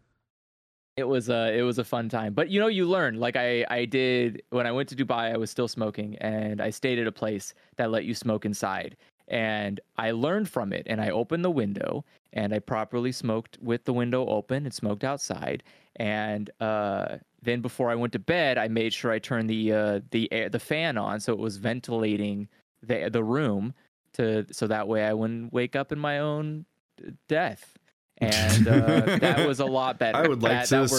it 0.97 1.05
was 1.05 1.28
a 1.28 1.56
it 1.56 1.62
was 1.62 1.78
a 1.78 1.84
fun 1.84 2.09
time 2.09 2.32
but 2.32 2.48
you 2.48 2.59
know 2.59 2.66
you 2.68 2.86
learn 2.86 3.20
like 3.20 3.36
i 3.36 3.64
i 3.68 3.84
did 3.84 4.43
when 4.51 4.66
i 4.66 4.72
went 4.72 4.88
to 4.88 4.97
dubai 4.97 5.32
i 5.32 5.36
was 5.36 5.51
still 5.51 5.68
smoking 5.68 6.16
and 6.16 6.60
i 6.60 6.70
stayed 6.70 6.98
at 6.98 7.06
a 7.06 7.12
place 7.12 7.55
that 7.76 7.90
let 7.90 8.05
you 8.05 8.14
smoke 8.14 8.44
inside 8.47 8.97
and 9.28 9.80
i 9.98 10.10
learned 10.10 10.48
from 10.48 10.72
it 10.72 10.86
and 10.86 11.01
i 11.01 11.10
opened 11.10 11.44
the 11.44 11.51
window 11.51 12.05
and 12.32 12.55
i 12.55 12.59
properly 12.59 13.12
smoked 13.12 13.59
with 13.60 13.84
the 13.84 13.93
window 13.93 14.26
open 14.26 14.64
and 14.64 14.72
smoked 14.72 15.05
outside 15.05 15.62
and 15.97 16.51
uh 16.60 17.16
then 17.47 17.62
before 17.62 17.90
i 17.90 17.94
went 17.94 18.12
to 18.12 18.18
bed 18.18 18.59
i 18.59 18.68
made 18.68 18.93
sure 18.93 19.10
i 19.10 19.18
turned 19.18 19.48
the 19.48 19.73
uh 19.73 20.01
the 20.10 20.31
air 20.32 20.48
the 20.51 20.59
fan 20.59 20.98
on 20.98 21.18
so 21.20 21.32
it 21.32 21.39
was 21.39 21.56
ventilating 21.56 22.47
the 22.82 23.09
the 23.10 23.24
room 23.24 23.73
to 24.12 24.44
so 24.52 24.66
that 24.66 24.86
way 24.86 25.05
i 25.05 25.12
wouldn't 25.14 25.51
wake 25.52 25.74
up 25.74 25.90
in 25.93 25.98
my 25.98 26.18
own 26.18 26.66
uh, 27.06 27.10
death 27.28 27.73
and 28.18 28.66
uh, 28.66 29.18
that 29.18 29.47
was 29.47 29.60
a 29.60 29.66
lot 29.66 29.98
better. 29.98 30.16
I 30.24 30.27
would 30.27 30.43
like 30.43 30.52
That- 30.52 30.68
that 30.70 30.89
to 30.89 30.93
worked 30.93 30.93
way 30.93 30.98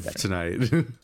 survive 0.00 0.14
tonight. 0.14 0.72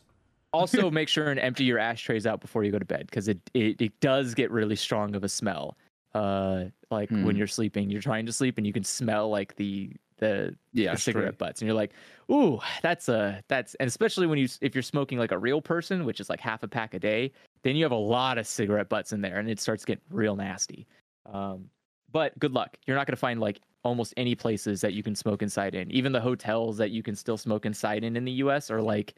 Also, 0.53 0.91
make 0.91 1.07
sure 1.07 1.29
and 1.29 1.39
empty 1.39 1.63
your 1.63 1.79
ashtrays 1.79 2.25
out 2.27 2.41
before 2.41 2.65
you 2.65 2.71
go 2.73 2.79
to 2.79 2.83
bed 2.83 3.05
because 3.05 3.29
it, 3.29 3.37
it 3.53 3.79
it 3.79 3.97
does 4.01 4.33
get 4.33 4.51
really 4.51 4.75
strong 4.75 5.15
of 5.15 5.23
a 5.23 5.29
smell. 5.29 5.77
Uh, 6.13 6.65
like 6.89 7.07
Hmm. 7.09 7.23
when 7.23 7.37
you're 7.37 7.47
sleeping, 7.47 7.89
you're 7.89 8.01
trying 8.01 8.25
to 8.25 8.33
sleep 8.33 8.57
and 8.57 8.67
you 8.67 8.73
can 8.73 8.83
smell 8.83 9.29
like 9.29 9.55
the 9.55 9.91
the, 10.21 10.55
Yeah, 10.71 10.95
cigarette 10.95 11.37
butts, 11.37 11.61
and 11.61 11.67
you're 11.67 11.75
like, 11.75 11.91
ooh, 12.31 12.59
that's 12.81 13.09
a 13.09 13.43
that's 13.49 13.75
and 13.75 13.87
especially 13.87 14.27
when 14.27 14.39
you 14.39 14.47
if 14.61 14.73
you're 14.73 14.81
smoking 14.81 15.17
like 15.17 15.33
a 15.33 15.37
real 15.37 15.61
person, 15.61 16.05
which 16.05 16.21
is 16.21 16.29
like 16.29 16.39
half 16.39 16.63
a 16.63 16.67
pack 16.67 16.93
a 16.93 16.99
day, 16.99 17.33
then 17.63 17.75
you 17.75 17.83
have 17.83 17.91
a 17.91 17.95
lot 17.95 18.37
of 18.37 18.47
cigarette 18.47 18.87
butts 18.87 19.11
in 19.11 19.19
there, 19.19 19.39
and 19.39 19.49
it 19.49 19.59
starts 19.59 19.83
getting 19.83 20.03
real 20.09 20.37
nasty. 20.37 20.87
Um, 21.25 21.69
but 22.11 22.37
good 22.39 22.53
luck. 22.53 22.77
You're 22.87 22.95
not 22.95 23.07
going 23.07 23.13
to 23.13 23.19
find 23.19 23.39
like 23.41 23.59
almost 23.83 24.13
any 24.15 24.35
places 24.35 24.79
that 24.81 24.93
you 24.93 25.03
can 25.03 25.15
smoke 25.15 25.41
inside 25.41 25.75
in. 25.75 25.91
Even 25.91 26.11
the 26.11 26.21
hotels 26.21 26.77
that 26.77 26.91
you 26.91 27.03
can 27.03 27.15
still 27.15 27.37
smoke 27.37 27.65
inside 27.65 28.03
in 28.03 28.15
in 28.15 28.23
the 28.23 28.31
US 28.33 28.69
are 28.71 28.81
like 28.81 29.15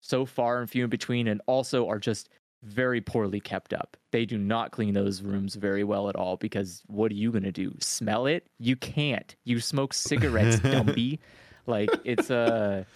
so 0.00 0.24
far 0.24 0.60
and 0.60 0.70
few 0.70 0.84
in 0.84 0.90
between 0.90 1.28
and 1.28 1.42
also 1.46 1.88
are 1.88 1.98
just 1.98 2.30
very 2.62 3.00
poorly 3.00 3.40
kept 3.40 3.72
up. 3.72 3.96
They 4.10 4.24
do 4.24 4.38
not 4.38 4.72
clean 4.72 4.94
those 4.94 5.22
rooms 5.22 5.54
very 5.54 5.84
well 5.84 6.08
at 6.08 6.16
all 6.16 6.36
because 6.36 6.82
what 6.86 7.10
are 7.12 7.14
you 7.14 7.30
going 7.30 7.44
to 7.44 7.52
do? 7.52 7.74
Smell 7.80 8.26
it? 8.26 8.46
You 8.58 8.76
can't. 8.76 9.34
You 9.44 9.60
smoke 9.60 9.94
cigarettes, 9.94 10.58
dumpy. 10.62 11.20
Like 11.66 11.90
it's 12.04 12.30
a 12.30 12.86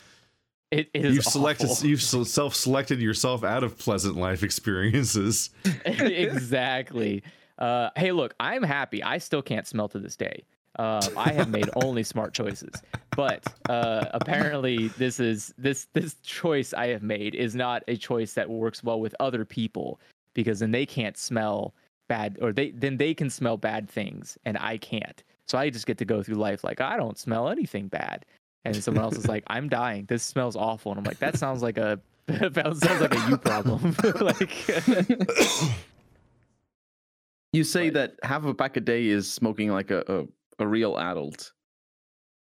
it, 0.71 0.89
it 0.95 1.05
is 1.05 1.15
you've 1.15 1.25
selected. 1.25 1.69
awful. 1.69 1.87
You've 1.87 2.03
self-selected 2.03 3.01
yourself 3.01 3.45
out 3.45 3.63
of 3.63 3.79
pleasant 3.79 4.17
life 4.17 4.43
experiences. 4.43 5.51
exactly. 5.85 7.23
Uh, 7.59 7.91
hey, 7.95 8.11
look, 8.13 8.35
I'm 8.41 8.63
happy. 8.63 9.03
I 9.03 9.19
still 9.19 9.43
can't 9.43 9.67
smell 9.67 9.89
to 9.91 9.99
this 9.99 10.17
day. 10.17 10.45
Uh, 10.79 11.07
I 11.17 11.33
have 11.33 11.51
made 11.51 11.69
only 11.77 12.03
smart 12.03 12.33
choices, 12.33 12.73
but 13.15 13.45
uh, 13.69 14.07
apparently 14.13 14.89
this 14.89 15.21
is 15.21 15.53
this 15.59 15.87
this 15.93 16.15
choice 16.23 16.73
I 16.73 16.87
have 16.89 17.03
made 17.03 17.35
is 17.35 17.55
not 17.55 17.83
a 17.89 17.97
choice 17.97 18.33
that 18.35 18.49
works 18.49 18.83
well 18.83 18.99
with 18.99 19.15
other 19.21 19.45
people 19.45 20.01
because 20.35 20.61
then 20.61 20.71
they 20.71 20.87
can't 20.87 21.17
smell 21.19 21.75
bad 22.09 22.39
or 22.41 22.53
they 22.53 22.71
then 22.71 22.97
they 22.97 23.13
can 23.13 23.29
smell 23.29 23.57
bad 23.59 23.89
things 23.89 24.39
and 24.47 24.57
I 24.59 24.79
can't. 24.79 25.23
So 25.47 25.59
I 25.59 25.69
just 25.69 25.87
get 25.87 25.99
to 25.99 26.07
go 26.07 26.23
through 26.23 26.37
life 26.37 26.65
like 26.65 26.81
I 26.81 26.97
don't 26.97 27.19
smell 27.19 27.51
anything 27.51 27.89
bad, 27.89 28.25
and 28.65 28.75
someone 28.75 29.05
else 29.05 29.19
is 29.19 29.29
like 29.29 29.45
I'm 29.49 29.69
dying. 29.69 30.07
This 30.07 30.23
smells 30.23 30.57
awful, 30.57 30.93
and 30.93 30.99
I'm 30.99 31.05
like 31.05 31.19
that 31.19 31.37
sounds 31.37 31.63
like 31.63 31.77
a 31.77 32.01
that 32.27 32.55
sounds 32.55 33.01
like 33.01 33.15
a 33.15 33.29
you 33.29 33.37
problem. 33.37 33.95
like. 34.21 34.51
You 37.53 37.65
say 37.65 37.91
But- 37.91 38.17
that 38.23 38.27
half 38.27 38.45
a 38.45 38.55
pack 38.55 38.77
a 38.77 38.81
day 38.81 39.07
is 39.09 39.31
smoking 39.31 39.71
like 39.71 39.91
a, 39.91 40.03
a, 40.09 40.27
a 40.59 40.67
real 40.67 40.99
adult. 40.99 41.53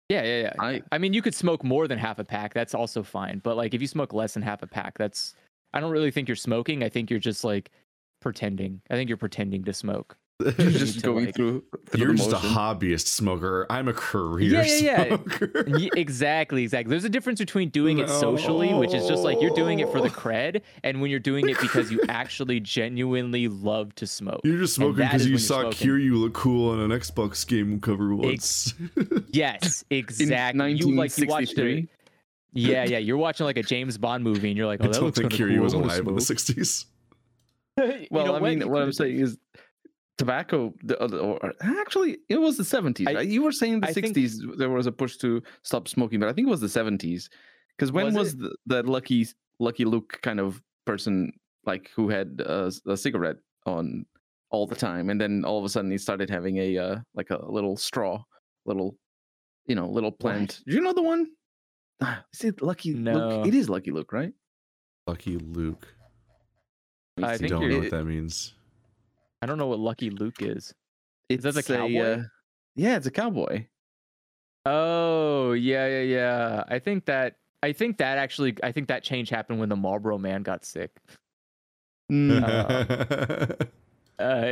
Yeah, 0.08 0.22
yeah, 0.24 0.40
yeah. 0.42 0.52
I 0.58 0.82
I 0.92 0.98
mean, 0.98 1.12
you 1.12 1.22
could 1.22 1.34
smoke 1.34 1.62
more 1.62 1.86
than 1.86 1.98
half 1.98 2.18
a 2.18 2.24
pack. 2.24 2.52
That's 2.52 2.74
also 2.74 3.02
fine. 3.02 3.38
But 3.38 3.56
like, 3.56 3.74
if 3.74 3.80
you 3.80 3.86
smoke 3.86 4.12
less 4.12 4.34
than 4.34 4.42
half 4.42 4.62
a 4.62 4.66
pack, 4.66 4.98
that's. 4.98 5.34
I 5.72 5.78
don't 5.78 5.92
really 5.92 6.10
think 6.10 6.28
you're 6.28 6.34
smoking. 6.34 6.82
I 6.82 6.88
think 6.88 7.10
you're 7.10 7.20
just 7.20 7.44
like 7.44 7.70
pretending. 8.20 8.82
I 8.90 8.94
think 8.94 9.08
you're 9.08 9.16
pretending 9.16 9.62
to 9.64 9.72
smoke. 9.72 10.16
you're 10.58 10.70
just 10.70 11.02
going 11.02 11.26
like- 11.26 11.34
through, 11.34 11.62
through 11.88 12.00
You're 12.00 12.12
the 12.12 12.16
just 12.18 12.32
a 12.32 12.36
hobbyist 12.36 13.06
smoker. 13.06 13.66
I'm 13.70 13.88
a 13.88 13.92
career 13.92 14.50
Yeah, 14.52 14.62
yeah, 14.64 14.80
yeah. 14.80 15.04
smoker. 15.06 15.64
Exactly, 15.96 16.62
exactly. 16.62 16.90
There's 16.90 17.04
a 17.04 17.08
difference 17.08 17.38
between 17.40 17.68
doing 17.70 17.98
it 17.98 18.08
socially, 18.08 18.72
which 18.74 18.94
is 18.94 19.06
just 19.06 19.22
like 19.22 19.40
you're 19.40 19.54
doing 19.54 19.80
it 19.80 19.90
for 19.90 20.00
the 20.00 20.08
cred, 20.10 20.62
and 20.82 21.00
when 21.00 21.10
you're 21.10 21.20
doing 21.20 21.48
it 21.48 21.58
because 21.60 21.90
you 21.90 22.00
actually 22.08 22.60
genuinely 22.60 23.48
love 23.48 23.94
to 23.96 24.06
smoke. 24.06 24.40
You're 24.44 24.58
just 24.58 24.74
smoking 24.74 24.96
because 25.04 25.26
you 25.26 25.38
saw 25.38 25.60
smoking. 25.62 25.88
Kiryu 25.88 26.20
look 26.20 26.32
cool 26.34 26.70
on 26.70 26.80
an 26.80 26.90
Xbox 26.98 27.46
game 27.46 27.80
cover 27.80 28.14
once. 28.14 28.74
Yes, 29.32 29.84
in 29.90 29.98
exactly. 29.98 30.72
You 30.72 30.94
like 30.96 31.16
you 31.18 31.26
watched 31.26 31.58
it. 31.58 31.64
1963. 31.84 31.88
Yeah, 32.52 32.84
yeah. 32.84 32.98
You're 32.98 33.16
watching 33.16 33.46
like 33.46 33.56
a 33.56 33.62
James 33.62 33.96
Bond 33.96 34.24
movie, 34.24 34.48
and 34.48 34.56
you're 34.56 34.66
like, 34.66 34.80
oh, 34.80 34.84
I 34.84 34.86
that 34.88 34.94
don't 34.94 35.04
looks 35.04 35.18
think 35.18 35.30
kind 35.30 35.42
of 35.42 35.48
Kiryu 35.48 35.54
cool. 35.56 35.64
was 35.64 35.74
I 35.74 35.76
wanna 35.76 35.86
alive 35.92 36.06
in 36.08 36.14
the 36.16 36.20
smoke." 36.20 36.38
60s. 36.38 36.84
You 37.78 38.06
Well, 38.10 38.26
know 38.26 38.34
I 38.36 38.40
mean, 38.40 38.68
what 38.68 38.82
I'm 38.82 38.92
saying 38.92 39.20
is 39.20 39.38
tobacco. 40.20 40.72
The, 40.84 40.96
other- 41.02 41.18
or, 41.18 41.52
actually, 41.60 42.18
it 42.28 42.40
was 42.40 42.56
the 42.56 42.62
70s. 42.62 43.08
I- 43.08 43.14
right? 43.14 43.28
You 43.28 43.42
were 43.42 43.52
saying 43.52 43.80
the 43.80 43.88
I 43.88 43.92
think- 43.92 44.16
60s 44.16 44.56
there 44.58 44.70
was 44.70 44.86
a 44.86 44.92
push 44.92 45.16
to 45.18 45.42
stop 45.62 45.88
smoking, 45.88 46.20
but 46.20 46.28
I 46.28 46.32
think 46.32 46.46
it 46.46 46.50
was 46.50 46.60
the 46.60 46.68
70s. 46.80 47.28
Because 47.76 47.90
when 47.92 48.06
Was 48.06 48.14
was, 48.14 48.32
it? 48.34 48.38
the, 48.40 48.50
that 48.66 48.86
lucky 48.86 49.26
Lucky 49.58 49.84
Luke 49.84 50.18
kind 50.22 50.38
of 50.40 50.62
person 50.86 51.32
like 51.64 51.90
who 51.96 52.08
had 52.08 52.42
uh, 52.46 52.70
a 52.86 52.96
cigarette 52.96 53.36
on 53.66 54.04
all 54.50 54.66
the 54.66 54.76
time, 54.76 55.10
and 55.10 55.20
then 55.20 55.44
all 55.44 55.58
of 55.58 55.64
a 55.64 55.68
sudden 55.68 55.90
he 55.90 55.98
started 55.98 56.28
having 56.30 56.56
a 56.58 56.76
uh, 56.78 56.96
like 57.14 57.30
a 57.30 57.38
little 57.50 57.76
straw, 57.76 58.22
little 58.66 58.96
you 59.66 59.74
know, 59.76 59.88
little 59.88 60.10
plant. 60.12 60.60
Do 60.66 60.74
you 60.74 60.80
know 60.82 60.92
the 60.92 61.02
one? 61.02 61.26
Is 62.34 62.44
it 62.44 62.60
Lucky 62.62 62.92
No. 62.94 63.12
Luke? 63.28 63.46
It 63.48 63.54
is 63.54 63.68
Lucky 63.68 63.90
Luke, 63.92 64.12
right? 64.12 64.32
Lucky 65.06 65.36
Luke. 65.38 65.86
Let 67.16 67.30
I 67.30 67.36
don't 67.36 67.60
you're- 67.62 67.68
know 67.68 67.76
It- 67.76 67.80
what 67.80 67.90
that 67.98 68.04
means. 68.04 68.54
I 69.42 69.46
don't 69.46 69.58
know 69.58 69.66
what 69.66 69.78
Lucky 69.78 70.10
Luke 70.10 70.42
is. 70.42 70.74
It's 71.28 71.44
that 71.44 71.54
the 71.54 71.62
cowboy? 71.62 72.00
uh, 72.00 72.22
yeah, 72.76 72.96
it's 72.96 73.06
a 73.06 73.10
cowboy. 73.10 73.66
Oh 74.66 75.52
yeah, 75.52 75.86
yeah, 75.86 76.02
yeah. 76.02 76.64
I 76.68 76.78
think 76.78 77.06
that 77.06 77.36
I 77.62 77.72
think 77.72 77.98
that 77.98 78.18
actually 78.18 78.56
I 78.62 78.72
think 78.72 78.88
that 78.88 79.02
change 79.02 79.30
happened 79.30 79.60
when 79.60 79.68
the 79.68 79.76
Marlboro 79.76 80.18
Man 80.18 80.42
got 80.42 80.64
sick. 80.64 80.90
Mm, 82.12 83.68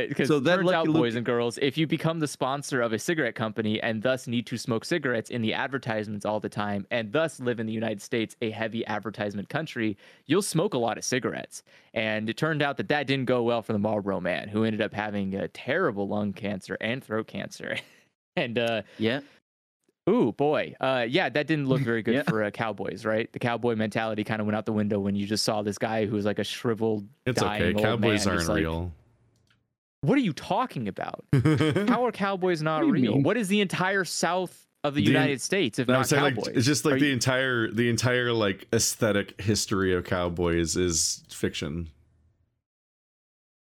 Because 0.07 0.27
So 0.27 0.39
that 0.39 0.55
turns 0.57 0.65
Lucky 0.65 0.75
out, 0.75 0.87
Luke- 0.87 0.95
boys 0.95 1.15
and 1.15 1.25
girls, 1.25 1.57
if 1.61 1.77
you 1.77 1.85
become 1.87 2.19
the 2.19 2.27
sponsor 2.27 2.81
of 2.81 2.93
a 2.93 2.99
cigarette 2.99 3.35
company 3.35 3.79
and 3.81 4.01
thus 4.01 4.27
need 4.27 4.45
to 4.47 4.57
smoke 4.57 4.83
cigarettes 4.85 5.29
in 5.29 5.41
the 5.41 5.53
advertisements 5.53 6.25
all 6.25 6.39
the 6.39 6.49
time, 6.49 6.85
and 6.91 7.11
thus 7.11 7.39
live 7.39 7.59
in 7.59 7.65
the 7.67 7.73
United 7.73 8.01
States, 8.01 8.35
a 8.41 8.49
heavy 8.51 8.85
advertisement 8.87 9.49
country, 9.49 9.97
you'll 10.25 10.41
smoke 10.41 10.73
a 10.73 10.77
lot 10.77 10.97
of 10.97 11.03
cigarettes. 11.03 11.63
And 11.93 12.29
it 12.29 12.37
turned 12.37 12.61
out 12.61 12.77
that 12.77 12.87
that 12.89 13.07
didn't 13.07 13.25
go 13.25 13.43
well 13.43 13.61
for 13.61 13.73
the 13.73 13.79
Marlboro 13.79 14.19
Man, 14.19 14.47
who 14.49 14.63
ended 14.63 14.81
up 14.81 14.93
having 14.93 15.35
a 15.35 15.47
terrible 15.47 16.07
lung 16.07 16.33
cancer 16.33 16.77
and 16.81 17.03
throat 17.03 17.27
cancer. 17.27 17.77
and 18.35 18.57
uh, 18.57 18.81
yeah. 18.97 19.19
Ooh 20.09 20.31
boy, 20.31 20.73
uh, 20.81 21.05
yeah, 21.07 21.29
that 21.29 21.45
didn't 21.45 21.67
look 21.67 21.81
very 21.81 22.01
good 22.01 22.13
Yeah. 22.15 22.23
for 22.23 22.43
uh, 22.43 22.49
cowboys, 22.49 23.05
right? 23.05 23.31
The 23.31 23.37
cowboy 23.37 23.75
mentality 23.75 24.23
kind 24.23 24.41
of 24.41 24.47
went 24.47 24.55
out 24.55 24.65
the 24.65 24.73
window 24.73 24.99
when 24.99 25.15
you 25.15 25.27
just 25.27 25.43
saw 25.43 25.61
this 25.61 25.77
guy 25.77 26.07
who 26.07 26.15
was 26.15 26.25
like 26.25 26.39
a 26.39 26.43
shriveled, 26.43 27.07
It's 27.27 27.39
dying 27.39 27.61
okay. 27.61 27.73
old 27.75 27.83
Cowboys 27.83 28.25
man, 28.25 28.29
aren't 28.31 28.39
just 28.39 28.49
like, 28.49 28.57
real. 28.57 28.91
What 30.01 30.17
are 30.17 30.21
you 30.21 30.33
talking 30.33 30.87
about? 30.87 31.25
How 31.33 32.05
are 32.05 32.11
cowboys 32.11 32.61
not 32.61 32.83
What 32.83 32.91
real? 32.91 33.13
mean? 33.15 33.23
What 33.23 33.37
is 33.37 33.47
the 33.49 33.59
entire 33.61 34.05
South 34.05 34.65
of 34.83 34.95
the, 34.95 35.01
The- 35.01 35.07
United 35.11 35.41
States 35.41 35.77
if 35.79 35.87
No, 35.87 35.95
not 35.95 36.09
cowboys? 36.09 36.47
like 36.47 36.55
it's 36.55 36.65
just 36.65 36.85
like 36.85 36.95
Are 36.95 36.99
the 36.99 37.07
you- 37.07 37.13
entire 37.13 37.69
the 37.69 37.89
entire 37.89 38.31
like 38.31 38.67
aesthetic 38.73 39.39
history 39.41 39.93
of 39.93 40.05
cowboys 40.05 40.77
is 40.77 41.23
fiction. 41.29 41.89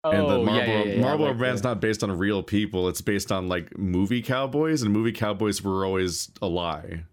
and 0.06 0.14
the 0.14 0.18
Oh, 0.18 0.44
Marlboro 0.46 0.54
yeah, 0.56 0.66
yeah, 0.66 0.84
yeah, 0.86 0.94
yeah, 0.96 1.02
Marlboro 1.02 1.28
like 1.30 1.38
brand's 1.38 1.62
the- 1.62 1.68
not 1.68 1.82
based 1.82 2.02
on 2.02 2.18
real 2.18 2.42
people. 2.44 2.88
It's 2.88 3.02
based 3.02 3.32
on 3.32 3.50
like 3.50 3.78
movie 3.78 4.22
cowboys, 4.22 4.82
and 4.84 4.92
movie 4.94 5.12
cowboys 5.12 5.62
were 5.62 5.86
always 5.86 6.32
a 6.42 6.48
lie. 6.48 7.04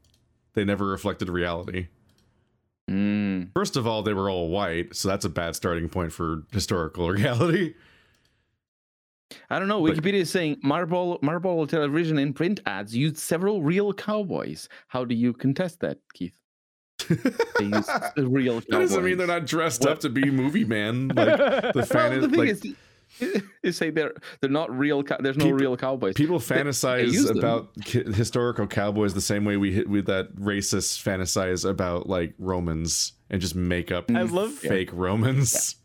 They 0.54 0.64
never 0.64 0.86
reflected 0.86 1.28
reality. 1.28 1.88
Mm. 2.90 3.50
First 3.52 3.76
of 3.76 3.86
all, 3.86 4.02
they 4.02 4.14
were 4.14 4.30
all 4.30 4.48
white, 4.48 4.94
so 4.96 5.08
that's 5.08 5.24
a 5.24 5.28
bad 5.28 5.54
starting 5.56 5.88
point 5.88 6.12
for 6.12 6.44
historical 6.52 7.10
reality. 7.10 7.74
I 9.50 9.58
don't 9.58 9.68
know. 9.68 9.84
But- 9.86 9.96
Wikipedia 9.96 10.14
is 10.20 10.30
saying 10.30 10.58
Marlboro 10.62 11.18
Marlboro 11.22 11.64
television 11.66 12.18
and 12.18 12.34
print 12.34 12.60
ads 12.66 12.94
used 12.96 13.18
several 13.18 13.62
real 13.62 13.92
cowboys. 13.92 14.68
How 14.88 15.04
do 15.04 15.14
you 15.14 15.32
contest 15.32 15.80
that, 15.80 15.98
Keith? 16.14 16.34
They 17.08 17.64
used 17.64 17.90
real 18.16 18.54
cowboys. 18.60 18.66
That 18.68 18.78
doesn't 18.80 19.04
mean 19.04 19.18
they're 19.18 19.26
not 19.26 19.46
dressed 19.46 19.82
What? 19.82 19.90
up 19.90 19.98
to 20.00 20.08
be 20.08 20.30
movie 20.30 20.64
man. 20.64 21.08
Like 21.14 21.72
the 21.74 21.86
fan 21.86 22.20
well, 22.20 22.28
the 22.28 22.42
is, 22.44 22.60
thing 22.60 22.74
like, 22.74 22.84
is, 23.20 23.42
you 23.62 23.72
say 23.72 23.90
they're 23.90 24.12
they're 24.40 24.50
not 24.50 24.70
real. 24.76 25.02
Cow- 25.02 25.16
there's 25.20 25.36
no 25.36 25.46
People- 25.46 25.58
real 25.58 25.76
cowboys. 25.76 26.14
people 26.14 26.38
They- 26.38 26.54
they 26.56 26.60
fantasize 26.62 27.36
about 27.38 27.70
ki- 27.84 28.12
historical 28.12 28.66
cowboys 28.66 29.14
the 29.14 29.20
same 29.20 29.44
way 29.44 29.56
we 29.56 29.72
hit 29.72 29.88
with 29.88 30.06
that 30.06 30.34
racists 30.36 31.02
fantasize 31.02 31.68
about 31.68 32.08
like 32.08 32.34
Romans 32.38 33.12
and 33.30 33.40
just 33.40 33.54
make 33.54 33.90
up 33.92 34.08
mm. 34.08 34.18
I 34.18 34.22
love- 34.22 34.52
fake 34.52 34.90
Romans. 34.92 35.76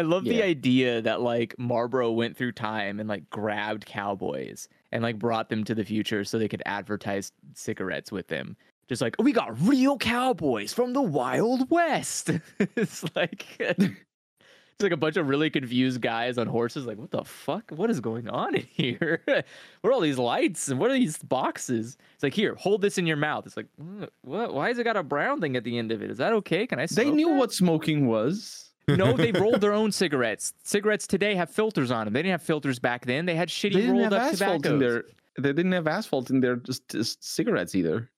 I 0.00 0.02
love 0.02 0.24
the 0.24 0.42
idea 0.42 1.02
that 1.02 1.20
like 1.20 1.54
Marlboro 1.58 2.10
went 2.10 2.34
through 2.34 2.52
time 2.52 3.00
and 3.00 3.08
like 3.08 3.28
grabbed 3.28 3.84
cowboys 3.84 4.66
and 4.92 5.02
like 5.02 5.18
brought 5.18 5.50
them 5.50 5.62
to 5.64 5.74
the 5.74 5.84
future 5.84 6.24
so 6.24 6.38
they 6.38 6.48
could 6.48 6.62
advertise 6.64 7.32
cigarettes 7.52 8.10
with 8.10 8.28
them. 8.28 8.56
Just 8.88 9.02
like 9.02 9.14
we 9.18 9.32
got 9.32 9.60
real 9.60 9.98
cowboys 9.98 10.72
from 10.72 10.94
the 10.94 11.02
Wild 11.02 11.70
West. 11.70 12.30
it's 12.76 13.04
like 13.14 13.44
it's 13.60 14.82
like 14.82 14.92
a 14.92 14.96
bunch 14.96 15.18
of 15.18 15.28
really 15.28 15.50
confused 15.50 16.00
guys 16.00 16.38
on 16.38 16.46
horses. 16.46 16.86
Like, 16.86 16.96
what 16.96 17.10
the 17.10 17.22
fuck? 17.22 17.70
What 17.70 17.90
is 17.90 18.00
going 18.00 18.30
on 18.30 18.54
in 18.54 18.62
here? 18.62 19.20
what 19.26 19.44
are 19.84 19.92
all 19.92 20.00
these 20.00 20.16
lights 20.16 20.68
and 20.68 20.80
what 20.80 20.90
are 20.90 20.94
these 20.94 21.18
boxes? 21.18 21.98
It's 22.14 22.22
like 22.22 22.32
here, 22.32 22.54
hold 22.54 22.80
this 22.80 22.96
in 22.96 23.06
your 23.06 23.18
mouth. 23.18 23.44
It's 23.44 23.58
like, 23.58 23.68
"Mm, 23.78 24.08
what? 24.22 24.54
Why 24.54 24.68
has 24.68 24.78
it 24.78 24.84
got 24.84 24.96
a 24.96 25.02
brown 25.02 25.42
thing 25.42 25.56
at 25.56 25.64
the 25.64 25.76
end 25.76 25.92
of 25.92 26.02
it? 26.02 26.10
Is 26.10 26.16
that 26.16 26.32
okay? 26.32 26.66
Can 26.66 26.80
I? 26.80 26.86
They 26.86 27.10
knew 27.10 27.28
that?" 27.28 27.36
what 27.36 27.52
smoking 27.52 28.06
was. 28.06 28.69
No, 28.88 29.16
they 29.16 29.32
rolled 29.40 29.60
their 29.60 29.72
own 29.72 29.92
cigarettes. 29.92 30.54
Cigarettes 30.62 31.06
today 31.06 31.34
have 31.34 31.50
filters 31.50 31.90
on 31.90 32.06
them. 32.06 32.14
They 32.14 32.22
didn't 32.22 32.32
have 32.32 32.42
filters 32.42 32.78
back 32.78 33.06
then. 33.06 33.26
They 33.26 33.34
had 33.34 33.48
They 33.48 33.52
shitty 33.52 33.72
didn't 33.72 33.92
rolled 33.92 34.04
have 34.04 34.12
up 34.12 34.32
asphalt 34.32 34.62
tobaccos. 34.62 34.72
in 34.72 34.78
their. 34.78 35.04
They 35.38 35.52
didn't 35.52 35.72
have 35.72 35.86
asphalt 35.86 36.30
in 36.30 36.40
their 36.40 36.56
just, 36.56 36.88
just 36.88 37.22
cigarettes 37.22 37.74
either. 37.74 38.10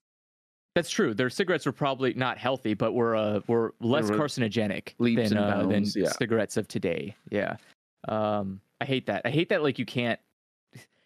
That's 0.75 0.89
true. 0.89 1.13
Their 1.13 1.29
cigarettes 1.29 1.67
were 1.67 1.73
probably 1.73 2.15
not 2.15 2.39
healthy, 2.39 2.73
but 2.75 2.93
were 2.93 3.15
uh, 3.15 3.41
were 3.47 3.75
less 3.81 4.09
were 4.09 4.17
carcinogenic 4.17 4.95
than 4.99 5.37
uh, 5.37 5.67
than 5.67 5.85
yeah. 5.95 6.09
cigarettes 6.11 6.57
of 6.57 6.67
today. 6.67 7.15
Yeah. 7.31 7.57
Um, 8.09 8.61
I 8.81 8.87
hate 8.87 9.07
that. 9.07 9.23
I 9.25 9.31
hate 9.31 9.51
that. 9.51 9.63
Like 9.63 9.79
you 9.79 9.85
can't. 9.85 10.19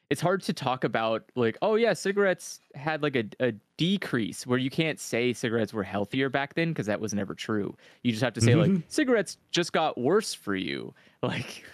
It's 0.09 0.21
hard 0.21 0.43
to 0.43 0.53
talk 0.53 0.85
about 0.85 1.25
like, 1.35 1.59
oh 1.63 1.75
yeah, 1.75 1.93
cigarettes 1.93 2.61
had 2.75 3.03
like 3.03 3.17
a, 3.17 3.25
a 3.41 3.53
decrease 3.77 4.47
where 4.47 4.59
you 4.59 4.71
can't 4.71 5.01
say 5.01 5.33
cigarettes 5.33 5.73
were 5.73 5.83
healthier 5.83 6.29
back 6.29 6.55
then 6.55 6.69
because 6.69 6.87
that 6.87 7.01
was 7.01 7.13
never 7.13 7.35
true. 7.35 7.77
You 8.05 8.13
just 8.13 8.23
have 8.23 8.35
to 8.35 8.41
say 8.41 8.55
like 8.55 8.71
Mhm. 8.71 8.83
cigarettes 8.89 9.37
just 9.51 9.73
got 9.73 9.99
worse 9.99 10.33
for 10.35 10.55
you. 10.55 10.95
Like, 11.23 11.65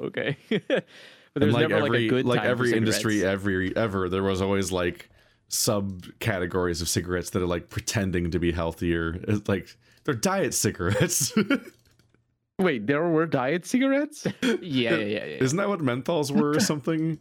okay. 0.00 0.36
but 0.68 0.84
there's 1.34 1.54
like 1.54 1.68
never 1.70 1.86
every 1.86 1.90
like 1.90 2.00
a 2.00 2.08
good 2.08 2.26
like 2.26 2.42
every 2.42 2.72
industry 2.76 3.24
every 3.24 3.74
ever 3.76 4.08
there 4.08 4.22
was 4.22 4.42
always 4.42 4.70
like 4.72 5.08
subcategories 5.48 6.82
of 6.82 6.88
cigarettes 6.88 7.30
that 7.30 7.42
are 7.42 7.46
like 7.46 7.68
pretending 7.70 8.30
to 8.32 8.38
be 8.38 8.52
healthier. 8.52 9.18
It's 9.28 9.48
like 9.48 9.68
they're 10.04 10.14
diet 10.14 10.52
cigarettes. 10.54 11.32
Wait, 12.58 12.86
there 12.86 13.06
were 13.08 13.26
diet 13.26 13.66
cigarettes? 13.66 14.26
yeah, 14.42 14.56
yeah, 14.62 14.94
yeah, 14.96 15.24
yeah. 15.24 15.42
Isn't 15.42 15.58
that 15.58 15.68
what 15.68 15.80
menthols 15.80 16.30
were 16.34 16.52
or 16.52 16.60
something? 16.72 17.18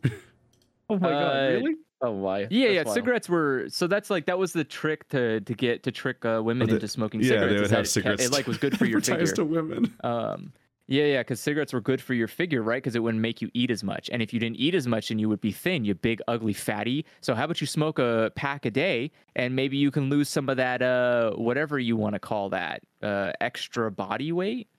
Oh 0.89 0.97
my 0.97 1.09
Uh, 1.11 1.19
god, 1.19 1.37
really? 1.61 1.75
Oh 2.01 2.11
why? 2.11 2.47
Yeah, 2.49 2.69
yeah. 2.69 2.83
Wild. 2.83 2.93
Cigarettes 2.93 3.27
were 3.29 3.65
so 3.69 3.87
that's 3.87 4.09
like 4.09 4.27
that 4.27 4.37
was 4.37 4.53
the 4.53 4.63
trick 4.63 5.09
to 5.09 5.41
to 5.41 5.53
get 5.53 5.83
to 5.83 5.91
trick 5.91 6.23
uh, 6.23 6.41
women 6.43 6.63
Oh, 6.63 6.67
the- 6.67 6.75
into 6.75 6.87
smoking 6.87 7.19
yeah, 7.19 7.29
cigarettes. 7.29 7.53
they 7.53 7.59
would 7.61 7.69
that 7.69 7.75
have 7.75 7.79
it 7.79 7.81
kept- 7.83 7.87
cigarettes. 7.89 8.25
It 8.25 8.31
like 8.31 8.47
was 8.47 8.57
good 8.57 8.77
for 8.77 8.85
your 8.85 8.97
advertised 8.99 9.31
figure. 9.35 9.43
to 9.43 9.45
women. 9.45 9.93
Um, 10.05 10.53
yeah, 10.87 11.05
yeah, 11.05 11.19
because 11.21 11.39
cigarettes 11.39 11.73
were 11.73 11.81
good 11.81 11.99
for 11.99 12.13
your 12.13 12.27
figure, 12.27 12.61
right? 12.61 12.77
Because 12.81 12.95
it 12.95 12.99
wouldn't 12.99 13.21
make 13.21 13.41
you 13.41 13.49
eat 13.55 13.71
as 13.71 13.83
much, 13.83 14.07
and 14.13 14.21
if 14.21 14.31
you 14.33 14.39
didn't 14.39 14.57
eat 14.57 14.75
as 14.75 14.87
much, 14.87 15.07
then 15.09 15.17
you 15.19 15.27
would 15.27 15.41
be 15.41 15.51
thin, 15.51 15.83
you 15.83 15.95
big 15.95 16.21
ugly 16.27 16.53
fatty. 16.53 17.05
So 17.21 17.33
how 17.33 17.43
about 17.45 17.59
you 17.59 17.65
smoke 17.67 17.97
a 17.99 18.31
pack 18.35 18.65
a 18.65 18.71
day, 18.71 19.11
and 19.35 19.55
maybe 19.55 19.75
you 19.77 19.89
can 19.91 20.09
lose 20.09 20.29
some 20.29 20.47
of 20.47 20.55
that 20.57 20.81
uh 20.81 21.31
whatever 21.31 21.77
you 21.79 21.97
want 21.97 22.13
to 22.13 22.19
call 22.19 22.49
that 22.51 22.83
uh 23.03 23.31
extra 23.41 23.91
body 23.91 24.31
weight. 24.31 24.69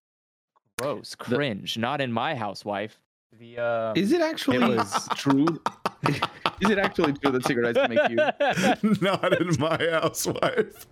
Gross, 0.79 1.15
cringe. 1.15 1.79
Not 1.79 2.01
in 2.03 2.13
my 2.13 2.35
housewife. 2.35 2.99
The 3.39 3.59
uh, 3.59 3.93
Is 3.97 4.13
it 4.13 4.21
actually 4.21 4.59
was- 4.59 5.09
true? 5.17 5.47
Is 6.61 6.71
it 6.71 6.79
actually 6.79 7.15
true 7.15 7.33
that 7.33 7.45
cigarettes 7.47 7.79
make 7.89 8.09
you? 8.11 8.17
Not 9.01 9.41
in 9.41 9.57
my 9.59 9.79
housewife. 9.91 10.87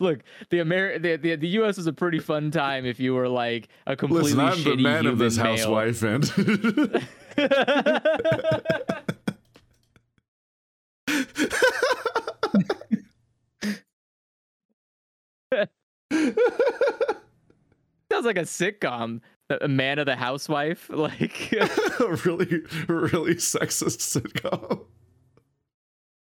Look, 0.00 0.20
the 0.50 0.60
Amer 0.60 0.98
the, 0.98 1.16
the 1.16 1.36
the 1.36 1.48
U.S. 1.48 1.78
is 1.78 1.86
a 1.86 1.92
pretty 1.92 2.18
fun 2.18 2.50
time 2.50 2.84
if 2.84 2.98
you 3.00 3.14
were 3.14 3.28
like 3.28 3.68
a 3.86 3.94
completely 3.96 4.32
Listen, 4.34 4.40
I'm 4.40 4.58
shitty 4.58 4.76
the 4.76 4.82
man 4.82 5.06
of 5.06 5.18
this 5.18 5.36
male. 5.38 5.46
housewife, 5.56 6.02
and 6.02 6.24
Sounds 18.12 18.24
like 18.26 18.38
a 18.38 18.42
sitcom. 18.42 19.20
A 19.50 19.58
a 19.62 19.68
man 19.68 19.98
of 19.98 20.04
the 20.06 20.16
housewife, 20.16 20.90
like 20.92 21.52
a 21.52 21.68
really, 22.24 22.62
really 22.86 23.34
sexist 23.36 24.00
sitcom. 24.20 24.84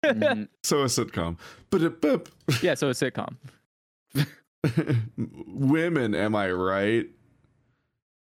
Mhm. 0.05 0.49
So 0.65 0.81
a 0.83 0.87
sitcom, 0.87 1.39
but 1.71 1.83
it, 1.83 2.01
bip. 2.01 2.29
yeah. 2.63 2.75
So 2.75 2.89
a 2.89 2.93
sitcom. 2.93 3.37
women, 5.47 6.15
am 6.15 6.35
I 6.35 6.51
right? 6.51 7.07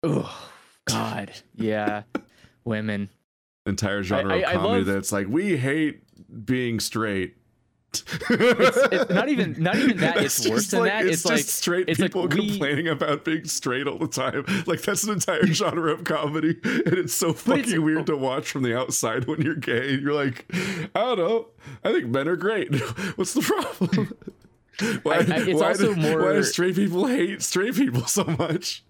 Oh 0.02 0.50
God, 0.88 1.32
yeah, 1.54 2.02
women. 2.64 3.08
Entire 3.66 4.02
genre 4.04 4.32
I- 4.34 4.36
of 4.38 4.44
I 4.44 4.52
comedy 4.54 4.84
love- 4.84 4.86
that's 4.86 5.10
like 5.12 5.26
we 5.28 5.56
hate 5.56 6.02
being 6.46 6.78
straight. 6.80 7.36
It's, 8.30 8.76
it's 8.92 9.10
not 9.10 9.28
even 9.28 9.54
not 9.58 9.76
even 9.76 9.98
that. 9.98 10.16
It's, 10.18 10.48
worse 10.48 10.62
just 10.62 10.70
than 10.72 10.80
like, 10.80 10.92
that. 10.92 11.06
It's, 11.06 11.14
It's, 11.14 11.22
just 11.22 11.32
like 11.32 11.44
straight 11.44 11.88
it's 11.88 12.00
like 12.00 12.10
people 12.12 12.28
we- 12.28 12.50
complaining 12.50 12.88
about 12.88 13.24
being 13.24 13.44
straight 13.44 13.86
all 13.86 13.98
the 13.98 14.08
time. 14.08 14.44
Like 14.66 14.82
that's 14.82 15.04
an 15.04 15.12
entire 15.12 15.46
genre 15.52 15.92
of 15.92 16.04
comedy, 16.04 16.58
and 16.64 16.94
it's 16.94 17.14
so 17.14 17.32
fucking 17.32 17.60
it's- 17.64 17.78
weird 17.78 17.98
oh. 17.98 18.04
to 18.04 18.16
watch 18.16 18.50
from 18.50 18.62
the 18.62 18.76
outside 18.76 19.26
when 19.26 19.42
you're 19.42 19.54
gay. 19.54 19.94
You're 19.94 20.14
like, 20.14 20.46
I 20.94 21.00
don't 21.00 21.18
know. 21.18 21.46
I 21.84 21.92
think 21.92 22.06
men 22.06 22.28
are 22.28 22.36
great. 22.36 22.74
What's 23.16 23.34
the 23.34 23.42
problem? 23.42 24.16
Why, 25.02 25.14
I- 25.14 25.16
I- 25.18 25.22
it's 25.48 25.60
why 25.60 25.68
also 25.68 25.94
do, 25.94 26.00
Why 26.00 26.32
do 26.34 26.42
straight 26.42 26.74
people 26.74 27.06
hate 27.06 27.42
straight 27.42 27.74
people 27.74 28.06
so 28.06 28.24
much? 28.24 28.84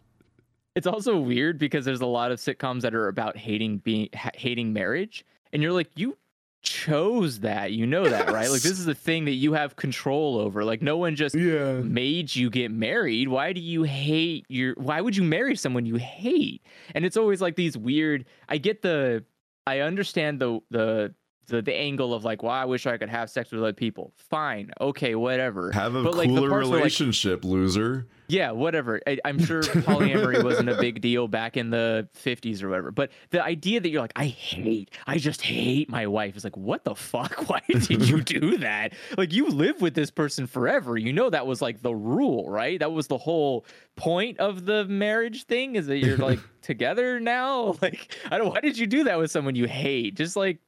it's 0.75 0.87
also 0.87 1.19
weird 1.19 1.59
because 1.59 1.87
there's 1.87 2.03
a 2.03 2.07
lot 2.07 2.31
of 2.31 2.39
sitcoms 2.39 2.83
that 2.83 2.95
are 2.95 3.09
about 3.09 3.37
hating 3.37 3.79
being 3.79 4.11
ha- 4.15 4.31
hating 4.35 4.75
marriage 4.75 5.25
and 5.53 5.63
you're 5.63 5.73
like 5.73 5.89
you 5.97 6.19
chose 6.67 7.41
that 7.41 7.73
you 7.73 7.87
know 7.87 8.09
that 8.09 8.31
right? 8.31 8.51
Like 8.51 8.63
this 8.63 8.79
is 8.79 8.85
the 8.85 8.95
thing 8.95 9.25
that 9.27 9.33
you 9.35 9.53
have 9.55 9.77
control 9.77 10.39
over. 10.39 10.65
Like 10.65 10.83
no 10.83 10.97
one 10.97 11.15
just 11.17 11.35
Yeah. 11.35 11.81
made 11.81 12.35
you 12.35 12.51
get 12.51 12.71
married. 12.71 13.29
Why 13.29 13.53
do 13.53 13.61
you 13.61 13.85
hate 13.85 14.45
your 14.49 14.75
why 14.77 15.01
would 15.01 15.17
you 15.17 15.23
marry 15.23 15.57
someone 15.57 15.87
you 15.87 15.97
hate? 15.97 16.63
And 16.95 17.05
it's 17.05 17.17
always 17.17 17.41
like 17.41 17.57
these 17.57 17.77
weird 17.79 18.25
i 18.49 18.59
get 18.59 18.83
the 18.83 19.25
i 19.67 19.81
understand 19.81 20.41
the 20.41 20.61
the 20.71 21.15
the, 21.47 21.63
the 21.63 21.75
angle 21.75 22.13
of 22.15 22.25
like, 22.25 22.43
well, 22.43 22.53
I 22.53 22.65
wish 22.65 22.87
I 22.87 22.97
could 22.97 23.09
have 23.09 23.31
sex 23.31 23.51
with 23.51 23.63
other 23.63 23.73
people. 23.73 24.13
Fine, 24.17 24.71
okay, 24.81 25.15
whatever. 25.15 25.71
Have 25.73 25.95
a 25.95 26.03
But, 26.03 26.15
like, 26.15 26.29
cooler 26.29 26.49
like, 26.65 26.75
relationship, 26.75 27.45
loser. 27.45 28.07
Yeah, 28.29 28.51
whatever. 28.51 29.01
I, 29.07 29.19
I'm 29.25 29.39
sure 29.39 29.63
polyamory 29.63 30.43
wasn't 30.43 30.69
a 30.69 30.77
big 30.81 31.01
deal 31.01 31.29
back 31.29 31.57
in 31.57 31.71
the 31.71 32.09
50s 32.25 32.61
or 32.63 32.69
whatever. 32.69 32.91
But 32.91 33.13
the 33.31 33.43
idea 33.45 33.79
that 33.81 33.89
you're 33.89 34.01
like, 34.01 34.13
I 34.17 34.27
hate, 34.27 34.91
I 35.07 35.19
just 35.19 35.43
hate 35.43 35.89
my 35.89 36.09
wife 36.09 36.37
is 36.37 36.43
like, 36.43 36.57
what 36.57 36.83
the 36.83 36.97
fuck? 36.97 37.35
Why 37.49 37.61
did 37.69 38.09
you 38.09 38.21
do 38.23 38.59
that? 38.59 38.95
Like, 39.17 39.33
you 39.33 39.49
live 39.49 39.81
with 39.81 39.95
this 39.95 40.11
person 40.11 40.47
forever. 40.49 40.97
You 40.97 41.13
know 41.13 41.31
that 41.31 41.47
was 41.47 41.63
like 41.63 41.83
the 41.83 41.95
rule, 41.95 42.51
right? 42.51 42.81
That 42.81 42.91
was 42.93 43.07
the 43.07 43.19
whole 43.19 43.65
point 43.95 44.41
of 44.41 44.67
the 44.67 44.85
marriage 44.87 45.45
thing 45.45 45.77
is 45.77 45.87
that 45.87 45.99
you're 45.99 46.17
like 46.17 46.41
together 46.63 47.21
now. 47.21 47.77
Like, 47.81 48.17
I 48.31 48.39
don't. 48.39 48.49
Why 48.49 48.61
did 48.61 48.77
you 48.77 48.87
do 48.87 49.05
that 49.05 49.19
with 49.19 49.31
someone 49.31 49.55
you 49.55 49.67
hate? 49.69 50.17
Just 50.17 50.35
like, 50.35 50.59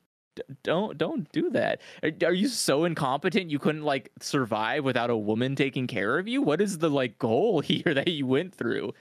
don't 0.62 0.96
don't 0.98 1.30
do 1.32 1.50
that. 1.50 1.80
Are, 2.02 2.10
are 2.24 2.32
you 2.32 2.48
so 2.48 2.84
incompetent 2.84 3.50
you 3.50 3.58
couldn't 3.58 3.82
like 3.84 4.10
survive 4.20 4.84
without 4.84 5.10
a 5.10 5.16
woman 5.16 5.54
taking 5.56 5.86
care 5.86 6.18
of 6.18 6.26
you? 6.28 6.42
What 6.42 6.60
is 6.60 6.78
the 6.78 6.90
like 6.90 7.18
goal 7.18 7.60
here 7.60 7.94
that 7.94 8.08
you 8.08 8.26
went 8.26 8.54
through? 8.54 8.94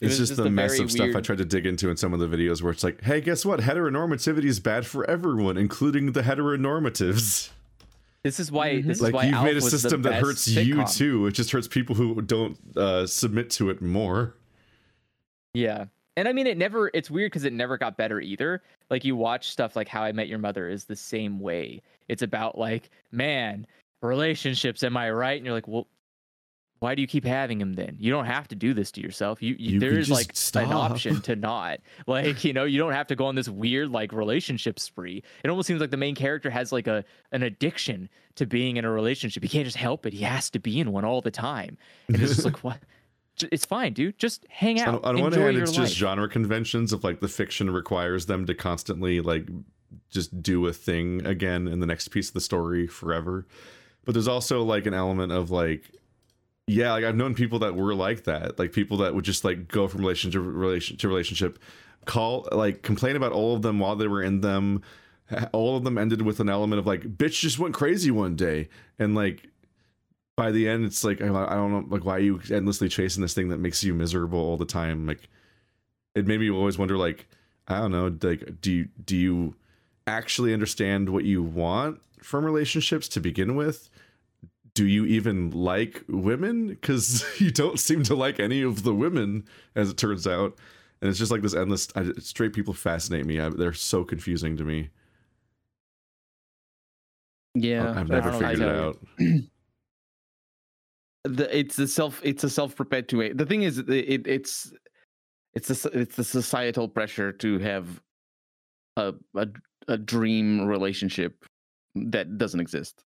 It 0.00 0.06
It's 0.06 0.18
was 0.18 0.30
just 0.30 0.42
the 0.42 0.50
mess 0.50 0.78
of 0.80 0.90
stuff 0.90 1.14
I 1.14 1.20
tried 1.20 1.38
to 1.38 1.44
dig 1.44 1.64
into 1.64 1.88
in 1.88 1.96
some 1.96 2.12
of 2.12 2.18
the 2.18 2.26
videos 2.26 2.60
where 2.60 2.72
it's 2.72 2.82
like, 2.82 3.02
hey, 3.02 3.20
guess 3.20 3.44
what? 3.44 3.60
Heteronormativity 3.60 4.46
is 4.46 4.58
bad 4.58 4.84
for 4.84 5.08
everyone, 5.08 5.56
including 5.56 6.12
the 6.12 6.22
heteronormatives. 6.22 7.50
This 8.24 8.38
is 8.40 8.50
why 8.50 8.74
Mhm. 8.74 8.86
this 8.86 8.96
is 8.98 9.02
like 9.02 9.14
why 9.14 9.24
you've 9.24 9.34
Alf 9.34 9.44
made 9.44 9.56
a 9.56 9.60
system 9.60 10.02
that 10.02 10.14
hurts 10.14 10.48
you 10.48 10.84
too. 10.86 11.26
It 11.26 11.32
just 11.32 11.50
hurts 11.50 11.68
people 11.68 11.94
who 11.94 12.20
don't 12.22 12.56
uh, 12.76 13.06
submit 13.06 13.50
to 13.50 13.70
it 13.70 13.80
more. 13.82 14.34
Yeah. 15.54 15.86
And 16.16 16.28
I 16.28 16.32
mean, 16.32 16.46
it 16.46 16.58
never, 16.58 16.90
it's 16.92 17.10
weird 17.10 17.32
because 17.32 17.44
it 17.44 17.52
never 17.52 17.78
got 17.78 17.96
better 17.96 18.20
either. 18.20 18.62
Like, 18.90 19.04
you 19.04 19.16
watch 19.16 19.50
stuff 19.50 19.76
like 19.76 19.88
How 19.88 20.02
I 20.02 20.12
Met 20.12 20.28
Your 20.28 20.38
Mother 20.38 20.68
is 20.68 20.84
the 20.84 20.96
same 20.96 21.40
way. 21.40 21.80
It's 22.08 22.22
about, 22.22 22.58
like, 22.58 22.90
man, 23.12 23.66
relationships, 24.02 24.82
am 24.82 24.96
I 24.96 25.10
right? 25.10 25.36
And 25.38 25.46
you're 25.46 25.54
like, 25.54 25.68
well, 25.68 25.86
why 26.80 26.96
do 26.96 27.00
you 27.00 27.06
keep 27.06 27.24
having 27.24 27.60
him 27.60 27.74
then? 27.74 27.96
You 28.00 28.10
don't 28.10 28.24
have 28.24 28.48
to 28.48 28.56
do 28.56 28.74
this 28.74 28.90
to 28.92 29.00
yourself. 29.00 29.40
You, 29.40 29.54
you, 29.56 29.74
You 29.74 29.80
there 29.80 29.96
is 29.96 30.10
like 30.10 30.32
stop. 30.34 30.64
an 30.64 30.72
option 30.72 31.20
to 31.22 31.36
not. 31.36 31.78
Like, 32.08 32.42
you 32.42 32.52
know, 32.52 32.64
you 32.64 32.78
don't 32.78 32.92
have 32.92 33.06
to 33.06 33.14
go 33.14 33.26
on 33.26 33.36
this 33.36 33.48
weird 33.48 33.90
like 33.90 34.12
relationship 34.12 34.80
spree. 34.80 35.22
It 35.44 35.48
almost 35.48 35.68
seems 35.68 35.80
like 35.80 35.92
the 35.92 35.96
main 35.96 36.16
character 36.16 36.50
has 36.50 36.72
like 36.72 36.88
a 36.88 37.04
an 37.30 37.44
addiction 37.44 38.08
to 38.34 38.46
being 38.46 38.76
in 38.76 38.84
a 38.84 38.90
relationship. 38.90 39.44
He 39.44 39.48
can't 39.48 39.64
just 39.64 39.76
help 39.76 40.04
it. 40.06 40.12
He 40.12 40.24
has 40.24 40.50
to 40.50 40.58
be 40.58 40.80
in 40.80 40.90
one 40.90 41.04
all 41.04 41.20
the 41.20 41.30
time. 41.30 41.78
And 42.08 42.20
it's 42.20 42.34
just 42.34 42.44
like 42.44 42.58
what? 42.64 42.78
It's 43.50 43.64
fine, 43.64 43.92
dude. 43.92 44.18
Just 44.18 44.46
hang 44.48 44.78
So 44.78 44.84
out. 44.84 45.04
on, 45.04 45.16
on 45.16 45.22
one 45.22 45.32
hand, 45.32 45.56
it's 45.56 45.72
life. 45.76 45.86
just 45.86 45.96
genre 45.96 46.28
conventions 46.28 46.92
of 46.92 47.02
like 47.02 47.20
the 47.20 47.28
fiction 47.28 47.70
requires 47.70 48.26
them 48.26 48.46
to 48.46 48.54
constantly 48.54 49.20
like 49.20 49.48
just 50.10 50.42
do 50.42 50.66
a 50.66 50.72
thing 50.72 51.24
again 51.26 51.66
in 51.66 51.80
the 51.80 51.86
next 51.86 52.08
piece 52.08 52.28
of 52.28 52.34
the 52.34 52.40
story 52.40 52.86
forever. 52.86 53.46
But 54.04 54.12
there's 54.12 54.28
also 54.28 54.62
like 54.62 54.86
an 54.86 54.94
element 54.94 55.32
of 55.32 55.50
like, 55.50 55.90
yeah, 56.66 56.92
like 56.92 57.04
I've 57.04 57.16
known 57.16 57.34
people 57.34 57.58
that 57.60 57.74
were 57.74 57.94
like 57.94 58.24
that, 58.24 58.58
like 58.58 58.72
people 58.72 58.98
that 58.98 59.14
would 59.14 59.24
just 59.24 59.44
like 59.44 59.68
go 59.68 59.88
from 59.88 60.00
relationship 60.00 60.42
to 60.42 60.48
relation 60.48 60.96
to 60.98 61.08
relationship, 61.08 61.58
call 62.04 62.48
like 62.52 62.82
complain 62.82 63.16
about 63.16 63.32
all 63.32 63.54
of 63.56 63.62
them 63.62 63.78
while 63.78 63.96
they 63.96 64.08
were 64.08 64.22
in 64.22 64.40
them. 64.40 64.82
All 65.52 65.76
of 65.76 65.84
them 65.84 65.96
ended 65.96 66.22
with 66.22 66.40
an 66.40 66.50
element 66.50 66.78
of 66.78 66.86
like, 66.86 67.02
bitch 67.02 67.40
just 67.40 67.58
went 67.58 67.74
crazy 67.74 68.10
one 68.10 68.36
day, 68.36 68.68
and 68.98 69.14
like 69.14 69.48
by 70.42 70.50
the 70.50 70.68
end 70.68 70.84
it's 70.84 71.04
like 71.04 71.22
I 71.22 71.28
I 71.28 71.54
don't 71.54 71.70
know 71.70 71.84
like 71.88 72.04
why 72.04 72.16
are 72.16 72.18
you 72.18 72.40
endlessly 72.50 72.88
chasing 72.88 73.22
this 73.22 73.32
thing 73.32 73.50
that 73.50 73.58
makes 73.58 73.84
you 73.84 73.94
miserable 73.94 74.40
all 74.40 74.56
the 74.56 74.64
time? 74.64 75.06
Like 75.06 75.28
it 76.16 76.26
made 76.26 76.40
me 76.40 76.50
always 76.50 76.76
wonder 76.76 76.96
like 76.96 77.28
I 77.68 77.78
don't 77.78 77.92
know 77.92 78.12
like 78.28 78.60
do 78.60 78.72
you 78.72 78.88
do 79.04 79.16
you 79.16 79.54
actually 80.08 80.52
understand 80.52 81.10
what 81.10 81.22
you 81.24 81.44
want 81.44 82.00
from 82.20 82.44
relationships 82.44 83.06
to 83.10 83.20
begin 83.20 83.54
with? 83.54 83.88
Do 84.74 84.84
you 84.84 85.06
even 85.06 85.52
like 85.52 86.02
women? 86.08 86.66
Because 86.70 87.24
you 87.40 87.52
don't 87.52 87.78
seem 87.78 88.02
to 88.04 88.16
like 88.16 88.40
any 88.40 88.62
of 88.62 88.82
the 88.82 88.92
women 88.92 89.44
as 89.76 89.90
it 89.90 89.96
turns 89.96 90.26
out. 90.26 90.58
And 91.00 91.08
it's 91.08 91.20
just 91.20 91.30
like 91.30 91.42
this 91.42 91.54
endless 91.54 91.86
I, 91.94 92.10
straight 92.18 92.52
people 92.52 92.74
fascinate 92.74 93.26
me. 93.26 93.38
I, 93.38 93.48
they're 93.48 93.72
so 93.72 94.02
confusing 94.02 94.56
to 94.56 94.64
me. 94.64 94.90
Yeah, 97.54 97.90
I've 97.90 98.08
never 98.08 98.30
don't 98.30 98.40
know 98.40 98.46
how 98.46 98.50
to 98.50 98.56
figured 98.56 98.68
it 98.68 98.74
out 98.74 99.44
the, 101.24 101.56
it's 101.56 101.78
a 101.78 101.86
self 101.86 102.20
it's 102.24 102.44
a 102.44 102.50
self 102.50 102.74
perpetuate 102.74 103.36
the 103.38 103.46
thing 103.46 103.62
is 103.62 103.78
it, 103.78 103.88
it 103.88 104.26
it's 104.26 104.72
it's 105.54 105.84
a, 105.84 105.88
it's 105.98 106.16
the 106.16 106.24
societal 106.24 106.88
pressure 106.88 107.30
to 107.32 107.58
have 107.58 108.00
a, 108.96 109.14
a 109.36 109.46
a 109.88 109.98
dream 109.98 110.66
relationship 110.66 111.44
that 111.94 112.38
doesn't 112.38 112.60
exist. 112.60 113.02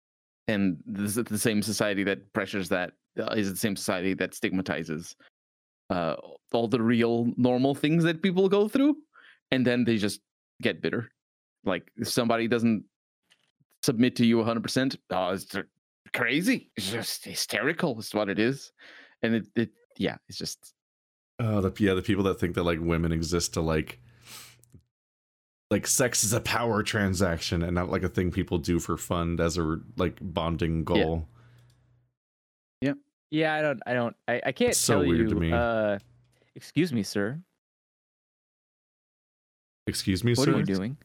And 0.48 0.78
this 0.86 1.16
is 1.16 1.24
the 1.24 1.38
same 1.38 1.62
society 1.62 2.04
that 2.04 2.32
pressures 2.32 2.68
that 2.70 2.92
uh, 3.18 3.34
is 3.36 3.50
the 3.50 3.56
same 3.56 3.76
society 3.76 4.14
that 4.14 4.34
stigmatizes 4.34 5.16
uh 5.90 6.14
all 6.52 6.68
the 6.68 6.80
real 6.80 7.26
normal 7.36 7.74
things 7.74 8.04
that 8.04 8.22
people 8.22 8.48
go 8.48 8.68
through. 8.68 8.96
And 9.50 9.66
then 9.66 9.84
they 9.84 9.96
just 9.96 10.20
get 10.62 10.80
bitter. 10.80 11.10
Like 11.64 11.90
if 11.96 12.08
somebody 12.08 12.48
doesn't 12.48 12.84
submit 13.82 14.14
to 14.16 14.26
you 14.26 14.36
100% 14.36 14.96
oh 15.10 15.30
it's 15.30 15.56
crazy. 16.12 16.70
It's 16.76 16.90
just 16.90 17.24
hysterical. 17.24 17.98
Is 17.98 18.14
what 18.14 18.28
it 18.28 18.38
is, 18.38 18.72
and 19.22 19.34
it, 19.36 19.46
it 19.56 19.70
yeah, 19.96 20.16
it's 20.28 20.38
just 20.38 20.74
Oh, 21.38 21.60
the 21.60 21.72
yeah, 21.82 21.94
the 21.94 22.02
people 22.02 22.24
that 22.24 22.38
think 22.38 22.54
that 22.56 22.64
like 22.64 22.78
women 22.80 23.12
exist 23.12 23.54
to 23.54 23.60
like 23.60 23.98
like 25.70 25.86
sex 25.86 26.24
is 26.24 26.32
a 26.32 26.40
power 26.40 26.82
transaction 26.82 27.62
and 27.62 27.74
not 27.74 27.88
like 27.90 28.02
a 28.02 28.08
thing 28.08 28.30
people 28.30 28.58
do 28.58 28.78
for 28.80 28.96
fun 28.96 29.38
as 29.40 29.56
a 29.56 29.78
like 29.96 30.18
bonding 30.20 30.84
goal. 30.84 31.28
Yeah, 32.80 32.94
Yeah, 33.30 33.54
I 33.54 33.62
don't, 33.62 33.80
I 33.86 33.92
don't, 33.94 34.16
I, 34.26 34.40
I 34.46 34.52
can't 34.52 34.70
It's 34.70 34.78
so 34.78 34.94
tell 34.98 35.06
weird 35.08 35.20
you. 35.20 35.28
to 35.28 35.34
me. 35.36 35.52
Uh, 35.52 35.98
excuse 36.56 36.92
me, 36.92 37.04
sir. 37.04 37.40
Excuse 39.86 40.24
me, 40.24 40.32
What 40.34 40.44
sir. 40.44 40.54
are 40.54 40.58
you 40.58 40.64
doing? 40.64 40.96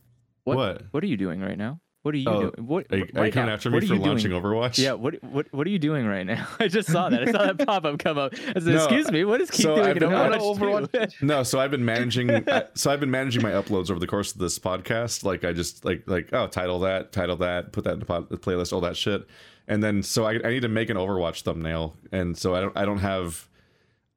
What? 0.43 0.57
What? 0.57 0.81
What 0.91 1.03
are 1.03 1.07
you 1.07 1.17
doing 1.17 1.41
right 1.41 1.57
now? 1.57 1.79
What 2.05 2.13
are 2.13 2.17
you 2.19 2.29
Oh, 2.29 2.39
doing? 2.41 2.67
What? 2.67 2.85
Are, 2.91 2.99
what- 2.99 3.17
are 3.17 3.25
you 3.25 3.31
coming 3.31 3.47
now, 3.47 3.53
after 3.53 3.71
me 3.71 3.81
for 3.87 3.95
launching 3.95 4.29
doing? 4.29 4.43
Overwatch? 4.43 4.77
Yeah. 4.77 4.93
What? 4.93 5.23
What? 5.23 5.51
What 5.51 5.65
are 5.65 5.71
you 5.71 5.79
doing 5.79 6.05
right 6.05 6.21
now? 6.23 6.47
I 6.59 6.67
just 6.67 6.87
saw 6.91 7.09
that. 7.09 7.27
I 7.27 7.31
saw 7.31 7.51
that 7.51 7.57
pop 7.65 7.83
up 7.83 7.97
come 7.97 8.19
up. 8.19 8.33
I 8.35 8.59
said, 8.59 8.63
No, 8.65 8.75
"Excuse 8.83 9.09
me, 9.11 9.25
what 9.25 9.41
is 9.41 9.49
Keith 9.49 9.63
so 9.63 9.75
doing 9.75 9.87
I've 9.87 9.97
been- 9.97 10.09
Overwatch?" 10.11 10.93
No. 10.93 11.07
No, 11.37 11.41
so 11.41 11.59
I've 11.59 11.71
been 11.71 11.83
managing. 11.83 12.29
I- 12.47 12.65
so 12.75 12.91
I've 12.91 12.99
been 12.99 13.09
managing 13.09 13.41
my 13.41 13.49
uploads 13.53 13.89
over 13.89 13.99
the 13.99 14.05
course 14.05 14.33
of 14.33 14.37
this 14.37 14.59
podcast. 14.59 15.23
Like 15.23 15.43
I 15.43 15.51
just 15.51 15.83
like 15.83 16.03
like 16.05 16.29
oh 16.31 16.45
title 16.45 16.79
that, 16.81 17.11
title 17.11 17.37
that, 17.37 17.71
put 17.71 17.85
that 17.85 17.93
in 17.93 17.99
the, 17.99 18.05
pod, 18.05 18.29
the 18.29 18.37
playlist, 18.37 18.71
all 18.71 18.81
that 18.81 18.95
shit. 18.95 19.25
And 19.67 19.81
then 19.83 20.03
so 20.03 20.25
I, 20.25 20.33
I 20.33 20.49
need 20.51 20.61
to 20.61 20.67
make 20.67 20.91
an 20.91 20.97
Overwatch 20.97 21.41
thumbnail, 21.41 21.95
and 22.11 22.37
so 22.37 22.53
I 22.53 22.61
don't 22.61 22.77
I 22.77 22.85
don't 22.85 22.99
have 22.99 23.47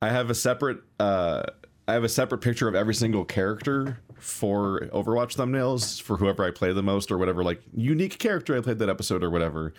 I 0.02 0.10
have 0.10 0.28
a 0.28 0.34
separate 0.34 0.80
uh 1.00 1.42
I 1.88 1.94
have 1.94 2.04
a 2.04 2.08
separate 2.10 2.42
picture 2.42 2.68
of 2.68 2.74
every 2.74 2.92
single 2.92 3.24
character 3.24 3.98
for 4.18 4.88
Overwatch 4.92 5.36
thumbnails 5.36 6.00
for 6.00 6.16
whoever 6.16 6.44
I 6.44 6.50
play 6.50 6.72
the 6.72 6.82
most 6.82 7.10
or 7.10 7.18
whatever 7.18 7.42
like 7.44 7.62
unique 7.74 8.18
character 8.18 8.56
I 8.56 8.60
played 8.60 8.78
that 8.78 8.88
episode 8.88 9.22
or 9.22 9.30
whatever 9.30 9.74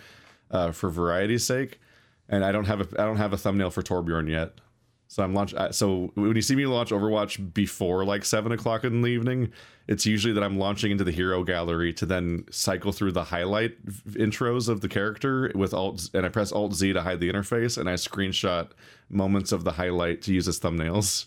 uh, 0.50 0.72
for 0.72 0.90
variety's 0.90 1.46
sake. 1.46 1.80
And 2.28 2.44
I 2.44 2.52
don't 2.52 2.66
have 2.66 2.80
a 2.80 3.00
I 3.00 3.04
don't 3.04 3.16
have 3.16 3.32
a 3.32 3.36
thumbnail 3.36 3.70
for 3.70 3.82
Torbjorn 3.82 4.28
yet. 4.28 4.52
So 5.10 5.24
I'm 5.24 5.34
launch. 5.34 5.52
So 5.72 6.12
when 6.14 6.36
you 6.36 6.42
see 6.42 6.54
me 6.54 6.66
launch 6.66 6.90
Overwatch 6.90 7.52
before 7.52 8.04
like 8.04 8.24
seven 8.24 8.52
o'clock 8.52 8.84
in 8.84 9.02
the 9.02 9.08
evening, 9.08 9.50
it's 9.88 10.06
usually 10.06 10.32
that 10.34 10.44
I'm 10.44 10.56
launching 10.56 10.92
into 10.92 11.02
the 11.02 11.10
hero 11.10 11.42
gallery 11.42 11.92
to 11.94 12.06
then 12.06 12.44
cycle 12.52 12.92
through 12.92 13.10
the 13.10 13.24
highlight 13.24 13.84
intros 14.10 14.68
of 14.68 14.82
the 14.82 14.88
character 14.88 15.50
with 15.56 15.74
Alt, 15.74 16.10
and 16.14 16.24
I 16.24 16.28
press 16.28 16.52
Alt 16.52 16.74
Z 16.74 16.92
to 16.92 17.02
hide 17.02 17.18
the 17.18 17.28
interface, 17.28 17.76
and 17.76 17.90
I 17.90 17.94
screenshot 17.94 18.70
moments 19.08 19.50
of 19.50 19.64
the 19.64 19.72
highlight 19.72 20.22
to 20.22 20.32
use 20.32 20.46
as 20.46 20.60
thumbnails. 20.60 21.26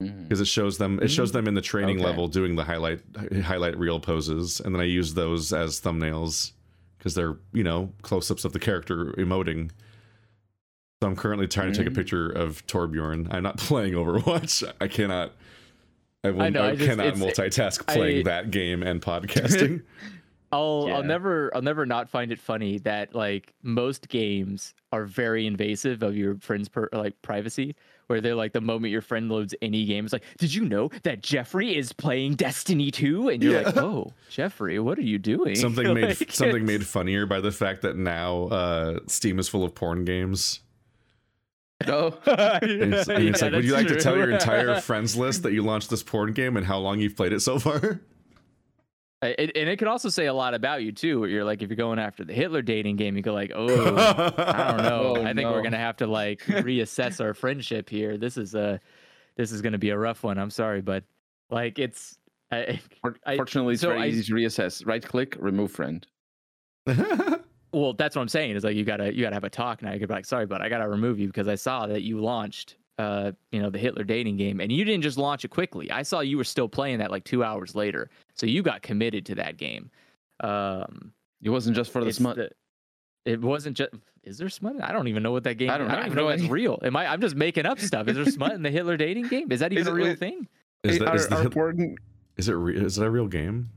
Because 0.00 0.40
it 0.40 0.46
shows 0.46 0.78
them. 0.78 0.98
It 1.02 1.08
shows 1.08 1.32
them 1.32 1.46
in 1.46 1.54
the 1.54 1.60
training 1.60 1.96
Okay. 1.98 2.04
level 2.06 2.28
doing 2.28 2.56
the 2.56 2.64
highlight 2.64 3.00
highlight 3.42 3.78
reel 3.78 4.00
poses, 4.00 4.60
and 4.60 4.74
then 4.74 4.80
I 4.80 4.84
use 4.84 5.14
those 5.14 5.52
as 5.52 5.80
thumbnails 5.80 6.52
because 6.98 7.14
they're 7.14 7.36
you 7.52 7.62
know 7.64 7.92
close 8.02 8.30
ups 8.30 8.44
of 8.44 8.52
the 8.52 8.58
character 8.58 9.06
emoting. 9.18 9.70
So 11.02 11.08
I'm 11.08 11.16
currently 11.16 11.46
trying 11.46 11.72
to 11.72 11.78
take 11.78 11.86
a 11.86 11.90
Mm. 11.90 11.96
picture 11.96 12.30
of 12.30 12.66
Torbjorn. 12.66 13.32
I'm 13.32 13.42
not 13.42 13.56
playing 13.58 13.92
Overwatch. 13.94 14.64
I 14.80 14.88
cannot. 14.88 15.32
I, 16.22 16.30
will, 16.30 16.42
I, 16.42 16.48
know, 16.48 16.64
I 16.64 16.74
just- 16.74 16.88
cannot 16.88 17.06
it's- 17.08 17.20
multitask 17.22 17.84
I- 17.88 17.94
playing 17.94 18.24
that 18.24 18.50
game 18.50 18.82
and 18.82 19.00
podcasting. 19.02 19.82
I'll 20.52 20.84
Yeah. 20.86 20.96
I'll 20.96 21.02
never 21.02 21.50
I'll 21.54 21.62
never 21.62 21.84
not 21.84 22.08
find 22.08 22.30
it 22.32 22.38
funny 22.38 22.78
that 22.80 23.14
like 23.14 23.52
most 23.62 24.08
games 24.08 24.74
are 24.92 25.04
very 25.04 25.46
invasive 25.46 26.02
of 26.02 26.16
your 26.16 26.36
friend's 26.36 26.68
per, 26.68 26.88
like 26.92 27.20
privacy 27.22 27.74
where 28.08 28.20
they're 28.20 28.34
like 28.34 28.52
the 28.52 28.60
moment 28.60 28.90
your 28.92 29.02
friend 29.02 29.30
loads 29.30 29.54
any 29.62 29.84
game 29.84 30.04
it's 30.04 30.12
like 30.12 30.24
did 30.38 30.52
you 30.54 30.64
know 30.64 30.90
that 31.02 31.22
Jeffrey 31.22 31.76
is 31.76 31.92
playing 31.92 32.34
Destiny 32.34 32.90
2 32.90 33.28
and 33.28 33.42
you're 33.42 33.62
like 33.62 33.76
oh 33.76 34.12
Jeffrey 34.30 34.78
what 34.78 34.98
are 34.98 35.02
you 35.02 35.18
doing? 35.18 35.54
Something 35.56 35.92
made 35.94 36.20
Like, 36.20 36.32
something 36.32 36.64
made 36.64 36.86
funnier 36.86 37.26
by 37.26 37.40
the 37.40 37.52
fact 37.52 37.82
that 37.82 37.96
now 37.96 38.44
uh, 38.44 38.98
Steam 39.06 39.38
is 39.38 39.48
full 39.48 39.64
of 39.64 39.74
porn 39.74 40.04
games. 40.04 40.60
No, 41.86 42.16
And 42.26 42.94
it's, 42.94 43.08
and 43.08 43.28
it's 43.28 43.40
Yeah, 43.40 43.46
like, 43.46 43.54
would 43.54 43.64
you 43.64 43.72
that's 43.72 43.84
like 43.84 43.86
to 43.88 44.00
tell 44.00 44.16
your 44.16 44.30
entire 44.30 44.80
friends 44.80 45.16
list 45.16 45.42
that 45.42 45.52
you 45.52 45.62
launched 45.62 45.90
this 45.90 46.02
porn 46.02 46.32
game 46.32 46.56
and 46.56 46.64
how 46.64 46.78
long 46.78 47.00
you've 47.00 47.16
played 47.16 47.32
it 47.32 47.40
so 47.40 47.58
far? 47.58 48.00
It, 49.28 49.56
and 49.56 49.68
it 49.68 49.78
can 49.78 49.88
also 49.88 50.08
say 50.08 50.26
a 50.26 50.34
lot 50.34 50.54
about 50.54 50.82
you 50.82 50.92
too. 50.92 51.20
Where 51.20 51.28
you're 51.28 51.44
like, 51.44 51.62
if 51.62 51.68
you're 51.68 51.76
going 51.76 51.98
after 51.98 52.24
the 52.24 52.32
Hitler 52.32 52.62
dating 52.62 52.96
game, 52.96 53.16
you 53.16 53.22
go 53.22 53.32
like, 53.32 53.52
oh, 53.54 53.66
I 53.66 54.68
don't 54.68 54.76
know. 54.82 55.14
Oh, 55.16 55.22
I 55.24 55.32
think 55.34 55.48
we're 55.50 55.62
gonna 55.62 55.76
have 55.78 55.96
to 55.98 56.06
like 56.06 56.40
reassess 56.42 57.20
our 57.20 57.34
friendship 57.34 57.88
here. 57.88 58.16
This 58.18 58.36
is 58.36 58.54
a, 58.54 58.80
this 59.36 59.52
is 59.52 59.62
gonna 59.62 59.78
be 59.78 59.90
a 59.90 59.98
rough 59.98 60.22
one. 60.22 60.38
I'm 60.38 60.50
sorry, 60.50 60.80
but 60.80 61.04
like 61.50 61.78
it's, 61.78 62.18
I, 62.50 62.80
For- 63.02 63.16
I- 63.26 63.36
fortunately, 63.36 63.74
it's 63.74 63.82
so 63.82 63.88
very 63.90 64.02
I- 64.02 64.06
easy 64.06 64.22
to 64.24 64.32
reassess. 64.34 64.86
Right 64.86 65.02
click, 65.02 65.36
remove 65.38 65.70
friend. 65.72 66.06
well, 66.86 67.92
that's 67.94 68.14
what 68.16 68.22
I'm 68.22 68.28
saying. 68.28 68.56
Is 68.56 68.64
like 68.64 68.76
you 68.76 68.84
gotta, 68.84 69.14
you 69.14 69.22
gotta 69.22 69.34
have 69.36 69.44
a 69.44 69.50
talk 69.50 69.82
now. 69.82 69.92
You 69.92 69.98
could 69.98 70.08
be 70.08 70.14
like, 70.14 70.26
sorry, 70.26 70.46
but 70.46 70.60
I 70.60 70.68
gotta 70.68 70.88
remove 70.88 71.18
you 71.18 71.26
because 71.26 71.48
I 71.48 71.54
saw 71.54 71.86
that 71.86 72.02
you 72.02 72.20
launched, 72.20 72.76
uh, 72.98 73.32
you 73.50 73.60
know, 73.60 73.70
the 73.70 73.78
Hitler 73.78 74.04
dating 74.04 74.36
game, 74.36 74.60
and 74.60 74.70
you 74.70 74.84
didn't 74.84 75.02
just 75.02 75.18
launch 75.18 75.44
it 75.44 75.48
quickly. 75.48 75.90
I 75.90 76.02
saw 76.02 76.20
you 76.20 76.36
were 76.36 76.44
still 76.44 76.68
playing 76.68 76.98
that 76.98 77.10
like 77.10 77.24
two 77.24 77.42
hours 77.42 77.74
later. 77.74 78.10
So 78.34 78.46
you 78.46 78.62
got 78.62 78.82
committed 78.82 79.26
to 79.26 79.34
that 79.36 79.56
game. 79.56 79.90
Um, 80.40 81.12
It 81.42 81.50
wasn't 81.50 81.76
just 81.76 81.90
for 81.92 82.00
the 82.02 82.08
it's 82.08 82.18
smut. 82.18 82.36
the- 82.36 82.50
it 83.24 83.40
wasn't 83.40 83.76
just. 83.76 83.90
Is 84.22 84.38
there 84.38 84.48
smut? 84.48 84.82
I 84.82 84.92
don't 84.92 85.08
even 85.08 85.22
know 85.22 85.32
what 85.32 85.44
that 85.44 85.54
game. 85.54 85.70
I 85.70 85.78
don't 85.78 85.86
I 85.86 85.90
know. 85.90 85.96
don't 85.96 86.06
even 86.06 86.18
have 86.18 86.24
know 86.24 86.28
no 86.30 86.34
if 86.34 86.40
it's 86.42 86.50
real. 86.50 86.78
Am 86.82 86.96
I? 86.96 87.06
I'm 87.06 87.20
just 87.20 87.36
making 87.36 87.64
up 87.66 87.78
stuff. 87.78 88.08
Is 88.08 88.16
there 88.16 88.24
smut 88.26 88.52
in 88.52 88.62
the 88.62 88.70
Hitler 88.70 88.96
dating 88.96 89.28
game? 89.28 89.50
Is 89.52 89.60
that 89.60 89.72
even 89.72 89.82
Is 89.82 89.88
a 89.88 89.90
it- 89.90 89.94
real 89.94 90.06
wait, 90.08 90.18
thing? 90.18 90.48
Is 90.82 90.98
that, 90.98 91.08
are, 91.08 91.14
is, 91.16 91.28
the 91.28 91.36
are 91.60 91.74
is 92.36 92.48
it 92.48 92.52
re- 92.52 92.76
is 92.76 92.98
it 92.98 93.04
a 93.06 93.10
real 93.10 93.26
game? 93.28 93.70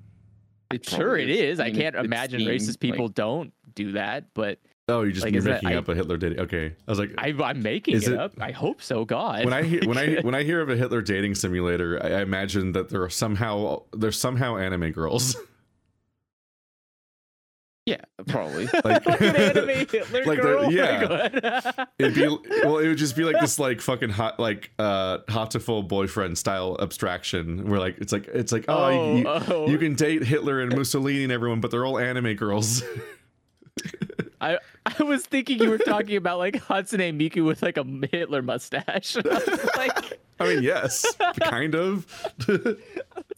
it 0.73 0.83
Sure, 0.85 0.99
probably 1.15 1.23
it 1.23 1.29
is. 1.29 1.59
I, 1.61 1.65
mean, 1.67 1.75
can't 1.75 1.95
imagine 1.95 2.41
Steam, 2.41 2.49
racist 2.49 2.67
like- 2.67 2.79
people 2.81 3.07
don't 3.07 3.53
do 3.75 3.93
that, 3.93 4.25
but 4.33 4.59
Oh, 4.89 5.01
you 5.01 5.11
just 5.11 5.25
Like, 5.25 5.33
is 5.35 5.43
that- 5.43 5.63
making 5.63 5.77
up 5.77 5.89
a 5.89 5.95
Hitler 5.95 6.15
dating. 6.15 6.39
Okay, 6.39 6.67
I 6.87 6.91
was 6.91 6.97
like, 6.97 7.11
I, 7.17 7.35
I'm 7.43 7.61
making 7.61 7.97
it, 7.97 8.07
it- 8.07 8.17
up. 8.17 8.31
I 8.39 8.51
hope 8.51 8.81
so. 8.81 9.03
God. 9.03 9.43
when 9.43 9.53
I 9.53 9.63
hear 9.63 9.81
when 9.85 9.97
I 9.97 10.15
when 10.21 10.33
I 10.33 10.43
hear 10.43 10.61
of 10.61 10.69
a 10.69 10.77
Hitler 10.77 11.01
dating 11.01 11.35
simulator, 11.35 12.01
I, 12.01 12.19
I 12.19 12.21
imagine 12.21 12.71
that 12.71 12.87
there 12.89 13.03
are 13.03 13.09
somehow 13.09 13.81
there's 13.93 14.17
somehow 14.17 14.55
anime 14.57 14.91
girls. 14.91 15.35
yeah, 17.85 17.97
probably. 18.27 18.65
Like- 18.83 19.05
like 19.05 19.21
an 19.21 19.35
anime 19.35 19.67
Hitler 19.89 20.25
like 20.25 20.41
girl. 20.41 20.71
yeah. 20.71 21.71
It'd 21.99 22.15
be 22.15 22.27
well, 22.63 22.77
it 22.79 22.87
would 22.87 22.97
just 22.97 23.15
be 23.15 23.23
like 23.25 23.39
this 23.41 23.59
like 23.59 23.81
fucking 23.81 24.09
hot 24.09 24.39
like 24.39 24.71
uh 24.79 25.19
hotful 25.29 25.83
boyfriend 25.87 26.37
style 26.37 26.77
abstraction 26.79 27.69
where 27.69 27.79
like 27.79 27.97
it's 27.99 28.11
like 28.13 28.27
it's 28.27 28.51
like 28.51 28.65
oh, 28.69 28.75
Oh, 28.85 29.15
you, 29.17 29.25
oh. 29.27 29.67
you 29.69 29.77
can 29.77 29.95
date 29.95 30.23
Hitler 30.23 30.61
and 30.61 30.75
Mussolini 30.75 31.23
and 31.23 31.31
everyone, 31.31 31.59
but 31.61 31.71
they're 31.71 31.85
all 31.85 31.97
anime 31.99 32.33
girls. 32.35 32.83
I 34.39 34.59
I 34.85 35.03
was 35.03 35.25
thinking 35.25 35.59
you 35.61 35.69
were 35.69 35.77
talking 35.79 36.15
about 36.15 36.37
like 36.37 36.55
Hatsune 36.55 37.17
Miku 37.19 37.45
with 37.45 37.61
like 37.61 37.77
a 37.77 37.83
Hitler 38.11 38.41
mustache. 38.41 39.17
I 39.17 39.21
was 39.21 39.69
like, 39.75 40.19
I 40.39 40.47
mean, 40.47 40.63
yes, 40.63 41.05
kind 41.41 41.73
of. 41.75 42.05
I 42.47 42.51
was 42.51 42.59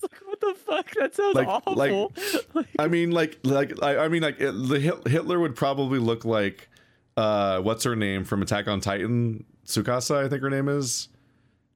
like, 0.01 0.21
what 0.25 0.39
the 0.41 0.55
fuck? 0.65 0.91
That 0.95 1.15
sounds 1.15 1.35
Like- 1.35 1.47
awful. 1.47 1.75
like- 1.75 1.93
Like, 2.53 2.67
I 2.77 2.87
mean, 2.87 3.11
like, 3.11 3.39
like, 3.43 3.81
I, 3.81 3.97
I 4.05 4.07
mean, 4.09 4.21
like, 4.21 4.39
it, 4.41 4.51
the 4.51 4.79
Hitler 5.09 5.39
would 5.39 5.55
probably 5.55 5.99
look 5.99 6.25
like, 6.25 6.69
uh, 7.15 7.61
what's 7.61 7.83
her 7.85 7.95
name 7.95 8.23
from 8.25 8.41
Attack 8.41 8.67
on 8.67 8.81
Titan? 8.81 9.45
Tsukasa, 9.65 10.25
I 10.25 10.27
think 10.29 10.41
her 10.41 10.49
name 10.49 10.67
is 10.67 11.07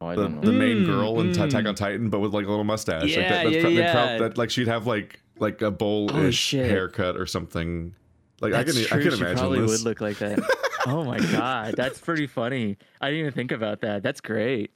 Oh, 0.01 0.13
the, 0.15 0.23
the 0.23 0.29
know. 0.29 0.51
main 0.51 0.77
Mm, 0.83 0.85
girl 0.85 1.19
in 1.21 1.31
mm. 1.31 1.41
Attack 1.47 1.65
on 1.65 1.75
Titan, 1.75 2.09
but 2.09 2.19
with 2.19 2.33
like 2.33 2.45
a 2.45 2.49
little 2.49 2.63
mustache. 2.65 3.03
like 3.03 3.11
Yeah, 3.11 3.29
that, 3.29 3.43
that's 3.45 3.55
yeah, 3.55 3.61
pro- 3.61 3.69
they'd 3.75 3.91
prob- 3.91 4.09
yeah. 4.09 4.17
that, 4.19 4.37
like 4.37 4.49
she'd 4.49 4.67
have 4.67 4.85
like 4.85 5.21
like 5.39 5.61
a 5.61 5.71
bowl-ish 5.71 6.35
shit. 6.35 6.69
haircut 6.69 7.15
or 7.17 7.25
something. 7.25 7.95
Like 8.43 8.51
that's 8.51 8.71
I 8.71 8.73
can, 8.73 8.87
true. 8.87 8.97
I 8.97 9.01
can 9.01 9.11
she 9.11 9.17
imagine 9.17 9.37
probably 9.37 9.61
this. 9.61 9.71
would 9.71 9.81
look 9.81 10.01
like 10.01 10.17
that. 10.19 10.39
oh 10.87 11.03
my 11.03 11.17
god, 11.17 11.75
that's 11.77 11.99
pretty 11.99 12.27
funny. 12.27 12.77
I 13.01 13.07
didn't 13.09 13.21
even 13.21 13.33
think 13.33 13.51
about 13.51 13.81
that. 13.81 14.03
That's 14.03 14.21
great. 14.21 14.71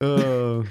Uh, 0.00 0.06
I 0.60 0.60
don't 0.60 0.64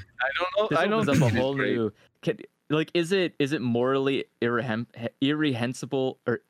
know. 0.57 0.67
This 0.69 0.79
I 0.79 0.87
don't 0.87 1.09
opens 1.09 1.21
up 1.21 1.31
a 1.31 1.35
whole 1.39 1.55
new. 1.55 1.91
Can, 2.21 2.37
like, 2.69 2.91
is 2.93 3.11
it 3.11 3.33
is 3.39 3.51
it 3.51 3.61
morally 3.61 4.25
irrehem, 4.41 4.85
irrehensible 5.21 6.19
or 6.27 6.41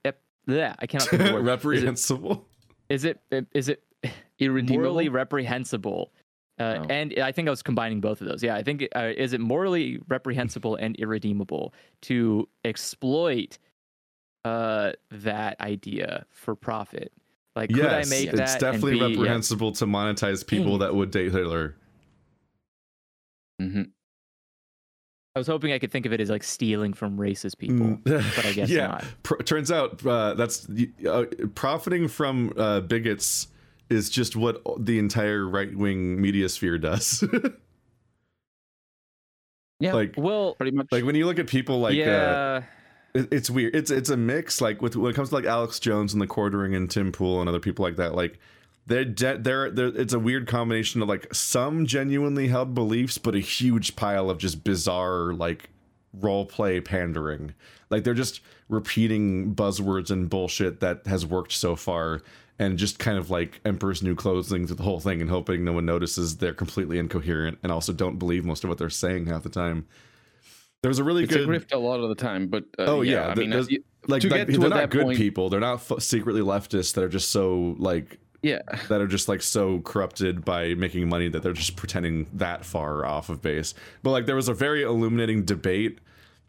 yeah? 0.47 0.75
I 0.79 0.85
cannot 0.85 1.07
think 1.07 1.21
of 1.21 1.27
the 1.27 1.33
word. 1.33 1.41
It- 1.43 1.45
reprehensible. 1.45 2.45
Is 2.89 3.05
it 3.05 3.19
is 3.53 3.69
it 3.69 3.83
Irredeemable? 4.39 4.83
morally 4.83 5.09
reprehensible? 5.09 6.11
Uh, 6.59 6.79
Oh. 6.79 6.85
And 6.89 7.17
I 7.19 7.31
think 7.31 7.47
I 7.47 7.51
was 7.51 7.63
combining 7.63 8.01
both 8.01 8.21
of 8.21 8.27
those. 8.27 8.43
Yeah, 8.43 8.55
I 8.55 8.61
think 8.63 8.87
uh, 8.95 9.11
is 9.15 9.33
it 9.33 9.39
morally 9.39 9.99
reprehensible 10.09 10.75
and 10.75 10.95
irredeemable 10.97 11.73
to 12.01 12.47
exploit 12.65 13.57
uh, 14.45 14.91
that 15.11 15.59
idea 15.61 16.25
for 16.29 16.55
profit? 16.55 17.11
Like, 17.55 17.69
could 17.73 17.85
I 17.85 18.03
make 18.05 18.29
it's 18.29 18.37
that? 18.37 18.51
and 18.51 18.59
definitely 18.61 18.93
be- 18.93 18.97
yeah. 18.99 19.07
reprehensible 19.07 19.71
to 19.73 19.85
monetize 19.85 20.45
people 20.45 20.77
that 20.79 20.95
would 20.95 21.11
date 21.11 21.31
Hitler. 21.31 21.75
Mhm. 23.61 23.91
I 25.35 25.39
was 25.39 25.47
hoping 25.47 25.71
I 25.71 25.79
could 25.79 25.91
think 25.91 26.05
of 26.05 26.11
it 26.13 26.19
as 26.19 26.29
like 26.29 26.43
stealing 26.43 26.93
from 26.93 27.17
racist 27.17 27.57
people, 27.57 27.75
Mm, 27.97 28.03
but 28.35 28.45
I 28.45 28.51
guess 28.53 28.69
yeah. 28.69 28.87
not. 28.87 29.05
Pr- 29.23 29.41
turns 29.43 29.71
out 29.71 30.05
uh, 30.05 30.33
that's 30.33 30.67
uh, 31.07 31.25
profiting 31.55 32.07
from 32.07 32.51
uh, 32.57 32.81
bigots 32.81 33.47
is 33.89 34.09
just 34.09 34.35
what 34.35 34.61
the 34.85 34.97
entire 34.99 35.45
right 35.47 35.73
wing 35.75 36.19
media 36.21 36.47
sphere 36.49 36.77
does. 36.77 37.23
Yeah, 39.79 39.93
like 39.93 40.13
Well, 40.15 40.53
pretty 40.53 40.77
much. 40.77 40.87
like 40.91 41.03
when 41.03 41.15
you 41.15 41.25
look 41.25 41.39
at 41.39 41.47
people 41.47 41.79
like 41.79 41.93
uh, 41.93 41.97
yeah, 41.97 42.57
it, 42.57 42.63
it's 43.13 43.49
weird. 43.49 43.75
It's 43.75 43.91
it's 43.91 44.09
a 44.09 44.17
mix. 44.17 44.61
Like 44.61 44.81
with 44.81 44.95
when 44.95 45.11
it 45.11 45.15
comes 45.15 45.29
to 45.29 45.35
like 45.35 45.45
Alex 45.45 45.79
Jones 45.79 46.13
and 46.13 46.21
the 46.21 46.27
quartering 46.27 46.75
and 46.75 46.89
Tim 46.89 47.11
Pool 47.11 47.39
and 47.39 47.49
other 47.49 47.59
people 47.59 47.83
like 47.83 47.97
that. 47.97 48.15
Like 48.15 48.39
they're 48.85 49.05
de- 49.05 49.37
they're 49.37 49.71
they're 49.71 49.87
it's 49.87 50.13
a 50.13 50.19
weird 50.19 50.47
combination 50.47 51.01
of 51.01 51.09
like 51.09 51.33
some 51.33 51.85
genuinely 51.85 52.47
held 52.47 52.73
beliefs, 52.73 53.17
but 53.17 53.35
a 53.35 53.39
huge 53.39 53.95
pile 53.95 54.29
of 54.29 54.37
just 54.37 54.63
bizarre 54.63 55.33
like 55.33 55.69
role 56.13 56.45
play 56.45 56.81
pandering. 56.81 57.53
Like 57.89 58.03
they're 58.03 58.13
just 58.13 58.41
repeating 58.69 59.53
buzzwords 59.53 60.11
and 60.11 60.29
bullshit 60.29 60.79
that 60.79 61.05
has 61.07 61.25
worked 61.25 61.53
so 61.53 61.75
far. 61.75 62.21
And 62.59 62.77
just 62.77 62.99
kind 62.99 63.17
of 63.17 63.31
like 63.31 63.59
Emperor's 63.65 64.03
New 64.03 64.13
Clothing 64.13 64.67
through 64.67 64.75
the 64.75 64.83
whole 64.83 64.99
thing 64.99 65.19
and 65.19 65.31
hoping 65.31 65.65
no 65.65 65.73
one 65.73 65.85
notices 65.87 66.37
they're 66.37 66.53
completely 66.53 66.99
incoherent 66.99 67.57
and 67.63 67.71
also 67.71 67.91
don't 67.91 68.19
believe 68.19 68.45
most 68.45 68.63
of 68.63 68.69
what 68.69 68.77
they're 68.77 68.87
saying 68.87 69.25
half 69.25 69.41
the 69.41 69.49
time. 69.49 69.87
There 70.81 70.89
was 70.89 70.97
a 70.99 71.03
really 71.03 71.23
it's 71.23 71.33
good 71.33 71.47
a 71.47 71.51
grift 71.51 71.73
a 71.73 71.77
lot 71.77 71.99
of 71.99 72.09
the 72.09 72.15
time, 72.15 72.47
but 72.47 72.63
uh, 72.79 72.85
Oh, 72.85 73.01
yeah, 73.01 73.11
yeah, 73.13 73.27
I 73.27 73.35
mean, 73.35 73.49
there's- 73.51 73.69
you- 73.69 73.83
like, 74.07 74.23
to 74.23 74.29
like 74.29 74.47
get 74.47 74.53
to 74.55 74.59
they're 74.59 74.69
that 74.69 74.75
not 74.75 74.89
good 74.89 75.03
point- 75.03 75.17
people. 75.19 75.49
They're 75.49 75.59
not 75.59 75.75
f- 75.91 76.01
secretly 76.01 76.41
leftists 76.41 76.93
that 76.95 77.03
are 77.03 77.07
just 77.09 77.29
so 77.29 77.75
like 77.77 78.17
yeah, 78.41 78.61
that 78.89 78.99
are 78.99 79.05
just 79.05 79.27
like 79.29 79.43
so 79.43 79.79
corrupted 79.81 80.43
by 80.43 80.73
making 80.73 81.07
money 81.07 81.29
that 81.29 81.43
they're 81.43 81.53
just 81.53 81.75
pretending 81.75 82.25
that 82.33 82.65
far 82.65 83.05
off 83.05 83.29
of 83.29 83.43
base. 83.43 83.75
But 84.01 84.09
like 84.09 84.25
there 84.25 84.35
was 84.35 84.49
a 84.49 84.55
very 84.55 84.81
illuminating 84.81 85.45
debate 85.45 85.99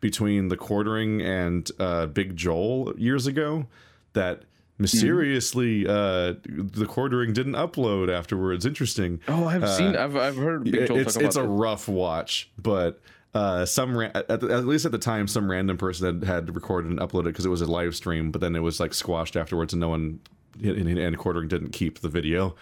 between 0.01 0.49
the 0.49 0.57
quartering 0.57 1.21
and 1.21 1.71
uh, 1.79 2.07
Big 2.07 2.35
Joel 2.35 2.95
years 2.97 3.27
ago 3.27 3.67
that 4.15 4.45
mysteriously 4.79 5.87
uh, 5.87 6.37
the 6.47 6.87
quartering 6.89 7.35
didn't 7.35 7.53
upload 7.53 8.11
afterwards. 8.11 8.65
Interesting. 8.65 9.21
Oh, 9.29 9.45
I've 9.45 9.65
Uh, 9.65 9.77
seen. 9.77 9.95
I've 9.95 10.17
I've 10.17 10.37
heard. 10.37 10.65
Big 10.65 10.87
Joel 10.87 11.01
it's 11.01 11.13
talk 11.13 11.21
about 11.21 11.27
it's 11.27 11.37
a 11.37 11.45
rough 11.45 11.87
watch, 11.87 12.51
but 12.57 13.03
uh, 13.35 13.65
some 13.65 13.97
ra- 13.97 14.11
at, 14.15 14.41
the, 14.41 14.49
at 14.49 14.67
least 14.67 14.85
at 14.85 14.93
the 14.93 14.99
time, 14.99 15.27
some 15.27 15.51
random 15.51 15.77
person 15.79 16.21
had, 16.21 16.29
had 16.29 16.55
recorded 16.55 16.91
and 16.91 17.01
uploaded 17.01 17.25
because 17.25 17.47
it 17.47 17.51
was 17.51 17.63
a 17.63 17.67
live 17.71 17.95
stream, 17.97 18.31
but 18.31 18.41
then 18.41 18.55
it 18.55 18.61
was 18.61 18.79
like 18.81 18.93
squashed 18.95 19.37
afterwards, 19.37 19.73
and 19.73 19.81
no 19.81 19.89
one 19.89 20.21
and, 20.63 20.99
and 20.99 21.19
quartering 21.19 21.49
didn't 21.49 21.71
keep 21.71 22.01
the 22.01 22.09
video. 22.09 22.55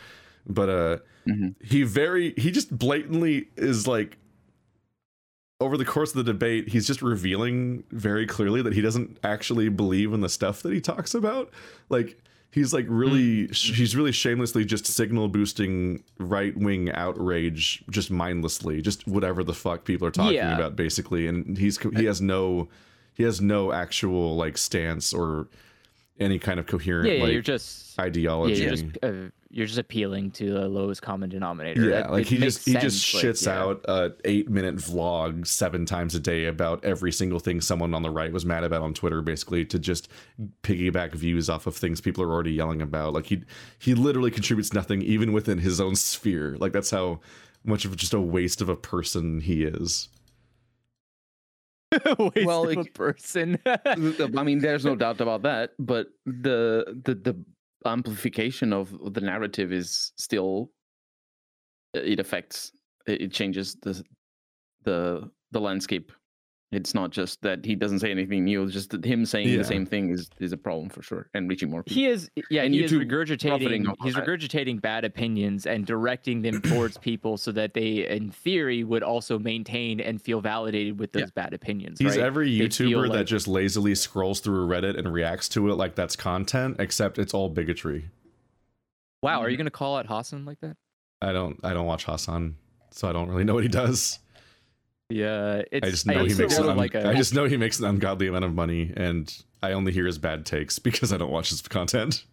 But 0.46 0.68
uh, 0.68 0.98
Mhm. 1.28 1.54
he 1.62 1.82
very 1.82 2.32
he 2.38 2.50
just 2.50 2.76
blatantly 2.76 3.48
is 3.56 3.86
like 3.86 4.16
over 5.60 5.76
the 5.76 5.84
course 5.84 6.10
of 6.10 6.16
the 6.24 6.32
debate, 6.32 6.70
he's 6.70 6.86
just 6.86 7.02
revealing 7.02 7.84
very 7.90 8.26
clearly 8.26 8.62
that 8.62 8.72
he 8.72 8.80
doesn't 8.80 9.18
actually 9.22 9.68
believe 9.68 10.14
in 10.14 10.22
the 10.22 10.28
stuff 10.30 10.62
that 10.62 10.72
he 10.72 10.80
talks 10.80 11.14
about. 11.14 11.50
Like 11.90 12.16
he's 12.52 12.72
like 12.72 12.86
really 12.88 13.46
sh 13.52 13.72
he's 13.76 13.94
really 13.96 14.12
shamelessly 14.12 14.64
just 14.64 14.86
signal 14.86 15.28
boosting 15.28 16.02
right 16.18 16.56
wing 16.56 16.90
outrage 16.92 17.82
just 17.90 18.10
mindlessly, 18.10 18.82
just 18.82 19.06
whatever 19.06 19.44
the 19.44 19.54
fuck 19.54 19.84
people 19.84 20.06
are 20.06 20.10
talking 20.10 20.34
Yeah. 20.34 20.54
about 20.56 20.76
basically 20.76 21.26
and 21.26 21.56
he's 21.58 21.78
he 21.96 22.04
has 22.06 22.20
no 22.20 22.68
he 23.14 23.22
has 23.24 23.40
no 23.40 23.72
actual 23.72 24.36
like 24.36 24.56
stance 24.58 25.12
or 25.12 25.48
any 26.18 26.38
kind 26.38 26.58
of 26.60 26.66
coherent 26.66 27.06
yeah, 27.08 27.14
yeah, 27.14 27.22
like 27.22 27.32
you're 27.32 27.42
just 27.42 27.96
yeah, 27.98 28.04
ideology. 28.04 28.62
you're 28.62 28.70
just 28.70 28.84
uh, 29.02 29.12
you're 29.52 29.66
just 29.66 29.78
appealing 29.78 30.30
to 30.30 30.48
the 30.52 30.68
lowest 30.68 31.02
common 31.02 31.28
denominator. 31.28 31.88
Yeah, 31.88 32.04
It- 32.06 32.10
like 32.10 32.22
it 32.22 32.28
he 32.28 32.38
makes 32.38 32.54
just 32.54 32.66
he 32.66 32.72
just 32.74 33.02
sense, 33.10 33.14
like, 33.24 33.34
shits 33.34 33.46
yeah. 33.46 33.60
out 33.62 33.84
a 33.88 34.12
eight 34.24 34.48
minute 34.48 34.76
vlog 34.76 35.46
seven 35.46 35.84
times 35.86 36.14
a 36.14 36.20
day 36.20 36.46
about 36.46 36.84
every 36.84 37.10
single 37.10 37.40
thing 37.40 37.60
someone 37.60 37.92
on 37.92 38.02
the 38.02 38.10
right 38.10 38.32
was 38.32 38.46
mad 38.46 38.62
about 38.62 38.82
on 38.82 38.94
Twitter, 38.94 39.20
basically 39.22 39.64
to 39.64 39.78
just 39.78 40.08
piggyback 40.62 41.12
views 41.14 41.50
off 41.50 41.66
of 41.66 41.76
things 41.76 42.00
people 42.00 42.22
are 42.22 42.30
already 42.32 42.52
yelling 42.52 42.80
about. 42.80 43.12
Like 43.12 43.26
he 43.26 43.42
he 43.78 43.94
literally 43.94 44.30
contributes 44.30 44.72
nothing 44.72 45.02
even 45.02 45.32
within 45.32 45.58
his 45.58 45.80
own 45.80 45.96
sphere. 45.96 46.56
Like 46.60 46.72
that's 46.72 46.90
how 46.90 47.20
much 47.64 47.84
of 47.84 47.96
just 47.96 48.14
a 48.14 48.20
waste 48.20 48.60
of 48.62 48.68
a 48.68 48.76
person 48.76 49.40
he 49.40 49.64
is. 49.64 50.08
Waste 52.18 52.46
Well, 52.46 52.64
of 52.64 52.70
a 52.76 52.80
like- 52.80 52.94
person. 52.94 53.58
I 53.66 53.96
mean, 54.44 54.60
there's 54.60 54.84
no 54.84 54.94
doubt 54.94 55.20
about 55.20 55.42
that. 55.42 55.72
But 55.78 56.06
the 56.24 57.00
the 57.04 57.14
the 57.14 57.44
amplification 57.86 58.72
of 58.72 59.14
the 59.14 59.20
narrative 59.20 59.72
is 59.72 60.12
still 60.16 60.70
uh, 61.96 62.00
it 62.00 62.20
affects 62.20 62.72
it 63.06 63.22
it 63.22 63.32
changes 63.32 63.76
the 63.82 64.02
the 64.84 65.30
the 65.50 65.60
landscape. 65.60 66.12
It's 66.72 66.94
not 66.94 67.10
just 67.10 67.42
that 67.42 67.64
he 67.64 67.74
doesn't 67.74 67.98
say 67.98 68.12
anything 68.12 68.44
new. 68.44 68.62
It's 68.62 68.72
just 68.72 68.90
that 68.90 69.04
him 69.04 69.26
saying 69.26 69.48
Yeah. 69.48 69.56
the 69.56 69.64
same 69.64 69.84
thing 69.84 70.10
is 70.10 70.30
is 70.38 70.52
a 70.52 70.56
problem 70.56 70.88
for 70.88 71.02
sure, 71.02 71.28
and 71.34 71.50
reaching 71.50 71.68
more 71.68 71.82
people. 71.82 72.00
he 72.00 72.06
is 72.06 72.30
yeah 72.48 72.62
And 72.62 72.72
he 72.72 72.84
is 72.84 72.92
YouTube 72.92 73.08
profiting 73.08 73.82
regurgitating 73.84 73.88
off 73.88 73.98
of 73.98 74.04
he's 74.04 74.14
that. 74.14 74.24
regurgitating 74.24 74.80
bad 74.80 75.04
opinions 75.04 75.66
and 75.66 75.84
directing 75.84 76.42
them 76.42 76.60
towards 76.70 76.96
people 76.96 77.36
so 77.36 77.50
that 77.52 77.74
they 77.74 78.08
in 78.08 78.30
theory 78.30 78.84
would 78.84 79.02
also 79.02 79.36
maintain 79.36 79.98
and 80.00 80.22
feel 80.22 80.40
validated 80.40 81.00
with 81.00 81.10
Yeah. 81.12 81.22
those 81.22 81.32
bad 81.32 81.54
opinions 81.54 81.98
He's 81.98 82.10
right? 82.16 82.20
every 82.24 82.48
YouTuber 82.56 83.08
that 83.08 83.16
like- 83.16 83.26
just 83.26 83.48
lazily 83.48 83.96
scrolls 83.96 84.38
through 84.38 84.68
Reddit 84.68 84.96
and 84.96 85.12
reacts 85.12 85.48
to 85.50 85.68
it 85.70 85.74
like 85.74 85.96
that's 85.96 86.14
content, 86.14 86.76
except 86.78 87.18
it's 87.18 87.34
all 87.34 87.48
bigotry. 87.48 88.04
wow 89.22 89.40
are 89.42 89.48
mm. 89.48 89.50
you 89.50 89.56
gonna 89.56 89.70
call 89.72 89.96
out 89.96 90.06
Hassan 90.06 90.44
like 90.44 90.60
that 90.60 90.76
I 91.20 91.32
don't 91.32 91.58
I 91.64 91.74
don't 91.74 91.86
watch 91.86 92.04
Hassan, 92.04 92.54
so 92.92 93.08
I 93.08 93.12
don't 93.12 93.28
really 93.28 93.42
know 93.42 93.54
what 93.54 93.64
he 93.64 93.68
does. 93.68 94.19
Yeah, 95.10 95.62
it's 95.72 95.86
I 95.86 95.90
just 95.90 96.06
know 96.06 96.24
he 96.24 96.34
makes 96.34 96.54
sort 96.54 96.66
an 96.66 96.72
un- 96.72 96.76
like 96.76 96.94
a 96.94 97.08
I 97.08 97.14
just 97.14 97.34
know 97.34 97.44
he 97.44 97.56
makes 97.56 97.78
an 97.78 97.86
ungodly 97.86 98.26
amount 98.28 98.44
of 98.44 98.54
money, 98.54 98.92
and 98.96 99.32
I 99.62 99.72
only 99.72 99.92
hear 99.92 100.06
his 100.06 100.18
bad 100.18 100.46
takes 100.46 100.78
because 100.78 101.12
I 101.12 101.16
don't 101.16 101.30
watch 101.30 101.50
his 101.50 101.62
content. 101.62 102.24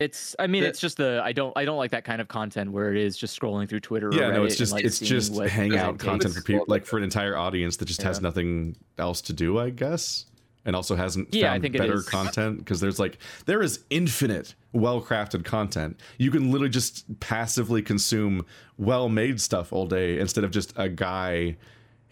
It's. 0.00 0.34
I 0.38 0.46
mean, 0.48 0.62
The- 0.62 0.68
it's 0.68 0.80
just 0.80 0.96
the. 0.96 1.20
I 1.24 1.32
don't. 1.32 1.56
I 1.56 1.64
don't 1.64 1.76
like 1.76 1.92
that 1.92 2.04
kind 2.04 2.20
of 2.20 2.28
content 2.28 2.72
where 2.72 2.92
it 2.92 3.00
is 3.00 3.16
just 3.16 3.38
scrolling 3.38 3.68
through 3.68 3.80
Twitter. 3.80 4.08
Or 4.08 4.14
Yeah, 4.14 4.30
no, 4.30 4.44
it's 4.44 4.56
just 4.56 4.72
like, 4.72 4.84
it's 4.84 4.98
just 4.98 5.36
hangout 5.36 5.98
content 5.98 6.34
for 6.34 6.42
people, 6.42 6.64
like 6.68 6.84
for 6.84 6.96
an 6.96 7.04
entire 7.04 7.36
audience 7.36 7.76
that 7.76 7.84
just 7.86 8.02
has 8.02 8.20
nothing 8.20 8.76
else 8.98 9.20
to 9.22 9.32
do, 9.32 9.58
I 9.58 9.70
guess, 9.70 10.26
and 10.64 10.74
also 10.74 10.96
hasn't 10.96 11.32
Yeah, 11.32 11.50
I 11.50 11.54
found 11.54 11.62
think 11.62 11.76
better 11.78 12.02
content 12.02 12.58
because 12.58 12.80
there's 12.80 12.98
like 12.98 13.18
there 13.46 13.62
is 13.62 13.84
infinite 13.90 14.54
well-crafted 14.72 15.44
content. 15.44 16.00
You 16.18 16.30
can 16.30 16.50
literally 16.50 16.70
just 16.70 17.20
passively 17.20 17.82
consume 17.82 18.44
well-made 18.78 19.40
stuff 19.40 19.72
all 19.72 19.86
day 19.86 20.18
instead 20.18 20.42
of 20.44 20.50
just 20.50 20.72
a 20.76 20.88
guy 20.88 21.56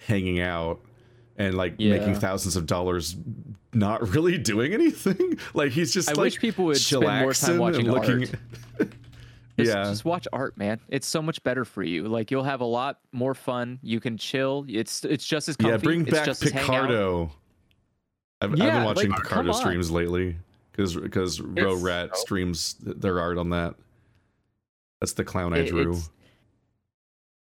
hanging 0.06 0.40
out 0.40 0.80
and 1.36 1.54
like 1.56 1.78
making 1.78 2.14
thousands 2.14 2.56
of 2.56 2.66
dollars 2.66 3.16
not 3.72 4.08
really 4.10 4.36
doing 4.36 4.72
anything 4.74 5.38
like 5.54 5.70
he's 5.72 5.92
just 5.94 6.08
I 6.08 6.12
like 6.12 6.20
wish 6.24 6.38
people 6.38 6.64
would 6.66 6.76
spend 6.76 7.02
more 7.04 7.10
time 7.10 7.28
chillaxing 7.32 7.48
and 7.50 7.60
watching 7.60 7.90
looking 7.90 8.22
art. 8.78 8.92
Just, 9.58 9.72
yeah 9.74 9.84
just 9.84 10.04
watch 10.06 10.26
art, 10.32 10.56
man. 10.56 10.80
It's 10.88 11.06
so 11.06 11.20
much 11.20 11.42
better 11.42 11.66
for 11.66 11.82
you. 11.82 12.04
Like 12.08 12.30
you'll 12.30 12.44
have 12.44 12.62
a 12.62 12.66
lot 12.66 12.98
more 13.12 13.34
fun. 13.34 13.78
You 13.82 14.00
can 14.00 14.16
chill. 14.16 14.64
It's 14.66 15.04
it's 15.04 15.26
just 15.26 15.50
as 15.50 15.56
comfy. 15.56 15.72
Yeah, 15.72 15.76
bring 15.76 16.00
it's 16.02 16.10
back 16.12 16.24
just. 16.24 16.42
Picarto. 16.42 17.30
I've, 18.40 18.52
I've 18.52 18.56
been 18.56 18.84
watching 18.84 19.10
like, 19.10 19.22
Picarto 19.22 19.52
streams 19.52 19.90
lately 19.90 20.36
because 20.72 20.96
because 20.96 21.42
Row 21.42 21.74
Rat 21.74 22.10
so- 22.14 22.22
streams 22.22 22.76
their 22.80 23.20
art 23.20 23.36
on 23.36 23.50
that. 23.50 23.74
That's 25.02 25.12
the 25.12 25.24
clown 25.24 25.52
I 25.52 25.58
It- 25.58 25.68
drew. 25.68 25.90
it's- 25.92 26.10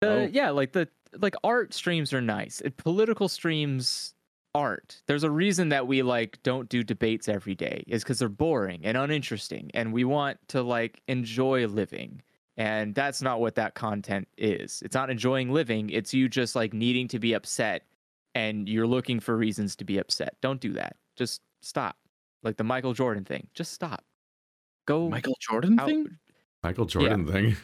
Uh, 0.02 0.06
Oh. 0.06 0.28
yeah, 0.32 0.50
like 0.50 0.72
the 0.72 0.88
like 1.18 1.34
art 1.44 1.72
streams 1.74 2.12
are 2.12 2.20
nice. 2.20 2.62
Uh, 2.64 2.70
Political 2.76 3.28
streams 3.28 4.14
aren't. 4.54 5.02
There's 5.06 5.24
a 5.24 5.30
reason 5.30 5.68
that 5.70 5.86
we 5.86 6.02
like 6.02 6.38
don't 6.42 6.68
do 6.68 6.82
debates 6.82 7.28
every 7.28 7.54
day 7.54 7.84
is 7.86 8.02
because 8.02 8.18
they're 8.18 8.28
boring 8.28 8.84
and 8.84 8.96
uninteresting, 8.96 9.70
and 9.74 9.92
we 9.92 10.04
want 10.04 10.38
to 10.48 10.62
like 10.62 11.02
enjoy 11.08 11.66
living. 11.66 12.22
And 12.58 12.94
that's 12.94 13.20
not 13.20 13.40
what 13.40 13.54
that 13.56 13.74
content 13.74 14.28
is. 14.38 14.80
It's 14.82 14.94
not 14.94 15.10
enjoying 15.10 15.52
living. 15.52 15.90
It's 15.90 16.14
you 16.14 16.26
just 16.28 16.56
like 16.56 16.72
needing 16.72 17.06
to 17.08 17.18
be 17.18 17.34
upset, 17.34 17.82
and 18.34 18.66
you're 18.68 18.86
looking 18.86 19.20
for 19.20 19.36
reasons 19.36 19.76
to 19.76 19.84
be 19.84 19.98
upset. 19.98 20.36
Don't 20.40 20.60
do 20.60 20.72
that. 20.72 20.96
Just 21.16 21.42
stop. 21.60 21.96
Like 22.42 22.56
the 22.56 22.64
Michael 22.64 22.94
Jordan 22.94 23.24
thing. 23.24 23.46
Just 23.52 23.72
stop. 23.72 24.04
Go 24.86 25.08
Michael 25.10 25.36
Jordan 25.40 25.78
out- 25.78 25.86
thing? 25.88 26.06
Michael 26.62 26.86
Jordan 26.86 27.26
thing. 27.26 27.56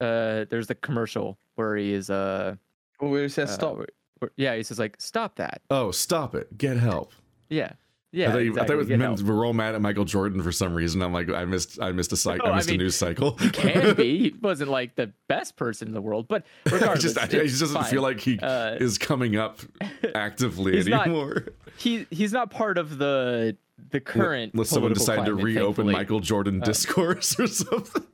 Uh, 0.00 0.44
there's 0.50 0.66
the 0.66 0.74
commercial 0.74 1.38
where 1.56 1.76
he 1.76 1.92
is 1.92 2.10
uh 2.10 2.56
Oh, 3.00 3.08
where 3.08 3.24
it 3.24 3.32
says 3.32 3.50
uh, 3.50 3.54
stop. 3.54 3.76
where- 3.76 3.86
where- 4.20 4.30
yeah, 4.36 4.54
he 4.56 4.62
says 4.62 4.78
like, 4.78 4.96
"Stop 5.00 5.36
that." 5.36 5.60
Oh, 5.70 5.90
stop 5.90 6.34
it! 6.34 6.56
Get 6.56 6.76
help! 6.76 7.12
Yeah, 7.50 7.72
yeah. 8.12 8.28
I 8.28 8.32
thought, 8.32 8.38
you, 8.38 8.52
I 8.54 8.58
thought 8.60 8.70
it 8.70 8.76
was 8.76 8.86
get 8.86 8.98
meant 9.00 9.18
help. 9.18 9.28
we're 9.28 9.44
all 9.44 9.52
mad 9.52 9.74
at 9.74 9.82
Michael 9.82 10.04
Jordan 10.04 10.40
for 10.42 10.52
some 10.52 10.74
reason. 10.74 11.02
I'm 11.02 11.12
like, 11.12 11.28
I 11.28 11.44
missed, 11.44 11.80
I 11.82 11.90
missed 11.92 12.12
a 12.12 12.16
cycle. 12.16 12.46
No, 12.46 12.52
I 12.52 12.54
I 12.54 12.56
missed 12.58 12.70
mean, 12.70 12.80
a 12.80 12.84
news 12.84 12.94
cycle. 12.94 13.36
He 13.38 13.50
can 13.50 13.94
be. 13.96 14.18
He 14.30 14.34
wasn't 14.42 14.70
like 14.70 14.94
the 14.94 15.12
best 15.28 15.56
person 15.56 15.88
in 15.88 15.94
the 15.94 16.00
world, 16.00 16.28
but 16.28 16.46
I 16.66 16.70
regardless, 16.70 17.02
just, 17.02 17.18
I, 17.18 17.26
he 17.26 17.48
just 17.48 17.60
doesn't 17.60 17.80
fine. 17.82 17.90
feel 17.90 18.02
like 18.02 18.20
he 18.20 18.38
Uh, 18.38 18.76
is 18.76 18.96
coming 18.96 19.36
up 19.36 19.58
actively 20.14 20.76
He's 20.76 20.86
not- 20.86 21.06
anymore. 21.08 21.46
he 21.76 22.06
he's 22.10 22.32
not 22.32 22.50
part 22.50 22.78
of 22.78 22.98
the 22.98 23.56
the 23.90 24.00
current. 24.00 24.54
Unless 24.54 24.70
someone 24.70 24.92
political 24.94 25.14
decided 25.24 25.36
to 25.38 25.44
reopen 25.44 25.64
thankfully. 25.86 25.92
Michael 25.92 26.20
Jordan 26.20 26.54
Um, 26.56 26.60
discourse 26.60 27.38
or 27.38 27.48
something. 27.48 28.04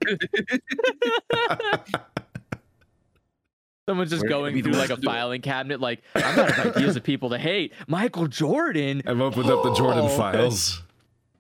Someone's 3.91 4.11
just 4.11 4.23
We're 4.23 4.29
gonna 4.29 4.43
going 4.43 4.55
be 4.55 4.61
the 4.61 4.71
through 4.71 4.79
like 4.81 4.91
a 4.91 4.95
to 4.95 5.01
do 5.01 5.09
it. 5.09 5.11
filing 5.11 5.43
cabinet, 5.43 5.81
like 5.81 6.01
I'm 6.15 6.39
out 6.39 6.59
of 6.59 6.77
ideas 6.77 6.95
of 6.95 7.03
people 7.03 7.31
to 7.31 7.39
hate. 7.39 7.73
Michael 7.89 8.29
Jordan. 8.29 9.03
I've 9.05 9.21
opened 9.21 9.51
up 9.51 9.65
the 9.65 9.75
Jordan 9.75 10.05
Oh. 10.05 10.09
files. 10.09 10.81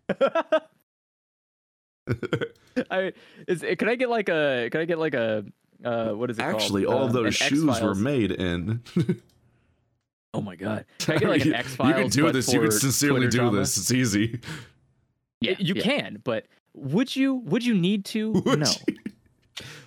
I 2.90 3.12
is 3.46 3.64
can 3.78 3.88
I 3.88 3.94
get 3.94 4.10
like 4.10 4.28
a 4.28 4.68
can 4.72 4.80
I 4.80 4.84
get 4.84 4.98
like 4.98 5.14
a 5.14 5.44
uh 5.84 6.10
what 6.10 6.30
is 6.30 6.38
it 6.38 6.42
Actually, 6.42 6.84
called? 6.84 6.96
all 6.96 7.08
Uh, 7.08 7.12
those 7.12 7.36
shoes 7.36 7.64
were 7.64 7.70
X-Files. 7.70 7.98
made 8.00 8.32
in. 8.32 8.82
Oh 10.32 10.40
my 10.40 10.54
god! 10.54 10.84
Can 11.00 11.16
I 11.16 11.18
get 11.18 11.28
like 11.28 11.40
an 11.40 11.48
you, 11.48 11.54
X 11.54 11.70
you 11.70 11.74
Files? 11.76 11.94
can 11.96 12.08
do 12.24 12.30
this. 12.30 12.52
You 12.52 12.60
can 12.60 12.70
sincerely 12.70 13.26
do 13.26 13.50
this. 13.50 13.76
It's 13.76 13.90
easy. 13.90 14.38
Yeah, 15.40 15.54
you 15.58 15.74
yeah. 15.74 15.82
can, 15.82 16.20
but 16.22 16.46
would 16.72 17.16
you? 17.16 17.34
Would 17.34 17.66
you 17.66 17.74
need 17.74 18.04
to? 18.06 18.30
Would 18.30 18.60
no. 18.60 18.70
you? 18.86 18.94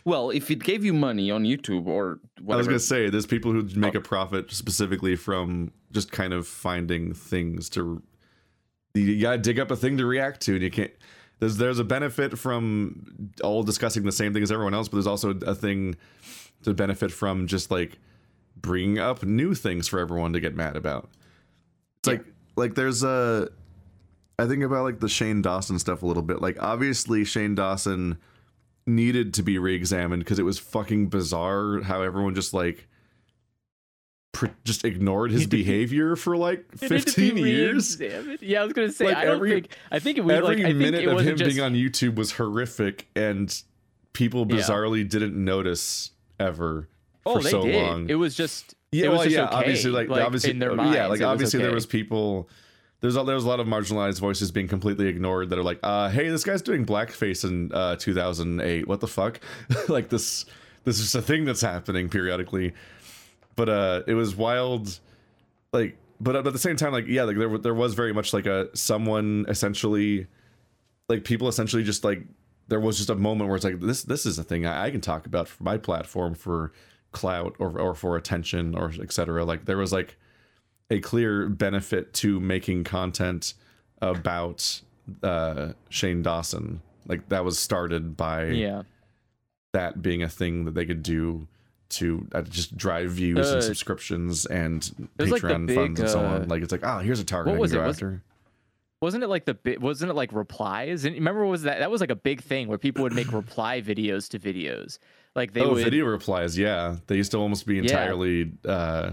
Well, 0.06 0.30
if 0.30 0.52
it 0.52 0.64
gave 0.64 0.84
you 0.84 0.94
money 0.94 1.32
on 1.32 1.44
YouTube 1.44 1.88
or 1.88 2.20
I 2.40 2.56
was 2.56 2.68
gonna 2.68 2.80
say, 2.80 3.10
there's 3.10 3.26
people 3.26 3.52
who 3.52 3.64
make 3.76 3.96
oh. 3.96 4.00
a 4.00 4.02
profit 4.02 4.52
specifically 4.52 5.16
from 5.16 5.72
just 5.92 6.12
kind 6.12 6.34
of 6.34 6.48
finding 6.48 7.14
things 7.14 7.70
to. 7.72 8.02
You 8.94 9.22
gotta 9.22 9.40
dig 9.40 9.60
up 9.60 9.72
a 9.72 9.76
thing 9.76 9.98
to 9.98 10.06
react 10.06 10.42
to, 10.42 10.54
and 10.54 10.62
you 10.62 10.72
can't. 10.72 10.92
There's 11.40 11.58
there's 11.58 11.80
a 11.80 11.84
benefit 11.84 12.38
from 12.38 13.32
all 13.44 13.64
discussing 13.64 14.04
the 14.04 14.12
same 14.12 14.34
thing 14.34 14.44
as 14.44 14.52
everyone 14.52 14.74
else, 14.74 14.88
but 14.88 14.98
there's 14.98 15.08
also 15.08 15.32
a 15.32 15.56
thing 15.56 15.96
to 16.64 16.74
benefit 16.74 17.12
from 17.12 17.48
just 17.48 17.72
like 17.72 17.98
bringing 18.56 19.00
up 19.00 19.24
new 19.24 19.54
things 19.54 19.88
for 19.88 20.00
everyone 20.00 20.34
to 20.34 20.40
get 20.40 20.56
mad 20.56 20.76
about. 20.76 21.10
It's 22.00 22.08
like 22.08 22.26
like 22.56 22.76
there's 22.76 23.04
a. 23.04 23.50
I 24.40 24.48
think 24.48 24.64
about 24.64 24.84
like 24.84 25.00
the 25.00 25.10
Shane 25.10 25.42
Dawson 25.42 25.78
stuff 25.80 26.02
a 26.02 26.06
little 26.06 26.24
bit. 26.24 26.42
Like 26.42 26.62
obviously 26.62 27.24
Shane 27.24 27.56
Dawson 27.56 28.18
needed 28.86 29.34
to 29.36 29.44
be 29.44 29.58
re-examined 29.58 30.24
because 30.24 30.40
it 30.40 30.44
was 30.44 30.60
fucking 30.60 31.08
bizarre 31.08 31.82
how 31.82 32.02
everyone 32.02 32.36
just 32.36 32.54
like 32.54 32.88
pr- 34.34 34.48
just 34.64 34.84
ignored 34.84 35.32
his 35.32 35.48
behavior 35.48 36.16
for 36.16 36.36
like 36.36 36.66
It 36.82 36.90
needed 36.92 37.08
to 37.08 37.22
be 37.22 37.30
15 37.30 37.38
years. 37.46 38.00
Yeah, 38.42 38.62
I 38.62 38.64
was 38.66 38.74
gonna 38.74 38.92
say. 38.92 39.06
Like, 39.06 39.18
I 39.18 39.26
don't 39.26 39.36
every- 39.36 39.52
think. 39.52 39.68
I 39.92 40.00
think 40.00 40.18
it 40.18 40.22
was 40.26 40.36
Every 40.36 40.48
like. 40.48 40.58
I 40.60 40.68
think 40.70 40.78
minute 40.78 41.06
of 41.08 41.20
him 41.22 41.38
just. 41.38 41.56
being 41.56 41.64
on 41.66 41.74
YouTube 41.74 42.16
was 42.16 42.34
horrific, 42.34 43.08
and 43.16 43.62
people 44.14 44.46
Yeah. 44.50 44.58
bizarrely 44.58 45.08
didn't 45.08 45.36
notice 45.36 46.12
ever 46.40 46.90
for 47.24 47.38
oh, 47.38 47.40
they 47.40 47.50
so 47.52 47.64
did. 47.64 47.76
long. 47.76 48.10
It 48.10 48.16
was 48.16 48.36
just. 48.36 48.76
yeah, 48.92 49.06
it 49.06 49.10
was 49.10 49.18
well, 49.20 49.24
just 49.26 49.36
yeah, 49.36 49.46
okay, 49.46 49.56
obviously, 49.56 49.92
like, 49.92 50.10
obviously, 50.10 50.52
in 50.52 50.60
their 50.60 50.72
uh, 50.72 50.76
minds, 50.76 50.96
yeah, 50.96 51.08
like 51.08 51.22
obviously 51.22 51.60
there 51.62 51.74
was 51.74 51.86
people. 51.86 52.50
There's 53.04 53.18
a, 53.18 53.24
there's 53.26 53.44
a 53.44 53.48
lot 53.50 53.60
of 53.60 53.68
marginalized 53.68 54.22
voices 54.22 54.50
being 54.50 54.70
completely 54.70 55.10
ignored 55.10 55.50
that 55.50 55.60
are 55.60 55.64
like, 55.64 55.80
uh, 55.84 56.08
hey, 56.08 56.30
this 56.30 56.46
guy's 56.46 56.62
doing 56.62 56.86
blackface 56.86 57.44
in 57.44 57.70
uh, 57.74 57.98
2008. 57.98 58.88
What 58.88 59.02
the 59.02 59.10
fuck? 59.10 59.42
like 59.90 60.08
this, 60.08 60.46
this 60.86 61.02
is 61.02 61.14
a 61.14 61.22
thing 61.22 61.44
that's 61.44 61.60
happening 61.60 62.08
periodically. 62.08 62.74
But 63.58 63.68
uh, 63.68 64.04
it 64.08 64.14
was 64.14 64.38
wild, 64.38 65.02
like, 65.74 65.98
but 66.22 66.38
at 66.38 66.46
the 66.46 66.58
same 66.58 66.78
time, 66.78 66.94
like, 66.94 67.06
yeah, 67.06 67.24
like 67.24 67.36
there 67.36 67.58
there 67.58 67.74
was 67.74 67.94
very 67.94 68.14
much 68.14 68.32
like 68.32 68.46
a 68.46 68.70
someone 68.74 69.48
essentially, 69.50 70.28
like 71.10 71.26
people 71.26 71.50
essentially 71.50 71.84
just 71.84 72.06
like 72.06 72.24
there 72.70 72.80
was 72.80 72.96
just 72.96 73.10
a 73.10 73.16
moment 73.16 73.50
where 73.50 73.58
it's 73.58 73.66
like 73.66 73.82
this 73.82 74.04
this 74.04 74.26
is 74.26 74.40
a 74.40 74.46
thing 74.46 74.66
I, 74.66 74.86
I 74.86 74.92
can 74.92 75.02
talk 75.02 75.26
about 75.26 75.50
for 75.50 75.62
my 75.62 75.78
platform 75.78 76.36
for 76.36 76.72
clout 77.12 77.58
or 77.60 77.78
or 77.78 77.96
for 77.96 78.16
attention 78.16 78.76
or 78.76 78.94
etc. 79.02 79.44
Like 79.44 79.66
there 79.66 79.76
was 79.76 79.92
like 79.92 80.16
a 80.90 81.00
clear 81.00 81.48
benefit 81.50 82.14
to 82.16 82.40
making 82.40 82.84
content 82.84 83.54
about 84.02 84.82
uh 85.22 85.74
Shane 85.90 86.22
Dawson. 86.22 86.82
Like 87.08 87.30
that 87.30 87.44
was 87.46 87.60
started 87.60 88.16
by 88.18 88.46
Yeah. 88.48 88.84
that 89.74 90.02
being 90.02 90.24
a 90.24 90.30
thing 90.30 90.66
that 90.66 90.74
they 90.74 90.86
could 90.86 91.04
do 91.04 91.48
to 91.90 92.28
uh, 92.34 92.42
just 92.42 92.76
drive 92.76 93.12
views 93.12 93.52
Uh, 93.52 93.56
and 93.56 93.64
subscriptions 93.64 94.46
and 94.48 95.10
there's, 95.18 95.30
like, 95.32 95.42
Patreon 95.44 95.68
big, 95.68 95.76
funds 95.76 96.00
and 96.00 96.10
so 96.10 96.20
uh, 96.20 96.24
on. 96.24 96.48
Like 96.48 96.64
it's 96.64 96.72
like, 96.72 96.82
oh, 96.84 97.00
here's 97.00 97.20
a 97.20 97.24
target 97.26 97.52
what 97.52 97.58
I 97.58 97.62
was 97.62 97.72
can 97.72 97.80
it? 97.80 97.82
go 97.84 97.88
Was- 97.88 97.98
after. 97.98 98.24
Wasn't 99.02 99.22
it 99.22 99.28
like 99.28 99.44
the 99.44 99.54
bit? 99.54 99.82
Wasn't 99.82 100.10
it 100.10 100.14
like 100.14 100.32
replies? 100.32 101.04
And 101.04 101.14
remember, 101.16 101.46
was 101.46 101.64
that? 101.64 101.80
That 101.80 101.92
was 101.92 102.00
like 102.00 102.10
a 102.10 102.16
big 102.16 102.42
thing 102.42 102.70
where 102.70 102.78
people 102.78 103.04
would 103.04 103.12
make 103.14 103.32
reply 103.34 103.82
videos 103.82 104.30
to 104.30 104.40
videos. 104.40 104.98
Like 105.36 105.52
they 105.52 105.60
oh, 105.60 105.74
would. 105.74 105.84
video 105.84 106.06
replies, 106.06 106.58
yeah. 106.58 106.96
They 107.08 107.18
used 107.18 107.32
to 107.32 107.38
almost 107.38 107.66
be 107.68 107.80
entirely 107.80 108.54
uh 108.66 109.12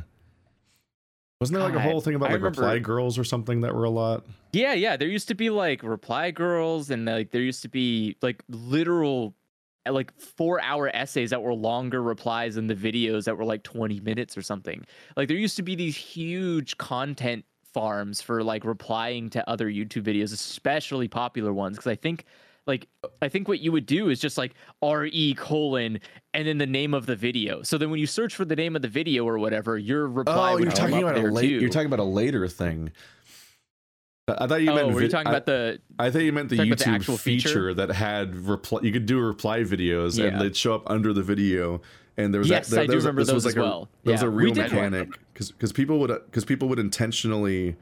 wasn't 1.41 1.59
there 1.59 1.67
like 1.67 1.75
a 1.75 1.81
whole 1.81 2.03
thing 2.03 2.15
about 2.15 2.29
I 2.29 2.35
like 2.35 2.43
reply 2.43 2.79
girls 2.79 3.19
or 3.19 3.25
something 3.25 3.63
that 3.63 3.75
were 3.75 3.85
a 3.85 3.91
lot? 3.91 4.27
Yeah, 4.53 4.75
yeah. 4.75 4.99
There 4.99 5.09
used 5.09 5.29
to 5.29 5.35
be 5.35 5.49
like 5.49 5.83
reply 5.83 6.31
girls, 6.31 6.91
and 6.91 7.07
like 7.07 7.31
there 7.31 7.41
used 7.41 7.63
to 7.63 7.69
be 7.69 8.17
like 8.21 8.45
literal, 8.51 9.35
uh, 9.87 9.93
like 9.93 10.13
four 10.21 10.61
hour 10.61 10.95
essays 10.95 11.31
that 11.31 11.43
were 11.43 11.55
longer 11.55 12.03
replies 12.03 12.57
than 12.57 12.67
the 12.67 12.75
videos 12.75 13.25
that 13.25 13.39
were 13.39 13.47
like 13.47 13.63
20 13.63 14.01
minutes 14.01 14.37
or 14.37 14.43
something. 14.43 14.85
Like 15.17 15.29
there 15.29 15.37
used 15.39 15.57
to 15.57 15.63
be 15.63 15.75
these 15.75 15.97
huge 15.97 16.77
content 16.77 17.47
farms 17.73 18.21
for 18.21 18.45
like 18.45 18.65
replying 18.65 19.31
to 19.31 19.49
other 19.49 19.71
YouTube 19.71 20.03
videos, 20.03 20.35
especially 20.35 21.09
popular 21.09 21.55
ones. 21.55 21.79
Cause 21.79 21.87
I 21.87 21.97
think 21.97 22.27
like 22.71 22.87
I 23.21 23.29
think 23.29 23.49
what 23.49 23.61
you 23.61 23.73
would 23.73 23.85
do 23.87 24.09
is 24.09 24.21
just 24.21 24.39
like 24.39 24.55
RE 24.83 25.35
colon 25.35 26.01
and 26.33 26.49
then 26.49 26.59
the 26.59 26.67
name 26.67 26.95
of 26.95 27.07
the 27.07 27.17
video. 27.17 27.63
So 27.63 27.77
then 27.77 27.91
when 27.91 27.99
you 28.01 28.07
search 28.07 28.35
for 28.35 28.45
the 28.45 28.57
name 28.57 28.77
of 28.77 28.83
the 28.83 28.89
video 28.89 29.27
or 29.27 29.39
whatever, 29.39 29.77
your 29.77 30.07
reply 30.07 30.53
Oh, 30.53 30.57
you're 30.59 30.71
talking 30.71 31.03
about 31.03 31.19
a 31.19 31.21
there 31.21 31.33
late 31.33 31.51
you're 31.51 31.69
talking 31.69 31.87
about 31.87 31.99
a 31.99 32.05
later 32.05 32.47
thing. 32.49 32.93
I 34.29 34.47
thought 34.47 34.63
you 34.63 34.71
oh, 34.71 34.77
meant. 34.77 34.93
were 34.93 35.03
you 35.03 35.09
talking 35.09 35.27
I, 35.27 35.31
about 35.31 35.47
the? 35.47 35.81
I 35.99 36.11
thought 36.11 36.23
you 36.23 36.33
meant 36.33 36.51
the 36.51 36.63
about 36.63 36.79
the 36.79 36.85
YouTube 36.85 36.95
actual 36.95 37.17
feature? 37.17 37.49
feature? 37.49 37.75
that 37.75 37.91
had 37.91 38.37
reply. 38.37 38.81
You 38.83 38.93
could 38.93 39.07
do 39.07 39.19
reply 39.19 39.61
videos, 39.61 40.17
Yeah. 40.17 40.27
and 40.27 40.41
they'd 40.41 40.57
show 40.57 40.73
up 40.73 40.89
under 40.89 41.13
the 41.13 41.23
video. 41.23 41.81
And 42.17 42.33
there 42.33 42.39
was 42.39 42.49
Yes, 42.49 42.69
that, 42.69 42.77
there, 42.77 42.85
I 42.85 42.87
do 42.87 42.95
was, 42.97 43.05
remember 43.05 43.25
this 43.25 43.33
was 43.33 43.45
those 43.45 43.57
like 43.57 43.61
as 43.61 43.67
a, 43.67 43.69
well. 43.69 43.89
There 44.05 44.13
was 44.13 44.23
a 44.23 44.31
real 44.31 44.51
one. 44.51 44.59
mechanic 44.59 45.09
because 45.33 45.51
because 45.51 45.73
people 45.73 45.99
would 46.01 46.11
because 46.27 46.45
people 46.45 46.69
would 46.69 46.79
intentionally 46.79 47.77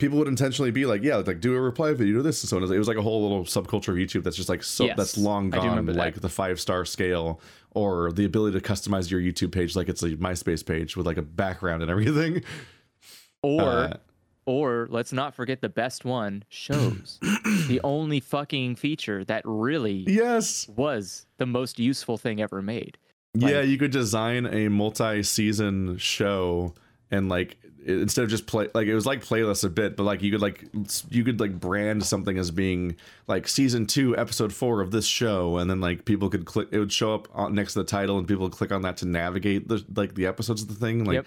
people 0.00 0.18
would 0.18 0.28
intentionally 0.28 0.70
be 0.70 0.86
like, 0.86 1.02
yeah, 1.02 1.16
like 1.16 1.40
do 1.40 1.54
a 1.54 1.60
reply 1.60 1.92
video 1.92 2.16
to 2.16 2.22
this 2.22 2.42
and 2.42 2.48
so 2.48 2.56
on. 2.56 2.62
It 2.64 2.78
was 2.78 2.88
like 2.88 2.96
a 2.96 3.02
whole 3.02 3.22
little 3.22 3.44
subculture 3.44 3.88
of 3.88 3.96
YouTube 3.96 4.24
that's 4.24 4.36
just 4.36 4.48
like 4.48 4.62
so 4.62 4.86
Yes, 4.86 4.96
that's 4.96 5.18
long 5.18 5.50
gone, 5.50 5.68
remember 5.68 5.92
that. 5.92 5.98
like 5.98 6.20
the 6.20 6.28
five 6.28 6.58
star 6.58 6.84
scale 6.84 7.40
or 7.72 8.10
the 8.10 8.24
ability 8.24 8.58
to 8.58 8.66
customize 8.66 9.10
your 9.10 9.20
YouTube 9.20 9.52
page 9.52 9.76
like 9.76 9.88
it's 9.88 10.02
a 10.02 10.10
MySpace 10.10 10.66
page 10.66 10.96
with 10.96 11.06
like 11.06 11.18
a 11.18 11.22
background 11.22 11.82
and 11.82 11.90
everything. 11.90 12.42
Or 13.42 13.62
Uh, 13.62 13.96
or 14.44 14.86
let's 14.90 15.14
not 15.14 15.34
forget 15.34 15.62
the 15.62 15.70
best 15.70 16.04
one, 16.04 16.44
shows. 16.50 17.18
the 17.68 17.80
only 17.82 18.20
fucking 18.20 18.76
feature 18.76 19.24
that 19.24 19.40
really 19.46 20.04
yes. 20.06 20.68
was 20.68 21.24
the 21.38 21.46
most 21.46 21.78
useful 21.78 22.18
thing 22.18 22.42
ever 22.42 22.60
made. 22.60 22.98
yeah, 23.32 23.62
you 23.62 23.78
could 23.78 23.92
design 23.92 24.44
a 24.44 24.68
multi-season 24.68 25.96
show 25.96 26.74
and 27.10 27.30
like 27.30 27.56
instead 27.86 28.24
of 28.24 28.30
just 28.30 28.46
play 28.46 28.68
like 28.74 28.86
it 28.86 28.94
was 28.94 29.06
like 29.06 29.24
playlists 29.24 29.64
a 29.64 29.68
bit, 29.68 29.96
but 29.96 30.04
like 30.04 30.22
you 30.22 30.30
could 30.30 30.40
like 30.40 30.64
you 31.10 31.24
could 31.24 31.40
like 31.40 31.58
brand 31.58 32.04
something 32.04 32.38
as 32.38 32.50
being 32.50 32.96
like 33.26 33.48
season 33.48 33.86
two, 33.86 34.16
episode 34.16 34.52
four 34.52 34.80
of 34.80 34.90
this 34.90 35.06
show, 35.06 35.58
and 35.58 35.70
then 35.70 35.80
like 35.80 36.04
people 36.04 36.28
could 36.28 36.44
click. 36.44 36.68
It 36.70 36.78
would 36.78 36.92
show 36.92 37.14
up 37.14 37.28
on, 37.32 37.54
next 37.54 37.74
to 37.74 37.80
the 37.80 37.84
title, 37.84 38.18
and 38.18 38.26
people 38.28 38.44
would 38.44 38.52
click 38.52 38.72
on 38.72 38.82
that 38.82 38.96
to 38.98 39.06
navigate 39.06 39.68
the 39.68 39.84
like 39.96 40.14
the 40.14 40.26
episodes 40.26 40.62
of 40.62 40.68
the 40.68 40.74
thing. 40.74 41.04
Like 41.04 41.14
Yep. 41.14 41.26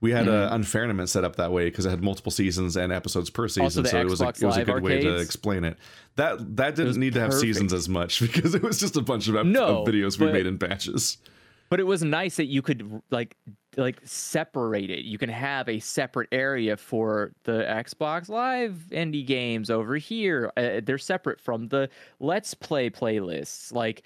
we 0.00 0.12
had 0.12 0.28
a 0.28 0.30
mm-hmm. 0.30 0.54
unfairness 0.54 1.12
set 1.12 1.24
up 1.24 1.36
that 1.36 1.52
way 1.52 1.64
because 1.66 1.86
it 1.86 1.90
had 1.90 2.02
multiple 2.02 2.32
seasons 2.32 2.76
and 2.76 2.92
episodes 2.92 3.30
per 3.30 3.48
season, 3.48 3.84
so 3.84 4.00
it 4.00 4.04
was 4.04 4.20
a, 4.20 4.28
it 4.28 4.42
was 4.42 4.56
a 4.56 4.64
good 4.64 4.82
way 4.82 5.00
to 5.00 5.16
explain 5.16 5.64
it. 5.64 5.76
That 6.16 6.56
that 6.56 6.76
didn't 6.76 6.96
need 6.96 7.14
to 7.14 7.20
have 7.20 7.34
seasons 7.34 7.72
as 7.72 7.88
much 7.88 8.20
because 8.32 8.54
it 8.54 8.62
was 8.62 8.78
just 8.78 8.96
a 8.96 9.02
bunch 9.02 9.28
of, 9.28 9.36
ep- 9.36 9.46
No, 9.46 9.82
of 9.82 9.88
videos 9.88 10.18
we 10.18 10.26
but- 10.26 10.32
made 10.32 10.46
in 10.46 10.56
batches. 10.56 11.18
But 11.70 11.80
it 11.80 11.84
was 11.84 12.02
nice 12.02 12.36
that 12.36 12.46
you 12.46 12.62
could 12.62 13.02
like 13.10 13.36
like 13.78 14.00
separate 14.04 14.90
it. 14.90 15.04
You 15.04 15.18
can 15.18 15.28
have 15.30 15.68
a 15.68 15.78
separate 15.78 16.28
area 16.32 16.76
for 16.76 17.32
the 17.44 17.62
Xbox 17.68 18.28
Live 18.28 18.74
indie 18.90 19.26
games 19.26 19.70
over 19.70 19.96
here. 19.96 20.52
Uh, 20.56 20.80
they're 20.82 20.98
separate 20.98 21.40
from 21.40 21.68
the 21.68 21.88
Let's 22.20 22.54
Play 22.54 22.90
playlists. 22.90 23.72
Like 23.72 24.02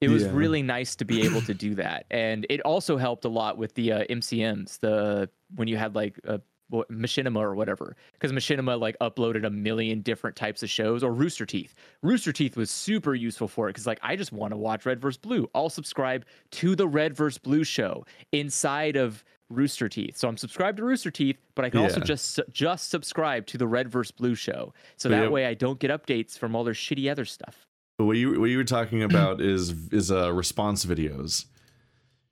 it 0.00 0.08
was 0.08 0.24
Yeah. 0.24 0.32
really 0.34 0.62
nice 0.62 0.96
to 0.96 1.04
be 1.04 1.22
able 1.22 1.40
to 1.42 1.54
do 1.54 1.74
that, 1.76 2.06
and 2.10 2.46
it 2.50 2.60
also 2.62 2.96
helped 2.96 3.24
a 3.24 3.28
lot 3.28 3.56
with 3.56 3.74
the 3.74 3.92
uh, 3.92 4.04
MCNs. 4.10 4.80
The 4.80 5.30
when 5.54 5.68
you 5.68 5.76
had 5.76 5.94
like 5.94 6.18
a 6.24 6.40
what, 6.74 6.90
Machinima 6.90 7.38
or 7.40 7.54
whatever, 7.54 7.96
because 8.12 8.32
Machinima 8.32 8.78
like 8.78 8.96
uploaded 9.00 9.46
a 9.46 9.50
million 9.50 10.00
different 10.00 10.36
types 10.36 10.62
of 10.62 10.70
shows, 10.70 11.02
or 11.02 11.12
Rooster 11.12 11.46
Teeth. 11.46 11.74
Rooster 12.02 12.32
Teeth 12.32 12.56
was 12.56 12.70
super 12.70 13.14
useful 13.14 13.48
for 13.48 13.68
it 13.68 13.72
because 13.72 13.86
like 13.86 14.00
I 14.02 14.16
just 14.16 14.32
want 14.32 14.52
to 14.52 14.56
watch 14.56 14.86
Red 14.86 15.00
vs 15.00 15.18
Blue. 15.18 15.48
I'll 15.54 15.70
subscribe 15.70 16.24
to 16.52 16.74
the 16.74 16.88
Red 16.88 17.16
vs 17.16 17.38
Blue 17.38 17.64
show 17.64 18.04
inside 18.32 18.96
of 18.96 19.24
Rooster 19.50 19.88
Teeth. 19.88 20.16
So 20.16 20.28
I'm 20.28 20.36
subscribed 20.36 20.78
to 20.78 20.84
Rooster 20.84 21.10
Teeth, 21.10 21.38
but 21.54 21.64
I 21.64 21.70
can 21.70 21.80
also 21.80 22.00
just 22.00 22.40
just 22.50 22.90
subscribe 22.90 23.46
to 23.46 23.58
the 23.58 23.66
Red 23.66 23.88
vs 23.90 24.10
Blue 24.10 24.34
show. 24.34 24.72
So 24.96 25.08
that 25.08 25.24
yeah- 25.24 25.28
way 25.28 25.46
I 25.46 25.54
don't 25.54 25.78
get 25.78 25.90
updates 25.90 26.38
from 26.38 26.56
all 26.56 26.64
their 26.64 26.74
shitty 26.74 27.10
other 27.10 27.24
stuff. 27.24 27.66
But 27.98 28.06
what 28.06 28.16
you 28.16 28.40
what 28.40 28.50
you 28.50 28.56
were 28.56 28.64
talking 28.64 29.02
about 29.02 29.40
is 29.40 29.70
is 29.92 30.10
uh 30.10 30.32
response 30.32 30.84
videos. 30.84 31.46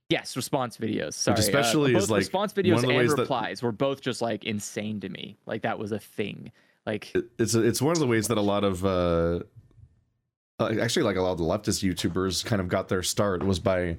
Yes, 0.08 0.36
response 0.36 0.76
videos. 0.76 1.14
Sorry, 1.14 1.38
especially 1.38 1.94
uh, 1.94 1.98
is, 1.98 2.10
like, 2.10 2.18
response 2.20 2.52
videos 2.52 2.82
and 2.82 2.94
ways 2.94 3.10
that- 3.14 3.22
replies 3.22 3.62
were 3.62 3.72
both 3.72 4.00
just 4.02 4.20
like 4.20 4.44
insane 4.44 5.00
to 5.00 5.08
me. 5.08 5.38
Like 5.46 5.62
that 5.62 5.78
was 5.78 5.92
a 5.92 5.98
thing. 5.98 6.52
Like 6.84 7.14
It's 7.38 7.54
it's 7.54 7.80
one 7.80 7.92
of 7.92 7.98
the 8.00 8.06
ways 8.06 8.28
that 8.28 8.36
a 8.38 8.42
lot 8.42 8.64
of 8.64 8.84
uh, 8.84 9.40
uh, 10.60 10.74
actually 10.80 11.04
like 11.04 11.16
a 11.16 11.22
lot 11.22 11.32
of 11.32 11.38
the 11.38 11.44
leftist 11.44 11.82
YouTubers 11.88 12.44
kind 12.44 12.60
of 12.60 12.68
got 12.68 12.88
their 12.88 13.02
start 13.02 13.42
was 13.42 13.58
by 13.58 13.96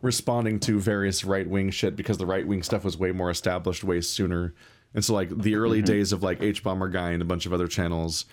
responding 0.00 0.58
to 0.60 0.80
various 0.80 1.24
right 1.24 1.48
wing 1.48 1.70
shit 1.70 1.94
because 1.94 2.18
the 2.18 2.26
right 2.26 2.46
wing 2.46 2.62
stuff 2.62 2.84
was 2.84 2.96
way 2.98 3.12
more 3.12 3.30
established 3.30 3.84
way 3.84 4.00
sooner. 4.00 4.54
And 4.94 5.04
so 5.04 5.14
like 5.14 5.28
the 5.42 5.54
early 5.56 5.80
days 5.82 6.12
of 6.12 6.22
like 6.22 6.40
Hbomberguy 6.40 7.12
and 7.12 7.22
a 7.22 7.26
bunch 7.26 7.46
of 7.46 7.52
other 7.52 7.68
channels 7.68 8.24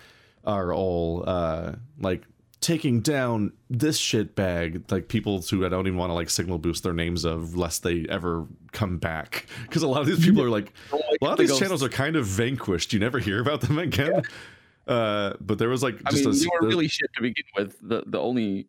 are 0.44 0.72
all 0.74 1.24
uh 1.26 1.74
like 2.00 2.22
taking 2.60 3.00
down 3.00 3.52
this 3.70 3.96
shit 3.96 4.34
bag 4.34 4.84
like 4.90 5.08
people 5.08 5.40
who 5.40 5.64
I 5.64 5.70
don't 5.70 5.86
even 5.86 5.98
want 5.98 6.10
to 6.10 6.14
like 6.14 6.28
signal 6.28 6.58
boost 6.58 6.82
their 6.82 6.92
names 6.92 7.24
of 7.24 7.56
lest 7.56 7.82
they 7.82 8.04
ever 8.08 8.46
come 8.72 8.98
back 8.98 9.46
because 9.62 9.82
a 9.82 9.88
lot 9.88 10.02
of 10.02 10.06
these 10.06 10.22
people 10.24 10.42
are 10.42 10.50
like 10.50 10.72
a 10.92 11.24
lot 11.24 11.32
of 11.32 11.38
these 11.38 11.58
channels 11.58 11.82
are 11.82 11.88
kind 11.88 12.16
of 12.16 12.26
vanquished. 12.26 12.92
You 12.92 13.00
never 13.00 13.18
hear 13.18 13.40
about 13.40 13.62
them 13.62 13.78
again. 13.78 14.22
Uh, 14.86 15.34
but 15.40 15.58
there 15.58 15.68
was 15.68 15.82
like 15.82 16.00
I 16.04 16.10
just 16.10 16.24
mean, 16.24 16.34
a, 16.34 16.38
they 16.38 16.46
were 16.60 16.68
really 16.68 16.88
shit 16.88 17.10
to 17.14 17.22
begin 17.22 17.44
with. 17.56 17.76
The 17.80 18.02
the 18.06 18.20
only 18.20 18.68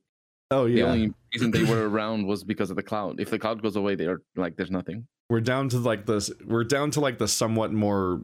oh 0.51 0.65
yeah. 0.65 0.83
the 0.83 0.89
only 0.89 1.13
reason 1.33 1.51
they 1.51 1.63
were 1.63 1.89
around 1.89 2.25
was 2.27 2.43
because 2.43 2.69
of 2.69 2.77
the 2.77 2.83
cloud. 2.83 3.19
If 3.19 3.29
the 3.29 3.39
cloud 3.39 3.61
goes 3.61 3.75
away, 3.75 3.95
they're 3.95 4.21
like 4.35 4.55
there's 4.55 4.71
nothing. 4.71 5.05
we're 5.29 5.41
down 5.41 5.67
to 5.69 5.79
like 5.79 6.05
this. 6.05 6.31
We're 6.45 6.63
down 6.63 6.91
to 6.91 7.01
like 7.01 7.17
the 7.17 7.27
somewhat 7.27 7.73
more. 7.73 8.21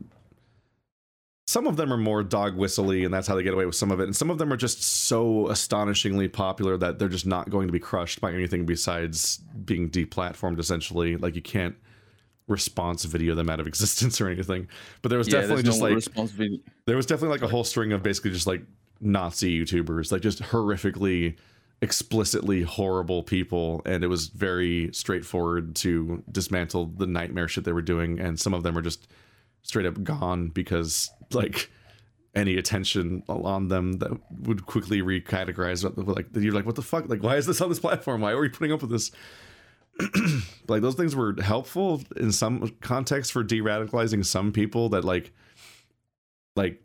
Some 1.47 1.65
of 1.65 1.77
them 1.77 1.93
are 1.93 1.97
more 1.97 2.23
dog 2.23 2.57
whistly, 2.57 3.05
and 3.05 3.13
that's 3.13 3.25
how 3.25 3.33
they 3.35 3.41
get 3.41 3.53
away 3.53 3.65
with 3.65 3.75
some 3.75 3.89
of 3.89 4.01
it. 4.01 4.03
And 4.03 4.15
some 4.15 4.29
of 4.29 4.37
them 4.37 4.51
are 4.51 4.57
just 4.57 4.83
so 4.83 5.47
astonishingly 5.47 6.27
popular 6.27 6.75
that 6.77 6.99
they're 6.99 7.07
just 7.07 7.25
not 7.25 7.49
going 7.49 7.67
to 7.67 7.71
be 7.71 7.79
crushed 7.79 8.19
by 8.19 8.33
anything 8.33 8.65
besides 8.65 9.37
being 9.63 9.89
deplatformed. 9.89 10.59
Essentially, 10.59 11.15
like 11.15 11.35
you 11.35 11.41
can't 11.41 11.75
response 12.47 13.05
video 13.05 13.33
them 13.33 13.49
out 13.49 13.61
of 13.61 13.67
existence 13.73 14.19
or 14.19 14.27
anything. 14.27 14.67
But 15.01 15.09
there 15.09 15.17
was 15.17 15.27
Yeah, 15.27 15.39
definitely 15.41 15.63
just 15.63 15.79
no 15.79 15.85
like 15.85 15.95
response 15.95 16.31
video. 16.31 16.59
there 16.85 16.97
was 16.97 17.05
definitely 17.05 17.37
like 17.37 17.43
a 17.43 17.51
whole 17.51 17.63
string 17.63 17.93
of 17.93 18.03
basically 18.03 18.31
just 18.31 18.47
like 18.47 18.63
Nazi 18.99 19.63
YouTubers, 19.63 20.11
like 20.11 20.21
just 20.21 20.41
horrifically, 20.41 21.37
explicitly 21.81 22.63
horrible 22.63 23.23
people, 23.23 23.81
and 23.85 24.03
it 24.03 24.07
was 24.07 24.27
very 24.27 24.89
straightforward 24.91 25.75
to 25.77 26.23
dismantle 26.29 26.87
the 26.97 27.07
nightmare 27.07 27.47
shit 27.47 27.63
they 27.63 27.71
were 27.71 27.81
doing. 27.81 28.19
And 28.19 28.37
some 28.37 28.53
of 28.53 28.63
them 28.63 28.77
are 28.77 28.81
just 28.81 29.07
straight 29.61 29.85
up 29.85 30.03
gone 30.03 30.47
because 30.49 31.09
like 31.31 31.69
any 32.35 32.55
attention 32.57 33.23
on 33.27 33.67
them 33.67 33.93
that 33.93 34.11
would 34.41 34.65
quickly 34.65 35.01
recategorize 35.01 35.83
like 36.15 36.27
you're 36.33 36.53
like 36.53 36.65
what 36.65 36.75
the 36.75 36.81
fuck? 36.81 37.09
Like 37.09 37.23
why 37.23 37.35
is 37.37 37.45
this 37.45 37.61
on 37.61 37.69
this 37.69 37.79
platform? 37.87 38.21
Why 38.21 38.31
are 38.31 38.39
we 38.39 38.49
putting 38.49 38.71
up 38.73 38.81
with 38.81 38.91
this? 38.91 39.11
Like 40.67 40.81
those 40.81 40.95
things 40.95 41.15
were 41.15 41.33
helpful 41.41 42.01
in 42.17 42.31
some 42.33 42.75
context 42.81 43.31
for 43.31 43.41
de-radicalizing 43.41 44.25
some 44.25 44.51
people 44.51 44.89
that 44.89 45.05
like 45.05 45.31
like 46.57 46.81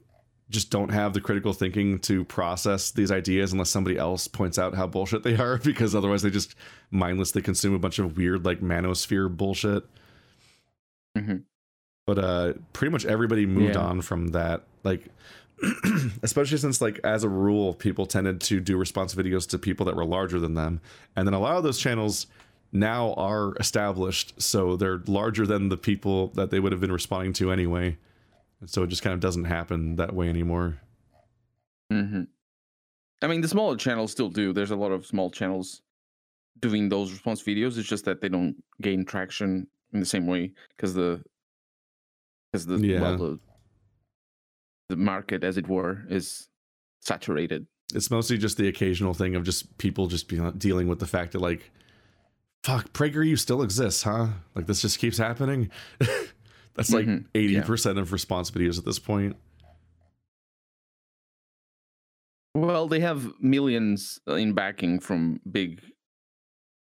just 0.50 0.70
don't 0.70 0.90
have 0.90 1.12
the 1.12 1.20
critical 1.20 1.52
thinking 1.52 1.98
to 2.00 2.24
process 2.24 2.90
these 2.92 3.10
ideas 3.10 3.52
unless 3.52 3.70
somebody 3.70 3.96
else 3.98 4.28
points 4.28 4.58
out 4.58 4.74
how 4.74 4.86
bullshit 4.86 5.22
they 5.24 5.34
are 5.36 5.58
because 5.64 5.94
otherwise 5.94 6.22
they 6.22 6.30
just 6.30 6.54
mindlessly 6.90 7.42
consume 7.42 7.74
a 7.74 7.78
bunch 7.78 7.98
of 7.98 8.16
weird 8.16 8.44
like 8.44 8.60
manosphere 8.60 9.34
bullshit. 9.34 9.82
Mhm. 11.18 11.42
But 12.06 12.18
uh 12.18 12.52
pretty 12.72 12.90
much 12.90 13.04
everybody 13.04 13.46
moved 13.46 13.74
Yeah. 13.76 13.82
on 13.82 14.02
from 14.02 14.28
that 14.28 14.62
like 14.84 15.06
especially 16.22 16.58
since 16.58 16.80
like 16.80 16.98
as 17.04 17.22
a 17.24 17.28
rule 17.28 17.74
people 17.74 18.06
tended 18.06 18.40
to 18.42 18.60
do 18.60 18.76
response 18.76 19.14
videos 19.14 19.48
to 19.48 19.58
people 19.58 19.86
that 19.86 19.94
were 19.96 20.04
larger 20.04 20.40
than 20.40 20.54
them 20.54 20.80
and 21.16 21.26
then 21.26 21.34
a 21.34 21.38
lot 21.38 21.56
of 21.56 21.62
those 21.62 21.78
channels 21.78 22.26
now 22.72 23.12
are 23.14 23.54
established 23.60 24.40
so 24.40 24.76
they're 24.76 25.00
larger 25.06 25.46
than 25.46 25.68
the 25.68 25.76
people 25.76 26.28
that 26.28 26.50
they 26.50 26.58
would 26.58 26.72
have 26.72 26.80
been 26.80 26.92
responding 26.92 27.32
to 27.32 27.52
anyway 27.52 27.96
and 28.60 28.68
so 28.70 28.82
it 28.82 28.88
just 28.88 29.02
kind 29.02 29.14
of 29.14 29.20
doesn't 29.20 29.44
happen 29.44 29.96
that 29.96 30.14
way 30.14 30.28
anymore 30.28 30.78
hmm 31.90 32.22
I 33.24 33.28
mean, 33.28 33.40
the 33.40 33.46
smaller 33.46 33.76
channels 33.76 34.10
still 34.10 34.28
do. 34.30 34.52
There's 34.52 34.72
a 34.72 34.76
lot 34.76 34.90
of 34.90 35.06
small 35.06 35.30
channels 35.30 35.80
doing 36.58 36.88
those 36.88 37.12
response 37.12 37.40
videos. 37.40 37.78
It's 37.78 37.88
just 37.88 38.04
that 38.06 38.20
they 38.20 38.28
don't 38.28 38.56
gain 38.80 39.04
traction 39.04 39.68
in 39.92 40.00
the 40.00 40.06
same 40.06 40.26
way 40.26 40.52
because 40.76 40.92
the 40.92 41.22
because 42.52 42.66
the 42.66 42.78
Yeah. 42.78 43.00
well, 43.00 43.16
the 43.16 43.38
the 44.88 44.96
market, 44.96 45.42
as 45.42 45.56
it 45.56 45.68
were, 45.68 46.04
is 46.10 46.48
saturated. 47.00 47.66
it's 47.94 48.10
mostly 48.10 48.36
just 48.38 48.56
the 48.58 48.68
occasional 48.68 49.14
thing 49.14 49.34
of 49.34 49.44
just 49.44 49.76
people 49.78 50.06
just 50.06 50.28
be, 50.28 50.38
dealing 50.58 50.86
with 50.88 50.98
the 50.98 51.06
fact 51.06 51.32
that 51.32 51.40
like 51.40 51.70
fuck 52.62 52.92
PragerU 52.92 53.36
still 53.38 53.60
exists 53.62 54.02
huh 54.04 54.28
like 54.54 54.66
this 54.66 54.80
just 54.80 54.98
keeps 54.98 55.18
happening 55.18 55.68
that's 56.74 56.92
like 56.92 57.06
Mhm, 57.06 57.26
80% 57.34 57.98
of 57.98 58.12
response 58.12 58.50
videos 58.50 58.78
at 58.78 58.84
this 58.84 58.98
point 58.98 59.36
Well, 62.54 62.86
they 62.86 63.00
have 63.00 63.32
millions 63.40 64.20
uh, 64.28 64.34
in 64.34 64.52
backing 64.52 65.00
from 65.00 65.40
big 65.50 65.82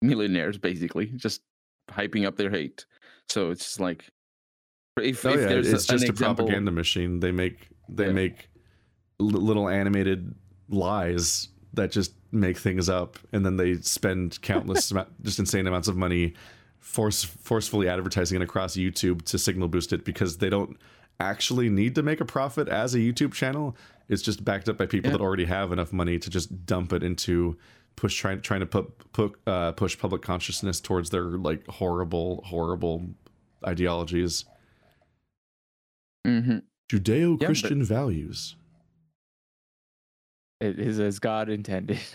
millionaires, 0.02 0.58
basically, 0.58 1.06
just 1.06 1.40
hyping 1.90 2.26
up 2.26 2.36
their 2.36 2.50
hate. 2.50 2.84
So 3.30 3.50
it's 3.50 3.64
just 3.64 3.80
like 3.80 4.10
if, 5.02 5.24
oh 5.26 5.30
if 5.30 5.40
yeah 5.40 5.46
there's 5.48 5.72
it's 5.72 5.86
just 5.86 6.08
a 6.08 6.12
propaganda 6.12 6.70
machine 6.70 7.20
they 7.20 7.32
make 7.32 7.68
they 7.88 8.06
Yeah. 8.06 8.12
make 8.12 8.48
li- 9.18 9.38
little 9.38 9.68
animated 9.68 10.34
lies 10.68 11.48
that 11.74 11.90
just 11.90 12.14
make 12.30 12.56
things 12.58 12.88
up 12.88 13.18
and 13.32 13.44
then 13.44 13.56
they 13.56 13.74
spend 13.76 14.40
countless 14.42 14.92
just 15.22 15.38
insane 15.38 15.66
amounts 15.66 15.88
of 15.88 15.96
money 15.96 16.34
force 16.78 17.24
forcefully 17.24 17.88
advertising 17.88 18.40
it 18.40 18.44
across 18.44 18.76
YouTube 18.76 19.22
to 19.22 19.38
signal 19.38 19.68
boost 19.68 19.92
it 19.92 20.04
because 20.04 20.38
they 20.38 20.48
don't 20.50 20.76
actually 21.20 21.68
need 21.68 21.94
to 21.94 22.02
make 22.02 22.20
a 22.20 22.24
profit 22.24 22.68
as 22.68 22.94
a 22.94 22.98
YouTube 22.98 23.32
channel. 23.32 23.76
It's 24.08 24.20
just 24.20 24.44
backed 24.44 24.68
up 24.68 24.76
by 24.76 24.86
people 24.86 25.10
Yeah. 25.10 25.16
that 25.16 25.22
already 25.22 25.46
have 25.46 25.72
enough 25.72 25.92
money 25.92 26.18
to 26.18 26.28
just 26.28 26.66
dump 26.66 26.92
it 26.92 27.02
into 27.02 27.56
push 27.96 28.14
trying 28.16 28.40
trying 28.42 28.60
to 28.60 28.66
put, 28.66 29.12
put 29.12 29.34
uh, 29.46 29.72
push 29.72 29.98
public 29.98 30.22
consciousness 30.22 30.80
towards 30.80 31.10
their 31.10 31.22
like 31.24 31.66
horrible 31.68 32.42
horrible 32.46 33.06
ideologies, 33.66 34.44
hmm 36.24 36.58
Judeo-Christian 36.90 37.82
values. 37.82 38.56
It 40.60 40.78
is 40.78 41.00
as 41.00 41.18
God 41.18 41.48
intended. 41.48 41.98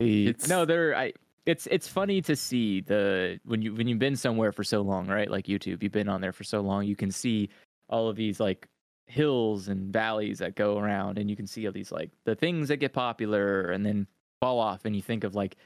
It's- 0.00 0.48
no, 0.48 0.64
there. 0.64 0.96
I. 0.96 1.12
It's 1.46 1.66
it's 1.70 1.88
funny 1.88 2.20
to 2.22 2.36
see 2.36 2.80
the 2.80 3.40
when 3.44 3.60
you 3.62 3.74
when 3.74 3.88
you've 3.88 3.98
been 3.98 4.16
somewhere 4.16 4.52
for 4.52 4.62
so 4.62 4.82
long, 4.82 5.06
right? 5.08 5.30
Like 5.30 5.46
YouTube, 5.46 5.82
you've 5.82 5.92
been 5.92 6.08
on 6.08 6.20
there 6.20 6.32
for 6.32 6.44
so 6.44 6.60
long, 6.60 6.84
you 6.86 6.94
can 6.96 7.10
see 7.10 7.48
all 7.88 8.08
of 8.08 8.16
these 8.16 8.38
like 8.40 8.68
hills 9.06 9.68
and 9.68 9.92
valleys 9.92 10.38
that 10.38 10.54
go 10.54 10.78
around, 10.78 11.18
and 11.18 11.28
you 11.28 11.36
can 11.36 11.46
see 11.46 11.66
all 11.66 11.72
these 11.72 11.90
like 11.90 12.10
the 12.24 12.34
things 12.34 12.68
that 12.68 12.76
get 12.76 12.92
popular 12.92 13.70
and 13.72 13.84
then 13.84 14.06
fall 14.40 14.58
off, 14.58 14.84
and 14.84 14.94
you 14.94 15.02
think 15.02 15.24
of 15.24 15.34
like, 15.34 15.56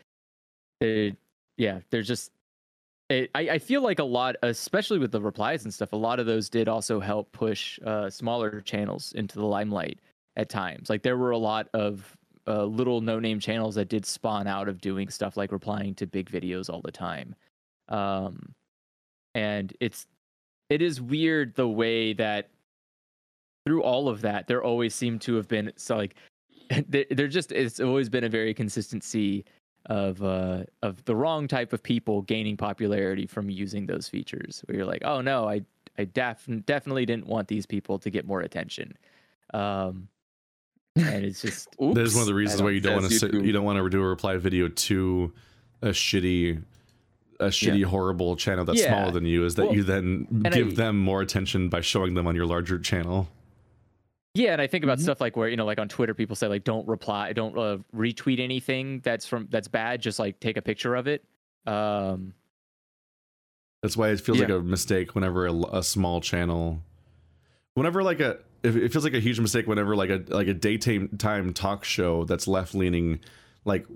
the 0.80 1.14
yeah, 1.56 1.80
there's 1.90 2.08
just. 2.08 2.30
It, 3.10 3.30
I, 3.34 3.40
I 3.50 3.58
feel 3.58 3.82
like 3.82 3.98
a 3.98 4.04
lot, 4.04 4.36
especially 4.42 4.98
with 4.98 5.12
the 5.12 5.20
replies 5.20 5.64
and 5.64 5.74
stuff, 5.74 5.92
a 5.92 5.96
lot 5.96 6.18
of 6.18 6.26
those 6.26 6.48
did 6.48 6.68
also 6.68 7.00
help 7.00 7.30
push 7.32 7.78
uh, 7.84 8.08
smaller 8.08 8.60
channels 8.62 9.12
into 9.12 9.36
the 9.36 9.44
limelight 9.44 9.98
at 10.36 10.48
times. 10.48 10.88
Like 10.88 11.02
there 11.02 11.18
were 11.18 11.32
a 11.32 11.38
lot 11.38 11.68
of 11.74 12.16
uh, 12.46 12.64
little 12.64 13.00
no-name 13.00 13.40
channels 13.40 13.74
that 13.74 13.88
did 13.88 14.06
spawn 14.06 14.46
out 14.46 14.68
of 14.68 14.80
doing 14.80 15.08
stuff 15.08 15.36
like 15.36 15.52
replying 15.52 15.94
to 15.96 16.06
big 16.06 16.30
videos 16.30 16.70
all 16.70 16.80
the 16.80 16.92
time. 16.92 17.34
Um, 17.88 18.54
and 19.34 19.72
it's 19.80 20.06
it 20.70 20.80
is 20.80 21.00
weird 21.00 21.54
the 21.54 21.68
way 21.68 22.12
that 22.14 22.48
through 23.66 23.82
all 23.82 24.08
of 24.08 24.20
that 24.22 24.46
there 24.46 24.62
always 24.62 24.94
seemed 24.94 25.20
to 25.20 25.34
have 25.34 25.48
been 25.48 25.72
so 25.76 25.96
like 25.96 26.14
there, 26.88 27.04
there 27.10 27.28
just 27.28 27.52
it's 27.52 27.80
always 27.80 28.08
been 28.08 28.24
a 28.24 28.28
very 28.28 28.54
consistency 28.54 29.44
of 29.86 30.22
uh 30.22 30.64
of 30.82 31.04
the 31.04 31.14
wrong 31.14 31.46
type 31.46 31.72
of 31.72 31.82
people 31.82 32.22
gaining 32.22 32.56
popularity 32.56 33.26
from 33.26 33.50
using 33.50 33.86
those 33.86 34.08
features 34.08 34.62
where 34.66 34.76
you're 34.78 34.86
like 34.86 35.02
oh 35.04 35.20
no 35.20 35.46
i 35.46 35.60
i 35.98 36.04
def- 36.04 36.48
definitely 36.64 37.04
didn't 37.04 37.26
want 37.26 37.48
these 37.48 37.66
people 37.66 37.98
to 37.98 38.08
get 38.10 38.26
more 38.26 38.40
attention 38.40 38.92
um 39.52 40.08
and 40.96 41.24
it's 41.24 41.42
just 41.42 41.68
That 41.78 41.98
is 41.98 42.14
one 42.14 42.22
of 42.22 42.26
the 42.28 42.34
reasons 42.34 42.62
why 42.62 42.70
you 42.70 42.80
don't 42.80 43.02
want 43.02 43.10
to 43.10 43.44
you 43.44 43.52
don't 43.52 43.64
want 43.64 43.78
to 43.78 43.90
do 43.90 44.00
a 44.02 44.06
reply 44.06 44.36
video 44.38 44.68
to 44.68 45.32
a 45.82 45.88
shitty 45.88 46.62
a 47.40 47.46
shitty 47.46 47.84
horrible 47.84 48.36
channel 48.36 48.64
that's 48.64 48.80
Yeah. 48.80 48.88
smaller 48.94 49.10
than 49.10 49.26
you 49.26 49.44
is 49.44 49.56
that 49.56 49.66
Well, 49.66 49.74
you 49.74 49.82
then 49.82 50.26
give 50.52 50.68
I- 50.68 50.74
them 50.74 50.98
more 50.98 51.20
attention 51.20 51.68
by 51.68 51.80
showing 51.82 52.14
them 52.14 52.26
on 52.28 52.34
your 52.36 52.46
larger 52.46 52.78
channel. 52.78 53.28
Yeah, 54.34 54.52
and 54.52 54.60
I 54.60 54.66
think 54.66 54.82
about 54.82 54.98
Mhm. 54.98 55.02
stuff 55.02 55.20
like 55.20 55.36
where 55.36 55.48
you 55.48 55.56
know, 55.56 55.64
like 55.64 55.78
on 55.78 55.88
Twitter, 55.88 56.12
people 56.12 56.34
say 56.34 56.48
like, 56.48 56.64
"Don't 56.64 56.86
reply, 56.88 57.32
don't 57.32 57.56
uh, 57.56 57.78
retweet 57.94 58.40
anything 58.40 59.00
that's 59.00 59.26
from 59.26 59.46
that's 59.50 59.68
bad. 59.68 60.00
Just 60.00 60.18
like 60.18 60.40
take 60.40 60.56
a 60.56 60.62
picture 60.62 60.96
of 60.96 61.06
it." 61.06 61.24
Um, 61.66 62.34
That's 63.82 63.96
why 63.96 64.08
it 64.10 64.20
feels 64.20 64.40
like 64.40 64.48
a 64.48 64.60
mistake 64.60 65.14
whenever 65.14 65.46
a, 65.46 65.52
a 65.78 65.82
small 65.82 66.20
channel, 66.20 66.82
whenever 67.74 68.02
like 68.02 68.18
a, 68.20 68.38
it 68.62 68.74
it 68.76 68.92
feels 68.92 69.04
like 69.04 69.14
a 69.14 69.20
huge 69.20 69.38
mistake 69.38 69.66
whenever 69.66 69.94
like 69.94 70.10
a 70.10 70.24
like 70.28 70.48
a 70.48 70.54
daytime 70.54 71.16
time 71.18 71.52
talk 71.52 71.84
show 71.84 72.24
that's 72.24 72.48
left 72.48 72.74
leaning, 72.74 73.20
like 73.64 73.86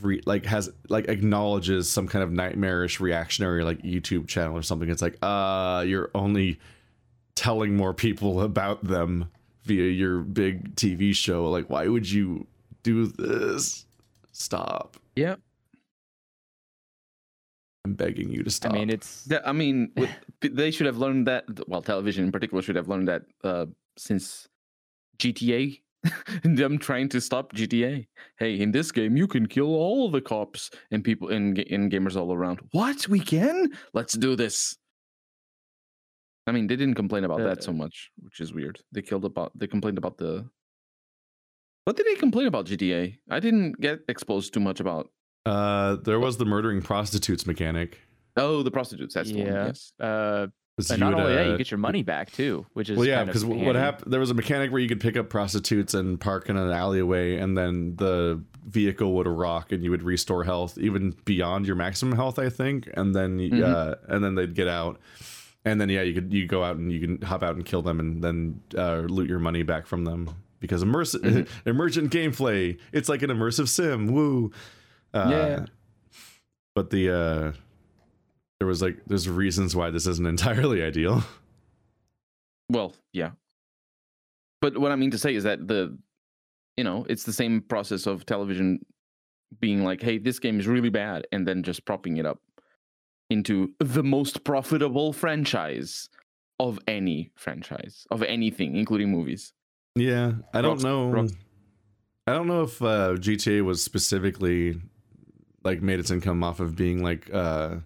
re, 0.00 0.20
like 0.26 0.44
has 0.46 0.70
like 0.88 1.08
acknowledges 1.08 1.88
some 1.88 2.08
kind 2.08 2.22
of 2.24 2.32
nightmarish 2.32 2.98
reactionary 3.00 3.62
like 3.62 3.80
YouTube 3.82 4.26
channel 4.26 4.56
or 4.56 4.62
something. 4.62 4.90
It's 4.90 5.02
like 5.02 5.18
uh 5.22 5.84
you're 5.86 6.10
only 6.16 6.58
telling 7.36 7.76
more 7.76 7.94
people 7.94 8.40
about 8.50 8.82
them 8.84 9.30
via 9.64 9.90
your 9.90 10.20
big 10.20 10.74
TV 10.76 11.14
show. 11.14 11.50
Like 11.50 11.68
why 11.70 11.88
would 11.88 12.10
you 12.10 12.46
do 12.82 13.06
this? 13.06 13.86
Stop. 14.32 14.96
Yeah. 15.16 15.36
I'm 17.84 17.94
begging 17.94 18.30
you 18.30 18.42
to 18.42 18.50
stop. 18.50 18.72
I 18.72 18.76
mean, 18.76 18.90
it's 18.90 19.28
I 19.44 19.52
mean, 19.52 19.92
with, 19.96 20.10
they 20.40 20.70
should 20.70 20.86
have 20.86 20.96
learned 20.96 21.26
that. 21.26 21.44
Well, 21.68 21.82
television 21.82 22.24
in 22.24 22.32
particular 22.32 22.62
should 22.62 22.76
have 22.76 22.88
learned 22.88 23.08
that 23.08 23.22
uh, 23.42 23.66
since 23.96 24.48
GTA. 25.18 25.80
them 26.44 26.78
trying 26.78 27.08
to 27.08 27.20
stop 27.20 27.52
GTA. 27.54 28.06
Hey, 28.38 28.60
in 28.60 28.72
this 28.72 28.92
game, 28.92 29.16
you 29.16 29.26
can 29.26 29.46
kill 29.46 29.74
all 29.74 30.10
the 30.10 30.20
cops 30.20 30.70
and 30.90 31.02
people 31.02 31.30
and, 31.30 31.56
ga- 31.56 31.66
and 31.70 31.90
gamers 31.90 32.16
all 32.16 32.32
around. 32.32 32.60
What? 32.72 33.08
We 33.08 33.20
can? 33.20 33.70
Let's 33.94 34.14
do 34.14 34.36
this. 34.36 34.76
I 36.46 36.52
mean, 36.52 36.66
they 36.66 36.76
didn't 36.76 36.94
complain 36.94 37.24
about 37.24 37.38
that 37.38 37.62
so 37.62 37.70
Uh, 37.70 37.74
much, 37.74 38.10
which 38.22 38.40
is 38.40 38.52
weird. 38.52 38.80
They 38.92 39.02
killed 39.02 39.24
about. 39.24 39.52
They 39.58 39.66
complained 39.66 39.98
about 39.98 40.18
the. 40.18 40.44
What 41.84 41.96
did 41.96 42.06
they 42.06 42.14
complain 42.14 42.46
about 42.46 42.66
GTA? 42.66 43.18
I 43.30 43.40
didn't 43.40 43.80
get 43.80 44.00
exposed 44.08 44.52
too 44.54 44.60
much 44.60 44.80
about. 44.80 45.10
Uh, 45.46 45.96
there 45.96 46.18
was 46.18 46.38
the 46.38 46.46
murdering 46.46 46.80
prostitutes 46.82 47.46
mechanic. 47.46 48.00
Oh, 48.36 48.62
the 48.62 48.70
prostitutes. 48.70 49.14
That's 49.14 49.30
the 49.30 49.38
one. 49.38 49.46
Yeah. 49.46 49.66
Yes. 49.66 49.92
uh, 50.00 50.46
Was 50.76 50.88
but 50.88 50.98
not 50.98 51.14
would, 51.14 51.22
only 51.22 51.34
that, 51.34 51.46
uh, 51.46 51.50
you 51.52 51.58
get 51.58 51.70
your 51.70 51.78
money 51.78 52.02
back 52.02 52.32
too, 52.32 52.66
which 52.72 52.88
is 52.90 52.96
well, 52.98 53.06
yeah, 53.06 53.22
because 53.24 53.44
what 53.44 53.76
happened? 53.76 54.12
There 54.12 54.18
was 54.20 54.30
a 54.30 54.34
mechanic 54.34 54.72
where 54.72 54.80
you 54.80 54.88
could 54.88 55.00
pick 55.00 55.16
up 55.16 55.28
prostitutes 55.28 55.94
and 55.94 56.18
park 56.20 56.48
in 56.48 56.56
an 56.56 56.70
alleyway, 56.70 57.36
and 57.36 57.56
then 57.56 57.96
the 57.96 58.42
vehicle 58.66 59.12
would 59.14 59.28
rock, 59.28 59.70
and 59.70 59.84
you 59.84 59.90
would 59.90 60.02
restore 60.02 60.42
health 60.44 60.78
even 60.78 61.14
beyond 61.26 61.66
your 61.66 61.76
maximum 61.76 62.16
health, 62.16 62.38
I 62.38 62.48
think, 62.48 62.88
and 62.94 63.14
then 63.14 63.36
y- 63.36 63.50
Mhm. 63.50 63.62
uh, 63.62 63.94
and 64.08 64.24
then 64.24 64.34
they'd 64.34 64.54
get 64.54 64.66
out, 64.68 64.98
and 65.64 65.80
then 65.80 65.88
yeah, 65.88 66.02
you 66.02 66.14
could 66.14 66.32
you 66.32 66.46
go 66.46 66.62
out 66.64 66.76
and 66.76 66.92
you 66.92 67.00
can 67.00 67.20
hop 67.22 67.42
out 67.42 67.56
and 67.56 67.64
kill 67.64 67.82
them, 67.82 68.00
and 68.00 68.22
then 68.22 68.60
uh, 68.76 68.98
loot 69.00 69.28
your 69.28 69.38
money 69.38 69.62
back 69.62 69.86
from 69.86 70.04
them 70.04 70.30
because 70.60 70.82
immersive 70.84 71.20
Mhm. 71.20 71.48
emergent 71.66 72.10
gameplay. 72.12 72.78
It's 72.92 73.08
like 73.08 73.22
an 73.22 73.30
immersive 73.30 73.68
sim. 73.68 74.06
Woo. 74.12 74.50
Uh, 75.12 75.28
Yeah. 75.30 75.66
But 76.74 76.90
the 76.90 77.10
uh, 77.10 77.52
there 78.58 78.66
was 78.66 78.82
like 78.82 78.98
there's 79.06 79.28
reasons 79.28 79.74
why 79.76 79.90
this 79.90 80.06
isn't 80.06 80.26
entirely 80.36 80.82
ideal. 80.82 81.22
Well, 82.70 82.94
yeah. 83.12 83.30
But 84.60 84.78
what 84.78 84.90
I 84.92 84.96
mean 84.96 85.10
to 85.10 85.18
say 85.18 85.34
is 85.34 85.44
that 85.44 85.68
the, 85.68 85.96
you 86.78 86.84
know, 86.84 87.04
it's 87.08 87.24
the 87.24 87.32
same 87.32 87.60
process 87.60 88.06
of 88.06 88.24
television 88.24 88.84
being 89.60 89.84
like, 89.84 90.00
hey, 90.02 90.16
this 90.18 90.38
game 90.38 90.58
is 90.58 90.66
really 90.66 90.88
bad, 90.88 91.26
and 91.30 91.46
then 91.46 91.62
just 91.62 91.84
propping 91.84 92.16
it 92.16 92.24
up 92.26 92.40
into 93.30 93.72
the 93.78 94.02
most 94.02 94.44
profitable 94.44 95.12
franchise 95.12 96.08
of 96.60 96.78
any 96.86 97.30
franchise, 97.34 98.06
of 98.10 98.22
anything, 98.22 98.76
including 98.76 99.10
movies. 99.10 99.52
Yeah, 99.96 100.32
I 100.52 100.60
don't 100.60 100.82
know. 100.82 101.28
I 102.26 102.32
don't 102.32 102.46
know 102.46 102.62
if 102.62 102.80
uh, 102.80 103.14
GTA 103.14 103.62
was 103.64 103.82
specifically 103.82 104.80
like 105.62 105.82
made 105.82 105.98
its 106.00 106.10
income 106.10 106.42
off 106.42 106.60
of 106.60 106.76
being 106.76 107.02
like 107.02 107.28
uh, 107.32 107.76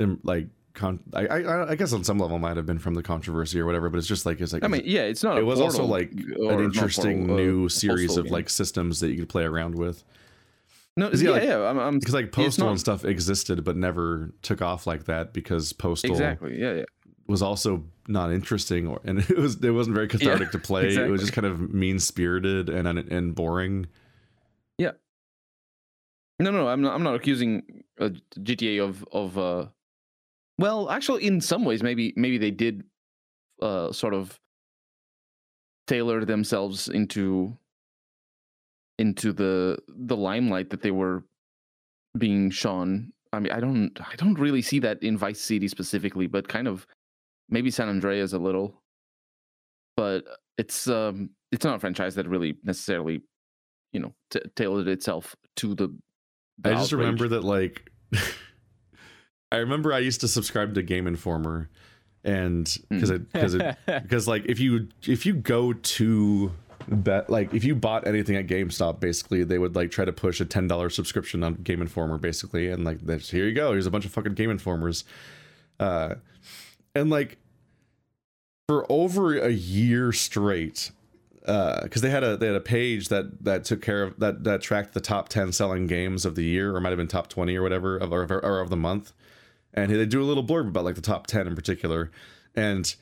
im- 0.00 0.20
like 0.22 0.48
con- 0.74 1.00
I, 1.14 1.26
I 1.26 1.70
I 1.70 1.74
guess 1.76 1.92
on 1.92 2.04
some 2.04 2.18
level 2.18 2.36
it 2.36 2.40
might 2.40 2.56
have 2.56 2.66
been 2.66 2.78
from 2.78 2.94
the 2.94 3.02
controversy 3.02 3.60
or 3.60 3.66
whatever, 3.66 3.88
but 3.90 3.98
it's 3.98 4.06
just 4.06 4.26
like 4.26 4.40
it's 4.40 4.52
like 4.52 4.64
I 4.64 4.68
mean, 4.68 4.82
yeah, 4.84 5.02
it's 5.02 5.22
not. 5.22 5.38
it 5.38 5.46
was 5.46 5.60
also 5.60 5.84
like 5.84 6.12
an 6.12 6.60
interesting 6.60 7.26
Portal, 7.26 7.36
uh, 7.36 7.40
new 7.40 7.66
a 7.66 7.70
series 7.70 8.16
of 8.16 8.24
game. 8.24 8.32
like 8.32 8.50
systems 8.50 9.00
that 9.00 9.10
you 9.10 9.18
could 9.18 9.28
play 9.28 9.44
around 9.44 9.74
with. 9.74 10.04
No, 10.96 11.10
yeah, 11.12 11.36
yeah, 11.36 11.42
yeah, 11.42 11.68
I'm, 11.68 11.78
I'm 11.78 11.98
Because 11.98 12.14
like 12.14 12.32
Postal 12.32 12.66
not- 12.66 12.70
and 12.72 12.80
stuff 12.80 13.04
existed, 13.04 13.64
but 13.64 13.76
never 13.76 14.32
took 14.42 14.60
off 14.62 14.86
like 14.86 15.04
that 15.04 15.32
because 15.32 15.72
Postal 15.72 16.10
exactly, 16.10 16.60
yeah, 16.60 16.74
yeah. 16.74 16.84
was 17.26 17.42
also 17.42 17.84
not 18.08 18.32
interesting, 18.32 18.86
or 18.86 19.00
and 19.04 19.18
it 19.30 19.38
was 19.38 19.62
it 19.62 19.70
wasn't 19.70 19.94
very 19.94 20.08
cathartic 20.08 20.50
to 20.52 20.58
play. 20.58 20.88
It 20.88 21.10
was 21.10 21.20
just 21.20 21.32
kind 21.32 21.46
of 21.46 21.72
mean 21.72 21.98
spirited 21.98 22.68
and 22.68 22.86
and 22.86 23.34
boring. 23.34 23.86
Yeah. 24.78 24.92
No, 26.40 26.50
no, 26.50 26.68
I'm 26.68 26.82
not. 26.82 26.94
I'm 26.94 27.02
not 27.02 27.14
accusing 27.14 27.84
uh, 28.00 28.10
GTA 28.38 28.82
of 28.82 29.04
of. 29.12 29.38
Uh, 29.38 29.66
well, 30.58 30.90
actually, 30.90 31.24
in 31.24 31.40
some 31.40 31.64
ways, 31.64 31.82
maybe 31.82 32.12
maybe 32.16 32.36
they 32.38 32.50
did, 32.50 32.84
uh, 33.60 33.92
sort 33.92 34.12
of 34.12 34.38
tailor 35.86 36.24
themselves 36.24 36.88
into 36.88 37.56
into 39.02 39.32
the 39.32 39.76
the 39.88 40.16
limelight 40.16 40.70
that 40.70 40.80
they 40.80 40.92
were 40.92 41.24
being 42.16 42.50
shown. 42.50 43.12
I 43.32 43.40
mean, 43.40 43.52
I 43.52 43.58
don't 43.58 43.90
I 44.00 44.14
don't 44.16 44.38
really 44.38 44.62
see 44.62 44.78
that 44.78 45.02
in 45.02 45.18
Vice 45.18 45.40
City 45.40 45.66
specifically, 45.66 46.28
but 46.28 46.46
kind 46.46 46.68
of 46.68 46.86
maybe 47.48 47.70
San 47.70 47.88
Andreas 47.88 48.32
a 48.32 48.38
little. 48.38 48.80
But 49.96 50.24
it's 50.56 50.86
um 50.86 51.30
it's 51.50 51.64
not 51.64 51.76
a 51.76 51.78
franchise 51.80 52.14
that 52.14 52.28
really 52.28 52.54
necessarily, 52.62 53.22
you 53.92 54.00
know, 54.00 54.12
t- 54.30 54.40
tailored 54.54 54.86
itself 54.86 55.34
to 55.56 55.74
the. 55.74 55.88
the 56.58 56.70
I 56.70 56.74
just 56.74 56.92
outrage. 56.92 57.00
remember 57.00 57.28
that 57.28 57.42
like 57.42 57.90
I 59.52 59.56
remember 59.56 59.92
I 59.92 59.98
used 59.98 60.20
to 60.20 60.28
subscribe 60.28 60.74
to 60.74 60.82
Game 60.82 61.08
Informer 61.08 61.70
and 62.24 62.78
because 62.88 63.10
it 63.10 63.32
because 63.32 63.54
it 63.54 63.76
because 63.86 64.28
like 64.32 64.44
if 64.46 64.60
you 64.60 64.88
if 65.02 65.26
you 65.26 65.34
go 65.34 65.72
to 65.72 66.52
bet 66.88 67.30
like 67.30 67.52
if 67.54 67.64
you 67.64 67.74
bought 67.74 68.06
anything 68.06 68.36
at 68.36 68.46
GameStop 68.46 69.00
basically 69.00 69.44
they 69.44 69.58
would 69.58 69.74
like 69.74 69.90
try 69.90 70.04
to 70.04 70.12
push 70.12 70.40
a 70.40 70.44
$10 70.44 70.92
subscription 70.92 71.42
on 71.42 71.54
Game 71.54 71.80
Informer 71.80 72.18
basically 72.18 72.68
and 72.68 72.84
like 72.84 73.00
here 73.22 73.46
you 73.46 73.54
go 73.54 73.72
here's 73.72 73.86
a 73.86 73.90
bunch 73.90 74.04
of 74.04 74.12
fucking 74.12 74.34
Game 74.34 74.50
Informers. 74.50 75.04
Uh 75.80 76.16
and 76.94 77.10
like 77.10 77.38
for 78.68 78.86
over 78.90 79.38
a 79.38 79.50
year 79.50 80.12
straight 80.12 80.90
because 81.42 82.02
they 82.02 82.10
had 82.10 82.22
a 82.22 82.36
they 82.36 82.46
had 82.46 82.54
a 82.54 82.60
page 82.60 83.08
that 83.08 83.42
that 83.44 83.64
took 83.64 83.82
care 83.82 84.02
of 84.02 84.18
that 84.18 84.44
that 84.44 84.60
tracked 84.60 84.94
the 84.94 85.00
top 85.00 85.28
10 85.28 85.52
selling 85.52 85.86
games 85.86 86.24
of 86.24 86.36
the 86.36 86.44
year 86.44 86.74
or 86.74 86.80
might 86.80 86.90
have 86.90 86.98
been 86.98 87.08
top 87.08 87.28
20 87.28 87.56
or 87.56 87.62
whatever 87.62 87.96
of 87.96 88.12
or, 88.12 88.24
or 88.24 88.60
of 88.60 88.70
the 88.70 88.76
month. 88.76 89.12
And 89.74 89.90
they 89.90 90.06
do 90.06 90.22
a 90.22 90.24
little 90.24 90.44
blurb 90.44 90.68
about 90.68 90.84
like 90.84 90.94
the 90.94 91.00
top 91.00 91.26
10 91.26 91.46
in 91.46 91.56
particular. 91.56 92.10
And 92.54 92.94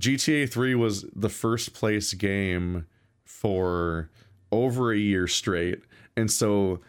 GTA 0.00 0.50
3 0.50 0.74
was 0.74 1.06
the 1.14 1.28
first 1.28 1.74
place 1.74 2.12
game 2.14 2.86
for 3.28 4.10
over 4.50 4.90
a 4.90 4.98
year 4.98 5.28
straight. 5.28 5.82
And 6.16 6.30
so 6.30 6.80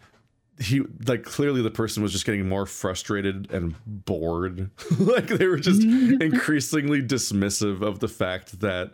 he 0.58 0.82
like 1.06 1.22
clearly 1.22 1.62
the 1.62 1.70
person 1.70 2.02
was 2.02 2.12
just 2.12 2.24
getting 2.24 2.48
more 2.48 2.66
frustrated 2.66 3.50
and 3.50 3.74
bored. 3.86 4.70
Like 4.98 5.28
they 5.28 5.46
were 5.46 5.58
just 5.58 5.82
increasingly 6.20 7.02
dismissive 7.02 7.82
of 7.82 8.00
the 8.00 8.08
fact 8.08 8.60
that 8.60 8.92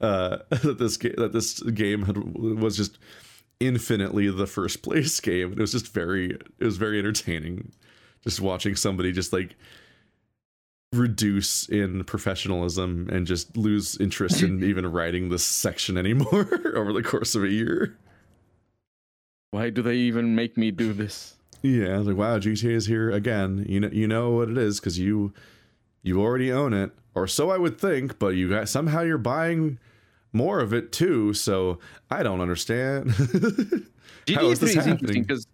uh 0.00 0.38
that 0.50 0.78
this 0.78 0.96
game 0.96 1.14
that 1.16 1.32
this 1.32 1.60
game 1.60 2.02
had, 2.02 2.18
was 2.18 2.76
just 2.76 2.98
infinitely 3.60 4.28
the 4.30 4.46
first 4.46 4.82
place 4.82 5.18
game. 5.20 5.52
It 5.52 5.58
was 5.58 5.72
just 5.72 5.92
very 5.92 6.30
it 6.30 6.64
was 6.64 6.76
very 6.76 6.98
entertaining 6.98 7.72
just 8.24 8.40
watching 8.40 8.74
somebody 8.74 9.12
just 9.12 9.32
like 9.32 9.56
reduce 10.92 11.68
in 11.68 12.02
professionalism 12.04 13.08
and 13.12 13.26
just 13.26 13.56
lose 13.56 13.96
interest 13.98 14.42
in 14.42 14.62
even 14.70 14.86
writing 14.90 15.28
this 15.28 15.44
section 15.44 15.98
anymore 15.98 16.48
over 16.74 16.92
the 16.92 17.02
course 17.02 17.34
of 17.34 17.44
a 17.44 17.50
year 17.50 17.96
Why 19.50 19.70
do 19.70 19.82
they 19.82 19.96
even 19.96 20.34
make 20.34 20.56
me 20.56 20.70
do 20.70 20.92
this? 20.92 21.36
Yeah, 21.62 21.98
like, 21.98 22.16
wow, 22.16 22.38
GTA 22.38 22.72
is 22.72 22.86
here 22.86 23.10
again. 23.10 23.64
You 23.68 23.80
know, 23.80 23.88
you 23.92 24.06
know 24.06 24.30
what 24.30 24.48
it 24.48 24.58
is 24.58 24.78
because 24.78 24.98
you 24.98 25.32
you 26.02 26.20
already 26.20 26.52
own 26.52 26.72
it, 26.72 26.92
or 27.14 27.26
so 27.26 27.50
I 27.50 27.58
would 27.58 27.78
think. 27.80 28.18
But 28.18 28.28
you 28.36 28.48
got 28.48 28.68
somehow 28.68 29.02
you're 29.02 29.18
buying 29.18 29.78
more 30.32 30.60
of 30.60 30.72
it 30.72 30.92
too. 30.92 31.34
So 31.34 31.78
I 32.10 32.22
don't 32.22 32.40
understand. 32.40 33.10
How 34.34 34.42
GTA 34.44 34.52
is 34.52 34.58
3 34.58 34.66
this 34.66 34.76
is 34.76 34.86
interesting 34.86 34.86
happening? 34.86 35.22
because 35.22 35.46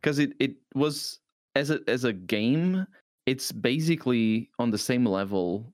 because 0.00 0.18
it, 0.18 0.32
it 0.38 0.52
was 0.74 1.18
as 1.56 1.70
a 1.70 1.80
as 1.88 2.04
a 2.04 2.12
game, 2.12 2.86
it's 3.26 3.52
basically 3.52 4.50
on 4.58 4.70
the 4.70 4.78
same 4.78 5.04
level 5.04 5.72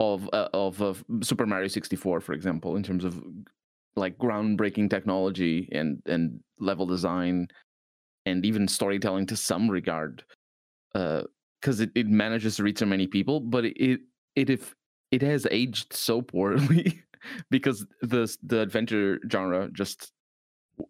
of 0.00 0.28
uh, 0.32 0.48
of, 0.52 1.04
Super 1.22 1.46
Mario 1.46 1.68
64, 1.68 2.20
for 2.20 2.32
example, 2.32 2.76
in 2.76 2.82
terms 2.82 3.04
of 3.04 3.22
like 3.96 4.16
groundbreaking 4.18 4.90
technology 4.90 5.68
and 5.72 6.00
and 6.06 6.40
level 6.60 6.86
design 6.86 7.48
and 8.26 8.44
even 8.44 8.68
storytelling 8.68 9.26
to 9.26 9.36
some 9.36 9.68
regard. 9.70 10.24
Because 10.92 11.80
it, 11.80 11.90
it 11.94 12.06
manages 12.06 12.56
to 12.56 12.62
reach 12.62 12.78
so 12.78 12.86
many 12.86 13.06
people, 13.06 13.40
but 13.40 13.64
it, 13.64 14.00
it 14.36 14.50
if 14.50 14.74
it 15.10 15.22
has 15.22 15.46
aged 15.50 15.92
so 15.92 16.22
poorly 16.22 17.02
because 17.50 17.86
the 18.02 18.34
the 18.42 18.60
adventure 18.60 19.18
genre 19.30 19.68
just 19.72 20.12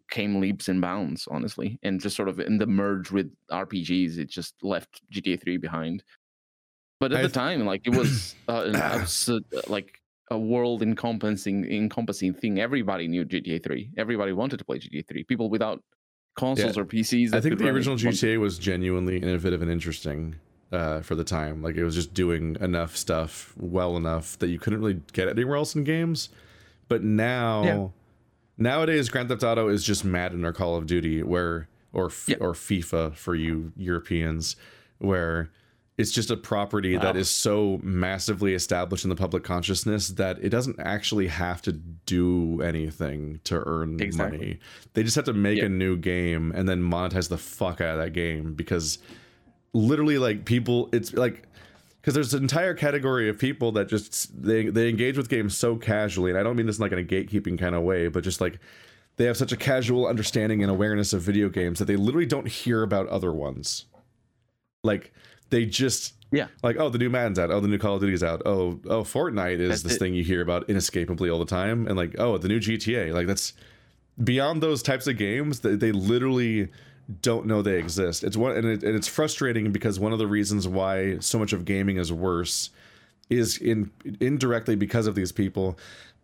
came 0.09 0.39
leaps 0.39 0.67
and 0.67 0.81
bounds, 0.81 1.27
honestly, 1.29 1.79
and 1.83 1.99
just 1.99 2.15
sort 2.15 2.29
of 2.29 2.39
in 2.39 2.57
the 2.57 2.67
merge 2.67 3.11
with 3.11 3.31
RPGs, 3.51 4.17
it 4.17 4.29
just 4.29 4.55
left 4.63 5.01
GTA 5.11 5.41
3 5.41 5.57
behind. 5.57 6.03
But 6.99 7.13
at 7.13 7.19
I 7.19 7.21
the 7.23 7.29
time, 7.29 7.65
like 7.65 7.81
it 7.85 7.95
was 7.95 8.35
uh, 8.49 8.63
an 8.65 8.75
absurd, 8.75 9.43
like 9.67 9.99
a 10.31 10.37
world 10.37 10.83
encompassing 10.83 11.65
encompassing 11.71 12.33
thing. 12.33 12.59
Everybody 12.59 13.07
knew 13.07 13.25
GTA 13.25 13.63
3. 13.63 13.91
Everybody 13.97 14.33
wanted 14.33 14.57
to 14.57 14.65
play 14.65 14.79
GTA 14.79 15.07
3. 15.07 15.23
People 15.23 15.49
without 15.49 15.81
consoles 16.35 16.77
or 16.77 16.85
PCs. 16.85 17.33
I 17.33 17.41
think 17.41 17.57
the 17.57 17.67
original 17.69 17.95
wanted- 17.95 18.13
GTA 18.13 18.39
was 18.39 18.59
genuinely 18.59 19.17
innovative 19.17 19.61
and 19.61 19.71
interesting 19.71 20.35
uh, 20.71 21.01
for 21.01 21.15
the 21.15 21.23
time. 21.23 21.61
Like 21.61 21.75
it 21.75 21.83
was 21.83 21.95
just 21.95 22.13
doing 22.13 22.57
enough 22.61 22.95
stuff 22.95 23.53
well 23.57 23.97
enough 23.97 24.37
that 24.39 24.47
you 24.49 24.59
couldn't 24.59 24.79
really 24.79 25.01
get 25.13 25.27
anywhere 25.29 25.55
else 25.57 25.75
in 25.75 25.83
games. 25.83 26.29
But 26.87 27.03
now, 27.03 27.63
Yeah. 27.63 27.87
Nowadays, 28.59 29.09
Grand 29.09 29.29
Theft 29.29 29.43
Auto 29.43 29.67
is 29.69 29.83
just 29.83 30.05
Madden 30.05 30.45
or 30.45 30.53
Call 30.53 30.75
of 30.75 30.85
Duty, 30.85 31.23
where 31.23 31.67
or 31.93 32.11
Yeah. 32.27 32.37
or 32.39 32.53
FIFA 32.53 33.15
for 33.15 33.33
you 33.33 33.71
Europeans, 33.75 34.55
where 34.99 35.49
it's 35.97 36.11
just 36.11 36.29
a 36.31 36.37
property 36.37 36.95
that 36.95 37.15
Wow. 37.15 37.19
is 37.19 37.29
so 37.29 37.79
massively 37.83 38.53
established 38.53 39.03
in 39.03 39.09
the 39.09 39.15
public 39.17 39.43
consciousness 39.43 40.07
that 40.09 40.37
it 40.41 40.47
doesn't 40.49 40.79
actually 40.79 41.27
have 41.27 41.61
to 41.63 41.73
do 41.73 42.61
anything 42.61 43.39
to 43.43 43.61
earn 43.65 43.99
Exactly. 43.99 44.37
money. 44.37 44.59
They 44.93 45.03
just 45.03 45.15
have 45.17 45.25
to 45.25 45.33
make 45.33 45.57
Yeah. 45.57 45.65
a 45.65 45.69
new 45.69 45.97
game 45.97 46.53
and 46.55 46.69
then 46.69 46.81
monetize 46.81 47.27
the 47.27 47.37
fuck 47.37 47.81
out 47.81 47.97
of 47.97 48.03
that 48.05 48.13
game 48.13 48.53
because 48.53 48.99
literally 49.73 50.17
like 50.17 50.45
people 50.45 50.89
it's 50.93 51.13
like 51.13 51.43
because 52.01 52.13
there's 52.13 52.33
an 52.33 52.41
entire 52.43 52.73
category 52.73 53.29
of 53.29 53.37
people 53.37 53.71
that 53.73 53.87
just 53.89 54.41
they 54.43 54.67
they 54.69 54.89
engage 54.89 55.17
with 55.17 55.29
games 55.29 55.55
so 55.57 55.75
casually 55.75 56.31
and 56.31 56.39
I 56.39 56.43
don't 56.43 56.55
mean 56.55 56.65
this 56.65 56.77
in 56.77 56.81
like 56.83 56.91
in 56.91 56.99
a 56.99 57.03
gatekeeping 57.03 57.57
kind 57.59 57.75
of 57.75 57.83
way 57.83 58.07
but 58.07 58.23
just 58.23 58.39
like 58.41 58.59
they 59.17 59.25
have 59.25 59.35
such 59.37 59.51
a 59.51 59.57
casual 59.57 60.07
understanding 60.07 60.61
and 60.63 60.71
awareness 60.71 61.11
of 61.11 61.21
video 61.21 61.49
games 61.49 61.79
that 61.79 61.85
they 61.85 61.97
literally 61.97 62.25
don't 62.25 62.47
hear 62.47 62.83
about 62.83 63.07
other 63.09 63.33
ones. 63.33 63.85
Like 64.83 65.13
they 65.49 65.65
just 65.65 66.13
Yeah. 66.31 66.47
like 66.63 66.77
oh 66.77 66.89
the 66.89 66.97
new 66.97 67.09
Madden's 67.09 67.37
out. 67.37 67.51
Oh 67.51 67.59
the 67.59 67.67
new 67.67 67.77
Call 67.77 67.95
of 67.95 68.01
Duty's 68.01 68.23
out. 68.23 68.41
Oh 68.45 68.79
oh 68.85 69.03
Fortnite 69.03 69.59
is 69.59 69.69
That's 69.69 69.83
this 69.83 69.95
it. 69.95 69.99
thing 69.99 70.13
you 70.13 70.23
hear 70.23 70.41
about 70.41 70.69
inescapably 70.69 71.29
all 71.29 71.39
the 71.39 71.45
time. 71.45 71.85
And 71.87 71.97
like 71.97 72.15
oh 72.17 72.37
the 72.37 72.47
new 72.47 72.59
GTA 72.61 73.13
like 73.13 73.27
that's 73.27 73.53
beyond 74.23 74.61
those 74.63 74.81
types 74.83 75.07
of 75.07 75.17
games 75.17 75.61
they, 75.61 75.75
they 75.75 75.91
literally 75.91 76.69
don't 77.21 77.45
know 77.45 77.61
they 77.61 77.77
exist 77.77 78.23
it's 78.23 78.37
one 78.37 78.55
and, 78.55 78.67
it, 78.67 78.83
and 78.83 78.95
it's 78.95 79.07
frustrating 79.07 79.71
because 79.71 79.99
one 79.99 80.13
of 80.13 80.19
the 80.19 80.27
reasons 80.27 80.67
why 80.67 81.17
so 81.19 81.39
much 81.39 81.53
of 81.53 81.65
gaming 81.65 81.97
is 81.97 82.11
worse 82.11 82.69
is 83.29 83.57
in 83.57 83.91
indirectly 84.19 84.75
because 84.75 85.07
of 85.07 85.15
these 85.15 85.31
people 85.31 85.77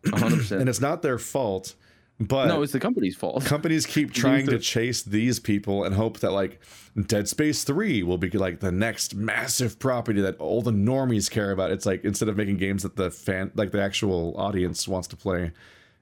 100%. 0.06 0.60
and 0.60 0.70
it's 0.70 0.82
not 0.82 1.02
their 1.02 1.18
fault 1.18 1.76
but 2.20 2.48
no, 2.48 2.62
it's 2.62 2.72
the 2.72 2.80
company's 2.80 3.16
fault. 3.16 3.44
companies 3.44 3.86
keep 3.86 4.14
trying 4.14 4.48
to 4.48 4.58
chase 4.58 5.02
these 5.04 5.40
people 5.40 5.84
and 5.84 5.94
hope 5.94 6.20
that 6.20 6.32
like 6.32 6.62
Dead 7.08 7.28
Space 7.28 7.66
3 7.66 8.04
will 8.04 8.18
be 8.18 8.30
like 8.30 8.62
the 8.62 8.72
next 8.72 9.16
massive 9.16 9.80
property 9.80 10.22
that 10.22 10.38
all 10.38 10.62
the 10.62 10.72
normies 10.72 11.30
care 11.30 11.52
about. 11.52 11.72
It's 11.72 11.86
like 11.86 12.06
instead 12.06 12.30
of 12.30 12.38
making 12.38 12.58
games 12.58 12.84
that 12.84 12.96
the 12.96 13.12
fan 13.12 13.52
like 13.56 13.72
the 13.72 13.82
actual 13.82 14.34
audience 14.38 14.88
wants 14.88 15.10
to 15.10 15.18
play. 15.18 15.52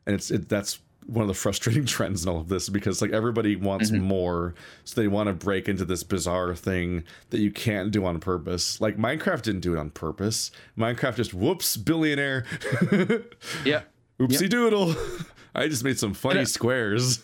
And 0.05 0.13
it's 0.13 0.29
it, 0.29 0.49
that's 0.49 0.79
one 1.07 1.21
of 1.21 1.27
the 1.27 1.33
frustrating 1.33 1.85
trends 1.87 2.23
in 2.23 2.29
all 2.29 2.39
of 2.39 2.49
this 2.49 2.69
because 2.69 3.01
like 3.01 3.11
everybody 3.11 3.55
wants 3.55 3.91
mm-hmm. 3.91 4.03
more 4.03 4.55
so 4.83 4.99
they 4.99 5.07
want 5.07 5.27
to 5.27 5.33
break 5.33 5.67
into 5.67 5.85
this 5.85 6.03
bizarre 6.03 6.55
thing 6.55 7.03
that 7.29 7.39
you 7.39 7.51
can't 7.51 7.91
do 7.91 8.05
on 8.05 8.19
purpose. 8.19 8.79
Like 8.81 8.97
Minecraft 8.97 9.41
didn't 9.41 9.61
do 9.61 9.73
it 9.73 9.79
on 9.79 9.89
purpose. 9.89 10.51
Minecraft 10.77 11.15
just 11.15 11.33
whoops 11.33 11.77
billionaire. 11.77 12.45
yeah. 13.65 13.83
Oopsie 14.19 14.49
doodle. 14.49 14.95
I 15.55 15.67
just 15.67 15.83
made 15.83 15.99
some 15.99 16.13
funny 16.13 16.39
Yeah. 16.39 16.45
squares. 16.45 17.23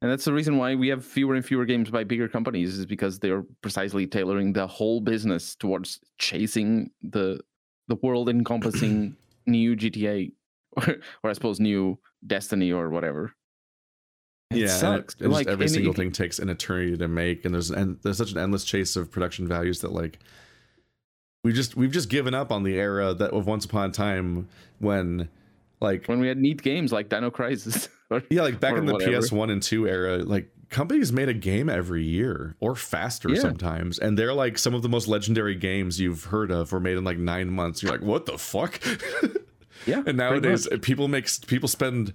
And 0.00 0.10
that's 0.10 0.24
the 0.24 0.32
reason 0.32 0.58
why 0.58 0.76
we 0.76 0.88
have 0.88 1.04
fewer 1.04 1.34
and 1.34 1.44
fewer 1.44 1.64
games 1.64 1.90
by 1.90 2.04
bigger 2.04 2.28
companies 2.28 2.78
is 2.78 2.86
because 2.86 3.18
they're 3.18 3.44
precisely 3.62 4.06
tailoring 4.06 4.52
the 4.52 4.66
whole 4.66 5.00
business 5.00 5.56
towards 5.56 6.00
chasing 6.18 6.90
the 7.02 7.40
the 7.88 7.96
world 7.96 8.28
encompassing 8.28 9.16
new 9.46 9.74
GTA 9.74 10.30
or, 10.72 10.96
or 11.22 11.30
I 11.30 11.32
suppose 11.32 11.58
new 11.58 11.98
Destiny 12.26 12.72
or 12.72 12.88
whatever. 12.90 13.32
It 14.50 14.56
yeah, 14.58 14.62
and 14.62 14.70
sucks. 14.70 15.14
it- 15.14 15.20
and 15.22 15.32
like 15.32 15.46
every 15.46 15.68
single 15.68 15.92
it- 15.92 15.96
thing 15.96 16.10
takes 16.12 16.38
an 16.38 16.48
eternity 16.48 16.96
to 16.96 17.08
make, 17.08 17.44
and 17.44 17.52
there's 17.54 17.70
and 17.70 17.98
there's 18.02 18.16
such 18.18 18.32
an 18.32 18.38
endless 18.38 18.64
chase 18.64 18.96
of 18.96 19.10
production 19.10 19.46
values 19.46 19.80
that 19.80 19.92
like 19.92 20.18
we 21.44 21.52
just 21.52 21.76
we've 21.76 21.92
just 21.92 22.08
given 22.08 22.34
up 22.34 22.50
on 22.50 22.62
the 22.62 22.74
era 22.74 23.14
that 23.14 23.30
of 23.32 23.46
once 23.46 23.64
upon 23.64 23.90
a 23.90 23.92
time 23.92 24.48
when 24.78 25.28
like 25.80 26.06
when 26.06 26.18
we 26.18 26.28
had 26.28 26.38
neat 26.38 26.62
games 26.62 26.92
like 26.92 27.08
Dino 27.08 27.30
Crisis. 27.30 27.88
or- 28.10 28.22
yeah 28.30 28.42
like 28.42 28.58
back 28.58 28.76
in 28.76 28.86
the 28.86 28.94
whatever. 28.94 29.12
PS1 29.12 29.52
and 29.52 29.62
2 29.62 29.86
era 29.86 30.16
like 30.18 30.48
companies 30.70 31.12
made 31.12 31.28
a 31.28 31.34
game 31.34 31.68
every 31.68 32.02
year 32.02 32.56
or 32.60 32.74
faster 32.74 33.28
Yeah. 33.30 33.40
sometimes 33.40 33.98
and 33.98 34.18
they're 34.18 34.34
like 34.34 34.58
some 34.58 34.74
of 34.74 34.80
the 34.82 34.88
most 34.88 35.08
legendary 35.08 35.54
games 35.54 36.00
you've 36.00 36.24
heard 36.24 36.50
of 36.50 36.72
were 36.72 36.80
made 36.80 36.96
in 36.96 37.04
like 37.04 37.18
9 37.18 37.50
months 37.50 37.82
you're 37.82 37.92
like 37.92 38.00
what 38.02 38.26
the 38.26 38.36
fuck 38.38 38.80
yeah. 39.86 40.02
and 40.06 40.16
nowadays 40.16 40.68
people 40.82 41.08
make 41.08 41.28
people 41.46 41.68
spend 41.68 42.12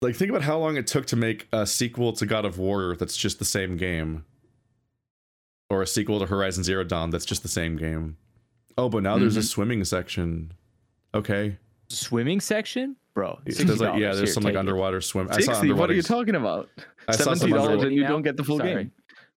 like 0.00 0.16
think 0.16 0.30
about 0.30 0.42
how 0.42 0.58
long 0.58 0.76
it 0.76 0.86
took 0.86 1.06
to 1.06 1.16
make 1.16 1.46
a 1.52 1.66
sequel 1.66 2.12
to 2.14 2.26
God 2.26 2.44
of 2.44 2.58
War 2.58 2.96
that's 2.96 3.16
just 3.16 3.38
the 3.38 3.44
same 3.44 3.76
game 3.76 4.24
or 5.70 5.82
a 5.82 5.86
sequel 5.86 6.18
to 6.20 6.26
Horizon 6.26 6.64
Zero 6.64 6.84
Dawn 6.84 7.10
that's 7.10 7.24
just 7.24 7.42
the 7.42 7.48
same 7.48 7.76
game. 7.76 8.16
Oh, 8.76 8.88
but 8.88 9.02
now 9.02 9.18
there's 9.18 9.36
a 9.36 9.40
Mhm. 9.40 9.44
swimming 9.48 9.84
section. 9.84 10.52
Okay. 11.14 11.58
Swimming 11.88 12.40
section, 12.40 12.96
bro. 13.14 13.38
There's 13.44 13.80
like 13.80 14.00
yeah, 14.00 14.08
there's 14.14 14.18
here, 14.20 14.26
some 14.28 14.42
like 14.44 14.52
take 14.52 14.56
it. 14.56 14.60
underwater 14.60 15.00
swim. 15.00 15.28
I 15.30 15.40
saw 15.40 15.52
60, 15.52 15.72
what 15.72 15.90
are 15.90 15.94
you 15.94 16.02
talking 16.02 16.34
about? 16.34 16.68
I 17.06 17.12
saw 17.16 17.24
some 17.24 17.36
Seventy 17.36 17.52
dollars 17.52 17.66
underwater, 17.68 17.88
and 17.88 17.96
you 17.96 18.02
Now? 18.02 18.08
don't 18.08 18.22
get 18.22 18.36
the 18.36 18.44
full 18.44 18.58
Sorry. 18.58 18.74
game. 18.74 18.92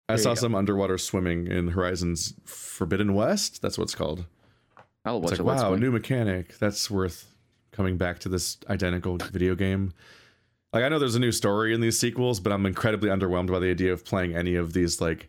I 0.08 0.16
saw 0.16 0.34
some 0.34 0.54
underwater 0.54 0.98
swimming 0.98 1.46
in 1.46 1.68
Horizon's 1.68 2.34
Forbidden 2.44 3.14
West. 3.14 3.62
That's 3.62 3.78
what 3.78 3.84
it's 3.84 3.94
called. 3.94 4.26
I'll 5.04 5.20
It's 5.22 5.32
like 5.32 5.40
it. 5.40 5.44
Wow, 5.44 5.74
new 5.74 5.90
mechanic. 5.90 6.58
That's 6.58 6.90
worth 6.90 7.26
coming 7.72 7.96
back 7.96 8.18
to 8.20 8.28
this 8.28 8.58
identical 8.68 9.16
video 9.16 9.54
game. 9.54 9.92
Like 10.72 10.84
I 10.84 10.88
know 10.88 10.98
there's 10.98 11.14
a 11.16 11.20
new 11.20 11.32
story 11.32 11.74
in 11.74 11.80
these 11.80 11.98
sequels, 11.98 12.40
but 12.40 12.52
I'm 12.52 12.64
incredibly 12.66 13.08
underwhelmed 13.10 13.50
by 13.50 13.58
the 13.58 13.68
idea 13.70 13.92
of 13.92 14.04
playing 14.04 14.34
any 14.34 14.54
of 14.54 14.72
these 14.72 15.00
like 15.00 15.28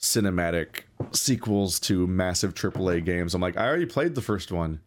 cinematic 0.00 0.82
sequels 1.12 1.80
to 1.80 2.06
massive 2.06 2.54
AAA 2.54 3.04
games. 3.04 3.34
I'm 3.34 3.40
like, 3.40 3.56
I 3.56 3.66
already 3.66 3.86
played 3.86 4.14
the 4.14 4.22
first 4.22 4.52
one. 4.52 4.80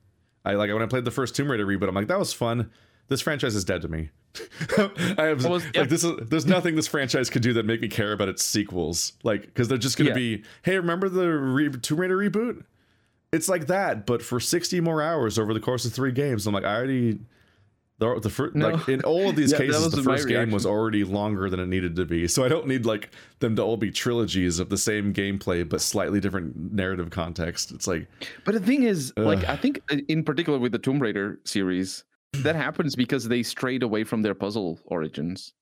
I 0.46 0.54
like 0.54 0.72
when 0.72 0.82
I 0.82 0.86
played 0.86 1.06
the 1.06 1.12
first 1.12 1.36
Tomb 1.36 1.52
Raider 1.52 1.66
reboot. 1.66 1.88
I'm 1.90 1.96
like, 1.96 2.08
that 2.08 2.20
was 2.20 2.34
fun. 2.34 2.72
This 3.10 3.22
franchise 3.22 3.56
is 3.56 3.66
dead 3.66 3.82
to 3.82 3.88
me. 3.90 4.10
I 4.78 5.24
have 5.26 5.44
Almost- 5.46 5.68
yeah. 5.76 5.84
this 5.84 6.04
is 6.06 6.14
there's 6.30 6.46
nothing 6.46 6.76
this 6.76 6.88
franchise 6.88 7.30
could 7.30 7.42
do 7.42 7.52
that 7.54 7.66
make 7.66 7.82
me 7.82 7.90
care 7.90 8.14
about 8.14 8.30
its 8.30 8.44
sequels. 8.44 9.14
Like 9.24 9.42
because 9.42 9.68
they're 9.68 9.78
just 9.78 9.98
gonna 9.98 10.12
Yeah. 10.12 10.16
be, 10.16 10.44
hey, 10.64 10.78
remember 10.78 11.10
the 11.10 11.28
re- 11.28 11.70
Tomb 11.70 12.00
Raider 12.00 12.18
reboot? 12.18 12.64
It's 13.32 13.48
like 13.48 13.68
that, 13.68 14.06
but 14.06 14.22
for 14.22 14.40
60 14.40 14.82
more 14.82 15.02
hours 15.02 15.40
over 15.40 15.54
the 15.54 15.60
course 15.60 15.86
of 15.86 15.94
three 15.94 16.12
games. 16.12 16.46
I'm 16.48 16.54
like, 16.54 16.66
I 16.66 16.76
already 16.76 17.20
the, 18.00 18.20
the 18.20 18.30
first 18.30 18.56
No. 18.56 18.70
like 18.72 18.90
in 18.90 19.02
all 19.04 19.30
of 19.30 19.36
these 19.38 19.52
Yeah, 19.52 19.60
cases, 19.60 19.92
the 19.92 20.02
first 20.04 20.28
game 20.28 20.52
was 20.52 20.66
already 20.66 21.04
longer 21.04 21.50
than 21.50 21.60
it 21.60 21.68
needed 21.68 21.96
to 21.98 22.06
be. 22.06 22.28
So 22.28 22.44
I 22.44 22.50
don't 22.50 22.68
need 22.68 22.86
like 22.86 23.12
them 23.40 23.56
to 23.56 23.62
all 23.62 23.78
be 23.78 23.92
trilogies 23.92 24.60
of 24.60 24.70
the 24.70 24.78
same 24.78 25.14
gameplay 25.14 25.68
but 25.68 25.82
slightly 25.82 26.20
different 26.20 26.74
narrative 26.74 27.10
context. 27.12 27.72
It's 27.72 27.88
like 27.88 28.08
But 28.44 28.54
the 28.56 28.60
thing 28.60 28.84
is, 28.84 29.14
like, 29.18 29.48
I 29.48 29.56
think 29.56 29.82
uh, 29.92 29.98
in 30.10 30.24
particular 30.24 30.60
with 30.60 30.72
the 30.74 30.80
Tomb 30.80 31.00
Raider 31.00 31.40
series, 31.46 32.04
that 32.34 32.56
happens 32.56 32.96
because 32.96 33.28
they 33.28 33.44
strayed 33.44 33.84
away 33.84 34.04
from 34.04 34.24
their 34.24 34.34
puzzle 34.36 34.80
origins. 34.86 35.54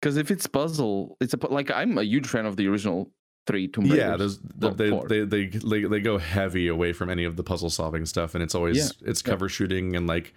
Because 0.00 0.16
if 0.16 0.30
it's 0.30 0.46
puzzle, 0.46 1.16
it's 1.20 1.34
a 1.34 1.46
like 1.48 1.70
I'm 1.72 1.98
a 1.98 2.04
huge 2.04 2.26
fan 2.28 2.46
of 2.46 2.56
the 2.56 2.68
original 2.68 3.10
three 3.48 3.66
Tomb 3.66 3.86
Raiders. 3.90 4.38
yeah, 4.60 4.70
they, 4.70 4.90
they, 5.08 5.24
they 5.24 5.46
they 5.46 5.82
they 5.84 6.00
go 6.00 6.18
heavy 6.18 6.68
away 6.68 6.92
from 6.92 7.10
any 7.10 7.24
of 7.24 7.34
the 7.34 7.42
puzzle 7.42 7.70
solving 7.70 8.06
stuff, 8.06 8.34
and 8.36 8.44
it's 8.44 8.54
always 8.54 8.76
Yeah, 8.76 9.10
it's 9.10 9.22
yeah. 9.24 9.30
cover 9.32 9.48
shooting 9.48 9.96
and 9.96 10.06
like 10.06 10.32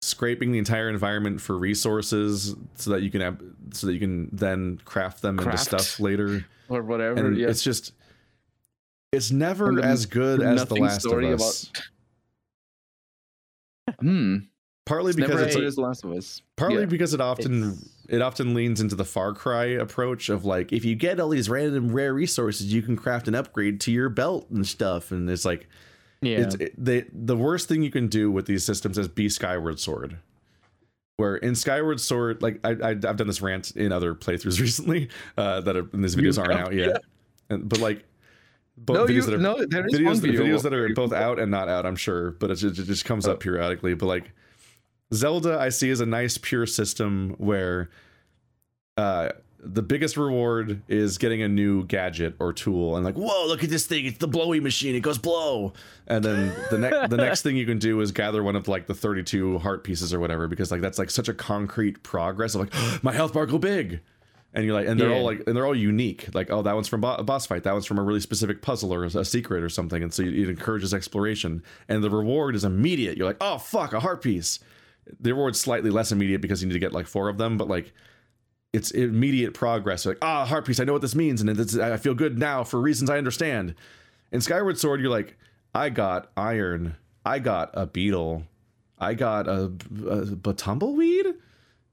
scraping 0.00 0.50
the 0.52 0.58
entire 0.58 0.88
environment 0.88 1.40
for 1.40 1.56
resources 1.58 2.56
so 2.76 2.90
that 2.92 3.02
you 3.02 3.10
can 3.10 3.20
have 3.20 3.40
so 3.74 3.86
that 3.88 3.92
you 3.92 4.00
can 4.00 4.30
then 4.32 4.80
craft 4.86 5.20
them 5.22 5.38
into 5.38 5.56
stuff 5.58 6.00
later. 6.00 6.44
or 6.70 6.82
whatever. 6.82 7.26
And 7.26 7.36
yeah. 7.36 7.48
it's 7.48 7.62
just 7.62 7.92
it's 9.12 9.30
never 9.30 9.68
And 9.68 9.80
as 9.80 10.06
good 10.20 10.40
as 10.42 10.64
the 10.64 10.76
Last 10.76 10.96
of 10.96 11.02
story 11.02 11.32
Us. 11.34 11.70
Hmm. 14.00 14.36
Partly 14.84 15.10
It's 15.10 15.16
because 15.20 15.40
it's 15.42 15.56
a- 15.56 15.60
as 15.62 15.78
Last 15.78 16.04
of 16.04 16.12
Us. 16.12 16.42
partly 16.56 16.80
Yeah. 16.80 16.86
because 16.86 17.14
it 17.14 17.20
often 17.20 17.62
It's- 17.62 17.88
it 18.12 18.22
often 18.22 18.54
leans 18.54 18.80
into 18.80 18.94
the 18.94 19.04
Far 19.04 19.32
Cry 19.32 19.64
approach 19.64 20.28
of 20.28 20.44
like 20.44 20.72
if 20.72 20.84
you 20.84 20.94
get 20.94 21.18
all 21.18 21.30
these 21.30 21.48
random 21.48 21.90
rare 21.92 22.14
resources, 22.14 22.72
you 22.72 22.82
can 22.82 22.94
craft 22.96 23.26
an 23.26 23.34
upgrade 23.34 23.80
to 23.80 23.90
your 23.90 24.08
belt 24.08 24.48
and 24.50 24.64
stuff, 24.66 25.10
and 25.10 25.28
it's 25.28 25.44
like 25.44 25.66
Yeah. 26.20 26.38
it's 26.42 26.54
it, 26.56 26.74
they, 26.76 27.04
the 27.12 27.36
worst 27.36 27.68
thing 27.68 27.82
you 27.82 27.90
can 27.90 28.06
do 28.08 28.30
with 28.30 28.46
these 28.46 28.64
systems 28.64 28.98
is 28.98 29.08
be 29.08 29.28
Skyward 29.28 29.80
Sword. 29.80 30.18
Where 31.16 31.36
in 31.36 31.54
Skyward 31.54 32.00
Sword, 32.00 32.42
like 32.42 32.58
I, 32.64 32.70
I 32.70 32.88
I've 32.90 33.00
done 33.16 33.26
this 33.26 33.42
rant 33.42 33.72
in 33.72 33.92
other 33.92 34.14
playthroughs 34.14 34.60
recently 34.66 35.08
uh, 35.36 35.60
that 35.62 35.76
are, 35.76 35.86
and 35.92 36.02
these 36.04 36.16
videos 36.16 36.36
You 36.36 36.42
aren't 36.42 36.60
out 36.60 36.72
yet, 36.74 37.02
and, 37.50 37.68
but 37.68 37.80
like 37.80 38.04
both 38.76 38.96
No, 38.96 39.04
videos 39.06 39.14
you, 39.14 39.22
that 39.22 39.34
are 39.34 39.38
no, 39.38 39.64
there 39.66 39.86
is 39.86 39.92
one 40.00 40.16
videos, 40.16 40.20
video. 40.20 40.42
videos 40.44 40.62
that 40.62 40.72
are 40.74 40.88
both 40.94 41.12
out 41.12 41.38
and 41.38 41.50
not 41.50 41.68
out, 41.68 41.84
I'm 41.86 41.96
sure, 41.96 42.32
but 42.32 42.50
it 42.50 42.56
just, 42.56 42.78
it 42.78 42.84
just 42.84 43.04
comes 43.04 43.26
Oh. 43.28 43.32
up 43.32 43.40
periodically. 43.40 43.94
But 43.94 44.06
like 44.06 44.32
Zelda, 45.12 45.58
I 45.58 45.68
see 45.68 45.90
is 45.90 46.00
a 46.00 46.06
nice 46.06 46.38
pure 46.38 46.66
system 46.66 47.34
where 47.38 47.90
uh, 48.96 49.30
the 49.62 49.82
biggest 49.82 50.16
reward 50.16 50.82
is 50.88 51.18
getting 51.18 51.42
a 51.42 51.48
new 51.48 51.84
gadget 51.84 52.34
or 52.40 52.52
tool, 52.52 52.96
and 52.96 53.04
like, 53.04 53.14
whoa, 53.14 53.46
look 53.46 53.62
at 53.62 53.70
this 53.70 53.86
thing! 53.86 54.06
It's 54.06 54.18
the 54.18 54.28
blowy 54.28 54.60
machine. 54.60 54.94
It 54.94 55.00
goes 55.00 55.18
blow. 55.18 55.72
And 56.06 56.24
then 56.24 56.52
the 56.70 56.78
next 56.78 57.10
the 57.10 57.16
next 57.16 57.42
thing 57.42 57.56
you 57.56 57.66
can 57.66 57.78
do 57.78 58.00
is 58.00 58.10
gather 58.10 58.42
one 58.42 58.56
of 58.56 58.68
like 58.68 58.86
the 58.86 58.94
32 58.94 59.58
heart 59.58 59.84
pieces 59.84 60.12
or 60.12 60.20
whatever, 60.20 60.48
because 60.48 60.70
like 60.70 60.80
that's 60.80 60.98
like 60.98 61.10
such 61.10 61.28
a 61.28 61.34
concrete 61.34 62.02
progress 62.02 62.54
of 62.54 62.62
like 62.62 62.74
my 63.04 63.12
health 63.12 63.32
bar 63.32 63.46
go 63.46 63.58
big. 63.58 64.00
And 64.54 64.66
you're 64.66 64.74
like, 64.74 64.86
and 64.86 65.00
they're 65.00 65.10
all 65.10 65.24
like, 65.24 65.42
and 65.46 65.56
they're 65.56 65.64
all 65.64 65.74
unique. 65.74 66.28
Like, 66.34 66.50
oh, 66.50 66.60
that 66.60 66.74
one's 66.74 66.86
from 66.86 67.00
bo- 67.00 67.14
a 67.14 67.22
boss 67.22 67.46
fight. 67.46 67.62
That 67.62 67.72
one's 67.72 67.86
from 67.86 67.98
a 67.98 68.02
really 68.02 68.20
specific 68.20 68.60
puzzle 68.60 68.92
or 68.92 69.04
a 69.04 69.24
secret 69.24 69.62
or 69.62 69.70
something. 69.70 70.02
And 70.02 70.12
so 70.12 70.24
it 70.24 70.46
encourages 70.46 70.92
exploration. 70.92 71.62
And 71.88 72.04
the 72.04 72.10
reward 72.10 72.54
is 72.54 72.62
immediate. 72.62 73.16
You're 73.16 73.26
like, 73.26 73.38
oh 73.40 73.56
fuck, 73.56 73.94
a 73.94 74.00
heart 74.00 74.22
piece. 74.22 74.58
The 75.20 75.32
reward's 75.32 75.60
slightly 75.60 75.90
less 75.90 76.12
immediate 76.12 76.40
because 76.40 76.62
you 76.62 76.68
need 76.68 76.74
to 76.74 76.78
get 76.80 76.92
like 76.92 77.06
four 77.06 77.28
of 77.28 77.38
them, 77.38 77.56
but 77.56 77.68
like, 77.68 77.92
it's 78.72 78.90
immediate 78.90 79.52
progress. 79.54 80.04
You're 80.04 80.14
like, 80.14 80.24
ah, 80.24 80.44
heart 80.46 80.64
piece. 80.66 80.80
I 80.80 80.84
know 80.84 80.92
what 80.94 81.02
this 81.02 81.14
means, 81.14 81.40
and 81.40 81.50
it's, 81.50 81.76
I 81.76 81.96
feel 81.98 82.14
good 82.14 82.38
now 82.38 82.64
for 82.64 82.80
reasons 82.80 83.10
I 83.10 83.18
understand. 83.18 83.74
In 84.32 84.40
Skyward 84.40 84.78
Sword, 84.78 85.00
you're 85.00 85.10
like, 85.10 85.36
I 85.74 85.90
got 85.90 86.30
iron. 86.36 86.96
I 87.24 87.38
got 87.38 87.70
a 87.74 87.86
beetle. 87.86 88.44
I 88.98 89.14
got 89.14 89.46
a, 89.48 89.72
a, 90.06 90.48
a 90.50 90.52
tumbleweed. 90.54 91.26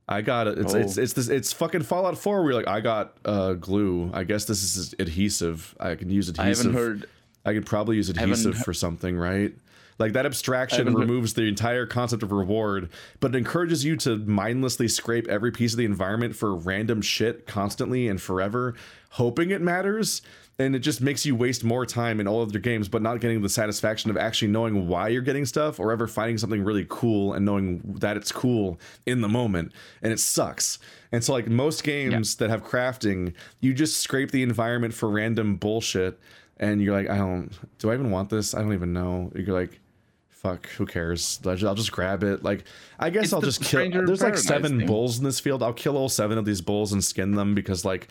I 0.08 0.22
got 0.22 0.48
it. 0.48 0.58
It's, 0.58 0.74
Oh. 0.74 0.78
it's 0.78 0.98
it's 0.98 1.14
this 1.14 1.28
it's 1.28 1.54
fucking 1.54 1.84
Fallout 1.84 2.18
4 2.18 2.41
where 2.41 2.52
you're 2.52 2.60
like, 2.62 2.68
I 2.68 2.80
got 2.82 3.18
uh, 3.26 3.54
glue. 3.54 4.10
I 4.14 4.24
guess 4.24 4.46
this 4.46 4.76
is 4.76 4.96
adhesive. 5.00 5.76
I 5.80 5.96
can 5.96 6.10
use 6.10 6.30
adhesive. 6.30 6.66
I 6.66 6.70
haven't 6.70 6.82
heard. 6.82 7.10
I 7.46 7.54
could 7.54 7.66
probably 7.66 7.96
use 7.98 8.10
adhesive 8.10 8.58
for 8.58 8.74
something, 8.74 9.18
right? 9.18 9.54
Like 10.00 10.14
that 10.14 10.26
abstraction 10.26 10.94
removes 10.94 11.34
the 11.34 11.44
entire 11.44 11.86
concept 11.86 12.24
of 12.24 12.32
reward, 12.32 12.90
but 13.20 13.36
it 13.36 13.38
encourages 13.38 13.84
you 13.84 13.98
to 13.98 14.16
mindlessly 14.18 14.88
scrape 14.88 15.28
every 15.28 15.52
piece 15.52 15.74
of 15.74 15.78
the 15.78 15.86
environment 15.86 16.38
for 16.38 16.56
random 16.56 17.02
shit 17.02 17.46
constantly 17.46 18.08
and 18.08 18.22
forever, 18.22 18.76
hoping 19.12 19.52
it 19.52 19.62
matters. 19.62 20.22
And 20.58 20.76
it 20.76 20.80
just 20.80 21.00
makes 21.00 21.26
you 21.26 21.36
waste 21.38 21.64
more 21.64 21.86
time 21.86 22.20
in 22.20 22.28
all 22.28 22.42
of 22.42 22.52
your 22.52 22.62
games, 22.62 22.90
but 22.90 23.02
not 23.02 23.22
getting 23.22 23.42
the 23.42 23.48
satisfaction 23.48 24.10
of 24.10 24.18
actually 24.18 24.50
knowing 24.50 24.88
why 24.90 25.08
you're 25.08 25.22
getting 25.22 25.46
stuff 25.46 25.80
or 25.80 25.92
ever 25.92 26.06
finding 26.06 26.38
something 26.38 26.64
really 26.64 26.86
cool 26.90 27.34
and 27.34 27.46
knowing 27.46 27.82
that 28.00 28.18
it's 28.18 28.32
cool 28.32 28.78
in 29.06 29.22
the 29.22 29.30
moment. 29.30 29.72
And 30.02 30.12
it 30.12 30.20
sucks. 30.20 30.80
And 31.14 31.24
so, 31.24 31.32
like 31.32 31.48
most 31.48 31.86
games 31.86 32.36
that 32.38 32.50
have 32.50 32.64
crafting, 32.64 33.34
you 33.62 33.74
just 33.74 34.02
scrape 34.02 34.32
the 34.32 34.44
environment 34.44 34.94
for 34.94 35.10
random 35.10 35.56
bullshit 35.56 36.20
and 36.60 36.82
you're 36.82 36.94
like, 36.94 37.10
I 37.10 37.18
don't, 37.18 37.50
do 37.78 37.90
I 37.90 37.94
even 37.94 38.12
want 38.12 38.30
this? 38.30 38.54
I 38.54 38.62
don't 38.62 38.74
even 38.74 38.92
know. 38.92 39.32
You're 39.34 39.58
like, 39.58 39.80
fuck, 40.41 40.68
who 40.70 40.86
cares? 40.86 41.40
I'll 41.45 41.76
just, 41.76 41.91
grab 41.91 42.24
it. 42.24 42.44
Like, 42.44 42.64
I 42.98 43.10
guess 43.10 43.26
It's 43.26 43.34
I'll 43.34 43.41
just 43.41 43.61
kill. 43.61 43.90
There's 43.90 44.22
like 44.22 44.38
seven 44.38 44.80
thing. 44.80 44.88
bulls 44.88 45.18
in 45.18 45.26
this 45.26 45.40
field. 45.40 45.61
I'll 45.61 45.74
kill 45.74 45.98
all 45.98 46.10
seven 46.10 46.38
of 46.38 46.45
these 46.45 46.61
bulls 46.61 46.94
and 46.94 47.03
skin 47.03 47.32
them 47.32 47.53
because, 47.53 47.84
like, 47.84 48.07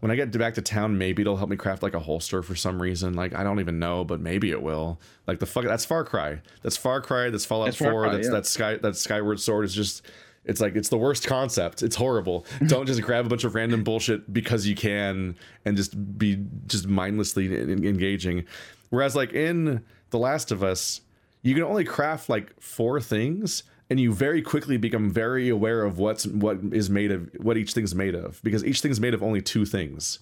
when 0.00 0.10
I 0.10 0.16
get 0.16 0.36
back 0.36 0.54
to 0.54 0.62
town, 0.62 0.98
maybe 0.98 1.22
it'll 1.22 1.36
help 1.36 1.48
me 1.50 1.56
craft 1.56 1.82
like 1.82 1.94
a 1.94 2.00
holster 2.00 2.42
for 2.42 2.54
some 2.54 2.80
reason. 2.80 3.14
Like, 3.14 3.34
I 3.34 3.44
don't 3.44 3.60
even 3.60 3.78
know, 3.78 4.04
but 4.04 4.20
maybe 4.20 4.50
it 4.50 4.62
will. 4.62 5.00
Like 5.26 5.38
the 5.38 5.46
fuck, 5.46 5.64
that's 5.64 5.84
Far 5.84 6.04
Cry. 6.04 6.40
That's 6.62 6.76
Far 6.76 7.00
Cry. 7.00 7.30
That's 7.30 7.44
Fallout 7.44 7.66
That's 7.66 7.76
Far 7.76 7.92
Four. 7.92 8.02
Cry, 8.02 8.12
that's 8.14 8.26
yeah. 8.26 8.32
that's 8.32 8.50
Sky. 8.50 8.76
That's 8.76 9.00
Skyward 9.00 9.40
Sword. 9.40 9.64
Is 9.64 9.74
just. 9.74 10.02
It's 10.44 10.60
like 10.60 10.74
it's 10.74 10.88
the 10.88 10.98
worst 10.98 11.24
concept. 11.24 11.84
It's 11.84 11.94
horrible. 11.94 12.44
Don't 12.66 12.86
just 12.86 13.00
grab 13.00 13.26
a 13.26 13.28
bunch 13.28 13.44
of 13.44 13.54
random 13.54 13.84
bullshit 13.84 14.32
because 14.32 14.66
you 14.66 14.74
can 14.74 15.36
and 15.64 15.76
just 15.76 16.18
be 16.18 16.44
just 16.66 16.88
mindlessly 16.88 17.56
en- 17.56 17.84
engaging. 17.84 18.44
Whereas 18.90 19.14
like 19.14 19.32
in 19.34 19.84
The 20.10 20.18
Last 20.18 20.50
of 20.50 20.64
Us, 20.64 21.00
you 21.42 21.54
can 21.54 21.64
only 21.64 21.84
craft 21.84 22.28
like 22.28 22.60
four 22.60 23.00
things 23.00 23.64
and 23.90 24.00
you 24.00 24.12
very 24.12 24.40
quickly 24.40 24.78
become 24.78 25.10
very 25.10 25.48
aware 25.48 25.84
of 25.84 25.98
what's 25.98 26.26
what 26.26 26.58
is 26.72 26.88
made 26.88 27.12
of 27.12 27.28
what 27.36 27.58
each 27.58 27.74
thing's 27.74 27.94
made 27.94 28.14
of 28.14 28.40
because 28.42 28.64
each 28.64 28.80
thing's 28.80 29.00
made 29.00 29.12
of 29.12 29.22
only 29.22 29.42
two 29.42 29.66
things. 29.66 30.18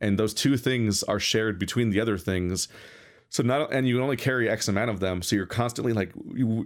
And 0.00 0.16
those 0.16 0.32
two 0.32 0.56
things 0.56 1.02
are 1.02 1.18
shared 1.18 1.58
between 1.58 1.90
the 1.90 2.00
other 2.00 2.16
things. 2.16 2.68
So 3.30 3.42
not 3.42 3.72
and 3.72 3.88
you 3.88 3.96
can 3.96 4.04
only 4.04 4.16
carry 4.16 4.48
X 4.48 4.68
amount 4.68 4.90
of 4.90 5.00
them. 5.00 5.22
So 5.22 5.34
you're 5.34 5.46
constantly 5.46 5.92
like 5.92 6.12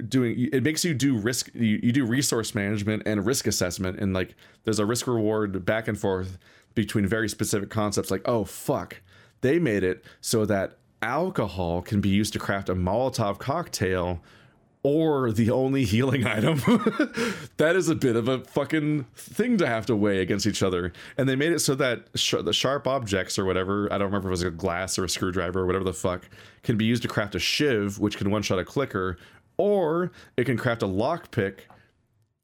doing. 0.09 0.51
It 0.53 0.62
makes 0.62 0.85
you 0.85 0.93
do 0.93 1.16
risk. 1.16 1.51
You, 1.55 1.81
you 1.83 1.91
do 1.91 2.05
resource 2.05 2.55
management 2.55 3.05
and 3.07 3.24
risk 3.24 3.47
assessment, 3.47 3.99
and 3.99 4.12
like 4.12 4.35
there's 4.65 4.79
a 4.79 4.85
risk 4.87 5.07
reward 5.07 5.65
back 5.65 5.89
and 5.89 5.99
forth 5.99 6.39
between 6.74 7.07
very 7.07 7.31
specific 7.31 7.70
concepts. 7.70 8.11
Like 8.11 8.23
oh 8.27 8.45
fuck, 8.45 9.01
they 9.41 9.59
made 9.59 9.85
it 9.85 10.05
so 10.20 10.45
that 10.45 10.79
alcohol 11.03 11.83
can 11.83 12.01
be 12.01 12.09
used 12.09 12.33
to 12.33 12.39
craft 12.39 12.69
a 12.69 12.74
Molotov 12.74 13.39
cocktail 13.39 14.20
or 14.85 15.31
the 15.31 15.51
only 15.51 15.85
healing 15.85 16.27
item. 16.27 16.57
that 17.57 17.74
is 17.77 17.89
a 17.89 17.95
bit 17.95 18.16
of 18.16 18.29
a 18.29 18.41
fucking 18.41 19.05
thing 19.15 19.57
to 19.59 19.66
have 19.66 19.87
to 19.87 19.97
weigh 19.97 20.20
against 20.20 20.47
each 20.47 20.62
other. 20.62 20.93
And 21.16 21.29
they 21.29 21.37
made 21.37 21.53
it 21.53 21.61
so 21.61 21.74
that 21.77 22.09
sh- 22.15 22.35
the 22.43 22.53
sharp 22.53 22.87
objects 22.87 23.39
or 23.39 23.45
whatever, 23.45 23.93
I 23.93 23.99
don't 23.99 24.07
remember 24.07 24.29
if 24.29 24.31
it 24.31 24.31
was 24.31 24.43
a 24.43 24.51
glass 24.51 24.99
or 24.99 25.05
a 25.05 25.09
screwdriver 25.09 25.61
or 25.61 25.66
whatever 25.66 25.85
the 25.85 25.93
fuck, 25.93 26.29
can 26.62 26.77
be 26.77 26.85
used 26.85 27.03
to 27.03 27.09
craft 27.09 27.35
a 27.35 27.39
shiv, 27.39 27.99
which 27.99 28.16
can 28.16 28.31
one 28.31 28.43
shot 28.43 28.59
a 28.59 28.65
clicker, 28.65 29.19
or 29.57 30.11
it 30.37 30.45
can 30.45 30.57
craft 30.57 30.83
a 30.83 30.87
lockpick. 30.87 31.61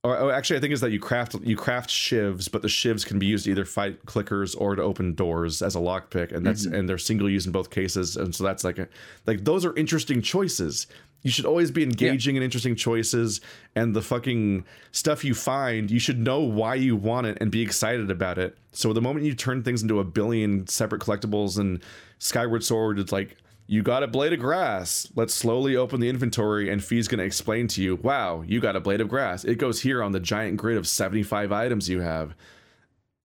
Or 0.04 0.16
oh, 0.16 0.30
actually, 0.30 0.58
I 0.58 0.60
think 0.60 0.72
is 0.72 0.80
that 0.80 0.92
you 0.92 1.00
craft 1.00 1.34
you 1.42 1.56
craft 1.56 1.90
shivs, 1.90 2.50
but 2.50 2.62
the 2.62 2.68
shivs 2.68 3.04
can 3.04 3.18
be 3.18 3.26
used 3.26 3.46
to 3.46 3.50
either 3.50 3.64
fight 3.64 4.06
clickers 4.06 4.54
or 4.56 4.76
to 4.76 4.82
open 4.82 5.14
doors 5.14 5.60
as 5.60 5.74
a 5.74 5.80
lockpick, 5.80 6.30
and 6.30 6.46
that's 6.46 6.66
mm-hmm. 6.66 6.74
and 6.76 6.88
they're 6.88 6.98
single 6.98 7.28
use 7.28 7.46
in 7.46 7.52
both 7.52 7.70
cases. 7.70 8.16
And 8.16 8.32
so 8.32 8.44
that's 8.44 8.62
like 8.62 8.78
a 8.78 8.86
like 9.26 9.44
those 9.44 9.64
are 9.64 9.74
interesting 9.74 10.22
choices. 10.22 10.86
You 11.22 11.32
should 11.32 11.46
always 11.46 11.72
be 11.72 11.82
engaging 11.82 12.36
in 12.36 12.44
interesting 12.44 12.76
choices, 12.76 13.40
and 13.74 13.94
the 13.96 14.00
fucking 14.00 14.64
stuff 14.92 15.24
you 15.24 15.34
find, 15.34 15.90
you 15.90 15.98
should 15.98 16.20
know 16.20 16.42
why 16.42 16.76
you 16.76 16.94
want 16.94 17.26
it 17.26 17.38
and 17.40 17.50
be 17.50 17.60
excited 17.60 18.08
about 18.08 18.38
it. 18.38 18.56
So 18.70 18.92
the 18.92 19.02
moment 19.02 19.26
you 19.26 19.34
turn 19.34 19.64
things 19.64 19.82
into 19.82 19.98
a 19.98 20.04
billion 20.04 20.68
separate 20.68 21.02
collectibles 21.02 21.58
and 21.58 21.82
Skyward 22.20 22.62
Sword, 22.62 23.00
it's 23.00 23.10
like 23.10 23.36
you 23.70 23.82
got 23.82 24.02
a 24.02 24.06
blade 24.08 24.32
of 24.32 24.40
grass. 24.40 25.06
Let's 25.14 25.34
slowly 25.34 25.76
open 25.76 26.00
the 26.00 26.08
inventory, 26.08 26.68
and 26.70 26.82
Fi's 26.82 27.06
gonna 27.06 27.22
explain 27.22 27.68
to 27.68 27.82
you, 27.82 27.96
wow, 27.96 28.42
you 28.46 28.60
got 28.60 28.74
a 28.76 28.80
blade 28.80 29.00
of 29.00 29.08
grass. 29.08 29.44
It 29.44 29.56
goes 29.56 29.82
here 29.82 30.02
on 30.02 30.12
the 30.12 30.20
giant 30.20 30.56
grid 30.56 30.76
of 30.78 30.88
75 30.88 31.52
items 31.52 31.88
you 31.88 32.00
have. 32.00 32.34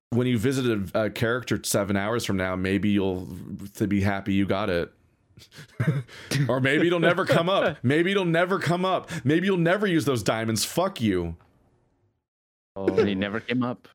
when 0.10 0.28
you 0.28 0.38
visit 0.38 0.66
a, 0.94 1.06
a 1.06 1.10
character 1.10 1.60
seven 1.64 1.96
hours 1.98 2.24
from 2.26 2.38
now, 2.38 2.56
maybe 2.56 2.90
you'll 2.90 3.28
to 3.76 3.88
be 3.88 4.02
happy 4.02 4.34
you 4.34 4.46
got 4.46 4.70
it. 4.70 4.92
or 6.48 6.60
maybe 6.60 6.86
it'll 6.86 7.00
never 7.00 7.26
come 7.26 7.50
up. 7.50 7.78
Maybe 7.84 8.12
it'll 8.12 8.24
never 8.24 8.60
come 8.60 8.86
up. 8.86 9.10
Maybe 9.24 9.48
you'll 9.48 9.58
never 9.58 9.88
use 9.88 10.06
those 10.06 10.22
diamonds. 10.22 10.64
Fuck 10.64 11.02
you. 11.02 11.36
Oh, 12.76 12.86
they 12.88 13.16
never 13.16 13.40
came 13.40 13.64
up. 13.64 13.88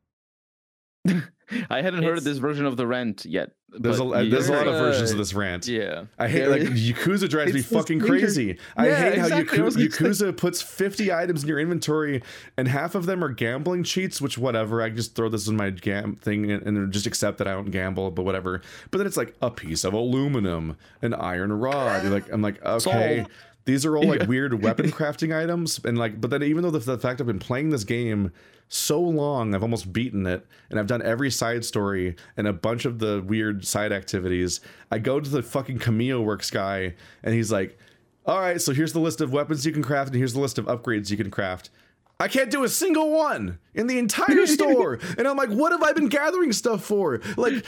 I 1.06 1.80
hadn't 1.80 2.02
heard 2.02 2.18
It's- 2.18 2.24
this 2.24 2.38
version 2.38 2.66
of 2.66 2.76
the 2.76 2.86
rent 2.88 3.24
yet. 3.24 3.52
There's 3.70 4.01
a 4.01 4.05
there's 4.28 4.49
a 4.49 4.53
lot 4.55 4.66
of 4.66 4.74
versions 4.74 5.11
of 5.11 5.19
this 5.19 5.35
rant. 5.35 5.69
Yeah. 5.69 6.05
I 6.19 6.27
hate 6.27 6.47
like 6.49 6.62
Yakuza 6.62 7.28
drives 7.28 7.53
me 7.53 7.61
fucking 7.61 8.01
crazy. 8.01 8.59
I 8.77 8.89
Yeah, 8.89 8.97
hate 8.97 9.19
how 9.19 9.24
exactly. 9.27 9.61
Was 9.61 9.77
Yaku- 9.77 9.99
gonna 9.99 10.15
say- 10.15 10.24
Yakuza 10.24 10.36
puts 10.36 10.62
50 10.62 11.12
items 11.12 11.43
in 11.43 11.49
your 11.51 11.61
inventory 11.61 12.23
and 12.57 12.66
half 12.66 12.95
of 12.95 13.05
them 13.05 13.23
are 13.23 13.28
gambling 13.28 13.85
cheats, 13.85 14.23
which 14.23 14.39
whatever. 14.39 14.81
I 14.81 14.89
just 14.89 15.15
throw 15.15 15.28
this 15.28 15.49
in 15.49 15.57
my 15.57 15.69
gam 15.69 16.16
thing 16.16 16.51
and, 16.51 16.62
and 16.62 16.93
just 16.93 17.07
accept 17.07 17.36
that 17.39 17.47
I 17.47 17.53
don't 17.53 17.70
gamble, 17.70 18.11
but 18.11 18.24
whatever. 18.24 18.62
But 18.90 18.99
then 18.99 19.07
it's 19.07 19.19
like 19.19 19.35
a 19.43 19.51
piece 19.51 19.85
of 19.85 19.93
aluminum, 19.93 20.78
an 21.03 21.12
iron 21.12 21.53
rod. 21.53 22.05
You're 22.05 22.12
like 22.12 22.32
I'm 22.32 22.40
like 22.40 22.65
okay. 22.65 23.27
These 23.69 23.85
are 23.85 23.99
all 23.99 24.05
like 24.09 24.20
Yeah. 24.20 24.27
weird 24.27 24.62
weapon 24.62 24.90
crafting 24.90 25.36
items, 25.39 25.78
and 25.85 25.99
like, 25.99 26.19
but 26.23 26.31
then 26.31 26.43
even 26.43 26.62
though 26.62 26.70
the, 26.70 26.78
the 26.78 26.97
fact 26.99 27.20
I've 27.20 27.27
been 27.27 27.39
playing 27.39 27.69
this 27.69 27.85
game 27.85 28.32
so 28.70 28.99
long, 28.99 29.55
I've 29.55 29.62
almost 29.62 29.93
beaten 29.93 30.27
it, 30.27 30.47
and 30.70 30.78
I've 30.81 30.86
done 30.86 31.03
every 31.03 31.31
side 31.31 31.66
story 31.66 32.16
and 32.39 32.47
a 32.47 32.53
bunch 32.55 32.86
of 32.86 32.99
the 32.99 33.23
weird 33.27 33.66
side 33.66 33.93
activities. 33.93 34.61
I 34.90 34.99
go 34.99 35.20
to 35.20 35.28
the 35.28 35.43
fucking 35.43 35.81
Cameo 35.81 36.23
Works 36.23 36.51
guy, 36.51 36.95
and 37.23 37.35
he's 37.35 37.53
like, 37.53 37.78
"All 38.24 38.40
right, 38.40 38.59
so 38.59 38.73
here's 38.73 38.95
the 38.95 39.01
list 39.01 39.20
of 39.20 39.32
weapons 39.35 39.66
you 39.66 39.73
can 39.73 39.82
craft, 39.82 40.09
and 40.12 40.16
here's 40.16 40.32
the 40.32 40.40
list 40.40 40.57
of 40.59 40.65
upgrades 40.65 41.11
you 41.11 41.19
can 41.19 41.31
craft." 41.31 41.69
I 42.20 42.27
can't 42.27 42.51
do 42.51 42.65
a 42.65 42.69
single 42.69 43.11
one 43.12 43.59
in 43.74 43.86
the 43.86 43.97
entire 43.99 44.45
store. 44.59 44.99
and 45.16 45.28
I'm 45.28 45.36
like, 45.36 45.51
what 45.51 45.70
have 45.70 45.85
I 45.85 45.93
been 45.93 46.09
gathering 46.09 46.53
stuff 46.53 46.82
for? 46.85 47.20
Like, 47.36 47.65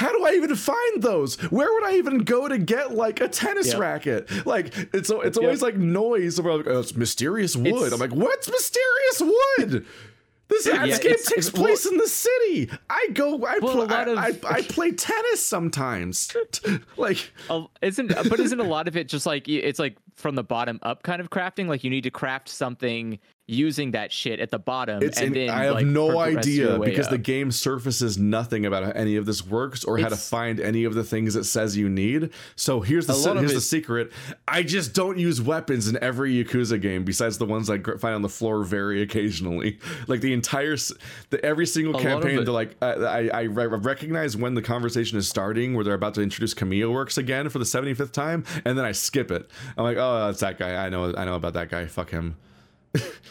how 0.00 0.10
do 0.12 0.24
I 0.26 0.32
even 0.34 0.56
find 0.56 1.00
those? 1.02 1.36
Where 1.52 1.72
would 1.72 1.84
I 1.84 1.94
even 1.96 2.18
go 2.18 2.48
to 2.48 2.58
get 2.58 2.92
like 2.94 3.20
a 3.20 3.28
tennis 3.28 3.68
Yep. 3.68 3.78
racket? 3.80 4.46
Like, 4.46 4.74
it's 4.92 5.10
it's 5.10 5.38
always 5.38 5.62
like 5.62 5.76
noise. 5.76 6.40
I'm 6.40 6.44
like, 6.46 6.66
oh, 6.66 6.80
it's 6.80 6.96
mysterious 6.96 7.54
wood. 7.56 7.66
It's- 7.68 7.92
I'm 7.92 8.00
like, 8.00 8.10
what's 8.12 8.50
mysterious 8.50 9.20
wood? 9.58 9.86
This, 10.48 10.66
Yeah, 10.66 10.84
it's- 10.84 10.98
takes 11.00 11.30
it's- 11.30 11.50
place 11.50 11.86
in 11.86 11.96
the 11.96 12.06
city. 12.08 12.70
I 12.90 13.08
go, 13.14 13.36
I, 13.46 13.60
Well, 13.60 13.72
pl- 13.74 13.86
lot 13.86 14.08
I, 14.08 14.28
I, 14.28 14.38
I 14.44 14.62
play 14.62 14.90
tennis 14.90 15.44
sometimes. 15.46 16.36
like, 16.96 17.30
isn't 17.80 18.08
but 18.28 18.40
isn't 18.40 18.60
a 18.60 18.64
lot 18.64 18.88
of 18.88 18.96
it 18.96 19.08
just 19.08 19.24
like 19.24 19.48
it's 19.48 19.78
like 19.78 19.96
from 20.16 20.34
the 20.34 20.42
bottom 20.44 20.80
up 20.82 21.02
kind 21.04 21.20
of 21.20 21.30
crafting? 21.30 21.66
Like 21.68 21.82
you 21.84 21.90
need 21.90 22.02
to 22.04 22.10
craft 22.10 22.48
something 22.48 23.18
using 23.46 23.90
that 23.90 24.10
shit 24.10 24.40
at 24.40 24.50
the 24.50 24.58
bottom, 24.58 25.02
It's 25.02 25.18
and 25.20 25.36
in- 25.36 25.48
then 25.48 25.50
I 25.50 25.64
have 25.64 25.74
like, 25.74 25.86
no 25.86 26.18
idea 26.18 26.78
because 26.78 27.08
the 27.08 27.18
game 27.18 27.50
surfaces 27.50 28.16
nothing 28.16 28.64
about 28.64 28.84
how 28.84 28.90
any 28.92 29.16
of 29.16 29.26
this 29.26 29.46
works 29.46 29.84
or 29.84 29.98
how 29.98 30.08
to 30.08 30.16
find 30.16 30.60
any 30.60 30.84
of 30.84 30.94
the 30.94 31.04
things 31.04 31.36
it 31.36 31.44
says 31.44 31.76
you 31.76 31.88
need. 31.90 32.30
So 32.56 32.80
here's 32.80 33.06
the 33.06 33.12
se- 33.12 33.34
here's 33.36 33.52
the 33.52 33.60
secret: 33.60 34.12
I 34.48 34.62
just 34.62 34.94
don't 34.94 35.18
use 35.18 35.42
weapons 35.42 35.88
in 35.88 36.02
every 36.02 36.42
Yakuza 36.42 36.80
game, 36.80 37.04
besides 37.04 37.36
the 37.36 37.44
ones 37.44 37.68
I 37.68 37.78
find 37.78 38.14
on 38.14 38.22
the 38.22 38.28
floor 38.30 38.64
very 38.64 39.02
occasionally. 39.02 39.78
Like 40.06 40.20
the 40.20 40.32
entire, 40.32 40.76
the 41.30 41.40
every 41.44 41.66
single 41.66 41.92
A 41.92 41.96
lot 41.96 42.04
of 42.06 42.12
campaign, 42.22 42.38
it- 42.38 42.44
they're 42.44 42.52
like 42.54 42.76
uh, 42.82 42.86
I, 43.04 43.28
I 43.28 43.40
I 43.42 43.46
recognize 43.46 44.36
when 44.36 44.54
the 44.54 44.62
conversation 44.62 45.18
is 45.18 45.28
starting, 45.28 45.74
where 45.74 45.84
they're 45.84 45.94
about 45.94 46.14
to 46.14 46.22
introduce 46.22 46.54
Camille 46.54 46.90
Works 46.92 47.16
again 47.18 47.48
for 47.48 47.58
the 47.58 47.64
75th 47.64 48.12
time, 48.12 48.44
and 48.64 48.76
then 48.78 48.84
I 48.84 48.92
skip 48.92 49.30
it. 49.30 49.50
I'm 49.76 49.84
like, 49.84 49.96
oh, 49.98 50.26
that's 50.26 50.40
that 50.40 50.58
guy. 50.58 50.84
I 50.84 50.88
know, 50.88 51.14
I 51.16 51.24
know 51.24 51.34
about 51.36 51.54
that 51.54 51.68
guy. 51.70 51.86
Fuck 51.86 52.10
him. 52.10 52.36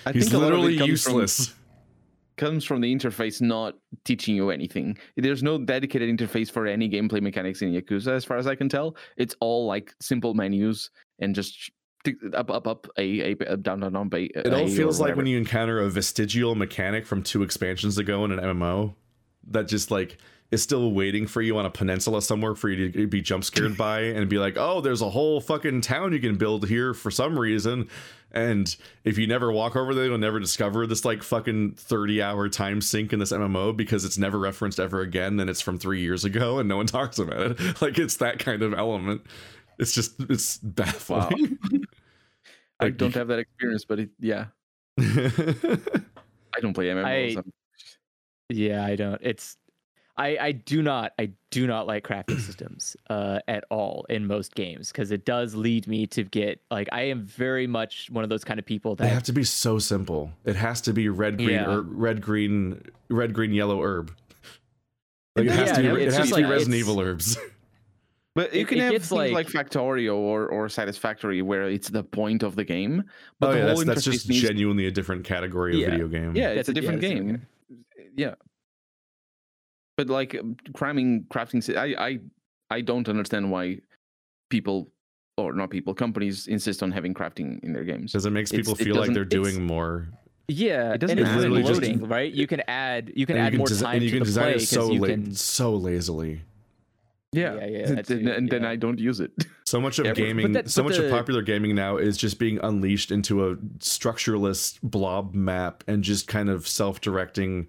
I 0.05 0.11
He's 0.11 0.29
think 0.29 0.33
a 0.33 0.37
lot 0.37 0.53
of 0.53 0.59
it 0.59 0.61
literally 0.61 0.77
comes 0.77 1.03
from- 1.03 1.13
useless. 1.13 1.53
comes 2.35 2.65
from 2.65 2.81
the 2.81 2.93
interface 2.93 3.41
not 3.41 3.75
teaching 4.05 4.35
you 4.35 4.49
anything. 4.49 4.97
There's 5.15 5.43
no 5.43 5.59
dedicated 5.59 6.09
interface 6.17 6.49
for 6.49 6.65
any 6.65 6.89
gameplay 6.89 7.21
mechanics 7.21 7.61
in 7.61 7.71
Yakuza, 7.71 8.07
as 8.07 8.25
far 8.25 8.37
as 8.37 8.47
I 8.47 8.55
can 8.55 8.69
tell. 8.69 8.95
It's 9.17 9.35
all 9.39 9.67
like 9.67 9.93
simple 10.01 10.33
menus 10.33 10.89
and 11.19 11.35
just 11.35 11.71
up, 12.33 12.49
up, 12.49 12.67
up, 12.67 12.87
a, 12.97 13.31
a, 13.31 13.35
a 13.47 13.57
down, 13.57 13.79
down, 13.79 13.93
down, 13.93 14.09
a, 14.11 14.23
It 14.35 14.53
all 14.53 14.67
feels 14.67 14.99
like 14.99 15.15
when 15.15 15.27
you 15.27 15.37
encounter 15.37 15.79
a 15.79 15.89
vestigial 15.89 16.55
mechanic 16.55 17.05
from 17.05 17.23
two 17.23 17.43
expansions 17.43 17.97
ago 17.97 18.25
in 18.25 18.31
an 18.31 18.39
MMO 18.39 18.95
that 19.49 19.67
just 19.67 19.91
like 19.91 20.17
is 20.51 20.61
still 20.61 20.91
waiting 20.91 21.25
for 21.25 21.41
you 21.41 21.57
on 21.57 21.65
a 21.65 21.69
peninsula 21.69 22.21
somewhere 22.21 22.53
for 22.53 22.69
you 22.69 22.91
to 22.91 23.07
be 23.07 23.21
jump 23.21 23.43
scared 23.43 23.75
by 23.77 24.01
and 24.01 24.29
be 24.29 24.37
like, 24.37 24.55
oh, 24.57 24.81
there's 24.81 25.01
a 25.01 25.09
whole 25.09 25.41
fucking 25.41 25.81
town 25.81 26.13
you 26.13 26.19
can 26.19 26.35
build 26.35 26.67
here 26.67 26.93
for 26.93 27.09
some 27.09 27.37
reason. 27.39 27.87
And 28.33 28.75
if 29.03 29.17
you 29.17 29.27
never 29.27 29.51
walk 29.51 29.75
over 29.75 29.93
there, 29.93 30.05
you'll 30.05 30.17
never 30.17 30.39
discover 30.39 30.87
this 30.87 31.05
like 31.05 31.21
fucking 31.21 31.73
30 31.73 32.21
hour 32.21 32.49
time 32.49 32.81
sink 32.81 33.13
in 33.13 33.19
this 33.19 33.31
MMO 33.31 33.75
because 33.77 34.05
it's 34.05 34.17
never 34.17 34.39
referenced 34.39 34.79
ever 34.79 35.01
again 35.01 35.39
and 35.39 35.49
it's 35.49 35.61
from 35.61 35.77
three 35.77 36.01
years 36.01 36.25
ago 36.25 36.57
and 36.59 36.67
no 36.67 36.77
one 36.77 36.87
talks 36.87 37.19
about 37.19 37.51
it. 37.59 37.81
Like 37.81 37.99
it's 37.99 38.17
that 38.17 38.39
kind 38.39 38.63
of 38.63 38.73
element. 38.73 39.21
It's 39.77 39.93
just, 39.93 40.13
it's 40.29 40.57
baffling. 40.57 41.57
I 42.79 42.89
don't 42.89 43.13
have 43.13 43.27
that 43.27 43.39
experience, 43.39 43.85
but 43.85 43.99
it, 43.99 44.09
yeah, 44.19 44.47
I 44.99 46.59
don't 46.61 46.73
play 46.73 46.87
MMOs. 46.87 47.37
I- 47.37 47.41
Yeah, 48.49 48.85
I 48.85 48.95
don't. 48.95 49.19
It's 49.21 49.57
I 50.15 50.37
I 50.39 50.51
do 50.51 50.81
not 50.83 51.13
I 51.17 51.31
do 51.49 51.65
not 51.65 51.87
like 51.87 52.05
crafting 52.07 52.39
systems 52.45 52.95
uh 53.09 53.39
at 53.47 53.63
all 53.71 54.05
in 54.09 54.27
most 54.27 54.53
games 54.55 54.91
because 54.91 55.11
it 55.11 55.25
does 55.25 55.55
lead 55.55 55.87
me 55.87 56.05
to 56.07 56.23
get 56.23 56.61
like 56.69 56.87
I 56.91 57.03
am 57.03 57.23
very 57.25 57.65
much 57.67 58.09
one 58.11 58.23
of 58.23 58.29
those 58.29 58.43
kind 58.43 58.59
of 58.59 58.65
people 58.65 58.95
They 58.95 59.05
that 59.05 59.13
have 59.13 59.23
to 59.23 59.33
be 59.33 59.43
so 59.43 59.79
simple. 59.79 60.31
It 60.45 60.55
has 60.55 60.81
to 60.81 60.93
be 60.93 61.09
red, 61.09 61.37
green, 61.37 61.49
Yeah. 61.49 61.71
or 61.71 61.81
red, 61.81 62.21
green, 62.21 62.81
red, 63.09 63.33
green, 63.33 63.53
yellow 63.53 63.81
herb. 63.81 64.11
Like 65.35 65.45
it 65.47 65.51
has 65.51 65.69
Yeah, 65.69 65.73
to 65.75 65.81
be. 65.81 65.87
no, 65.87 65.95
it 65.95 66.01
it's 66.03 66.15
has 66.15 66.27
just 66.29 66.37
to 66.39 66.43
be 66.45 66.49
Resident 66.49 66.75
Evil 66.75 66.99
herbs. 66.99 67.37
But 68.35 68.51
you 68.55 68.61
It- 68.61 68.67
can 68.67 68.77
it 68.79 68.81
have 68.81 68.91
things 68.93 69.11
like, 69.11 69.31
like- 69.31 69.47
Factorio 69.47 70.15
or, 70.15 70.47
or 70.47 70.67
Satisfactory 70.67 71.43
where 71.43 71.69
it's 71.69 71.87
the 71.89 72.03
point 72.03 72.41
of 72.41 72.55
the 72.55 72.63
game. 72.63 73.03
But 73.39 73.49
oh 73.49 73.51
the 73.53 73.57
yeah, 73.59 73.65
whole 73.67 73.75
that's, 73.75 73.87
that's 73.87 74.03
just 74.05 74.27
needs- 74.27 74.41
genuinely 74.41 74.87
a 74.87 74.91
different 74.91 75.23
category 75.23 75.73
of 75.75 75.79
Yeah. 75.81 75.89
video 75.91 76.07
game. 76.07 76.35
Yeah, 76.35 76.55
That's 76.55 76.67
it's 76.67 76.69
a 76.69 76.71
a- 76.71 76.75
yeah, 76.75 76.81
different 76.81 77.03
it's 77.03 77.11
a 77.11 77.15
different 77.15 77.39
game. 77.39 77.47
Yeah. 78.15 78.33
But 79.97 80.07
like 80.09 80.35
um, 80.35 80.55
cramming 80.73 81.25
crafting, 81.29 81.61
I 81.77 82.07
I 82.07 82.19
I 82.69 82.81
don't 82.81 83.07
understand 83.07 83.51
why 83.51 83.79
people 84.49 84.91
or 85.37 85.53
not 85.53 85.69
people 85.69 85.93
companies 85.93 86.47
insist 86.47 86.83
on 86.83 86.91
having 86.91 87.13
crafting 87.13 87.63
in 87.63 87.73
their 87.73 87.83
games. 87.83 88.11
because 88.11 88.25
it 88.25 88.31
makes 88.31 88.51
people 88.51 88.73
it 88.73 88.79
feel 88.79 88.95
like 88.95 89.13
they're 89.13 89.25
doing 89.25 89.65
more. 89.65 90.07
yeah, 90.47 90.93
It 90.93 90.99
doesn't 90.99 91.17
and 91.17 91.25
it's 91.25 91.35
matter. 91.35 91.39
even 91.47 91.53
Literally 91.53 91.73
just- 91.73 91.81
loading, 91.81 92.07
right? 92.09 92.31
You 92.33 92.47
can 92.47 92.61
add 92.67 93.11
you 93.15 93.25
can 93.25 93.37
add 93.37 93.53
you 93.53 93.57
more 93.59 93.67
desi- 93.67 93.81
time 93.81 93.95
and 93.95 94.03
you 94.03 94.09
to 94.09 94.15
can 94.17 94.19
the 94.19 94.25
design 94.25 94.43
play 94.53 94.63
it 94.63 94.67
so 94.67 94.91
you 94.91 94.99
la- 95.01 95.07
can 95.07 95.33
so 95.33 95.75
lazily. 95.75 96.41
yeah, 97.31 97.55
Yeah, 97.55 97.65
yeah, 97.65 97.87
and, 97.87 97.97
that 97.97 98.09
and 98.37 98.49
then 98.49 98.61
yeah. 98.63 98.69
I 98.69 98.75
don't 98.75 98.99
use 98.99 99.19
it. 99.19 99.31
So 99.65 99.79
much 99.81 99.97
of 99.97 100.05
Yeah, 100.05 100.11
but- 100.11 100.19
but 100.19 100.23
gaming, 100.27 100.51
that- 100.51 100.69
so 100.69 100.83
but 100.83 100.89
much 100.89 100.99
of 100.99 101.09
popular 101.09 101.41
gaming 101.41 101.73
now 101.73 101.97
is 101.97 102.15
just 102.17 102.37
being 102.37 102.59
unleashed 102.61 103.11
into 103.11 103.47
a 103.49 103.55
structureless 103.79 104.77
blob 104.83 105.33
map 105.33 105.83
and 105.87 106.03
just 106.03 106.27
kind 106.27 106.49
of 106.49 106.67
self-directing, 106.67 107.67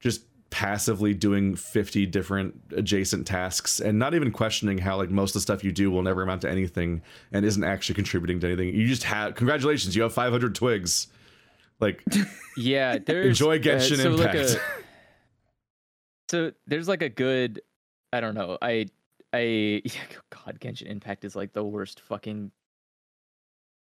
just 0.00 0.22
passively 0.56 1.12
doing 1.12 1.54
50 1.54 2.06
different 2.06 2.58
adjacent 2.74 3.26
tasks 3.26 3.78
and 3.78 3.98
not 3.98 4.14
even 4.14 4.30
questioning 4.30 4.78
how 4.78 4.96
like 4.96 5.10
most 5.10 5.32
of 5.32 5.34
the 5.34 5.40
stuff 5.40 5.62
you 5.62 5.70
do 5.70 5.90
will 5.90 6.02
never 6.02 6.22
amount 6.22 6.40
to 6.40 6.50
anything 6.50 7.02
and 7.30 7.44
isn't 7.44 7.62
actually 7.62 7.94
contributing 7.94 8.40
to 8.40 8.46
anything. 8.46 8.74
You 8.74 8.86
just 8.86 9.02
have 9.02 9.34
congratulations, 9.34 9.94
you 9.94 10.00
have 10.00 10.14
500 10.14 10.54
twigs. 10.54 11.08
Like 11.78 12.02
yeah. 12.56 12.96
There's 12.96 13.26
enjoy 13.26 13.56
uh, 13.56 13.58
Genshin 13.58 14.02
so 14.02 14.12
like 14.12 14.34
Impact. 14.34 14.54
a- 14.54 14.60
so 16.30 16.52
there's 16.66 16.88
like 16.88 17.02
a 17.02 17.10
good 17.10 17.60
I 18.14 18.20
don't 18.22 18.34
know 18.34 18.56
I 18.62 18.86
I 19.34 19.40
yeah, 19.84 20.00
God 20.30 20.58
Genshin 20.58 20.86
Impact 20.86 21.26
is 21.26 21.36
like 21.36 21.52
the 21.52 21.64
worst 21.64 22.00
fucking 22.00 22.50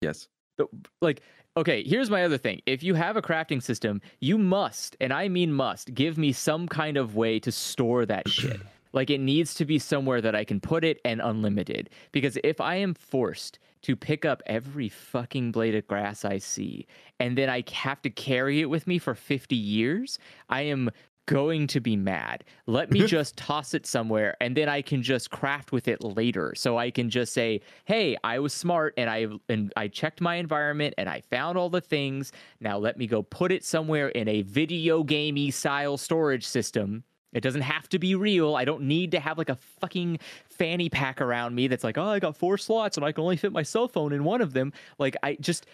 yes. 0.01 0.27
the, 0.57 0.69
like 1.03 1.21
okay 1.57 1.83
here's 1.85 2.11
my 2.11 2.25
other 2.25 2.39
thing. 2.39 2.61
If 2.67 2.83
you 2.83 2.95
have 2.95 3.17
a 3.17 3.23
crafting 3.23 3.63
system 3.63 4.01
you 4.21 4.39
must 4.39 4.97
and 5.01 5.13
i 5.13 5.29
mean 5.29 5.53
must 5.53 5.95
give 5.95 6.19
me 6.19 6.33
some 6.33 6.69
kind 6.69 6.97
of 6.97 7.15
way 7.17 7.39
to 7.41 7.53
store 7.53 8.07
that 8.07 8.29
shit. 8.29 8.61
Like 8.93 9.09
it 9.09 9.21
needs 9.21 9.55
to 9.55 9.65
be 9.65 9.79
somewhere 9.79 10.21
that 10.21 10.35
i 10.35 10.45
can 10.45 10.61
put 10.61 10.85
it 10.85 11.01
and 11.05 11.21
unlimited. 11.21 11.91
Because 12.13 12.39
if 12.45 12.61
i 12.61 12.77
am 12.77 12.95
forced 12.95 13.59
to 13.83 13.97
pick 13.97 14.25
up 14.25 14.43
every 14.47 14.89
fucking 14.89 15.53
blade 15.53 15.75
of 15.75 15.87
grass 15.87 16.25
i 16.25 16.39
see 16.39 16.87
and 17.19 17.37
then 17.37 17.51
i 17.51 17.65
have 17.73 18.01
to 18.03 18.11
carry 18.11 18.61
it 18.61 18.67
with 18.67 18.87
me 18.87 18.99
for 18.99 19.15
50 19.15 19.57
years 19.57 20.19
i 20.49 20.63
am 20.63 20.91
going 21.27 21.67
to 21.69 21.81
be 21.81 21.97
mad. 21.97 22.45
Let 22.67 22.91
me 22.91 23.07
just 23.07 23.37
toss 23.37 23.75
it 23.75 23.87
somewhere 23.87 24.37
and 24.41 24.57
then 24.57 24.69
I 24.69 24.83
can 24.83 25.03
just 25.03 25.31
craft 25.31 25.73
with 25.73 25.89
it 25.89 26.03
later. 26.03 26.55
So 26.57 26.79
I 26.79 26.91
can 26.91 27.11
just 27.11 27.33
say, 27.33 27.61
"Hey, 27.85 28.17
I 28.25 28.39
was 28.39 28.53
smart 28.53 28.95
and 28.97 29.09
I 29.09 29.27
and 29.49 29.73
I 29.77 29.89
checked 29.89 30.21
my 30.21 30.37
environment 30.37 30.95
and 30.99 31.09
I 31.09 31.21
found 31.21 31.59
all 31.59 31.71
the 31.71 31.81
things. 31.81 32.33
Now 32.61 32.79
let 32.79 32.97
me 32.97 33.07
go 33.07 33.23
put 33.23 33.53
it 33.53 33.65
somewhere 33.65 34.09
in 34.09 34.29
a 34.29 34.43
video 34.43 35.03
gamey 35.03 35.51
style 35.51 35.97
storage 35.97 36.47
system." 36.47 37.05
It 37.33 37.43
doesn't 37.43 37.63
have 37.63 37.89
to 37.89 37.99
be 37.99 38.15
real. 38.15 38.55
I 38.57 38.67
don't 38.67 38.83
need 38.83 39.13
to 39.13 39.21
have 39.21 39.39
like 39.39 39.49
a 39.49 39.57
fucking 39.57 40.19
fanny 40.51 40.91
pack 40.91 41.19
around 41.21 41.55
me 41.55 41.67
that's 41.67 41.85
like, 41.85 41.97
"Oh, 41.97 42.09
I 42.09 42.19
got 42.19 42.37
four 42.37 42.59
slots 42.59 42.97
and 42.97 43.07
I 43.07 43.13
can 43.13 43.23
only 43.23 43.37
fit 43.37 43.53
my 43.53 43.63
cell 43.63 43.89
phone 43.89 44.13
in 44.13 44.25
one 44.25 44.43
of 44.43 44.53
them." 44.53 44.73
Like 44.99 45.17
I 45.23 45.37
just 45.41 45.67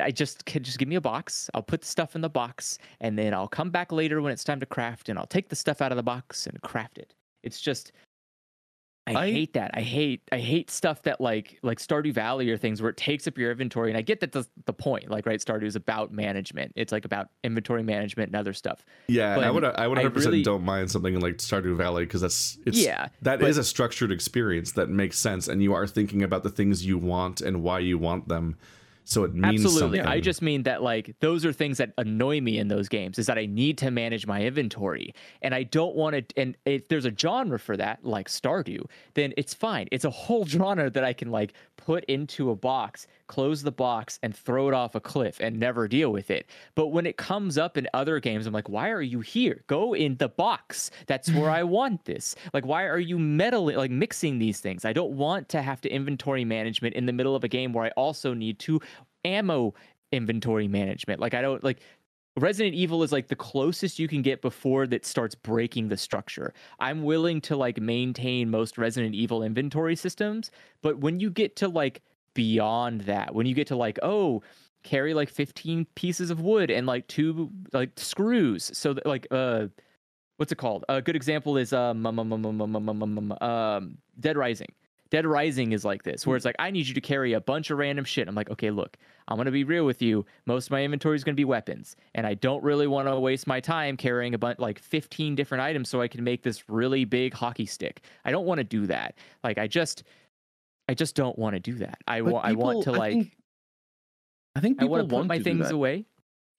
I 0.00 0.10
just 0.10 0.44
can 0.44 0.62
just 0.62 0.78
give 0.78 0.88
me 0.88 0.96
a 0.96 1.00
box. 1.00 1.50
I'll 1.54 1.62
put 1.62 1.80
the 1.82 1.86
stuff 1.86 2.14
in 2.14 2.20
the 2.20 2.28
box, 2.28 2.78
and 3.00 3.18
then 3.18 3.34
I'll 3.34 3.48
come 3.48 3.70
back 3.70 3.92
later 3.92 4.20
when 4.22 4.32
it's 4.32 4.44
time 4.44 4.60
to 4.60 4.66
craft, 4.66 5.08
and 5.08 5.18
I'll 5.18 5.26
take 5.26 5.48
the 5.48 5.56
stuff 5.56 5.80
out 5.80 5.92
of 5.92 5.96
the 5.96 6.02
box 6.02 6.46
and 6.46 6.60
craft 6.62 6.98
it. 6.98 7.14
It's 7.42 7.60
just 7.60 7.92
I, 9.08 9.14
I- 9.14 9.30
hate 9.30 9.52
that. 9.52 9.70
I 9.74 9.82
hate 9.82 10.22
I 10.32 10.38
hate 10.38 10.68
stuff 10.70 11.02
that 11.02 11.20
like 11.20 11.58
like 11.62 11.78
Stardew 11.78 12.12
Valley 12.12 12.50
or 12.50 12.56
things 12.56 12.82
where 12.82 12.90
it 12.90 12.96
takes 12.96 13.28
up 13.28 13.38
your 13.38 13.52
inventory. 13.52 13.88
And 13.90 13.96
I 13.96 14.02
get 14.02 14.18
that 14.20 14.32
that's 14.32 14.48
the 14.64 14.72
point. 14.72 15.08
Like 15.10 15.26
right, 15.26 15.38
Stardew 15.38 15.62
is 15.64 15.76
about 15.76 16.12
management. 16.12 16.72
It's 16.74 16.90
like 16.90 17.04
about 17.04 17.28
inventory 17.44 17.84
management 17.84 18.28
and 18.30 18.36
other 18.36 18.52
stuff. 18.52 18.84
Yeah, 19.06 19.38
I 19.38 19.50
would 19.50 19.64
I 19.64 19.86
would 19.86 19.98
100 19.98 20.10
percent 20.12 20.44
don't 20.44 20.64
mind 20.64 20.90
something 20.90 21.20
like 21.20 21.36
Stardew 21.36 21.76
Valley 21.76 22.04
because 22.04 22.20
that's 22.20 22.58
it's 22.66 22.78
Yeah, 22.78 23.08
that 23.22 23.40
is 23.42 23.56
but- 23.56 23.60
a 23.60 23.64
structured 23.64 24.10
experience 24.10 24.72
that 24.72 24.88
makes 24.88 25.18
sense 25.18 25.46
and 25.46 25.62
you 25.62 25.72
are 25.72 25.86
thinking 25.86 26.22
about 26.24 26.42
the 26.42 26.50
things 26.50 26.84
you 26.84 26.98
want 26.98 27.40
and 27.40 27.62
why 27.62 27.78
you 27.78 27.98
want 27.98 28.26
them. 28.26 28.56
So 29.08 29.22
it 29.22 29.32
means 29.34 29.64
Absolutely. 29.64 29.98
something. 29.98 30.00
I 30.00 30.18
just 30.18 30.42
mean 30.42 30.64
that 30.64 30.82
like 30.82 31.14
those 31.20 31.44
are 31.46 31.52
things 31.52 31.78
that 31.78 31.92
annoy 31.96 32.40
me 32.40 32.58
in 32.58 32.66
those 32.66 32.88
games 32.88 33.20
is 33.20 33.26
that 33.26 33.38
I 33.38 33.46
need 33.46 33.78
to 33.78 33.92
manage 33.92 34.26
my 34.26 34.42
inventory 34.42 35.14
and 35.42 35.54
I 35.54 35.62
don't 35.62 35.94
want 35.94 36.28
to 36.28 36.40
and 36.40 36.56
if 36.64 36.88
there's 36.88 37.04
a 37.04 37.12
genre 37.16 37.58
for 37.60 37.76
that 37.76 38.04
like 38.04 38.26
Stardew, 38.28 38.84
then 39.14 39.32
it's 39.36 39.54
fine. 39.54 39.86
It's 39.92 40.04
a 40.04 40.10
whole 40.10 40.44
genre 40.46 40.90
that 40.90 41.04
I 41.04 41.12
can 41.12 41.30
like 41.30 41.52
put 41.76 42.04
into 42.06 42.50
a 42.50 42.56
box, 42.56 43.06
close 43.26 43.62
the 43.62 43.72
box 43.72 44.18
and 44.22 44.34
throw 44.34 44.68
it 44.68 44.74
off 44.74 44.94
a 44.94 45.00
cliff 45.00 45.38
and 45.40 45.58
never 45.58 45.88
deal 45.88 46.10
with 46.12 46.30
it. 46.30 46.46
But 46.74 46.88
when 46.88 47.06
it 47.06 47.16
comes 47.16 47.58
up 47.58 47.76
in 47.76 47.88
other 47.94 48.20
games, 48.20 48.46
I'm 48.46 48.52
like, 48.52 48.68
why 48.68 48.90
are 48.90 49.02
you 49.02 49.20
here? 49.20 49.64
Go 49.66 49.94
in 49.94 50.16
the 50.16 50.28
box. 50.28 50.90
That's 51.06 51.30
where 51.32 51.50
I 51.50 51.62
want 51.76 52.04
this. 52.04 52.34
Like, 52.52 52.66
why 52.66 52.84
are 52.84 52.98
you 52.98 53.18
meddling, 53.18 53.76
like 53.76 53.90
mixing 53.90 54.38
these 54.38 54.60
things? 54.60 54.84
I 54.84 54.92
don't 54.92 55.12
want 55.12 55.48
to 55.50 55.62
have 55.62 55.80
to 55.82 55.88
inventory 55.88 56.44
management 56.44 56.94
in 56.94 57.06
the 57.06 57.12
middle 57.12 57.34
of 57.34 57.44
a 57.44 57.48
game 57.48 57.72
where 57.72 57.84
I 57.84 57.90
also 57.90 58.34
need 58.34 58.58
to 58.60 58.80
ammo 59.24 59.74
inventory 60.12 60.68
management. 60.68 61.20
Like, 61.20 61.34
I 61.34 61.42
don't 61.42 61.62
like. 61.62 61.80
Resident 62.38 62.74
Evil 62.74 63.02
is 63.02 63.12
like 63.12 63.28
the 63.28 63.34
closest 63.34 63.98
you 63.98 64.08
can 64.08 64.20
get 64.20 64.42
before 64.42 64.86
that 64.88 65.06
starts 65.06 65.34
breaking 65.34 65.88
the 65.88 65.96
structure. 65.96 66.52
I'm 66.78 67.02
willing 67.02 67.40
to 67.42 67.56
like 67.56 67.80
maintain 67.80 68.50
most 68.50 68.76
Resident 68.76 69.14
Evil 69.14 69.42
inventory 69.42 69.96
systems, 69.96 70.50
but 70.82 70.98
when 70.98 71.18
you 71.18 71.30
get 71.30 71.56
to 71.56 71.68
like 71.68 72.02
beyond 72.36 73.00
that. 73.02 73.34
When 73.34 73.46
you 73.46 73.54
get 73.54 73.66
to 73.68 73.76
like, 73.76 73.98
oh, 74.02 74.42
carry 74.84 75.14
like 75.14 75.28
15 75.28 75.84
pieces 75.96 76.30
of 76.30 76.40
wood 76.40 76.70
and 76.70 76.86
like 76.86 77.08
two 77.08 77.50
like 77.72 77.90
screws. 77.96 78.70
So 78.72 78.92
that, 78.94 79.04
like 79.04 79.26
uh 79.32 79.66
what's 80.36 80.52
it 80.52 80.58
called? 80.58 80.84
A 80.88 81.02
good 81.02 81.16
example 81.16 81.56
is 81.56 81.72
um, 81.72 82.06
um, 82.06 82.18
um, 82.20 83.32
um, 83.40 83.98
Dead 84.20 84.36
Rising. 84.36 84.72
Dead 85.08 85.24
Rising 85.24 85.72
is 85.72 85.84
like 85.84 86.02
this, 86.02 86.26
where 86.26 86.36
it's 86.36 86.44
like 86.44 86.56
I 86.58 86.70
need 86.70 86.86
you 86.86 86.94
to 86.94 87.00
carry 87.00 87.32
a 87.32 87.40
bunch 87.40 87.70
of 87.70 87.78
random 87.78 88.04
shit. 88.04 88.26
I'm 88.26 88.34
like, 88.34 88.50
okay, 88.50 88.70
look, 88.70 88.96
I'm 89.28 89.36
gonna 89.36 89.52
be 89.52 89.64
real 89.64 89.86
with 89.86 90.02
you. 90.02 90.26
Most 90.46 90.66
of 90.66 90.72
my 90.72 90.82
inventory 90.82 91.14
is 91.14 91.22
gonna 91.22 91.36
be 91.36 91.44
weapons, 91.44 91.96
and 92.14 92.26
I 92.26 92.34
don't 92.34 92.62
really 92.62 92.88
want 92.88 93.06
to 93.06 93.18
waste 93.18 93.46
my 93.46 93.60
time 93.60 93.96
carrying 93.96 94.34
a 94.34 94.38
bunch 94.38 94.58
like 94.58 94.80
15 94.80 95.36
different 95.36 95.62
items 95.62 95.88
so 95.88 96.00
I 96.00 96.08
can 96.08 96.24
make 96.24 96.42
this 96.42 96.68
really 96.68 97.04
big 97.04 97.34
hockey 97.34 97.66
stick. 97.66 98.02
I 98.24 98.32
don't 98.32 98.46
want 98.46 98.58
to 98.58 98.64
do 98.64 98.86
that. 98.88 99.14
Like, 99.44 99.58
I 99.58 99.68
just 99.68 100.02
I 100.88 100.94
just 100.94 101.16
don't 101.16 101.38
want 101.38 101.54
to 101.54 101.60
do 101.60 101.74
that. 101.78 101.98
I 102.06 102.22
want, 102.22 102.44
I 102.44 102.52
want 102.52 102.84
to 102.84 102.90
people- 102.90 102.98
like, 103.00 103.12
think, 103.12 103.32
I 104.54 104.60
think 104.60 104.78
I 104.78 104.84
people 104.84 104.90
want 104.98 105.08
to 105.08 105.16
put 105.16 105.26
my 105.26 105.38
things 105.40 105.70
away. 105.70 106.06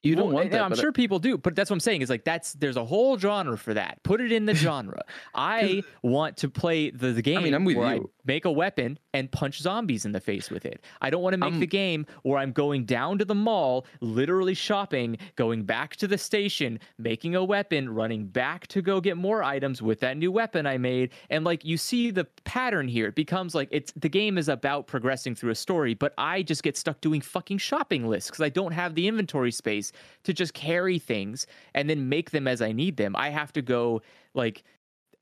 You 0.04 0.16
don't 0.16 0.28
Well, 0.28 0.36
want 0.36 0.52
that. 0.52 0.62
I'm 0.62 0.70
but 0.70 0.78
I- 0.78 0.82
sure 0.82 0.92
people 0.92 1.20
do, 1.20 1.38
but 1.38 1.56
that's 1.56 1.70
what 1.70 1.76
I'm 1.76 1.80
saying. 1.82 2.02
Is 2.02 2.10
like 2.10 2.24
that's 2.24 2.54
there's 2.54 2.78
a 2.78 2.86
whole 2.86 3.18
genre 3.18 3.58
for 3.58 3.74
that. 3.74 4.02
Put 4.04 4.22
it 4.22 4.32
in 4.32 4.46
the 4.46 4.54
genre. 4.66 5.02
I 5.34 5.84
want 6.04 6.38
to 6.38 6.50
play 6.50 6.92
the, 6.92 7.12
the 7.14 7.22
game 7.22 7.40
I 7.40 7.42
mean, 7.44 7.54
I'm 7.54 7.66
with 7.66 7.78
where 7.78 7.88
I 7.88 7.96
you. 7.96 8.12
make 8.26 8.46
a 8.46 8.52
weapon 8.52 9.00
and 9.14 9.32
punch 9.32 9.60
zombies 9.60 10.06
in 10.06 10.12
the 10.12 10.20
face 10.22 10.50
with 10.52 10.66
it. 10.66 10.84
I 11.02 11.10
don't 11.10 11.22
want 11.24 11.34
to 11.34 11.38
make 11.38 11.52
I'm- 11.52 11.60
the 11.60 11.68
game 11.68 12.06
where 12.24 12.38
I'm 12.40 12.52
going 12.52 12.86
down 12.86 13.18
to 13.18 13.26
the 13.26 13.36
mall, 13.36 13.86
literally 14.00 14.54
shopping, 14.54 15.18
going 15.36 15.64
back 15.64 15.96
to 15.98 16.08
the 16.08 16.18
station, 16.18 16.80
making 16.98 17.36
a 17.36 17.44
weapon, 17.44 17.90
running 17.90 18.28
back 18.28 18.68
to 18.68 18.82
go 18.82 19.02
get 19.02 19.18
more 19.18 19.44
items 19.44 19.82
with 19.82 20.00
that 20.02 20.16
new 20.18 20.32
weapon 20.32 20.66
I 20.66 20.78
made. 20.78 21.12
And 21.30 21.44
like 21.44 21.66
you 21.66 21.78
see 21.78 22.12
the 22.12 22.26
pattern 22.46 22.88
here. 22.88 23.08
It 23.08 23.16
becomes 23.16 23.56
like 23.56 23.68
it's 23.72 23.92
the 23.96 24.10
game 24.10 24.38
is 24.38 24.48
about 24.48 24.88
progressing 24.88 25.36
through 25.36 25.52
a 25.52 25.56
story, 25.56 25.96
but 25.96 26.14
I 26.18 26.44
just 26.44 26.64
get 26.64 26.78
stuck 26.78 27.02
doing 27.02 27.20
fucking 27.22 27.58
shopping 27.58 28.08
lists 28.08 28.30
because 28.30 28.44
I 28.44 28.50
don't 28.50 28.72
have 28.74 28.96
the 28.96 29.08
inventory 29.08 29.52
space 29.52 29.87
to 30.24 30.34
just 30.34 30.54
carry 30.54 31.00
things 31.00 31.48
and 31.74 31.90
then 31.90 32.10
make 32.10 32.32
them 32.32 32.48
as 32.48 32.62
I 32.62 32.72
need 32.72 32.98
them. 32.98 33.16
I 33.16 33.30
have 33.30 33.54
to 33.54 33.62
go 33.62 34.02
like 34.34 34.64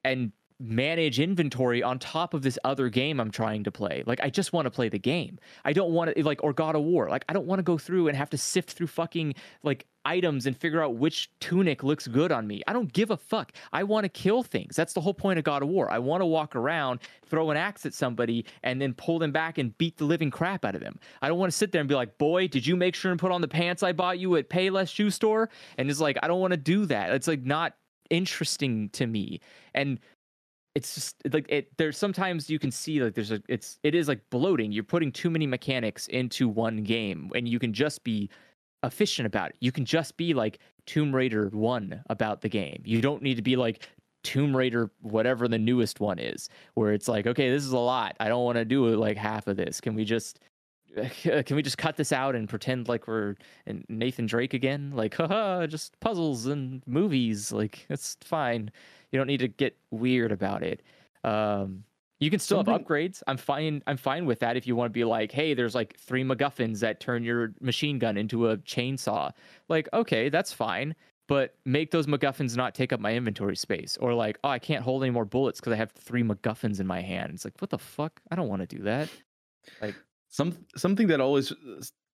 and 0.03 0.31
manage 0.59 1.19
inventory 1.19 1.83
on 1.83 1.99
top 1.99 2.33
of 2.33 2.41
this 2.41 2.57
other 2.63 2.87
game 2.87 3.19
I'm 3.19 3.31
trying 3.31 3.63
to 3.65 3.71
play. 3.71 4.03
Like 4.05 4.21
I 4.21 4.29
just 4.29 4.53
want 4.53 4.65
to 4.65 4.71
play 4.71 4.87
the 4.87 4.99
game. 4.99 5.37
I 5.65 5.73
don't 5.73 5.91
want 5.91 6.15
to 6.15 6.23
like 6.23 6.43
or 6.43 6.53
God 6.53 6.75
of 6.75 6.83
War. 6.83 7.09
Like 7.09 7.25
I 7.27 7.33
don't 7.33 7.45
want 7.45 7.59
to 7.59 7.63
go 7.63 7.77
through 7.77 8.07
and 8.07 8.15
have 8.15 8.29
to 8.29 8.37
sift 8.37 8.71
through 8.71 8.87
fucking 8.87 9.35
like 9.63 9.85
items 10.05 10.45
and 10.45 10.55
figure 10.55 10.81
out 10.81 10.95
which 10.95 11.29
tunic 11.39 11.83
looks 11.83 12.07
good 12.07 12.31
on 12.31 12.47
me. 12.47 12.61
I 12.67 12.73
don't 12.73 12.93
give 12.93 13.09
a 13.09 13.17
fuck. 13.17 13.51
I 13.73 13.83
want 13.83 14.05
to 14.05 14.09
kill 14.09 14.43
things. 14.43 14.75
That's 14.75 14.93
the 14.93 15.01
whole 15.01 15.13
point 15.13 15.39
of 15.39 15.45
God 15.45 15.61
of 15.61 15.67
War. 15.67 15.91
I 15.91 15.99
want 15.99 16.21
to 16.21 16.25
walk 16.25 16.55
around, 16.55 16.99
throw 17.25 17.49
an 17.49 17.57
axe 17.57 17.85
at 17.85 17.93
somebody 17.93 18.45
and 18.63 18.81
then 18.81 18.93
pull 18.93 19.19
them 19.19 19.31
back 19.31 19.57
and 19.57 19.77
beat 19.77 19.97
the 19.97 20.05
living 20.05 20.31
crap 20.31 20.63
out 20.63 20.75
of 20.75 20.81
them. 20.81 20.99
I 21.21 21.27
don't 21.27 21.39
want 21.39 21.51
to 21.51 21.57
sit 21.57 21.73
there 21.73 21.81
and 21.81 21.89
be 21.89 21.95
like, 21.95 22.17
"Boy, 22.17 22.47
did 22.47 22.65
you 22.65 22.77
make 22.77 22.95
sure 22.95 23.11
and 23.11 23.19
put 23.19 23.31
on 23.31 23.41
the 23.41 23.47
pants 23.47 23.83
I 23.83 23.91
bought 23.91 24.19
you 24.19 24.37
at 24.37 24.49
Payless 24.49 24.89
shoe 24.89 25.09
store?" 25.09 25.49
And 25.77 25.89
it's 25.89 25.99
like 25.99 26.17
I 26.23 26.27
don't 26.29 26.39
want 26.39 26.51
to 26.51 26.57
do 26.57 26.85
that. 26.85 27.11
It's 27.11 27.27
like 27.27 27.43
not 27.43 27.73
interesting 28.09 28.89
to 28.89 29.07
me. 29.07 29.41
And 29.73 29.99
it's 30.75 30.93
just 30.93 31.15
like 31.31 31.45
it 31.49 31.69
there's 31.77 31.97
sometimes 31.97 32.49
you 32.49 32.59
can 32.59 32.69
see 32.69 33.01
like 33.01 33.15
there's 33.15 33.31
a 33.31 33.41
it's 33.47 33.79
it 33.83 33.95
is 33.95 34.07
like 34.09 34.19
bloating. 34.29 34.71
You're 34.71 34.83
putting 34.83 35.11
too 35.11 35.29
many 35.29 35.47
mechanics 35.47 36.07
into 36.07 36.49
one 36.49 36.83
game 36.83 37.31
and 37.33 37.47
you 37.47 37.59
can 37.59 37.73
just 37.73 38.03
be 38.03 38.29
efficient 38.83 39.25
about 39.25 39.51
it. 39.51 39.55
You 39.61 39.71
can 39.71 39.85
just 39.85 40.17
be 40.17 40.33
like 40.33 40.59
tomb 40.85 41.15
raider 41.15 41.49
1 41.49 42.03
about 42.09 42.41
the 42.41 42.49
game. 42.49 42.81
You 42.85 43.01
don't 43.01 43.23
need 43.23 43.35
to 43.35 43.41
be 43.41 43.55
like 43.55 43.87
tomb 44.23 44.55
raider 44.55 44.91
whatever 45.01 45.47
the 45.47 45.57
newest 45.57 45.99
one 45.99 46.17
is 46.17 46.49
where 46.73 46.93
it's 46.93 47.07
like 47.07 47.25
okay 47.25 47.49
this 47.49 47.63
is 47.63 47.71
a 47.71 47.79
lot. 47.79 48.15
I 48.19 48.27
don't 48.27 48.43
want 48.43 48.57
to 48.57 48.65
do 48.65 48.87
like 48.95 49.17
half 49.17 49.47
of 49.47 49.55
this. 49.55 49.79
Can 49.79 49.95
we 49.95 50.03
just 50.03 50.39
can 51.45 51.55
we 51.55 51.61
just 51.61 51.77
cut 51.77 51.97
this 51.97 52.11
out 52.11 52.35
and 52.35 52.47
pretend 52.47 52.87
like 52.87 53.07
we're 53.07 53.35
Nathan 53.89 54.25
Drake 54.25 54.53
again? 54.53 54.91
Like, 54.93 55.13
haha, 55.15 55.67
just 55.67 55.99
puzzles 55.99 56.45
and 56.45 56.81
movies. 56.85 57.51
Like, 57.51 57.85
it's 57.89 58.17
fine. 58.23 58.71
You 59.11 59.19
don't 59.19 59.27
need 59.27 59.39
to 59.39 59.47
get 59.47 59.77
weird 59.91 60.31
about 60.31 60.63
it. 60.63 60.81
Um, 61.23 61.83
you 62.19 62.29
can 62.29 62.39
still 62.39 62.57
have 62.57 62.67
upgrades. 62.67 63.21
I'm 63.27 63.37
fine. 63.37 63.83
I'm 63.87 63.97
fine 63.97 64.25
with 64.25 64.39
that. 64.39 64.55
If 64.55 64.65
you 64.65 64.75
want 64.75 64.89
to 64.89 64.93
be 64.93 65.03
like, 65.03 65.31
hey, 65.31 65.53
there's 65.53 65.75
like 65.75 65.97
three 65.97 66.23
MacGuffins 66.23 66.79
that 66.79 66.99
turn 66.99 67.23
your 67.23 67.53
machine 67.59 67.99
gun 67.99 68.17
into 68.17 68.49
a 68.49 68.57
chainsaw. 68.57 69.31
Like, 69.67 69.89
okay, 69.93 70.29
that's 70.29 70.53
fine. 70.53 70.95
But 71.27 71.55
make 71.65 71.91
those 71.91 72.05
MacGuffins 72.05 72.55
not 72.55 72.73
take 72.75 72.93
up 72.93 72.99
my 72.99 73.13
inventory 73.13 73.55
space. 73.57 73.97
Or 73.97 74.13
like, 74.13 74.37
oh, 74.43 74.49
I 74.49 74.59
can't 74.59 74.83
hold 74.83 75.03
any 75.03 75.11
more 75.11 75.25
bullets 75.25 75.59
because 75.59 75.73
I 75.73 75.77
have 75.77 75.91
three 75.91 76.23
MacGuffins 76.23 76.79
in 76.79 76.87
my 76.87 77.01
hand. 77.01 77.33
It's 77.33 77.43
like, 77.43 77.59
what 77.59 77.71
the 77.71 77.79
fuck? 77.79 78.21
I 78.31 78.35
don't 78.35 78.47
want 78.47 78.61
to 78.61 78.75
do 78.77 78.83
that. 78.83 79.09
Some 80.35 80.53
something 80.75 81.07
that 81.07 81.21
always 81.21 81.53
uh, 81.53 81.55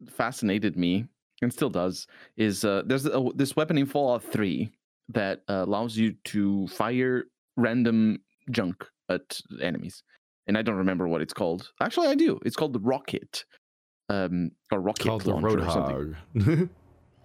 fascinated 0.07 0.77
me 0.77 1.07
and 1.41 1.51
still 1.51 1.71
does 1.71 2.05
is 2.37 2.63
uh, 2.63 2.83
there's 2.85 3.07
a, 3.07 3.29
this 3.33 3.55
weapon 3.55 3.79
in 3.79 3.87
Fallout 3.87 4.21
3 4.23 4.71
that 5.09 5.41
uh, 5.49 5.63
allows 5.65 5.97
you 5.97 6.13
to 6.25 6.67
fire 6.67 7.23
random 7.57 8.19
junk 8.51 8.85
at 9.09 9.41
enemies, 9.59 10.03
and 10.45 10.55
I 10.55 10.61
don't 10.61 10.75
remember 10.75 11.07
what 11.07 11.23
it's 11.23 11.33
called. 11.33 11.71
Actually, 11.81 12.09
I 12.09 12.15
do. 12.15 12.39
It's 12.45 12.55
called 12.55 12.73
the 12.73 12.79
rocket, 12.79 13.43
um, 14.07 14.51
or 14.71 14.77
It's 14.77 14.85
rocket 14.85 15.07
called 15.07 15.21
the 15.23 15.31
launcher 15.31 15.65
or 15.65 15.71
something. 15.71 16.15
Roadhog. 16.35 16.69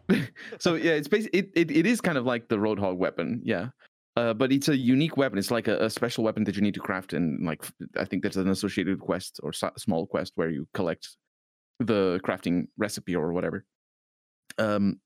so 0.58 0.76
yeah, 0.76 0.92
it's 0.92 1.08
basically 1.08 1.40
it, 1.40 1.50
it, 1.54 1.70
it 1.70 1.86
is 1.86 2.00
kind 2.00 2.16
of 2.16 2.24
like 2.24 2.48
the 2.48 2.56
Roadhog 2.56 2.96
weapon, 2.96 3.42
yeah. 3.44 3.68
Uh, 4.16 4.32
but 4.32 4.50
it's 4.50 4.68
a 4.68 4.76
unique 4.76 5.16
weapon. 5.18 5.38
It's 5.38 5.50
like 5.50 5.68
a, 5.68 5.84
a 5.84 5.90
special 5.90 6.24
weapon 6.24 6.44
that 6.44 6.56
you 6.56 6.62
need 6.62 6.74
to 6.74 6.80
craft, 6.80 7.12
and 7.12 7.44
like 7.44 7.64
I 7.98 8.04
think 8.06 8.22
there's 8.22 8.38
an 8.38 8.48
associated 8.48 8.98
quest 8.98 9.40
or 9.42 9.50
s- 9.50 9.62
small 9.76 10.06
quest 10.06 10.32
where 10.36 10.48
you 10.48 10.66
collect 10.72 11.16
the 11.80 12.18
crafting 12.24 12.68
recipe 12.78 13.14
or 13.14 13.32
whatever. 13.32 13.66
Um, 14.58 15.00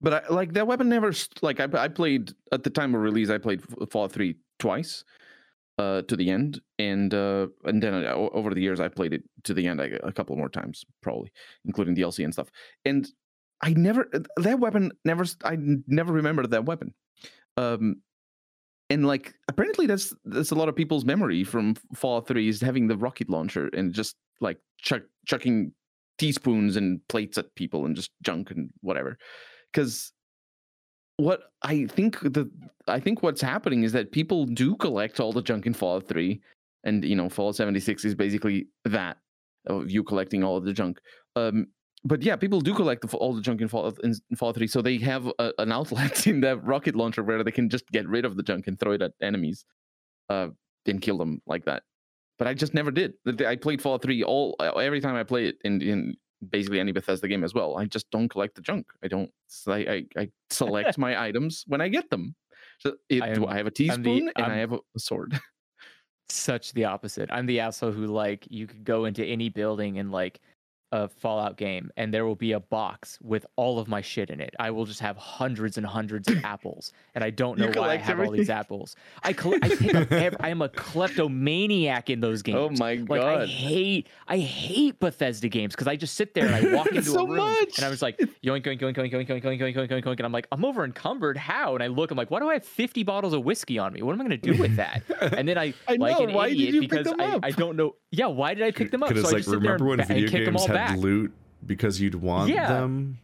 but 0.00 0.12
I, 0.24 0.28
like 0.28 0.54
that 0.54 0.66
weapon 0.66 0.88
never 0.88 1.12
like 1.40 1.60
I, 1.60 1.68
I 1.74 1.86
played 1.86 2.32
at 2.50 2.64
the 2.64 2.70
time 2.70 2.94
of 2.96 3.00
release. 3.00 3.30
I 3.30 3.38
played 3.38 3.62
Fallout 3.90 4.10
Three 4.10 4.34
twice, 4.58 5.04
uh, 5.78 6.02
to 6.02 6.16
the 6.16 6.30
end, 6.30 6.60
and 6.78 7.14
uh, 7.14 7.46
and 7.64 7.82
then 7.82 7.94
uh, 7.94 8.12
o- 8.14 8.30
over 8.34 8.54
the 8.54 8.60
years 8.60 8.80
I 8.80 8.88
played 8.88 9.12
it 9.12 9.22
to 9.44 9.54
the 9.54 9.66
end 9.66 9.80
a, 9.80 10.04
a 10.04 10.12
couple 10.12 10.36
more 10.36 10.48
times, 10.48 10.84
probably, 11.00 11.30
including 11.64 11.94
DLC 11.94 12.24
and 12.24 12.32
stuff. 12.32 12.50
And 12.84 13.08
I 13.62 13.70
never 13.74 14.08
uh, 14.12 14.20
that 14.38 14.58
weapon 14.58 14.92
never 15.04 15.24
I 15.44 15.56
never 15.86 16.12
remembered 16.12 16.50
that 16.50 16.64
weapon. 16.64 16.94
Um 17.56 18.02
and 18.92 19.06
like 19.06 19.34
apparently 19.48 19.86
that's 19.86 20.14
that's 20.26 20.50
a 20.50 20.54
lot 20.54 20.68
of 20.68 20.76
people's 20.76 21.04
memory 21.04 21.44
from 21.44 21.74
Fallout 21.94 22.28
3 22.28 22.48
is 22.48 22.60
having 22.60 22.86
the 22.86 22.96
rocket 22.96 23.30
launcher 23.30 23.68
and 23.72 23.92
just 23.92 24.16
like 24.40 24.58
chuck, 24.78 25.02
chucking 25.26 25.72
teaspoons 26.18 26.76
and 26.76 27.00
plates 27.08 27.38
at 27.38 27.54
people 27.54 27.86
and 27.86 27.96
just 27.96 28.10
junk 28.22 28.50
and 28.50 28.70
whatever. 28.82 29.18
Cuz 29.72 30.12
what 31.16 31.40
I 31.62 31.86
think 31.86 32.20
the 32.20 32.50
I 32.86 33.00
think 33.00 33.22
what's 33.22 33.40
happening 33.40 33.82
is 33.82 33.92
that 33.92 34.12
people 34.12 34.44
do 34.44 34.76
collect 34.76 35.20
all 35.20 35.32
the 35.32 35.42
junk 35.42 35.66
in 35.66 35.74
Fallout 35.74 36.06
3 36.06 36.40
and 36.84 37.04
you 37.04 37.16
know 37.16 37.28
Fallout 37.28 37.56
76 37.56 38.04
is 38.04 38.14
basically 38.14 38.68
that 38.84 39.18
of 39.66 39.90
you 39.90 40.02
collecting 40.02 40.44
all 40.44 40.56
of 40.56 40.64
the 40.64 40.72
junk. 40.72 41.00
Um 41.36 41.68
but 42.04 42.22
yeah, 42.22 42.36
people 42.36 42.60
do 42.60 42.74
collect 42.74 43.08
the, 43.08 43.16
all 43.16 43.34
the 43.34 43.40
junk 43.40 43.60
in 43.60 43.68
Fallout 43.68 43.98
in, 44.02 44.14
Fallout 44.36 44.56
3, 44.56 44.66
so 44.66 44.82
they 44.82 44.98
have 44.98 45.26
a, 45.38 45.52
an 45.58 45.70
outlet 45.72 46.26
in 46.26 46.40
that 46.40 46.62
rocket 46.64 46.96
launcher 46.96 47.22
where 47.22 47.42
they 47.44 47.50
can 47.52 47.68
just 47.68 47.86
get 47.90 48.08
rid 48.08 48.24
of 48.24 48.36
the 48.36 48.42
junk 48.42 48.66
and 48.66 48.78
throw 48.78 48.92
it 48.92 49.02
at 49.02 49.12
enemies, 49.20 49.64
uh, 50.28 50.48
and 50.86 51.00
kill 51.00 51.18
them 51.18 51.40
like 51.46 51.64
that. 51.66 51.82
But 52.38 52.48
I 52.48 52.54
just 52.54 52.74
never 52.74 52.90
did. 52.90 53.14
I 53.46 53.56
played 53.56 53.80
Fallout 53.80 54.02
3 54.02 54.24
all 54.24 54.56
uh, 54.58 54.70
every 54.72 55.00
time 55.00 55.14
I 55.14 55.22
play 55.22 55.46
it 55.46 55.56
in 55.64 55.80
in 55.80 56.14
basically 56.50 56.80
any 56.80 56.90
Bethesda 56.90 57.28
game 57.28 57.44
as 57.44 57.54
well. 57.54 57.76
I 57.78 57.84
just 57.84 58.10
don't 58.10 58.28
collect 58.28 58.56
the 58.56 58.62
junk. 58.62 58.86
I 59.04 59.06
don't. 59.08 59.30
I 59.68 59.72
I, 59.72 60.04
I 60.22 60.28
select 60.50 60.98
my 61.06 61.22
items 61.22 61.62
when 61.68 61.80
I 61.80 61.88
get 61.88 62.10
them. 62.10 62.34
So 62.78 62.94
it, 63.08 63.22
I 63.22 63.28
am- 63.28 63.46
I 63.46 63.56
have 63.58 63.66
a 63.66 63.68
I'm 63.68 64.02
the- 64.02 64.10
teaspoon 64.14 64.32
and 64.34 64.46
I 64.46 64.48
I'm- 64.48 64.58
have 64.58 64.72
a, 64.72 64.78
a 64.96 64.98
sword. 64.98 65.38
such 66.28 66.72
the 66.72 66.84
opposite. 66.86 67.28
I'm 67.30 67.46
the 67.46 67.60
asshole 67.60 67.92
who 67.92 68.06
like 68.06 68.46
you 68.50 68.66
could 68.66 68.84
go 68.84 69.04
into 69.04 69.24
any 69.24 69.48
building 69.50 69.98
and 69.98 70.10
like 70.10 70.40
a 70.92 71.08
Fallout 71.08 71.56
game 71.56 71.90
and 71.96 72.12
there 72.12 72.24
will 72.26 72.36
be 72.36 72.52
a 72.52 72.60
box 72.60 73.18
with 73.22 73.44
all 73.56 73.78
of 73.78 73.88
my 73.88 74.00
shit 74.00 74.30
in 74.30 74.40
it. 74.40 74.54
I 74.58 74.70
will 74.70 74.84
just 74.84 75.00
have 75.00 75.16
hundreds 75.16 75.76
and 75.78 75.86
hundreds 75.86 76.28
of 76.28 76.44
apples 76.44 76.92
and 77.14 77.24
I 77.24 77.30
don't 77.30 77.58
know 77.58 77.66
why 77.66 77.70
I 77.70 77.74
collect 77.74 78.04
have 78.04 78.20
all 78.20 78.30
these 78.30 78.50
apples. 78.50 78.94
I 79.22 79.32
collect 79.32 79.64
I 79.64 79.68
pick 79.74 79.94
up 79.94 80.12
ev- 80.12 80.36
I 80.40 80.50
am 80.50 80.62
a 80.62 80.68
kleptomaniac 80.68 82.10
in 82.10 82.20
those 82.20 82.40
oh 82.40 82.42
games. 82.68 82.80
Oh 82.80 82.84
my 82.84 82.96
god! 82.96 83.08
Like 83.08 83.38
I 83.40 83.46
hate 83.46 84.08
I 84.28 84.38
hate 84.38 84.98
Bethesda 85.00 85.48
games 85.48 85.74
because 85.74 85.86
I 85.88 85.96
just 85.96 86.14
sit 86.14 86.34
there 86.34 86.46
and 86.46 86.54
I 86.54 86.74
walk 86.76 86.88
into 86.88 87.02
So 87.10 87.24
a 87.24 87.26
room 87.26 87.36
much! 87.38 87.78
and 87.78 87.84
I 87.86 87.88
was 87.88 88.02
like 88.02 88.18
yoink 88.18 88.64
yoink 88.64 88.80
yoink 88.80 88.96
yoink 88.96 89.12
yoink 89.12 89.28
yoink 89.28 89.42
yoink 89.42 89.60
yoink 89.60 89.74
yoink 89.76 89.88
yoink 89.88 90.02
yoink 90.04 90.16
and 90.16 90.20
I'm 90.26 90.32
like 90.32 90.46
I'm 90.52 90.64
over 90.64 90.84
encumbered 90.84 91.36
how 91.36 91.74
and 91.74 91.82
I 91.82 91.86
look 91.86 92.10
I'm 92.10 92.16
like 92.16 92.30
why 92.30 92.40
do 92.40 92.48
I 92.50 92.54
have 92.54 92.64
50 92.64 93.02
bottles 93.04 93.32
of 93.32 93.44
whiskey 93.44 93.78
on 93.78 93.92
me 93.92 94.02
what 94.02 94.12
am 94.12 94.20
I 94.20 94.24
gonna 94.24 94.36
do 94.36 94.58
with 94.58 94.76
that 94.76 95.02
and 95.36 95.48
then 95.48 95.58
I, 95.58 95.74
I 95.88 95.94
like 95.94 96.18
know, 96.18 96.26
an 96.26 96.34
why 96.34 96.48
did 96.48 96.58
idiot 96.58 96.74
you 96.74 96.80
pick 96.82 96.90
because 96.90 97.06
them 97.06 97.20
I, 97.20 97.24
up? 97.32 97.40
I 97.44 97.50
don't 97.50 97.76
know 97.76 97.96
yeah 98.10 98.26
why 98.26 98.54
did 98.54 98.64
I 98.64 98.70
pick 98.70 98.90
them 98.90 99.02
up 99.02 99.08
Because 99.10 99.24
so 99.24 99.28
I 99.28 99.32
like 99.32 99.38
just 99.38 99.50
sit 99.50 99.60
there 99.62 99.72
remember 99.72 99.84
and, 99.84 99.88
when 99.88 99.96
ba- 99.98 100.12
and 100.12 100.20
video 100.20 100.30
kick 100.30 100.44
them 100.46 100.56
all 100.56 100.66
games 100.66 100.78
back 100.88 100.98
loot 100.98 101.32
because 101.66 102.00
you'd 102.00 102.14
want 102.14 102.50
Yeah. 102.50 102.68
them. 102.68 103.18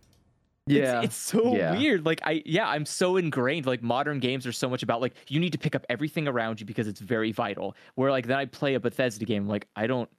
yeah, 0.66 0.98
it's, 0.98 1.06
it's 1.06 1.16
so 1.16 1.56
Yeah. 1.56 1.76
weird. 1.76 2.04
Like 2.04 2.20
I 2.24 2.42
yeah, 2.44 2.68
I'm 2.68 2.84
so 2.86 3.16
ingrained. 3.16 3.66
Like 3.66 3.82
modern 3.82 4.18
games 4.20 4.46
are 4.46 4.52
so 4.52 4.68
much 4.68 4.82
about 4.82 5.00
like 5.00 5.14
you 5.28 5.40
need 5.40 5.52
to 5.52 5.58
pick 5.58 5.74
up 5.74 5.86
everything 5.88 6.28
around 6.28 6.60
you 6.60 6.66
because 6.66 6.86
it's 6.86 7.00
very 7.00 7.32
vital. 7.32 7.74
Where 7.94 8.10
like 8.10 8.26
then 8.26 8.38
I 8.38 8.44
play 8.44 8.74
a 8.74 8.80
Bethesda 8.80 9.24
game, 9.24 9.48
like 9.48 9.66
I 9.76 9.86
don't 9.86 10.10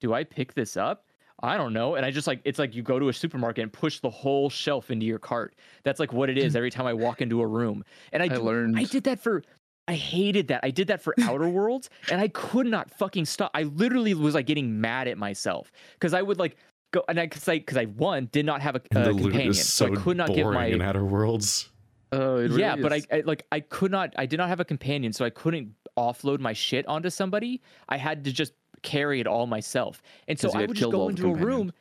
do 0.00 0.12
I 0.14 0.24
pick 0.24 0.54
this 0.54 0.76
up? 0.76 1.06
I 1.44 1.56
don't 1.56 1.72
know. 1.72 1.96
And 1.96 2.06
I 2.06 2.10
just 2.10 2.26
like 2.26 2.40
it's 2.44 2.58
like 2.58 2.74
you 2.74 2.82
go 2.82 2.98
to 2.98 3.08
a 3.08 3.12
supermarket 3.12 3.62
and 3.62 3.72
push 3.72 4.00
the 4.00 4.10
whole 4.10 4.48
shelf 4.48 4.90
into 4.90 5.04
your 5.04 5.18
cart. 5.18 5.54
That's 5.82 5.98
like 6.00 6.12
what 6.12 6.30
it 6.30 6.38
is 6.38 6.54
mm. 6.54 6.56
every 6.56 6.70
time 6.70 6.86
I 6.86 6.94
walk 6.94 7.20
into 7.20 7.40
a 7.40 7.46
room. 7.46 7.84
And 8.12 8.22
I, 8.22 8.26
I 8.26 8.28
do- 8.28 8.42
learned. 8.42 8.78
I 8.78 8.84
did 8.84 9.04
that 9.04 9.20
for 9.20 9.42
I 9.88 9.94
hated 9.94 10.48
that. 10.48 10.60
I 10.62 10.70
did 10.70 10.86
that 10.86 11.02
for 11.02 11.14
Outer 11.22 11.48
Worlds 11.50 11.90
and 12.10 12.20
I 12.20 12.28
could 12.28 12.66
not 12.66 12.90
fucking 12.90 13.24
stop. 13.24 13.50
I 13.54 13.64
literally 13.64 14.14
was 14.14 14.34
like 14.34 14.46
getting 14.46 14.80
mad 14.80 15.08
at 15.08 15.18
myself 15.18 15.72
because 15.94 16.14
I 16.14 16.22
would 16.22 16.38
like 16.38 16.56
go 16.92 17.04
and 17.08 17.18
I 17.18 17.26
cuz 17.26 17.48
I 17.48 17.58
cuz 17.58 17.76
I 17.76 17.86
one 17.86 18.28
did 18.30 18.46
not 18.46 18.62
have 18.62 18.76
a, 18.76 18.82
And 18.92 19.00
a 19.00 19.04
the 19.08 19.12
loot 19.12 19.22
companion. 19.22 19.50
is 19.50 19.68
so, 19.68 19.86
I 19.86 19.90
could 19.96 20.16
not 20.16 20.28
boring 20.28 20.38
give 20.38 20.46
my 20.54 20.66
in 20.66 20.80
Outer 20.80 21.04
Worlds. 21.04 21.68
Oh, 22.12 22.36
it 22.36 22.52
yeah, 22.52 22.70
really 22.76 22.82
but 22.82 22.92
I. 22.92 23.02
I 23.10 23.20
like 23.24 23.46
I 23.50 23.60
could 23.60 23.90
not 23.90 24.14
I 24.16 24.26
did 24.26 24.36
not 24.36 24.48
have 24.48 24.60
a 24.60 24.64
companion, 24.64 25.12
so 25.12 25.24
I 25.24 25.30
couldn't 25.30 25.74
offload 25.96 26.40
my 26.40 26.52
shit 26.52 26.86
onto 26.86 27.10
somebody. 27.10 27.62
I 27.88 27.96
had 27.96 28.24
to 28.24 28.32
just 28.32 28.52
carry 28.82 29.20
it 29.20 29.26
all 29.26 29.46
myself, 29.46 30.02
and 30.28 30.38
so 30.38 30.52
I 30.52 30.60
had 30.60 30.68
would 30.68 30.76
just 30.76 30.90
go 30.92 31.08
into 31.08 31.30
a 31.30 31.34
room. 31.34 31.72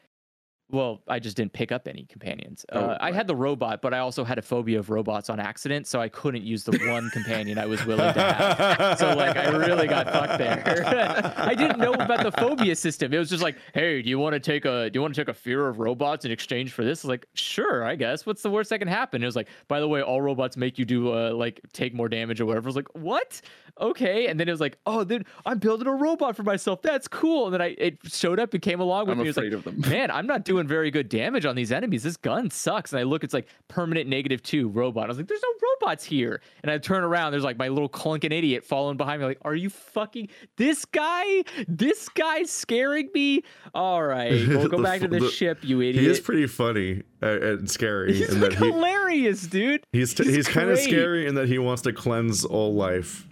Well, 0.71 1.01
I 1.07 1.19
just 1.19 1.37
didn't 1.37 1.53
pick 1.53 1.71
up 1.71 1.87
any 1.87 2.05
companions. 2.05 2.65
Oh, 2.71 2.79
uh, 2.79 2.97
I 3.01 3.11
had 3.11 3.27
the 3.27 3.35
robot, 3.35 3.81
but 3.81 3.93
I 3.93 3.99
also 3.99 4.23
had 4.23 4.37
a 4.37 4.41
phobia 4.41 4.79
of 4.79 4.89
robots 4.89 5.29
on 5.29 5.39
accident, 5.39 5.87
so 5.87 5.99
I 5.99 6.09
couldn't 6.09 6.43
use 6.43 6.63
the 6.63 6.77
one 6.89 7.09
companion 7.11 7.57
I 7.57 7.65
was 7.65 7.85
willing 7.85 8.13
to 8.13 8.21
have. 8.21 8.97
So 8.99 9.13
like 9.15 9.37
I 9.37 9.49
really 9.49 9.87
got 9.87 10.07
fucked 10.07 10.37
there. 10.37 11.33
I 11.37 11.53
didn't 11.53 11.79
know 11.79 11.93
about 11.93 12.23
the 12.23 12.31
phobia 12.31 12.75
system. 12.75 13.13
It 13.13 13.19
was 13.19 13.29
just 13.29 13.43
like, 13.43 13.57
hey, 13.73 14.01
do 14.01 14.09
you 14.09 14.19
want 14.19 14.33
to 14.33 14.39
take 14.39 14.65
a 14.65 14.89
do 14.89 14.97
you 14.97 15.01
want 15.01 15.13
to 15.13 15.21
take 15.21 15.27
a 15.29 15.33
fear 15.33 15.67
of 15.67 15.79
robots 15.79 16.25
in 16.25 16.31
exchange 16.31 16.71
for 16.71 16.83
this? 16.83 17.03
I 17.03 17.07
was 17.07 17.09
like, 17.09 17.27
sure, 17.33 17.83
I 17.83 17.95
guess. 17.95 18.25
What's 18.25 18.41
the 18.41 18.49
worst 18.49 18.69
that 18.69 18.79
can 18.79 18.87
happen? 18.87 19.21
It 19.21 19.25
was 19.25 19.35
like, 19.35 19.47
by 19.67 19.79
the 19.79 19.87
way, 19.87 20.01
all 20.01 20.21
robots 20.21 20.57
make 20.57 20.79
you 20.79 20.85
do 20.85 21.13
uh, 21.13 21.31
like 21.31 21.61
take 21.73 21.93
more 21.93 22.09
damage 22.09 22.39
or 22.39 22.45
whatever. 22.45 22.67
I 22.67 22.69
was 22.69 22.75
like, 22.75 22.93
what? 22.95 23.41
Okay. 23.79 24.27
And 24.27 24.39
then 24.39 24.47
it 24.47 24.51
was 24.51 24.61
like, 24.61 24.77
oh, 24.85 25.03
then 25.03 25.25
I'm 25.45 25.59
building 25.59 25.87
a 25.87 25.93
robot 25.93 26.35
for 26.35 26.43
myself. 26.43 26.81
That's 26.81 27.07
cool. 27.07 27.45
And 27.45 27.53
then 27.53 27.61
I 27.61 27.75
it 27.77 27.97
showed 28.05 28.39
up 28.39 28.53
and 28.53 28.61
came 28.61 28.79
along 28.79 29.07
with 29.07 29.17
I'm 29.17 29.19
me. 29.19 29.27
Was 29.27 29.37
like, 29.37 29.47
afraid 29.47 29.53
of 29.53 29.63
them. 29.63 29.81
man, 29.89 30.11
I'm 30.11 30.27
not 30.27 30.45
doing 30.45 30.60
very 30.67 30.91
good 30.91 31.09
damage 31.09 31.45
on 31.45 31.55
these 31.55 31.71
enemies. 31.71 32.03
This 32.03 32.17
gun 32.17 32.49
sucks. 32.49 32.91
And 32.93 32.99
I 32.99 33.03
look, 33.03 33.23
it's 33.23 33.33
like 33.33 33.47
permanent 33.67 34.07
negative 34.09 34.41
two 34.43 34.69
robot. 34.69 35.05
I 35.05 35.07
was 35.07 35.17
like, 35.17 35.27
there's 35.27 35.41
no 35.41 35.67
robots 35.81 36.03
here. 36.03 36.41
And 36.63 36.71
I 36.71 36.77
turn 36.77 37.03
around, 37.03 37.31
there's 37.31 37.43
like 37.43 37.57
my 37.57 37.67
little 37.67 37.89
clunking 37.89 38.31
idiot 38.31 38.63
following 38.63 38.97
behind 38.97 39.21
me. 39.21 39.27
Like, 39.27 39.39
are 39.43 39.55
you 39.55 39.69
fucking 39.69 40.29
this 40.57 40.85
guy? 40.85 41.43
This 41.67 42.09
guy's 42.09 42.51
scaring 42.51 43.09
me. 43.13 43.43
All 43.73 44.03
right, 44.03 44.31
we'll 44.47 44.67
go 44.67 44.77
The 44.77 44.83
back 44.83 45.01
to 45.01 45.07
the, 45.07 45.19
the- 45.19 45.29
ship, 45.29 45.59
you 45.63 45.81
idiot. 45.81 46.03
He 46.03 46.09
is 46.09 46.19
pretty 46.19 46.47
funny 46.47 47.03
and 47.21 47.69
scary 47.69 48.13
He's 48.15 48.31
like 48.35 48.51
that 48.51 48.59
he, 48.59 48.71
hilarious, 48.71 49.43
dude. 49.43 49.83
he's 49.91 50.17
he's 50.17 50.35
he's, 50.35 50.47
kind 50.47 50.69
of 50.71 50.79
scary 50.79 51.27
in 51.27 51.35
that 51.35 51.47
he 51.47 51.59
wants 51.59 51.83
to 51.83 51.93
cleanse 51.93 52.43
all 52.45 52.73
life. 52.73 53.27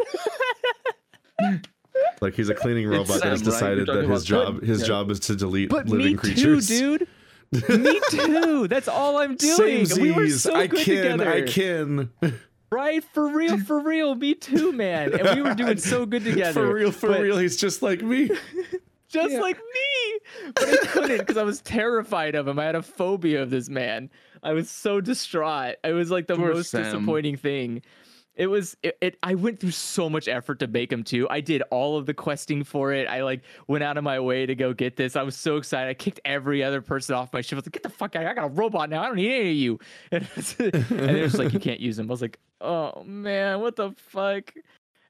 like 2.20 2.34
he's 2.34 2.48
a 2.48 2.54
cleaning 2.54 2.86
It's 2.92 2.98
robot 3.10 3.22
that 3.22 3.28
has 3.30 3.40
Sam, 3.40 3.46
right? 3.48 3.54
Decided 3.54 3.86
that 3.86 4.04
his 4.08 4.24
job 4.24 4.58
Sam? 4.58 4.66
his 4.66 4.80
Yeah. 4.82 4.86
job 4.86 5.10
is 5.10 5.20
to 5.20 5.36
delete 5.36 5.70
But 5.70 5.88
living 5.88 6.06
me 6.06 6.14
creatures. 6.14 6.68
too, 6.68 6.98
dude. 6.98 7.08
me 7.68 8.00
too. 8.10 8.68
That's 8.68 8.86
all 8.88 9.18
I'm 9.18 9.34
doing. 9.36 9.86
We 10.00 10.12
were 10.12 10.28
so 10.30 10.54
I 10.54 10.66
good 10.68 10.80
can, 10.84 11.18
together. 11.18 11.30
I 11.32 11.42
can. 11.42 12.10
Right? 12.70 13.02
For 13.12 13.26
real, 13.28 13.58
for 13.58 13.80
real. 13.80 14.14
Me 14.14 14.34
too, 14.34 14.72
man. 14.72 15.12
And 15.18 15.34
we 15.36 15.42
were 15.42 15.54
doing 15.54 15.78
so 15.78 16.06
good 16.06 16.22
together. 16.24 16.52
For 16.52 16.72
real, 16.72 16.92
for 16.92 17.08
but- 17.08 17.20
real, 17.22 17.38
he's 17.38 17.56
just 17.56 17.82
like 17.82 18.02
me. 18.02 18.28
just 19.08 19.32
Yeah. 19.32 19.40
like 19.40 19.56
me. 19.58 20.52
But 20.54 20.68
I 20.68 20.76
couldn't 20.86 21.18
because 21.18 21.36
I 21.36 21.42
was 21.42 21.60
terrified 21.62 22.36
of 22.36 22.46
him. 22.46 22.60
I 22.60 22.64
had 22.66 22.76
a 22.76 22.82
phobia 22.82 23.42
of 23.42 23.50
this 23.50 23.68
man. 23.68 24.10
I 24.44 24.52
was 24.52 24.70
so 24.70 25.00
distraught. 25.00 25.74
It 25.82 25.92
was 25.92 26.10
like 26.12 26.28
the 26.28 26.36
Poor 26.36 26.54
most 26.54 26.70
Sam. 26.70 26.84
disappointing 26.84 27.36
thing. 27.36 27.82
It 28.40 28.46
was 28.46 28.74
it, 28.82 28.96
it. 29.02 29.18
I 29.22 29.34
went 29.34 29.60
through 29.60 29.72
so 29.72 30.08
much 30.08 30.26
effort 30.26 30.60
to 30.60 30.66
make 30.66 30.90
him 30.90 31.04
too. 31.04 31.28
I 31.28 31.42
did 31.42 31.62
all 31.70 31.98
of 31.98 32.06
the 32.06 32.14
questing 32.14 32.64
for 32.64 32.90
it. 32.90 33.06
I 33.06 33.22
like 33.22 33.42
went 33.68 33.84
out 33.84 33.98
of 33.98 34.02
my 34.02 34.18
way 34.18 34.46
to 34.46 34.54
go 34.54 34.72
get 34.72 34.96
this. 34.96 35.14
I 35.14 35.22
was 35.22 35.36
so 35.36 35.58
excited. 35.58 35.90
I 35.90 35.92
kicked 35.92 36.20
every 36.24 36.64
other 36.64 36.80
person 36.80 37.14
off 37.14 37.34
my 37.34 37.42
ship. 37.42 37.52
I 37.52 37.56
was 37.56 37.66
like, 37.66 37.74
"Get 37.74 37.82
the 37.82 37.90
fuck 37.90 38.16
out! 38.16 38.24
I 38.24 38.32
got 38.32 38.46
a 38.46 38.48
robot 38.48 38.88
now. 38.88 39.02
I 39.02 39.08
don't 39.08 39.16
need 39.16 39.30
any 39.30 39.50
of 39.50 39.56
you." 39.56 39.78
And, 40.12 40.26
it 40.38 41.22
was 41.22 41.38
like, 41.38 41.52
"You 41.52 41.60
can't 41.60 41.80
use 41.80 41.98
him." 41.98 42.08
I 42.08 42.12
was 42.12 42.22
like, 42.22 42.38
"Oh 42.62 43.02
man, 43.04 43.60
what 43.60 43.76
the 43.76 43.90
fuck?" 43.98 44.54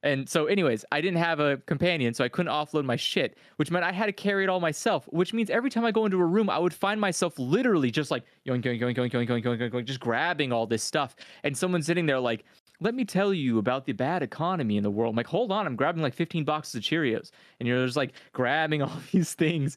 And 0.03 0.29
so, 0.29 0.47
anyways, 0.47 0.85
I 0.91 1.01
didn't 1.01 1.19
have 1.19 1.41
a 1.41 1.59
companion, 1.59 2.15
so 2.15 2.25
I 2.25 2.29
couldn't 2.29 2.51
offload 2.51 2.85
my 2.85 2.97
shit, 2.97 3.37
which 3.57 3.71
meant 3.71 3.85
I 3.85 3.93
had 3.93 4.07
to 4.07 4.13
carry 4.13 4.45
it 4.45 4.49
all 4.49 4.61
myself. 4.61 5.05
Which 5.09 5.35
means 5.35 5.51
every 5.51 5.69
time 5.69 5.85
I 5.85 5.91
go 5.91 6.07
into 6.07 6.19
a 6.19 6.25
room, 6.25 6.49
I 6.49 6.59
would 6.59 6.73
find 6.73 7.01
myself 7.01 7.39
literally 7.39 7.91
just 7.91 8.11
like 8.11 8.25
yoink, 8.47 8.65
yoink, 8.65 8.81
yoink, 8.81 8.97
yoink, 8.97 9.13
yoink, 9.13 9.29
yoink, 9.29 9.71
yoink, 9.71 9.85
just 9.85 10.01
grabbing 10.01 10.53
all 10.53 10.67
this 10.67 10.83
stuff. 10.83 11.17
And 11.45 11.57
someone 11.57 11.83
sitting 11.83 12.07
there 12.07 12.19
like, 12.19 12.45
"Let 12.81 12.95
me 12.95 13.05
tell 13.05 13.33
you 13.33 13.59
about 13.59 13.85
the 13.87 13.93
bad 13.93 14.23
economy 14.23 14.77
in 14.77 14.83
the 14.83 14.91
world." 14.91 15.13
I'm 15.13 15.17
like, 15.17 15.27
hold 15.27 15.53
on, 15.53 15.67
I'm 15.67 15.77
grabbing 15.77 16.03
like 16.03 16.15
15 16.15 16.45
boxes 16.45 16.75
of 16.77 16.83
Cheerios, 16.83 17.31
and 17.59 17.69
you're 17.69 17.85
just 17.85 17.97
like 17.97 18.13
grabbing 18.33 18.83
all 18.83 18.93
these 19.13 19.35
things. 19.35 19.77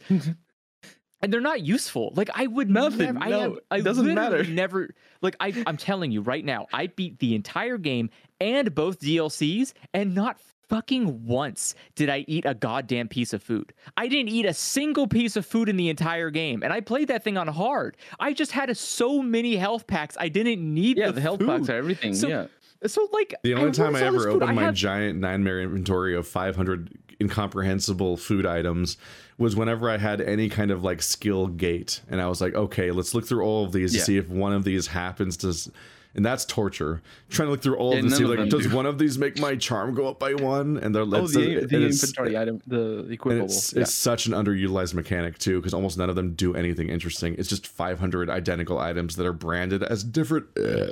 And 1.21 1.31
they're 1.31 1.39
not 1.39 1.61
useful. 1.61 2.11
Like 2.15 2.29
I 2.35 2.47
would 2.47 2.69
Nothing, 2.69 3.13
Never, 3.13 3.19
I 3.19 3.29
no, 3.29 3.39
have, 3.39 3.59
I 3.71 3.77
it 3.77 3.83
doesn't 3.83 4.13
matter. 4.13 4.43
Never. 4.43 4.89
Like 5.21 5.37
I, 5.39 5.63
I'm 5.65 5.77
telling 5.77 6.11
you 6.11 6.21
right 6.21 6.43
now, 6.43 6.67
I 6.73 6.87
beat 6.87 7.19
the 7.19 7.33
entire 7.33 7.77
game 7.77 8.09
and 8.41 8.75
both 8.75 8.99
DLCs, 8.99 9.71
and 9.93 10.13
not 10.13 10.37
fucking 10.67 11.25
once 11.25 11.75
did 11.95 12.09
I 12.09 12.25
eat 12.27 12.43
a 12.45 12.53
goddamn 12.53 13.07
piece 13.07 13.31
of 13.31 13.41
food. 13.41 13.73
I 13.95 14.09
didn't 14.09 14.29
eat 14.29 14.45
a 14.45 14.53
single 14.53 15.07
piece 15.07 15.37
of 15.37 15.45
food 15.45 15.69
in 15.69 15.77
the 15.77 15.87
entire 15.87 16.29
game, 16.29 16.61
and 16.61 16.73
I 16.73 16.81
played 16.81 17.07
that 17.07 17.23
thing 17.23 17.37
on 17.37 17.47
hard. 17.47 17.95
I 18.19 18.33
just 18.33 18.51
had 18.51 18.75
so 18.75 19.21
many 19.21 19.55
health 19.55 19.87
packs. 19.87 20.17
I 20.19 20.27
didn't 20.27 20.61
need 20.61 20.97
Yeah, 20.97 21.07
the, 21.07 21.13
the 21.13 21.21
health 21.21 21.39
food. 21.39 21.47
packs 21.47 21.69
are 21.69 21.75
everything. 21.77 22.15
So- 22.15 22.27
yeah. 22.27 22.47
So 22.85 23.07
like 23.13 23.33
The 23.43 23.53
I 23.55 23.57
only 23.59 23.71
time 23.71 23.95
I 23.95 24.01
where's 24.01 24.03
all 24.03 24.11
this 24.13 24.21
ever 24.25 24.29
opened 24.35 24.49
I 24.49 24.53
my 24.53 24.63
have- 24.63 24.73
giant 24.75 25.19
nightmare 25.19 25.61
inventory 25.61 26.15
of 26.15 26.27
500 26.27 26.89
incomprehensible 27.21 28.17
food 28.17 28.45
items 28.45 28.97
was 29.37 29.55
whenever 29.55 29.89
I 29.89 29.97
had 29.97 30.21
any 30.21 30.49
kind 30.49 30.71
of 30.71 30.83
like 30.83 31.01
skill 31.01 31.47
gate, 31.47 32.01
and 32.09 32.21
I 32.21 32.27
was 32.27 32.41
like, 32.41 32.53
okay, 32.55 32.91
let's 32.91 33.13
look 33.15 33.25
through 33.25 33.43
all 33.43 33.65
of 33.65 33.71
these 33.71 33.93
Yeah. 33.93 33.99
to 33.99 34.05
see 34.05 34.17
if 34.17 34.27
one 34.29 34.53
of 34.53 34.63
these 34.63 34.87
happens 34.87 35.37
to. 35.37 35.71
And 36.15 36.23
that's 36.23 36.45
torture. 36.45 37.01
Trying 37.31 37.47
to 37.47 37.51
look 37.53 37.63
through 37.63 37.77
all 37.77 37.93
Yeah, 37.93 37.97
of 37.97 38.03
them 38.03 38.11
to 38.11 38.15
see 38.17 38.25
like, 38.25 38.47
does 38.49 38.67
do. 38.67 38.75
one 38.75 38.85
of 38.85 38.99
these 38.99 39.17
make 39.17 39.39
my 39.39 39.55
charm 39.55 39.95
go 39.95 40.07
up 40.07 40.19
by 40.19 40.35
one? 40.35 40.77
And 40.77 40.93
they're 40.93 41.01
Oh, 41.01 41.05
that's 41.07 41.33
the, 41.33 41.41
and 41.61 41.69
the 41.71 41.75
it's- 41.77 42.03
inventory 42.03 42.37
item, 42.37 42.61
the 42.67 43.03
equipable. 43.09 43.45
it's, 43.45 43.73
yeah. 43.73 43.81
it's 43.81 43.95
such 43.95 44.27
an 44.27 44.33
underutilized 44.33 44.93
mechanic 44.93 45.39
too, 45.39 45.59
because 45.59 45.73
almost 45.73 45.97
none 45.97 46.11
of 46.11 46.15
them 46.15 46.33
do 46.35 46.53
anything 46.53 46.89
interesting. 46.89 47.33
It's 47.39 47.49
just 47.49 47.65
500 47.65 48.29
identical 48.29 48.77
items 48.77 49.15
that 49.15 49.25
are 49.25 49.33
branded 49.33 49.81
as 49.81 50.03
different, 50.03 50.45
uh, 50.55 50.91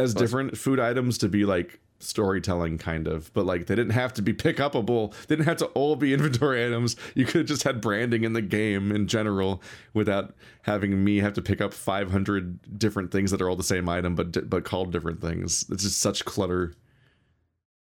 as 0.00 0.14
different 0.14 0.56
food 0.56 0.80
items 0.80 1.18
to 1.18 1.28
be 1.28 1.44
like 1.44 1.80
storytelling 2.00 2.78
kind 2.78 3.06
of, 3.06 3.32
but 3.34 3.46
like 3.46 3.66
they 3.66 3.74
didn't 3.74 3.92
have 3.92 4.12
to 4.14 4.22
be 4.22 4.32
pick 4.32 4.56
upable. 4.56 5.12
They 5.26 5.36
didn't 5.36 5.46
have 5.46 5.58
to 5.58 5.66
all 5.66 5.96
be 5.96 6.12
inventory 6.14 6.64
items. 6.64 6.96
You 7.14 7.24
could 7.24 7.40
have 7.40 7.46
just 7.46 7.62
had 7.62 7.80
branding 7.80 8.24
in 8.24 8.32
the 8.32 8.42
game 8.42 8.90
in 8.90 9.06
general 9.06 9.62
without 9.94 10.34
having 10.62 11.04
me 11.04 11.18
have 11.18 11.34
to 11.34 11.42
pick 11.42 11.60
up 11.60 11.72
500 11.72 12.78
different 12.78 13.12
things 13.12 13.30
that 13.30 13.40
are 13.40 13.48
all 13.48 13.56
the 13.56 13.62
same 13.62 13.88
item 13.88 14.14
but 14.14 14.48
but 14.48 14.64
called 14.64 14.92
different 14.92 15.20
things. 15.20 15.64
It's 15.70 15.84
just 15.84 16.00
such 16.00 16.24
clutter. 16.24 16.74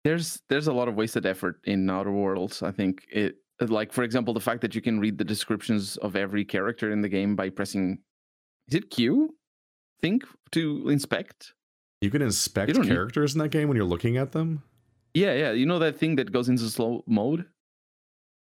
there's 0.05 0.43
there's 0.49 0.67
a 0.67 0.73
lot 0.73 0.89
of 0.89 0.95
wasted 0.95 1.27
effort 1.27 1.61
in 1.65 1.89
Outer 1.89 2.13
Worlds. 2.13 2.63
I 2.63 2.71
think 2.71 3.07
it 3.11 3.37
like 3.61 3.93
for 3.93 4.03
example, 4.03 4.35
the 4.35 4.41
fact 4.41 4.61
that 4.61 4.75
you 4.75 4.83
can 4.83 5.01
read 5.01 5.19
the 5.19 5.25
descriptions 5.25 5.97
of 5.99 6.17
every 6.17 6.45
character 6.45 6.91
in 6.93 7.01
the 7.01 7.09
game 7.09 7.37
by 7.37 7.49
pressing 7.49 7.99
is 8.69 8.75
it 8.75 8.91
Q? 8.91 9.35
Think 10.01 10.25
to 10.53 10.89
inspect. 10.89 11.55
You 12.05 12.11
can 12.11 12.23
inspect 12.23 12.77
need- 12.77 12.87
characters 12.87 13.35
in 13.35 13.39
that 13.41 13.49
game 13.51 13.67
when 13.69 13.77
you're 13.77 13.87
looking 13.87 14.17
at 14.17 14.33
them. 14.33 14.63
Yeah, 15.15 15.33
yeah. 15.35 15.53
You 15.53 15.65
know 15.67 15.79
that 15.79 15.97
thing 15.97 16.17
that 16.17 16.33
goes 16.33 16.49
into 16.49 16.69
slow 16.69 17.03
mode? 17.07 17.47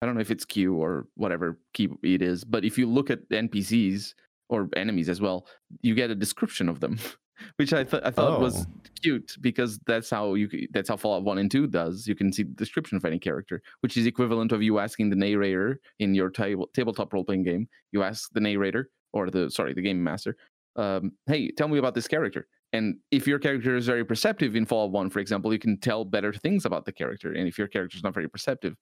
I 0.01 0.05
don't 0.05 0.15
know 0.15 0.21
if 0.21 0.29
it's 0.31 0.45
Q 0.45 0.75
or 0.75 1.07
whatever 1.15 1.57
key 1.73 1.89
it 2.03 2.21
is, 2.21 2.43
but 2.43 2.63
if 2.63 2.77
you 2.77 2.85
look 2.87 3.09
at 3.09 3.27
NPCs 3.29 4.13
or 4.49 4.69
enemies 4.75 5.09
as 5.09 5.19
well, 5.19 5.47
you 5.81 5.95
get 5.95 6.11
a 6.11 6.15
description 6.15 6.69
of 6.69 6.79
them, 6.81 6.99
which 7.55 7.73
I, 7.73 7.83
th- 7.83 8.03
I 8.05 8.11
thought 8.11 8.39
was 8.39 8.65
Oh. 8.67 8.81
cute 9.01 9.35
because 9.41 9.79
that's 9.87 10.09
how 10.09 10.35
you 10.35 10.47
that's 10.71 10.89
how 10.89 10.97
Fallout 10.97 11.23
1 11.23 11.37
and 11.39 11.49
2 11.49 11.65
does. 11.67 12.05
You 12.07 12.13
can 12.15 12.31
see 12.31 12.43
the 12.43 12.53
description 12.53 12.95
of 12.97 13.05
any 13.05 13.17
character, 13.17 13.63
which 13.81 13.97
is 13.97 14.05
equivalent 14.05 14.51
of 14.51 14.61
you 14.61 14.77
asking 14.77 15.09
the 15.09 15.15
narrator 15.15 15.79
in 15.99 16.13
your 16.13 16.29
table 16.29 16.69
tabletop 16.75 17.11
role 17.13 17.23
playing 17.23 17.43
game. 17.43 17.67
You 17.91 18.03
ask 18.03 18.29
the 18.33 18.39
narrator 18.41 18.91
or 19.13 19.31
the 19.31 19.49
sorry, 19.49 19.73
the 19.73 19.81
game 19.81 20.03
master, 20.03 20.37
um, 20.75 21.13
hey, 21.25 21.49
tell 21.49 21.67
me 21.69 21.79
about 21.79 21.95
this 21.95 22.07
character. 22.07 22.45
And 22.73 22.97
if 23.11 23.27
your 23.27 23.39
character 23.39 23.75
is 23.75 23.85
very 23.85 24.03
perceptive 24.03 24.55
in 24.55 24.65
Fallout 24.65 24.91
1, 24.91 25.09
for 25.09 25.19
example, 25.19 25.53
you 25.53 25.59
can 25.59 25.77
tell 25.77 26.03
better 26.03 26.33
things 26.33 26.65
about 26.65 26.85
the 26.85 26.91
character. 26.91 27.31
And 27.33 27.47
if 27.47 27.57
your 27.57 27.67
character 27.67 27.95
is 27.97 28.03
not 28.03 28.13
very 28.13 28.27
perceptive, 28.29 28.75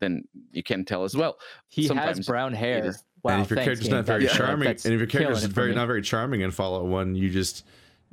then 0.00 0.22
you 0.52 0.62
can 0.62 0.84
tell 0.84 1.04
as 1.04 1.16
well. 1.16 1.36
He 1.68 1.88
has 1.88 2.26
brown 2.26 2.52
hair. 2.52 2.84
is- 2.86 3.02
Wow, 3.22 3.32
and 3.32 3.42
if 3.42 3.50
your 3.50 3.56
thanks, 3.56 3.66
character's 3.66 3.88
not 3.88 4.04
very 4.04 4.22
That's- 4.22 4.38
charming, 4.38 4.66
that's 4.68 4.84
and 4.84 4.94
if 4.94 5.00
your 5.00 5.08
character's 5.08 5.40
killing 5.40 5.52
very 5.52 5.74
not 5.74 5.86
very 5.88 6.02
charming 6.02 6.42
in 6.42 6.52
Fallout 6.52 6.84
One, 6.86 7.16
you 7.16 7.28
just 7.28 7.64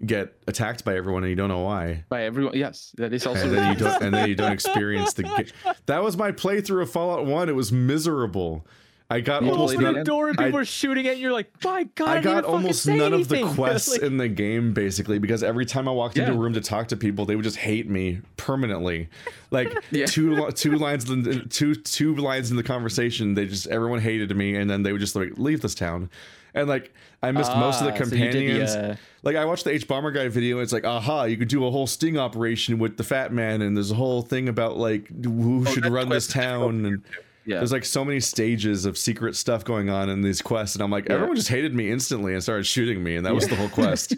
get 0.04 0.34
attacked 0.48 0.84
by 0.84 0.96
everyone 0.98 1.22
and 1.24 1.30
you 1.30 1.36
don't 1.36 1.50
know 1.50 1.60
why. 1.60 2.04
By 2.10 2.24
everyone, 2.24 2.56
yes, 2.58 2.96
that 2.98 3.14
is 3.14 3.28
also 3.28 3.44
And 3.44 3.54
then 3.56 3.74
you 3.74 3.78
don't, 3.78 4.02
and 4.02 4.12
then 4.14 4.28
you 4.28 4.34
don't 4.34 4.52
experience 4.60 5.14
the. 5.14 5.24
Ga- 5.24 5.74
that 5.86 6.02
was 6.02 6.18
my 6.18 6.32
playthrough 6.32 6.82
of 6.82 6.90
Fallout 6.92 7.28
One. 7.28 7.48
It 7.48 7.54
was 7.56 7.72
miserable. 7.72 8.66
I 9.14 9.22
got 9.22 9.42
You 9.42 9.48
You 9.50 9.54
almost 9.54 9.76
played 9.76 9.84
open 9.86 9.94
none, 9.96 10.04
the 10.04 10.10
door 10.10 10.30
and 10.30 10.40
I- 10.40 10.46
people 10.46 10.60
are 10.60 10.66
shooting 10.66 11.08
at 11.08 11.18
you. 11.18 11.24
You're 11.24 11.34
like, 11.34 11.52
my 11.64 11.84
God, 11.96 12.08
I 12.08 12.14
didn't 12.16 12.24
got 12.24 12.38
even 12.40 12.46
almost 12.46 12.84
say 12.84 12.98
none 12.98 13.14
of 13.14 13.28
the 13.28 13.44
quests 13.56 13.92
Like, 13.92 14.02
in 14.02 14.18
the 14.18 14.28
game 14.28 14.74
basically 14.74 15.20
because 15.20 15.44
every 15.44 15.66
time 15.66 15.88
I 15.88 15.92
walked 15.92 16.18
into 16.18 16.32
a 16.34 16.36
room 16.38 16.54
to 16.54 16.62
talk 16.62 16.88
to 16.90 16.98
people, 16.98 17.26
they 17.26 17.36
would 17.36 17.44
just 17.46 17.58
hate 17.58 17.90
me 17.90 18.22
permanently. 18.38 19.10
Like 19.52 19.72
Yeah. 19.92 20.06
two 20.08 20.50
two 20.52 20.76
lines 20.78 21.10
in, 21.10 21.48
two 21.50 21.76
two 21.76 22.16
lines 22.16 22.50
in 22.52 22.58
the 22.58 22.64
conversation, 22.64 23.36
they 23.36 23.46
just 23.46 23.68
everyone 23.68 24.00
hated 24.00 24.36
me, 24.36 24.56
and 24.56 24.70
then 24.70 24.84
they 24.84 24.92
would 24.92 25.02
just 25.02 25.16
like 25.16 25.38
leave 25.38 25.62
this 25.62 25.76
town. 25.76 26.10
And 26.56 26.68
like 26.68 26.94
I 27.22 27.32
missed 27.32 27.56
most 27.56 27.82
of 27.82 27.86
the 27.88 27.94
Ah, 27.94 27.98
so 27.98 28.04
did 28.06 28.12
the, 28.12 28.18
companions. 28.18 28.76
uh, 28.76 28.96
Like 29.24 29.36
I 29.38 29.46
watched 29.46 29.64
the 29.64 29.72
Hbomberguy 29.72 30.30
video. 30.30 30.58
And 30.58 30.64
It's 30.64 30.74
like, 30.74 30.86
aha, 30.86 31.24
you 31.24 31.38
could 31.38 31.48
do 31.48 31.66
a 31.66 31.72
whole 31.72 31.88
sting 31.88 32.18
operation 32.18 32.80
with 32.80 32.98
the 32.98 33.04
fat 33.04 33.32
man, 33.32 33.62
and 33.62 33.76
there's 33.78 33.92
a 33.92 33.96
whole 33.96 34.22
thing 34.22 34.50
about 34.50 34.78
like 34.78 35.08
who 35.24 35.66
should 35.66 35.86
run 35.86 36.10
this 36.10 36.28
quest 36.28 36.30
is 36.30 36.34
difficult 36.34 36.72
town, 36.72 36.86
and 36.86 37.04
yeah. 37.46 37.58
there's 37.58 37.72
like 37.72 37.86
so 37.86 38.04
many 38.06 38.20
stages 38.20 38.86
of 38.86 38.98
secret 38.98 39.36
stuff 39.36 39.64
going 39.66 39.90
on 39.90 40.10
in 40.10 40.22
these 40.22 40.42
quests, 40.42 40.76
and 40.76 40.84
I'm 40.84 40.92
like, 40.92 41.08
Yeah. 41.08 41.16
everyone 41.16 41.36
just 41.36 41.50
hated 41.50 41.74
me 41.74 41.90
instantly 41.92 42.34
and 42.34 42.42
started 42.42 42.66
shooting 42.66 43.04
me, 43.04 43.16
and 43.16 43.26
that 43.26 43.34
was 43.36 43.48
the 43.48 43.56
whole 43.56 43.70
quest. 43.70 44.16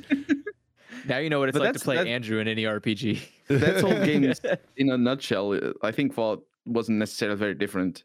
now 1.07 1.17
you 1.17 1.29
know 1.29 1.39
what 1.39 1.49
it's 1.49 1.57
But 1.57 1.65
like 1.65 1.73
to 1.73 1.79
play 1.79 1.95
that- 1.97 2.07
Andrew 2.07 2.39
in 2.39 2.47
any 2.47 2.63
RPG. 2.63 3.21
That's 3.47 3.83
all 3.83 3.91
games 4.05 4.41
in 4.77 4.89
a 4.91 4.97
nutshell. 4.97 5.59
I 5.83 5.91
think 5.91 6.13
Fallout 6.13 6.43
wasn't 6.65 6.97
necessarily 6.99 7.37
very 7.37 7.53
different. 7.55 8.03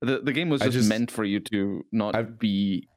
The 0.00 0.18
the 0.20 0.32
game 0.32 0.48
was 0.48 0.60
just, 0.60 0.72
just- 0.74 0.88
meant 0.88 1.10
for 1.10 1.24
you 1.24 1.40
to 1.40 1.84
not 1.92 2.14
I've- 2.16 2.32
be, 2.38 2.88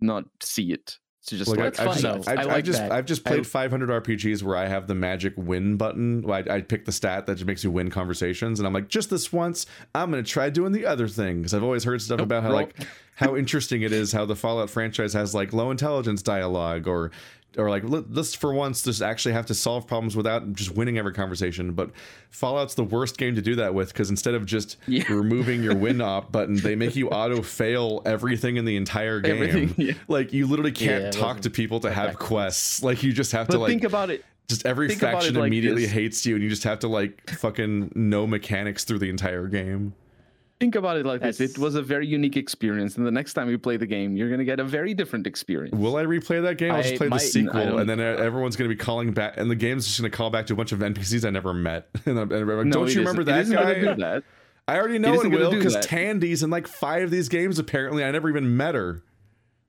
not 0.00 0.24
see 0.42 0.72
it. 0.72 0.98
To 1.26 1.36
just 1.36 1.50
Like, 1.50 1.58
like, 1.58 1.74
That's 1.74 1.80
I, 1.80 1.84
fun, 1.84 1.92
I've, 1.92 2.16
just, 2.16 2.28
I've, 2.28 2.38
I 2.48 2.54
I've 2.56 2.64
just. 2.64 2.80
I've 2.80 3.04
just 3.04 3.26
I- 3.26 3.30
played 3.32 3.46
500 3.46 4.04
RPGs 4.04 4.42
where 4.42 4.56
I 4.56 4.66
have 4.66 4.86
the 4.86 4.94
magic 4.94 5.34
win 5.36 5.76
button. 5.76 6.24
I, 6.30 6.38
I 6.48 6.60
pick 6.62 6.86
the 6.86 6.92
stat 6.92 7.26
that 7.26 7.34
just 7.34 7.46
makes 7.46 7.62
you 7.62 7.70
win 7.70 7.90
conversations, 7.90 8.58
and 8.58 8.66
I'm 8.66 8.72
like, 8.72 8.88
just 8.88 9.10
this 9.10 9.30
once, 9.30 9.66
I'm 9.94 10.10
gonna 10.10 10.22
try 10.22 10.48
doing 10.48 10.72
the 10.72 10.86
other 10.86 11.08
thing 11.08 11.38
because 11.38 11.52
I've 11.52 11.62
always 11.62 11.84
heard 11.84 12.00
stuff 12.00 12.18
Nope, 12.18 12.24
about 12.26 12.42
how 12.42 12.48
roll. 12.50 12.56
like 12.58 12.74
how 13.16 13.36
interesting 13.36 13.82
it 13.82 13.92
is 13.92 14.12
how 14.12 14.24
the 14.24 14.34
Fallout 14.34 14.70
franchise 14.70 15.12
has 15.12 15.34
like 15.34 15.52
low 15.52 15.70
intelligence 15.70 16.22
dialogue 16.22 16.88
or 16.88 17.10
or 17.58 17.68
like 17.68 17.82
let- 17.84 18.12
let's 18.12 18.34
for 18.34 18.52
once 18.54 18.82
just 18.82 19.02
actually 19.02 19.32
have 19.32 19.46
to 19.46 19.54
solve 19.54 19.86
problems 19.86 20.16
without 20.16 20.52
just 20.52 20.74
winning 20.76 20.98
every 20.98 21.12
conversation. 21.12 21.72
But 21.72 21.90
Fallout's 22.30 22.74
the 22.74 22.84
worst 22.84 23.18
game 23.18 23.34
to 23.34 23.42
do 23.42 23.56
that 23.56 23.74
with 23.74 23.88
because 23.92 24.10
instead 24.10 24.34
of 24.34 24.46
just 24.46 24.76
Yeah. 24.86 25.04
removing 25.12 25.62
your 25.62 25.74
win 25.74 26.00
op 26.00 26.30
button, 26.30 26.56
they 26.56 26.76
make 26.76 26.94
you 26.96 27.08
auto 27.08 27.42
fail 27.42 28.02
everything 28.06 28.56
in 28.56 28.64
the 28.64 28.76
entire 28.76 29.20
game. 29.20 29.74
Yeah. 29.78 29.94
Like 30.08 30.32
you 30.32 30.46
literally 30.46 30.72
can't 30.72 31.04
Yeah, 31.04 31.10
talk 31.10 31.40
to 31.40 31.50
people 31.50 31.80
to 31.80 31.90
have 31.90 32.18
quests. 32.18 32.82
Like 32.82 33.02
you 33.02 33.12
just 33.12 33.32
have 33.32 33.46
but 33.48 33.54
to 33.54 33.58
like 33.60 33.68
think 33.70 33.84
about 33.84 34.10
it. 34.10 34.24
just 34.48 34.64
every 34.66 34.88
think 34.88 35.00
faction 35.00 35.34
like 35.34 35.46
immediately 35.48 35.82
this. 35.82 35.92
hates 35.92 36.26
you 36.26 36.34
and 36.34 36.42
you 36.44 36.50
just 36.50 36.64
have 36.64 36.78
to 36.80 36.88
like 36.88 37.30
fucking 37.30 37.92
know 37.94 38.26
mechanics 38.26 38.84
through 38.84 38.98
the 38.98 39.08
entire 39.10 39.46
game. 39.48 39.94
Think 40.60 40.74
about 40.74 40.98
it 40.98 41.06
like 41.06 41.22
this. 41.22 41.40
It 41.40 41.56
was 41.56 41.74
a 41.74 41.80
very 41.80 42.06
unique 42.06 42.36
experience, 42.36 42.98
and 42.98 43.06
the 43.06 43.10
next 43.10 43.32
time 43.32 43.48
you 43.48 43.58
play 43.58 43.78
the 43.78 43.86
game, 43.86 44.14
you're 44.14 44.28
gonna 44.28 44.44
get 44.44 44.60
a 44.60 44.64
very 44.64 44.92
different 44.92 45.26
experience. 45.26 45.74
Will 45.74 45.96
I 45.96 46.04
replay 46.04 46.42
that 46.42 46.58
game? 46.58 46.72
I'll 46.72 46.82
just 46.82 46.94
I 46.94 46.96
play 46.98 47.06
the 47.06 47.10
might- 47.10 47.22
I 47.22 47.24
sequel, 47.24 47.78
and 47.78 47.88
then 47.88 47.98
uh, 47.98 48.02
everyone's 48.02 48.56
gonna 48.56 48.68
be 48.68 48.76
calling 48.76 49.12
back, 49.12 49.38
and 49.38 49.50
the 49.50 49.54
game's 49.54 49.86
just 49.86 49.98
gonna 49.98 50.10
call 50.10 50.28
back 50.28 50.46
to 50.48 50.52
a 50.52 50.56
bunch 50.56 50.72
of 50.72 50.80
NPCs 50.80 51.24
I 51.24 51.30
never 51.30 51.54
met. 51.54 51.88
and 52.04 52.18
I'm, 52.18 52.30
and 52.30 52.42
I'm 52.42 52.56
like, 52.58 52.66
No, 52.66 52.72
don't 52.72 52.94
you 52.94 53.00
remember 53.00 53.22
isn't. 53.22 53.32
It 53.32 53.36
that 53.36 53.40
isn't 53.40 53.56
gonna 53.56 53.74
guy? 53.74 53.94
do 53.94 54.00
that. 54.02 54.24
I 54.68 54.78
already 54.78 54.98
know 54.98 55.14
isn't 55.14 55.32
it 55.32 55.38
will 55.38 55.50
because. 55.50 55.76
Tandy's 55.86 56.42
in 56.42 56.50
like 56.50 56.68
five 56.68 57.04
of 57.04 57.10
these 57.10 57.30
games. 57.30 57.58
Apparently, 57.58 58.04
I 58.04 58.10
never 58.10 58.28
even 58.28 58.56
met 58.56 58.74
her. 58.74 59.02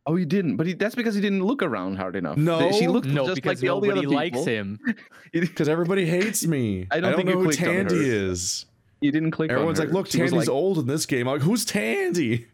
Oh, 0.06 0.16
you 0.16 0.26
didn't, 0.26 0.58
but 0.58 0.66
he, 0.68 0.74
that's 0.74 0.96
because 0.96 1.16
he 1.16 1.22
didn't 1.22 1.44
look 1.44 1.62
around 1.62 1.96
hard 1.98 2.16
enough. 2.16 2.36
No. 2.36 2.72
she 2.72 2.88
looked 2.88 3.08
no, 3.08 3.28
just 3.28 3.46
like 3.46 3.60
the, 3.60 3.70
all 3.70 3.80
the 3.80 3.88
nobody 3.88 4.08
other 4.08 4.16
likes 4.16 4.38
people. 4.40 4.46
him. 4.46 4.80
Because 5.32 5.70
everybody 5.70 6.06
hates 6.06 6.46
me. 6.46 6.88
I 6.92 7.00
don't 7.00 7.16
think 7.16 7.30
know 7.30 7.40
who 7.40 7.54
Tandy 7.54 7.96
is. 8.10 8.66
You 9.02 9.12
didn't 9.12 9.32
click. 9.32 9.50
on 9.50 9.56
Everyone's 9.56 9.80
her. 9.80 9.86
like, 9.86 9.94
look, 9.94 10.08
She 10.08 10.20
Tandy's 10.20 10.34
like, 10.34 10.50
old 10.50 10.78
in 10.78 10.88
this 10.88 11.06
game. 11.06 11.28
I'm 11.28 11.36
like, 11.36 11.42
who's 11.42 11.66
Tandy? 11.66 12.48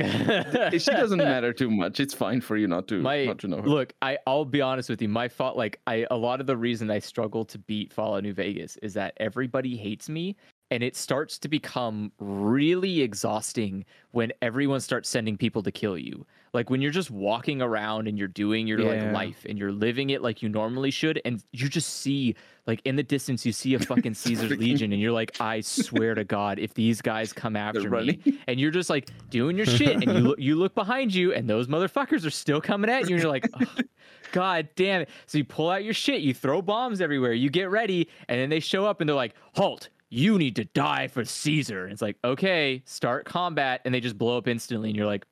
she 0.00 0.90
doesn't 0.90 1.18
matter 1.18 1.52
too 1.52 1.70
much. 1.70 2.00
It's 2.00 2.14
fine 2.14 2.40
for 2.40 2.56
you 2.56 2.66
not 2.66 2.88
to 2.88 3.00
my 3.02 3.26
not 3.26 3.38
to 3.40 3.48
know 3.48 3.60
her. 3.60 3.68
look 3.68 3.92
i 4.00 4.16
i'll 4.26 4.46
be 4.46 4.62
honest 4.62 4.88
with 4.88 5.02
you 5.02 5.08
my 5.08 5.28
fault 5.28 5.58
like 5.58 5.78
i 5.86 6.06
a 6.10 6.16
lot 6.16 6.40
of 6.40 6.46
the 6.46 6.56
reason 6.56 6.90
i 6.90 6.98
struggle 6.98 7.44
to 7.44 7.58
beat 7.58 7.92
fallout 7.92 8.22
new 8.22 8.32
vegas 8.32 8.78
is 8.78 8.94
that 8.94 9.12
everybody 9.18 9.76
hates 9.76 10.08
me 10.08 10.34
and 10.70 10.82
it 10.82 10.96
starts 10.96 11.38
to 11.38 11.48
become 11.48 12.10
really 12.18 13.02
exhausting 13.02 13.84
when 14.12 14.32
everyone 14.40 14.80
starts 14.80 15.06
sending 15.08 15.36
people 15.36 15.62
to 15.62 15.70
kill 15.70 15.98
you 15.98 16.24
like 16.52 16.68
when 16.70 16.80
you're 16.82 16.90
just 16.90 17.10
walking 17.10 17.62
around 17.62 18.08
and 18.08 18.18
you're 18.18 18.28
doing 18.28 18.66
your 18.66 18.80
Yeah. 18.80 19.04
like 19.04 19.12
life 19.12 19.46
and 19.48 19.58
you're 19.58 19.72
living 19.72 20.10
it 20.10 20.22
like 20.22 20.42
you 20.42 20.48
normally 20.48 20.90
should 20.90 21.20
and 21.24 21.42
you 21.52 21.68
just 21.68 21.88
see 22.00 22.34
like 22.66 22.80
in 22.84 22.96
the 22.96 23.02
distance 23.02 23.46
you 23.46 23.52
see 23.52 23.74
a 23.74 23.78
fucking 23.78 24.14
caesar's 24.22 24.50
legion 24.58 24.92
and 24.92 25.00
you're 25.00 25.12
like 25.12 25.40
i 25.40 25.60
swear 25.60 26.14
to 26.14 26.24
god 26.24 26.58
if 26.58 26.74
these 26.74 27.00
guys 27.00 27.32
come 27.32 27.56
after 27.66 27.88
me 27.90 28.20
and 28.48 28.58
you're 28.60 28.70
just 28.70 28.90
like 28.90 29.10
doing 29.30 29.56
your 29.56 29.66
shit 29.66 29.94
and 29.96 30.04
you 30.04 30.12
look 30.28 30.38
you 30.38 30.54
look 30.56 30.74
behind 30.74 31.14
you 31.14 31.32
and 31.32 31.48
those 31.48 31.66
motherfuckers 31.68 32.26
are 32.26 32.30
still 32.30 32.60
coming 32.60 32.90
at 32.90 33.08
you 33.08 33.14
and 33.16 33.22
you're 33.22 33.30
like 33.30 33.48
"Ugh, 33.54 33.84
god 34.32 34.68
damn 34.76 35.02
it. 35.02 35.08
So 35.26 35.38
you 35.38 35.44
pull 35.44 35.70
out 35.70 35.84
your 35.84 35.94
shit 35.94 36.20
you 36.20 36.34
throw 36.34 36.62
bombs 36.62 37.00
everywhere 37.00 37.32
you 37.32 37.50
get 37.50 37.70
ready 37.70 38.08
and 38.28 38.40
then 38.40 38.50
they 38.50 38.60
show 38.60 38.86
up 38.86 39.00
and 39.00 39.08
they're 39.08 39.16
like 39.16 39.34
halt 39.54 39.88
you 40.12 40.38
need 40.38 40.56
to 40.56 40.64
die 40.64 41.06
for 41.06 41.24
caesar. 41.24 41.84
And 41.84 41.92
it's 41.92 42.02
like 42.02 42.16
okay 42.24 42.82
start 42.84 43.24
combat 43.24 43.80
and 43.84 43.94
they 43.94 44.00
just 44.00 44.18
blow 44.18 44.36
up 44.36 44.48
instantly 44.48 44.88
and 44.90 44.96
you're 44.96 45.06
like 45.06 45.24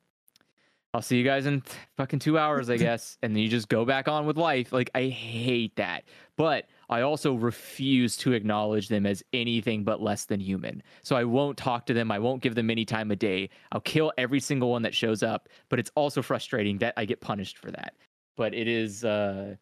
I'll 0.93 1.03
see 1.03 1.17
you 1.17 1.23
guys 1.23 1.45
in 1.45 1.61
fucking 1.97 2.17
two 2.17 2.37
hours, 2.39 2.69
I 2.69 2.77
guess. 2.77 3.17
And 3.23 3.35
then 3.35 3.43
you 3.43 3.49
just 3.49 3.69
go 3.69 3.85
back 3.85 4.07
on 4.07 4.25
with 4.25 4.37
life. 4.37 4.71
Like, 4.73 4.89
I 4.95 5.07
hate 5.07 5.75
that. 5.75 6.03
But 6.35 6.65
I 6.89 7.01
also 7.01 7.35
refuse 7.35 8.17
to 8.17 8.33
acknowledge 8.33 8.87
them 8.87 9.05
as 9.05 9.21
anything 9.31 9.83
but 9.83 10.01
less 10.01 10.25
than 10.25 10.39
human. 10.39 10.81
So 11.03 11.15
I 11.15 11.23
won't 11.25 11.57
talk 11.57 11.85
to 11.87 11.93
them. 11.93 12.11
I 12.11 12.17
won't 12.17 12.41
give 12.41 12.55
them 12.55 12.71
any 12.71 12.85
time 12.85 13.11
of 13.11 13.19
day. 13.19 13.49
I'll 13.71 13.81
kill 13.81 14.11
every 14.17 14.39
single 14.39 14.71
one 14.71 14.81
that 14.81 14.95
shows 14.95 15.21
up. 15.21 15.47
But 15.69 15.77
it's 15.77 15.91
also 15.95 16.23
frustrating 16.23 16.79
that 16.79 16.95
I 16.97 17.05
get 17.05 17.21
punished 17.21 17.59
for 17.59 17.69
that. 17.71 17.93
But 18.35 18.55
it 18.55 18.67
is, 18.67 19.05
uh, 19.05 19.55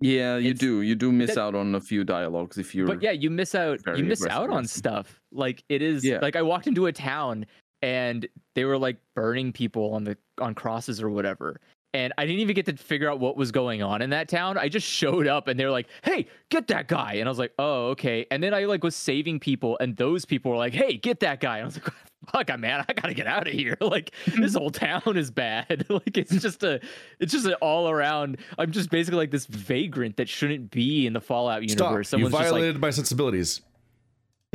Yeah, 0.00 0.38
you 0.38 0.54
do. 0.54 0.80
You 0.80 0.94
do 0.94 1.12
miss 1.12 1.34
that- 1.34 1.40
out 1.42 1.54
on 1.54 1.74
a 1.74 1.80
few 1.80 2.04
dialogues 2.04 2.56
if 2.56 2.74
you're. 2.74 2.86
but 2.86 3.02
yeah, 3.02 3.10
you 3.10 3.28
miss 3.28 3.54
out. 3.54 3.80
You 3.96 4.04
miss 4.04 4.24
out 4.26 4.48
on 4.48 4.66
stuff. 4.66 5.20
Like 5.30 5.62
it 5.68 5.82
is. 5.82 6.04
Yeah. 6.04 6.20
Like 6.22 6.36
I 6.36 6.42
walked 6.42 6.66
into 6.68 6.86
a 6.86 6.92
town 6.92 7.44
and 7.84 8.26
they 8.54 8.64
were 8.64 8.78
like 8.78 8.96
burning 9.14 9.52
people 9.52 9.92
on 9.92 10.04
the 10.04 10.16
on 10.40 10.54
crosses 10.54 11.02
or 11.02 11.10
whatever. 11.10 11.60
And 11.92 12.12
I 12.18 12.24
didn't 12.24 12.40
even 12.40 12.56
get 12.56 12.66
to 12.66 12.76
figure 12.76 13.08
out 13.08 13.20
what 13.20 13.36
was 13.36 13.52
going 13.52 13.80
on 13.82 14.00
in 14.00 14.10
that 14.10 14.26
town. 14.26 14.56
I 14.56 14.68
just 14.68 14.86
showed 15.00 15.26
up 15.26 15.48
and 15.48 15.60
they 15.60 15.66
were 15.66 15.70
like, 15.70 15.88
"Hey, 16.02 16.26
get 16.48 16.66
that 16.68 16.88
guy!" 16.88 17.14
And 17.14 17.28
I 17.28 17.30
was 17.30 17.38
like, 17.38 17.52
"Oh, 17.58 17.88
okay." 17.88 18.26
And 18.30 18.42
then 18.42 18.54
I 18.54 18.64
like 18.64 18.82
was 18.82 18.96
saving 18.96 19.38
people, 19.38 19.76
and 19.80 19.96
those 19.96 20.24
people 20.24 20.50
were 20.50 20.56
like, 20.56 20.72
"Hey, 20.72 20.96
get 20.96 21.20
that 21.20 21.40
guy!" 21.40 21.58
And 21.58 21.64
I 21.64 21.66
was 21.66 21.76
like, 21.76 21.94
"Fuck, 22.32 22.50
i 22.50 22.56
man, 22.56 22.86
I 22.88 22.92
gotta 22.94 23.12
get 23.12 23.26
out 23.26 23.46
of 23.46 23.52
here!" 23.52 23.76
Like 23.82 24.12
this 24.34 24.54
whole 24.54 24.70
town 24.70 25.02
is 25.14 25.30
bad. 25.30 25.84
like 25.90 26.16
it's 26.16 26.34
just 26.34 26.62
a, 26.62 26.80
it's 27.20 27.32
just 27.32 27.44
an 27.44 27.54
all 27.60 27.90
around. 27.90 28.38
I'm 28.58 28.72
just 28.72 28.88
basically 28.88 29.18
like 29.18 29.30
this 29.30 29.44
vagrant 29.44 30.16
that 30.16 30.28
shouldn't 30.28 30.70
be 30.70 31.06
in 31.06 31.12
the 31.12 31.20
Fallout 31.20 31.62
universe. 31.62 32.08
Stop! 32.08 32.18
You 32.18 32.24
Someone's 32.24 32.32
just 32.32 32.44
like, 32.44 32.60
violated 32.60 32.80
my 32.80 32.90
sensibilities. 32.90 33.60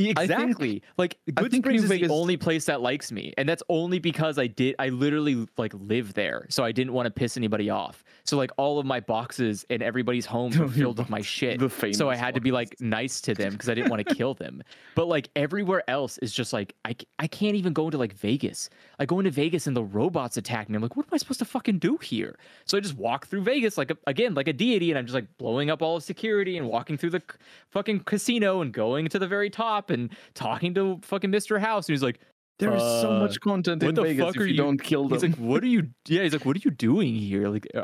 Exactly. 0.07 0.81
like 0.97 1.17
Good 1.33 1.51
think 1.51 1.65
Springs 1.65 1.83
is 1.83 1.89
the 1.89 2.07
only 2.09 2.37
place 2.37 2.65
that 2.65 2.81
likes 2.81 3.11
me, 3.11 3.33
and 3.37 3.47
that's 3.47 3.63
only 3.69 3.99
because 3.99 4.37
I 4.39 4.47
did. 4.47 4.75
I 4.79 4.89
literally 4.89 5.47
like 5.57 5.73
live 5.75 6.13
there, 6.13 6.45
so 6.49 6.63
I 6.63 6.71
didn't 6.71 6.93
want 6.93 7.05
to 7.07 7.11
piss 7.11 7.37
anybody 7.37 7.69
off. 7.69 8.03
So 8.23 8.37
like 8.37 8.51
all 8.57 8.79
of 8.79 8.85
my 8.85 8.99
boxes 8.99 9.65
and 9.69 9.81
everybody's 9.83 10.25
homes 10.25 10.57
were 10.57 10.67
filled 10.79 10.99
with 10.99 11.09
my 11.09 11.21
shit. 11.21 11.59
So 11.93 12.09
I 12.09 12.15
had 12.15 12.35
to 12.35 12.41
be 12.41 12.51
like 12.51 12.75
nice 12.79 13.21
to 13.21 13.33
them 13.33 13.51
because 13.53 13.69
I 13.69 13.73
didn't 13.73 13.89
want 13.89 14.07
to 14.07 14.15
kill 14.15 14.33
them. 14.33 14.63
But 14.95 15.07
like 15.07 15.29
everywhere 15.35 15.83
else 15.89 16.17
is 16.17 16.33
just 16.33 16.51
like 16.51 16.75
I 16.83 16.95
I 17.19 17.27
can't 17.27 17.55
even 17.55 17.73
go 17.73 17.85
into 17.85 17.97
like 17.97 18.13
Vegas. 18.13 18.69
I 18.99 19.05
go 19.05 19.19
into 19.19 19.31
Vegas 19.31 19.65
and 19.65 19.75
the 19.75 19.83
robots 19.83 20.35
attack 20.35 20.67
me. 20.69 20.75
I'm 20.75 20.81
like, 20.81 20.97
what 20.97 21.05
am 21.05 21.13
I 21.13 21.17
supposed 21.17 21.39
to 21.39 21.45
fucking 21.45 21.79
do 21.79 21.97
here? 21.97 22.37
So 22.65 22.77
I 22.77 22.81
just 22.81 22.95
walk 22.95 23.27
through 23.27 23.43
Vegas 23.43 23.77
like 23.77 23.91
a, 23.91 23.97
again 24.07 24.33
like 24.33 24.47
a 24.47 24.53
deity, 24.53 24.91
and 24.91 24.97
I'm 24.97 25.05
just 25.05 25.15
like 25.15 25.37
blowing 25.37 25.69
up 25.69 25.81
all 25.81 25.95
of 25.95 26.03
security 26.03 26.57
and 26.57 26.67
walking 26.67 26.97
through 26.97 27.11
the 27.11 27.19
c- 27.19 27.37
fucking 27.69 28.01
casino 28.01 28.61
and 28.61 28.73
going 28.73 29.07
to 29.07 29.19
the 29.19 29.27
very 29.27 29.49
top 29.49 29.88
and 29.89 30.11
talking 30.33 30.73
to 30.75 30.99
fucking 31.03 31.31
Mr. 31.31 31.59
House, 31.59 31.87
and 31.87 31.93
he's 31.93 32.03
like. 32.03 32.19
There's 32.59 32.81
so 32.81 33.11
Uh, 33.13 33.19
much 33.19 33.39
content 33.39 33.81
what 33.81 33.89
in 33.89 33.95
the 33.95 34.01
Vegas 34.03 34.25
fuck 34.25 34.35
if 34.35 34.41
are 34.41 34.45
you, 34.45 34.51
you- 34.51 34.57
don't 34.57 34.77
kill 34.83 35.07
them. 35.07 35.13
He's 35.19 35.23
like, 35.23 35.35
what 35.39 35.63
are 35.63 35.67
you? 35.67 35.87
Yeah, 36.07 36.23
he's 36.23 36.33
like, 36.33 36.45
what 36.45 36.55
are 36.57 36.61
you 36.63 36.71
doing 36.71 37.15
here? 37.15 37.47
Like, 37.47 37.67
uh, 37.73 37.83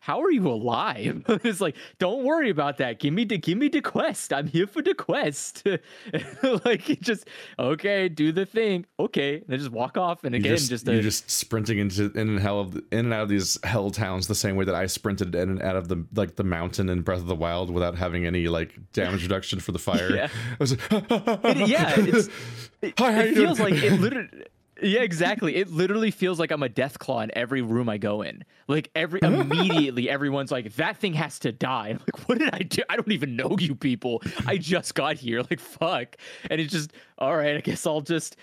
how 0.00 0.22
are 0.22 0.30
you 0.30 0.48
alive? 0.48 1.22
it's 1.44 1.60
like, 1.60 1.76
don't 1.98 2.24
worry 2.24 2.48
about 2.50 2.78
that. 2.78 2.98
Give 3.00 3.12
me 3.12 3.24
the, 3.24 3.36
give 3.38 3.58
me 3.58 3.68
the 3.68 3.82
quest. 3.82 4.32
I'm 4.32 4.46
here 4.46 4.66
for 4.66 4.80
the 4.82 4.94
quest. 4.94 5.62
like, 6.64 6.88
it 6.90 7.02
just 7.02 7.28
okay, 7.58 8.08
do 8.08 8.32
the 8.32 8.46
thing. 8.46 8.86
Okay, 8.98 9.36
and 9.36 9.44
then 9.48 9.58
just 9.58 9.70
walk 9.72 9.96
off. 9.96 10.24
And 10.24 10.34
You 10.34 10.40
again, 10.40 10.56
just, 10.56 10.70
just, 10.70 10.86
you're 10.86 11.02
just 11.02 11.30
sprinting 11.30 11.78
into 11.78 12.10
in 12.12 12.28
and 12.30 12.40
hell 12.40 12.60
of 12.60 12.72
the, 12.72 12.84
in 12.92 13.00
and 13.06 13.12
out 13.14 13.22
of 13.24 13.28
these 13.28 13.58
hell 13.64 13.90
towns 13.90 14.26
the 14.26 14.34
same 14.34 14.56
way 14.56 14.64
that 14.64 14.74
I 14.74 14.86
sprinted 14.86 15.34
in 15.34 15.50
and 15.50 15.62
out 15.62 15.76
of 15.76 15.88
the 15.88 16.04
like 16.14 16.36
the 16.36 16.44
mountain 16.44 16.88
in 16.88 17.02
Breath 17.02 17.20
of 17.20 17.26
the 17.26 17.34
Wild 17.36 17.70
without 17.70 17.96
having 17.96 18.24
any 18.26 18.48
like 18.48 18.72
damage 18.92 19.22
reduction 19.22 19.60
for 19.60 19.72
the 19.72 19.78
fire. 19.78 20.10
Yeah. 20.14 20.28
I 20.52 20.56
was 20.58 20.72
like, 20.72 21.10
It- 21.10 21.68
yeah, 21.68 21.98
it's- 22.00 22.28
it, 22.82 22.94
Hi, 22.98 23.22
it 23.22 23.28
you 23.30 23.34
doing? 23.34 23.46
feels 23.46 23.60
like 23.60 23.74
it 23.74 23.92
literally. 23.92 24.13
Yeah, 24.82 25.00
exactly. 25.00 25.56
It 25.56 25.70
literally 25.70 26.10
feels 26.10 26.40
like 26.40 26.50
I'm 26.50 26.62
a 26.62 26.68
Deathclaw 26.68 27.22
in 27.24 27.30
every 27.36 27.62
room 27.62 27.88
I 27.88 27.96
go 27.96 28.22
in. 28.22 28.44
Like 28.66 28.90
every 28.94 29.20
immediately, 29.22 30.10
everyone's 30.10 30.50
like, 30.50 30.74
"That 30.76 30.96
thing 30.96 31.14
has 31.14 31.38
to 31.40 31.52
die." 31.52 31.88
I'm 31.90 31.98
like, 32.00 32.28
"What 32.28 32.38
did 32.38 32.50
I 32.52 32.58
do? 32.58 32.82
I 32.88 32.96
don't 32.96 33.12
even 33.12 33.36
know 33.36 33.56
you 33.58 33.74
people. 33.74 34.22
I 34.46 34.56
just 34.56 34.94
got 34.94 35.16
here. 35.16 35.42
Like, 35.48 35.60
fuck." 35.60 36.16
And 36.50 36.60
it's 36.60 36.72
just, 36.72 36.92
all 37.18 37.36
right. 37.36 37.56
I 37.56 37.60
guess 37.60 37.86
I'll 37.86 38.00
just 38.00 38.36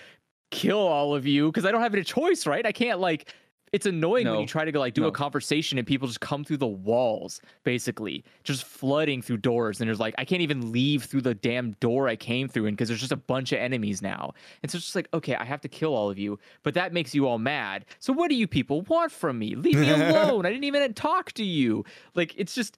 kill 0.52 0.80
all 0.80 1.16
of 1.16 1.26
you 1.26 1.52
because 1.52 1.66
I 1.66 1.72
don't 1.72 1.82
have 1.82 1.94
any 1.94 2.04
choice, 2.04 2.46
right? 2.48 2.66
I 2.66 2.72
can't 2.72 3.00
like. 3.00 3.34
It's 3.72 3.86
annoying 3.86 4.28
when 4.30 4.40
you 4.42 4.46
try 4.48 4.66
to 4.66 4.72
go 4.72 4.80
like 4.80 4.94
do 4.94 5.02
No. 5.02 5.08
a 5.08 5.12
conversation 5.12 5.78
and 5.78 5.88
people 5.88 6.06
just 6.08 6.20
come 6.20 6.44
through 6.44 6.58
the 6.58 6.68
walls, 6.68 7.40
basically, 7.64 8.26
just 8.44 8.66
flooding 8.66 9.22
through 9.22 9.38
doors. 9.38 9.80
And 9.80 9.88
there's 9.88 10.00
like, 10.00 10.14
I 10.18 10.26
can't 10.26 10.42
even 10.42 10.74
leave 10.74 11.06
through 11.06 11.22
the 11.22 11.34
damn 11.36 11.72
door 11.80 12.10
I 12.10 12.18
came 12.18 12.50
through 12.50 12.66
in 12.66 12.74
because 12.76 12.90
there's 12.90 13.00
just 13.00 13.14
a 13.14 13.18
bunch 13.18 13.54
of 13.54 13.60
enemies 13.60 14.02
now. 14.02 14.34
And 14.62 14.70
so 14.70 14.76
it's 14.76 14.86
just 14.86 14.96
like, 14.96 15.08
okay, 15.14 15.36
I 15.36 15.46
have 15.46 15.62
to 15.62 15.70
kill 15.70 15.96
all 15.96 16.10
of 16.10 16.20
you, 16.20 16.38
but 16.64 16.74
that 16.74 16.92
makes 16.92 17.16
you 17.16 17.28
all 17.28 17.40
mad. 17.40 17.86
So 18.00 18.12
what 18.12 18.28
do 18.30 18.36
you 18.36 18.46
people 18.48 18.82
want 18.84 19.12
from 19.12 19.40
me? 19.40 19.56
Leave 19.56 19.78
me 19.78 19.90
alone. 19.92 20.46
I 20.46 20.50
didn't 20.50 20.66
even 20.66 20.94
talk 20.94 21.32
to 21.34 21.44
you. 21.46 21.86
Like, 22.14 22.34
it's 22.38 22.54
just. 22.54 22.78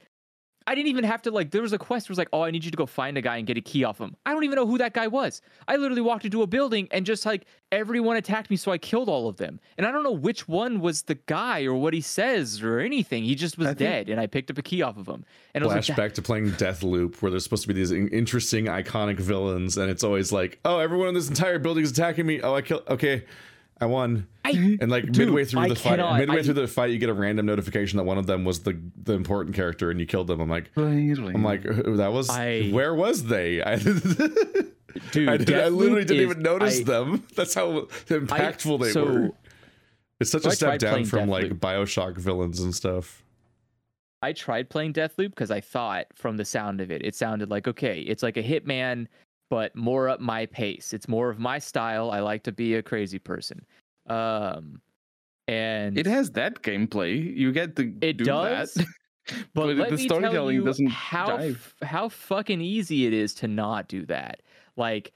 I 0.67 0.75
didn't 0.75 0.87
even 0.89 1.03
have 1.03 1.21
to 1.23 1.31
like. 1.31 1.51
There 1.51 1.61
was 1.61 1.73
a 1.73 1.77
quest 1.77 2.07
where 2.07 2.11
it 2.11 2.13
was 2.13 2.17
like, 2.17 2.29
"Oh, 2.33 2.41
I 2.41 2.51
need 2.51 2.63
you 2.63 2.71
to 2.71 2.77
go 2.77 2.85
find 2.85 3.17
a 3.17 3.21
guy 3.21 3.37
and 3.37 3.45
get 3.47 3.57
a 3.57 3.61
key 3.61 3.83
off 3.83 3.99
him." 3.99 4.15
I 4.25 4.33
don't 4.33 4.43
even 4.43 4.55
know 4.55 4.65
who 4.65 4.77
that 4.77 4.93
guy 4.93 5.07
was. 5.07 5.41
I 5.67 5.75
literally 5.75 6.01
walked 6.01 6.25
into 6.25 6.41
a 6.41 6.47
building 6.47 6.87
and 6.91 7.05
just 7.05 7.25
like 7.25 7.45
everyone 7.71 8.17
attacked 8.17 8.49
me, 8.49 8.55
so 8.55 8.71
I 8.71 8.77
killed 8.77 9.09
all 9.09 9.27
of 9.27 9.37
them. 9.37 9.59
And 9.77 9.85
I 9.87 9.91
don't 9.91 10.03
know 10.03 10.11
which 10.11 10.47
one 10.47 10.79
was 10.79 11.03
the 11.03 11.15
guy 11.25 11.63
or 11.63 11.73
what 11.73 11.93
he 11.93 12.01
says 12.01 12.61
or 12.61 12.79
anything. 12.79 13.23
He 13.23 13.35
just 13.35 13.57
was 13.57 13.67
I 13.69 13.73
dead, 13.73 14.09
and 14.09 14.19
I 14.19 14.27
picked 14.27 14.51
up 14.51 14.57
a 14.57 14.61
key 14.61 14.81
off 14.81 14.97
of 14.97 15.07
him. 15.07 15.25
And 15.53 15.65
like, 15.65 15.77
flashback 15.81 15.95
that- 15.95 16.15
to 16.15 16.21
playing 16.21 16.51
Deathloop, 16.51 17.21
where 17.21 17.31
there's 17.31 17.43
supposed 17.43 17.63
to 17.63 17.67
be 17.67 17.73
these 17.73 17.91
interesting, 17.91 18.65
iconic 18.65 19.19
villains, 19.19 19.77
and 19.77 19.89
it's 19.89 20.03
always 20.03 20.31
like, 20.31 20.59
oh, 20.65 20.79
everyone 20.79 21.07
in 21.09 21.13
this 21.13 21.29
entire 21.29 21.59
building 21.59 21.83
is 21.83 21.91
attacking 21.91 22.25
me. 22.25 22.41
Oh, 22.41 22.53
I 22.55 22.61
killed. 22.61 22.83
Okay, 22.87 23.25
I 23.81 23.85
won. 23.85 24.27
I, 24.45 24.77
And 24.81 24.89
like 24.91 25.05
Dude, 25.05 25.27
midway 25.27 25.45
through 25.45 25.61
I 25.61 25.67
the 25.69 25.75
fight, 25.75 25.89
cannot- 25.97 26.19
midway 26.19 26.39
I- 26.39 26.43
through 26.43 26.53
the 26.53 26.67
fight, 26.67 26.91
you 26.91 26.97
get 26.99 27.09
a 27.09 27.13
random 27.13 27.45
notification 27.45 27.97
that 27.97 28.03
one 28.03 28.17
of 28.17 28.27
them 28.27 28.45
was 28.45 28.59
the 28.63 28.79
the 29.03 29.13
important 29.13 29.55
character, 29.55 29.89
and 29.91 29.99
you 29.99 30.05
killed 30.05 30.27
them. 30.27 30.39
I'm 30.41 30.49
like, 30.49 30.69
I'm 30.77 31.43
like, 31.43 31.65
"Uh, 31.65 31.95
that 31.97 32.11
was 32.13 32.29
I- 32.29 32.69
where 32.71 32.93
was 32.95 33.25
they? 33.25 33.61
I, 33.63 33.75
dude, 33.77 35.29
I, 35.29 35.37
did, 35.37 35.53
I 35.53 35.67
literally 35.69 36.05
didn't 36.05 36.17
is- 36.23 36.31
even 36.31 36.41
notice 36.43 36.81
I- 36.81 36.83
them. 36.83 37.23
That's 37.35 37.53
how 37.53 37.81
impactful 38.07 38.81
they 38.81 38.91
so- 38.91 39.05
were. 39.05 39.29
It's 40.19 40.29
such 40.31 40.43
so 40.43 40.49
a 40.49 40.51
I 40.51 40.55
step 40.55 40.79
down 40.79 40.91
playing 40.91 41.05
from 41.07 41.27
like 41.29 41.51
Bioshock 41.59 42.17
villains 42.17 42.59
and 42.61 42.73
stuff. 42.73 43.23
I 44.21 44.31
tried 44.31 44.69
playing 44.69 44.93
Deathloop 44.93 45.31
because 45.31 45.51
I 45.51 45.59
thought 45.59 46.05
from 46.15 46.37
the 46.37 46.45
sound 46.45 46.79
of 46.79 46.91
it, 46.91 47.03
it 47.03 47.13
sounded 47.15 47.49
like 47.49 47.67
okay, 47.67 47.99
it's 48.01 48.23
like 48.23 48.37
a 48.37 48.43
Hitman, 48.43 49.07
but 49.53 49.75
more 49.75 50.09
up 50.09 50.19
my 50.19 50.47
pace. 50.47 50.93
It's 50.93 51.07
more 51.07 51.29
of 51.29 51.37
my 51.37 51.59
style. 51.59 52.09
I 52.09 52.21
like 52.21 52.41
to 52.45 52.51
be 52.51 52.73
a 52.73 52.81
crazy 52.81 53.19
person. 53.19 53.63
Um, 54.07 54.81
and 55.47 55.95
it 55.95 56.07
has 56.07 56.31
that 56.31 56.63
gameplay. 56.63 57.37
You 57.37 57.51
get 57.51 57.75
to 57.75 57.93
It 58.01 58.17
do 58.17 58.23
does, 58.23 58.73
that. 58.73 58.87
but, 59.53 59.77
but 59.77 59.91
the 59.91 59.97
storytelling 59.99 60.63
doesn't 60.63 60.87
how 60.87 61.37
f- 61.37 61.75
how 61.83 62.09
fucking 62.09 62.61
easy 62.61 63.05
it 63.05 63.13
is 63.13 63.35
to 63.35 63.47
not 63.47 63.87
do 63.87 64.07
that. 64.07 64.41
Like, 64.75 65.13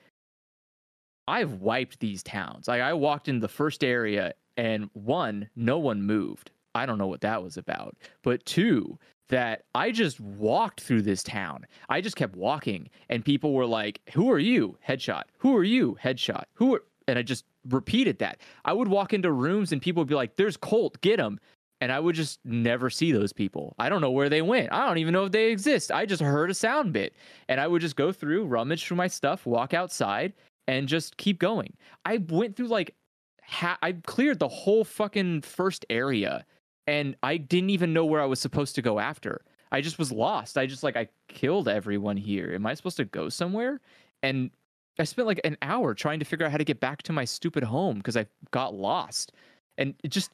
I've 1.27 1.53
wiped 1.53 1.99
these 1.99 2.21
towns. 2.21 2.67
Like, 2.67 2.81
I 2.81 2.93
walked 2.93 3.27
in 3.27 3.39
the 3.39 3.47
first 3.47 3.83
area, 3.83 4.35
and 4.55 4.87
one, 4.93 5.49
no 5.55 5.79
one 5.79 6.03
moved. 6.03 6.51
I 6.75 6.85
don't 6.85 6.99
know 6.99 7.07
what 7.07 7.21
that 7.21 7.41
was 7.41 7.57
about. 7.57 7.97
But 8.21 8.45
two, 8.45 8.99
that 9.29 9.63
I 9.75 9.91
just 9.91 10.19
walked 10.19 10.81
through 10.81 11.01
this 11.03 11.23
town. 11.23 11.65
I 11.89 12.01
just 12.01 12.15
kept 12.15 12.35
walking, 12.35 12.89
and 13.09 13.23
people 13.25 13.53
were 13.53 13.65
like, 13.65 14.01
"Who 14.13 14.31
are 14.31 14.39
you?" 14.39 14.77
Headshot. 14.87 15.23
Who 15.39 15.55
are 15.55 15.63
you? 15.63 15.97
Headshot. 16.03 16.43
Who 16.53 16.75
are? 16.75 16.83
And 17.07 17.17
I 17.17 17.21
just 17.21 17.45
repeated 17.69 18.19
that. 18.19 18.41
I 18.65 18.73
would 18.73 18.87
walk 18.87 19.13
into 19.13 19.31
rooms, 19.31 19.71
and 19.71 19.81
people 19.81 20.01
would 20.01 20.09
be 20.09 20.15
like, 20.15 20.35
"There's 20.35 20.57
Colt. 20.57 20.99
Get 21.01 21.19
him." 21.19 21.39
and 21.81 21.91
I 21.91 21.99
would 21.99 22.15
just 22.15 22.39
never 22.43 22.89
see 22.89 23.11
those 23.11 23.33
people. 23.33 23.75
I 23.77 23.89
don't 23.89 24.01
know 24.01 24.11
where 24.11 24.29
they 24.29 24.41
went. 24.41 24.71
I 24.71 24.87
don't 24.87 24.97
even 24.97 25.13
know 25.13 25.25
if 25.25 25.31
they 25.31 25.51
exist. 25.51 25.91
I 25.91 26.05
just 26.05 26.21
heard 26.21 26.49
a 26.49 26.53
sound 26.53 26.93
bit, 26.93 27.15
and 27.49 27.61
I 27.61 27.67
would 27.67 27.81
just 27.81 27.95
go 27.95 28.11
through, 28.11 28.45
rummage 28.45 28.85
through 28.85 28.97
my 28.97 29.07
stuff, 29.07 29.45
walk 29.45 29.73
outside, 29.73 30.33
and 30.67 30.87
just 30.87 31.17
keep 31.17 31.39
going. 31.39 31.73
I 32.05 32.17
went 32.29 32.55
through 32.55 32.67
like, 32.67 32.95
ha- 33.43 33.77
I 33.81 33.93
cleared 33.93 34.39
the 34.39 34.47
whole 34.47 34.83
fucking 34.83 35.41
first 35.41 35.85
area, 35.89 36.45
and 36.87 37.15
I 37.21 37.37
didn't 37.37 37.69
even 37.69 37.93
know 37.93 38.05
where 38.05 38.21
I 38.21 38.25
was 38.25 38.39
supposed 38.39 38.75
to 38.75 38.81
go 38.81 38.99
after. 38.99 39.41
I 39.71 39.81
just 39.81 39.99
was 39.99 40.11
lost. 40.11 40.57
I 40.57 40.65
just 40.65 40.83
like 40.83 40.95
I 40.95 41.09
killed 41.27 41.67
everyone 41.67 42.17
here. 42.17 42.53
Am 42.53 42.65
I 42.65 42.73
supposed 42.73 42.97
to 42.97 43.05
go 43.05 43.27
somewhere? 43.29 43.81
And 44.23 44.49
I 44.97 45.03
spent 45.03 45.27
like 45.27 45.41
an 45.43 45.57
hour 45.61 45.93
trying 45.93 46.19
to 46.19 46.25
figure 46.25 46.45
out 46.45 46.51
how 46.51 46.57
to 46.57 46.63
get 46.63 46.79
back 46.79 47.03
to 47.03 47.13
my 47.13 47.25
stupid 47.25 47.63
home 47.63 47.97
because 47.97 48.17
I 48.17 48.25
got 48.51 48.73
lost. 48.73 49.33
And 49.77 49.93
it 50.03 50.09
just 50.09 50.31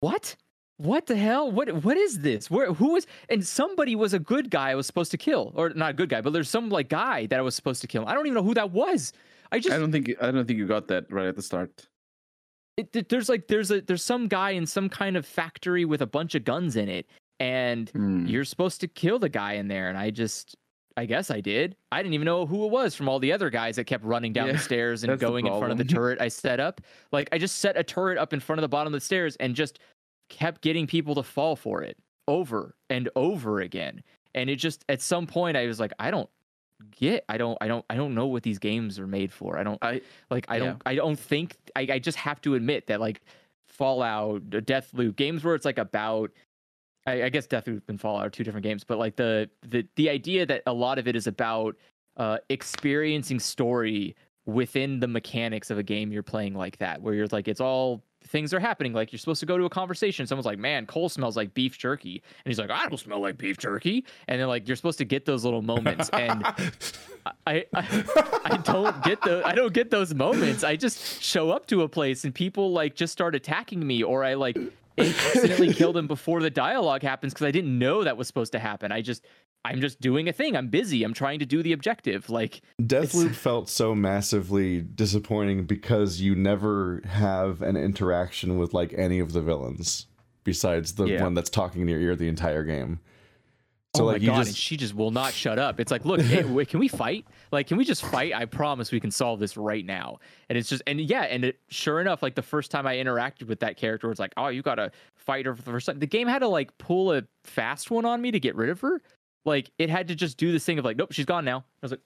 what? 0.00 0.36
What 0.76 1.06
the 1.06 1.16
hell? 1.16 1.50
What 1.50 1.84
what 1.84 1.96
is 1.96 2.20
this? 2.20 2.50
Where 2.50 2.72
who 2.72 2.92
was 2.92 3.06
and 3.28 3.44
somebody 3.46 3.96
was 3.96 4.12
a 4.12 4.18
good 4.18 4.50
guy 4.50 4.70
I 4.70 4.74
was 4.74 4.86
supposed 4.86 5.10
to 5.12 5.18
kill. 5.18 5.52
Or 5.54 5.70
not 5.70 5.90
a 5.90 5.94
good 5.94 6.10
guy, 6.10 6.20
but 6.20 6.32
there's 6.32 6.50
some 6.50 6.68
like 6.68 6.88
guy 6.88 7.26
that 7.26 7.38
I 7.38 7.42
was 7.42 7.54
supposed 7.54 7.80
to 7.80 7.86
kill. 7.86 8.06
I 8.06 8.14
don't 8.14 8.26
even 8.26 8.34
know 8.34 8.42
who 8.42 8.54
that 8.54 8.70
was. 8.70 9.12
I 9.50 9.58
just 9.58 9.74
I 9.74 9.78
don't 9.78 9.92
think 9.92 10.12
I 10.20 10.30
don't 10.30 10.46
think 10.46 10.58
you 10.58 10.66
got 10.66 10.88
that 10.88 11.10
right 11.10 11.26
at 11.26 11.36
the 11.36 11.42
start. 11.42 11.88
It, 12.92 13.08
there's 13.08 13.28
like 13.28 13.48
there's 13.48 13.70
a 13.70 13.80
there's 13.80 14.04
some 14.04 14.28
guy 14.28 14.50
in 14.50 14.66
some 14.66 14.88
kind 14.88 15.16
of 15.16 15.24
factory 15.26 15.84
with 15.84 16.02
a 16.02 16.06
bunch 16.06 16.34
of 16.34 16.44
guns 16.44 16.76
in 16.76 16.88
it 16.88 17.06
and 17.40 17.90
Hmm. 17.90 18.26
you're 18.26 18.44
supposed 18.44 18.80
to 18.82 18.88
kill 18.88 19.18
the 19.18 19.28
guy 19.28 19.54
in 19.54 19.68
there 19.68 19.88
and 19.88 19.98
i 19.98 20.10
just 20.10 20.56
i 20.96 21.06
guess 21.06 21.30
i 21.30 21.40
did. 21.40 21.74
I 21.90 22.02
didn't 22.02 22.14
even 22.14 22.26
know 22.26 22.44
who 22.46 22.64
it 22.66 22.70
was 22.70 22.94
from 22.94 23.08
all 23.08 23.18
the 23.18 23.32
other 23.32 23.50
guys 23.50 23.76
that 23.76 23.84
kept 23.84 24.04
running 24.04 24.32
down 24.32 24.46
Yeah, 24.48 24.52
the 24.54 24.58
stairs 24.58 25.04
and 25.04 25.18
going 25.18 25.46
in 25.46 25.58
front 25.58 25.72
of 25.72 25.78
the 25.78 25.84
turret 25.96 26.20
i 26.20 26.28
set 26.28 26.60
up. 26.60 26.80
Like 27.12 27.28
i 27.32 27.38
just 27.38 27.58
set 27.58 27.76
a 27.76 27.82
turret 27.82 28.18
up 28.18 28.32
in 28.32 28.40
front 28.40 28.58
of 28.58 28.62
the 28.62 28.68
bottom 28.68 28.92
of 28.94 29.00
the 29.00 29.04
stairs 29.04 29.36
and 29.36 29.54
just 29.54 29.78
kept 30.28 30.60
getting 30.62 30.86
people 30.86 31.14
to 31.14 31.22
fall 31.22 31.56
for 31.56 31.82
it 31.82 31.96
over 32.28 32.74
and 32.90 33.08
over 33.16 33.60
again. 33.60 34.02
And 34.34 34.48
it 34.48 34.56
just 34.56 34.84
at 34.88 35.00
some 35.02 35.26
point 35.26 35.56
i 35.56 35.66
was 35.66 35.80
like 35.80 35.92
i 35.98 36.10
don't 36.10 36.28
get 36.90 37.24
i 37.28 37.36
don't 37.36 37.56
i 37.60 37.68
don't 37.68 37.84
i 37.90 37.94
don't 37.96 38.14
know 38.14 38.26
what 38.26 38.42
these 38.42 38.58
games 38.58 38.98
are 38.98 39.06
made 39.06 39.32
for 39.32 39.58
i 39.58 39.62
don't 39.62 39.78
I 39.82 40.00
like 40.30 40.46
I 40.48 40.56
Yeah. 40.56 40.64
don't 40.64 40.82
I 40.86 40.94
don't 40.94 41.18
think 41.18 41.56
I, 41.76 41.86
I 41.92 41.98
just 41.98 42.18
have 42.18 42.40
to 42.42 42.54
admit 42.54 42.86
that 42.88 43.00
like 43.00 43.20
Fallout, 43.66 44.50
Deathloop, 44.50 45.16
games 45.16 45.42
where 45.44 45.54
it's 45.54 45.64
like 45.64 45.78
about 45.78 46.30
I, 47.06 47.24
I 47.24 47.28
guess 47.30 47.46
Deathloop 47.46 47.82
and 47.88 48.00
Fallout 48.00 48.26
are 48.26 48.30
two 48.30 48.44
different 48.44 48.64
games, 48.64 48.84
but 48.84 48.98
like 48.98 49.16
the 49.16 49.48
the 49.62 49.86
the 49.96 50.10
idea 50.10 50.44
that 50.46 50.62
a 50.66 50.72
lot 50.72 50.98
of 50.98 51.08
it 51.08 51.16
is 51.16 51.26
about 51.26 51.76
uh 52.16 52.38
experiencing 52.50 53.40
story 53.40 54.14
within 54.44 55.00
the 55.00 55.08
mechanics 55.08 55.70
of 55.70 55.78
a 55.78 55.82
game 55.82 56.12
you're 56.12 56.22
playing 56.22 56.54
like 56.54 56.76
that, 56.78 57.00
where 57.00 57.14
you're 57.14 57.26
like 57.28 57.48
it's 57.48 57.60
all 57.60 58.02
things 58.26 58.54
are 58.54 58.60
happening. 58.60 58.92
Like 58.92 59.12
you're 59.12 59.18
supposed 59.18 59.40
to 59.40 59.46
go 59.46 59.58
to 59.58 59.64
a 59.64 59.70
conversation. 59.70 60.26
Someone's 60.26 60.46
like, 60.46 60.58
"Man, 60.58 60.86
Colt 60.86 61.12
smells 61.12 61.36
like 61.36 61.54
beef 61.54 61.78
jerky," 61.78 62.22
and 62.44 62.50
he's 62.50 62.58
like, 62.58 62.70
"I 62.70 62.88
don't 62.88 62.98
smell 62.98 63.20
like 63.20 63.38
beef 63.38 63.58
jerky." 63.58 64.04
And 64.28 64.40
then 64.40 64.48
like 64.48 64.66
you're 64.66 64.76
supposed 64.76 64.98
to 64.98 65.04
get 65.04 65.24
those 65.24 65.44
little 65.44 65.62
moments, 65.62 66.08
and 66.10 66.44
I, 67.46 67.64
I 67.74 68.04
I 68.44 68.56
don't 68.64 69.02
get 69.04 69.22
the 69.22 69.42
I 69.44 69.54
don't 69.54 69.72
get 69.72 69.90
those 69.90 70.14
moments. 70.14 70.64
I 70.64 70.76
just 70.76 71.22
show 71.22 71.50
up 71.50 71.66
to 71.66 71.82
a 71.82 71.88
place 71.88 72.24
and 72.24 72.34
people 72.34 72.72
like 72.72 72.94
just 72.94 73.12
start 73.12 73.34
attacking 73.34 73.86
me, 73.86 74.02
or 74.02 74.24
I 74.24 74.34
like 74.34 74.56
accidentally 74.98 75.72
killed 75.72 75.96
him 75.96 76.06
before 76.06 76.40
the 76.40 76.50
dialogue 76.50 77.02
happens 77.02 77.32
because 77.32 77.46
I 77.46 77.50
didn't 77.50 77.78
know 77.78 78.04
that 78.04 78.16
was 78.16 78.26
supposed 78.26 78.52
to 78.52 78.58
happen. 78.58 78.92
I 78.92 79.00
just 79.00 79.24
I'm 79.64 79.80
just 79.80 80.00
doing 80.00 80.28
a 80.28 80.32
thing. 80.32 80.56
I'm 80.56 80.68
busy. 80.68 81.04
I'm 81.04 81.14
trying 81.14 81.38
to 81.38 81.46
do 81.46 81.62
the 81.62 81.72
objective. 81.72 82.28
Like 82.30 82.62
Deathloop 82.80 83.34
felt 83.34 83.68
so 83.68 83.94
massively 83.94 84.80
disappointing 84.80 85.64
because 85.66 86.20
you 86.20 86.34
never 86.34 87.00
have 87.06 87.62
an 87.62 87.76
interaction 87.76 88.58
with 88.58 88.74
like 88.74 88.92
any 88.96 89.20
of 89.20 89.32
the 89.32 89.40
villains 89.40 90.06
besides 90.44 90.94
the 90.94 91.04
Yeah. 91.06 91.22
one 91.22 91.34
that's 91.34 91.50
talking 91.50 91.82
in 91.82 91.88
your 91.88 92.00
ear 92.00 92.16
the 92.16 92.26
entire 92.28 92.64
game. 92.64 92.98
So 93.94 94.04
oh 94.04 94.06
like 94.06 94.22
my 94.22 94.26
god, 94.28 94.46
and 94.46 94.56
she 94.56 94.78
just 94.78 94.94
will 94.94 95.10
not 95.10 95.34
shut 95.34 95.58
up. 95.58 95.78
It's 95.78 95.92
like, 95.92 96.06
look, 96.06 96.22
hey, 96.22 96.44
wait, 96.44 96.68
can 96.70 96.80
we 96.80 96.88
fight? 96.88 97.26
Like, 97.52 97.66
can 97.66 97.76
we 97.76 97.84
just 97.84 98.02
fight? 98.02 98.32
I 98.34 98.46
promise 98.46 98.90
we 98.90 99.00
can 99.00 99.10
solve 99.10 99.38
this 99.38 99.54
right 99.58 99.84
now. 99.84 100.18
And 100.48 100.56
it's 100.56 100.70
just, 100.70 100.82
and 100.86 100.98
yeah, 100.98 101.24
and 101.24 101.44
it, 101.44 101.60
sure 101.68 102.00
enough, 102.00 102.22
like 102.22 102.34
the 102.34 102.40
first 102.42 102.70
time 102.70 102.86
I 102.86 102.96
interacted 102.96 103.48
with 103.48 103.60
that 103.60 103.76
character, 103.76 104.10
it's 104.10 104.18
like, 104.18 104.32
oh, 104.38 104.48
you 104.48 104.62
gotta 104.62 104.92
fight 105.14 105.44
her 105.44 105.54
for 105.54 105.60
the 105.60 105.70
first 105.70 105.86
time. 105.86 105.98
The 105.98 106.06
game 106.06 106.26
had 106.26 106.38
to 106.38 106.48
like 106.48 106.76
pull 106.78 107.12
a 107.12 107.24
fast 107.44 107.90
one 107.90 108.06
on 108.06 108.22
me 108.22 108.30
to 108.30 108.40
get 108.40 108.56
rid 108.56 108.70
of 108.70 108.80
her. 108.80 109.02
Like, 109.44 109.70
it 109.78 109.90
had 109.90 110.08
to 110.08 110.14
just 110.14 110.36
do 110.36 110.52
this 110.52 110.64
thing 110.64 110.78
of 110.78 110.84
like, 110.84 110.96
nope, 110.96 111.12
she's 111.12 111.26
gone 111.26 111.44
now. 111.44 111.58
I 111.58 111.62
was 111.82 111.90
like, 111.90 112.00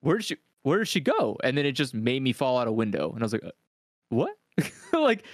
where 0.00 0.16
did 0.18 0.24
she? 0.26 0.36
Where 0.62 0.78
did 0.78 0.88
she 0.88 1.00
go? 1.00 1.36
And 1.44 1.56
then 1.56 1.64
it 1.64 1.72
just 1.72 1.94
made 1.94 2.22
me 2.22 2.32
fall 2.32 2.58
out 2.58 2.66
a 2.68 2.72
window, 2.72 3.12
and 3.12 3.22
I 3.22 3.24
was 3.24 3.32
like, 3.32 3.44
uh, 3.44 3.50
what? 4.10 4.32
like, 4.92 5.24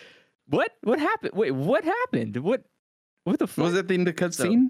what? 0.49 0.73
What 0.83 0.99
happened? 0.99 1.33
Wait, 1.35 1.53
what 1.53 1.85
happened? 1.85 2.37
What? 2.37 2.65
What 3.25 3.39
the 3.39 3.47
fuck? 3.47 3.65
Was 3.65 3.75
that 3.75 3.91
in 3.91 4.05
the 4.05 4.12
cutscene? 4.12 4.69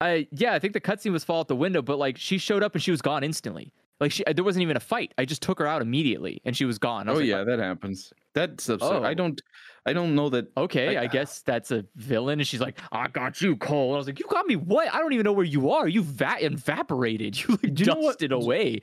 I 0.00 0.26
yeah, 0.30 0.52
I 0.52 0.58
think 0.58 0.74
the 0.74 0.80
cutscene 0.80 1.12
was 1.12 1.24
fall 1.24 1.40
out 1.40 1.48
the 1.48 1.56
window, 1.56 1.80
but 1.82 1.98
like 1.98 2.18
she 2.18 2.38
showed 2.38 2.62
up 2.62 2.74
and 2.74 2.82
she 2.82 2.90
was 2.90 3.00
gone 3.00 3.24
instantly. 3.24 3.72
Like 3.98 4.12
she, 4.12 4.24
there 4.30 4.44
wasn't 4.44 4.62
even 4.62 4.76
a 4.76 4.80
fight. 4.80 5.14
I 5.16 5.24
just 5.24 5.40
took 5.40 5.58
her 5.58 5.66
out 5.66 5.80
immediately 5.80 6.42
and 6.44 6.54
she 6.54 6.66
was 6.66 6.78
gone. 6.78 7.08
I 7.08 7.12
Oh 7.12 7.14
like, 7.16 7.24
yeah, 7.24 7.44
that 7.44 7.58
happens. 7.58 8.12
That's 8.34 8.68
absurd. 8.68 9.04
I 9.04 9.12
Oh. 9.12 9.14
don't. 9.14 9.40
I 9.86 9.92
don't 9.92 10.14
know 10.14 10.28
that. 10.30 10.48
Okay, 10.56 10.96
I- 10.96 11.04
I, 11.04 11.06
guess 11.06 11.42
that's 11.42 11.70
a 11.70 11.84
villain. 11.94 12.40
And 12.40 12.46
she's 12.46 12.60
like, 12.60 12.78
I 12.92 13.08
got 13.08 13.40
you, 13.40 13.56
Colt. 13.56 13.88
And 13.90 13.94
I 13.94 13.98
was 13.98 14.06
like, 14.06 14.18
You 14.18 14.26
got 14.28 14.46
me 14.46 14.56
what? 14.56 14.92
I 14.92 14.98
don't 14.98 15.12
even 15.12 15.24
know 15.24 15.32
where 15.32 15.44
you 15.44 15.70
are. 15.70 15.86
You 15.88 16.02
va- 16.02 16.36
evaporated. 16.40 17.36
You 17.48 17.58
like 17.62 17.78
you 17.78 17.86
know 17.86 17.94
what- 17.94 18.02
dusted 18.18 18.32
away. 18.32 18.80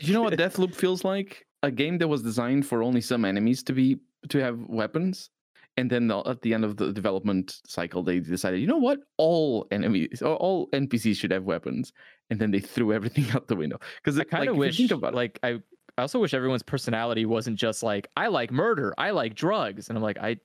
You 0.00 0.12
know 0.14 0.22
what 0.22 0.32
Deathloop 0.38 0.74
feels 0.74 1.04
like? 1.04 1.46
A 1.62 1.70
game 1.70 1.98
that 1.98 2.08
was 2.08 2.22
designed 2.22 2.66
for 2.66 2.82
only 2.82 3.00
some 3.00 3.24
enemies 3.24 3.62
to 3.64 3.72
be 3.72 3.98
to 4.28 4.38
have 4.38 4.58
weapons, 4.68 5.30
and 5.76 5.90
then 5.90 6.08
the, 6.08 6.18
at 6.26 6.40
the 6.42 6.54
end 6.54 6.64
of 6.64 6.76
the 6.76 6.92
development 6.92 7.60
cycle, 7.66 8.02
they 8.02 8.18
decided, 8.20 8.60
you 8.60 8.66
know 8.66 8.76
what? 8.78 8.98
All 9.18 9.66
enemies, 9.70 10.22
all 10.22 10.68
NPCs 10.72 11.16
should 11.16 11.30
have 11.32 11.44
weapons, 11.44 11.92
and 12.30 12.38
then 12.40 12.50
they 12.50 12.60
threw 12.60 12.92
everything 12.92 13.26
out 13.34 13.46
the 13.48 13.56
window. 13.56 13.78
Because 13.96 14.18
I 14.18 14.24
kind 14.24 14.48
of 14.48 14.56
wish, 14.56 14.80
like, 14.90 15.38
I, 15.42 15.60
I 15.98 16.02
also 16.02 16.18
wish 16.20 16.34
everyone's 16.34 16.62
personality 16.62 17.24
wasn't 17.26 17.56
just 17.58 17.82
like, 17.82 18.08
I 18.16 18.26
like 18.28 18.50
murder, 18.52 18.94
I 18.98 19.10
like 19.10 19.34
drugs, 19.34 19.88
and 19.88 19.96
I'm 19.96 20.02
like, 20.04 20.18
I, 20.18 20.36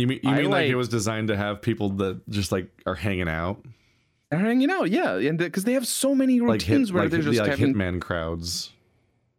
you 0.00 0.06
mean 0.06 0.20
you 0.22 0.30
I 0.30 0.42
mean 0.42 0.50
like, 0.50 0.68
it 0.68 0.74
was 0.76 0.88
designed 0.88 1.28
to 1.28 1.36
have 1.36 1.60
people 1.62 1.90
that 1.90 2.28
just 2.28 2.50
like 2.52 2.68
are 2.86 2.94
hanging 2.94 3.28
out 3.28 3.64
they're 4.30 4.38
hanging 4.38 4.70
out, 4.70 4.90
yeah, 4.92 5.16
and 5.16 5.36
because 5.36 5.64
they 5.64 5.72
have 5.72 5.86
so 5.88 6.14
many 6.14 6.38
like 6.38 6.62
hit 6.62 6.70
routines 6.72 6.92
where 6.92 7.02
like, 7.02 7.10
they're 7.10 7.20
hit- 7.20 7.32
just 7.32 7.40
like 7.40 7.50
having, 7.50 7.74
hitman 7.74 8.00
crowds. 8.00 8.70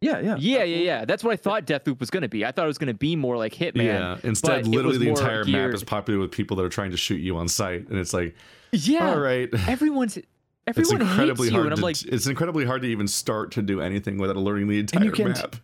yeah, 0.02 0.20
yeah, 0.20 0.36
yeah, 0.38 0.64
yeah, 0.64 0.76
yeah. 0.76 1.04
That's 1.06 1.24
what 1.24 1.32
I 1.32 1.36
thought 1.36 1.64
Deathloop 1.66 1.98
was 1.98 2.10
gonna 2.10 2.28
be. 2.28 2.44
I 2.44 2.52
thought 2.52 2.64
it 2.64 2.68
was 2.68 2.76
gonna 2.76 2.92
be 2.92 3.16
more 3.16 3.38
like 3.38 3.54
Hitman. 3.54 3.84
yeah. 3.84 4.18
Instead, 4.22 4.66
literally 4.66 4.98
the 4.98 5.06
more 5.06 5.18
entire 5.18 5.44
map 5.46 5.70
is 5.72 5.80
geared- 5.80 5.86
populated 5.86 6.20
with 6.20 6.30
people 6.30 6.58
that 6.58 6.64
are 6.64 6.68
trying 6.68 6.90
to 6.90 6.98
shoot 6.98 7.22
you 7.22 7.38
on 7.38 7.48
sight, 7.48 7.88
and 7.88 7.98
it's 7.98 8.12
like, 8.12 8.34
Yeah, 8.72 9.12
all 9.12 9.18
right. 9.18 9.48
everyone's 9.66 10.18
It's 10.18 10.26
everyone 10.66 11.00
incredibly 11.00 11.46
hates 11.46 11.52
you, 11.52 11.56
hard. 11.56 11.66
and 11.68 11.72
I'm 11.72 11.78
to, 11.78 11.84
like, 11.84 12.02
it's 12.04 12.26
incredibly 12.26 12.66
hard 12.66 12.82
to 12.82 12.88
even 12.88 13.08
start 13.08 13.52
to 13.52 13.62
do 13.62 13.80
anything 13.80 14.18
without 14.18 14.36
alerting 14.36 14.68
the 14.68 14.78
entire 14.78 15.04
you 15.06 15.12
can't- 15.12 15.30
map. 15.38 15.56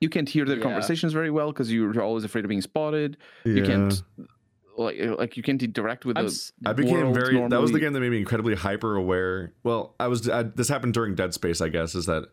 You 0.00 0.08
can't 0.08 0.28
hear 0.28 0.44
their 0.44 0.56
Yeah. 0.58 0.62
conversations 0.62 1.12
very 1.12 1.30
well 1.30 1.50
because 1.52 1.72
you're 1.72 2.00
always 2.02 2.24
afraid 2.24 2.44
of 2.44 2.48
being 2.48 2.62
spotted. 2.62 3.16
Yeah. 3.44 3.52
You 3.54 3.62
can't 3.64 4.02
like 4.76 4.96
like 5.18 5.36
you 5.36 5.42
can't 5.42 5.60
interact 5.62 6.04
with 6.04 6.16
I'm 6.16 6.26
the. 6.26 6.30
s- 6.30 6.52
I 6.64 6.72
became 6.72 6.94
world 6.94 7.14
very. 7.14 7.48
That 7.48 7.60
was 7.60 7.72
the 7.72 7.80
game 7.80 7.92
that 7.94 8.00
made 8.00 8.10
me 8.10 8.18
incredibly 8.18 8.54
hyper 8.54 8.94
aware. 8.94 9.52
Well, 9.64 9.94
I 9.98 10.06
was. 10.06 10.28
I, 10.28 10.44
this 10.44 10.68
happened 10.68 10.94
during 10.94 11.14
Dead 11.16 11.34
Space, 11.34 11.60
I 11.60 11.68
guess. 11.68 11.96
Is 11.96 12.06
that 12.06 12.28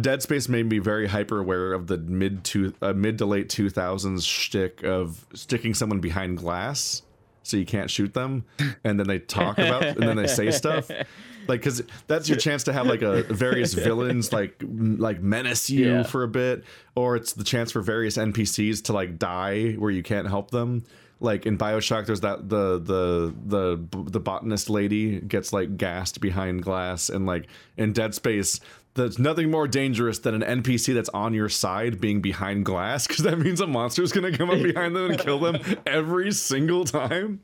Dead 0.00 0.22
Space 0.22 0.48
made 0.48 0.66
me 0.68 0.78
very 0.78 1.08
hyper 1.08 1.40
aware 1.40 1.72
of 1.72 1.88
the 1.88 1.98
mid 1.98 2.44
to 2.44 2.72
uh, 2.82 2.92
mid 2.92 3.18
to 3.18 3.26
late 3.26 3.48
two 3.48 3.68
thousands 3.68 4.24
shtick 4.24 4.84
of 4.84 5.26
sticking 5.34 5.74
someone 5.74 5.98
behind 6.00 6.38
glass 6.38 7.02
so 7.42 7.56
you 7.56 7.66
can't 7.66 7.90
shoot 7.90 8.14
them, 8.14 8.44
and 8.84 9.00
then 9.00 9.08
they 9.08 9.18
talk 9.18 9.58
about 9.58 9.82
and 9.84 10.02
then 10.02 10.16
they 10.16 10.26
say 10.28 10.50
stuff. 10.52 10.88
Like, 11.48 11.60
because 11.60 11.82
that's 12.06 12.28
your 12.28 12.38
chance 12.38 12.64
to 12.64 12.72
have 12.72 12.86
like 12.86 13.02
a 13.02 13.22
various 13.32 13.74
villains 13.74 14.32
like 14.32 14.62
like 14.62 15.20
menace 15.22 15.70
you 15.70 15.90
Yeah. 15.90 16.02
for 16.02 16.22
a 16.22 16.28
bit, 16.28 16.64
or 16.94 17.16
it's 17.16 17.32
the 17.32 17.44
chance 17.44 17.72
for 17.72 17.80
various 17.82 18.16
NPCs 18.16 18.82
to 18.84 18.92
like 18.92 19.18
die 19.18 19.72
where 19.72 19.90
you 19.90 20.02
can't 20.02 20.28
help 20.28 20.50
them. 20.50 20.84
Like 21.18 21.46
in 21.46 21.56
Bioshock, 21.56 22.06
there's 22.06 22.20
that 22.20 22.48
the 22.50 22.78
the 22.78 23.34
the 23.46 24.02
the 24.10 24.20
botanist 24.20 24.68
lady 24.68 25.20
gets 25.20 25.52
like 25.52 25.76
gassed 25.78 26.20
behind 26.20 26.62
glass, 26.62 27.08
and 27.08 27.24
like 27.24 27.46
in 27.78 27.94
Dead 27.94 28.14
Space, 28.14 28.60
there's 28.94 29.18
nothing 29.18 29.50
more 29.50 29.66
dangerous 29.66 30.18
than 30.18 30.42
an 30.42 30.62
NPC 30.62 30.92
that's 30.92 31.08
on 31.10 31.32
your 31.32 31.48
side 31.48 32.02
being 32.02 32.20
behind 32.20 32.66
glass, 32.66 33.06
because 33.06 33.24
that 33.24 33.38
means 33.38 33.62
a 33.62 33.66
monster's 33.66 34.12
gonna 34.12 34.36
come 34.36 34.50
up 34.50 34.62
behind 34.62 34.94
them 34.94 35.12
and 35.12 35.18
kill 35.20 35.38
them 35.38 35.58
every 35.86 36.32
single 36.32 36.84
time 36.84 37.40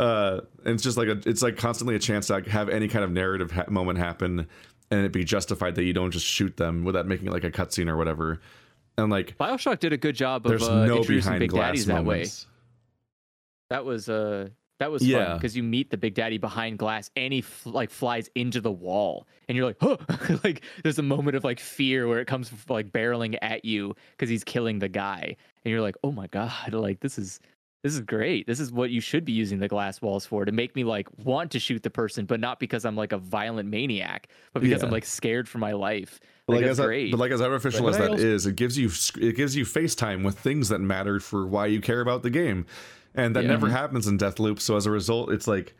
uh 0.00 0.40
and 0.64 0.74
it's 0.74 0.82
just 0.82 0.96
like 0.96 1.06
a 1.08 1.20
it's 1.26 1.42
like 1.42 1.56
constantly 1.56 1.94
a 1.94 1.98
chance 2.00 2.26
to 2.26 2.32
like, 2.32 2.46
have 2.48 2.68
any 2.68 2.88
kind 2.88 3.04
of 3.04 3.10
narrative 3.12 3.52
ha- 3.52 3.66
moment 3.68 3.98
happen 3.98 4.46
and 4.90 5.04
it 5.04 5.12
be 5.12 5.22
justified 5.22 5.74
that 5.76 5.84
you 5.84 5.92
don't 5.92 6.10
just 6.10 6.26
shoot 6.26 6.56
them 6.56 6.82
without 6.84 7.06
making 7.06 7.28
it 7.28 7.32
like 7.32 7.44
a 7.44 7.50
cutscene 7.50 7.88
or 7.88 7.96
whatever 7.96 8.40
and 8.98 9.10
like 9.10 9.36
Bioshock 9.38 9.78
did 9.78 9.92
a 9.92 9.96
good 9.96 10.16
job 10.16 10.44
of 10.44 10.50
there's 10.50 10.66
uh, 10.68 10.86
no 10.86 10.96
introducing 10.96 11.28
behind 11.28 11.40
Big 11.40 11.50
glass 11.50 11.66
Daddies 11.68 11.86
that 11.86 12.04
way. 12.04 12.16
moments 12.16 12.46
That 13.68 13.84
was 13.84 14.08
uh 14.08 14.48
that 14.78 14.90
was 14.90 15.06
Yeah. 15.06 15.26
fun 15.26 15.36
because 15.36 15.54
you 15.56 15.62
meet 15.62 15.90
the 15.90 15.98
Big 15.98 16.14
Daddy 16.14 16.38
behind 16.38 16.78
glass 16.78 17.10
and 17.14 17.32
he 17.34 17.40
f- 17.40 17.66
like 17.66 17.90
flies 17.90 18.30
into 18.34 18.62
the 18.62 18.72
wall 18.72 19.26
and 19.48 19.54
you're 19.56 19.66
like, 19.66 19.76
huh! 19.80 19.98
like 20.44 20.62
there's 20.82 20.98
a 20.98 21.02
moment 21.02 21.36
of 21.36 21.44
like 21.44 21.60
fear 21.60 22.08
where 22.08 22.18
it 22.20 22.26
comes 22.26 22.50
like 22.70 22.90
barreling 22.90 23.36
at 23.42 23.64
you 23.66 23.94
because 24.12 24.30
he's 24.30 24.42
killing 24.44 24.78
the 24.78 24.88
guy 24.88 25.36
and 25.64 25.70
you're 25.70 25.82
like, 25.82 25.96
oh 26.02 26.10
my 26.12 26.26
god, 26.28 26.72
like 26.72 27.00
this 27.00 27.18
is 27.18 27.40
this 27.82 27.94
is 27.94 28.00
great. 28.00 28.46
This 28.46 28.60
is 28.60 28.70
what 28.70 28.90
you 28.90 29.00
should 29.00 29.24
be 29.24 29.32
using 29.32 29.58
the 29.58 29.68
glass 29.68 30.02
walls 30.02 30.26
for 30.26 30.44
to 30.44 30.52
make 30.52 30.76
me 30.76 30.84
like 30.84 31.08
want 31.24 31.50
to 31.52 31.58
shoot 31.58 31.82
the 31.82 31.90
person, 31.90 32.26
but 32.26 32.38
not 32.40 32.60
because 32.60 32.84
I'm 32.84 32.96
like 32.96 33.12
a 33.12 33.18
violent 33.18 33.68
maniac, 33.68 34.28
but 34.52 34.60
because 34.62 34.82
I'm 34.82 34.90
like 34.90 35.04
scared 35.06 35.48
for 35.48 35.58
my 35.58 35.72
life. 35.72 36.20
But 36.46 36.54
Like, 36.54 36.56
like, 36.62 36.66
that's 36.70 36.80
as, 36.80 36.86
great. 36.86 37.10
but 37.10 37.20
like 37.20 37.32
as 37.32 37.40
artificial 37.40 37.82
But 37.84 37.88
as 37.90 37.96
I 37.96 38.00
that 38.02 38.10
also- 38.12 38.24
is, 38.26 38.46
it 38.46 38.56
gives 38.56 38.76
you 38.76 38.90
it 39.20 39.34
gives 39.36 39.56
you 39.56 39.64
FaceTime 39.64 40.24
with 40.24 40.38
things 40.38 40.68
that 40.68 40.80
matter 40.80 41.20
for 41.20 41.46
why 41.46 41.66
you 41.66 41.80
care 41.80 42.00
about 42.00 42.22
the 42.22 42.30
game, 42.30 42.66
and 43.14 43.34
that 43.34 43.44
Yeah. 43.44 43.50
never 43.50 43.68
happens 43.70 44.06
in 44.06 44.18
Deathloop. 44.18 44.60
So 44.60 44.76
as 44.76 44.84
a 44.86 44.90
result, 44.90 45.32
it's 45.32 45.46
like, 45.48 45.74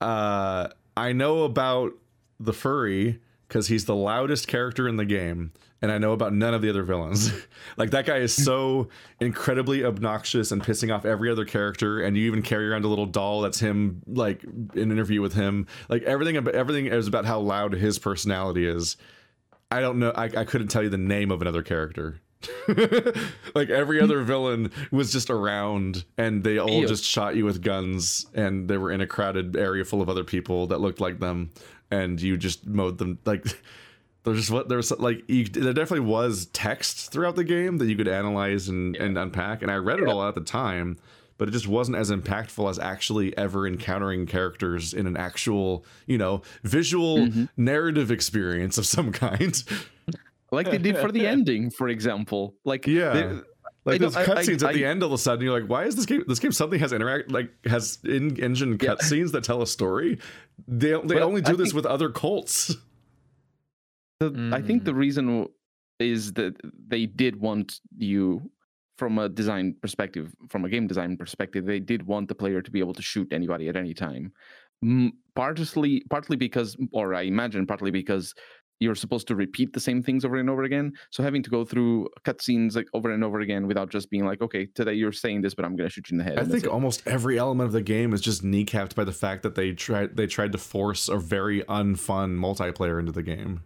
uh, 0.00 0.68
I 0.96 1.12
know 1.12 1.44
about 1.44 1.92
the 2.38 2.52
furry 2.52 3.20
because 3.48 3.68
he's 3.68 3.84
the 3.84 3.94
loudest 3.94 4.48
character 4.48 4.88
in 4.88 4.96
the 4.96 5.04
game, 5.04 5.52
and 5.82 5.92
I 5.92 5.98
know 5.98 6.12
about 6.12 6.32
none 6.32 6.54
of 6.54 6.62
the 6.62 6.70
other 6.70 6.82
villains. 6.82 7.30
like 7.76 7.90
that 7.90 8.06
guy 8.06 8.18
is 8.18 8.32
so 8.34 8.88
incredibly 9.20 9.84
obnoxious 9.84 10.50
and 10.50 10.62
pissing 10.62 10.94
off 10.94 11.04
every 11.04 11.30
other 11.30 11.44
character, 11.44 12.00
and 12.00 12.16
you 12.16 12.26
even 12.26 12.42
carry 12.42 12.68
around 12.68 12.84
a 12.84 12.88
little 12.88 13.06
doll 13.06 13.42
that's 13.42 13.60
him, 13.60 14.02
like 14.06 14.42
an 14.42 14.70
interview 14.74 15.20
with 15.20 15.34
him. 15.34 15.66
Like 15.88 16.02
everything, 16.02 16.36
everything 16.36 16.86
is 16.86 17.06
about 17.06 17.24
how 17.24 17.40
loud 17.40 17.72
his 17.72 17.98
personality 17.98 18.66
is. 18.66 18.96
I 19.70 19.80
don't 19.80 19.98
know. 19.98 20.12
I, 20.14 20.24
I 20.24 20.44
couldn't 20.44 20.68
tell 20.68 20.82
you 20.82 20.90
the 20.90 20.98
name 20.98 21.30
of 21.30 21.42
another 21.42 21.62
character. 21.62 22.20
like 23.54 23.70
every 23.70 24.00
other 24.00 24.22
villain 24.22 24.70
was 24.90 25.12
just 25.12 25.30
around 25.30 26.04
and 26.18 26.44
they 26.44 26.58
all 26.58 26.82
Ew. 26.82 26.86
just 26.86 27.04
shot 27.04 27.36
you 27.36 27.44
with 27.44 27.62
guns 27.62 28.26
and 28.34 28.68
they 28.68 28.76
were 28.76 28.92
in 28.92 29.00
a 29.00 29.06
crowded 29.06 29.56
area 29.56 29.84
full 29.84 30.02
of 30.02 30.08
other 30.08 30.24
people 30.24 30.66
that 30.66 30.80
looked 30.80 31.00
like 31.00 31.20
them 31.20 31.50
and 32.02 32.20
you 32.20 32.36
just 32.36 32.66
mowed 32.66 32.98
them 32.98 33.18
like 33.24 33.44
there's 34.24 34.38
just 34.38 34.50
what 34.50 34.68
there's 34.68 34.90
like 34.98 35.22
you, 35.28 35.44
there 35.44 35.72
definitely 35.72 36.06
was 36.06 36.46
text 36.52 37.12
throughout 37.12 37.36
the 37.36 37.44
game 37.44 37.78
that 37.78 37.86
you 37.86 37.96
could 37.96 38.08
analyze 38.08 38.68
and, 38.68 38.96
and 38.96 39.16
unpack 39.18 39.62
and 39.62 39.70
i 39.70 39.76
read 39.76 39.98
it 40.00 40.08
all 40.08 40.26
at 40.26 40.34
the 40.34 40.40
time 40.40 40.96
but 41.36 41.48
it 41.48 41.50
just 41.50 41.66
wasn't 41.68 41.96
as 41.96 42.10
impactful 42.10 42.70
as 42.70 42.78
actually 42.78 43.36
ever 43.36 43.66
encountering 43.66 44.24
characters 44.26 44.94
in 44.94 45.06
an 45.06 45.16
actual 45.16 45.84
you 46.06 46.16
know 46.18 46.40
visual 46.62 47.18
Mm-hmm. 47.18 47.44
narrative 47.56 48.10
experience 48.10 48.78
of 48.78 48.86
some 48.86 49.12
kind 49.24 49.62
like 50.52 50.70
they 50.70 50.78
did 50.78 50.96
for 50.98 51.10
the 51.10 51.26
ending, 51.34 51.68
for 51.70 51.88
example. 51.88 52.54
Like 52.64 52.86
Yeah. 52.86 53.12
they- 53.12 53.40
like 53.84 53.96
I 53.96 53.98
those 53.98 54.14
don't- 54.14 54.28
I- 54.28 54.34
cutscenes 54.42 54.62
at 54.66 54.74
the 54.74 54.84
I- 54.84 54.88
end 54.90 55.02
all 55.02 55.08
of 55.08 55.12
a 55.14 55.18
sudden 55.18 55.44
you're 55.44 55.58
like 55.60 55.68
why 55.68 55.84
is 55.84 55.94
this 55.96 56.06
game 56.06 56.24
this 56.26 56.38
game 56.38 56.52
suddenly 56.52 56.78
has 56.78 56.92
interact 56.92 57.30
like 57.30 57.50
has 57.66 57.98
in 58.04 58.38
engine 58.42 58.72
Yeah. 58.72 58.94
cutscenes 58.94 59.32
that 59.32 59.44
tell 59.44 59.60
a 59.62 59.66
story 59.66 60.18
they, 60.68 60.92
they 60.92 60.98
But 61.14 61.22
only 61.22 61.42
I 61.42 61.50
do 61.50 61.56
this 61.56 61.68
think- 61.68 61.76
with 61.76 61.86
other 61.86 62.08
cults 62.10 62.76
The, 64.20 64.50
I 64.52 64.62
think 64.62 64.82
Mm. 64.82 64.84
the 64.86 64.94
reason 64.94 65.46
is 65.98 66.32
that 66.34 66.54
they 66.88 67.06
did 67.06 67.34
want 67.36 67.80
you, 67.96 68.50
from 68.96 69.18
a 69.18 69.28
design 69.28 69.74
perspective, 69.82 70.32
from 70.48 70.64
a 70.64 70.68
game 70.68 70.86
design 70.86 71.16
perspective, 71.16 71.66
they 71.66 71.80
did 71.80 72.06
want 72.06 72.28
the 72.28 72.34
player 72.34 72.62
to 72.62 72.70
be 72.70 72.78
able 72.78 72.94
to 72.94 73.02
shoot 73.02 73.26
anybody 73.32 73.68
at 73.68 73.76
any 73.76 73.92
time. 73.92 74.32
Mm, 74.84 75.10
Partly, 75.34 76.02
partly 76.10 76.36
because, 76.36 76.76
or 76.92 77.12
I 77.12 77.22
imagine 77.22 77.66
partly 77.66 77.90
because 77.90 78.34
you're 78.80 78.94
supposed 78.94 79.26
to 79.28 79.34
repeat 79.34 79.72
the 79.72 79.80
same 79.80 80.02
things 80.02 80.24
over 80.24 80.36
and 80.36 80.50
over 80.50 80.64
again. 80.64 80.92
So 81.10 81.22
having 81.22 81.42
to 81.42 81.50
go 81.50 81.64
through 81.64 82.08
cutscenes 82.24 82.76
like 82.76 82.86
over 82.94 83.12
and 83.12 83.24
over 83.24 83.40
again 83.40 83.66
without 83.66 83.90
just 83.90 84.10
being 84.10 84.24
like, 84.24 84.42
okay, 84.42 84.66
today 84.66 84.94
you're 84.94 85.12
saying 85.12 85.42
this, 85.42 85.54
but 85.54 85.64
I'm 85.64 85.76
going 85.76 85.88
to 85.88 85.92
shoot 85.92 86.10
you 86.10 86.14
in 86.14 86.18
the 86.18 86.24
head. 86.24 86.38
I 86.38 86.44
think 86.44 86.66
almost 86.66 87.02
every 87.06 87.38
element 87.38 87.66
of 87.68 87.72
the 87.72 87.82
game 87.82 88.12
is 88.12 88.20
just 88.20 88.42
kneecapped 88.42 88.94
by 88.94 89.04
the 89.04 89.12
fact 89.12 89.42
that 89.42 89.54
they 89.54 89.72
tried 89.72 90.16
they 90.16 90.26
tried 90.26 90.52
to 90.52 90.58
force 90.58 91.08
a 91.08 91.16
very 91.16 91.62
unfun 91.62 92.36
multiplayer 92.36 92.98
into 92.98 93.12
the 93.12 93.22
game. 93.22 93.62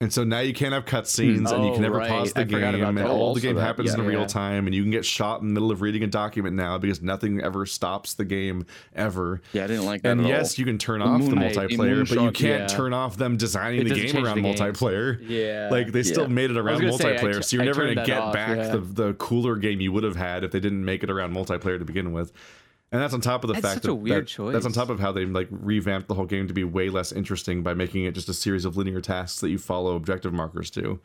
And 0.00 0.12
so 0.12 0.24
now 0.24 0.40
you 0.40 0.52
can't 0.52 0.74
have 0.74 0.82
hmm. 0.88 0.96
cutscenes 0.96 1.50
and 1.52 1.64
you 1.64 1.70
Oh, 1.70 1.72
can 1.74 1.82
never 1.82 1.98
right. 1.98 2.10
pause 2.10 2.32
the 2.32 2.40
I 2.40 2.44
game 2.44 2.62
and 2.62 2.98
all 3.06 3.32
the 3.32 3.40
game 3.40 3.54
that, 3.54 3.62
happens 3.62 3.94
yeah. 3.94 4.00
in 4.00 4.06
real 4.06 4.26
time 4.26 4.66
and 4.66 4.74
you 4.74 4.82
can 4.82 4.90
get 4.90 5.04
shot 5.04 5.40
in 5.40 5.46
the 5.48 5.54
middle 5.54 5.70
of 5.70 5.82
reading 5.82 6.02
a 6.02 6.08
document 6.08 6.56
now 6.56 6.76
because 6.78 7.00
nothing 7.00 7.40
ever 7.40 7.64
stops 7.64 8.14
the 8.14 8.24
game 8.24 8.66
ever. 8.96 9.40
yeah, 9.52 9.64
I 9.64 9.66
didn't 9.68 9.86
like 9.86 10.02
that. 10.02 10.10
And 10.12 10.26
yes, 10.26 10.58
all. 10.58 10.60
you 10.60 10.66
can 10.66 10.78
turn 10.78 10.98
The 10.98 11.06
off 11.06 11.20
the 11.22 11.28
moon- 11.30 11.42
a 11.42 11.50
multiplayer, 11.50 12.08
but 12.08 12.20
you 12.20 12.30
can't 12.32 12.70
yeah. 12.70 12.76
turn 12.76 12.92
off 12.92 13.16
them 13.16 13.36
designing 13.36 13.88
the 13.88 13.94
game 13.94 14.24
around 14.24 14.42
the 14.42 14.52
multiplayer. 14.52 15.18
Yeah. 15.26 15.68
Like 15.70 15.92
they 15.92 16.02
still 16.02 16.24
Yeah. 16.24 16.28
made 16.28 16.50
it 16.50 16.56
around 16.56 16.80
gonna 16.80 16.92
say, 16.94 17.16
multiplayer, 17.16 17.44
so 17.44 17.56
you're 17.56 17.64
never 17.64 17.86
gonna 17.94 18.04
get 18.04 18.18
off, 18.18 18.34
back 18.34 18.56
yeah. 18.56 18.68
the 18.72 18.78
the 18.78 19.14
cooler 19.14 19.56
game 19.56 19.80
you 19.80 19.92
would 19.92 20.04
have 20.04 20.16
had 20.16 20.42
if 20.44 20.50
they 20.50 20.60
didn't 20.60 20.84
make 20.84 21.02
it 21.04 21.10
around 21.10 21.32
multiplayer 21.34 21.78
to 21.78 21.84
begin 21.84 22.12
with. 22.12 22.32
And 22.92 23.02
that's 23.02 23.12
on 23.14 23.20
top 23.20 23.42
of 23.42 23.48
the 23.48 23.54
That's 23.54 23.64
fact 23.66 23.74
such 23.76 23.82
that, 23.84 23.90
a 23.90 23.94
weird 23.94 24.28
that- 24.28 24.52
that's 24.52 24.66
on 24.66 24.72
top 24.72 24.88
of 24.88 25.00
how 25.00 25.10
they 25.10 25.24
like 25.24 25.48
revamped 25.50 26.06
the 26.06 26.14
whole 26.14 26.26
game 26.26 26.46
to 26.46 26.54
be 26.54 26.62
way 26.62 26.90
less 26.90 27.10
interesting 27.10 27.62
by 27.62 27.74
making 27.74 28.04
it 28.04 28.14
just 28.14 28.28
a 28.28 28.34
series 28.34 28.64
of 28.64 28.76
linear 28.76 29.00
tasks 29.00 29.40
that 29.40 29.50
you 29.50 29.58
follow 29.58 29.96
objective 29.96 30.32
markers 30.32 30.70
to. 30.72 31.00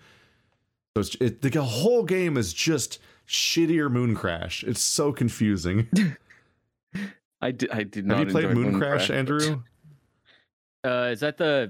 So 0.95 1.01
it's, 1.01 1.16
it, 1.16 1.41
the 1.41 1.64
whole 1.64 2.03
game 2.03 2.38
is 2.38 2.53
just 2.53 2.99
shittier 3.27 3.90
Mooncrash. 3.91 4.64
It's 4.67 4.82
so 4.82 5.11
confusing. 5.11 5.88
I 7.41 7.51
did. 7.51 7.72
I 7.72 7.83
did 7.83 8.06
not. 8.06 8.19
Have 8.19 8.27
you 8.27 8.33
played 8.33 8.49
Moon, 8.51 8.74
Mooncrash, 8.75 9.09
Andrew? 9.14 9.64
Uh, 10.82 11.09
is 11.11 11.19
that 11.19 11.35
the 11.38 11.69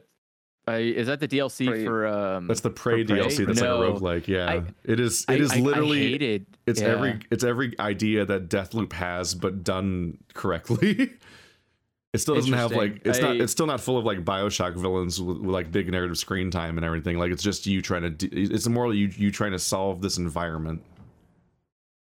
uh, 0.76 0.78
is 0.78 1.08
that 1.08 1.20
the 1.20 1.28
DLC 1.28 1.68
Prey. 1.68 1.86
for 1.86 2.08
um? 2.08 2.48
That's 2.48 2.62
the 2.62 2.70
Prey 2.70 3.04
Prey? 3.04 3.20
DLC. 3.20 3.46
That's 3.46 3.62
No. 3.62 3.80
like 3.80 3.90
a 3.90 3.94
roguelike. 4.00 4.28
Yeah, 4.28 4.50
I- 4.52 4.64
it 4.84 5.00
is. 5.00 5.26
I- 5.28 5.34
It 5.34 5.42
is 5.42 5.52
I- 5.52 5.58
I 5.58 5.60
literally. 5.62 6.12
hated. 6.12 6.46
It's 6.66 6.82
yeah. 6.82 6.88
every 6.90 7.20
it's 7.32 7.44
every 7.44 7.78
idea 7.80 8.26
that 8.26 8.50
Deathloop 8.50 8.94
has, 8.94 9.34
but 9.36 9.64
done 9.64 10.18
correctly. 10.34 11.12
it 12.14 12.18
still 12.20 12.36
doesn't 12.36 12.54
have 12.54 12.72
like 12.72 13.02
it's 13.06 13.20
not 13.20 13.36
it's 13.36 13.52
still 13.52 13.68
not 13.68 13.80
full 13.82 13.98
of 13.98 14.06
like 14.06 14.26
Bioshock 14.26 14.76
villains 14.76 15.22
with, 15.22 15.38
with 15.38 15.50
like 15.50 15.72
big 15.72 15.90
narrative 15.92 16.18
screen 16.18 16.50
time 16.52 16.78
and 16.78 16.86
everything. 16.86 17.18
Like 17.18 17.32
it's 17.32 17.44
just 17.44 17.66
you 17.68 17.82
trying 17.82 18.02
to. 18.04 18.10
d 18.10 18.28
it's 18.32 18.68
more 18.68 18.94
you 18.94 19.10
you 19.16 19.32
trying 19.32 19.52
to 19.52 19.60
solve 19.60 20.02
this 20.02 20.18
environment. 20.18 20.82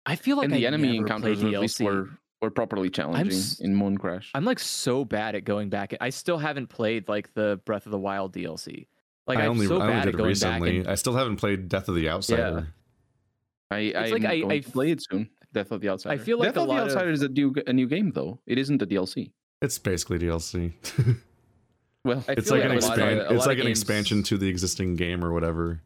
I 0.06 0.16
feel 0.16 0.38
like 0.38 0.46
and 0.46 0.54
the 0.54 0.66
I 0.66 0.68
enemy 0.68 0.88
never 0.94 0.98
encounters 1.00 1.40
played 1.42 1.54
at 1.56 1.62
least 1.62 1.80
DLC. 1.80 1.86
were 1.86 2.10
were 2.42 2.52
properly 2.52 2.90
challenging 2.90 3.28
s- 3.38 3.60
in 3.60 3.76
Mooncrash. 3.76 4.28
I'm 4.34 4.46
like 4.46 4.60
so 4.60 5.04
bad 5.06 5.36
at 5.36 5.44
going 5.44 5.70
back. 5.70 5.96
I 6.02 6.10
still 6.10 6.38
haven't 6.38 6.68
played 6.68 7.08
like 7.10 7.34
the 7.34 7.60
Breath 7.66 7.86
of 7.86 7.92
the 7.92 8.00
Wild 8.00 8.34
DLC. 8.34 8.88
Like 9.26 9.40
I 9.40 9.44
I'm 9.46 9.52
only 9.52 9.68
so 9.68 9.78
I 9.80 9.82
only 9.82 9.94
bad 9.94 10.04
did 10.06 10.14
at 10.14 10.18
going 10.18 10.28
recently. 10.30 10.70
back. 10.78 10.86
And, 10.86 10.88
I 10.92 10.96
still 10.96 11.14
haven't 11.16 11.38
played 11.38 11.68
Death 11.70 11.90
of 11.90 11.96
the 11.96 12.08
Outsider. 12.10 12.68
I 13.72 13.78
It's 13.80 13.98
I'm 13.98 14.12
like 14.12 14.26
I- 14.26 14.40
going 14.40 14.52
I 14.52 14.60
to 14.60 14.72
play 14.72 14.92
it 14.92 15.04
soon. 15.10 15.30
Death 15.54 15.72
of 15.72 15.82
the 15.82 15.90
Outsider. 15.90 16.14
I 16.14 16.18
feel 16.24 16.38
like 16.38 16.50
Death 16.50 16.58
a 16.58 16.62
of 16.62 16.68
the 16.68 16.74
lot 16.74 16.84
of- 16.84 16.90
Outsider 16.90 17.10
is 17.12 17.22
a 17.24 17.30
new 17.30 17.54
a 17.66 17.74
new 17.74 17.88
game 17.88 18.12
though. 18.12 18.40
It 18.46 18.58
isn't 18.60 18.82
a 18.82 18.86
DLC. 18.86 19.32
It's 19.62 19.78
basically 19.80 20.20
DLC. 20.20 20.74
Well, 22.06 22.24
I 22.28 22.34
it's 22.34 22.48
feel 22.50 22.58
like 22.60 22.66
an 22.70 22.76
like 22.76 22.82
a 22.84 22.86
lot 22.86 23.00
of- 23.00 23.04
expand. 23.04 23.20
a 23.20 23.24
lot 23.24 23.32
It's 23.34 23.46
like 23.48 23.58
an 23.60 23.66
games- 23.66 23.80
expansion 23.80 24.24
to 24.24 24.38
the 24.38 24.48
existing 24.48 24.96
game 24.96 25.26
or 25.26 25.34
whatever. 25.34 25.82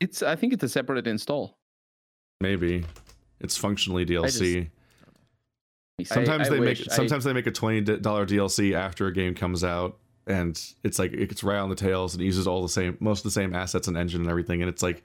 it's 0.00 0.22
I 0.22 0.36
think 0.36 0.52
it's 0.52 0.62
a 0.62 0.68
separate 0.68 1.06
install. 1.06 1.58
Maybe 2.40 2.84
it's 3.40 3.56
functionally 3.56 4.06
DLC. 4.06 4.70
Sometimes 6.04 6.48
I 6.48 6.50
they 6.50 6.60
make 6.60 6.80
I- 6.80 6.94
sometimes 6.94 7.24
they 7.24 7.32
make 7.32 7.46
a 7.46 7.50
twenty 7.50 7.80
dollar 7.80 8.24
DLC 8.26 8.74
after 8.74 9.06
a 9.06 9.12
game 9.12 9.34
comes 9.34 9.64
out, 9.64 9.98
and 10.26 10.60
it's 10.84 10.98
like 10.98 11.12
it's 11.12 11.42
right 11.42 11.58
on 11.58 11.68
the 11.68 11.74
tails 11.74 12.14
and 12.14 12.22
uses 12.22 12.46
all 12.46 12.62
the 12.62 12.68
same 12.68 12.96
most 13.00 13.20
of 13.20 13.24
the 13.24 13.30
same 13.30 13.54
assets 13.54 13.88
and 13.88 13.96
engine 13.96 14.20
and 14.20 14.30
everything, 14.30 14.62
and 14.62 14.68
it's 14.68 14.82
like 14.82 15.02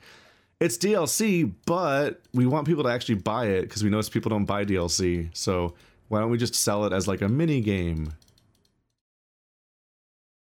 it's 0.60 0.78
DLC, 0.78 1.52
but 1.66 2.22
we 2.34 2.46
want 2.46 2.68
people 2.68 2.84
to 2.84 2.90
actually 2.90 3.16
buy 3.16 3.48
it 3.48 3.64
because 3.64 3.84
we 3.84 3.90
notice 3.90 4.08
people 4.08 4.30
don't 4.30 4.46
buy 4.46 4.64
DLC. 4.64 5.30
So 5.36 5.74
why 6.10 6.20
don't 6.20 6.30
we 6.30 6.38
just 6.38 6.54
sell 6.56 6.86
it 6.86 6.94
as 6.94 7.08
like 7.08 7.22
a 7.22 7.28
mini 7.28 7.60
game? 7.62 8.14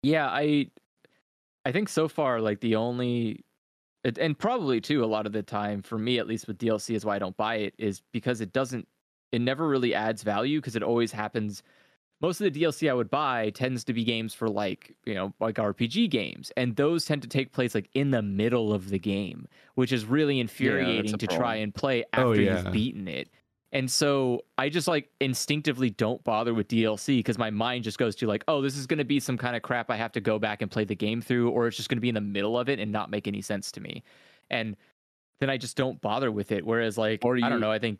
yeah, 0.03 0.27
I 0.27 0.69
I 1.65 1.71
think 1.71 1.89
so 1.89 2.07
far 2.07 2.41
like 2.41 2.61
the 2.61 2.75
only 2.75 3.43
and 4.17 4.37
probably 4.39 4.79
too 4.79 5.03
a 5.03 5.05
lot 5.05 5.25
of 5.25 5.33
the 5.33 5.43
time 5.43 5.81
for 5.81 5.97
me 5.97 6.17
at 6.19 6.27
least 6.27 6.47
with 6.47 6.57
DLC 6.57 6.95
is 6.95 7.05
why 7.05 7.17
I 7.17 7.19
don't 7.19 7.35
buy 7.35 7.55
it 7.55 7.73
is 7.77 8.01
because 8.13 8.39
it 8.39 8.53
doesn't 8.53 8.87
it 9.31 9.41
never 9.41 9.67
really 9.67 9.93
adds 9.93 10.23
value 10.23 10.59
because 10.59 10.75
it 10.75 10.83
always 10.83 11.11
happens 11.11 11.63
most 12.21 12.41
of 12.41 12.51
the 12.51 12.61
DLC 12.61 12.89
I 12.89 12.93
would 12.93 13.09
buy 13.09 13.49
tends 13.51 13.83
to 13.85 13.93
be 13.93 14.03
games 14.03 14.33
for 14.33 14.49
like, 14.49 14.95
you 15.05 15.15
know, 15.15 15.33
like 15.39 15.55
RPG 15.55 16.09
games. 16.09 16.51
And 16.57 16.75
those 16.75 17.05
tend 17.05 17.21
to 17.21 17.27
take 17.27 17.53
place 17.53 17.73
like 17.73 17.89
in 17.93 18.11
the 18.11 18.21
middle 18.21 18.73
of 18.73 18.89
the 18.89 18.99
game, 18.99 19.47
which 19.75 19.93
is 19.93 20.05
really 20.05 20.39
infuriating 20.39 21.13
a 21.13 21.17
to 21.17 21.27
try 21.27 21.55
and 21.55 21.73
play 21.73 22.03
oh, 22.03 22.07
after 22.13 22.27
Oh, 22.27 22.33
yeah. 22.33 22.63
you've 22.63 22.73
beaten 22.73 23.07
it. 23.07 23.29
And 23.71 23.89
so 23.89 24.43
I 24.57 24.67
just 24.69 24.87
like 24.87 25.09
instinctively 25.21 25.91
don't 25.91 26.23
bother 26.23 26.53
with 26.53 26.67
DLC 26.67 27.19
because 27.19 27.37
my 27.37 27.51
mind 27.51 27.83
just 27.83 27.99
goes 27.99 28.15
to 28.17 28.27
like, 28.27 28.43
oh, 28.47 28.61
this 28.61 28.75
is 28.75 28.87
going 28.87 28.97
to 28.97 29.05
be 29.05 29.19
some 29.19 29.37
kind 29.37 29.55
of 29.55 29.61
crap 29.61 29.89
I 29.89 29.95
have 29.95 30.11
to 30.13 30.21
go 30.21 30.39
back 30.39 30.61
and 30.61 30.71
play 30.71 30.85
the 30.85 30.95
game 30.95 31.21
through, 31.21 31.49
or 31.51 31.67
it's 31.67 31.77
just 31.77 31.87
going 31.87 31.97
to 31.97 32.01
be 32.01 32.09
in 32.09 32.15
the 32.15 32.21
middle 32.21 32.57
of 32.57 32.67
it 32.67 32.79
and 32.79 32.91
not 32.91 33.11
make 33.11 33.27
any 33.27 33.41
sense 33.41 33.71
to 33.73 33.81
me. 33.81 34.03
And 34.49 34.75
then 35.39 35.49
I 35.49 35.57
just 35.57 35.77
don't 35.77 36.01
bother 36.01 36.31
with 36.31 36.51
it. 36.51 36.65
Whereas, 36.65 36.97
like, 36.97 37.23
Or 37.23 37.37
I 37.37 37.47
don't 37.47 37.61
know, 37.61 37.71
I 37.71 37.79
think 37.79 37.99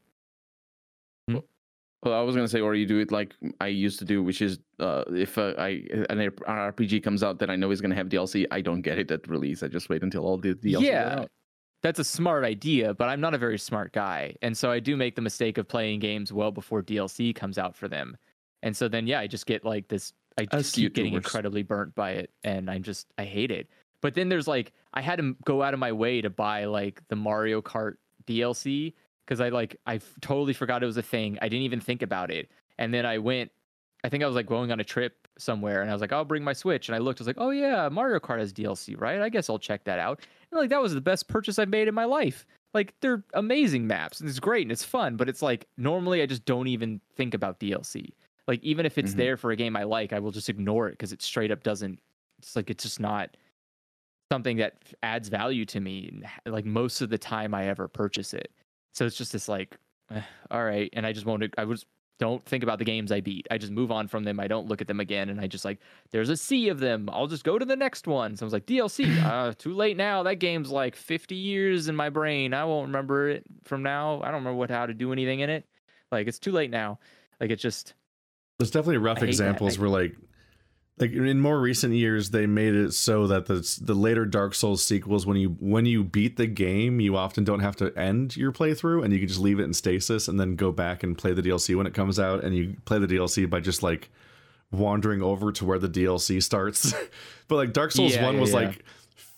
Well, 2.04 2.14
I 2.14 2.22
was 2.22 2.36
gonna 2.36 2.48
say, 2.48 2.62
or 2.62 2.76
you 2.76 2.86
do 2.86 3.00
it 3.00 3.12
like 3.12 3.36
I 3.60 3.68
used 3.68 4.00
to 4.00 4.06
do, 4.06 4.24
which 4.24 4.42
is 4.42 4.60
uh, 4.80 5.04
if 5.10 5.38
uh, 5.38 5.54
I 5.58 5.84
an 6.10 6.18
RPG 6.18 7.04
comes 7.04 7.24
out 7.24 7.40
that 7.40 7.50
I 7.50 7.58
know 7.58 7.72
is 7.72 7.82
gonna 7.82 7.96
have 7.96 8.08
DLC, 8.08 8.46
I 8.52 8.62
don't 8.62 8.82
get 8.82 8.98
it 8.98 9.12
at 9.12 9.28
release. 9.28 9.64
I 9.64 9.68
just 9.68 9.90
wait 9.90 10.02
until 10.02 10.24
all 10.24 10.38
the 10.38 10.54
DLC. 10.54 10.82
yeah, 10.82 11.20
out. 11.20 11.32
that's 11.84 12.00
a 12.00 12.04
smart 12.06 12.46
idea, 12.46 12.94
but 12.94 13.10
I'm 13.10 13.20
not 13.20 13.34
a 13.34 13.38
very 13.38 13.60
smart 13.60 13.92
guy. 13.92 14.36
And 14.42 14.58
so 14.58 14.72
I 14.72 14.80
do 14.80 14.96
make 14.96 15.16
the 15.16 15.22
mistake 15.22 15.58
of 15.58 15.68
playing 15.68 16.00
games 16.00 16.32
well 16.32 16.52
before 16.52 16.82
DLC 16.82 17.36
comes 17.36 17.58
out 17.58 17.76
for 17.76 17.90
them. 17.90 18.16
And 18.64 18.76
so 18.76 18.88
then, 18.88 19.08
yeah, 19.08 19.20
I 19.20 19.28
just 19.28 19.46
get 19.46 19.66
like 19.66 19.88
this, 19.88 20.14
I 20.38 20.44
Us 20.52 20.64
just 20.64 20.76
keep 20.76 20.94
getting 20.94 21.14
incredibly 21.14 21.64
burnt 21.64 21.96
by 21.96 22.12
it. 22.12 22.32
And 22.44 22.70
I'm 22.70 22.84
just, 22.84 23.08
I 23.18 23.24
hate 23.24 23.52
it. 23.52 23.68
But 24.02 24.14
then 24.14 24.30
there's 24.30 24.48
like, 24.48 24.72
I 24.94 25.02
had 25.02 25.20
to 25.20 25.36
go 25.46 25.62
out 25.62 25.74
of 25.74 25.80
my 25.80 25.92
way 25.92 26.22
to 26.22 26.30
buy 26.30 26.66
like 26.66 27.02
the 27.10 27.16
Mario 27.16 27.62
Kart 27.62 27.96
DLC 28.26 28.94
because 29.30 29.40
I 29.42 29.50
like, 29.50 29.76
I 29.86 29.96
f- 29.98 30.16
totally 30.22 30.54
forgot 30.54 30.82
it 30.82 30.88
was 30.88 30.98
a 30.98 31.04
thing. 31.04 31.38
I 31.40 31.50
didn't 31.50 31.62
even 31.62 31.80
think 31.80 32.02
about 32.02 32.32
it. 32.32 32.50
And 32.80 32.92
then 32.92 33.06
I 33.06 33.20
went, 33.20 33.52
I 34.04 34.10
think 34.10 34.24
I 34.24 34.26
was 34.26 34.36
like 34.36 34.48
going 34.48 34.72
on 34.72 34.80
a 34.80 34.84
trip 34.84 35.28
somewhere 35.38 35.84
and 35.84 35.90
I 35.92 35.94
was 35.94 36.02
like, 36.02 36.12
I'll 36.12 36.26
bring 36.26 36.44
my 36.44 36.54
Switch. 36.54 36.90
And 36.90 36.96
I 36.96 36.98
looked, 36.98 37.20
I 37.20 37.22
was 37.22 37.28
like, 37.28 37.36
oh 37.38 37.52
yeah, 37.52 37.88
Mario 37.90 38.20
Kart 38.20 38.40
has 38.40 38.52
DLC, 38.52 39.00
right? 39.00 39.22
I 39.22 39.30
guess 39.30 39.48
I'll 39.48 39.60
check 39.60 39.84
that 39.84 40.00
out. 40.00 40.22
And 40.52 40.60
like 40.60 40.72
that 40.72 40.82
was 40.82 40.96
the 40.96 41.02
best 41.02 41.28
purchase 41.28 41.60
I've 41.60 41.70
made 41.70 41.88
in 41.88 41.94
my 41.94 42.06
life. 42.06 42.48
Like 42.74 42.96
they're 43.02 43.24
amazing 43.36 43.86
maps 43.86 44.20
and 44.20 44.28
it's 44.28 44.40
great 44.40 44.64
and 44.64 44.72
it's 44.72 44.84
fun, 44.84 45.16
but 45.16 45.30
it's 45.30 45.44
like 45.44 45.68
normally 45.78 46.24
I 46.24 46.26
just 46.26 46.46
don't 46.46 46.68
even 46.68 47.00
think 47.16 47.36
about 47.36 47.60
DLC. 47.60 48.14
Like 48.48 48.64
even 48.64 48.84
if 48.88 48.98
it's 48.98 49.14
Mhm. 49.14 49.18
there 49.18 49.38
for 49.38 49.52
a 49.52 49.56
game 49.56 49.76
I 49.76 49.84
like, 49.84 50.12
I 50.12 50.18
will 50.18 50.32
just 50.32 50.50
ignore 50.50 50.88
it 50.88 50.94
because 50.94 51.14
it 51.14 51.22
straight 51.22 51.52
up 51.52 51.62
doesn't. 51.62 52.00
It's 52.40 52.56
like 52.56 52.72
it's 52.72 52.84
just 52.84 53.00
not 53.00 53.38
something 54.32 54.58
that 54.58 54.78
adds 55.04 55.30
value 55.30 55.66
to 55.66 55.80
me. 55.80 56.24
Like 56.48 56.66
most 56.66 57.02
of 57.02 57.10
the 57.12 57.18
time 57.20 57.54
I 57.54 57.68
ever 57.68 57.88
purchase 57.88 58.34
it, 58.34 58.52
so 58.94 59.06
it's 59.06 59.16
just 59.18 59.32
this 59.32 59.48
like, 59.48 59.78
eh, 60.12 60.22
all 60.52 60.64
right, 60.64 60.90
and 60.94 61.06
I 61.06 61.14
just 61.14 61.26
won't. 61.26 61.44
I 61.58 61.66
was 61.66 61.86
don't 62.20 62.44
think 62.46 62.64
about 62.64 62.80
the 62.80 62.84
games 62.86 63.14
I 63.14 63.22
beat. 63.22 63.48
I 63.50 63.58
just 63.58 63.72
move 63.72 63.92
on 63.94 64.10
from 64.10 64.26
them. 64.26 64.42
I 64.42 64.48
don't 64.48 64.68
look 64.68 64.82
at 64.82 64.88
them 64.88 65.00
again, 65.00 65.30
and 65.30 65.40
I 65.40 65.48
just 65.48 65.64
like 65.64 65.80
there's 66.12 66.28
a 66.30 66.36
sea 66.36 66.68
of 66.68 66.80
them. 66.80 67.10
I'll 67.14 67.28
just 67.28 67.46
go 67.46 67.58
to 67.58 67.64
the 67.66 67.78
next 67.78 68.08
one. 68.08 68.36
So 68.36 68.44
I 68.44 68.48
was 68.48 68.52
like, 68.54 68.66
DLC, 68.66 69.24
uh, 69.24 69.54
too 69.58 69.74
late 69.74 69.96
now. 69.96 70.24
That 70.24 70.36
game's 70.36 70.70
like 70.70 70.96
50 70.98 71.36
years 71.36 71.88
in 71.88 71.96
my 71.96 72.10
brain. 72.10 72.54
I 72.54 72.66
won't 72.66 72.88
remember 72.88 73.30
it 73.30 73.44
from 73.64 73.84
now. 73.84 74.18
I 74.22 74.26
don't 74.26 74.42
remember 74.42 74.56
what 74.58 74.70
how 74.70 74.86
to 74.86 74.94
do 74.94 75.14
anything 75.14 75.40
in 75.40 75.50
it. 75.50 75.66
Like 76.12 76.28
it's 76.28 76.40
too 76.40 76.52
late 76.52 76.72
now. 76.72 77.00
Like 77.40 77.52
it's 77.52 77.62
just 77.62 77.94
There's 78.58 78.72
definitely 78.72 78.98
rough 78.98 79.18
I 79.18 79.22
hate 79.22 79.26
that. 79.28 79.30
examples 79.30 79.78
I- 79.78 79.82
where 79.82 79.90
like 79.90 80.16
like 81.00 81.14
in 81.14 81.40
more 81.40 81.60
recent 81.60 81.94
years 81.94 82.32
they 82.32 82.46
made 82.46 82.76
it 82.76 82.94
so 82.94 83.26
that 83.28 83.46
the 83.46 83.80
the 83.82 83.94
later 83.94 84.26
Dark 84.26 84.54
Souls 84.54 84.84
sequels 84.84 85.26
when 85.26 85.38
you 85.38 85.56
when 85.60 85.86
you 85.86 86.04
beat 86.04 86.36
the 86.36 86.48
game 86.48 87.00
you 87.00 87.16
often 87.16 87.44
don't 87.44 87.62
have 87.62 87.76
to 87.78 87.98
end 87.98 88.36
your 88.36 88.52
playthrough 88.52 89.04
and 89.04 89.14
you 89.14 89.20
can 89.20 89.28
just 89.28 89.40
leave 89.40 89.60
it 89.60 89.64
in 89.64 89.74
stasis 89.74 90.28
and 90.28 90.40
then 90.40 90.56
go 90.56 90.72
back 90.72 91.02
and 91.04 91.18
play 91.18 91.32
the 91.34 91.42
DLC 91.42 91.76
when 91.76 91.88
it 91.88 91.94
comes 91.94 92.20
out 92.20 92.44
and 92.44 92.56
you 92.56 92.76
play 92.86 93.00
the 93.00 93.08
DLC 93.08 93.50
by 93.50 93.60
just 93.60 93.82
like 93.82 94.10
wandering 94.72 95.22
over 95.22 95.52
to 95.52 95.66
where 95.66 95.80
the 95.80 95.90
DLC 95.90 96.44
starts. 96.44 96.94
but 97.48 97.56
like 97.56 97.74
Dark 97.74 97.92
Souls 97.92 98.14
Yeah, 98.14 98.26
1 98.26 98.36
yeah, 98.36 98.42
was 98.42 98.52
yeah. 98.52 98.56
like 98.58 98.86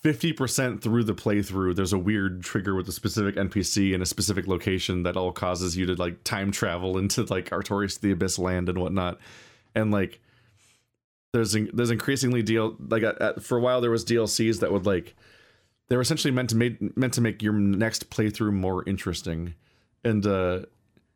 50% 0.04 0.82
through 0.82 1.04
the 1.04 1.14
playthrough 1.14 1.76
there's 1.76 1.92
a 1.92 1.98
weird 1.98 2.42
trigger 2.42 2.74
with 2.74 2.88
a 2.88 2.92
specific 2.92 3.36
npc 3.36 3.94
in 3.94 4.02
a 4.02 4.06
specific 4.06 4.48
location 4.48 5.04
that 5.04 5.16
all 5.16 5.30
causes 5.30 5.76
you 5.76 5.86
to 5.86 5.94
like 5.94 6.24
time 6.24 6.50
travel 6.50 6.98
into 7.02 7.22
like 7.22 7.50
artorias 7.50 8.00
the 8.00 8.10
abyss 8.10 8.36
land 8.36 8.68
and 8.68 8.78
whatnot 8.78 9.16
and 9.76 9.92
like 9.92 10.18
there's 11.32 11.56
there's 11.72 11.90
increasingly 11.90 12.42
deal 12.42 12.76
like 12.88 13.02
at, 13.02 13.20
at- 13.20 13.42
for 13.42 13.58
a 13.58 13.60
while 13.60 13.80
there 13.80 13.90
was 13.90 14.04
dlcs 14.04 14.60
that 14.60 14.70
would 14.70 14.86
like 14.86 15.14
they 15.88 15.96
were 15.96 16.02
essentially 16.02 16.30
meant 16.30 16.50
to 16.50 16.56
make 16.56 16.96
meant 16.96 17.14
to 17.14 17.20
make 17.20 17.42
your 17.42 17.52
next 17.52 18.10
playthrough 18.10 18.52
more 18.52 18.86
interesting 18.88 19.54
and 20.04 20.26
uh 20.26 20.60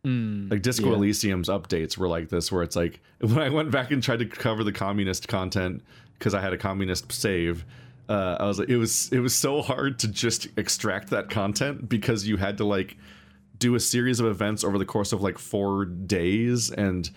mm, 0.04 0.50
like 0.50 0.62
Disco 0.62 0.90
yeah. 0.90 0.96
Elysium's 0.96 1.48
updates 1.48 1.98
were 1.98 2.08
like 2.08 2.28
this, 2.28 2.52
where 2.52 2.62
it's 2.62 2.76
like 2.76 3.00
when 3.20 3.38
I 3.38 3.50
went 3.50 3.70
back 3.70 3.90
and 3.90 4.02
tried 4.02 4.20
to 4.20 4.26
cover 4.26 4.64
the 4.64 4.72
communist 4.72 5.28
content 5.28 5.82
because 6.18 6.34
I 6.34 6.40
had 6.40 6.52
a 6.52 6.58
communist 6.58 7.12
save, 7.12 7.64
uh, 8.08 8.36
I 8.40 8.46
was 8.46 8.58
like, 8.58 8.68
it 8.68 8.76
was 8.76 9.10
it 9.12 9.20
was 9.20 9.34
so 9.34 9.62
hard 9.62 9.98
to 10.00 10.08
just 10.08 10.48
extract 10.56 11.10
that 11.10 11.28
content 11.30 11.88
because 11.88 12.26
you 12.26 12.36
had 12.36 12.58
to 12.58 12.64
like 12.64 12.96
do 13.58 13.74
a 13.74 13.80
series 13.80 14.20
of 14.20 14.26
events 14.26 14.64
over 14.64 14.78
the 14.78 14.84
course 14.84 15.12
of 15.12 15.22
like 15.22 15.38
four 15.38 15.84
days 15.84 16.70
and 16.70 17.10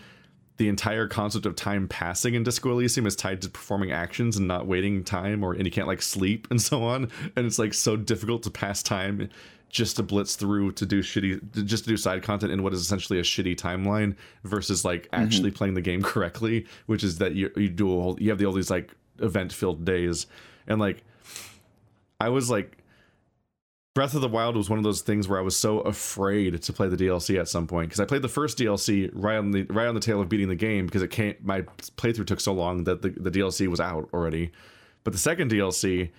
the 0.59 0.67
entire 0.67 1.07
concept 1.07 1.45
of 1.45 1.55
time 1.55 1.87
passing 1.87 2.35
in 2.35 2.43
Disco 2.43 2.71
Elysium 2.71 3.07
is 3.07 3.15
tied 3.15 3.41
to 3.41 3.49
performing 3.49 3.93
actions 3.93 4.35
and 4.35 4.45
not 4.45 4.67
waiting 4.67 5.05
time 5.05 5.41
or 5.41 5.53
and 5.53 5.65
you 5.65 5.71
can't 5.71 5.87
like 5.87 6.01
sleep 6.01 6.47
and 6.51 6.61
so 6.61 6.83
on 6.83 7.09
and 7.37 7.45
it's 7.45 7.57
like 7.57 7.73
so 7.73 7.95
difficult 7.95 8.43
to 8.43 8.51
pass 8.51 8.83
time 8.83 9.29
just 9.69 9.95
to 9.95 10.03
blitz 10.03 10.35
through 10.35 10.73
to 10.73 10.85
do 10.85 11.01
shitty 11.01 11.65
just 11.65 11.85
to 11.85 11.89
do 11.89 11.95
side 11.95 12.21
content 12.21 12.51
in 12.51 12.61
what 12.61 12.73
is 12.73 12.81
essentially 12.81 13.19
a 13.19 13.23
shitty 13.23 13.55
timeline 13.55 14.15
versus 14.43 14.83
like 14.83 15.07
actually 15.13 15.49
mm-hmm. 15.49 15.57
playing 15.57 15.73
the 15.75 15.81
game 15.81 16.01
correctly 16.03 16.65
which 16.87 17.05
is 17.05 17.19
that 17.19 17.35
you 17.35 17.49
you 17.55 17.69
do 17.69 17.87
a 17.97 18.01
whole, 18.01 18.17
you 18.19 18.29
have 18.29 18.37
the, 18.37 18.45
all 18.45 18.51
these 18.51 18.69
like 18.69 18.93
event 19.19 19.53
filled 19.53 19.85
days 19.85 20.27
and 20.67 20.77
like 20.81 21.03
I 22.19 22.27
was 22.27 22.49
like 22.49 22.78
Breath 23.99 24.13
of 24.13 24.21
the 24.21 24.29
Wild 24.29 24.55
was 24.55 24.69
one 24.69 24.79
of 24.79 24.85
those 24.85 25.01
things 25.01 25.27
where 25.27 25.37
I 25.37 25.41
was 25.41 25.57
so 25.57 25.81
afraid 25.81 26.61
to 26.61 26.71
play 26.71 26.87
the 26.87 26.95
DLC 26.95 27.37
at 27.37 27.49
some 27.49 27.67
point 27.67 27.89
because 27.89 27.99
I 27.99 28.05
played 28.05 28.21
the 28.21 28.29
first 28.29 28.57
DLC 28.57 29.11
right 29.11 29.35
on 29.35 29.51
the 29.51 29.63
right 29.63 29.87
on 29.87 29.93
the 29.93 29.99
tail 29.99 30.21
of 30.21 30.29
beating 30.29 30.47
the 30.47 30.55
game 30.55 30.85
because 30.85 31.01
it 31.01 31.09
can't 31.09 31.43
my 31.43 31.63
playthrough 31.97 32.25
took 32.25 32.39
so 32.39 32.53
long 32.53 32.85
that 32.85 33.01
the, 33.01 33.09
the 33.09 33.29
DLC 33.29 33.67
was 33.67 33.81
out 33.81 34.07
already. 34.13 34.53
But 35.03 35.11
the 35.11 35.19
second 35.19 35.51
DLC, 35.51 36.11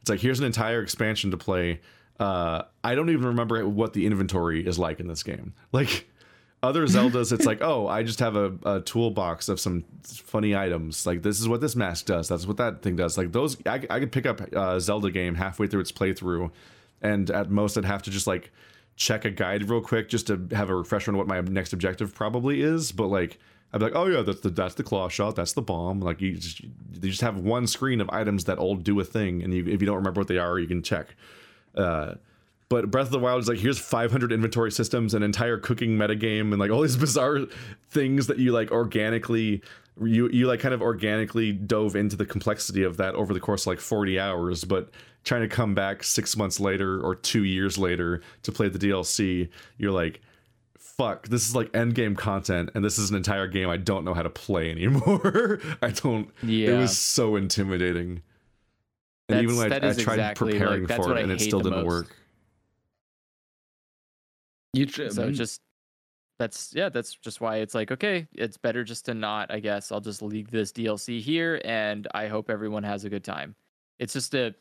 it's 0.00 0.08
like 0.08 0.20
here's 0.20 0.38
an 0.38 0.44
entire 0.44 0.80
expansion 0.80 1.32
to 1.32 1.36
play 1.36 1.80
uh, 2.20 2.62
I 2.84 2.94
don't 2.94 3.10
even 3.10 3.26
remember 3.26 3.68
what 3.68 3.94
the 3.94 4.06
inventory 4.06 4.64
is 4.64 4.78
like 4.78 5.00
in 5.00 5.08
this 5.08 5.24
game. 5.24 5.54
Like 5.72 6.08
other 6.62 6.84
Zeldas, 6.86 7.32
it's 7.32 7.46
like, 7.46 7.58
oh, 7.62 7.88
I 7.88 8.04
just 8.04 8.20
have 8.20 8.36
a, 8.36 8.52
a, 8.64 8.80
toolbox 8.80 9.48
of 9.48 9.58
some 9.58 9.84
funny 10.04 10.54
items. 10.54 11.04
Like 11.04 11.22
this 11.22 11.40
is 11.40 11.48
what 11.48 11.60
this 11.60 11.74
mask 11.74 12.06
does. 12.06 12.28
That's 12.28 12.46
what 12.46 12.58
that 12.58 12.82
thing 12.82 12.94
does. 12.94 13.18
Like 13.18 13.32
those, 13.32 13.56
I, 13.66 13.84
I 13.90 13.98
could 13.98 14.12
pick 14.12 14.24
up 14.24 14.40
a 14.40 14.80
Zelda 14.80 15.10
game 15.10 15.34
halfway 15.34 15.66
through 15.66 15.80
its 15.80 15.90
playthrough, 15.90 16.52
and 17.04 17.30
at 17.30 17.50
most 17.50 17.76
I'd 17.76 17.84
have 17.84 18.02
to 18.02 18.10
just 18.10 18.26
like 18.26 18.50
check 18.96 19.24
a 19.24 19.30
guide 19.30 19.68
real 19.68 19.80
quick 19.80 20.08
just 20.08 20.26
to 20.28 20.48
have 20.52 20.70
a 20.70 20.74
refresher 20.74 21.10
on 21.10 21.16
what 21.16 21.26
my 21.26 21.40
next 21.40 21.72
objective 21.72 22.14
probably 22.14 22.62
is. 22.62 22.92
But 22.92 23.08
like. 23.08 23.38
I'd 23.72 23.78
be 23.78 23.86
like, 23.86 23.96
oh 23.96 24.06
yeah, 24.06 24.22
that's 24.22 24.38
the 24.38 24.50
that's 24.50 24.76
the 24.76 24.84
claw 24.84 25.08
shot, 25.08 25.34
that's 25.34 25.54
the 25.54 25.60
bomb. 25.60 25.98
Like 25.98 26.20
you 26.20 26.36
just 26.36 26.60
you 26.60 26.70
just 27.00 27.22
have 27.22 27.38
one 27.38 27.66
screen 27.66 28.00
of 28.00 28.08
items 28.10 28.44
that 28.44 28.56
all 28.58 28.76
do 28.76 29.00
a 29.00 29.04
thing, 29.04 29.42
and 29.42 29.52
you, 29.52 29.66
if 29.66 29.80
you 29.80 29.86
don't 29.86 29.96
remember 29.96 30.20
what 30.20 30.28
they 30.28 30.38
are, 30.38 30.60
you 30.60 30.68
can 30.68 30.80
check. 30.80 31.16
Uh, 31.74 32.14
but 32.68 32.90
Breath 32.90 33.06
of 33.06 33.12
the 33.12 33.18
Wild 33.18 33.42
is 33.42 33.48
like 33.48 33.58
here's 33.58 33.78
500 33.78 34.32
inventory 34.32 34.72
systems, 34.72 35.14
an 35.14 35.22
entire 35.22 35.58
cooking 35.58 35.96
metagame, 35.96 36.52
and 36.52 36.58
like 36.58 36.70
all 36.70 36.80
these 36.82 36.96
bizarre 36.96 37.40
things 37.90 38.26
that 38.28 38.38
you 38.38 38.52
like 38.52 38.70
organically 38.70 39.62
you 40.02 40.28
you 40.30 40.46
like 40.46 40.60
kind 40.60 40.74
of 40.74 40.82
organically 40.82 41.52
dove 41.52 41.94
into 41.94 42.16
the 42.16 42.26
complexity 42.26 42.82
of 42.82 42.96
that 42.96 43.14
over 43.14 43.32
the 43.32 43.40
course 43.40 43.62
of 43.62 43.68
like 43.68 43.80
40 43.80 44.18
hours, 44.18 44.64
but 44.64 44.90
trying 45.24 45.42
to 45.42 45.48
come 45.48 45.74
back 45.74 46.02
six 46.02 46.36
months 46.36 46.60
later 46.60 47.00
or 47.00 47.14
two 47.14 47.44
years 47.44 47.78
later 47.78 48.20
to 48.42 48.52
play 48.52 48.68
the 48.68 48.78
DLC, 48.78 49.48
you're 49.78 49.92
like, 49.92 50.20
fuck, 50.78 51.28
this 51.28 51.48
is 51.48 51.54
like 51.54 51.74
end 51.74 51.94
game 51.94 52.16
content, 52.16 52.70
and 52.74 52.84
this 52.84 52.98
is 52.98 53.10
an 53.10 53.16
entire 53.16 53.46
game 53.46 53.68
I 53.68 53.76
don't 53.76 54.04
know 54.04 54.14
how 54.14 54.22
to 54.22 54.30
play 54.30 54.70
anymore. 54.70 55.60
I 55.82 55.90
don't. 55.90 56.28
Yeah. 56.42 56.70
It 56.70 56.78
was 56.78 56.98
so 56.98 57.36
intimidating. 57.36 58.22
And 59.28 59.42
even 59.42 59.56
when 59.56 59.72
I, 59.72 59.76
I, 59.76 59.80
tried 59.80 59.90
exactly, 59.90 60.52
preparing 60.52 60.86
like, 60.86 60.96
for 61.02 61.16
it, 61.16 61.22
and 61.22 61.32
it 61.32 61.40
still 61.40 61.60
didn't 61.60 61.84
most. 61.84 61.86
work. 61.86 62.16
You 64.74 64.86
tr- 64.86 65.08
so 65.08 65.24
mm-hmm. 65.24 65.32
just 65.32 65.60
that's 66.38 66.72
yeah, 66.74 66.88
that's 66.88 67.14
just 67.14 67.40
why 67.40 67.56
it's 67.56 67.74
like 67.74 67.90
okay, 67.92 68.26
it's 68.32 68.56
better 68.56 68.84
just 68.84 69.06
to 69.06 69.14
not. 69.14 69.50
I 69.50 69.60
guess 69.60 69.92
I'll 69.92 70.00
just 70.00 70.22
leave 70.22 70.50
this 70.50 70.72
DLC 70.72 71.20
here, 71.20 71.60
and 71.64 72.08
I 72.14 72.26
hope 72.28 72.50
everyone 72.50 72.82
has 72.82 73.04
a 73.04 73.10
good 73.10 73.24
time. 73.24 73.54
It's 73.98 74.12
just 74.12 74.34
a 74.34 74.54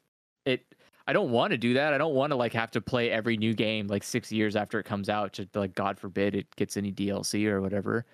it. 0.46 0.64
I 1.06 1.12
don't 1.14 1.32
want 1.32 1.52
to 1.52 1.58
do 1.58 1.74
that. 1.74 1.94
I 1.94 1.98
don't 1.98 2.14
want 2.14 2.32
to 2.32 2.36
like 2.36 2.54
have 2.54 2.72
to 2.72 2.82
play 2.82 3.12
every 3.12 3.36
new 3.36 3.54
game 3.54 3.88
like 3.88 4.04
six 4.04 4.32
years 4.32 4.56
after 4.56 4.80
it 4.80 4.86
comes 4.86 5.10
out. 5.10 5.34
To 5.34 5.48
like, 5.54 5.76
God 5.76 6.00
forbid 6.00 6.36
it 6.36 6.56
gets 6.56 6.78
any 6.78 6.92
DLC 6.92 7.48
or 7.48 7.62
whatever. 7.62 8.06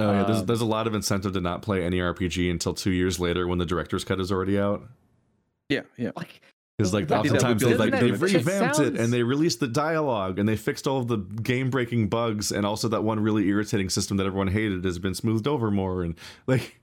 Oh 0.00 0.10
yeah, 0.10 0.20
um, 0.22 0.26
there's 0.26 0.44
there's 0.44 0.60
a 0.60 0.66
lot 0.66 0.86
of 0.86 0.94
incentive 0.94 1.32
to 1.34 1.40
not 1.40 1.62
play 1.62 1.84
any 1.84 1.98
RPG 1.98 2.50
until 2.50 2.74
two 2.74 2.90
years 2.90 3.20
later 3.20 3.46
when 3.46 3.58
the 3.58 3.66
director's 3.66 4.04
cut 4.04 4.20
is 4.20 4.32
already 4.32 4.58
out. 4.58 4.82
Yeah, 5.68 5.82
yeah. 5.96 6.10
Like 6.16 6.42
because 6.76 6.92
like 6.92 7.10
oftentimes 7.10 7.62
they 7.62 7.76
like 7.76 7.92
they 7.92 8.10
revamped 8.10 8.80
it 8.80 8.96
and 8.96 9.12
they 9.12 9.22
released 9.22 9.60
the 9.60 9.68
dialogue 9.68 10.38
and 10.38 10.48
they 10.48 10.56
fixed 10.56 10.86
all 10.86 10.98
of 10.98 11.06
the 11.06 11.18
game 11.18 11.70
breaking 11.70 12.08
bugs 12.08 12.50
and 12.50 12.66
also 12.66 12.88
that 12.88 13.04
one 13.04 13.20
really 13.20 13.48
irritating 13.48 13.88
system 13.88 14.16
that 14.16 14.26
everyone 14.26 14.48
hated 14.48 14.84
has 14.84 14.98
been 14.98 15.14
smoothed 15.14 15.46
over 15.46 15.70
more 15.70 16.02
and 16.02 16.16
like 16.46 16.80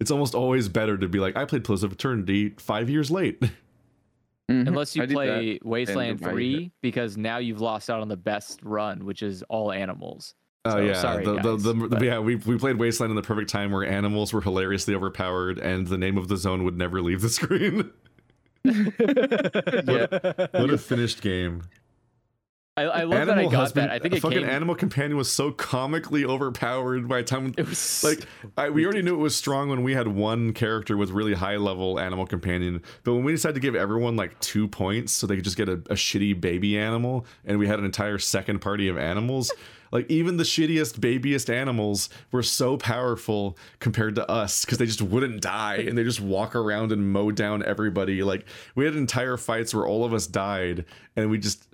it's 0.00 0.10
almost 0.10 0.34
always 0.34 0.68
better 0.68 0.96
to 0.96 1.08
be 1.08 1.18
like 1.18 1.36
I 1.36 1.44
played 1.44 1.64
Pillars 1.64 1.82
of 1.82 1.92
Eternity 1.92 2.54
five 2.58 2.88
years 2.90 3.10
late. 3.10 3.40
Mm-hmm. 3.40 4.68
Unless 4.68 4.94
you 4.94 5.06
play 5.06 5.58
Wasteland 5.62 6.20
Three, 6.20 6.70
because 6.82 7.16
now 7.16 7.38
you've 7.38 7.62
lost 7.62 7.88
out 7.88 8.02
on 8.02 8.08
the 8.08 8.16
best 8.16 8.60
run, 8.62 9.06
which 9.06 9.22
is 9.22 9.42
all 9.48 9.72
animals. 9.72 10.34
Oh 10.66 10.72
so, 10.72 10.78
yeah, 10.78 11.00
sorry, 11.00 11.24
the, 11.24 11.36
guys, 11.36 11.62
the, 11.62 11.72
the, 11.72 11.88
but... 11.88 12.02
yeah 12.02 12.18
we 12.18 12.36
we 12.36 12.58
played 12.58 12.78
Wasteland 12.78 13.10
in 13.10 13.16
the 13.16 13.22
perfect 13.22 13.48
time 13.50 13.72
where 13.72 13.86
animals 13.86 14.32
were 14.32 14.42
hilariously 14.42 14.94
overpowered 14.94 15.58
and 15.58 15.86
the 15.86 15.98
name 15.98 16.18
of 16.18 16.28
the 16.28 16.36
zone 16.36 16.64
would 16.64 16.76
never 16.76 17.00
leave 17.00 17.22
the 17.22 17.28
screen. 17.28 17.90
what, 19.84 20.50
what 20.52 20.70
a 20.70 20.78
finished 20.78 21.20
game. 21.20 21.62
I, 22.76 22.82
I 22.82 23.02
love 23.04 23.20
Animal 23.20 23.26
that 23.26 23.38
I 23.38 23.44
got 23.44 23.54
husband, 23.54 23.88
that. 23.88 23.94
I 23.94 23.98
think 24.00 24.14
it 24.14 24.20
fucking 24.20 24.40
came... 24.40 24.48
Animal 24.48 24.74
Companion 24.74 25.16
was 25.16 25.30
so 25.30 25.52
comically 25.52 26.24
overpowered 26.24 27.06
by 27.06 27.18
the 27.18 27.24
time 27.24 27.54
it 27.56 27.68
was 27.68 28.02
like 28.02 28.26
I, 28.56 28.70
we 28.70 28.84
already 28.84 29.02
knew 29.02 29.14
it 29.14 29.22
was 29.22 29.36
strong 29.36 29.68
when 29.68 29.84
we 29.84 29.94
had 29.94 30.08
one 30.08 30.52
character 30.52 30.96
with 30.96 31.10
really 31.10 31.34
high 31.34 31.54
level 31.56 32.00
Animal 32.00 32.26
Companion, 32.26 32.82
but 33.04 33.14
when 33.14 33.22
we 33.22 33.30
decided 33.30 33.54
to 33.54 33.60
give 33.60 33.76
everyone 33.76 34.16
like 34.16 34.38
two 34.40 34.66
points 34.66 35.12
so 35.12 35.28
they 35.28 35.36
could 35.36 35.44
just 35.44 35.56
get 35.56 35.68
a, 35.68 35.74
a 35.74 35.94
shitty 35.94 36.40
baby 36.40 36.76
animal, 36.76 37.26
and 37.44 37.60
we 37.60 37.68
had 37.68 37.78
an 37.78 37.84
entire 37.84 38.18
second 38.18 38.58
party 38.58 38.88
of 38.88 38.98
animals, 38.98 39.52
like 39.94 40.10
even 40.10 40.38
the 40.38 40.44
shittiest, 40.44 41.00
babiest 41.00 41.48
animals 41.48 42.08
were 42.32 42.42
so 42.42 42.76
powerful 42.76 43.56
compared 43.78 44.16
to 44.16 44.28
us 44.28 44.64
because 44.64 44.78
they 44.78 44.86
just 44.86 45.00
wouldn't 45.00 45.40
die 45.40 45.76
and 45.76 45.96
they 45.96 46.02
just 46.02 46.20
walk 46.20 46.56
around 46.56 46.90
and 46.90 47.12
mow 47.12 47.30
down 47.30 47.64
everybody. 47.64 48.24
Like 48.24 48.44
we 48.74 48.84
had 48.84 48.96
entire 48.96 49.36
fights 49.36 49.72
where 49.72 49.86
all 49.86 50.04
of 50.04 50.12
us 50.12 50.26
died 50.26 50.84
and 51.14 51.30
we 51.30 51.38
just 51.38 51.68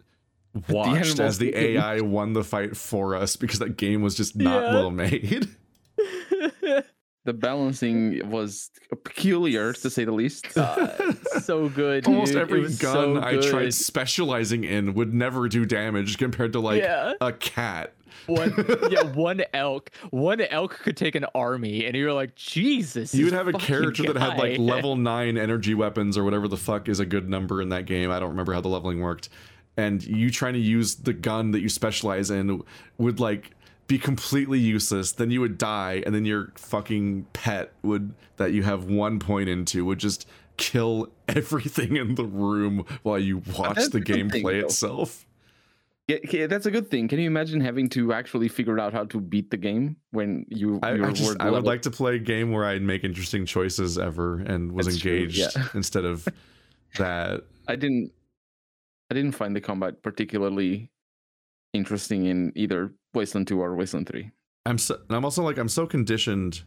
watched 0.69 1.17
the 1.17 1.23
as 1.23 1.39
the 1.39 1.57
AI 1.57 2.03
won 2.03 2.35
the 2.35 2.45
fight 2.45 2.77
for 2.77 3.17
us 3.17 3.37
because 3.37 3.59
that 3.59 3.79
game 3.79 4.03
was 4.03 4.15
just 4.15 4.37
not 4.37 4.65
yeah. 4.65 4.75
well 4.75 4.91
made. 4.91 5.49
the 7.25 7.33
balancing 7.33 8.29
was 8.29 8.71
peculiar 9.03 9.73
to 9.73 9.89
say 9.89 10.05
the 10.05 10.13
least. 10.13 10.47
Uh, 10.57 11.15
so 11.41 11.71
good. 11.71 12.07
Almost 12.07 12.33
dude. 12.33 12.43
every 12.43 12.63
gun 12.63 12.77
so 12.79 13.23
I 13.23 13.39
tried 13.39 13.73
specializing 13.73 14.65
in 14.65 14.93
would 14.95 15.15
never 15.15 15.49
do 15.49 15.65
damage 15.65 16.19
compared 16.19 16.53
to 16.53 16.61
like 16.61 16.83
yeah. 16.83 17.15
a 17.21 17.33
cat 17.33 17.95
one 18.31 18.55
yeah 18.91 19.03
one 19.13 19.43
elk 19.53 19.91
one 20.11 20.41
elk 20.41 20.79
could 20.79 20.97
take 20.97 21.15
an 21.15 21.27
army 21.35 21.85
and 21.85 21.97
you're 21.97 22.13
like 22.13 22.35
jesus 22.35 23.15
you 23.15 23.25
would 23.25 23.35
have 23.35 23.49
a 23.49 23.53
character 23.53 24.05
guy. 24.05 24.13
that 24.13 24.21
had 24.21 24.39
like 24.39 24.59
level 24.59 24.97
9 24.97 25.37
energy 25.37 25.75
weapons 25.75 26.17
or 26.17 26.25
whatever 26.25 26.49
the 26.49 26.57
fuck 26.57 26.89
is 26.89 27.01
a 27.01 27.07
good 27.07 27.29
number 27.29 27.61
in 27.63 27.71
that 27.71 27.87
game. 27.87 28.11
I 28.11 28.21
don't 28.21 28.31
remember 28.31 28.53
how 28.53 28.61
the 28.61 28.69
leveling 28.69 29.01
worked. 29.01 29.29
And 29.77 30.03
you 30.03 30.31
trying 30.31 30.55
to 30.55 30.61
use 30.61 30.97
the 30.97 31.13
gun 31.13 31.53
that 31.53 31.61
you 31.61 31.69
specialize 31.69 32.31
in 32.31 32.63
would 32.99 33.21
like 33.21 33.53
be 33.87 33.99
completely 33.99 34.59
useless. 34.59 35.13
Then 35.13 35.31
you 35.31 35.41
would 35.41 35.59
die 35.59 36.03
and 36.05 36.15
then 36.15 36.25
your 36.25 36.53
fucking 36.57 37.27
pet 37.33 37.73
would 37.83 38.15
that 38.37 38.53
you 38.53 38.63
have 38.63 38.85
one 38.85 39.19
point 39.19 39.49
into 39.49 39.85
would 39.85 39.99
just 39.99 40.27
kill 40.57 41.09
everything 41.29 41.97
in 41.97 42.15
the 42.15 42.25
room 42.25 42.85
while 43.03 43.19
you 43.19 43.43
watch 43.57 43.89
the 43.91 44.01
gameplay 44.01 44.63
itself 44.63 45.27
yeah, 46.31 46.47
that's 46.47 46.67
a 46.67 46.71
good 46.71 46.91
thing. 46.91 47.09
Can 47.09 47.19
you 47.19 47.27
imagine 47.27 47.61
having 47.61 47.89
to 47.91 48.13
actually 48.13 48.49
figure 48.49 48.79
out 48.79 48.93
how 48.93 49.05
to 49.05 49.21
beat 49.21 49.51
the 49.51 49.57
game 49.57 49.97
when 50.11 50.47
you? 50.49 50.79
I, 50.83 50.93
I, 50.93 51.13
just, 51.13 51.41
I 51.41 51.51
would 51.51 51.65
like 51.65 51.83
to 51.83 51.91
play 51.91 52.17
a 52.17 52.19
game 52.19 52.53
where 52.53 52.65
I'd 52.65 52.83
make 52.83 53.05
interesting 53.05 53.47
choices 53.47 53.99
ever 53.99 54.41
and 54.41 54.73
was 54.73 54.87
that's 54.87 54.97
engaged 54.97 55.53
true, 55.53 55.63
yeah. 55.63 55.69
instead 55.75 56.05
of 56.05 56.27
that. 56.97 57.43
I 57.69 57.77
didn't. 57.77 58.13
I 59.11 59.15
didn't 59.15 59.33
find 59.33 59.57
the 59.57 59.61
combat 59.61 60.03
particularly 60.03 60.91
interesting 61.73 62.27
in 62.27 62.53
either 62.55 62.93
Wasteland 63.15 63.49
Two 63.49 63.61
or 63.61 63.75
Wasteland 63.75 64.09
Three. 64.09 64.31
I'm 64.67 64.79
so. 64.79 64.99
I'm 65.11 65.25
also 65.25 65.43
like 65.43 65.59
I'm 65.59 65.69
so 65.69 65.87
conditioned. 65.87 66.63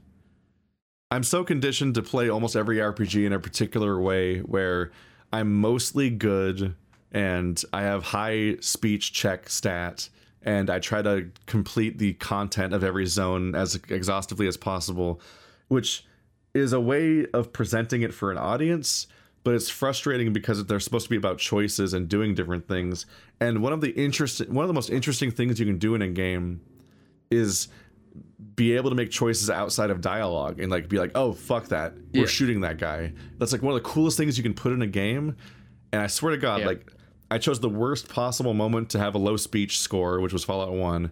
I'm 1.11 1.23
so 1.23 1.43
conditioned 1.43 1.95
to 1.95 2.01
play 2.01 2.30
almost 2.30 2.55
every 2.55 2.77
RPG 2.77 3.25
in 3.25 3.33
a 3.33 3.39
particular 3.39 4.01
way 4.01 4.39
where 4.39 4.91
I'm 5.31 5.53
mostly 5.53 6.09
good 6.09 6.75
and 7.14 7.61
I 7.72 7.83
have 7.83 8.03
high 8.03 8.58
speech 8.59 9.14
check 9.14 9.50
stat 9.50 10.09
and 10.42 10.69
I 10.69 10.80
try 10.80 11.01
to 11.01 11.30
complete 11.45 12.00
the 12.00 12.14
content 12.14 12.74
of 12.74 12.83
every 12.83 13.06
zone 13.06 13.56
as 13.56 13.75
exhaustively 13.75 14.48
as 14.48 14.58
possible, 14.58 15.22
which 15.69 16.06
is 16.53 16.74
a 16.74 16.80
way 16.80 17.25
of 17.33 17.53
presenting 17.53 18.01
it 18.01 18.14
for 18.14 18.32
an 18.32 18.38
audience, 18.38 19.08
but 19.43 19.53
it's 19.56 19.69
frustrating 19.69 20.33
because 20.33 20.64
they're 20.66 20.80
supposed 20.80 21.06
to 21.06 21.09
be 21.09 21.16
about 21.16 21.38
choices 21.38 21.93
and 21.93 22.09
doing 22.09 22.35
different 22.35 22.67
things. 22.67 23.06
And 23.40 23.61
one 23.61 23.74
of 23.74 23.82
the 23.82 23.92
interesting 23.92 24.53
one 24.53 24.64
of 24.64 24.67
the 24.67 24.74
most 24.74 24.90
interesting 24.90 25.32
things 25.32 25.59
you 25.59 25.66
can 25.66 25.77
do 25.77 25.95
in 25.95 26.01
a 26.01 26.08
game 26.09 26.61
is 27.32 27.67
be 28.56 28.75
able 28.75 28.90
to 28.90 28.95
make 28.95 29.09
choices 29.09 29.50
outside 29.50 29.90
of 29.90 30.01
dialogue 30.01 30.59
and 30.59 30.69
like 30.72 30.88
be 30.90 31.00
like, 31.00 31.11
oh 31.16 31.33
fuck 31.33 31.67
that, 31.69 31.93
we're 32.14 32.22
Yeah. 32.22 32.25
shooting 32.27 32.61
that 32.61 32.77
guy. 32.77 33.14
That's 33.40 33.51
like 33.51 33.61
one 33.64 33.75
of 33.75 33.82
the 33.82 33.90
coolest 33.90 34.17
things 34.17 34.38
you 34.38 34.43
can 34.43 34.53
put 34.53 34.72
in 34.74 34.82
a 34.82 34.88
game. 34.88 35.35
And 35.92 36.01
I 36.01 36.08
swear 36.08 36.32
to 36.32 36.38
God, 36.38 36.59
Yeah. 36.61 36.67
like 36.67 36.92
I 37.32 37.38
chose 37.38 37.60
the 37.60 37.69
worst 37.69 38.10
possible 38.10 38.53
moment 38.53 38.90
to 38.92 39.00
have 39.00 39.16
a 39.16 39.18
low 39.18 39.38
speech 39.38 39.80
score, 39.80 40.19
which 40.19 40.34
was 40.34 40.43
Fallout 40.43 40.74
One. 40.74 41.11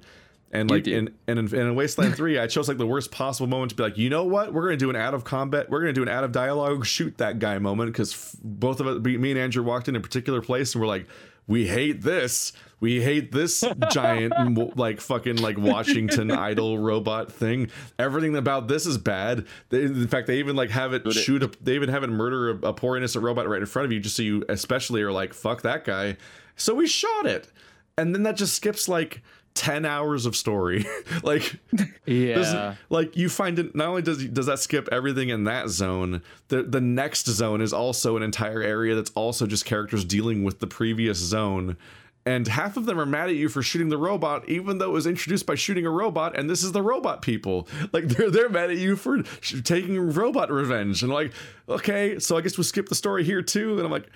And 0.53 0.69
like 0.69 0.85
in, 0.85 1.14
and 1.27 1.40
in, 1.40 1.56
in 1.56 1.75
Wasteland 1.75 2.15
3, 2.15 2.38
I 2.38 2.48
chose 2.48 2.67
like 2.67 2.77
the 2.77 2.85
worst 2.85 3.09
possible 3.09 3.48
moment 3.48 3.69
to 3.69 3.75
be 3.75 3.83
like, 3.83 3.98
you 3.98 4.09
know 4.09 4.25
what? 4.25 4.53
We're 4.53 4.64
gonna 4.64 4.75
do 4.75 4.90
an 4.90 4.98
out 4.98 5.14
of 5.14 5.23
combat, 5.23 5.69
we're 5.69 5.80
gonna 5.80 5.93
do 5.93 6.03
an 6.03 6.09
out 6.09 6.25
of 6.25 6.33
dialogue, 6.33 6.85
shoot 6.85 7.17
that 7.19 7.40
guy 7.40 7.57
moment 7.57 7.93
because 7.93 8.14
f- 8.14 8.35
both 8.43 8.81
of 8.81 8.88
us, 8.88 8.99
me 8.99 9.31
and 9.31 9.40
Andrew 9.40 9.64
walked 9.64 9.88
in 9.88 9.95
a 9.95 10.01
particular 10.01 10.41
place 10.41 10.75
and 10.75 10.81
we're 10.81 10.88
like, 10.88 11.07
we 11.47 11.67
hate 11.67 12.01
this, 12.01 12.53
we 12.79 13.01
hate 13.01 13.31
this 13.31 13.63
giant 13.91 14.33
like 14.77 15.01
fucking 15.01 15.37
like 15.37 15.57
Washington 15.57 16.31
idol 16.31 16.79
robot 16.79 17.31
thing. 17.31 17.69
Everything 17.99 18.35
about 18.35 18.67
this 18.67 18.85
is 18.85 18.97
bad. 18.97 19.45
They, 19.69 19.83
in 19.83 20.07
fact, 20.07 20.27
they 20.27 20.39
even 20.39 20.55
like 20.55 20.69
have 20.71 20.93
it 20.93 21.03
But 21.03 21.15
it- 21.15 21.19
shoot 21.21 21.43
a, 21.43 21.51
they 21.61 21.75
even 21.75 21.89
have 21.89 22.03
it 22.03 22.09
murder 22.09 22.49
a, 22.51 22.67
a 22.67 22.73
poor 22.73 22.95
innocent 22.97 23.23
robot 23.23 23.47
right 23.47 23.59
in 23.59 23.65
front 23.65 23.85
of 23.85 23.91
you, 23.91 23.99
just 23.99 24.15
so 24.15 24.23
you 24.23 24.43
especially 24.49 25.01
are 25.01 25.11
like, 25.11 25.33
fuck 25.33 25.61
that 25.63 25.83
guy. 25.85 26.17
So 26.55 26.73
we 26.75 26.87
shot 26.87 27.25
it, 27.25 27.51
and 27.97 28.13
then 28.15 28.23
that 28.23 28.35
just 28.37 28.55
skips 28.55 28.87
like. 28.87 29.21
10 29.53 29.85
hours 29.85 30.25
of 30.25 30.35
story. 30.35 30.85
Like 31.23 31.59
Yeah. 32.05 32.35
doesn't 32.35 32.77
like 32.89 33.15
you 33.17 33.30
find 33.30 33.59
it 33.59 33.75
not 33.75 33.88
only 33.89 34.01
does 34.01 34.25
does 34.25 34.45
that 34.47 34.59
skip 34.59 34.88
everything 34.91 35.30
in 35.30 35.43
that 35.43 35.69
zone 35.69 36.21
the 36.47 36.63
the 36.63 36.81
next 36.81 37.27
zone 37.27 37.61
is 37.61 37.71
also 37.73 38.17
an 38.17 38.23
entire 38.23 38.61
area 38.61 38.95
that's 38.95 39.11
also 39.11 39.45
just 39.45 39.65
characters 39.65 40.03
dealing 40.05 40.43
with 40.43 40.59
the 40.59 40.67
previous 40.67 41.17
zone. 41.17 41.77
And 42.23 42.47
half 42.47 42.77
of 42.77 42.85
them 42.85 42.99
are 42.99 43.05
mad 43.05 43.30
at 43.30 43.35
you 43.35 43.49
for 43.49 43.63
shooting 43.63 43.89
the 43.89 43.97
robot 43.97 44.47
even 44.47 44.77
though 44.77 44.89
it 44.89 44.93
was 44.93 45.07
introduced 45.07 45.45
by 45.47 45.55
shooting 45.55 45.85
a 45.85 45.89
robot 45.89 46.38
and 46.38 46.49
this 46.49 46.63
is 46.63 46.71
the 46.71 46.81
robot 46.81 47.21
people. 47.21 47.67
Like 47.93 48.05
they're 48.07 48.30
they're 48.31 48.49
mad 48.49 48.69
at 48.71 48.77
you 48.77 48.95
for 48.95 49.23
sh- 49.41 49.61
taking 49.63 49.99
robot 50.13 50.49
revenge. 50.51 51.03
And 51.03 51.11
like 51.11 51.33
okay 51.67 52.19
so 52.19 52.38
i 52.38 52.41
guess 52.41 52.57
we'll 52.57 52.63
skip 52.65 52.89
the 52.89 52.95
story 52.95 53.23
here 53.23 53.41
too. 53.41 53.75
And 53.77 53.85
i'm 53.85 53.91
like 53.91 54.09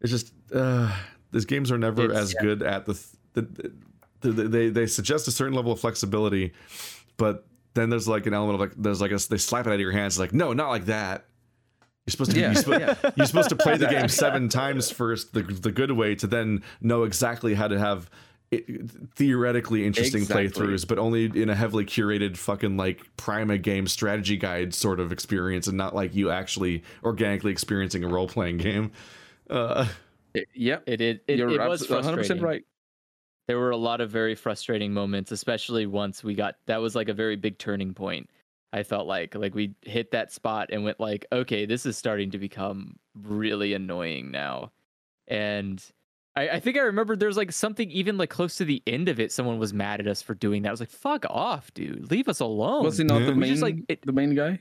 it's 0.00 0.10
just 0.10 0.32
uh 0.54 0.90
these 1.32 1.44
games 1.44 1.70
are 1.70 1.78
never 1.78 2.04
It's- 2.06 2.18
as 2.20 2.34
good 2.34 2.62
at 2.62 2.86
the, 2.86 2.94
the, 3.34 3.42
the 3.42 3.72
they 4.20 4.68
they 4.68 4.86
suggest 4.86 5.28
a 5.28 5.30
certain 5.30 5.54
level 5.54 5.72
of 5.72 5.80
flexibility 5.80 6.52
but 7.16 7.46
then 7.74 7.90
there's 7.90 8.08
like 8.08 8.26
an 8.26 8.34
element 8.34 8.54
of 8.54 8.60
like 8.60 8.72
there's 8.82 9.00
like 9.00 9.12
a 9.12 9.18
they 9.28 9.38
slap 9.38 9.66
it 9.66 9.70
out 9.70 9.74
of 9.74 9.80
your 9.80 9.92
hands 9.92 10.18
like 10.18 10.32
no 10.32 10.52
not 10.52 10.68
like 10.68 10.86
that 10.86 11.26
you're 12.06 12.12
supposed 12.12 12.32
to 12.32 12.40
Yeah, 12.40 12.46
you're, 12.52 12.54
supposed, 12.56 12.80
yeah. 13.04 13.10
you're 13.16 13.26
supposed 13.26 13.48
to 13.50 13.56
play 13.56 13.76
the 13.76 13.86
game 13.90 14.08
seven 14.08 14.48
times 14.48 14.90
first 14.90 15.32
the, 15.32 15.42
the 15.42 15.70
good 15.72 15.92
way 15.92 16.14
to 16.16 16.26
then 16.26 16.62
know 16.80 17.04
exactly 17.04 17.54
how 17.54 17.68
to 17.68 17.78
have 17.78 18.10
i 18.52 18.64
theoretically 19.14 19.86
interesting 19.86 20.22
Exactly. 20.22 20.48
playthroughs 20.48 20.86
but 20.88 20.98
only 20.98 21.26
in 21.26 21.48
a 21.48 21.54
heavily 21.54 21.84
curated 21.84 22.36
fucking 22.36 22.76
like 22.76 23.04
prima 23.16 23.58
game 23.58 23.86
strategy 23.86 24.36
guide 24.36 24.74
sort 24.74 24.98
of 24.98 25.12
experience 25.12 25.68
and 25.68 25.76
not 25.76 25.94
like 25.94 26.14
you 26.14 26.30
actually 26.30 26.82
organically 27.04 27.52
experiencing 27.52 28.02
a 28.02 28.08
role-playing 28.08 28.56
game 28.58 28.90
uh 29.48 29.86
yeah, 30.54 30.78
It 30.86 31.00
it, 31.00 31.24
it, 31.26 31.40
it 31.40 31.68
was 31.68 31.86
100% 31.86 32.40
right. 32.40 32.62
There 33.48 33.58
were 33.58 33.70
a 33.70 33.76
lot 33.76 34.00
of 34.00 34.10
very 34.10 34.34
frustrating 34.34 34.92
moments, 34.92 35.32
especially 35.32 35.86
once 35.86 36.22
we 36.22 36.34
got 36.34 36.56
that 36.66 36.80
was 36.80 36.94
like 36.94 37.08
a 37.08 37.14
very 37.14 37.36
big 37.36 37.58
turning 37.58 37.94
point. 37.94 38.30
I 38.72 38.84
felt 38.84 39.06
like 39.08 39.34
like 39.34 39.54
we 39.54 39.74
hit 39.82 40.12
that 40.12 40.32
spot 40.32 40.68
and 40.72 40.84
went 40.84 41.00
like, 41.00 41.26
okay, 41.32 41.66
this 41.66 41.84
is 41.86 41.96
starting 41.96 42.30
to 42.30 42.38
become 42.38 42.96
really 43.20 43.74
annoying 43.74 44.30
now. 44.30 44.70
And 45.26 45.84
I, 46.36 46.48
I 46.50 46.60
think 46.60 46.76
I 46.76 46.80
remember 46.82 47.16
there's 47.16 47.36
like 47.36 47.50
something 47.50 47.90
even 47.90 48.16
like 48.18 48.30
close 48.30 48.56
to 48.58 48.64
the 48.64 48.80
end 48.86 49.08
of 49.08 49.18
it, 49.18 49.32
someone 49.32 49.58
was 49.58 49.74
mad 49.74 49.98
at 49.98 50.06
us 50.06 50.22
for 50.22 50.34
doing 50.34 50.62
that. 50.62 50.68
I 50.68 50.72
was 50.72 50.78
like, 50.80 50.90
fuck 50.90 51.24
off, 51.28 51.74
dude. 51.74 52.08
Leave 52.12 52.28
us 52.28 52.38
alone. 52.38 52.84
Was 52.84 52.98
he 52.98 53.04
not 53.04 53.20
Yeah. 53.22 53.26
the 53.26 53.34
main? 53.34 53.50
just, 53.50 53.62
like, 53.62 53.76
it- 53.88 54.06
the 54.06 54.12
main 54.12 54.34
guy. 54.36 54.60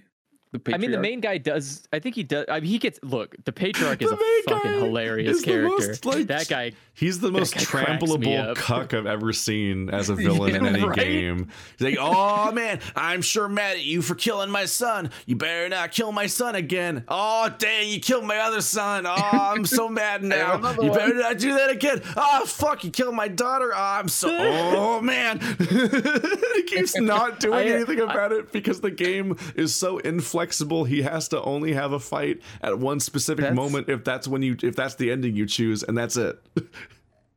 The 0.51 0.73
I 0.73 0.77
mean, 0.77 0.89
the 0.89 0.97
main 0.99 1.19
guy 1.19 1.37
does. 1.37 1.87
I 1.93 1.99
think 1.99 2.15
he 2.15 2.23
does. 2.23 2.45
I 2.49 2.59
mean, 2.59 2.71
he 2.71 2.79
gets. 2.79 2.99
Look, 3.03 3.35
the 3.45 3.51
patriarch 3.51 4.01
is 4.01 4.09
The 4.09 4.15
a 4.15 4.41
fucking 4.51 4.71
hilarious 4.73 5.41
character. 5.43 5.69
most, 5.87 6.05
like, 6.05 6.25
that 6.27 6.47
guy, 6.47 6.71
He's 6.95 7.19
the 7.19 7.31
most 7.31 7.53
guy 7.55 7.63
cracks 7.63 8.01
me 8.01 8.07
trampleable 8.07 8.55
cuck 8.55 8.93
I've 8.95 9.05
ever 9.05 9.31
seen 9.31 9.89
as 9.91 10.09
a 10.09 10.15
villain 10.25 10.55
in 10.55 10.65
any 10.65 10.83
right? 10.83 10.97
game. 10.97 11.49
He's 11.77 11.85
like, 11.85 11.97
oh 11.99 12.51
man, 12.51 12.79
I'm 12.95 13.21
sure 13.21 13.47
mad 13.47 13.77
at 13.77 13.83
you 13.83 14.01
for 14.01 14.15
killing 14.15 14.49
my 14.49 14.65
son. 14.65 15.11
You 15.27 15.35
better 15.35 15.69
not 15.69 15.91
kill 15.91 16.11
my 16.11 16.25
son 16.25 16.55
again. 16.55 17.03
Oh 17.07 17.53
dang, 17.59 17.87
you 17.89 17.99
killed 17.99 18.25
my 18.25 18.39
other 18.39 18.61
son. 18.61 19.05
Oh, 19.05 19.13
I'm 19.13 19.65
so 19.65 19.87
mad 19.89 20.23
now. 20.23 20.55
You 20.81 20.89
one. 20.89 20.97
better 20.97 21.13
not 21.13 21.37
do 21.37 21.53
that 21.53 21.69
again. 21.69 22.01
Oh 22.17 22.45
fuck, 22.47 22.83
you 22.83 22.89
killed 22.89 23.13
my 23.15 23.27
daughter. 23.27 23.71
Oh, 23.73 23.77
I'm 23.79 24.07
so. 24.09 24.29
Oh 24.35 24.99
man, 24.99 25.39
he 25.59 26.63
keeps 26.63 26.97
not 26.97 27.39
doing 27.39 27.53
I- 27.53 27.63
anything 27.65 28.01
I- 28.01 28.11
about 28.11 28.31
it 28.31 28.51
because 28.51 28.81
the 28.81 28.91
game 28.91 29.37
is 29.55 29.75
so 29.75 29.99
inflexible. 30.39 30.83
He 30.85 31.01
has 31.01 31.27
to 31.29 31.41
only 31.43 31.73
have 31.73 31.91
a 31.91 31.99
fight 31.99 32.41
at 32.61 32.77
one 32.79 32.99
specific 32.99 33.43
That's- 33.43 33.55
moment 33.55 33.89
if 33.89 34.03
that's 34.03 34.27
when 34.27 34.41
you 34.41 34.55
if 34.63 34.75
that's 34.75 34.95
the 34.95 35.11
ending 35.11 35.35
you 35.35 35.45
choose, 35.45 35.83
and 35.83 35.97
that's 35.97 36.17
it. 36.17 36.39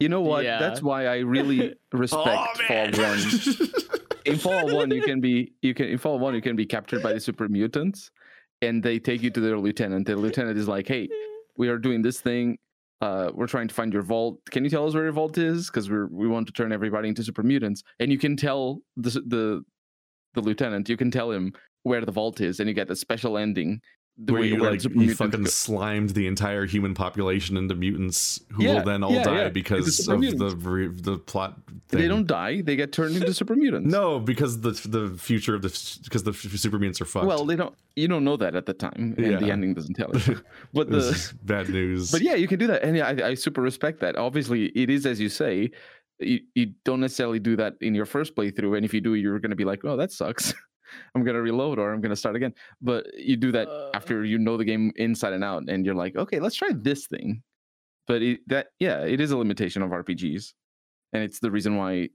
You 0.01 0.09
know 0.09 0.21
what? 0.21 0.45
Yeah. 0.45 0.59
That's 0.59 0.83
why 0.83 1.07
I 1.07 1.19
really 1.19 1.75
respect 1.93 2.27
Oh, 2.27 2.65
Fallout 2.67 2.99
man. 2.99 3.23
One. 3.23 3.69
In 4.25 4.37
Fallout 4.39 4.73
One, 4.73 4.91
you 4.91 5.03
can 5.03 5.21
be 5.21 5.53
you 5.63 5.75
can 5.75 5.87
in 5.87 5.99
Fallout 5.99 6.21
One 6.21 6.35
you 6.35 6.41
can 6.43 6.57
be 6.57 6.67
captured 6.67 7.03
by 7.03 7.13
the 7.13 7.21
super 7.21 7.49
mutants, 7.49 8.11
and 8.63 8.83
they 8.83 8.99
take 8.99 9.23
you 9.23 9.31
to 9.31 9.41
their 9.41 9.59
lieutenant. 9.59 10.07
The 10.07 10.17
lieutenant 10.17 10.59
is 10.59 10.69
like, 10.69 10.87
"Hey, 10.89 11.09
we 11.57 11.69
are 11.69 11.79
doing 11.79 12.03
this 12.03 12.21
thing. 12.21 12.59
Uh, 13.01 13.33
we're 13.35 13.49
trying 13.49 13.67
to 13.67 13.75
find 13.75 13.93
your 13.93 14.03
vault. 14.03 14.39
Can 14.51 14.63
you 14.63 14.71
tell 14.71 14.87
us 14.87 14.95
where 14.95 15.03
your 15.03 15.13
vault 15.13 15.37
is? 15.39 15.67
Because 15.67 15.91
we're 15.91 16.07
we 16.07 16.29
want 16.29 16.47
to 16.47 16.53
turn 16.53 16.73
everybody 16.73 17.09
into 17.09 17.23
super 17.25 17.43
mutants." 17.43 17.83
And 18.01 18.11
you 18.13 18.19
can 18.19 18.37
tell 18.37 18.81
the 18.97 19.11
the 19.27 19.65
the 20.35 20.41
lieutenant. 20.41 20.89
You 20.89 20.97
can 20.97 21.11
tell 21.11 21.31
him 21.33 21.53
where 21.85 22.05
the 22.05 22.13
vault 22.13 22.41
is, 22.41 22.61
and 22.61 22.69
you 22.69 22.75
get 22.75 22.91
a 22.91 22.97
special 22.97 23.37
ending. 23.39 23.81
The 24.19 24.35
where 24.35 24.43
way- 24.43 24.49
you 24.49 24.61
where 24.61 24.77
the 24.77 24.89
like 24.89 24.95
you 25.09 25.15
fucking 25.15 25.45
go- 25.45 25.49
slimed 25.49 26.11
the 26.11 26.27
entire 26.27 26.67
human 26.67 26.93
population 26.93 27.57
into 27.57 27.75
mutants 27.75 28.43
who 28.51 28.65
Yeah, 28.65 28.75
will 28.75 28.83
then 28.85 29.03
all 29.03 29.11
yeah, 29.13 29.23
die 29.25 29.43
yeah. 29.45 29.49
because 29.49 30.01
of 30.01 30.05
the 30.07 30.19
mutants. 30.19 30.55
re- 30.67 30.89
the 30.93 31.17
plot. 31.19 31.59
They 31.89 32.09
don't 32.09 32.27
die. 32.27 32.61
They 32.61 32.77
get 32.77 32.93
turned 32.93 33.17
into 33.17 33.33
super 33.33 33.57
mutants. 33.57 33.91
No, 33.91 34.21
because 34.21 34.61
the 34.61 34.73
the 34.87 35.17
future 35.19 35.55
of 35.55 35.63
the 35.63 35.71
because 36.05 36.25
the 36.25 36.33
f- 36.33 36.37
super 36.65 36.79
mutants 36.79 37.01
are 37.01 37.07
fucked. 37.07 37.25
Well, 37.27 37.47
they 37.47 37.57
don't. 37.57 37.75
You 37.97 38.07
don't 38.07 38.23
know 38.23 38.37
that 38.37 38.55
at 38.55 38.67
the 38.67 38.75
time, 38.75 39.15
and 39.17 39.39
the 39.41 39.51
ending 39.51 39.73
doesn't 39.73 39.95
tell 39.95 40.11
you. 40.15 40.43
But 40.75 40.91
the 40.91 41.33
bad 41.43 41.71
news. 41.71 42.11
but 42.13 42.21
yeah, 42.21 42.35
you 42.35 42.47
can 42.49 42.59
do 42.59 42.67
that, 42.67 42.83
and 42.83 42.95
yeah, 42.99 43.09
I, 43.09 43.29
I 43.29 43.35
super 43.35 43.63
respect 43.63 44.01
that. 44.01 44.17
Obviously, 44.17 44.67
it 44.67 44.91
is 44.91 45.07
as 45.07 45.21
you 45.21 45.31
say. 45.31 45.71
You, 46.21 46.39
you 46.55 46.75
don't 46.85 47.01
necessarily 47.01 47.41
do 47.41 47.57
that 47.57 47.75
in 47.81 47.95
your 47.97 48.07
first 48.07 48.37
playthrough, 48.37 48.77
and 48.77 48.85
if 48.85 48.95
you 48.95 49.01
do, 49.01 49.15
you're 49.15 49.41
going 49.41 49.51
to 49.51 49.57
be 49.57 49.65
like, 49.65 49.85
"Oh, 49.85 49.97
that 49.97 50.13
sucks." 50.13 50.53
I'm 51.15 51.25
going 51.25 51.35
to 51.37 51.43
reload 51.43 51.79
or 51.79 51.93
I'm 51.93 52.01
going 52.01 52.11
to 52.11 52.17
start 52.17 52.37
again. 52.37 52.55
But 52.81 53.07
you 53.19 53.37
do 53.37 53.53
that 53.53 53.69
Uh. 53.69 53.91
after 53.95 54.25
you 54.25 54.39
know 54.39 54.57
the 54.57 54.65
game 54.65 54.93
inside 54.97 55.33
and 55.33 55.45
out, 55.45 55.65
and 55.69 55.85
you're 55.87 55.95
like, 55.95 56.17
"Okay, 56.17 56.41
let's 56.41 56.57
try 56.57 56.71
this 56.75 57.07
thing." 57.07 57.43
But 58.07 58.23
it, 58.23 58.41
that 58.49 58.69
yeah, 58.81 59.01
it 59.05 59.21
is 59.21 59.31
a 59.31 59.39
limitation 59.39 59.83
of 59.83 59.91
RPGs, 59.93 60.55
and 61.13 61.23
it's 61.23 61.41
the 61.41 61.51
reason 61.51 61.77
why 61.77 62.09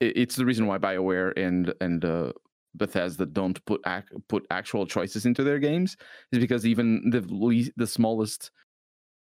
it- 0.00 0.16
it's 0.16 0.36
the 0.36 0.46
reason 0.46 0.66
why 0.66 0.78
BioWare 0.78 1.32
and 1.36 1.74
and 1.80 2.04
uh, 2.04 2.32
Bethesda 2.74 3.26
don't 3.26 3.64
put 3.66 3.80
ac- 3.86 4.14
put 4.28 4.46
actual 4.50 4.86
choices 4.86 5.26
into 5.26 5.42
their 5.44 5.58
games 5.58 5.96
is 6.32 6.38
because 6.38 6.66
even 6.66 7.10
the 7.10 7.20
least, 7.22 7.72
the 7.76 7.86
smallest 7.86 8.50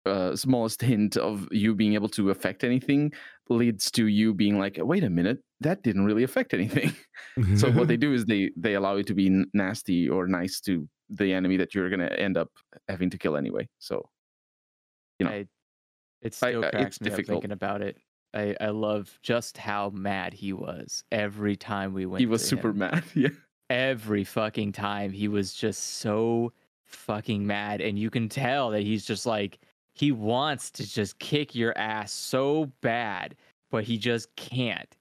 uh, 0.07 0.37
smallest 0.37 0.81
hint 0.83 1.17
of 1.17 1.49
you 1.51 1.75
being 1.75 1.95
able 1.95 2.09
to 2.09 2.31
affect 2.31 2.63
anything 2.65 3.13
leads 3.49 3.91
to 3.93 4.07
you 4.07 4.35
being 4.35 4.59
like, 4.59 4.79
wait 4.81 5.05
a 5.05 5.11
minute, 5.11 5.39
that 5.61 5.83
didn't 5.83 6.05
really 6.05 6.25
affect 6.25 6.53
anything. 6.55 6.95
so 7.57 7.71
what 7.71 7.89
they 7.89 7.97
do 8.07 8.13
is 8.13 8.25
they 8.27 8.51
they 8.57 8.75
allow 8.75 8.97
you 8.97 9.03
to 9.05 9.15
be 9.15 9.45
nasty 9.55 10.09
or 10.09 10.27
nice 10.27 10.61
to 10.63 10.89
the 11.11 11.33
enemy 11.33 11.57
that 11.57 11.75
you're 11.75 11.89
gonna 11.91 12.07
end 12.07 12.37
up 12.37 12.51
having 12.89 13.11
to 13.11 13.19
kill 13.19 13.37
anyway. 13.37 13.69
So 13.79 14.09
you 15.19 15.27
know. 15.27 15.33
I, 15.33 15.47
it 16.23 16.35
still 16.35 16.65
uh, 16.65 16.69
I- 16.69 16.71
cracks 16.71 16.97
it's 16.97 17.01
me 17.03 17.11
difficult. 17.11 17.37
up 17.39 17.43
thinking 17.43 17.53
about 17.53 17.83
it. 17.83 17.97
I, 18.35 18.55
I 18.61 18.69
love 18.69 19.19
just 19.23 19.57
how 19.57 19.91
mad 19.91 20.35
he 20.35 20.53
was 20.53 21.05
every 21.11 21.57
time 21.57 21.95
we 21.95 22.05
went. 22.05 22.21
he 22.21 22.27
was 22.27 22.47
super 22.47 22.71
him. 22.71 22.79
mad. 22.79 23.05
Yeah. 23.15 23.29
every 23.71 24.25
fucking 24.25 24.73
time 24.73 25.11
he 25.13 25.29
was 25.29 25.55
just 25.55 25.99
so 25.99 26.53
fucking 26.85 27.47
mad 27.47 27.81
and 27.81 27.99
you 27.99 28.11
can 28.11 28.29
tell 28.29 28.71
that 28.71 28.83
he's 28.83 29.05
just 29.07 29.25
like 29.27 29.59
he 29.97 30.13
wants 30.13 30.71
to 30.71 30.87
just 30.87 31.19
kick 31.19 31.55
your 31.55 31.77
ass 31.77 32.13
so 32.13 32.71
bad 32.83 33.35
but 33.71 33.83
he 33.83 33.97
just 33.99 34.35
can't. 34.37 34.95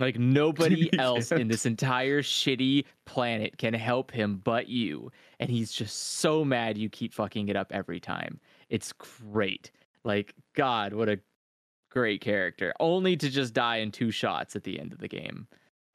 Like 0.00 0.18
nobody 0.18 0.90
else 0.98 1.30
in 1.30 1.46
this 1.46 1.66
entire 1.66 2.20
shitty 2.20 2.84
planet 3.06 3.58
can 3.58 3.74
help 3.74 4.10
him 4.10 4.40
but 4.42 4.68
you 4.68 5.10
and 5.38 5.48
he's 5.48 5.72
just 5.72 6.18
so 6.18 6.44
mad 6.44 6.76
you 6.76 6.88
keep 6.88 7.14
fucking 7.14 7.48
it 7.48 7.56
up 7.56 7.70
every 7.72 8.00
time. 8.00 8.40
It's 8.68 8.92
great. 8.92 9.70
Like 10.04 10.34
god 10.56 10.94
what 10.94 11.08
a 11.08 11.20
great 11.90 12.20
character. 12.20 12.74
Only 12.80 13.16
to 13.18 13.30
just 13.30 13.54
die 13.54 13.76
in 13.76 13.92
two 13.92 14.10
shots 14.10 14.56
at 14.56 14.64
the 14.64 14.80
end 14.80 14.92
of 14.92 14.98
the 14.98 15.08
game. 15.08 15.46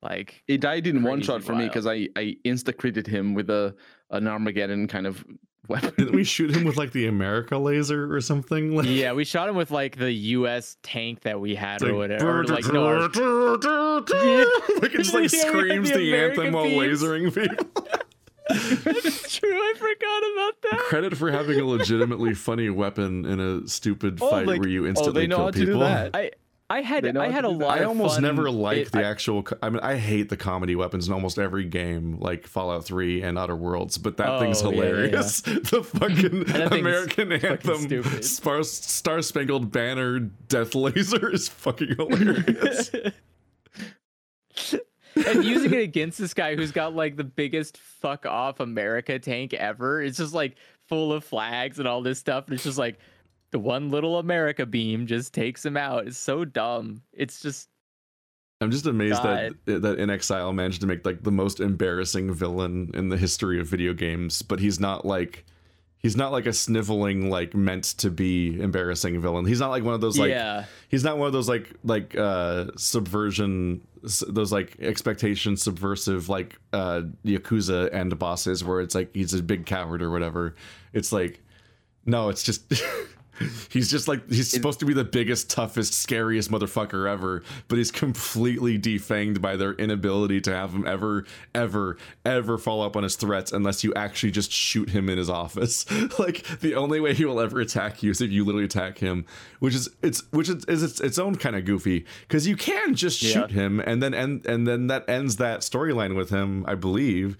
Like 0.01 0.43
He 0.48 0.58
died 0.58 0.88
in 0.88 1.03
one 1.03 1.22
shot 1.22 1.43
for 1.43 1.56
me 1.56 1.67
because 1.67 1.88
I 1.88 2.08
I 2.16 2.38
insta 2.45 2.74
critted 2.74 3.08
him 3.08 3.34
with 3.34 3.50
a 3.50 3.75
an 4.11 4.27
Armageddon 4.27 4.88
kind 4.88 5.08
of 5.08 5.25
weapon. 5.68 5.94
Didn't 5.98 6.16
we 6.16 6.24
shoot 6.24 6.56
him 6.56 6.64
with 6.64 6.77
like 6.77 6.92
the 6.92 7.08
America 7.08 7.58
laser 7.58 8.14
or 8.14 8.22
something? 8.22 8.76
Like, 8.76 8.85
Yeah, 8.90 9.14
we 9.14 9.26
shot 9.26 9.50
him 9.50 9.56
with 9.56 9.72
like 9.72 9.98
the 9.98 10.11
U.S. 10.11 10.77
tank 10.84 11.22
that 11.22 11.40
we 11.40 11.56
had 11.56 11.82
it's 11.82 11.84
or 11.84 11.95
whatever. 11.95 12.44
Like 12.45 12.66
no, 12.74 12.84
like 14.82 14.94
it 14.94 14.98
just 14.98 15.14
like 15.14 15.30
screams 15.30 15.90
the 15.92 15.98
the, 15.98 16.16
anthem 16.16 16.53
while 16.53 16.66
lasering 16.66 17.34
people. 17.34 17.88
That's 18.50 19.35
true. 19.38 19.50
I 19.52 19.74
forgot 19.76 20.24
about 20.34 20.61
that. 20.72 20.80
Credit 20.88 21.18
for 21.18 21.32
having 21.32 21.60
a 21.60 21.66
legitimately 21.66 22.34
funny 22.35 22.69
weapon 22.69 23.26
in 23.26 23.40
a 23.40 23.68
stupid 23.68 24.19
Oh, 24.22 24.30
fight 24.30 24.45
like- 24.48 24.60
where 24.60 24.69
you 24.69 24.85
oh, 24.85 24.90
instantly 24.90 25.22
they 25.24 25.27
know 25.27 25.38
kill 25.38 25.45
how 25.45 25.52
to 25.52 25.60
do 25.60 25.66
people. 25.66 25.80
that. 25.82 26.11
I 26.16 26.32
I 26.68 26.82
had 26.82 27.06
I 27.16 27.30
had 27.30 27.45
a 27.45 27.50
do 27.50 27.58
that. 27.60 27.66
lot. 27.66 27.77
I 27.77 27.82
of 27.84 27.90
almost 27.90 28.16
fun. 28.16 28.24
never 28.24 28.50
like 28.50 28.90
the 28.90 29.00
I- 29.00 29.03
actual. 29.03 29.45
I 29.61 29.69
mean, 29.69 29.82
I 29.82 29.98
hate 29.98 30.30
the 30.30 30.38
comedy 30.38 30.76
weapons 30.76 31.08
in 31.08 31.14
almost 31.14 31.38
every 31.38 31.66
game, 31.66 32.18
like 32.19 32.48
Fallout 32.48 32.85
Three 32.85 33.22
and 33.22 33.38
Outer 33.38 33.56
Worlds. 33.56 34.00
But 34.00 34.18
that 34.18 34.40
thing's 34.40 34.64
Oh, 34.64 34.72
yeah, 34.72 34.77
yeah, 34.77 34.82
yeah. 34.84 34.88
hilarious. 34.95 35.42
the 35.42 35.84
fucking 35.84 36.50
American 36.74 37.32
anthem, 37.34 37.77
stupid. 37.82 38.26
Star 38.26 38.64
Star 38.64 39.22
Spangled 39.22 39.72
Banner, 39.72 40.19
Death 40.19 40.74
Laser 40.74 41.30
is 41.32 41.48
fucking 41.50 41.95
hilarious. 41.98 42.90
and 45.16 45.44
using 45.45 45.74
it 45.74 45.82
against 45.82 46.18
this 46.18 46.34
guy 46.34 46.56
who's 46.56 46.72
got 46.72 46.95
like 46.95 47.16
the 47.16 47.24
biggest 47.24 47.77
fuck 47.77 48.26
off 48.26 48.60
America 48.60 49.19
tank 49.19 49.53
ever. 49.53 50.02
It's 50.02 50.18
just 50.18 50.34
like 50.34 50.56
full 50.88 51.14
of 51.14 51.24
flags 51.24 51.80
and 51.80 51.88
all 51.88 52.02
this 52.02 52.19
stuff. 52.19 52.45
And 52.48 52.56
it's 52.56 52.64
just 52.64 52.77
like 52.77 52.98
the 53.51 53.59
one 53.59 53.90
little 53.90 54.19
America 54.19 54.65
beam 54.65 55.07
just 55.07 55.33
takes 55.33 55.65
him 55.65 55.77
out. 55.77 56.07
It's 56.07 56.17
so 56.17 56.45
dumb. 56.45 57.01
It's 57.14 57.41
just 57.41 57.69
I'm 58.61 58.72
just 58.72 58.85
amazed 58.85 59.22
that 59.24 59.53
that 59.65 59.98
inXile 59.98 60.53
managed 60.53 60.82
to 60.82 60.88
make 60.88 61.06
like 61.06 61.24
the 61.24 61.32
most 61.32 61.59
embarrassing 61.59 62.33
villain 62.33 62.91
in 62.93 63.09
the 63.09 63.17
history 63.17 63.59
of 63.59 63.67
video 63.67 63.93
games, 63.93 64.41
but 64.41 64.59
he's 64.59 64.80
not 64.80 65.06
like 65.06 65.45
he's 65.98 66.15
not 66.15 66.32
like 66.32 66.45
a 66.45 66.53
sniveling 66.53 67.30
like 67.30 67.53
meant 67.53 67.83
to 67.83 68.09
be 68.09 68.59
embarrassing 68.61 69.19
villain. 69.19 69.45
He's 69.45 69.59
not 69.59 69.72
like 69.72 69.83
one 69.83 69.93
of 69.93 70.01
those 70.01 70.17
like 70.17 70.30
yeah. 70.30 70.65
he's 70.88 71.03
not 71.03 71.17
one 71.17 71.27
of 71.27 71.33
those 71.33 71.49
like 71.49 71.74
like 71.83 72.15
uh 72.15 72.67
subversion 72.77 73.82
those 74.27 74.51
like 74.51 74.77
expectation 74.80 75.57
subversive 75.57 76.30
like 76.30 76.57
uh 76.74 77.01
yakuza 77.25 77.93
end 77.93 78.17
bosses 78.19 78.64
where 78.64 78.82
it's 78.82 78.95
like 78.95 79.09
he's 79.15 79.33
a 79.33 79.41
big 79.41 79.65
coward 79.65 80.01
or 80.01 80.11
whatever 80.11 80.56
it's 80.93 81.11
like 81.11 81.41
no 82.06 82.30
it's 82.30 82.43
just 82.43 82.72
he's 83.69 83.89
just 83.89 84.07
like 84.07 84.27
he's 84.30 84.49
supposed 84.49 84.80
to 84.80 84.85
be 84.85 84.93
the 84.93 85.03
biggest 85.03 85.49
toughest 85.49 85.93
scariest 85.93 86.49
motherfucker 86.51 87.09
ever 87.09 87.43
but 87.67 87.77
he's 87.77 87.91
completely 87.91 88.77
defanged 88.80 89.41
by 89.41 89.55
their 89.55 89.73
inability 89.73 90.39
to 90.41 90.53
have 90.53 90.73
him 90.73 90.85
ever 90.88 91.25
ever 91.53 91.97
ever 92.25 92.57
follow 92.57 92.85
up 92.85 92.95
on 92.95 93.03
his 93.03 93.15
threats 93.15 93.51
unless 93.51 93.83
you 93.83 93.93
actually 93.95 94.31
just 94.31 94.51
shoot 94.51 94.89
him 94.89 95.09
in 95.09 95.17
his 95.17 95.30
office 95.30 95.85
like 96.19 96.43
the 96.59 96.75
only 96.75 96.99
way 96.99 97.14
he 97.14 97.25
will 97.25 97.39
ever 97.39 97.59
attack 97.59 98.01
you 98.03 98.11
is 98.11 98.22
if 98.22 98.31
you 98.31 98.43
literally 98.45 98.65
attack 98.65 98.97
him 98.99 99.25
which 99.59 99.75
is 99.75 99.89
it's 100.01 100.23
which 100.31 100.49
is, 100.49 100.64
is 100.65 100.83
its, 100.83 100.99
its 101.01 101.19
own 101.19 101.35
kind 101.35 101.55
of 101.55 101.65
goofy 101.65 102.05
because 102.27 102.47
you 102.47 102.55
can 102.55 102.95
just 102.95 103.22
Yeah. 103.22 103.33
shoot 103.33 103.51
him 103.51 103.80
and 103.80 104.01
then 104.01 104.14
and 104.14 104.45
and 104.45 104.67
then 104.67 104.88
that 104.88 105.07
ends 105.09 105.38
that 105.38 105.61
storyline 105.61 106.15
with 106.15 106.30
him 106.30 106.64
i 106.67 106.75
believe 106.75 107.38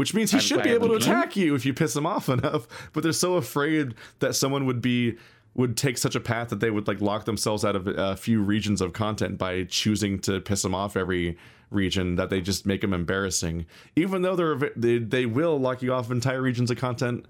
which 0.00 0.14
means 0.14 0.30
he 0.30 0.38
I'm 0.38 0.40
should 0.40 0.62
be 0.62 0.70
able 0.70 0.88
to 0.88 0.94
attack 0.94 1.36
you 1.36 1.54
if 1.54 1.66
you 1.66 1.74
piss 1.74 1.94
him 1.94 2.06
off 2.06 2.28
enough. 2.30 2.66
But 2.94 3.02
they're 3.02 3.12
so 3.12 3.34
afraid 3.34 3.94
that 4.20 4.34
someone 4.34 4.64
would 4.64 4.80
be 4.80 5.18
would 5.52 5.76
take 5.76 5.98
such 5.98 6.14
a 6.14 6.20
path 6.20 6.48
that 6.48 6.60
they 6.60 6.70
would 6.70 6.88
like 6.88 7.02
lock 7.02 7.26
themselves 7.26 7.66
out 7.66 7.76
of 7.76 7.86
a 7.86 8.16
few 8.16 8.40
regions 8.40 8.80
of 8.80 8.94
content 8.94 9.36
by 9.36 9.64
choosing 9.64 10.18
to 10.20 10.40
piss 10.40 10.64
him 10.64 10.74
off 10.74 10.96
every 10.96 11.36
region 11.68 12.14
that 12.14 12.30
they 12.30 12.40
just 12.40 12.64
make 12.64 12.82
him 12.82 12.94
embarrassing. 12.94 13.66
Even 13.94 14.22
though 14.22 14.34
they're 14.34 14.72
they, 14.74 14.96
they 14.96 15.26
will 15.26 15.60
lock 15.60 15.82
you 15.82 15.92
off 15.92 16.10
entire 16.10 16.40
regions 16.40 16.70
of 16.70 16.78
content 16.78 17.26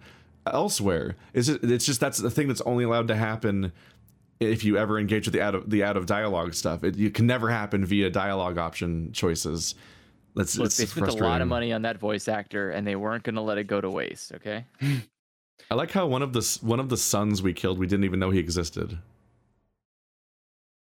elsewhere. 0.47 1.17
It's 1.35 1.49
just, 1.49 1.65
it's 1.65 1.85
just 1.85 1.99
that's 1.99 2.19
the 2.19 2.31
thing 2.31 2.47
that's 2.47 2.61
only 2.61 2.85
allowed 2.85 3.09
to 3.09 3.17
happen 3.17 3.73
if 4.39 4.63
you 4.63 4.79
ever 4.79 4.97
engage 4.97 5.27
with 5.27 5.35
the 5.35 5.43
out 5.43 5.57
of 5.57 5.71
the 5.71 5.83
out 5.83 5.97
of 5.97 6.07
dialogue 6.07 6.55
stuff. 6.55 6.85
It, 6.85 6.97
it 7.01 7.15
can 7.15 7.27
never 7.27 7.51
happen 7.51 7.85
via 7.85 8.11
dialogue 8.11 8.59
option 8.59 9.11
choices 9.11 9.75
that's 10.34 10.57
Look, 10.57 10.67
it's 10.67 10.76
they 10.76 10.86
spent 10.86 11.09
a 11.09 11.12
lot 11.12 11.41
of 11.42 11.49
money 11.49 11.73
on 11.73 11.83
that 11.83 11.99
voice 11.99 12.28
actor 12.28 12.70
and 12.70 12.86
they 12.86 12.97
weren't 12.97 13.25
gonna 13.25 13.42
let 13.42 13.59
it 13.59 13.65
go 13.65 13.81
to 13.81 13.91
waste, 13.91 14.33
okay? 14.34 14.65
I 15.70 15.75
like 15.75 15.91
how 15.91 16.07
one 16.07 16.23
of 16.23 16.33
the 16.33 16.59
one 16.62 16.81
of 16.81 16.89
the 16.89 16.97
sons 16.97 17.42
we 17.42 17.52
killed 17.52 17.78
we 17.78 17.86
didn't 17.86 18.05
even 18.05 18.18
know 18.20 18.31
he 18.31 18.39
existed. 18.39 18.99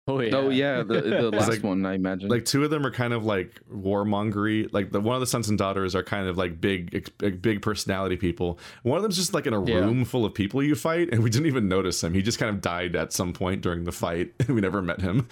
Oh, 0.08 0.18
oh 0.18 0.20
yeah. 0.20 0.36
Oh 0.36 0.50
yeah, 0.50 0.84
the, 0.84 1.02
the 1.02 1.32
last 1.34 1.50
like- 1.50 1.64
one 1.64 1.84
I 1.84 1.94
imagine. 1.96 2.30
Like 2.30 2.46
two 2.46 2.64
of 2.64 2.70
them 2.70 2.86
are 2.86 2.92
kind 2.92 3.12
of 3.12 3.26
like 3.26 3.60
warmongery. 3.74 4.72
Like 4.72 4.92
the 4.92 5.00
one 5.00 5.16
of 5.16 5.20
the 5.20 5.26
sons 5.26 5.50
and 5.50 5.58
daughters 5.58 5.96
are 5.96 6.04
kind 6.04 6.28
of 6.28 6.38
like 6.38 6.62
big 6.62 6.94
ex- 6.94 7.10
big 7.10 7.42
big 7.42 7.62
personality 7.64 8.16
people. 8.16 8.60
One 8.84 8.98
of 8.98 9.02
them's 9.04 9.16
just 9.16 9.34
like 9.34 9.48
in 9.48 9.54
a 9.56 9.66
Yeah. 9.66 9.78
room 9.78 10.06
full 10.06 10.24
of 10.24 10.36
people 10.36 10.62
you 10.62 10.76
fight, 10.76 11.10
and 11.12 11.24
we 11.24 11.32
didn't 11.32 11.48
even 11.48 11.68
notice 11.68 12.04
him. 12.04 12.14
He 12.14 12.22
just 12.22 12.38
kind 12.38 12.54
of 12.54 12.62
died 12.62 12.96
at 12.96 13.14
some 13.14 13.34
point 13.34 13.62
during 13.62 13.84
the 13.86 13.92
fight, 13.92 14.32
and 14.40 14.50
we 14.50 14.62
never 14.62 14.80
met 14.84 15.02
him. 15.02 15.28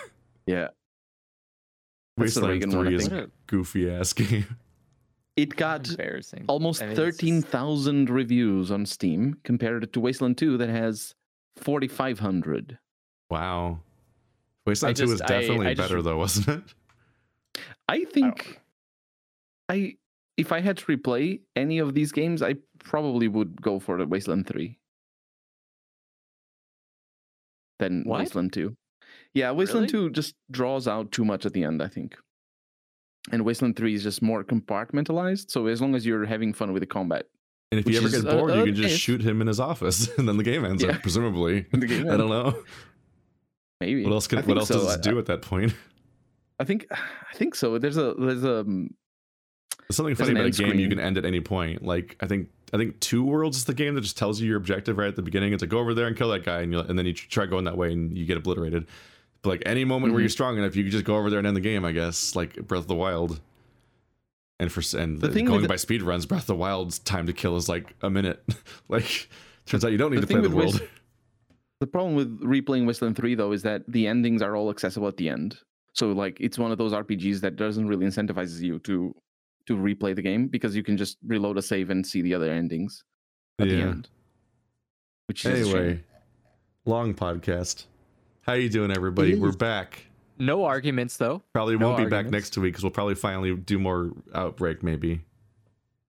yeah, 0.46 0.68
That's 2.18 2.36
Wasteland 2.36 2.52
Reagan 2.52 2.76
one, 2.76 2.86
Three 2.86 2.94
is 2.96 3.08
a 3.08 3.30
goofy 3.46 3.90
ass 3.90 4.12
game. 4.12 4.44
it 5.36 5.56
got 5.56 5.88
almost 6.48 6.82
I 6.82 6.86
mean, 6.86 6.92
it's 6.92 6.98
just- 7.00 7.20
thirteen 7.20 7.42
thousand 7.42 8.10
reviews 8.10 8.70
on 8.70 8.86
Steam 8.86 9.36
compared 9.44 9.92
to 9.92 10.00
Wasteland 10.00 10.36
Two 10.38 10.56
that 10.58 10.68
has 10.68 11.14
forty 11.56 11.88
five 11.88 12.18
hundred. 12.18 12.78
Wow. 13.30 13.80
Wasteland 14.66 14.96
Two 14.96 15.04
just- 15.04 15.12
was 15.12 15.20
definitely 15.20 15.66
I 15.68 15.74
just- 15.74 15.88
better 15.88 16.02
though, 16.02 16.18
wasn't 16.18 16.48
it? 16.48 17.62
I 17.88 18.04
think 18.04 18.60
oh. 19.70 19.74
I 19.74 19.96
if 20.36 20.52
I 20.52 20.60
had 20.60 20.76
to 20.78 20.84
replay 20.86 21.40
any 21.56 21.78
of 21.78 21.94
these 21.94 22.12
games, 22.12 22.42
I 22.42 22.56
probably 22.78 23.26
would 23.28 23.60
go 23.60 23.80
for 23.80 23.98
the 23.98 24.06
Wasteland 24.06 24.46
3. 24.46 24.78
Than 27.78 28.04
What? 28.04 28.20
Wasteland 28.20 28.52
2. 28.52 28.76
Yeah, 29.34 29.50
Wasteland 29.52 29.92
Really? 29.92 30.08
2 30.08 30.10
just 30.12 30.34
draws 30.50 30.88
out 30.88 31.12
too 31.12 31.24
much 31.24 31.46
at 31.46 31.52
the 31.52 31.62
end, 31.64 31.82
I 31.82 31.88
think. 31.88 32.16
And 33.30 33.44
Wasteland 33.44 33.76
3 33.76 33.94
is 33.94 34.02
just 34.02 34.22
more 34.22 34.42
compartmentalized, 34.42 35.50
so 35.50 35.66
as 35.66 35.80
long 35.82 35.94
as 35.94 36.06
you're 36.06 36.24
having 36.24 36.52
fun 36.54 36.72
with 36.72 36.80
the 36.80 36.86
combat, 36.86 37.26
And 37.70 37.78
if 37.78 37.86
you 37.88 37.98
ever 37.98 38.06
is, 38.06 38.22
get 38.22 38.32
uh, 38.32 38.36
bored, 38.36 38.54
you 38.54 38.60
uh, 38.60 38.64
can 38.64 38.74
just 38.74 38.94
if- 38.94 39.00
shoot 39.00 39.20
him 39.20 39.40
in 39.40 39.46
his 39.46 39.60
office, 39.60 40.08
and 40.18 40.26
then 40.28 40.36
the 40.38 40.42
game 40.44 40.64
ends. 40.64 40.82
Yeah. 40.82 40.92
Up, 40.92 41.02
presumably. 41.02 41.66
the 41.72 41.86
game 41.86 42.08
I 42.10 42.16
don't 42.16 42.30
know. 42.30 42.62
maybe. 43.80 44.04
What 44.04 44.12
else 44.12 44.26
can 44.26 44.38
I 44.38 44.42
What 44.42 44.58
else 44.58 44.68
so. 44.68 44.74
does 44.80 44.94
it 44.96 45.02
do 45.02 45.18
at 45.18 45.26
that 45.26 45.42
point? 45.42 45.74
I 46.58 46.64
think 46.64 46.86
I 46.90 47.34
think 47.36 47.54
so. 47.54 47.78
There's 47.78 47.96
a 47.98 48.14
there's 48.18 48.44
a 48.44 48.60
um, 48.60 48.94
There's 49.88 49.96
something 49.96 50.14
There's 50.14 50.28
funny 50.28 50.32
about 50.40 50.58
a 50.58 50.64
end 50.64 50.72
game 50.72 50.80
you 50.80 50.88
can 50.88 50.98
end 51.00 51.18
at 51.18 51.24
any 51.26 51.40
point. 51.40 51.84
Like 51.84 52.16
I 52.20 52.26
think 52.26 52.48
I 52.72 52.78
think 52.78 52.98
Two 53.00 53.24
Worlds 53.24 53.58
is 53.58 53.64
the 53.66 53.74
game 53.74 53.94
that 53.94 54.00
just 54.00 54.16
tells 54.16 54.40
you 54.40 54.48
your 54.48 54.56
objective 54.56 54.96
right 54.96 55.08
at 55.08 55.16
the 55.16 55.22
beginning. 55.22 55.52
It's 55.52 55.62
like 55.62 55.70
go 55.70 55.78
over 55.80 55.92
there 55.94 56.06
and 56.06 56.16
kill 56.16 56.30
that 56.30 56.44
guy, 56.44 56.60
and 56.62 56.72
you 56.72 56.78
and 56.80 56.98
then 56.98 57.04
you 57.04 57.12
try 57.12 57.44
going 57.46 57.64
that 57.64 57.76
way 57.76 57.92
and 57.92 58.16
you 58.16 58.24
get 58.24 58.36
obliterated. 58.38 58.86
But 59.42 59.50
like 59.50 59.62
any 59.66 59.84
moment 59.84 60.12
where 60.12 60.20
Mhm. 60.20 60.24
you're 60.24 60.28
strong 60.30 60.58
enough, 60.58 60.74
you 60.76 60.82
can 60.82 60.90
just 60.90 61.04
go 61.04 61.16
over 61.16 61.30
there 61.30 61.38
and 61.38 61.46
end 61.46 61.56
the 61.56 61.60
game. 61.60 61.84
I 61.84 61.92
guess 61.92 62.34
like 62.34 62.54
Breath 62.66 62.82
of 62.82 62.88
the 62.88 62.94
Wild. 62.94 63.40
And 64.60 64.72
for 64.72 64.82
and 64.98 65.20
The 65.20 65.28
the 65.28 65.42
going 65.42 65.66
by 65.68 65.76
speed 65.76 66.02
runs, 66.02 66.26
Breath 66.26 66.42
of 66.42 66.46
the 66.48 66.56
Wild's 66.56 66.98
time 66.98 67.26
to 67.26 67.32
kill 67.32 67.56
is 67.56 67.68
like 67.68 67.94
a 68.02 68.10
minute. 68.10 68.42
like 68.88 69.28
turns 69.66 69.84
out 69.84 69.92
you 69.92 69.98
don't 69.98 70.12
need 70.12 70.20
to 70.20 70.26
play 70.26 70.40
the 70.40 70.50
world. 70.50 70.82
The 71.80 71.86
problem 71.86 72.16
with 72.16 72.40
replaying 72.40 72.86
Wasteland 72.86 73.14
3 73.16 73.36
though 73.36 73.52
is 73.52 73.62
that 73.62 73.84
the 73.86 74.08
endings 74.08 74.42
are 74.42 74.56
all 74.56 74.68
accessible 74.70 75.06
at 75.06 75.16
the 75.16 75.28
end. 75.28 75.58
So 75.94 76.10
like 76.10 76.36
it's 76.40 76.58
one 76.58 76.72
of 76.72 76.78
those 76.78 76.92
RPGs 76.92 77.40
that 77.42 77.54
doesn't 77.54 77.86
really 77.86 78.06
incentivize 78.06 78.60
you 78.60 78.80
to 78.80 79.14
to 79.66 79.76
replay 79.76 80.16
the 80.16 80.22
game 80.22 80.48
because 80.48 80.74
you 80.74 80.82
can 80.82 80.96
just 80.96 81.18
reload 81.26 81.56
a 81.58 81.62
save 81.62 81.90
and 81.90 82.04
see 82.04 82.22
the 82.22 82.34
other 82.34 82.50
endings 82.50 83.04
at 83.60 83.68
the 83.68 83.76
Yeah. 83.76 83.88
end. 83.90 84.08
Which 85.26 85.44
is 85.44 85.60
a 85.60 85.64
shame. 85.70 85.74
Anyway, 85.76 86.04
long 86.86 87.14
podcast. 87.14 87.84
How 88.48 88.54
you 88.54 88.70
doing, 88.70 88.90
everybody? 88.90 89.34
We're 89.34 89.52
back. 89.52 90.06
No 90.38 90.64
arguments 90.64 91.18
though. 91.18 91.42
Probably 91.52 91.76
No 91.76 91.88
won't 91.90 91.98
be 92.02 92.06
back 92.08 92.30
next 92.30 92.56
week 92.56 92.72
because 92.72 92.82
we'll 92.82 92.90
probably 92.90 93.14
finally 93.14 93.54
do 93.54 93.78
more 93.78 94.10
Outbreak. 94.34 94.82
Maybe. 94.82 95.20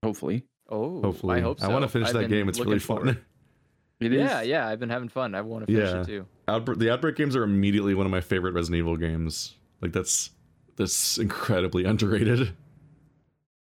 hopefully. 0.01 0.45
Oh, 0.69 1.01
Hopefully, 1.01 1.40
I 1.40 1.42
hope 1.42 1.59
so. 1.59 1.66
I 1.69 1.74
want 1.74 1.82
to 1.84 1.90
finish 1.90 2.08
I've 2.08 2.14
that 2.14 2.30
game. 2.30 2.48
It's 2.48 2.58
really 2.58 2.80
forward. 2.80 3.16
fun. 3.16 3.26
It 4.00 4.14
is 4.14 4.22
Yeah, 4.22 4.40
yeah, 4.42 4.66
I've 4.69 4.80
been 4.80 4.90
having 4.90 5.09
fun. 5.09 5.35
I 5.35 5.42
want 5.42 5.68
to 5.68 5.74
finish 5.74 5.90
Yeah. 5.92 6.00
it 6.00 6.06
too. 6.06 6.26
Outbreak, 6.48 6.80
the 6.80 6.90
Outbreak 6.92 7.18
games 7.18 7.35
are 7.35 7.43
immediately 7.43 7.93
one 7.93 8.06
of 8.06 8.11
my 8.14 8.22
favorite 8.22 8.53
Resident 8.53 8.77
Evil 8.80 8.95
games. 8.95 9.56
Like 9.82 9.92
that's 9.92 10.30
that's 10.77 11.18
incredibly 11.18 11.84
underrated. 11.84 12.53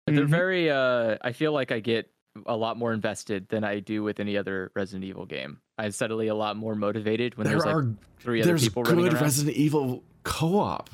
They're 0.06 0.26
Mhm. 0.26 0.28
very. 0.28 0.70
uh 0.70 1.16
I 1.22 1.32
feel 1.32 1.54
like 1.54 1.72
I 1.72 1.80
get 1.80 2.12
a 2.46 2.58
lot 2.58 2.78
more 2.78 2.92
invested 2.92 3.48
than 3.48 3.64
I 3.64 3.80
do 3.80 4.04
with 4.04 4.20
any 4.20 4.36
other 4.36 4.74
Resident 4.76 5.06
Evil 5.06 5.26
game. 5.26 5.62
I'm 5.78 5.92
suddenly 5.92 6.28
a 6.28 6.36
lot 6.36 6.56
more 6.58 6.76
motivated 6.76 7.38
when 7.38 7.46
There 7.46 7.54
there's 7.54 7.66
like 7.66 7.76
are 7.76 7.92
three 8.20 8.42
other 8.42 8.52
there's 8.52 8.64
people 8.64 8.84
running 8.84 9.06
good 9.06 9.14
around. 9.14 9.24
Resident 9.24 9.58
Evil 9.58 10.04
co-op, 10.24 10.90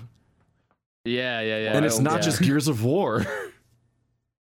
yeah, 1.05 1.41
yeah, 1.41 1.57
yeah. 1.59 1.77
and 1.77 1.85
it's 1.85 1.99
not 1.99 2.15
yeah. 2.15 2.19
just 2.21 2.41
Gears 2.43 2.67
of 2.67 2.83
War. 2.83 3.25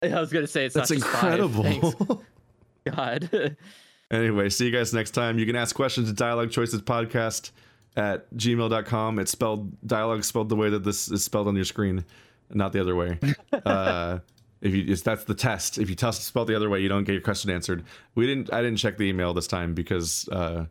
I 0.03 0.21
was 0.21 0.33
gonna 0.33 0.47
say 0.47 0.67
it's 0.67 0.75
that's 0.75 0.91
not 0.91 0.99
just 0.99 1.09
five. 1.11 1.41
incredible. 1.41 2.23
God. 2.85 3.57
Anyway, 4.11 4.49
see 4.51 4.67
you 4.67 4.71
guys 4.71 4.93
next 4.93 5.13
time. 5.13 5.39
You 5.39 5.47
can 5.47 5.57
ask 5.57 5.75
questions 5.75 6.11
at 6.11 6.15
Dialogue 6.15 6.51
Choices 6.51 6.83
Podcast 6.83 7.51
at 7.97 8.33
gmail.com. 8.35 9.19
It's 9.19 9.33
spelled 9.33 9.73
dialogue 9.85 10.23
spelled 10.25 10.51
the 10.51 10.57
way 10.57 10.69
that 10.69 10.85
this 10.85 11.11
is 11.11 11.25
spelled 11.25 11.49
on 11.49 11.57
your 11.57 11.65
screen, 11.65 12.05
not 12.51 12.73
the 12.73 12.81
other 12.81 12.95
way. 12.95 13.19
uh, 13.65 14.19
If 14.65 14.75
you 14.75 14.83
just 14.83 15.05
that's 15.05 15.25
the 15.25 15.35
test. 15.35 15.79
If 15.79 15.89
you 15.91 15.95
test 15.95 16.25
spell 16.25 16.45
the 16.47 16.57
other 16.57 16.69
way, 16.71 16.81
you 16.81 16.89
don't 16.89 17.05
get 17.05 17.13
your 17.13 17.21
question 17.21 17.51
answered. 17.51 17.85
We 18.15 18.27
didn't. 18.27 18.53
I 18.53 18.63
didn't 18.63 18.79
check 18.79 18.97
the 18.97 19.05
email 19.05 19.33
this 19.35 19.47
time 19.47 19.75
because 19.75 20.27
uh, 20.33 20.65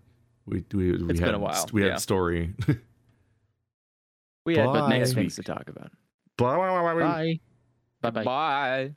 we 0.47 0.63
we 0.73 0.91
we 0.97 1.11
It's 1.11 1.19
had 1.19 1.27
been 1.27 1.35
a 1.35 1.39
while, 1.39 1.65
we 1.71 1.83
had 1.83 1.87
yeah. 1.89 1.95
story. 1.97 2.53
We 4.45 4.57
had 4.57 4.65
Bye. 4.65 4.89
nice 4.89 4.99
Next 4.99 5.13
things 5.13 5.37
week. 5.37 5.45
to 5.45 5.53
talk 5.53 5.69
about. 5.69 5.91
Blah, 6.37 6.55
blah, 6.55 6.69
blah, 6.71 6.81
blah, 6.81 6.93
blah. 6.95 7.13
Bye. 7.13 7.39
Bye 8.01 8.09
bye. 8.09 8.23
Bye. 8.23 8.95